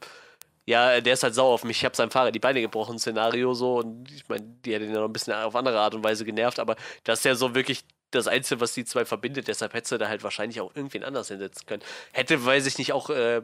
ja, 0.66 1.00
der 1.00 1.14
ist 1.14 1.22
halt 1.22 1.34
sauer 1.34 1.54
auf 1.54 1.64
mich, 1.64 1.78
ich 1.78 1.84
habe 1.86 1.96
seinem 1.96 2.10
Fahrer 2.10 2.30
die 2.30 2.38
Beine 2.38 2.60
gebrochen 2.60 2.98
Szenario 2.98 3.54
so 3.54 3.78
und 3.78 4.10
ich 4.12 4.28
meine, 4.28 4.42
die 4.42 4.74
hat 4.74 4.82
ihn 4.82 4.92
ja 4.92 5.00
noch 5.00 5.08
ein 5.08 5.12
bisschen 5.12 5.32
auf 5.32 5.56
andere 5.56 5.80
Art 5.80 5.94
und 5.94 6.04
Weise 6.04 6.26
genervt, 6.26 6.58
aber 6.58 6.76
das 7.04 7.20
ist 7.20 7.24
ja 7.24 7.34
so 7.34 7.54
wirklich 7.54 7.84
das 8.14 8.28
Einzige, 8.28 8.60
was 8.60 8.74
die 8.74 8.84
zwei 8.84 9.04
verbindet. 9.04 9.48
Deshalb 9.48 9.74
hätte 9.74 9.88
sie 9.88 9.98
da 9.98 10.08
halt 10.08 10.22
wahrscheinlich 10.22 10.60
auch 10.60 10.74
irgendwen 10.74 11.04
anders 11.04 11.28
hinsetzen 11.28 11.66
können. 11.66 11.82
Hätte, 12.12 12.44
weiß 12.44 12.66
ich 12.66 12.78
nicht, 12.78 12.92
auch, 12.92 13.10
äh, 13.10 13.42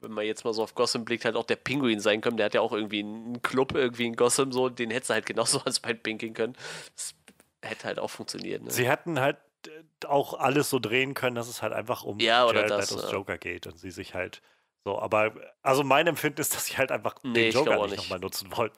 wenn 0.00 0.12
man 0.12 0.24
jetzt 0.24 0.44
mal 0.44 0.54
so 0.54 0.62
auf 0.62 0.74
Gotham 0.74 1.04
blickt, 1.04 1.24
halt 1.24 1.36
auch 1.36 1.44
der 1.44 1.56
Pinguin 1.56 2.00
sein 2.00 2.20
können. 2.20 2.36
Der 2.36 2.46
hat 2.46 2.54
ja 2.54 2.60
auch 2.60 2.72
irgendwie 2.72 3.00
einen 3.00 3.42
Club 3.42 3.74
irgendwie 3.74 4.06
in 4.06 4.16
Gotham, 4.16 4.52
so, 4.52 4.68
den 4.68 4.90
hätte 4.90 5.08
sie 5.08 5.12
halt 5.12 5.26
genauso 5.26 5.60
als 5.64 5.80
bei 5.80 5.92
pinkeln 5.92 6.34
können. 6.34 6.56
Das 6.94 7.14
hätte 7.62 7.84
halt 7.84 7.98
auch 7.98 8.10
funktioniert. 8.10 8.62
Ne? 8.62 8.70
Sie 8.70 8.88
hätten 8.88 9.20
halt 9.20 9.36
äh, 9.66 10.06
auch 10.06 10.34
alles 10.34 10.70
so 10.70 10.78
drehen 10.78 11.14
können, 11.14 11.36
dass 11.36 11.48
es 11.48 11.62
halt 11.62 11.72
einfach 11.72 12.04
um 12.04 12.18
ja, 12.20 12.46
oder 12.46 12.66
Jared 12.66 12.70
das, 12.70 12.90
ja. 12.90 13.10
Joker 13.10 13.38
geht 13.38 13.66
und 13.66 13.78
sie 13.78 13.90
sich 13.90 14.14
halt 14.14 14.40
so, 14.86 14.98
aber 14.98 15.32
also 15.62 15.82
mein 15.82 16.06
Empfinden 16.06 16.42
ist, 16.42 16.54
dass 16.54 16.66
sie 16.66 16.76
halt 16.76 16.92
einfach 16.92 17.16
nee, 17.22 17.50
den 17.50 17.52
Joker 17.52 17.76
nicht, 17.82 17.92
nicht 17.92 17.96
nochmal 17.96 18.18
nutzen 18.18 18.54
wollten. 18.54 18.76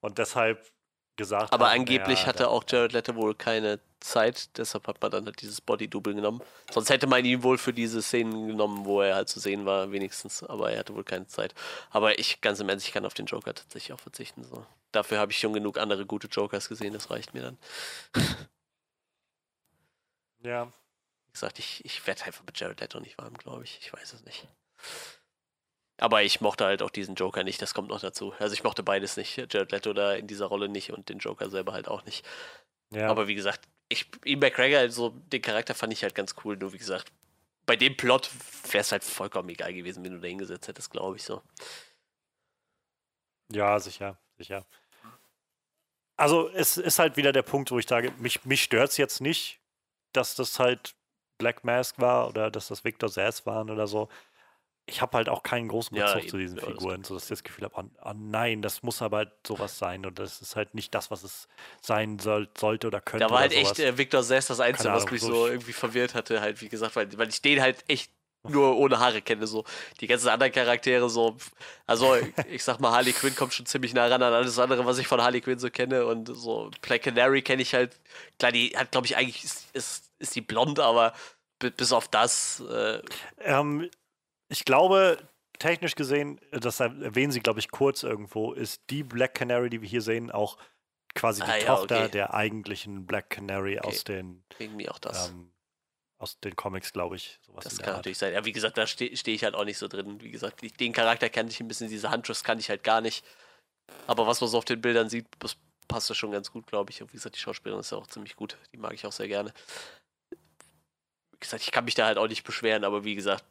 Und 0.00 0.18
deshalb 0.18 0.70
gesagt 1.16 1.52
Aber 1.52 1.70
haben, 1.70 1.80
angeblich 1.80 2.22
ja, 2.22 2.26
hatte 2.26 2.48
auch 2.48 2.64
Jared 2.66 2.92
Leto 2.92 3.14
wohl 3.14 3.34
keine 3.34 3.80
Zeit, 4.00 4.56
deshalb 4.58 4.86
hat 4.86 5.00
man 5.00 5.10
dann 5.10 5.24
halt 5.24 5.40
dieses 5.40 5.60
Body-Double 5.60 6.14
genommen. 6.14 6.42
Sonst 6.70 6.90
hätte 6.90 7.06
man 7.06 7.24
ihn 7.24 7.42
wohl 7.42 7.56
für 7.58 7.72
diese 7.72 8.02
Szenen 8.02 8.48
genommen, 8.48 8.84
wo 8.84 9.00
er 9.00 9.14
halt 9.14 9.28
zu 9.28 9.40
sehen 9.40 9.64
war, 9.64 9.92
wenigstens. 9.92 10.42
Aber 10.42 10.70
er 10.72 10.80
hatte 10.80 10.94
wohl 10.94 11.04
keine 11.04 11.26
Zeit. 11.26 11.54
Aber 11.90 12.18
ich, 12.18 12.40
ganz 12.40 12.60
im 12.60 12.68
Ernst, 12.68 12.86
ich 12.86 12.92
kann 12.92 13.06
auf 13.06 13.14
den 13.14 13.26
Joker 13.26 13.54
tatsächlich 13.54 13.92
auch 13.92 14.00
verzichten. 14.00 14.44
So. 14.44 14.66
Dafür 14.92 15.18
habe 15.18 15.32
ich 15.32 15.38
schon 15.38 15.54
genug 15.54 15.78
andere 15.78 16.04
gute 16.06 16.28
Jokers 16.28 16.68
gesehen, 16.68 16.92
das 16.92 17.10
reicht 17.10 17.34
mir 17.34 17.42
dann. 17.42 17.58
ja. 20.42 20.66
Wie 20.66 21.32
gesagt, 21.32 21.58
ich, 21.58 21.84
ich 21.84 22.06
werde 22.06 22.24
einfach 22.24 22.44
mit 22.44 22.58
Jared 22.60 22.80
Leto 22.80 23.00
nicht 23.00 23.18
warm, 23.18 23.34
glaube 23.34 23.64
ich. 23.64 23.78
Ich 23.80 23.92
weiß 23.92 24.12
es 24.12 24.24
nicht. 24.24 24.46
Aber 25.98 26.22
ich 26.22 26.40
mochte 26.40 26.64
halt 26.64 26.82
auch 26.82 26.90
diesen 26.90 27.14
Joker 27.14 27.44
nicht, 27.44 27.62
das 27.62 27.72
kommt 27.72 27.88
noch 27.88 28.00
dazu. 28.00 28.34
Also 28.38 28.54
ich 28.54 28.64
mochte 28.64 28.82
beides 28.82 29.16
nicht. 29.16 29.36
Jared 29.36 29.70
Leto 29.70 29.92
da 29.92 30.14
in 30.14 30.26
dieser 30.26 30.46
Rolle 30.46 30.68
nicht 30.68 30.92
und 30.92 31.08
den 31.08 31.18
Joker 31.18 31.50
selber 31.50 31.72
halt 31.72 31.88
auch 31.88 32.04
nicht. 32.04 32.26
Ja. 32.90 33.08
Aber 33.08 33.28
wie 33.28 33.34
gesagt, 33.34 33.68
ich, 33.88 34.06
Ian 34.24 34.40
McGregor, 34.40 34.80
also 34.80 35.10
den 35.10 35.42
Charakter 35.42 35.74
fand 35.74 35.92
ich 35.92 36.02
halt 36.02 36.14
ganz 36.14 36.34
cool. 36.44 36.56
Nur 36.56 36.72
wie 36.72 36.78
gesagt, 36.78 37.12
bei 37.66 37.76
dem 37.76 37.96
Plot 37.96 38.30
wäre 38.70 38.82
es 38.82 38.92
halt 38.92 39.04
vollkommen 39.04 39.48
egal 39.50 39.72
gewesen, 39.72 40.04
wenn 40.04 40.12
du 40.12 40.20
da 40.20 40.28
hingesetzt 40.28 40.68
hättest, 40.68 40.90
glaube 40.90 41.16
ich 41.16 41.22
so. 41.22 41.42
Ja, 43.52 43.78
sicher, 43.78 44.18
sicher. 44.36 44.66
Also 46.16 46.48
es 46.50 46.76
ist 46.76 46.98
halt 46.98 47.16
wieder 47.16 47.32
der 47.32 47.42
Punkt, 47.42 47.70
wo 47.70 47.78
ich 47.78 47.86
sage, 47.86 48.12
mich, 48.18 48.44
mich 48.44 48.62
stört 48.62 48.90
es 48.90 48.96
jetzt 48.96 49.20
nicht, 49.20 49.60
dass 50.12 50.34
das 50.34 50.58
halt 50.58 50.94
Black 51.38 51.64
Mask 51.64 51.98
war 51.98 52.28
oder 52.28 52.50
dass 52.50 52.68
das 52.68 52.84
Victor 52.84 53.08
Sass 53.08 53.46
waren 53.46 53.70
oder 53.70 53.86
so 53.86 54.08
ich 54.86 55.00
habe 55.00 55.16
halt 55.16 55.28
auch 55.28 55.42
keinen 55.42 55.68
großen 55.68 55.96
Bezug 55.96 56.22
ja, 56.22 56.28
zu 56.28 56.36
diesen 56.36 56.58
Figuren, 56.58 57.04
sodass 57.04 57.24
ich 57.24 57.28
das 57.30 57.42
Gefühl 57.42 57.64
habe, 57.64 57.74
oh, 57.76 57.84
oh, 58.04 58.12
nein, 58.14 58.60
das 58.60 58.82
muss 58.82 59.00
aber 59.00 59.18
halt 59.18 59.32
sowas 59.46 59.78
sein 59.78 60.04
und 60.04 60.18
das 60.18 60.42
ist 60.42 60.56
halt 60.56 60.74
nicht 60.74 60.94
das, 60.94 61.10
was 61.10 61.22
es 61.22 61.48
sein 61.80 62.18
soll, 62.18 62.48
sollte 62.58 62.88
oder 62.88 63.00
könnte. 63.00 63.26
Da 63.26 63.30
war 63.30 63.40
halt 63.40 63.52
echt 63.52 63.78
äh, 63.78 63.96
Victor 63.96 64.22
Sess 64.22 64.46
das 64.46 64.60
Einzige, 64.60 64.92
was 64.92 65.10
mich 65.10 65.22
so 65.22 65.46
irgendwie 65.46 65.72
verwirrt 65.72 66.14
hatte, 66.14 66.40
halt, 66.40 66.60
wie 66.60 66.68
gesagt, 66.68 66.96
weil, 66.96 67.16
weil 67.16 67.28
ich 67.28 67.40
den 67.40 67.62
halt 67.62 67.82
echt 67.88 68.10
nur 68.46 68.76
ohne 68.76 68.98
Haare 68.98 69.22
kenne, 69.22 69.46
so. 69.46 69.64
Die 70.00 70.06
ganzen 70.06 70.28
anderen 70.28 70.52
Charaktere, 70.52 71.08
so. 71.08 71.36
Also, 71.86 72.16
ich 72.50 72.62
sag 72.62 72.78
mal, 72.78 72.92
Harley 72.92 73.12
Quinn 73.12 73.34
kommt 73.34 73.54
schon 73.54 73.66
ziemlich 73.66 73.94
nah 73.94 74.06
ran 74.06 74.22
an 74.22 74.32
alles 74.32 74.58
andere, 74.58 74.84
was 74.84 74.98
ich 74.98 75.06
von 75.06 75.22
Harley 75.22 75.40
Quinn 75.40 75.58
so 75.58 75.70
kenne. 75.70 76.04
Und 76.06 76.28
so, 76.28 76.70
Black 76.82 77.02
Canary 77.02 77.42
kenne 77.42 77.62
ich 77.62 77.74
halt. 77.74 77.98
Klar, 78.38 78.52
die 78.52 78.76
hat, 78.76 78.92
glaube 78.92 79.06
ich, 79.06 79.16
eigentlich 79.16 79.44
ist, 79.44 79.64
ist, 79.72 80.10
ist 80.18 80.36
die 80.36 80.42
blond, 80.42 80.78
aber 80.78 81.14
bis 81.58 81.92
auf 81.92 82.08
das. 82.08 82.62
Äh, 82.70 83.00
ähm, 83.38 83.88
ich 84.48 84.64
glaube, 84.64 85.18
technisch 85.58 85.94
gesehen, 85.94 86.40
das 86.50 86.80
erwähnen 86.80 87.32
sie, 87.32 87.40
glaube 87.40 87.60
ich, 87.60 87.70
kurz 87.70 88.02
irgendwo, 88.02 88.52
ist 88.52 88.82
die 88.90 89.02
Black 89.02 89.34
Canary, 89.34 89.70
die 89.70 89.82
wir 89.82 89.88
hier 89.88 90.02
sehen, 90.02 90.30
auch 90.30 90.58
quasi 91.14 91.42
die 91.42 91.50
ah, 91.50 91.56
ja, 91.56 91.66
Tochter 91.66 92.00
okay. 92.00 92.10
der 92.10 92.34
eigentlichen 92.34 93.06
Black 93.06 93.30
Canary 93.30 93.78
okay. 93.78 93.88
aus 93.88 94.04
den 94.04 94.44
mir 94.76 94.90
auch 94.90 94.98
das. 94.98 95.28
Ähm, 95.28 95.50
aus 96.18 96.38
den 96.40 96.56
Comics, 96.56 96.92
glaube 96.92 97.16
ich. 97.16 97.38
das 97.62 97.78
kann 97.78 97.96
natürlich 97.96 98.18
sein. 98.18 98.32
Ja, 98.32 98.44
wie 98.44 98.52
gesagt, 98.52 98.78
da 98.78 98.86
stehe 98.86 99.16
steh 99.16 99.34
ich 99.34 99.44
halt 99.44 99.54
auch 99.54 99.64
nicht 99.64 99.78
so 99.78 99.88
drin. 99.88 100.20
Wie 100.20 100.30
gesagt, 100.30 100.60
den 100.80 100.92
Charakter 100.92 101.28
kannte 101.28 101.52
ich 101.52 101.60
ein 101.60 101.68
bisschen, 101.68 101.88
diese 101.88 102.10
Huntress 102.10 102.44
kann 102.44 102.58
ich 102.58 102.70
halt 102.70 102.82
gar 102.82 103.00
nicht. 103.00 103.24
Aber 104.06 104.26
was 104.26 104.40
man 104.40 104.48
so 104.48 104.58
auf 104.58 104.64
den 104.64 104.80
Bildern 104.80 105.10
sieht, 105.10 105.26
das 105.40 105.56
passt 105.86 106.08
ja 106.08 106.14
schon 106.14 106.30
ganz 106.30 106.50
gut, 106.50 106.66
glaube 106.66 106.90
ich. 106.90 107.02
Und 107.02 107.12
wie 107.12 107.16
gesagt, 107.16 107.36
die 107.36 107.40
Schauspielerin 107.40 107.80
ist 107.80 107.92
ja 107.92 107.98
auch 107.98 108.06
ziemlich 108.06 108.36
gut. 108.36 108.56
Die 108.72 108.78
mag 108.78 108.94
ich 108.94 109.06
auch 109.06 109.12
sehr 109.12 109.28
gerne. 109.28 109.52
Wie 110.30 111.40
gesagt, 111.40 111.62
ich 111.62 111.72
kann 111.72 111.84
mich 111.84 111.94
da 111.94 112.06
halt 112.06 112.16
auch 112.16 112.28
nicht 112.28 112.44
beschweren, 112.44 112.84
aber 112.84 113.04
wie 113.04 113.14
gesagt, 113.14 113.44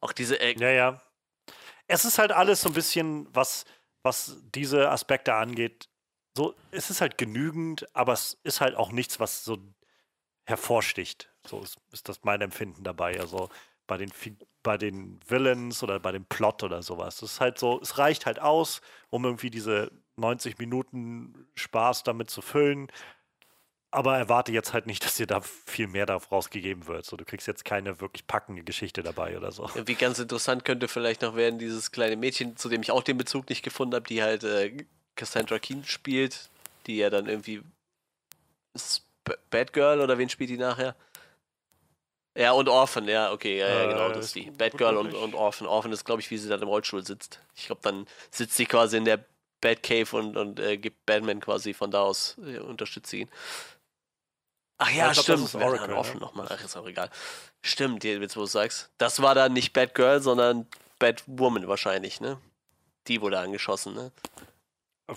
auch 0.00 0.12
diese. 0.12 0.40
Äh 0.40 0.58
ja, 0.58 0.70
ja. 0.70 1.02
Es 1.86 2.04
ist 2.04 2.18
halt 2.18 2.32
alles 2.32 2.60
so 2.60 2.68
ein 2.68 2.74
bisschen, 2.74 3.26
was, 3.34 3.64
was 4.02 4.36
diese 4.54 4.90
Aspekte 4.90 5.34
angeht. 5.34 5.88
So, 6.36 6.54
es 6.70 6.90
ist 6.90 7.00
halt 7.00 7.18
genügend, 7.18 7.86
aber 7.94 8.12
es 8.12 8.38
ist 8.44 8.60
halt 8.60 8.76
auch 8.76 8.92
nichts, 8.92 9.18
was 9.18 9.44
so 9.44 9.58
hervorsticht. 10.44 11.30
So 11.46 11.60
ist, 11.60 11.78
ist 11.92 12.08
das 12.08 12.24
mein 12.24 12.40
Empfinden 12.40 12.84
dabei. 12.84 13.18
Also 13.18 13.48
bei 13.86 13.96
den, 13.96 14.12
bei 14.62 14.76
den 14.76 15.18
Villains 15.26 15.82
oder 15.82 15.98
bei 15.98 16.12
dem 16.12 16.26
Plot 16.26 16.62
oder 16.62 16.82
sowas. 16.82 17.22
Es 17.22 17.32
ist 17.32 17.40
halt 17.40 17.58
so, 17.58 17.80
es 17.80 17.98
reicht 17.98 18.26
halt 18.26 18.38
aus, 18.38 18.82
um 19.10 19.24
irgendwie 19.24 19.50
diese 19.50 19.90
90 20.16 20.58
Minuten 20.58 21.48
Spaß 21.54 22.02
damit 22.02 22.30
zu 22.30 22.42
füllen 22.42 22.88
aber 23.90 24.18
erwarte 24.18 24.52
jetzt 24.52 24.72
halt 24.72 24.86
nicht, 24.86 25.02
dass 25.04 25.16
dir 25.16 25.26
da 25.26 25.40
viel 25.40 25.86
mehr 25.86 26.06
daraus 26.06 26.50
gegeben 26.50 26.86
wird. 26.86 27.04
So, 27.04 27.16
du 27.16 27.24
kriegst 27.24 27.46
jetzt 27.46 27.64
keine 27.64 28.00
wirklich 28.00 28.26
packende 28.26 28.62
Geschichte 28.62 29.02
dabei 29.02 29.36
oder 29.36 29.52
so. 29.52 29.68
Wie 29.74 29.94
ganz 29.94 30.18
interessant 30.18 30.64
könnte 30.64 30.88
vielleicht 30.88 31.22
noch 31.22 31.36
werden, 31.36 31.58
dieses 31.58 31.90
kleine 31.90 32.16
Mädchen, 32.16 32.56
zu 32.56 32.68
dem 32.68 32.82
ich 32.82 32.90
auch 32.90 33.02
den 33.02 33.18
Bezug 33.18 33.48
nicht 33.48 33.62
gefunden 33.62 33.94
habe, 33.94 34.06
die 34.06 34.22
halt 34.22 34.44
äh, 34.44 34.84
Cassandra 35.16 35.58
Keen 35.58 35.84
spielt, 35.84 36.48
die 36.86 36.96
ja 36.98 37.10
dann 37.10 37.26
irgendwie 37.26 37.62
Bad 39.50 39.72
Girl 39.72 40.00
oder 40.00 40.18
wen 40.18 40.28
spielt 40.28 40.50
die 40.50 40.58
nachher? 40.58 40.94
Ja, 42.38 42.52
und 42.52 42.68
Orphan, 42.68 43.08
ja, 43.08 43.32
okay, 43.32 43.58
ja, 43.58 43.68
ja 43.68 43.86
genau, 43.86 44.08
das 44.10 44.26
ist 44.26 44.36
die. 44.36 44.48
Batgirl 44.48 44.96
und, 44.96 45.12
und 45.12 45.34
Orphan. 45.34 45.66
Orphan 45.66 45.90
ist, 45.90 46.04
glaube 46.04 46.20
ich, 46.20 46.30
wie 46.30 46.38
sie 46.38 46.48
dann 46.48 46.62
im 46.62 46.68
Rollstuhl 46.68 47.04
sitzt. 47.04 47.40
Ich 47.56 47.66
glaube, 47.66 47.80
dann 47.82 48.06
sitzt 48.30 48.54
sie 48.54 48.66
quasi 48.66 48.96
in 48.96 49.04
der 49.04 49.24
Batcave 49.60 50.16
und, 50.16 50.36
und 50.36 50.60
äh, 50.60 50.76
gibt 50.78 51.04
Batman 51.04 51.40
quasi 51.40 51.74
von 51.74 51.90
da 51.90 52.02
aus, 52.02 52.36
äh, 52.46 52.58
unterstützt 52.58 53.12
ihn. 53.12 53.28
Ach 54.78 54.90
ja, 54.90 55.12
glaub, 55.12 55.24
stimmt. 55.24 55.42
Das 55.42 55.54
ist 55.54 55.54
Oracle, 55.56 55.94
Orphan 55.94 56.14
ne? 56.14 56.20
nochmal. 56.20 56.46
Ach, 56.50 56.64
ist 56.64 56.76
auch 56.76 56.86
egal. 56.86 57.10
Stimmt, 57.62 58.04
jetzt 58.04 58.36
wo 58.36 58.40
du 58.40 58.46
sagst. 58.46 58.90
Das 58.98 59.20
war 59.20 59.34
dann 59.34 59.52
nicht 59.52 59.72
Batgirl, 59.72 60.20
sondern 60.20 60.66
Batwoman 60.98 61.66
wahrscheinlich, 61.68 62.20
ne? 62.20 62.40
Die 63.08 63.20
wurde 63.20 63.38
angeschossen, 63.38 63.94
ne? 63.94 64.12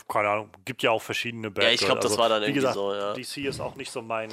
Keine 0.08 0.30
Ahnung, 0.30 0.50
gibt 0.66 0.84
ja 0.84 0.92
auch 0.92 1.02
verschiedene 1.02 1.52
Batgirl. 1.52 1.66
Ja, 1.66 1.74
ich 1.74 1.82
glaube, 1.82 2.02
das 2.02 2.12
also, 2.12 2.22
war 2.22 2.30
dann 2.30 2.42
irgendwie 2.44 2.60
gesagt, 2.60 2.76
so, 2.76 2.94
ja. 2.94 3.14
DC 3.14 3.38
ist 3.38 3.60
auch 3.60 3.76
nicht 3.76 3.92
so 3.92 4.02
mein 4.02 4.32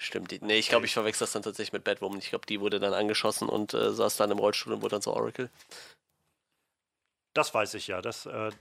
Stimmt. 0.00 0.30
Nee, 0.42 0.58
ich 0.58 0.68
glaube, 0.68 0.86
ich 0.86 0.92
verwechsel 0.92 1.24
das 1.24 1.32
dann 1.32 1.42
tatsächlich 1.42 1.72
mit 1.72 1.82
Batwoman. 1.82 2.20
Ich 2.20 2.30
glaube, 2.30 2.46
die 2.46 2.60
wurde 2.60 2.78
dann 2.78 2.94
angeschossen 2.94 3.48
und 3.48 3.74
äh, 3.74 3.92
saß 3.92 4.16
dann 4.16 4.30
im 4.30 4.38
Rollstuhl 4.38 4.72
und 4.72 4.80
wurde 4.80 4.92
dann 4.92 5.02
so 5.02 5.12
Oracle. 5.12 5.50
Das 7.34 7.52
weiß 7.52 7.74
ich 7.74 7.88
ja. 7.88 8.00
Das, 8.00 8.24
äh, 8.26 8.52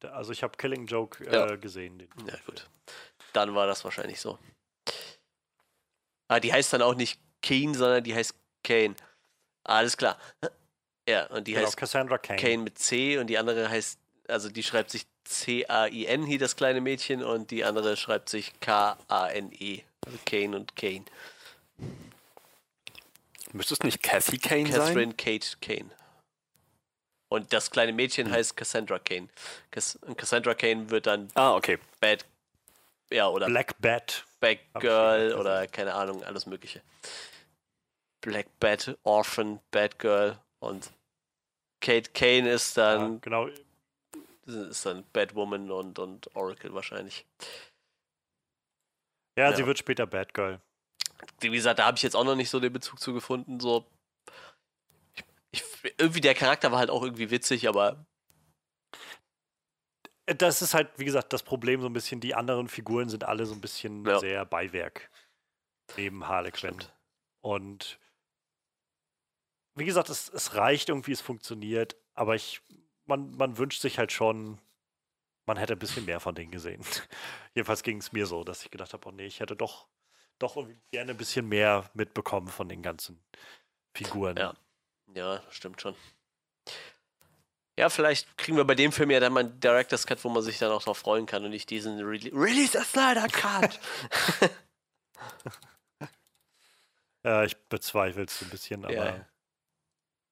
also 0.00 0.32
ich 0.32 0.42
habe 0.42 0.56
Killing 0.56 0.86
Joke 0.86 1.22
äh, 1.26 1.34
ja. 1.34 1.56
gesehen. 1.56 2.08
Ja, 2.26 2.34
gut. 2.46 2.66
Dann 3.34 3.54
war 3.54 3.66
das 3.66 3.84
wahrscheinlich 3.84 4.18
so. 4.18 4.38
Ah, 6.28 6.40
die 6.40 6.52
heißt 6.52 6.72
dann 6.72 6.82
auch 6.82 6.94
nicht 6.94 7.20
Kane, 7.42 7.74
sondern 7.74 8.02
die 8.02 8.14
heißt 8.14 8.34
Kane. 8.64 8.96
Alles 9.64 9.96
klar. 9.96 10.18
Ja, 11.08 11.26
und 11.26 11.46
die 11.46 11.52
genau, 11.52 11.66
heißt 11.66 11.76
Cassandra 11.76 12.18
Kane. 12.18 12.40
Kane 12.40 12.58
mit 12.58 12.78
C 12.78 13.18
und 13.18 13.28
die 13.28 13.38
andere 13.38 13.68
heißt, 13.68 13.98
also 14.28 14.48
die 14.48 14.62
schreibt 14.62 14.90
sich 14.90 15.06
C-A-I-N, 15.24 16.24
hier 16.24 16.38
das 16.38 16.56
kleine 16.56 16.80
Mädchen, 16.80 17.22
und 17.22 17.50
die 17.50 17.64
andere 17.64 17.96
schreibt 17.96 18.28
sich 18.28 18.58
K-A-N-E. 18.60 19.82
Also 20.04 20.18
Kane 20.24 20.56
und 20.56 20.76
Kane. 20.76 21.04
Müsste 23.52 23.74
es 23.74 23.82
nicht 23.82 24.02
Kathy 24.02 24.38
Kane 24.38 24.64
Catherine 24.64 24.86
sein? 24.86 25.16
Catherine 25.16 25.38
Kate 25.40 25.56
Kane. 25.60 25.90
Und 27.28 27.52
das 27.52 27.70
kleine 27.70 27.92
Mädchen 27.92 28.26
hm. 28.26 28.32
heißt 28.32 28.56
Cassandra 28.56 28.98
Kane. 28.98 29.28
Cass 29.70 29.98
Cassandra 30.16 30.54
Kane 30.54 30.90
wird 30.90 31.06
dann 31.06 31.28
ah, 31.34 31.54
okay. 31.54 31.78
Bad, 32.00 32.24
ja, 33.10 33.28
oder 33.28 33.46
Black 33.46 33.80
Bat. 33.80 34.24
Black 34.46 34.80
Girl 34.80 35.34
oder 35.34 35.66
keine 35.66 35.94
Ahnung, 35.94 36.22
alles 36.24 36.46
Mögliche. 36.46 36.82
Black 38.20 38.46
Bat, 38.60 38.96
Orphan, 39.02 39.60
Bad 39.70 39.98
Girl 39.98 40.38
und 40.60 40.90
Kate 41.80 42.10
Kane 42.12 42.50
ist 42.50 42.76
dann. 42.76 43.14
Ja, 43.14 43.18
genau. 43.20 43.48
Ist 44.46 44.86
dann 44.86 45.04
Batwoman 45.12 45.70
und, 45.70 45.98
und 45.98 46.34
Oracle 46.36 46.72
wahrscheinlich. 46.72 47.26
Ja, 49.36 49.50
ja, 49.50 49.56
sie 49.56 49.66
wird 49.66 49.78
später 49.78 50.06
Bad 50.06 50.34
Girl. 50.34 50.60
Wie 51.40 51.50
gesagt, 51.50 51.78
da 51.78 51.86
habe 51.86 51.96
ich 51.96 52.02
jetzt 52.02 52.14
auch 52.14 52.24
noch 52.24 52.36
nicht 52.36 52.50
so 52.50 52.60
den 52.60 52.72
Bezug 52.72 53.00
zu 53.00 53.12
gefunden. 53.12 53.60
So, 53.60 53.84
ich, 55.50 55.64
irgendwie 55.98 56.20
der 56.20 56.34
Charakter 56.34 56.70
war 56.70 56.78
halt 56.78 56.90
auch 56.90 57.02
irgendwie 57.02 57.30
witzig, 57.30 57.68
aber 57.68 58.06
das 60.26 60.60
ist 60.60 60.74
halt, 60.74 60.90
wie 60.96 61.04
gesagt, 61.04 61.32
das 61.32 61.42
Problem 61.42 61.80
so 61.80 61.86
ein 61.86 61.92
bisschen. 61.92 62.20
Die 62.20 62.34
anderen 62.34 62.68
Figuren 62.68 63.08
sind 63.08 63.24
alle 63.24 63.46
so 63.46 63.54
ein 63.54 63.60
bisschen 63.60 64.04
ja. 64.04 64.18
sehr 64.18 64.44
Beiwerk 64.44 65.10
neben 65.96 66.26
Harlequin. 66.26 66.76
Und 67.40 68.00
wie 69.76 69.84
gesagt, 69.84 70.08
es, 70.08 70.28
es 70.28 70.54
reicht 70.54 70.88
irgendwie, 70.88 71.12
es 71.12 71.20
funktioniert, 71.20 71.96
aber 72.14 72.34
ich, 72.34 72.60
man, 73.04 73.30
man 73.36 73.56
wünscht 73.58 73.80
sich 73.80 73.98
halt 73.98 74.10
schon, 74.10 74.58
man 75.46 75.58
hätte 75.58 75.74
ein 75.74 75.78
bisschen 75.78 76.06
mehr 76.06 76.18
von 76.18 76.34
denen 76.34 76.50
gesehen. 76.50 76.82
Jedenfalls 77.54 77.82
ging 77.82 77.98
es 77.98 78.12
mir 78.12 78.26
so, 78.26 78.42
dass 78.42 78.64
ich 78.64 78.70
gedacht 78.70 78.92
habe, 78.94 79.08
oh 79.08 79.12
nee, 79.12 79.26
ich 79.26 79.40
hätte 79.40 79.54
doch, 79.54 79.86
doch 80.38 80.56
gerne 80.90 81.12
ein 81.12 81.16
bisschen 81.16 81.46
mehr 81.48 81.88
mitbekommen 81.94 82.48
von 82.48 82.68
den 82.68 82.82
ganzen 82.82 83.22
Figuren. 83.94 84.36
Ja, 84.36 84.54
ja 85.14 85.42
stimmt 85.50 85.80
schon. 85.80 85.94
Ja, 87.78 87.90
vielleicht 87.90 88.38
kriegen 88.38 88.56
wir 88.56 88.64
bei 88.64 88.74
dem 88.74 88.90
Film 88.90 89.10
ja 89.10 89.20
dann 89.20 89.34
mal 89.34 89.40
einen 89.40 89.60
Director's 89.60 90.06
Cut, 90.06 90.24
wo 90.24 90.30
man 90.30 90.42
sich 90.42 90.58
dann 90.58 90.72
auch 90.72 90.82
drauf 90.82 90.96
freuen 90.96 91.26
kann 91.26 91.44
und 91.44 91.50
nicht 91.50 91.68
diesen 91.68 92.00
Re 92.00 92.18
Release 92.32 92.78
a 92.78 92.84
Snyder 92.84 93.28
Cut. 93.28 93.78
ja, 97.24 97.44
ich 97.44 97.54
bezweifle 97.68 98.24
es 98.24 98.40
ein 98.40 98.48
bisschen, 98.48 98.84
aber 98.84 98.94
ja. 98.94 99.26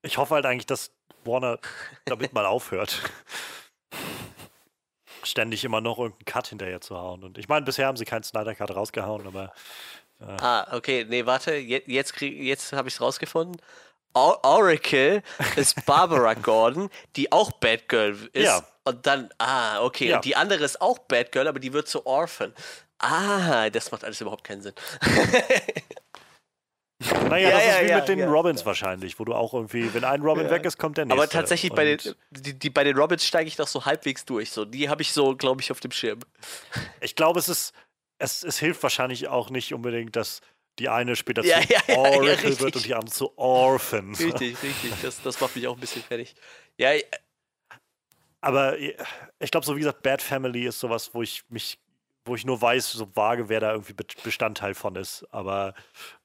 ich 0.00 0.16
hoffe 0.16 0.34
halt 0.34 0.46
eigentlich, 0.46 0.64
dass 0.64 0.90
Warner 1.24 1.58
damit 2.06 2.32
mal 2.32 2.46
aufhört. 2.46 3.02
Ständig 5.22 5.64
immer 5.64 5.82
noch 5.82 5.98
irgendeinen 5.98 6.24
Cut 6.24 6.48
hinterher 6.48 6.80
zu 6.80 6.96
hauen. 6.96 7.24
Und 7.24 7.36
ich 7.36 7.48
meine, 7.48 7.66
bisher 7.66 7.86
haben 7.86 7.96
sie 7.98 8.06
keinen 8.06 8.22
Snyder 8.22 8.54
Cut 8.54 8.74
rausgehauen, 8.74 9.26
aber. 9.26 9.52
Äh. 10.20 10.36
Ah, 10.40 10.74
okay, 10.74 11.04
nee, 11.06 11.26
warte, 11.26 11.54
jetzt, 11.54 11.88
jetzt, 11.88 12.20
jetzt 12.20 12.72
habe 12.72 12.88
ich 12.88 12.94
es 12.94 13.00
rausgefunden. 13.02 13.60
Oracle 14.14 15.22
ist 15.56 15.84
Barbara 15.86 16.34
Gordon, 16.34 16.88
die 17.16 17.30
auch 17.32 17.52
Batgirl 17.52 18.30
ist. 18.32 18.44
Ja. 18.44 18.64
Und 18.84 19.06
dann, 19.06 19.30
ah, 19.38 19.82
okay. 19.82 20.08
Ja. 20.08 20.16
Und 20.16 20.24
die 20.24 20.36
andere 20.36 20.64
ist 20.64 20.80
auch 20.80 20.98
Batgirl, 20.98 21.48
aber 21.48 21.58
die 21.58 21.72
wird 21.72 21.88
zu 21.88 22.06
Orphan. 22.06 22.52
Ah, 22.98 23.68
das 23.70 23.90
macht 23.90 24.04
alles 24.04 24.20
überhaupt 24.20 24.44
keinen 24.44 24.62
Sinn. 24.62 24.74
Naja, 27.28 27.48
ja, 27.48 27.50
das 27.50 27.66
ja, 27.66 27.72
ist 27.72 27.84
wie 27.84 27.90
ja, 27.90 27.96
mit 27.98 28.08
den 28.08 28.22
Robins 28.22 28.64
wahrscheinlich, 28.64 29.18
wo 29.18 29.24
du 29.24 29.34
auch 29.34 29.52
irgendwie, 29.52 29.92
wenn 29.92 30.04
ein 30.04 30.22
Robin 30.22 30.48
weg 30.48 30.64
ist, 30.64 30.78
kommt 30.78 30.96
der 30.96 31.04
nächste. 31.04 31.20
Aber 31.20 31.28
tatsächlich 31.28 31.72
bei 31.72 31.84
den, 31.84 32.14
die, 32.30 32.58
die, 32.58 32.70
bei 32.70 32.84
den 32.84 32.96
Robins 32.96 33.26
steige 33.26 33.48
ich 33.48 33.56
doch 33.56 33.66
so 33.66 33.84
halbwegs 33.84 34.24
durch. 34.24 34.50
So. 34.50 34.64
Die 34.64 34.88
habe 34.88 35.02
ich 35.02 35.12
so, 35.12 35.36
glaube 35.36 35.60
ich, 35.60 35.70
auf 35.70 35.80
dem 35.80 35.90
Schirm. 35.90 36.20
Ich 37.00 37.14
glaube, 37.14 37.40
es 37.40 37.48
ist, 37.48 37.74
es, 38.18 38.42
es 38.42 38.58
hilft 38.58 38.82
wahrscheinlich 38.82 39.28
auch 39.28 39.50
nicht 39.50 39.74
unbedingt, 39.74 40.16
dass 40.16 40.40
die 40.78 40.88
eine 40.88 41.16
später 41.16 41.44
ja, 41.44 41.60
zu 41.60 41.72
ja, 41.72 41.96
Oracle 41.96 42.52
ja, 42.52 42.60
wird 42.60 42.76
und 42.76 42.84
die 42.84 42.94
andere 42.94 43.14
zu 43.14 43.36
Orphan. 43.38 44.14
Richtig, 44.14 44.62
richtig. 44.62 44.92
Das, 45.02 45.22
das 45.22 45.40
macht 45.40 45.54
mich 45.56 45.66
auch 45.66 45.74
ein 45.74 45.80
bisschen 45.80 46.02
fertig. 46.02 46.34
Ja. 46.76 46.90
Aber 48.40 48.78
ich 48.78 49.50
glaube, 49.50 49.64
so 49.64 49.74
wie 49.74 49.80
gesagt, 49.80 50.02
Bad 50.02 50.20
Family 50.20 50.66
ist 50.66 50.80
sowas, 50.80 51.14
wo 51.14 51.22
ich 51.22 51.44
mich, 51.48 51.78
wo 52.24 52.34
ich 52.34 52.44
nur 52.44 52.60
weiß, 52.60 52.92
so 52.92 53.08
vage, 53.14 53.48
wer 53.48 53.60
da 53.60 53.72
irgendwie 53.72 53.94
Bestandteil 54.22 54.74
von 54.74 54.96
ist. 54.96 55.26
Aber 55.30 55.74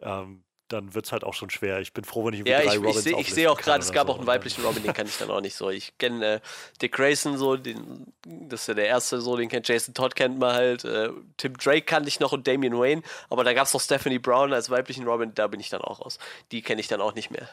ähm, 0.02 0.44
dann 0.70 0.94
wird 0.94 1.06
es 1.06 1.12
halt 1.12 1.24
auch 1.24 1.34
schon 1.34 1.50
schwer. 1.50 1.80
Ich 1.80 1.94
bin 1.94 2.04
froh, 2.04 2.26
wenn 2.26 2.34
ich 2.34 2.40
irgendwie 2.40 2.52
ja, 2.52 2.62
drei 2.62 2.76
ich, 2.76 2.78
Robins 2.78 3.06
Ich, 3.06 3.18
ich 3.18 3.34
sehe 3.34 3.52
auch 3.52 3.60
gerade, 3.60 3.84
es 3.84 3.92
gab 3.92 4.08
so. 4.08 4.14
auch 4.14 4.18
einen 4.18 4.28
weiblichen 4.28 4.64
Robin, 4.64 4.82
den 4.84 4.94
kann 4.94 5.08
ich 5.08 5.18
dann 5.18 5.30
auch 5.32 5.42
nicht 5.42 5.56
so. 5.56 5.70
Ich 5.70 5.98
kenne 5.98 6.36
äh, 6.36 6.40
Dick 6.82 6.94
Grayson 6.94 7.38
so, 7.38 7.58
den, 7.58 8.14
das 8.24 8.62
ist 8.62 8.68
ja 8.68 8.74
der 8.76 8.88
erste 8.88 9.20
so, 9.20 9.36
den 9.36 9.50
kennt 9.50 9.68
Jason 9.68 9.94
Todd 9.94 10.16
kennt 10.16 10.40
man 10.40 10.54
halt. 10.54 10.86
Äh, 10.86 11.10
Tim 11.38 11.58
Drake 11.58 11.82
kannte 11.82 12.08
ich 12.08 12.20
noch 12.20 12.32
und 12.32 12.48
Damian 12.48 12.80
Wayne, 12.80 13.02
aber 13.30 13.44
da 13.44 13.54
gab 13.54 13.68
es 13.68 13.74
noch 13.74 13.82
Stephanie 13.82 14.20
Brown 14.20 14.54
als 14.54 14.70
weiblichen 14.70 15.08
Robin, 15.08 15.34
da 15.34 15.48
bin 15.48 15.60
ich 15.60 15.70
dann 15.70 15.82
auch 15.82 16.00
raus. 16.02 16.20
Die 16.52 16.62
kenne 16.62 16.80
ich 16.82 16.88
dann 16.88 17.02
auch 17.02 17.16
nicht 17.16 17.32
mehr. 17.32 17.50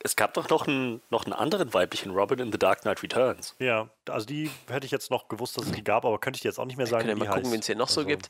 Es 0.00 0.14
gab 0.14 0.34
doch 0.34 0.48
noch 0.48 0.68
einen, 0.68 1.00
noch 1.10 1.24
einen 1.24 1.32
anderen 1.32 1.74
weiblichen 1.74 2.12
Robin 2.12 2.38
in 2.38 2.52
The 2.52 2.58
Dark 2.58 2.82
Knight 2.82 3.02
Returns. 3.02 3.56
Ja, 3.58 3.88
also 4.08 4.24
die 4.24 4.50
hätte 4.68 4.86
ich 4.86 4.92
jetzt 4.92 5.10
noch 5.10 5.26
gewusst, 5.26 5.58
dass 5.58 5.66
es 5.66 5.72
die 5.72 5.82
gab, 5.82 6.04
aber 6.04 6.18
könnte 6.20 6.36
ich 6.36 6.44
jetzt 6.44 6.60
auch 6.60 6.64
nicht 6.64 6.76
mehr 6.76 6.86
sagen. 6.86 7.06
Wir 7.06 7.14
können 7.14 7.24
ja 7.24 7.28
mal 7.30 7.34
gucken, 7.34 7.52
wen 7.52 7.60
es 7.60 7.66
hier 7.66 7.74
noch 7.74 7.88
also. 7.88 8.02
so 8.02 8.06
gibt. 8.06 8.28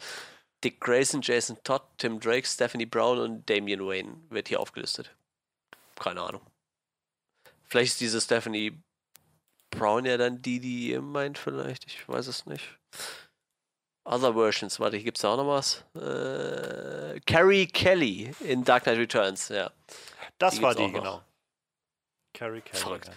Dick 0.65 0.81
Grayson, 0.81 1.20
Jason 1.23 1.59
Todd, 1.65 1.83
Tim 1.99 2.18
Drake, 2.18 2.47
Stephanie 2.47 2.86
Brown 2.86 3.18
und 3.18 3.49
Damian 3.49 3.86
Wayne 3.86 4.17
wird 4.31 4.49
hier 4.49 4.60
aufgelistet. 4.60 5.15
Keine 5.97 6.23
Ahnung. 6.23 6.43
Vielleicht 7.65 7.93
ist 7.93 8.01
diese 8.01 8.20
Stephanie 8.20 8.81
Brown 9.70 10.05
ja 10.05 10.17
dann 10.17 10.41
die, 10.41 10.60
die 10.60 10.91
ihr 10.91 11.02
meint, 11.02 11.39
vielleicht. 11.39 11.86
Ich 11.86 12.09
weiß 12.09 12.26
es 12.26 12.47
nicht. 12.47 12.65
Other 14.05 14.35
Versions, 14.35 14.78
warte, 14.78 14.97
hier 14.97 15.05
gibt 15.05 15.18
es 15.18 15.23
da 15.23 15.31
auch 15.31 15.36
noch 15.36 15.49
was. 15.49 15.85
Äh, 15.97 17.20
Carrie 17.26 17.67
Kelly 17.67 18.33
in 18.41 18.62
Dark 18.62 18.85
Knight 18.85 18.99
Returns, 18.99 19.49
ja. 19.49 19.73
Das 20.39 20.55
die 20.55 20.62
war 20.62 20.75
die, 20.75 20.93
genau. 20.93 21.23
Carrie 22.33 22.60
Kelly. 22.60 22.81
Verrückt. 22.81 23.10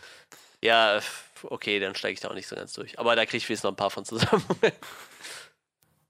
Ja. 0.62 0.96
ja, 0.96 1.02
okay, 1.44 1.80
dann 1.80 1.94
steige 1.94 2.14
ich 2.14 2.20
da 2.22 2.30
auch 2.30 2.34
nicht 2.34 2.48
so 2.48 2.56
ganz 2.56 2.74
durch. 2.74 2.98
Aber 2.98 3.16
da 3.16 3.26
kriege 3.26 3.38
ich 3.38 3.48
jetzt 3.48 3.64
noch 3.64 3.72
ein 3.72 3.76
paar 3.76 3.92
von 3.92 4.04
zusammen. 4.04 4.44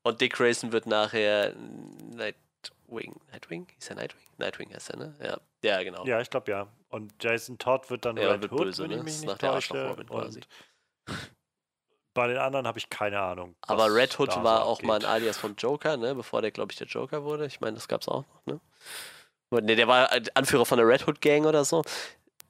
Und 0.03 0.21
Dick 0.21 0.33
Grayson 0.33 0.71
wird 0.71 0.85
nachher 0.85 1.53
Nightwing. 1.55 3.19
Nightwing? 3.31 3.67
Ist 3.77 3.89
er 3.89 3.95
Nightwing? 3.95 4.23
Nightwing 4.37 4.73
heißt 4.73 4.91
er, 4.91 4.97
ne? 4.97 5.15
Ja, 5.21 5.37
ja 5.63 5.83
genau. 5.83 6.05
Ja, 6.05 6.21
ich 6.21 6.29
glaube 6.29 6.51
ja. 6.51 6.67
Und 6.89 7.13
Jason 7.21 7.57
Todd 7.57 7.89
wird 7.89 8.05
dann 8.05 8.17
ja, 8.17 8.31
Red 8.31 8.41
wird 8.43 8.51
Hood, 8.51 8.63
böse, 8.63 8.83
wenn 8.83 8.91
ich 8.91 8.97
ne? 8.97 9.03
mich 9.03 9.21
nicht 9.21 9.39
täusche. 9.39 9.95
Und 9.95 10.47
bei 12.13 12.27
den 12.27 12.37
anderen 12.37 12.65
habe 12.67 12.79
ich 12.79 12.89
keine 12.89 13.19
Ahnung. 13.19 13.55
Aber 13.61 13.93
Red 13.93 14.17
Hood 14.19 14.43
war 14.43 14.65
auch 14.65 14.81
mal 14.81 14.99
ein 14.99 15.05
Alias 15.05 15.37
von 15.37 15.55
Joker, 15.55 15.95
ne? 15.97 16.15
Bevor 16.15 16.41
der, 16.41 16.51
glaube 16.51 16.71
ich, 16.71 16.77
der 16.77 16.87
Joker 16.87 17.23
wurde. 17.23 17.45
Ich 17.45 17.61
meine, 17.61 17.75
das 17.75 17.87
gab 17.87 18.01
es 18.01 18.07
auch 18.07 18.25
noch, 18.25 18.45
ne? 18.45 18.59
Ne, 19.51 19.75
der 19.75 19.87
war 19.87 20.11
Anführer 20.33 20.65
von 20.65 20.77
der 20.77 20.87
Red 20.87 21.07
Hood 21.07 21.21
Gang 21.21 21.45
oder 21.45 21.63
so. 21.65 21.83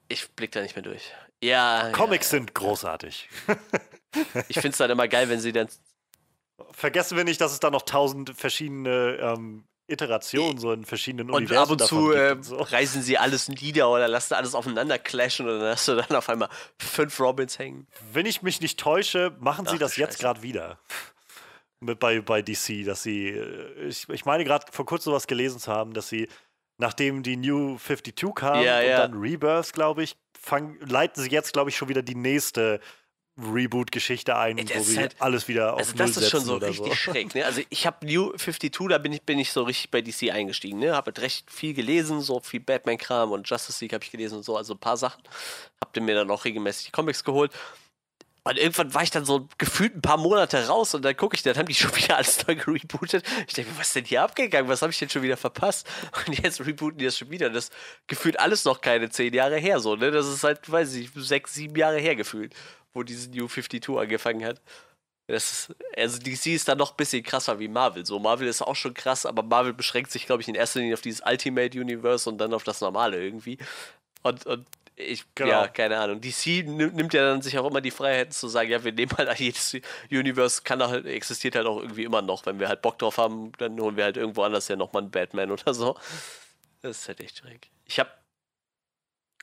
Ich 0.07 0.29
blick 0.31 0.51
da 0.51 0.61
nicht 0.61 0.75
mehr 0.75 0.83
durch. 0.83 1.13
Ja. 1.41 1.91
Comics 1.93 2.31
ja, 2.31 2.39
sind 2.39 2.53
großartig. 2.53 3.29
ich 4.49 4.55
finde 4.55 4.69
es 4.69 4.77
dann 4.77 4.89
immer 4.89 5.07
geil, 5.07 5.29
wenn 5.29 5.39
sie 5.39 5.51
dann 5.51 5.67
Vergessen 6.71 7.17
wir 7.17 7.23
nicht, 7.23 7.41
dass 7.41 7.51
es 7.51 7.59
da 7.59 7.69
noch 7.69 7.83
tausend 7.83 8.33
verschiedene 8.35 9.17
ähm, 9.21 9.63
Iterationen 9.89 10.57
so 10.57 10.71
in 10.71 10.85
verschiedenen 10.85 11.29
und 11.29 11.35
Universen 11.35 11.73
ab 11.73 11.81
und 11.81 11.87
zu 11.87 12.13
äh, 12.13 12.31
und 12.33 12.43
so. 12.43 12.57
reißen 12.57 13.01
sie 13.01 13.17
alles 13.17 13.49
nieder 13.49 13.89
oder 13.89 14.07
lassen 14.07 14.35
alles 14.35 14.55
aufeinander 14.55 14.99
clashen 14.99 15.47
und 15.47 15.59
dann 15.59 15.71
hast 15.71 15.87
du 15.87 15.95
dann 15.95 16.15
auf 16.15 16.29
einmal 16.29 16.49
fünf 16.77 17.19
Robins 17.19 17.59
hängen. 17.59 17.87
Wenn 18.13 18.25
ich 18.25 18.41
mich 18.41 18.61
nicht 18.61 18.79
täusche, 18.79 19.35
machen 19.39 19.65
sie 19.65 19.75
Ach, 19.75 19.79
das 19.79 19.97
jetzt 19.97 20.19
gerade 20.19 20.41
wieder. 20.41 20.79
Mit 21.81 21.99
bei, 21.99 22.19
bei 22.21 22.41
DC, 22.41 22.85
dass 22.85 23.03
sie, 23.03 23.29
äh, 23.29 23.87
ich, 23.87 24.07
ich 24.09 24.25
meine 24.25 24.43
gerade 24.43 24.65
vor 24.71 24.85
kurzem 24.85 25.13
was 25.13 25.27
gelesen 25.27 25.59
zu 25.59 25.71
haben, 25.71 25.93
dass 25.93 26.09
sie 26.09 26.27
nachdem 26.77 27.23
die 27.23 27.37
New 27.37 27.77
52 27.77 28.33
kam 28.35 28.63
Ja, 28.63 28.79
und 28.79 28.85
ja. 28.85 28.97
dann 28.99 29.13
Rebirth, 29.13 29.73
glaube 29.73 30.03
ich, 30.03 30.15
fang, 30.39 30.77
leiten 30.79 31.21
sie 31.21 31.29
jetzt, 31.29 31.53
glaube 31.53 31.69
ich, 31.69 31.77
schon 31.77 31.89
wieder 31.89 32.01
die 32.01 32.15
nächste 32.15 32.79
Reboot-Geschichte 33.53 34.35
ein, 34.35 34.57
das 34.57 34.75
wo 34.77 34.83
sie 34.83 34.97
halt- 34.97 35.15
alles 35.19 35.47
wieder 35.47 35.73
auf 35.73 35.79
Also 35.79 35.91
Null 35.91 36.07
das 36.07 36.17
ist 36.17 36.29
schon 36.29 36.41
so 36.45 36.55
richtig 36.57 36.87
so. 36.87 36.95
schräg. 37.11 37.33
Ne? 37.35 37.45
Also 37.45 37.61
ich 37.69 37.85
habe 37.85 38.05
New 38.05 38.31
52, 38.31 38.71
da 38.89 38.97
bin 38.97 39.13
ich, 39.13 39.21
bin 39.21 39.39
ich 39.39 39.51
so 39.51 39.63
richtig 39.63 39.91
bei 39.91 40.01
DC 40.01 40.31
eingestiegen. 40.31 40.79
Ne? 40.79 40.95
Habe 40.95 41.07
halt 41.07 41.19
recht 41.19 41.49
viel 41.51 41.73
gelesen, 41.73 42.21
so 42.21 42.39
viel 42.39 42.59
Batman-Kram 42.59 43.31
und 43.31 43.49
Justice 43.49 43.83
League 43.83 43.93
habe 43.93 44.03
ich 44.03 44.11
gelesen 44.11 44.37
und 44.37 44.43
so, 44.43 44.57
also 44.57 44.73
ein 44.73 44.79
paar 44.79 44.97
Sachen. 44.97 45.21
Hab 45.81 45.95
mir 45.99 46.15
dann 46.15 46.29
auch 46.31 46.45
regelmäßig 46.45 46.85
die 46.87 46.91
Comics 46.91 47.23
geholt. 47.23 47.51
Und 48.45 48.57
irgendwann 48.57 48.93
war 48.93 49.03
ich 49.03 49.11
dann 49.11 49.25
so 49.25 49.47
gefühlt 49.57 49.95
ein 49.95 50.01
paar 50.01 50.17
Monate 50.17 50.65
raus 50.67 50.95
und 50.95 51.03
dann 51.03 51.15
gucke 51.15 51.35
ich, 51.35 51.43
dann 51.43 51.57
haben 51.57 51.67
die 51.67 51.75
schon 51.75 51.93
wieder 51.95 52.15
alles 52.17 52.47
neu 52.47 52.55
gerebootet. 52.55 53.23
Ich 53.47 53.53
denke, 53.53 53.71
was 53.77 53.87
ist 53.87 53.95
denn 53.97 54.05
hier 54.05 54.23
abgegangen? 54.23 54.69
Was 54.69 54.81
habe 54.81 54.91
ich 54.91 54.97
denn 54.97 55.09
schon 55.09 55.21
wieder 55.21 55.37
verpasst? 55.37 55.85
Und 56.25 56.39
jetzt 56.39 56.65
rebooten 56.65 56.97
die 56.97 57.05
das 57.05 57.17
schon 57.17 57.29
wieder. 57.29 57.49
Das 57.49 57.69
gefühlt 58.07 58.39
alles 58.39 58.63
noch 58.65 58.81
keine 58.81 59.09
zehn 59.09 59.33
Jahre 59.33 59.57
her, 59.57 59.79
so, 59.79 59.95
ne? 59.95 60.09
Das 60.09 60.25
ist 60.25 60.43
halt, 60.43 60.71
weiß 60.71 60.95
ich, 60.95 61.11
sechs, 61.15 61.53
sieben 61.53 61.75
Jahre 61.75 61.99
her 61.99 62.15
gefühlt, 62.15 62.53
wo 62.93 63.03
diese 63.03 63.29
New 63.29 63.47
52 63.47 63.89
angefangen 63.97 64.45
hat. 64.45 64.61
Das 65.27 65.51
ist, 65.51 65.75
also 65.95 66.17
DC 66.17 66.47
ist 66.47 66.67
da 66.67 66.73
noch 66.73 66.91
ein 66.91 66.97
bisschen 66.97 67.21
krasser 67.21 67.59
wie 67.59 67.67
Marvel. 67.67 68.03
So, 68.03 68.17
Marvel 68.17 68.47
ist 68.47 68.63
auch 68.63 68.75
schon 68.75 68.95
krass, 68.95 69.27
aber 69.27 69.43
Marvel 69.43 69.73
beschränkt 69.73 70.11
sich, 70.11 70.25
glaube 70.25 70.41
ich, 70.41 70.47
in 70.47 70.55
erster 70.55 70.79
Linie 70.79 70.95
auf 70.95 71.01
dieses 71.01 71.21
Ultimate 71.23 71.79
Universe 71.79 72.27
und 72.27 72.39
dann 72.39 72.51
auf 72.51 72.63
das 72.63 72.81
Normale 72.81 73.23
irgendwie. 73.23 73.59
Und, 74.23 74.47
und 74.47 74.65
ich, 74.95 75.23
Genau. 75.35 75.51
ja, 75.51 75.67
keine 75.67 75.99
Ahnung. 75.99 76.19
DC 76.19 76.65
nimmt, 76.65 76.95
nimmt 76.95 77.13
ja 77.13 77.21
dann 77.21 77.43
sich 77.43 77.57
auch 77.59 77.69
immer 77.69 77.79
die 77.79 77.91
Freiheiten 77.91 78.31
zu 78.31 78.47
sagen, 78.47 78.71
ja, 78.71 78.83
wir 78.83 78.91
nehmen 78.91 79.11
halt 79.17 79.29
jedes 79.39 79.77
Universe 80.09 80.61
kann 80.63 80.81
halt, 80.81 81.05
existiert 81.05 81.55
halt 81.55 81.67
auch 81.67 81.79
irgendwie 81.79 82.03
immer 82.03 82.23
noch. 82.23 82.47
Wenn 82.47 82.59
wir 82.59 82.67
halt 82.67 82.81
Bock 82.81 82.97
drauf 82.97 83.17
haben, 83.17 83.51
dann 83.59 83.79
holen 83.79 83.97
wir 83.97 84.05
halt 84.05 84.17
irgendwo 84.17 84.41
anders 84.43 84.67
ja 84.67 84.75
nochmal 84.75 85.03
einen 85.03 85.11
Batman 85.11 85.51
oder 85.51 85.75
so. 85.75 85.95
Das 86.81 87.01
ist 87.01 87.07
halt 87.07 87.19
echt 87.21 87.37
schräg. 87.37 87.69
Ich 87.85 87.99
habe 87.99 88.09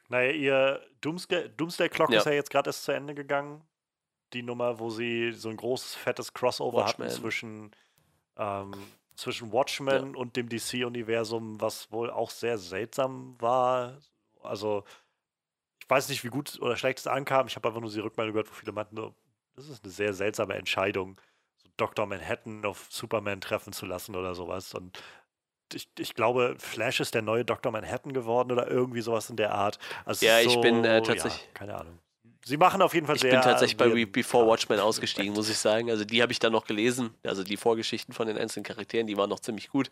Naja, 0.09 0.31
ihr 0.33 0.86
Doomsday, 1.01 1.51
Doomsday 1.57 1.89
Clock 1.89 2.10
Ja. 2.10 2.18
ist 2.18 2.26
ja 2.26 2.33
jetzt 2.33 2.51
gerade 2.51 2.68
erst 2.70 2.85
zu 2.85 2.93
Ende 2.93 3.15
gegangen. 3.15 3.62
Die 4.33 4.43
Nummer, 4.43 4.78
wo 4.78 4.91
sie 4.91 5.33
so 5.33 5.49
ein 5.49 5.57
großes, 5.57 5.94
fettes 5.94 6.33
Crossover 6.33 6.78
Watchmen. 6.78 7.09
hatten 7.09 7.20
zwischen, 7.20 7.70
ähm, 8.36 8.73
zwischen 9.15 9.52
Watchmen 9.52 10.15
und 10.17 10.36
dem 10.36 10.49
DC-Universum, 10.49 11.60
was 11.60 11.91
wohl 11.93 12.10
auch 12.10 12.31
sehr 12.31 12.59
seltsam 12.59 13.41
war. 13.41 13.99
Also, 14.43 14.85
ich 15.81 15.89
weiß 15.89 16.09
nicht, 16.09 16.25
wie 16.25 16.28
gut 16.28 16.59
oder 16.60 16.76
schlecht 16.76 16.99
es 16.99 17.07
ankam. 17.07 17.47
Ich 17.47 17.57
habe 17.57 17.68
einfach 17.68 17.81
nur 17.81 17.91
die 17.91 18.01
Rückmeldung 18.01 18.35
gehört, 18.35 18.51
wo 18.51 18.55
viele 18.55 18.73
meinten, 18.73 18.97
das 19.55 19.68
ist 19.68 19.85
eine 19.85 19.93
sehr 19.93 20.12
seltsame 20.12 20.55
Entscheidung, 20.55 21.20
so 21.57 21.68
Dr. 21.76 22.07
Manhattan 22.07 22.65
auf 22.65 22.89
Superman 22.91 23.41
treffen 23.41 23.73
zu 23.73 23.86
lassen 23.86 24.15
oder 24.17 24.35
sowas. 24.35 24.75
Und 24.75 25.02
ich, 25.74 25.88
ich 25.98 26.14
glaube, 26.14 26.56
Flash 26.58 27.00
ist 27.00 27.14
der 27.14 27.22
neue 27.22 27.44
Dr. 27.44 27.72
Manhattan 27.72 28.12
geworden 28.12 28.52
oder 28.52 28.68
irgendwie 28.70 29.00
sowas 29.00 29.30
in 29.30 29.36
der 29.36 29.52
Art. 29.52 29.78
Also 30.04 30.24
Ja, 30.26 30.38
ist 30.38 30.46
ich 30.46 30.52
so, 30.54 30.60
bin, 30.60 30.84
äh, 30.84 30.94
ja, 30.96 31.00
tatsächlich- 31.00 31.48
keine 31.54 31.76
Ahnung. 31.76 31.98
Sie 32.44 32.56
machen 32.56 32.80
auf 32.80 32.94
jeden 32.94 33.06
Fall 33.06 33.16
Ich 33.16 33.22
sehr. 33.22 33.32
bin 33.32 33.42
tatsächlich 33.42 33.76
bei 33.76 33.86
weirden 33.90 34.12
Before. 34.12 34.46
Watchmen 34.46 34.78
ausgestiegen, 34.78 35.34
muss 35.34 35.48
ich 35.48 35.58
sagen. 35.58 35.90
Also 35.90 36.04
die 36.04 36.22
habe 36.22 36.30
ich 36.30 36.38
dann 36.38 36.52
noch 36.52 36.64
gelesen. 36.64 37.12
Also 37.24 37.42
die 37.42 37.56
Vorgeschichten 37.56 38.14
von 38.14 38.28
den 38.28 38.38
einzelnen 38.38 38.62
Charakteren, 38.64 39.08
die 39.08 39.16
waren 39.16 39.28
noch 39.28 39.40
ziemlich 39.40 39.68
gut. 39.68 39.90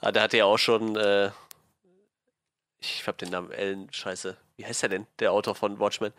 Aber 0.00 0.12
da 0.12 0.22
hatte 0.22 0.36
er 0.36 0.46
auch 0.46 0.58
schon, 0.58 0.94
äh, 0.94 1.32
ich 2.80 3.04
habe 3.06 3.18
den 3.18 3.30
Namen 3.30 3.50
Alan, 3.52 3.88
scheiße, 3.92 4.36
wie 4.56 4.64
heißt 4.64 4.84
er 4.84 4.88
denn, 4.90 5.06
der 5.18 5.32
Autor 5.32 5.56
von 5.56 5.80
Watchmen? 5.80 6.12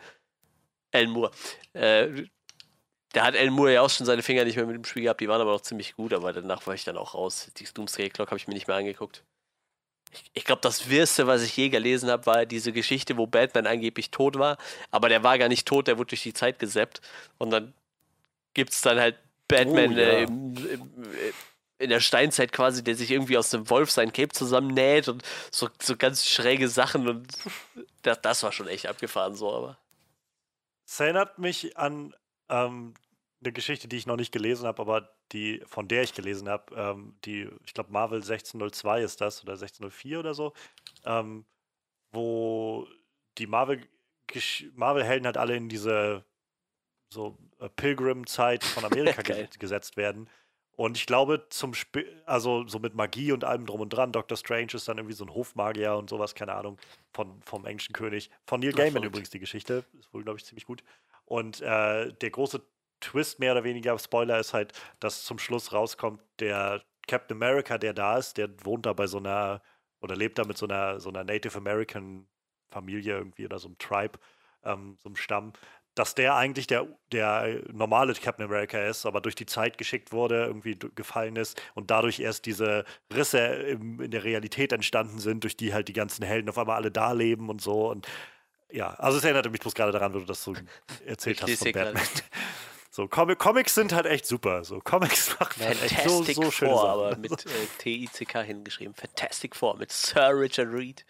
Alan 0.92 1.10
Moore. 1.10 1.30
Äh, 1.72 2.24
da 3.12 3.24
hat 3.24 3.36
Alan 3.36 3.52
Moore 3.52 3.74
ja 3.74 3.82
auch 3.82 3.90
schon 3.90 4.06
seine 4.06 4.22
Finger 4.22 4.44
nicht 4.44 4.56
mehr 4.56 4.66
mit 4.66 4.76
dem 4.76 4.84
Spiel 4.84 5.02
gehabt, 5.04 5.20
die 5.20 5.28
waren 5.28 5.40
aber 5.40 5.52
noch 5.52 5.62
ziemlich 5.62 5.96
gut, 5.96 6.12
aber 6.12 6.32
danach 6.32 6.66
war 6.66 6.74
ich 6.74 6.84
dann 6.84 6.96
auch 6.96 7.14
raus. 7.14 7.50
Die 7.56 7.64
Doomsday 7.64 8.10
Clock 8.10 8.28
habe 8.28 8.38
ich 8.38 8.46
mir 8.46 8.54
nicht 8.54 8.68
mehr 8.68 8.76
angeguckt. 8.76 9.24
Ich, 10.12 10.30
ich 10.32 10.44
glaube, 10.44 10.62
das 10.62 10.88
Wirste, 10.88 11.26
was 11.26 11.42
ich 11.42 11.56
je 11.56 11.68
gelesen 11.68 12.10
habe, 12.10 12.26
war 12.26 12.46
diese 12.46 12.72
Geschichte, 12.72 13.16
wo 13.16 13.26
Batman 13.26 13.66
angeblich 13.66 14.10
tot 14.10 14.38
war, 14.38 14.58
aber 14.90 15.08
der 15.08 15.22
war 15.22 15.38
gar 15.38 15.48
nicht 15.48 15.66
tot, 15.66 15.88
der 15.88 15.98
wurde 15.98 16.10
durch 16.10 16.22
die 16.22 16.34
Zeit 16.34 16.58
gesäppt. 16.58 17.00
Und 17.38 17.50
dann 17.50 17.74
gibt 18.54 18.72
es 18.72 18.80
dann 18.80 18.98
halt 18.98 19.16
Batman 19.48 19.92
Oh, 19.92 19.96
ja. 19.96 20.02
äh, 20.02 20.22
im, 20.24 20.56
im, 20.56 20.90
in 21.78 21.90
der 21.90 22.00
Steinzeit 22.00 22.52
quasi, 22.52 22.84
der 22.84 22.94
sich 22.94 23.10
irgendwie 23.10 23.38
aus 23.38 23.50
dem 23.50 23.68
Wolf 23.70 23.90
sein 23.90 24.12
Cape 24.12 24.28
zusammennäht 24.28 25.08
und 25.08 25.22
so, 25.50 25.68
so 25.80 25.96
ganz 25.96 26.26
schräge 26.26 26.68
Sachen 26.68 27.08
und 27.08 27.26
das, 28.02 28.20
das 28.20 28.42
war 28.42 28.52
schon 28.52 28.68
echt 28.68 28.86
abgefahren 28.86 29.34
so, 29.34 29.52
aber. 29.52 29.78
Es 30.86 31.00
erinnert 31.00 31.38
mich 31.38 31.76
an 31.78 32.14
ähm, 32.50 32.94
eine 33.42 33.52
Geschichte, 33.52 33.88
die 33.88 33.96
ich 33.96 34.06
noch 34.06 34.16
nicht 34.16 34.32
gelesen 34.32 34.66
habe, 34.66 34.82
aber 34.82 35.10
die, 35.32 35.62
von 35.66 35.88
der 35.88 36.02
ich 36.02 36.14
gelesen 36.14 36.48
habe, 36.48 36.74
ähm, 36.74 37.14
die, 37.24 37.48
ich 37.64 37.72
glaube, 37.72 37.92
Marvel 37.92 38.18
1602 38.18 39.02
ist 39.02 39.20
das 39.20 39.42
oder 39.42 39.52
1604 39.52 40.20
oder 40.20 40.34
so, 40.34 40.52
ähm, 41.04 41.44
wo 42.12 42.86
die 43.38 43.46
Marvel 43.46 43.80
Marvel-Helden 44.74 45.26
halt 45.26 45.36
alle 45.36 45.56
in 45.56 45.68
diese 45.68 46.24
so 47.12 47.36
äh, 47.58 47.68
Pilgrim-Zeit 47.68 48.62
von 48.62 48.84
Amerika 48.92 49.22
gesetzt 49.58 49.96
werden. 49.96 50.28
Und 50.80 50.96
ich 50.96 51.04
glaube, 51.04 51.46
zum 51.50 51.72
Sp 51.76 52.06
also 52.24 52.66
so 52.66 52.78
mit 52.78 52.94
Magie 52.94 53.32
und 53.32 53.44
allem 53.44 53.66
drum 53.66 53.80
und 53.80 53.90
dran, 53.90 54.12
Doctor 54.12 54.36
Strange 54.36 54.68
ist 54.72 54.88
dann 54.88 54.98
irgendwie 54.98 55.16
so 55.16 55.24
ein 55.24 55.34
Hofmagier 55.34 55.96
und 55.96 56.08
sowas, 56.08 56.34
keine 56.34 56.54
Ahnung, 56.54 56.78
von, 57.12 57.42
vom 57.42 57.66
englischen 57.66 57.92
König. 57.92 58.30
Von 58.46 58.60
Neil 58.60 58.72
Gaiman 58.72 59.02
übrigens 59.02 59.30
die 59.30 59.40
Geschichte. 59.40 59.84
Ist 59.98 60.14
wohl, 60.14 60.22
glaube 60.22 60.38
ich, 60.38 60.44
ziemlich 60.44 60.64
gut. 60.64 60.82
Und 61.30 61.60
äh, 61.60 62.12
der 62.12 62.30
große 62.30 62.60
Twist, 63.00 63.38
mehr 63.38 63.52
oder 63.52 63.62
weniger, 63.62 63.96
Spoiler, 64.00 64.40
ist 64.40 64.52
halt, 64.52 64.72
dass 64.98 65.22
zum 65.24 65.38
Schluss 65.38 65.72
rauskommt, 65.72 66.20
der 66.40 66.82
Captain 67.06 67.36
America, 67.36 67.78
der 67.78 67.94
da 67.94 68.18
ist, 68.18 68.36
der 68.36 68.48
wohnt 68.64 68.84
da 68.84 68.92
bei 68.92 69.06
so 69.06 69.18
einer, 69.18 69.62
oder 70.00 70.16
lebt 70.16 70.38
da 70.38 70.44
mit 70.44 70.58
so 70.58 70.66
einer, 70.66 70.98
so 70.98 71.08
einer 71.08 71.22
Native 71.22 71.56
American 71.56 72.26
Familie 72.72 73.16
irgendwie 73.16 73.44
oder 73.44 73.60
so 73.60 73.68
einem 73.68 73.78
Tribe, 73.78 74.18
ähm, 74.64 74.96
so 74.98 75.08
einem 75.08 75.14
Stamm, 75.14 75.52
dass 75.94 76.16
der 76.16 76.34
eigentlich 76.34 76.66
der, 76.66 76.88
der 77.12 77.62
normale 77.72 78.12
Captain 78.14 78.46
America 78.46 78.78
ist, 78.78 79.06
aber 79.06 79.20
durch 79.20 79.36
die 79.36 79.46
Zeit 79.46 79.78
geschickt 79.78 80.10
wurde, 80.10 80.46
irgendwie 80.46 80.76
gefallen 80.96 81.36
ist 81.36 81.62
und 81.74 81.92
dadurch 81.92 82.18
erst 82.18 82.44
diese 82.46 82.84
Risse 83.14 83.38
im, 83.38 84.00
in 84.00 84.10
der 84.10 84.24
Realität 84.24 84.72
entstanden 84.72 85.20
sind, 85.20 85.44
durch 85.44 85.56
die 85.56 85.72
halt 85.74 85.86
die 85.86 85.92
ganzen 85.92 86.24
Helden 86.24 86.48
auf 86.48 86.58
einmal 86.58 86.76
alle 86.76 86.90
da 86.90 87.12
leben 87.12 87.48
und 87.48 87.60
so. 87.60 87.88
Und 87.88 88.08
ja, 88.72 88.94
also 88.94 89.18
es 89.18 89.24
erinnerte 89.24 89.50
mich 89.50 89.60
bloß 89.60 89.74
gerade 89.74 89.92
daran, 89.92 90.14
wo 90.14 90.18
du 90.18 90.24
das 90.24 90.42
so 90.42 90.54
erzählt 91.04 91.42
hast 91.42 91.56
von 91.56 91.64
hier 91.64 91.72
gerade. 91.72 91.92
Batman. 91.92 92.08
So, 92.92 93.06
Comic 93.06 93.38
Comics 93.38 93.76
sind 93.76 93.92
halt 93.92 94.06
echt 94.06 94.26
super. 94.26 94.64
So, 94.64 94.80
Comics 94.80 95.30
machen 95.40 95.64
halt 95.64 95.80
echt 95.80 96.02
so, 96.02 96.10
Fantastic 96.10 96.34
so 96.34 96.50
schöne 96.50 96.70
Four, 96.72 96.82
Sachen. 96.82 96.90
aber 96.90 97.16
mit 97.18 97.46
äh, 97.46 97.66
T-I-C-K 97.78 98.42
hingeschrieben. 98.42 98.94
Fantastic 98.94 99.54
Four 99.54 99.76
mit 99.76 99.92
Sir 99.92 100.30
Richard 100.36 100.68
Reed. 100.72 101.04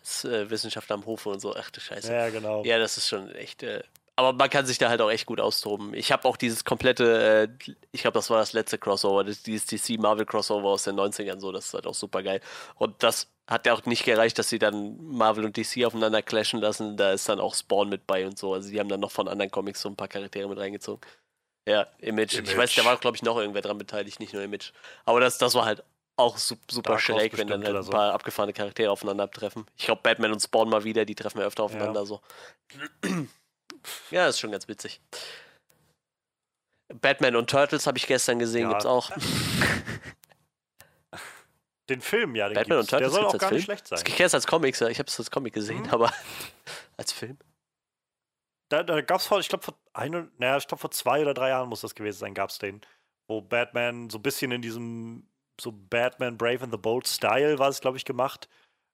Das, 0.00 0.24
äh, 0.24 0.50
Wissenschaftler 0.50 0.94
am 0.96 1.06
Hofe 1.06 1.28
und 1.28 1.38
so. 1.38 1.54
Ach 1.54 1.70
du 1.70 1.80
Scheiße. 1.80 2.12
Ja, 2.12 2.30
genau. 2.30 2.64
Ja, 2.64 2.78
das 2.80 2.96
ist 2.98 3.06
schon 3.08 3.30
echt. 3.30 3.62
Äh, 3.62 3.84
aber 4.18 4.32
man 4.32 4.50
kann 4.50 4.66
sich 4.66 4.78
da 4.78 4.88
halt 4.88 5.00
auch 5.00 5.12
echt 5.12 5.26
gut 5.26 5.40
austoben. 5.40 5.94
Ich 5.94 6.10
habe 6.10 6.26
auch 6.26 6.36
dieses 6.36 6.64
komplette, 6.64 7.48
äh, 7.62 7.72
ich 7.92 8.02
glaube, 8.02 8.18
das 8.18 8.28
war 8.30 8.38
das 8.38 8.52
letzte 8.52 8.76
Crossover, 8.76 9.22
das, 9.22 9.44
dieses 9.44 9.66
DC 9.66 9.96
Marvel 10.00 10.26
Crossover 10.26 10.70
aus 10.70 10.82
den 10.82 10.96
90ern, 10.96 11.38
so, 11.38 11.52
das 11.52 11.66
ist 11.66 11.74
halt 11.74 11.86
auch 11.86 11.94
super 11.94 12.24
geil. 12.24 12.40
Und 12.74 13.00
das 13.04 13.28
hat 13.46 13.64
ja 13.64 13.74
auch 13.74 13.84
nicht 13.84 14.04
gereicht, 14.04 14.36
dass 14.36 14.48
sie 14.48 14.58
dann 14.58 14.96
Marvel 15.06 15.44
und 15.44 15.56
DC 15.56 15.84
aufeinander 15.84 16.20
clashen 16.20 16.58
lassen. 16.58 16.96
Da 16.96 17.12
ist 17.12 17.28
dann 17.28 17.38
auch 17.38 17.54
Spawn 17.54 17.90
mit 17.90 18.08
bei 18.08 18.26
und 18.26 18.36
so. 18.36 18.54
Also 18.54 18.68
die 18.68 18.80
haben 18.80 18.88
dann 18.88 18.98
noch 18.98 19.12
von 19.12 19.28
anderen 19.28 19.52
Comics 19.52 19.82
so 19.82 19.88
ein 19.88 19.94
paar 19.94 20.08
Charaktere 20.08 20.48
mit 20.48 20.58
reingezogen. 20.58 21.00
Ja, 21.68 21.86
Image. 22.00 22.32
Ich 22.32 22.38
Image. 22.40 22.56
weiß, 22.56 22.74
da 22.74 22.84
war, 22.84 22.96
glaube 22.96 23.16
ich, 23.16 23.22
noch 23.22 23.38
irgendwer 23.38 23.62
dran 23.62 23.78
beteiligt, 23.78 24.18
nicht 24.18 24.32
nur 24.32 24.42
Image. 24.42 24.72
Aber 25.04 25.20
das, 25.20 25.38
das 25.38 25.54
war 25.54 25.64
halt 25.64 25.84
auch 26.16 26.38
su 26.38 26.56
super 26.68 26.94
Dark 26.94 27.02
schräg, 27.02 27.38
wenn 27.38 27.46
dann 27.46 27.62
halt 27.62 27.76
ein 27.76 27.82
so. 27.84 27.92
paar 27.92 28.14
abgefahrene 28.14 28.52
Charaktere 28.52 28.90
aufeinander 28.90 29.30
treffen. 29.30 29.64
Ich 29.76 29.84
glaube, 29.84 30.00
Batman 30.02 30.32
und 30.32 30.40
Spawn 30.40 30.68
mal 30.68 30.82
wieder, 30.82 31.04
die 31.04 31.14
treffen 31.14 31.38
ja 31.38 31.46
öfter 31.46 31.62
aufeinander 31.62 32.04
so. 32.04 32.20
Ja, 34.10 34.26
das 34.26 34.36
ist 34.36 34.40
schon 34.40 34.52
ganz 34.52 34.68
witzig. 34.68 35.00
Batman 37.00 37.36
und 37.36 37.50
Turtles 37.50 37.86
habe 37.86 37.98
ich 37.98 38.06
gestern 38.06 38.38
gesehen, 38.38 38.62
Ja. 38.62 38.68
gibt's 38.70 38.86
auch. 38.86 39.10
Den 41.88 42.00
Film, 42.02 42.34
ja, 42.36 42.48
den 42.48 42.54
Batman 42.54 42.80
gibt's. 42.80 42.92
und 42.92 43.00
Der 43.00 43.08
Turtles 43.08 43.12
soll 43.14 43.22
gibt's 43.22 43.34
auch 43.34 43.38
gar 43.40 43.48
Film? 43.48 43.56
nicht 43.56 43.64
schlecht 43.64 43.88
sein. 43.88 44.02
Ich 44.06 44.20
erst 44.20 44.34
als 44.34 44.46
Comics, 44.46 44.80
ich 44.82 44.98
habe 44.98 45.08
es 45.08 45.18
als 45.18 45.30
Comic 45.30 45.54
gesehen, 45.54 45.82
Mhm. 45.84 45.90
aber 45.90 46.12
als 46.98 47.12
Film. 47.12 47.38
Da, 48.70 48.82
da 48.82 49.00
gab 49.00 49.20
es 49.20 49.26
vor, 49.26 49.40
ich 49.40 49.48
glaube, 49.48 49.64
vor 49.64 49.74
ein, 49.94 50.30
naja, 50.36 50.58
ich 50.58 50.66
glaube, 50.66 50.80
vor 50.82 50.90
zwei 50.90 51.22
oder 51.22 51.32
drei 51.32 51.48
Jahren 51.48 51.70
muss 51.70 51.80
das 51.80 51.94
gewesen 51.94 52.18
sein, 52.18 52.34
gab 52.34 52.50
es 52.50 52.58
den, 52.58 52.82
wo 53.26 53.40
Batman 53.40 54.10
so 54.10 54.18
ein 54.18 54.22
bisschen 54.22 54.52
in 54.52 54.60
diesem 54.60 55.26
so 55.58 55.72
Batman 55.72 56.36
Brave 56.36 56.62
and 56.64 56.72
the 56.72 56.78
Bold 56.78 57.08
Style 57.08 57.58
war 57.58 57.68
es, 57.70 57.80
glaube 57.80 57.96
ich, 57.96 58.04
gemacht. 58.04 58.48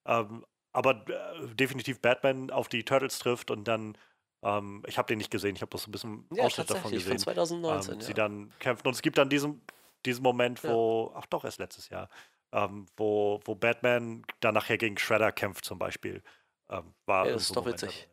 Ähm, 0.06 0.46
aber 0.72 1.04
äh, 1.08 1.54
definitiv 1.54 2.00
Batman 2.00 2.50
auf 2.52 2.68
die 2.68 2.84
Turtles 2.84 3.18
trifft 3.18 3.50
und 3.50 3.64
dann, 3.64 3.98
ähm, 4.44 4.82
ich 4.86 4.96
habe 4.98 5.06
den 5.08 5.18
nicht 5.18 5.30
gesehen, 5.30 5.56
ich 5.56 5.62
habe 5.62 5.70
bloß 5.70 5.82
so 5.84 5.88
ein 5.88 5.92
bisschen 5.92 6.26
Ja, 6.32 6.44
Ausschnitt 6.44 6.70
davon 6.70 6.82
tatsächlich, 6.92 7.04
von 7.04 7.12
gesehen. 7.16 7.24
2019. 7.24 7.94
ähm, 7.94 8.00
ja. 8.00 8.06
Sie 8.06 8.14
dann 8.14 8.52
kämpfen. 8.60 8.86
Und 8.86 8.94
es 8.94 9.02
gibt 9.02 9.18
dann 9.18 9.28
diesen, 9.28 9.60
diesen 10.06 10.22
Moment, 10.22 10.62
Ja. 10.62 10.70
wo, 10.70 11.12
ach 11.16 11.26
doch, 11.26 11.44
erst 11.44 11.58
letztes 11.58 11.88
Jahr, 11.88 12.08
ähm, 12.52 12.86
wo, 12.96 13.40
wo 13.44 13.54
Batman 13.54 14.24
dann 14.40 14.54
nachher 14.54 14.78
gegen 14.78 14.96
Shredder 14.98 15.32
kämpft 15.32 15.64
zum 15.64 15.78
Beispiel. 15.78 16.22
Ähm, 16.70 16.94
war 17.06 17.26
Ja, 17.26 17.32
das 17.32 17.42
ist 17.42 17.56
doch 17.56 17.64
Moment 17.64 17.82
witzig. 17.82 18.08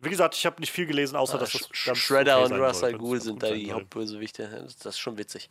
Wie 0.00 0.10
gesagt, 0.10 0.34
ich 0.34 0.44
habe 0.46 0.58
nicht 0.60 0.72
viel 0.72 0.86
gelesen, 0.86 1.14
außer 1.14 1.36
Ah, 1.36 1.38
dass 1.38 1.52
das 1.52 1.70
Sh- 1.70 1.86
ganz 1.86 1.98
Shredder 1.98 2.42
okay 2.42 2.52
und 2.54 2.60
Russell 2.60 2.90
soll, 2.98 3.10
ganz 3.10 3.24
sind 3.24 3.42
da 3.42 3.50
die. 3.52 3.72
Hauptbösewichte. 3.72 4.48
Das 4.48 4.76
das 4.76 4.94
ist 4.94 4.98
schon 4.98 5.16
witzig. 5.16 5.48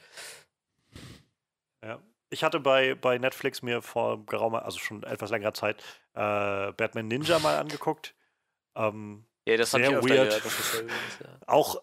Ja. 1.83 2.00
ich 2.30 2.43
hatte 2.43 2.59
bei, 2.59 2.95
bei 2.95 3.17
Netflix 3.17 3.61
mir 3.61 3.82
vor 3.82 4.25
geraumer, 4.25 4.64
also 4.66 4.77
schon 4.77 5.03
etwas 5.03 5.32
längerer 5.32 5.53
Zeit, 5.53 5.82
äh, 6.14 6.72
Batman 6.74 7.08
Ninja 7.08 7.40
mal 7.40 7.58
angeguckt. 7.58 8.14
Ähm, 8.75 9.25
ja, 9.51 9.57
das 9.57 9.73
habe 9.73 9.83
ich 9.83 9.89
weird. 9.89 10.03
Gehört, 10.05 10.45
das 10.45 10.83
ja. 11.19 11.27
Auch, 11.47 11.81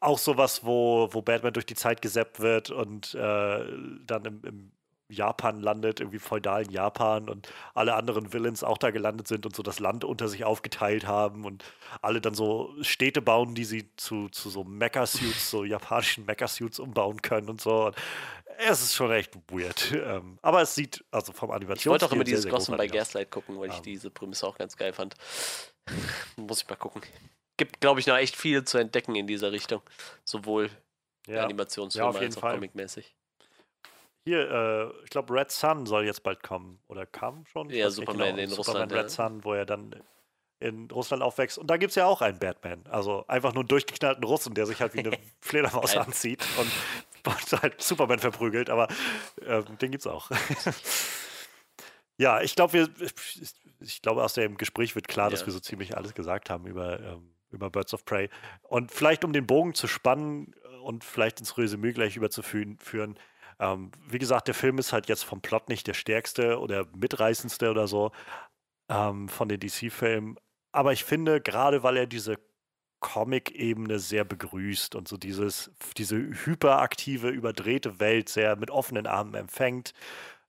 auch 0.00 0.18
sowas, 0.18 0.64
wo, 0.64 1.08
wo 1.12 1.22
Batman 1.22 1.52
durch 1.52 1.66
die 1.66 1.74
Zeit 1.74 2.02
gesappt 2.02 2.40
wird 2.40 2.70
und 2.70 3.14
äh, 3.14 3.18
dann 3.18 4.24
im, 4.24 4.44
im 4.44 4.72
Japan 5.08 5.60
landet, 5.60 6.00
irgendwie 6.00 6.18
feudalen 6.18 6.70
Japan 6.70 7.28
und 7.28 7.52
alle 7.74 7.94
anderen 7.94 8.32
Villains 8.32 8.64
auch 8.64 8.78
da 8.78 8.90
gelandet 8.90 9.28
sind 9.28 9.44
und 9.44 9.54
so 9.54 9.62
das 9.62 9.78
Land 9.78 10.04
unter 10.04 10.28
sich 10.28 10.44
aufgeteilt 10.44 11.06
haben 11.06 11.44
und 11.44 11.64
alle 12.00 12.20
dann 12.20 12.34
so 12.34 12.74
Städte 12.80 13.20
bauen, 13.20 13.54
die 13.54 13.64
sie 13.64 13.90
zu, 13.96 14.28
zu 14.30 14.50
so 14.50 14.64
Mecha-Suits, 14.64 15.50
so 15.50 15.64
japanischen 15.64 16.24
Mecha-Suits 16.26 16.78
umbauen 16.78 17.20
können 17.22 17.50
und 17.50 17.60
so. 17.60 17.86
Und 17.86 17.96
es 18.58 18.82
ist 18.82 18.94
schon 18.94 19.10
echt 19.10 19.34
weird. 19.48 19.92
Ähm, 19.92 20.38
aber 20.42 20.62
es 20.62 20.74
sieht, 20.74 21.04
also 21.10 21.32
vom 21.32 21.50
Animation. 21.50 21.76
Ich 21.78 21.86
wollte 21.86 22.06
auch 22.06 22.12
immer 22.12 22.24
dieses 22.24 22.48
Gossen 22.48 22.76
bei 22.76 22.86
Gaslight 22.86 23.30
gucken, 23.30 23.58
weil 23.58 23.70
ich 23.70 23.76
um. 23.76 23.82
diese 23.82 24.10
Prämisse 24.10 24.46
auch 24.46 24.56
ganz 24.56 24.76
geil 24.76 24.92
fand. 24.92 25.14
Muss 26.36 26.62
ich 26.62 26.68
mal 26.68 26.76
gucken. 26.76 27.02
Gibt, 27.56 27.80
glaube 27.80 28.00
ich, 28.00 28.06
noch 28.06 28.16
echt 28.16 28.36
viel 28.36 28.64
zu 28.64 28.78
entdecken 28.78 29.14
in 29.14 29.26
dieser 29.26 29.52
Richtung. 29.52 29.82
Sowohl 30.24 30.70
ja. 31.26 31.44
Animationsfilm 31.44 32.12
ja, 32.12 32.18
als 32.18 32.36
auch 32.36 32.52
comicmäßig. 32.52 33.14
Hier, 34.24 34.50
äh, 34.50 35.04
ich 35.04 35.10
glaube, 35.10 35.34
Red 35.34 35.50
Sun 35.50 35.84
soll 35.84 36.06
jetzt 36.06 36.22
bald 36.22 36.42
kommen. 36.42 36.80
Oder 36.88 37.04
kam 37.04 37.44
schon? 37.46 37.68
Ja, 37.70 37.90
Superman 37.90 38.36
genau. 38.36 38.42
in 38.42 38.50
Superman 38.50 38.82
Russland. 38.82 38.92
Red 38.92 39.02
ja. 39.02 39.08
Sun, 39.08 39.44
wo 39.44 39.52
er 39.52 39.66
dann 39.66 39.94
in 40.60 40.90
Russland 40.90 41.22
aufwächst. 41.22 41.58
Und 41.58 41.66
da 41.66 41.76
gibt 41.76 41.90
es 41.90 41.96
ja 41.96 42.06
auch 42.06 42.22
einen 42.22 42.38
Batman. 42.38 42.84
Also 42.88 43.26
einfach 43.28 43.52
nur 43.52 43.62
einen 43.62 43.68
durchgeknallten 43.68 44.24
Russen, 44.24 44.54
der 44.54 44.64
sich 44.64 44.80
halt 44.80 44.94
wie 44.94 45.00
eine 45.00 45.18
Fledermaus 45.40 45.96
anzieht 45.96 46.42
und, 46.58 47.62
halt 47.62 47.80
Superman 47.82 48.18
verprügelt. 48.18 48.70
Aber 48.70 48.88
äh, 49.42 49.62
den 49.62 49.90
gibt's 49.90 50.06
auch. 50.06 50.30
ja, 52.16 52.40
ich 52.40 52.54
glaube, 52.54 52.72
wir, 52.72 52.88
ich 53.80 54.00
glaube, 54.00 54.24
aus 54.24 54.34
dem 54.34 54.56
Gespräch 54.56 54.94
wird 54.94 55.06
klar, 55.06 55.26
ja. 55.26 55.30
dass 55.32 55.44
wir 55.44 55.52
so 55.52 55.60
ziemlich 55.60 55.96
alles 55.98 56.14
gesagt 56.14 56.48
haben 56.48 56.66
über, 56.66 56.98
ähm, 57.00 57.34
über 57.50 57.68
Birds 57.68 57.92
of 57.92 58.06
Prey. 58.06 58.30
Und 58.62 58.90
vielleicht, 58.90 59.22
um 59.24 59.34
den 59.34 59.46
Bogen 59.46 59.74
zu 59.74 59.86
spannen 59.86 60.54
und 60.82 61.04
vielleicht 61.04 61.40
ins 61.40 61.58
Resümee 61.58 61.92
gleich 61.92 62.16
überzuführen, 62.16 62.78
ähm, 63.58 63.90
wie 64.08 64.18
gesagt, 64.18 64.48
der 64.48 64.54
Film 64.54 64.78
ist 64.78 64.92
halt 64.92 65.08
jetzt 65.08 65.24
vom 65.24 65.40
Plot 65.40 65.68
nicht 65.68 65.86
der 65.86 65.94
stärkste 65.94 66.58
oder 66.58 66.86
mitreißendste 66.96 67.70
oder 67.70 67.86
so 67.86 68.12
ähm, 68.88 69.28
von 69.28 69.48
den 69.48 69.60
DC-Filmen. 69.60 70.38
Aber 70.72 70.92
ich 70.92 71.04
finde, 71.04 71.40
gerade 71.40 71.82
weil 71.82 71.96
er 71.96 72.06
diese 72.06 72.36
Comic-Ebene 73.00 73.98
sehr 73.98 74.24
begrüßt 74.24 74.94
und 74.94 75.08
so 75.08 75.16
dieses, 75.16 75.70
diese 75.98 76.16
hyperaktive, 76.16 77.28
überdrehte 77.28 78.00
Welt 78.00 78.28
sehr 78.28 78.56
mit 78.56 78.70
offenen 78.70 79.06
Armen 79.06 79.34
empfängt, 79.34 79.92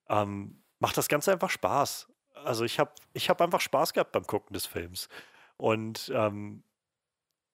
ähm, 0.09 0.63
macht 0.79 0.97
das 0.97 1.09
Ganze 1.09 1.33
einfach 1.33 1.49
Spaß. 1.49 2.07
Also 2.33 2.63
ich 2.63 2.79
habe 2.79 2.91
ich 3.13 3.29
hab 3.29 3.41
einfach 3.41 3.61
Spaß 3.61 3.93
gehabt 3.93 4.13
beim 4.13 4.25
Gucken 4.25 4.53
des 4.53 4.65
Films. 4.65 5.09
Und 5.57 6.11
ähm, 6.15 6.63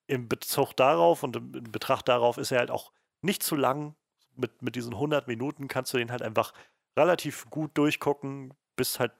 im 0.07 0.27
Bezug 0.27 0.75
darauf 0.75 1.23
und 1.23 1.35
im 1.35 1.71
Betracht 1.71 2.07
darauf 2.07 2.37
ist 2.37 2.51
er 2.51 2.59
halt 2.59 2.71
auch 2.71 2.91
nicht 3.21 3.41
zu 3.43 3.55
lang, 3.55 3.95
mit, 4.35 4.61
mit 4.61 4.75
diesen 4.75 4.93
100 4.93 5.27
Minuten 5.27 5.67
kannst 5.67 5.93
du 5.93 5.97
den 5.97 6.11
halt 6.11 6.21
einfach 6.21 6.53
relativ 6.97 7.49
gut 7.49 7.71
durchgucken, 7.77 8.53
bist 8.75 8.99
halt 8.99 9.13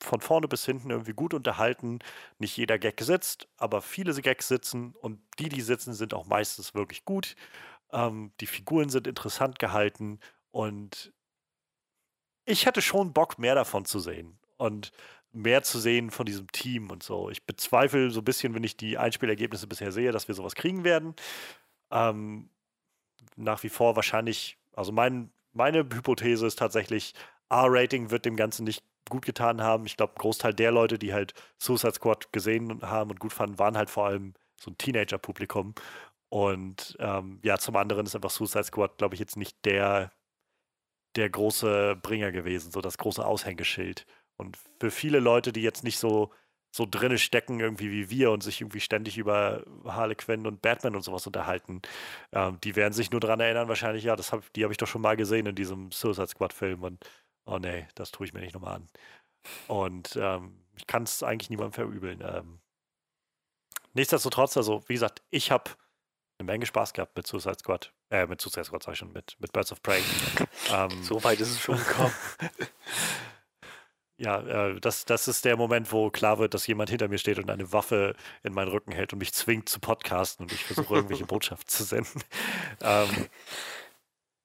von 0.00 0.20
vorne 0.20 0.48
bis 0.48 0.64
hinten 0.64 0.90
irgendwie 0.90 1.14
gut 1.14 1.34
unterhalten. 1.34 2.00
Nicht 2.38 2.56
jeder 2.56 2.78
Gag 2.78 3.00
sitzt, 3.00 3.48
aber 3.56 3.82
viele 3.82 4.14
Gags 4.14 4.48
sitzen 4.48 4.94
und 5.00 5.20
die, 5.38 5.48
die 5.48 5.62
sitzen, 5.62 5.94
sind 5.94 6.14
auch 6.14 6.26
meistens 6.26 6.74
wirklich 6.74 7.04
gut. 7.04 7.36
Ähm, 7.92 8.32
die 8.40 8.46
Figuren 8.46 8.88
sind 8.90 9.06
interessant 9.06 9.58
gehalten 9.58 10.20
und 10.50 11.12
ich 12.44 12.66
hätte 12.66 12.82
schon 12.82 13.12
Bock, 13.12 13.38
mehr 13.38 13.54
davon 13.54 13.86
zu 13.86 13.98
sehen 13.98 14.38
und 14.58 14.92
mehr 15.32 15.62
zu 15.62 15.78
sehen 15.78 16.10
von 16.10 16.26
diesem 16.26 16.50
Team 16.52 16.90
und 16.90 17.02
so. 17.02 17.30
Ich 17.30 17.44
bezweifle 17.44 18.10
so 18.10 18.20
ein 18.20 18.24
bisschen, 18.24 18.54
wenn 18.54 18.64
ich 18.64 18.76
die 18.76 18.98
Einspielergebnisse 18.98 19.66
bisher 19.66 19.92
sehe, 19.92 20.12
dass 20.12 20.28
wir 20.28 20.34
sowas 20.34 20.54
kriegen 20.54 20.84
werden. 20.84 21.14
Ähm, 21.90 22.50
nach 23.36 23.62
wie 23.62 23.68
vor 23.68 23.96
wahrscheinlich, 23.96 24.58
also 24.72 24.92
mein, 24.92 25.30
meine 25.52 25.78
Hypothese 25.80 26.46
ist 26.46 26.58
tatsächlich, 26.58 27.14
R-Rating 27.50 28.10
wird 28.10 28.24
dem 28.24 28.36
Ganzen 28.36 28.64
nicht 28.64 28.84
gut 29.08 29.24
getan 29.24 29.60
haben. 29.60 29.86
Ich 29.86 29.96
glaube, 29.96 30.14
ein 30.14 30.18
Großteil 30.18 30.54
der 30.54 30.72
Leute, 30.72 30.98
die 30.98 31.12
halt 31.12 31.34
Suicide 31.58 31.94
Squad 31.94 32.32
gesehen 32.32 32.80
haben 32.82 33.10
und 33.10 33.20
gut 33.20 33.32
fanden, 33.32 33.58
waren 33.58 33.76
halt 33.76 33.90
vor 33.90 34.06
allem 34.06 34.34
so 34.60 34.70
ein 34.70 34.78
Teenager-Publikum. 34.78 35.74
Und 36.30 36.96
ähm, 36.98 37.38
ja, 37.42 37.58
zum 37.58 37.76
anderen 37.76 38.06
ist 38.06 38.14
einfach 38.14 38.30
Suicide 38.30 38.64
Squad, 38.64 38.98
glaube 38.98 39.14
ich, 39.14 39.20
jetzt 39.20 39.36
nicht 39.36 39.64
der, 39.64 40.10
der 41.16 41.30
große 41.30 41.96
Bringer 42.02 42.32
gewesen, 42.32 42.72
so 42.72 42.80
das 42.80 42.98
große 42.98 43.24
Aushängeschild. 43.24 44.06
Und 44.36 44.58
für 44.80 44.90
viele 44.90 45.20
Leute, 45.20 45.52
die 45.52 45.62
jetzt 45.62 45.84
nicht 45.84 45.98
so 45.98 46.32
so 46.74 46.86
drinne 46.90 47.18
stecken, 47.18 47.60
irgendwie 47.60 47.92
wie 47.92 48.10
wir 48.10 48.32
und 48.32 48.42
sich 48.42 48.60
irgendwie 48.60 48.80
ständig 48.80 49.16
über 49.16 49.62
Harley 49.84 50.16
Quinn 50.16 50.44
und 50.44 50.60
Batman 50.60 50.96
und 50.96 51.02
sowas 51.02 51.24
unterhalten. 51.24 51.80
Ähm, 52.32 52.58
die 52.64 52.74
werden 52.74 52.92
sich 52.92 53.12
nur 53.12 53.20
daran 53.20 53.38
erinnern, 53.38 53.68
wahrscheinlich, 53.68 54.02
ja, 54.02 54.16
das 54.16 54.32
hab, 54.32 54.52
die 54.54 54.64
habe 54.64 54.72
ich 54.72 54.78
doch 54.78 54.88
schon 54.88 55.00
mal 55.00 55.16
gesehen 55.16 55.46
in 55.46 55.54
diesem 55.54 55.92
Suicide 55.92 56.26
Squad-Film 56.26 56.82
und 56.82 57.08
oh 57.46 57.58
nee, 57.58 57.86
das 57.94 58.10
tue 58.10 58.26
ich 58.26 58.32
mir 58.32 58.40
nicht 58.40 58.54
nochmal 58.54 58.74
an. 58.74 58.88
Und 59.68 60.18
ähm, 60.20 60.64
ich 60.74 60.88
kann 60.88 61.04
es 61.04 61.22
eigentlich 61.22 61.48
niemandem 61.48 61.74
verübeln. 61.74 62.20
Ähm, 62.26 62.58
nichtsdestotrotz, 63.92 64.56
also 64.56 64.82
wie 64.88 64.94
gesagt, 64.94 65.22
ich 65.30 65.52
habe 65.52 65.70
eine 66.40 66.46
Menge 66.46 66.66
Spaß 66.66 66.92
gehabt 66.92 67.16
mit 67.16 67.28
Suicide 67.28 67.58
Squad. 67.60 67.92
Äh, 68.10 68.26
mit 68.26 68.40
Suicide 68.40 68.64
Squad 68.64 68.82
sag 68.82 68.94
ich 68.94 68.98
schon, 68.98 69.12
mit, 69.12 69.36
mit 69.38 69.52
Birds 69.52 69.70
of 69.70 69.80
Prey. 69.80 70.02
ähm, 70.72 71.04
so 71.04 71.22
weit 71.22 71.40
ist 71.40 71.52
es 71.52 71.60
schon 71.60 71.78
gekommen. 71.78 72.14
Ja, 74.24 74.40
äh, 74.40 74.80
das, 74.80 75.04
das 75.04 75.28
ist 75.28 75.44
der 75.44 75.56
Moment, 75.56 75.92
wo 75.92 76.10
klar 76.10 76.38
wird, 76.38 76.54
dass 76.54 76.66
jemand 76.66 76.88
hinter 76.88 77.08
mir 77.08 77.18
steht 77.18 77.38
und 77.38 77.50
eine 77.50 77.72
Waffe 77.72 78.16
in 78.42 78.54
meinen 78.54 78.68
Rücken 78.68 78.92
hält 78.92 79.12
und 79.12 79.18
mich 79.18 79.34
zwingt 79.34 79.68
zu 79.68 79.80
podcasten 79.80 80.44
und 80.44 80.52
ich 80.52 80.64
versuche 80.64 80.94
irgendwelche 80.94 81.26
Botschaften 81.26 81.68
zu 81.68 81.84
senden. 81.84 82.22
ähm, 82.80 83.08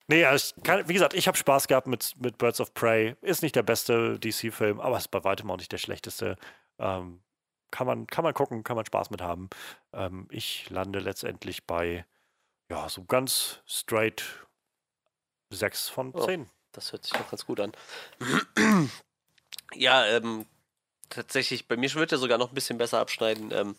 nee, 0.08 0.26
also 0.26 0.62
kann, 0.64 0.88
wie 0.90 0.94
gesagt, 0.94 1.14
ich 1.14 1.28
habe 1.28 1.38
Spaß 1.38 1.68
gehabt 1.68 1.88
mit, 1.88 2.16
mit 2.20 2.38
Birds 2.38 2.60
of 2.60 2.74
Prey. 2.74 3.16
Ist 3.22 3.42
nicht 3.42 3.56
der 3.56 3.64
beste 3.64 4.20
DC-Film, 4.20 4.82
aber 4.82 4.98
ist 4.98 5.12
bei 5.12 5.24
weitem 5.24 5.50
auch 5.50 5.58
nicht 5.58 5.72
der 5.72 5.78
schlechteste. 5.78 6.36
Ähm, 6.78 7.22
kann, 7.72 7.88
man, 7.88 8.06
kann 8.08 8.24
man 8.24 8.34
gucken, 8.34 8.64
kann 8.64 8.76
man 8.76 8.86
Spaß 8.86 9.12
mit 9.12 9.22
haben. 9.22 9.50
Ähm, 9.94 10.28
ich 10.30 10.70
lande 10.70 11.00
letztendlich 11.00 11.66
bei, 11.66 12.06
ja, 12.70 12.90
so 12.90 13.06
ganz 13.06 13.62
straight 13.66 14.46
6 15.52 15.88
von 15.90 16.14
10. 16.14 16.42
Oh, 16.42 16.46
das 16.74 16.92
hört 16.92 17.04
sich 17.04 17.14
doch 17.14 17.30
ganz 17.30 17.46
gut 17.46 17.60
an. 17.62 17.72
Ja, 19.76 20.06
ähm, 20.06 20.46
tatsächlich, 21.10 21.68
bei 21.68 21.78
mir 21.78 21.94
wird 21.94 22.12
er 22.12 22.18
sogar 22.18 22.38
noch 22.38 22.50
ein 22.50 22.56
bisschen 22.56 22.78
besser 22.78 23.00
abschneiden. 23.00 23.52
Ähm, 23.52 23.76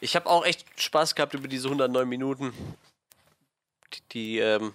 ich 0.00 0.16
habe 0.16 0.28
auch 0.28 0.44
echt 0.44 0.66
Spaß 0.80 1.14
gehabt 1.14 1.34
über 1.34 1.48
diese 1.48 1.68
109 1.68 2.08
Minuten. 2.08 2.52
Die, 3.92 4.00
die 4.12 4.38
ähm, 4.38 4.74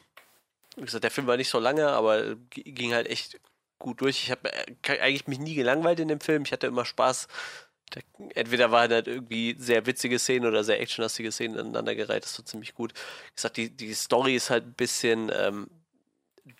wie 0.77 0.85
gesagt, 0.85 1.03
der 1.03 1.11
Film 1.11 1.27
war 1.27 1.37
nicht 1.37 1.49
so 1.49 1.59
lange, 1.59 1.89
aber 1.89 2.35
ging 2.51 2.93
halt 2.93 3.07
echt 3.07 3.39
gut 3.79 4.01
durch. 4.01 4.23
Ich 4.23 4.31
habe 4.31 4.51
äh, 4.53 4.99
eigentlich 4.99 5.27
mich 5.27 5.39
nie 5.39 5.55
gelangweilt 5.55 5.99
in 5.99 6.07
dem 6.07 6.19
Film. 6.19 6.43
Ich 6.43 6.51
hatte 6.51 6.67
immer 6.67 6.85
Spaß. 6.85 7.27
Der, 7.95 8.03
entweder 8.35 8.71
waren 8.71 8.91
halt 8.91 9.07
irgendwie 9.07 9.55
sehr 9.57 9.85
witzige 9.85 10.19
Szenen 10.19 10.45
oder 10.45 10.63
sehr 10.63 10.79
actionlastige 10.79 11.31
Szenen 11.31 11.57
aneinandergereiht. 11.57 12.23
Das 12.23 12.37
war 12.37 12.45
ziemlich 12.45 12.75
gut. 12.75 12.93
Wie 12.93 13.35
gesagt, 13.35 13.57
die, 13.57 13.69
die 13.75 13.93
Story 13.93 14.35
ist 14.35 14.49
halt 14.49 14.65
ein 14.65 14.73
bisschen 14.73 15.31
ähm, 15.33 15.67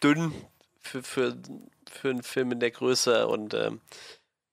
dünn 0.02 0.34
für, 0.82 1.04
für 1.04 1.38
für 1.90 2.10
einen 2.10 2.24
Film 2.24 2.52
in 2.52 2.60
der 2.60 2.72
Größe 2.72 3.28
und 3.28 3.54
ähm, 3.54 3.82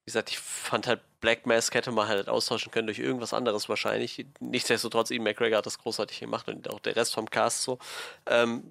wie 0.05 0.11
gesagt, 0.11 0.31
ich 0.31 0.39
fand 0.39 0.87
halt 0.87 1.01
Black 1.21 1.47
Mask 1.47 1.75
hätte 1.75 1.91
man 1.91 2.07
halt 2.07 2.29
austauschen 2.29 2.71
können 2.71 2.87
durch 2.87 2.99
irgendwas 2.99 3.33
anderes 3.33 3.71
wahrscheinlich. 3.71 4.27
Nichtsdestotrotz, 4.41 5.11
Ian 5.11 5.23
McGregor 5.23 5.57
hat 5.57 5.65
das 5.65 5.79
großartig 5.79 6.21
gemacht 6.21 6.47
und 6.49 6.69
auch 6.69 6.81
der 6.81 6.97
Rest 6.97 7.15
vom 7.15 7.31
Cast 7.31 7.63
so. 7.63 7.79
Ähm, 8.27 8.71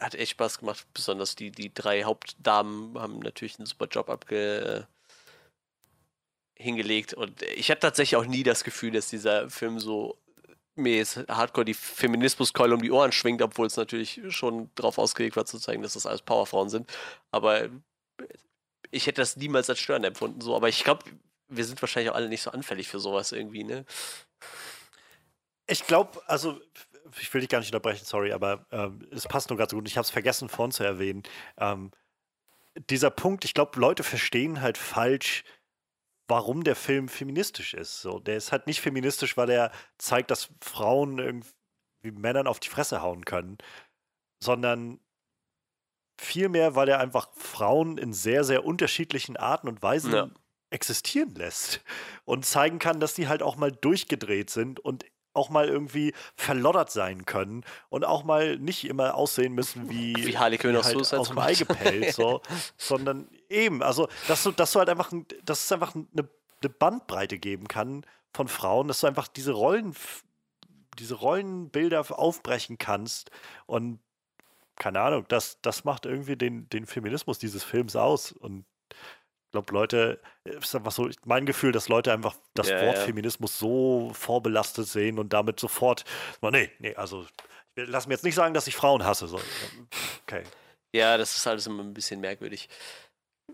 hat, 0.00 0.16
echt 0.16 0.32
Spaß 0.32 0.58
gemacht. 0.58 0.84
Besonders 0.92 1.36
die, 1.36 1.52
die 1.52 1.72
drei 1.72 2.02
Hauptdamen 2.02 2.98
haben 2.98 3.20
natürlich 3.20 3.60
einen 3.60 3.66
super 3.66 3.86
Job 3.86 4.10
abge, 4.10 4.86
äh, 6.58 6.60
hingelegt. 6.60 7.14
Und 7.14 7.42
ich 7.42 7.70
hatte 7.70 7.82
tatsächlich 7.82 8.16
auch 8.16 8.26
nie 8.26 8.42
das 8.42 8.64
Gefühl, 8.64 8.90
dass 8.90 9.08
dieser 9.08 9.48
Film 9.48 9.78
so 9.78 10.18
mir 10.76 10.96
jetzt 10.96 11.16
hardcore 11.28 11.64
die 11.64 11.74
Feminismuskeule 11.74 12.74
um 12.74 12.82
die 12.82 12.90
Ohren 12.90 13.12
schwingt, 13.12 13.42
obwohl 13.42 13.66
es 13.66 13.76
natürlich 13.76 14.20
schon 14.28 14.70
darauf 14.74 14.98
ausgelegt 14.98 15.36
war 15.36 15.46
zu 15.46 15.58
zeigen, 15.58 15.82
dass 15.82 15.94
das 15.94 16.06
alles 16.06 16.22
Powerfrauen 16.22 16.68
sind. 16.68 16.90
Aber 17.30 17.68
ich 18.90 19.06
hätte 19.06 19.20
das 19.20 19.36
niemals 19.36 19.70
als 19.70 19.78
störend 19.78 20.06
empfunden, 20.06 20.40
so. 20.40 20.54
Aber 20.54 20.68
ich 20.68 20.84
glaube, 20.84 21.04
wir 21.48 21.64
sind 21.64 21.80
wahrscheinlich 21.82 22.10
auch 22.10 22.16
alle 22.16 22.28
nicht 22.28 22.42
so 22.42 22.50
anfällig 22.50 22.88
für 22.88 23.00
sowas 23.00 23.32
irgendwie, 23.32 23.64
ne? 23.64 23.84
Ich 25.66 25.86
glaube, 25.86 26.20
also 26.26 26.60
ich 27.20 27.32
will 27.32 27.40
dich 27.40 27.50
gar 27.50 27.58
nicht 27.58 27.68
unterbrechen, 27.68 28.04
sorry, 28.04 28.32
aber 28.32 28.66
ähm, 28.70 29.06
es 29.10 29.26
passt 29.26 29.50
nur 29.50 29.56
gerade 29.56 29.70
so 29.70 29.76
gut. 29.76 29.88
Ich 29.88 29.96
habe 29.96 30.04
es 30.04 30.10
vergessen 30.10 30.48
vorhin 30.48 30.72
zu 30.72 30.84
erwähnen. 30.84 31.22
Ähm, 31.58 31.90
dieser 32.90 33.10
Punkt, 33.10 33.44
ich 33.44 33.54
glaube, 33.54 33.78
Leute 33.80 34.02
verstehen 34.02 34.60
halt 34.60 34.78
falsch, 34.78 35.44
warum 36.28 36.64
der 36.64 36.76
Film 36.76 37.08
feministisch 37.08 37.74
ist. 37.74 38.00
So, 38.02 38.18
der 38.18 38.36
ist 38.36 38.52
halt 38.52 38.66
nicht 38.66 38.80
feministisch, 38.80 39.36
weil 39.36 39.50
er 39.50 39.70
zeigt, 39.98 40.30
dass 40.30 40.50
Frauen 40.60 41.18
irgendwie 41.18 41.50
Männern 42.02 42.46
auf 42.46 42.60
die 42.60 42.68
Fresse 42.68 43.02
hauen 43.02 43.24
können, 43.24 43.58
sondern 44.42 45.00
vielmehr, 46.18 46.74
weil 46.74 46.88
er 46.88 47.00
einfach 47.00 47.28
Frauen 47.36 47.98
in 47.98 48.12
sehr, 48.12 48.44
sehr 48.44 48.64
unterschiedlichen 48.64 49.36
Arten 49.36 49.68
und 49.68 49.82
Weisen 49.82 50.12
ja. 50.12 50.30
existieren 50.70 51.34
lässt 51.34 51.80
und 52.24 52.46
zeigen 52.46 52.78
kann, 52.78 53.00
dass 53.00 53.14
die 53.14 53.28
halt 53.28 53.42
auch 53.42 53.56
mal 53.56 53.72
durchgedreht 53.72 54.50
sind 54.50 54.80
und 54.80 55.04
auch 55.34 55.50
mal 55.50 55.68
irgendwie 55.68 56.14
verloddert 56.34 56.90
sein 56.90 57.26
können 57.26 57.62
und 57.90 58.04
auch 58.04 58.24
mal 58.24 58.58
nicht 58.58 58.84
immer 58.84 59.14
aussehen 59.14 59.52
müssen 59.52 59.90
wie, 59.90 60.14
wie 60.16 60.38
Harley 60.38 60.56
Quinn 60.56 60.82
halt 60.82 60.96
aus 60.96 61.28
dem 61.28 61.38
Ei 61.38 61.54
gepellt, 61.54 62.14
so, 62.14 62.40
sondern 62.78 63.28
eben, 63.48 63.82
also 63.82 64.08
dass 64.28 64.42
du, 64.42 64.52
dass 64.52 64.72
du 64.72 64.78
halt 64.78 64.88
einfach, 64.88 65.12
dass 65.44 65.64
es 65.64 65.72
einfach 65.72 65.94
eine, 65.94 66.28
eine 66.62 66.70
Bandbreite 66.70 67.38
geben 67.38 67.68
kann 67.68 68.04
von 68.32 68.48
Frauen, 68.48 68.88
dass 68.88 69.00
du 69.00 69.06
einfach 69.06 69.28
diese 69.28 69.52
Rollen, 69.52 69.94
diese 70.98 71.14
Rollenbilder 71.14 72.04
aufbrechen 72.18 72.78
kannst 72.78 73.30
und 73.66 74.00
keine 74.76 75.00
Ahnung, 75.00 75.24
das, 75.28 75.58
das 75.62 75.84
macht 75.84 76.06
irgendwie 76.06 76.36
den, 76.36 76.68
den 76.68 76.86
Feminismus 76.86 77.38
dieses 77.38 77.64
Films 77.64 77.96
aus. 77.96 78.32
Und 78.32 78.66
ich 78.90 79.52
glaube, 79.52 79.72
Leute, 79.72 80.20
ist 80.44 80.74
einfach 80.76 80.92
so 80.92 81.08
mein 81.24 81.46
Gefühl, 81.46 81.72
dass 81.72 81.88
Leute 81.88 82.12
einfach 82.12 82.36
das 82.54 82.68
ja, 82.68 82.82
Wort 82.82 82.96
ja. 82.96 83.04
Feminismus 83.04 83.58
so 83.58 84.10
vorbelastet 84.12 84.86
sehen 84.86 85.18
und 85.18 85.32
damit 85.32 85.58
sofort, 85.58 86.04
nee, 86.42 86.70
nee, 86.78 86.94
also 86.94 87.26
lass 87.74 88.06
mir 88.06 88.14
jetzt 88.14 88.24
nicht 88.24 88.34
sagen, 88.34 88.54
dass 88.54 88.66
ich 88.66 88.76
Frauen 88.76 89.04
hasse. 89.04 89.26
So. 89.26 89.40
Okay. 90.22 90.44
Ja, 90.92 91.16
das 91.16 91.36
ist 91.36 91.46
alles 91.46 91.66
immer 91.66 91.82
ein 91.82 91.94
bisschen 91.94 92.20
merkwürdig. 92.20 92.68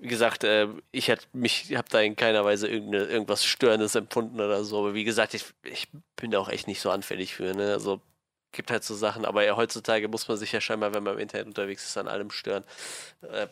Wie 0.01 0.09
gesagt, 0.09 0.45
äh, 0.45 0.69
ich 0.91 1.11
habe 1.11 1.21
mich, 1.33 1.75
habe 1.77 1.89
da 1.89 2.01
in 2.01 2.17
keiner 2.17 2.45
Weise 2.45 2.69
irgendwas 2.69 3.45
Störendes 3.45 3.95
empfunden 3.95 4.41
oder 4.41 4.65
so. 4.65 4.79
Aber 4.79 4.95
wie 4.95 5.05
gesagt, 5.05 5.35
ich, 5.35 5.45
ich 5.63 5.89
bin 6.17 6.31
da 6.31 6.39
auch 6.39 6.49
echt 6.49 6.67
nicht 6.67 6.81
so 6.81 6.91
anfällig 6.91 7.35
für. 7.35 7.55
Ne? 7.55 7.73
Also 7.73 8.01
gibt 8.53 8.71
halt 8.71 8.85
so 8.85 8.95
Sachen, 8.95 9.25
aber 9.25 9.45
ja, 9.45 9.57
heutzutage 9.57 10.09
muss 10.09 10.29
man 10.29 10.37
sich 10.37 10.53
ja 10.53 10.61
scheinbar, 10.61 10.95
wenn 10.95 11.03
man 11.03 11.15
im 11.15 11.21
Internet 11.21 11.47
unterwegs 11.47 11.85
ist, 11.85 11.97
an 11.97 12.09
allem 12.09 12.31
stören. 12.31 12.65
Äh, 13.23 13.49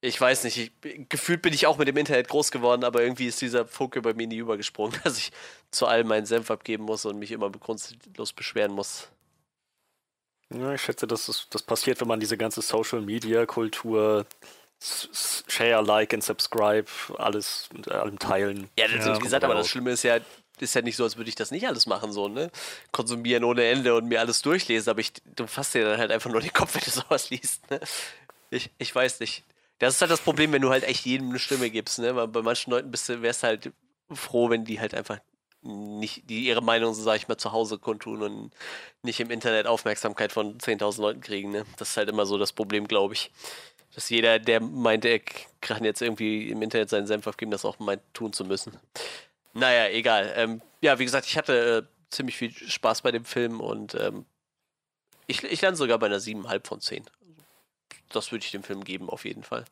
ich 0.00 0.20
weiß 0.20 0.44
nicht, 0.44 0.58
ich, 0.58 1.08
gefühlt 1.08 1.42
bin 1.42 1.54
ich 1.54 1.66
auch 1.66 1.78
mit 1.78 1.86
dem 1.86 1.96
Internet 1.96 2.28
groß 2.28 2.50
geworden, 2.50 2.82
aber 2.82 3.02
irgendwie 3.02 3.26
ist 3.26 3.40
dieser 3.40 3.66
Funke 3.66 4.02
bei 4.02 4.14
mir 4.14 4.26
nie 4.26 4.38
übergesprungen, 4.38 4.98
dass 5.04 5.16
ich 5.16 5.32
zu 5.70 5.86
allem 5.86 6.08
meinen 6.08 6.26
Senf 6.26 6.50
abgeben 6.50 6.84
muss 6.84 7.04
und 7.04 7.18
mich 7.18 7.30
immer 7.30 7.50
grundlos 7.50 8.32
beschweren 8.32 8.72
muss. 8.72 9.08
Ja, 10.52 10.74
ich 10.74 10.82
schätze, 10.82 11.06
das, 11.06 11.46
das 11.48 11.62
passiert, 11.62 12.00
wenn 12.00 12.08
man 12.08 12.20
diese 12.20 12.36
ganze 12.36 12.60
Social-Media-Kultur 12.60 14.26
Share, 15.46 15.82
Like 15.82 16.12
und 16.12 16.24
Subscribe, 16.24 16.86
alles 17.18 17.68
mit 17.72 17.90
allem 17.90 18.18
teilen. 18.18 18.68
Ja, 18.78 18.88
das 18.88 19.06
ja, 19.06 19.18
gesagt, 19.18 19.44
aber 19.44 19.54
das 19.54 19.68
Schlimme 19.68 19.92
ist 19.92 20.02
ja, 20.02 20.18
ist 20.58 20.74
ja 20.74 20.82
nicht 20.82 20.96
so, 20.96 21.04
als 21.04 21.16
würde 21.16 21.28
ich 21.28 21.36
das 21.36 21.50
nicht 21.50 21.66
alles 21.66 21.86
machen, 21.86 22.12
so, 22.12 22.28
ne? 22.28 22.50
Konsumieren 22.90 23.44
ohne 23.44 23.64
Ende 23.64 23.94
und 23.94 24.08
mir 24.08 24.20
alles 24.20 24.42
durchlesen, 24.42 24.90
aber 24.90 25.00
ich, 25.00 25.12
du 25.36 25.46
fasst 25.46 25.74
dir 25.74 25.84
dann 25.84 25.98
halt 25.98 26.10
einfach 26.10 26.30
nur 26.30 26.40
den 26.40 26.52
Kopf, 26.52 26.74
wenn 26.74 26.82
du 26.82 26.90
sowas 27.00 27.30
liest, 27.30 27.70
ne? 27.70 27.80
Ich, 28.50 28.70
ich 28.78 28.94
weiß 28.94 29.20
nicht. 29.20 29.44
Das 29.78 29.94
ist 29.94 30.00
halt 30.00 30.10
das 30.10 30.20
Problem, 30.20 30.52
wenn 30.52 30.62
du 30.62 30.70
halt 30.70 30.84
echt 30.84 31.04
jedem 31.06 31.30
eine 31.30 31.38
Stimme 31.38 31.70
gibst, 31.70 31.98
ne? 31.98 32.14
Weil 32.14 32.28
bei 32.28 32.42
manchen 32.42 32.70
Leuten 32.70 32.90
bist 32.90 33.08
du, 33.08 33.22
wärst 33.22 33.42
du 33.42 33.46
halt 33.46 33.72
froh, 34.12 34.50
wenn 34.50 34.64
die 34.64 34.80
halt 34.80 34.94
einfach 34.94 35.18
nicht, 35.62 36.28
die 36.28 36.46
ihre 36.46 36.60
Meinung, 36.60 36.92
so 36.92 37.02
sag 37.02 37.16
ich 37.16 37.28
mal, 37.28 37.36
zu 37.36 37.52
Hause 37.52 37.78
kundtun 37.78 38.22
und 38.22 38.50
nicht 39.02 39.20
im 39.20 39.30
Internet 39.30 39.66
Aufmerksamkeit 39.66 40.32
von 40.32 40.58
10.000 40.58 41.00
Leuten 41.00 41.20
kriegen, 41.20 41.50
ne? 41.50 41.64
Das 41.76 41.90
ist 41.90 41.96
halt 41.96 42.08
immer 42.08 42.26
so 42.26 42.36
das 42.36 42.52
Problem, 42.52 42.88
glaube 42.88 43.14
ich. 43.14 43.30
Dass 43.94 44.08
jeder, 44.08 44.38
der 44.38 44.60
meint, 44.60 45.04
er 45.04 45.20
kann 45.60 45.84
jetzt 45.84 46.00
irgendwie 46.00 46.48
im 46.48 46.62
Internet 46.62 46.88
seinen 46.88 47.06
Senf 47.06 47.26
aufgeben, 47.26 47.50
das 47.50 47.64
auch 47.64 47.78
meint, 47.78 48.02
tun 48.14 48.32
zu 48.32 48.44
müssen. 48.44 48.78
Naja, 49.52 49.88
egal. 49.88 50.32
Ähm, 50.36 50.62
ja, 50.80 50.98
wie 50.98 51.04
gesagt, 51.04 51.26
ich 51.26 51.36
hatte 51.36 51.86
äh, 51.86 52.10
ziemlich 52.10 52.36
viel 52.36 52.52
Spaß 52.52 53.02
bei 53.02 53.12
dem 53.12 53.24
Film 53.24 53.60
und 53.60 53.94
ähm, 53.94 54.24
ich, 55.26 55.44
ich 55.44 55.60
lande 55.60 55.76
sogar 55.76 55.98
bei 55.98 56.06
einer 56.06 56.18
7,5 56.18 56.66
von 56.66 56.80
10. 56.80 57.04
Das 58.10 58.32
würde 58.32 58.44
ich 58.44 58.50
dem 58.50 58.62
Film 58.62 58.84
geben, 58.84 59.08
auf 59.08 59.24
jeden 59.24 59.42
Fall. 59.42 59.64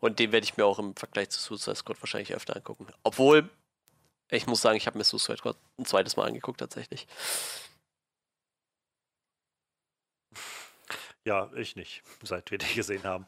Und 0.00 0.18
den 0.18 0.32
werde 0.32 0.44
ich 0.44 0.56
mir 0.56 0.64
auch 0.64 0.78
im 0.78 0.96
Vergleich 0.96 1.30
zu 1.30 1.40
Suicide 1.40 1.76
Squad 1.76 2.02
wahrscheinlich 2.02 2.34
öfter 2.34 2.56
angucken. 2.56 2.86
Obwohl, 3.02 3.48
ich 4.30 4.46
muss 4.46 4.62
sagen, 4.62 4.76
ich 4.76 4.86
habe 4.86 4.96
mir 4.96 5.04
Suicide 5.04 5.38
Squad 5.38 5.56
ein 5.78 5.84
zweites 5.84 6.16
Mal 6.16 6.26
angeguckt, 6.26 6.60
tatsächlich. 6.60 7.06
Ja, 11.24 11.50
ich 11.54 11.76
nicht, 11.76 12.02
seit 12.22 12.50
wir 12.50 12.58
die 12.58 12.74
gesehen 12.74 13.04
haben. 13.04 13.24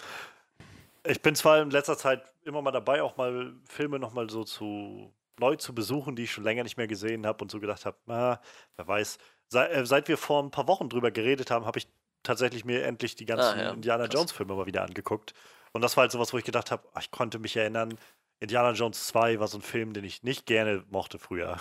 Ich 1.05 1.21
bin 1.21 1.35
zwar 1.35 1.61
in 1.61 1.71
letzter 1.71 1.99
Zeit 1.99 2.23
immer 2.45 2.63
mal 2.63 2.71
dabei, 2.71 3.03
auch 3.03 3.17
mal 3.17 3.55
Filme 3.69 3.99
nochmal 3.99 4.31
so 4.31 4.45
zu 4.45 5.13
neu 5.39 5.57
zu 5.57 5.75
besuchen, 5.75 6.15
die 6.15 6.25
ich 6.25 6.33
schon 6.33 6.45
länger 6.45 6.63
nicht 6.63 6.77
mehr 6.77 6.87
gesehen 6.87 7.27
habe 7.27 7.43
und 7.43 7.51
so 7.51 7.59
gedacht 7.59 7.85
habe, 7.87 7.97
ah, 8.07 8.41
wer 8.77 8.87
weiß. 8.87 9.19
Sei, 9.49 9.67
äh, 9.67 9.87
seit 9.87 10.09
wir 10.09 10.17
vor 10.17 10.43
ein 10.43 10.51
paar 10.51 10.69
Wochen 10.69 10.89
drüber 10.89 11.11
geredet 11.11 11.51
haben, 11.51 11.67
habe 11.67 11.79
ich 11.79 11.89
tatsächlich 12.23 12.65
mir 12.65 12.85
endlich 12.85 13.17
die 13.17 13.27
ganzen 13.27 13.59
ah, 13.59 13.63
ja. 13.63 13.71
Indiana 13.71 14.07
Jones 14.07 14.33
Filme 14.33 14.55
mal 14.55 14.67
wieder 14.67 14.83
angeguckt. 14.83 15.35
Und 15.73 15.83
das 15.83 15.97
war 15.97 16.03
halt 16.03 16.13
sowas, 16.13 16.33
wo 16.33 16.39
ich 16.39 16.45
gedacht 16.45 16.71
habe, 16.71 16.87
ich 17.01 17.11
konnte 17.11 17.39
mich 17.39 17.57
erinnern, 17.57 17.99
Indiana 18.41 18.73
Jones 18.73 19.07
2 19.09 19.41
war 19.41 19.49
so 19.49 19.59
ein 19.59 19.63
Film, 19.63 19.93
den 19.93 20.05
ich 20.05 20.23
nicht 20.23 20.47
gerne 20.47 20.85
mochte 20.91 21.19
früher. 21.19 21.59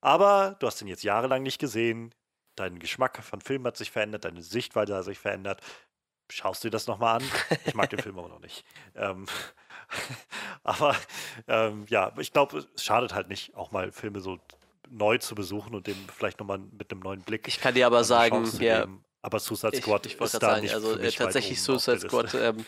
Aber 0.00 0.56
du 0.60 0.66
hast 0.66 0.80
ihn 0.80 0.88
jetzt 0.88 1.02
jahrelang 1.02 1.42
nicht 1.42 1.58
gesehen. 1.58 2.14
Dein 2.58 2.78
Geschmack 2.78 3.22
von 3.22 3.40
Filmen 3.40 3.66
hat 3.66 3.76
sich 3.76 3.90
verändert, 3.90 4.24
deine 4.24 4.42
Sichtweise 4.42 4.96
hat 4.96 5.04
sich 5.04 5.18
verändert. 5.18 5.60
Schaust 6.30 6.62
du 6.62 6.68
dir 6.68 6.72
das 6.72 6.86
nochmal 6.86 7.16
an? 7.16 7.30
Ich 7.64 7.74
mag 7.74 7.88
den 7.90 7.98
Film 8.02 8.18
aber 8.18 8.28
noch 8.28 8.40
nicht. 8.40 8.64
Ähm, 8.94 9.26
Aber 10.62 10.96
ähm, 11.46 11.86
ja, 11.88 12.12
ich 12.18 12.32
glaube, 12.32 12.66
es 12.74 12.84
schadet 12.84 13.14
halt 13.14 13.28
nicht, 13.28 13.54
auch 13.54 13.70
mal 13.70 13.92
Filme 13.92 14.20
so 14.20 14.38
neu 14.90 15.18
zu 15.18 15.34
besuchen 15.34 15.74
und 15.74 15.86
dem 15.86 15.96
vielleicht 16.14 16.40
nochmal 16.40 16.58
mit 16.58 16.90
einem 16.90 17.00
neuen 17.00 17.22
Blick. 17.22 17.46
Ich 17.48 17.60
kann 17.60 17.74
dir 17.74 17.86
aber 17.86 18.04
sagen, 18.04 18.48
ja. 18.60 18.86
Aber 19.20 19.40
Suicide 19.40 19.76
Squad 19.76 20.06
ich, 20.06 20.14
ich 20.14 20.20
ist 20.20 20.34
da 20.34 20.40
sagen, 20.40 20.62
nicht 20.62 20.74
also 20.74 20.96
äh, 20.96 21.10
tatsächlich 21.10 21.60
Suicide 21.60 22.00
Squad 22.00 22.34
ähm, 22.34 22.64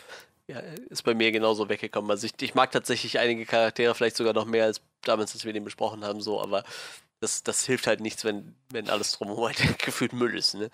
ja, 0.49 0.59
ist 0.89 1.03
bei 1.05 1.15
mir 1.15 1.31
genauso 1.31 1.69
weggekommen. 1.69 2.11
Also 2.11 2.27
ich, 2.27 2.33
ich, 2.41 2.55
mag 2.55 2.73
tatsächlich 2.73 3.19
einige 3.19 3.47
Charaktere 3.47 3.95
vielleicht 3.95 4.17
sogar 4.17 4.33
noch 4.33 4.47
mehr 4.47 4.65
als 4.65 4.81
damals, 5.03 5.33
als 5.33 5.45
wir 5.45 5.53
den 5.53 5.65
besprochen 5.65 6.05
haben, 6.05 6.21
so, 6.21 6.41
aber 6.43 6.65
das, 7.21 7.43
das 7.43 7.65
hilft 7.65 7.87
halt 7.87 8.01
nichts, 8.01 8.25
wenn, 8.25 8.55
wenn 8.71 8.89
alles 8.89 9.13
drumherum 9.13 9.47
halt 9.47 9.79
gefühlt 9.85 10.13
Müll 10.13 10.37
ist. 10.37 10.55
Ne? 10.55 10.71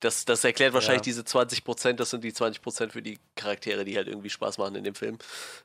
Das, 0.00 0.24
das 0.24 0.44
erklärt 0.44 0.74
wahrscheinlich 0.74 1.00
ja. 1.00 1.10
diese 1.10 1.24
20 1.24 1.64
Prozent. 1.64 1.98
Das 1.98 2.10
sind 2.10 2.22
die 2.22 2.32
20 2.32 2.62
Prozent 2.62 2.92
für 2.92 3.02
die 3.02 3.18
Charaktere, 3.34 3.84
die 3.84 3.96
halt 3.96 4.06
irgendwie 4.06 4.30
Spaß 4.30 4.58
machen 4.58 4.76
in 4.76 4.84
dem 4.84 4.94
Film. 4.94 5.18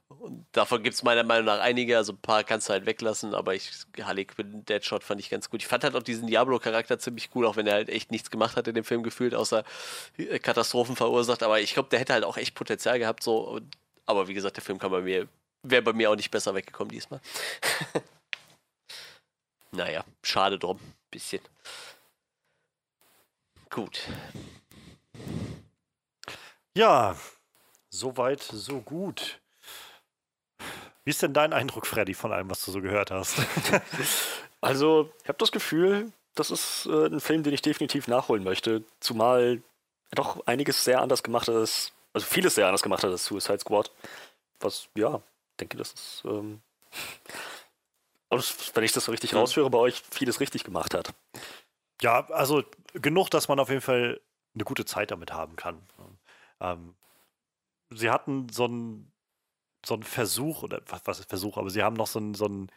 Und 0.07 0.47
davon 0.53 0.81
gibt 0.81 0.95
es 0.95 1.03
meiner 1.03 1.23
Meinung 1.23 1.45
nach 1.45 1.59
einige. 1.59 1.97
Also 1.97 2.13
ein 2.13 2.17
paar 2.17 2.43
kannst 2.43 2.67
du 2.67 2.73
halt 2.73 2.87
weglassen, 2.87 3.35
aber 3.35 3.53
ich, 3.53 3.69
Harley 4.01 4.25
Quinn, 4.25 4.65
Deadshot 4.65 5.03
fand 5.03 5.21
ich 5.21 5.29
ganz 5.29 5.51
gut. 5.51 5.61
Ich 5.61 5.67
fand 5.67 5.83
halt 5.83 5.95
auch 5.95 6.01
diesen 6.01 6.25
Diablo-Charakter 6.25 6.97
ziemlich 6.97 7.29
cool, 7.35 7.45
auch 7.45 7.57
wenn 7.57 7.67
er 7.67 7.75
halt 7.75 7.89
echt 7.89 8.09
nichts 8.09 8.31
gemacht 8.31 8.57
hat 8.57 8.67
in 8.67 8.73
dem 8.73 8.83
Film 8.83 9.03
gefühlt, 9.03 9.35
außer 9.35 9.63
äh, 10.17 10.39
Katastrophen 10.39 10.95
verursacht. 10.95 11.43
Aber 11.43 11.59
ich 11.59 11.75
glaube, 11.75 11.89
der 11.89 11.99
hätte 11.99 12.13
halt 12.13 12.23
auch 12.23 12.37
echt 12.37 12.55
Potenzial 12.55 12.97
gehabt. 12.97 13.21
So. 13.21 13.61
Aber 14.07 14.27
wie 14.27 14.33
gesagt, 14.33 14.57
der 14.57 14.63
Film 14.63 14.79
kann 14.79 14.89
bei 14.89 15.01
mir, 15.01 15.27
wäre 15.61 15.83
bei 15.83 15.93
mir 15.93 16.09
auch 16.09 16.15
nicht 16.15 16.31
besser 16.31 16.55
weggekommen 16.55 16.89
diesmal. 16.89 17.21
naja, 19.73 20.03
schade 20.21 20.57
drum. 20.57 20.79
Bisschen. 21.11 21.41
Gut. 23.69 24.01
Ja, 26.75 27.15
soweit, 27.89 28.41
so 28.41 28.81
gut. 28.81 29.39
Wie 31.03 31.09
ist 31.09 31.21
denn 31.21 31.33
dein 31.33 31.53
Eindruck, 31.53 31.85
Freddy, 31.85 32.13
von 32.13 32.31
allem, 32.31 32.49
was 32.49 32.63
du 32.65 32.71
so 32.71 32.81
gehört 32.81 33.11
hast? 33.11 33.37
also, 34.61 35.11
ich 35.23 35.27
habe 35.27 35.37
das 35.37 35.51
Gefühl, 35.51 36.11
das 36.35 36.49
ist 36.49 36.85
äh, 36.85 37.07
ein 37.07 37.19
Film, 37.19 37.43
den 37.43 37.53
ich 37.53 37.61
definitiv 37.61 38.07
nachholen 38.07 38.43
möchte. 38.43 38.83
Zumal 38.99 39.61
er 40.11 40.15
doch 40.15 40.45
einiges 40.47 40.83
sehr 40.83 41.01
anders 41.01 41.23
gemacht 41.23 41.47
hat, 41.47 41.55
als, 41.55 41.91
also 42.13 42.25
vieles 42.25 42.55
sehr 42.55 42.67
anders 42.67 42.83
gemacht 42.83 43.03
hat 43.03 43.11
als 43.11 43.25
Suicide 43.25 43.59
Squad. 43.59 43.91
Was, 44.59 44.87
ja, 44.95 45.21
denke, 45.59 45.77
das 45.77 45.93
ist, 45.93 46.23
ähm, 46.25 46.61
wenn 48.73 48.83
ich 48.83 48.91
das 48.91 49.05
so 49.05 49.11
richtig 49.11 49.31
ja. 49.31 49.39
rausführe, 49.39 49.69
bei 49.69 49.77
euch 49.77 50.01
vieles 50.11 50.39
richtig 50.39 50.63
gemacht 50.63 50.93
hat. 50.93 51.13
Ja, 52.01 52.27
also 52.29 52.63
genug, 52.93 53.29
dass 53.29 53.47
man 53.47 53.59
auf 53.59 53.69
jeden 53.69 53.81
Fall 53.81 54.19
eine 54.53 54.63
gute 54.63 54.85
Zeit 54.85 55.11
damit 55.11 55.33
haben 55.33 55.55
kann. 55.55 55.81
Ähm, 56.59 56.95
sie 57.89 58.09
hatten 58.09 58.49
so 58.49 58.65
einen 58.65 59.11
so 59.85 59.99
Versuch, 60.01 60.63
oder 60.63 60.81
was, 61.05 61.19
ist 61.19 61.29
Versuch, 61.29 61.57
aber 61.57 61.69
sie 61.69 61.83
haben 61.83 61.95
noch 61.95 62.07
so 62.07 62.19
einen, 62.19 62.33
so 62.33 62.45
einen 62.45 62.71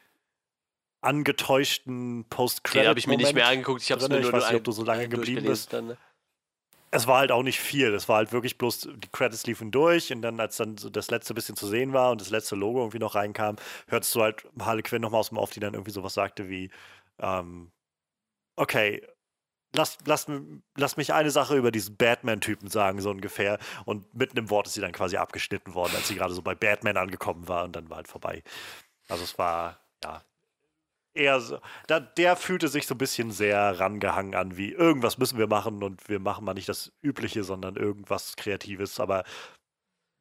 angetäuschten 1.00 2.24
Post-Credit. 2.28 2.82
Den 2.82 2.88
habe 2.88 2.98
ich 2.98 3.06
mir 3.06 3.16
nicht 3.16 3.34
mehr 3.34 3.46
angeguckt. 3.46 3.82
Ich 3.82 3.92
habe 3.92 4.02
es 4.02 4.08
mir 4.08 4.20
nur 4.20 4.28
Ich 4.28 4.32
weiß 4.32 4.48
nicht, 4.48 4.58
ob 4.58 4.64
du 4.64 4.72
so 4.72 4.84
lange 4.84 5.08
geblieben 5.08 5.44
bist. 5.44 5.72
Dann, 5.72 5.88
ne? 5.88 5.96
Es 6.90 7.06
war 7.06 7.18
halt 7.18 7.32
auch 7.32 7.42
nicht 7.42 7.60
viel. 7.60 7.92
Es 7.94 8.08
war 8.08 8.16
halt 8.16 8.32
wirklich 8.32 8.58
bloß, 8.58 8.88
die 8.96 9.08
Credits 9.08 9.46
liefen 9.46 9.70
durch 9.70 10.12
und 10.12 10.22
dann, 10.22 10.40
als 10.40 10.56
dann 10.56 10.76
so 10.78 10.88
das 10.88 11.10
letzte 11.10 11.34
bisschen 11.34 11.56
zu 11.56 11.66
sehen 11.66 11.92
war 11.92 12.12
und 12.12 12.20
das 12.20 12.30
letzte 12.30 12.56
Logo 12.56 12.80
irgendwie 12.80 12.98
noch 12.98 13.14
reinkam, 13.14 13.56
hörtest 13.88 14.14
du 14.14 14.22
halt 14.22 14.46
Harley 14.60 14.82
Quinn 14.82 15.02
nochmal 15.02 15.20
aus 15.20 15.30
dem 15.30 15.38
Off, 15.38 15.50
die 15.50 15.60
dann 15.60 15.74
irgendwie 15.74 15.90
sowas 15.90 16.14
sagte 16.14 16.48
wie, 16.48 16.70
ähm, 17.18 17.72
okay, 18.56 19.02
lass, 19.74 19.98
lass, 20.04 20.26
lass 20.76 20.96
mich 20.96 21.12
eine 21.12 21.30
Sache 21.30 21.56
über 21.56 21.70
diesen 21.70 21.96
Batman-Typen 21.96 22.68
sagen, 22.68 23.00
so 23.00 23.10
ungefähr. 23.10 23.58
Und 23.84 24.12
mitten 24.14 24.38
im 24.38 24.50
Wort 24.50 24.66
ist 24.66 24.74
sie 24.74 24.80
dann 24.80 24.92
quasi 24.92 25.16
abgeschnitten 25.16 25.74
worden, 25.74 25.92
als 25.96 26.08
sie 26.08 26.14
gerade 26.16 26.34
so 26.34 26.42
bei 26.42 26.54
Batman 26.54 26.96
angekommen 26.96 27.48
war 27.48 27.64
und 27.64 27.76
dann 27.76 27.90
war 27.90 27.98
halt 27.98 28.08
vorbei. 28.08 28.42
Also 29.08 29.24
es 29.24 29.38
war, 29.38 29.80
ja, 30.02 30.22
eher 31.16 31.40
so, 31.40 31.58
da, 31.86 32.00
der 32.00 32.36
fühlte 32.36 32.68
sich 32.68 32.86
so 32.86 32.94
ein 32.94 32.98
bisschen 32.98 33.30
sehr 33.30 33.80
rangehangen 33.80 34.34
an, 34.34 34.56
wie 34.56 34.72
irgendwas 34.72 35.18
müssen 35.18 35.38
wir 35.38 35.46
machen 35.46 35.82
und 35.82 36.08
wir 36.08 36.20
machen 36.20 36.44
mal 36.44 36.54
nicht 36.54 36.68
das 36.68 36.92
Übliche, 37.02 37.44
sondern 37.44 37.76
irgendwas 37.76 38.36
Kreatives, 38.36 39.00
aber 39.00 39.24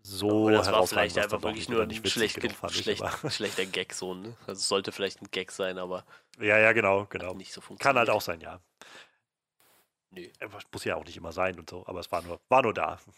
so 0.01 0.49
das 0.51 0.71
war 0.71 0.85
vielleicht 0.85 1.17
einfach 1.17 1.41
wirklich 1.41 1.67
nur 1.67 1.81
ein 1.81 1.91
schlecht, 2.05 2.39
schlecht, 2.39 3.01
ich, 3.01 3.33
schlechter 3.33 3.65
Gag 3.65 3.91
so, 3.91 4.13
ne? 4.13 4.37
Also 4.41 4.59
es 4.59 4.67
sollte 4.67 4.91
vielleicht 4.91 5.21
ein 5.21 5.31
Gag 5.31 5.51
sein, 5.51 5.79
aber 5.79 6.05
ja, 6.39 6.59
ja, 6.59 6.73
genau, 6.73 7.05
genau. 7.07 7.33
nicht 7.33 7.51
so 7.51 7.61
Kann 7.79 7.97
halt 7.97 8.11
auch 8.11 8.21
sein, 8.21 8.39
ja. 8.39 8.61
Nö. 10.11 10.29
Muss 10.71 10.83
ja 10.83 10.95
auch 10.95 11.05
nicht 11.05 11.17
immer 11.17 11.31
sein 11.31 11.57
und 11.59 11.69
so, 11.69 11.85
aber 11.87 11.99
es 11.99 12.11
war 12.11 12.21
nur, 12.21 12.39
war 12.49 12.61
nur 12.61 12.73
da. 12.73 12.99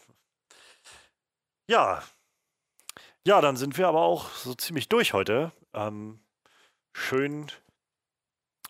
Ja. 1.70 2.02
Ja, 3.26 3.42
dann 3.42 3.56
sind 3.56 3.76
wir 3.76 3.88
aber 3.88 4.00
auch 4.00 4.30
so 4.30 4.54
ziemlich 4.54 4.88
durch 4.88 5.12
heute. 5.12 5.52
Ähm, 5.74 6.18
schön, 6.94 7.52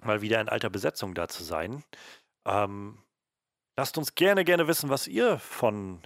mal 0.05 0.23
wieder 0.23 0.41
in 0.41 0.49
alter 0.49 0.71
Besetzung 0.71 1.15
da 1.15 1.29
zu 1.29 1.43
sein. 1.43 1.85
Ähm, 2.47 3.03
lasst 3.77 3.99
uns 3.99 4.15
gerne, 4.15 4.45
gerne 4.45 4.67
wissen, 4.69 4.91
was 4.91 5.07
ihr 5.07 5.39
von 5.39 6.03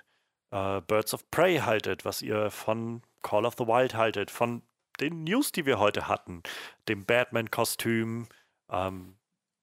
äh, 0.50 0.80
Birds 0.82 1.14
of 1.14 1.30
Prey 1.30 1.58
haltet, 1.58 2.04
was 2.04 2.22
ihr 2.22 2.50
von 2.50 3.02
Call 3.22 3.46
of 3.46 3.54
the 3.58 3.66
Wild 3.66 3.94
haltet, 3.94 4.30
von 4.30 4.62
den 5.00 5.24
News, 5.24 5.52
die 5.52 5.66
wir 5.66 5.78
heute 5.78 6.08
hatten, 6.08 6.42
dem 6.88 7.04
Batman-Kostüm. 7.04 8.28
Ähm, 8.70 9.16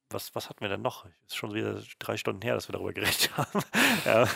was, 0.09 0.33
was 0.33 0.49
hatten 0.49 0.61
wir 0.61 0.69
denn 0.69 0.82
noch? 0.82 1.06
Ist 1.27 1.35
schon 1.35 1.53
wieder 1.53 1.82
drei 1.99 2.17
Stunden 2.17 2.41
her, 2.41 2.56
dass 2.56 2.67
wir 2.67 2.74
darüber 2.74 2.93
geredet 2.93 3.30
haben. 3.38 3.64
ja, 4.06 4.27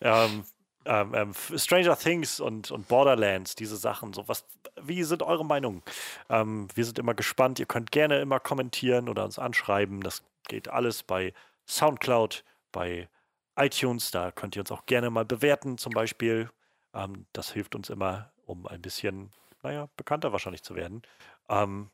ähm, 0.00 0.44
ähm, 0.84 1.14
ähm, 1.14 1.32
Stranger 1.56 1.96
Things 1.96 2.40
und, 2.40 2.70
und 2.70 2.88
Borderlands, 2.88 3.54
diese 3.54 3.76
Sachen. 3.76 4.12
So, 4.12 4.28
was, 4.28 4.44
wie 4.80 5.02
sind 5.04 5.22
eure 5.22 5.44
Meinungen? 5.44 5.82
Ähm, 6.28 6.68
wir 6.74 6.84
sind 6.84 6.98
immer 6.98 7.14
gespannt. 7.14 7.58
Ihr 7.58 7.66
könnt 7.66 7.92
gerne 7.92 8.20
immer 8.20 8.40
kommentieren 8.40 9.08
oder 9.08 9.24
uns 9.24 9.38
anschreiben. 9.38 10.00
Das 10.00 10.22
geht 10.48 10.68
alles 10.68 11.02
bei 11.02 11.32
Soundcloud, 11.66 12.44
bei 12.72 13.08
iTunes, 13.56 14.10
da 14.10 14.30
könnt 14.30 14.56
ihr 14.56 14.60
uns 14.60 14.72
auch 14.72 14.86
gerne 14.86 15.10
mal 15.10 15.24
bewerten, 15.24 15.78
zum 15.78 15.92
Beispiel. 15.92 16.50
Ähm, 16.94 17.26
das 17.32 17.52
hilft 17.52 17.74
uns 17.74 17.90
immer, 17.90 18.30
um 18.46 18.66
ein 18.66 18.80
bisschen, 18.80 19.30
naja, 19.62 19.88
bekannter 19.96 20.32
wahrscheinlich 20.32 20.62
zu 20.62 20.74
werden. 20.74 21.02
Ähm, 21.48 21.90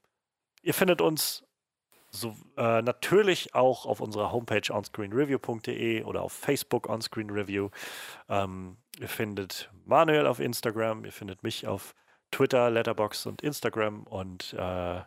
ihr 0.62 0.74
findet 0.74 1.00
uns 1.00 1.44
so, 2.10 2.34
äh, 2.56 2.82
natürlich 2.82 3.54
auch 3.54 3.86
auf 3.86 4.00
unserer 4.00 4.32
Homepage 4.32 4.72
onscreenreview.de 4.72 6.04
oder 6.04 6.22
auf 6.22 6.32
Facebook 6.32 6.88
onscreenreview. 6.88 7.70
Ähm, 8.28 8.76
ihr 8.98 9.08
findet 9.08 9.70
Manuel 9.84 10.26
auf 10.26 10.40
Instagram, 10.40 11.04
ihr 11.04 11.12
findet 11.12 11.42
mich 11.42 11.66
auf 11.66 11.94
Twitter, 12.30 12.70
Letterbox 12.70 13.26
und 13.26 13.42
Instagram 13.42 14.04
und 14.04 14.54
äh, 14.54 15.02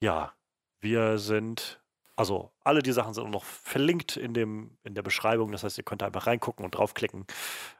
ja, 0.00 0.32
wir 0.80 1.18
sind 1.18 1.80
also 2.16 2.52
alle 2.62 2.82
die 2.82 2.92
Sachen 2.92 3.14
sind 3.14 3.24
auch 3.24 3.30
noch 3.30 3.44
verlinkt 3.44 4.16
in, 4.16 4.34
dem, 4.34 4.76
in 4.84 4.94
der 4.94 5.02
Beschreibung. 5.02 5.50
Das 5.52 5.64
heißt, 5.64 5.78
ihr 5.78 5.84
könnt 5.84 6.02
einfach 6.02 6.26
reingucken 6.26 6.64
und 6.64 6.74
draufklicken. 6.74 7.26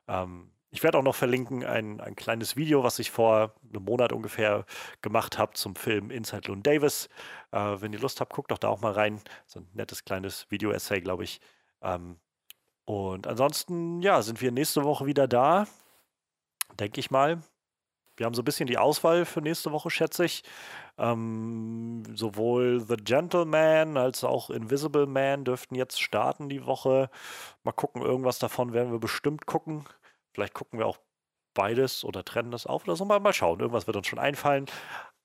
Ähm, 0.08 0.50
ich 0.74 0.82
werde 0.82 0.98
auch 0.98 1.04
noch 1.04 1.14
verlinken 1.14 1.64
ein, 1.64 2.00
ein 2.00 2.16
kleines 2.16 2.56
Video, 2.56 2.82
was 2.82 2.98
ich 2.98 3.12
vor 3.12 3.54
einem 3.72 3.84
Monat 3.84 4.12
ungefähr 4.12 4.66
gemacht 5.02 5.38
habe 5.38 5.52
zum 5.52 5.76
Film 5.76 6.10
Inside 6.10 6.48
Loon 6.48 6.64
Davis. 6.64 7.08
Äh, 7.52 7.76
wenn 7.78 7.92
ihr 7.92 8.00
Lust 8.00 8.20
habt, 8.20 8.32
guckt 8.32 8.50
doch 8.50 8.58
da 8.58 8.68
auch 8.68 8.80
mal 8.80 8.90
rein. 8.90 9.20
So 9.46 9.60
ein 9.60 9.68
nettes 9.72 10.04
kleines 10.04 10.50
Video-Essay, 10.50 11.00
glaube 11.00 11.22
ich. 11.22 11.40
Ähm, 11.80 12.16
und 12.86 13.28
ansonsten, 13.28 14.02
ja, 14.02 14.20
sind 14.20 14.40
wir 14.40 14.50
nächste 14.50 14.82
Woche 14.82 15.06
wieder 15.06 15.28
da. 15.28 15.68
Denke 16.80 16.98
ich 16.98 17.08
mal. 17.08 17.40
Wir 18.16 18.26
haben 18.26 18.34
so 18.34 18.42
ein 18.42 18.44
bisschen 18.44 18.66
die 18.66 18.78
Auswahl 18.78 19.26
für 19.26 19.42
nächste 19.42 19.70
Woche, 19.70 19.90
schätze 19.90 20.24
ich. 20.24 20.42
Ähm, 20.98 22.02
sowohl 22.16 22.80
The 22.80 22.96
Gentleman 22.96 23.96
als 23.96 24.24
auch 24.24 24.50
Invisible 24.50 25.06
Man 25.06 25.44
dürften 25.44 25.76
jetzt 25.76 26.02
starten 26.02 26.48
die 26.48 26.66
Woche. 26.66 27.10
Mal 27.62 27.72
gucken, 27.72 28.02
irgendwas 28.02 28.40
davon 28.40 28.72
werden 28.72 28.90
wir 28.90 28.98
bestimmt 28.98 29.46
gucken. 29.46 29.84
Vielleicht 30.34 30.54
gucken 30.54 30.78
wir 30.78 30.86
auch 30.86 30.98
beides 31.54 32.04
oder 32.04 32.24
trennen 32.24 32.50
das 32.50 32.66
auf 32.66 32.84
oder 32.84 32.96
so. 32.96 33.04
Mal, 33.04 33.20
mal 33.20 33.32
schauen. 33.32 33.60
Irgendwas 33.60 33.86
wird 33.86 33.96
uns 33.96 34.08
schon 34.08 34.18
einfallen. 34.18 34.66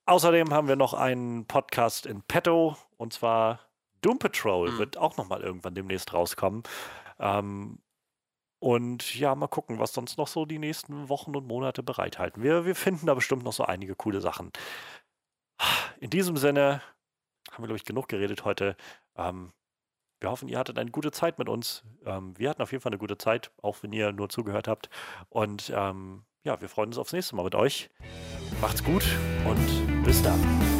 Außerdem 0.06 0.54
haben 0.54 0.68
wir 0.68 0.76
noch 0.76 0.94
einen 0.94 1.46
Podcast 1.46 2.06
in 2.06 2.22
petto 2.22 2.76
und 2.96 3.12
zwar 3.12 3.60
Doom 4.02 4.18
Patrol 4.18 4.70
mhm. 4.70 4.78
wird 4.78 4.96
auch 4.96 5.16
nochmal 5.16 5.42
irgendwann 5.42 5.74
demnächst 5.74 6.14
rauskommen. 6.14 6.62
Ähm, 7.18 7.80
und 8.60 9.14
ja, 9.18 9.34
mal 9.34 9.48
gucken, 9.48 9.78
was 9.78 9.92
sonst 9.92 10.16
noch 10.16 10.28
so 10.28 10.44
die 10.44 10.58
nächsten 10.58 11.08
Wochen 11.08 11.34
und 11.34 11.46
Monate 11.46 11.82
bereithalten. 11.82 12.42
Wir, 12.42 12.64
wir 12.64 12.76
finden 12.76 13.06
da 13.06 13.14
bestimmt 13.14 13.42
noch 13.42 13.52
so 13.52 13.64
einige 13.64 13.94
coole 13.94 14.20
Sachen. 14.20 14.52
In 15.98 16.10
diesem 16.10 16.36
Sinne 16.36 16.82
haben 17.50 17.62
wir, 17.62 17.66
glaube 17.66 17.76
ich, 17.78 17.84
genug 17.84 18.08
geredet 18.08 18.44
heute. 18.44 18.76
Ähm, 19.16 19.52
wir 20.20 20.30
hoffen, 20.30 20.48
ihr 20.48 20.58
hattet 20.58 20.78
eine 20.78 20.90
gute 20.90 21.10
Zeit 21.10 21.38
mit 21.38 21.48
uns. 21.48 21.82
Ähm, 22.04 22.34
wir 22.36 22.50
hatten 22.50 22.62
auf 22.62 22.72
jeden 22.72 22.82
Fall 22.82 22.90
eine 22.90 22.98
gute 22.98 23.18
Zeit, 23.18 23.50
auch 23.62 23.78
wenn 23.82 23.92
ihr 23.92 24.12
nur 24.12 24.28
zugehört 24.28 24.68
habt. 24.68 24.90
Und 25.28 25.72
ähm, 25.74 26.22
ja, 26.44 26.60
wir 26.60 26.68
freuen 26.68 26.88
uns 26.88 26.98
aufs 26.98 27.12
nächste 27.12 27.36
Mal 27.36 27.44
mit 27.44 27.54
euch. 27.54 27.90
Macht's 28.60 28.84
gut 28.84 29.04
und 29.46 30.04
bis 30.04 30.22
dann. 30.22 30.79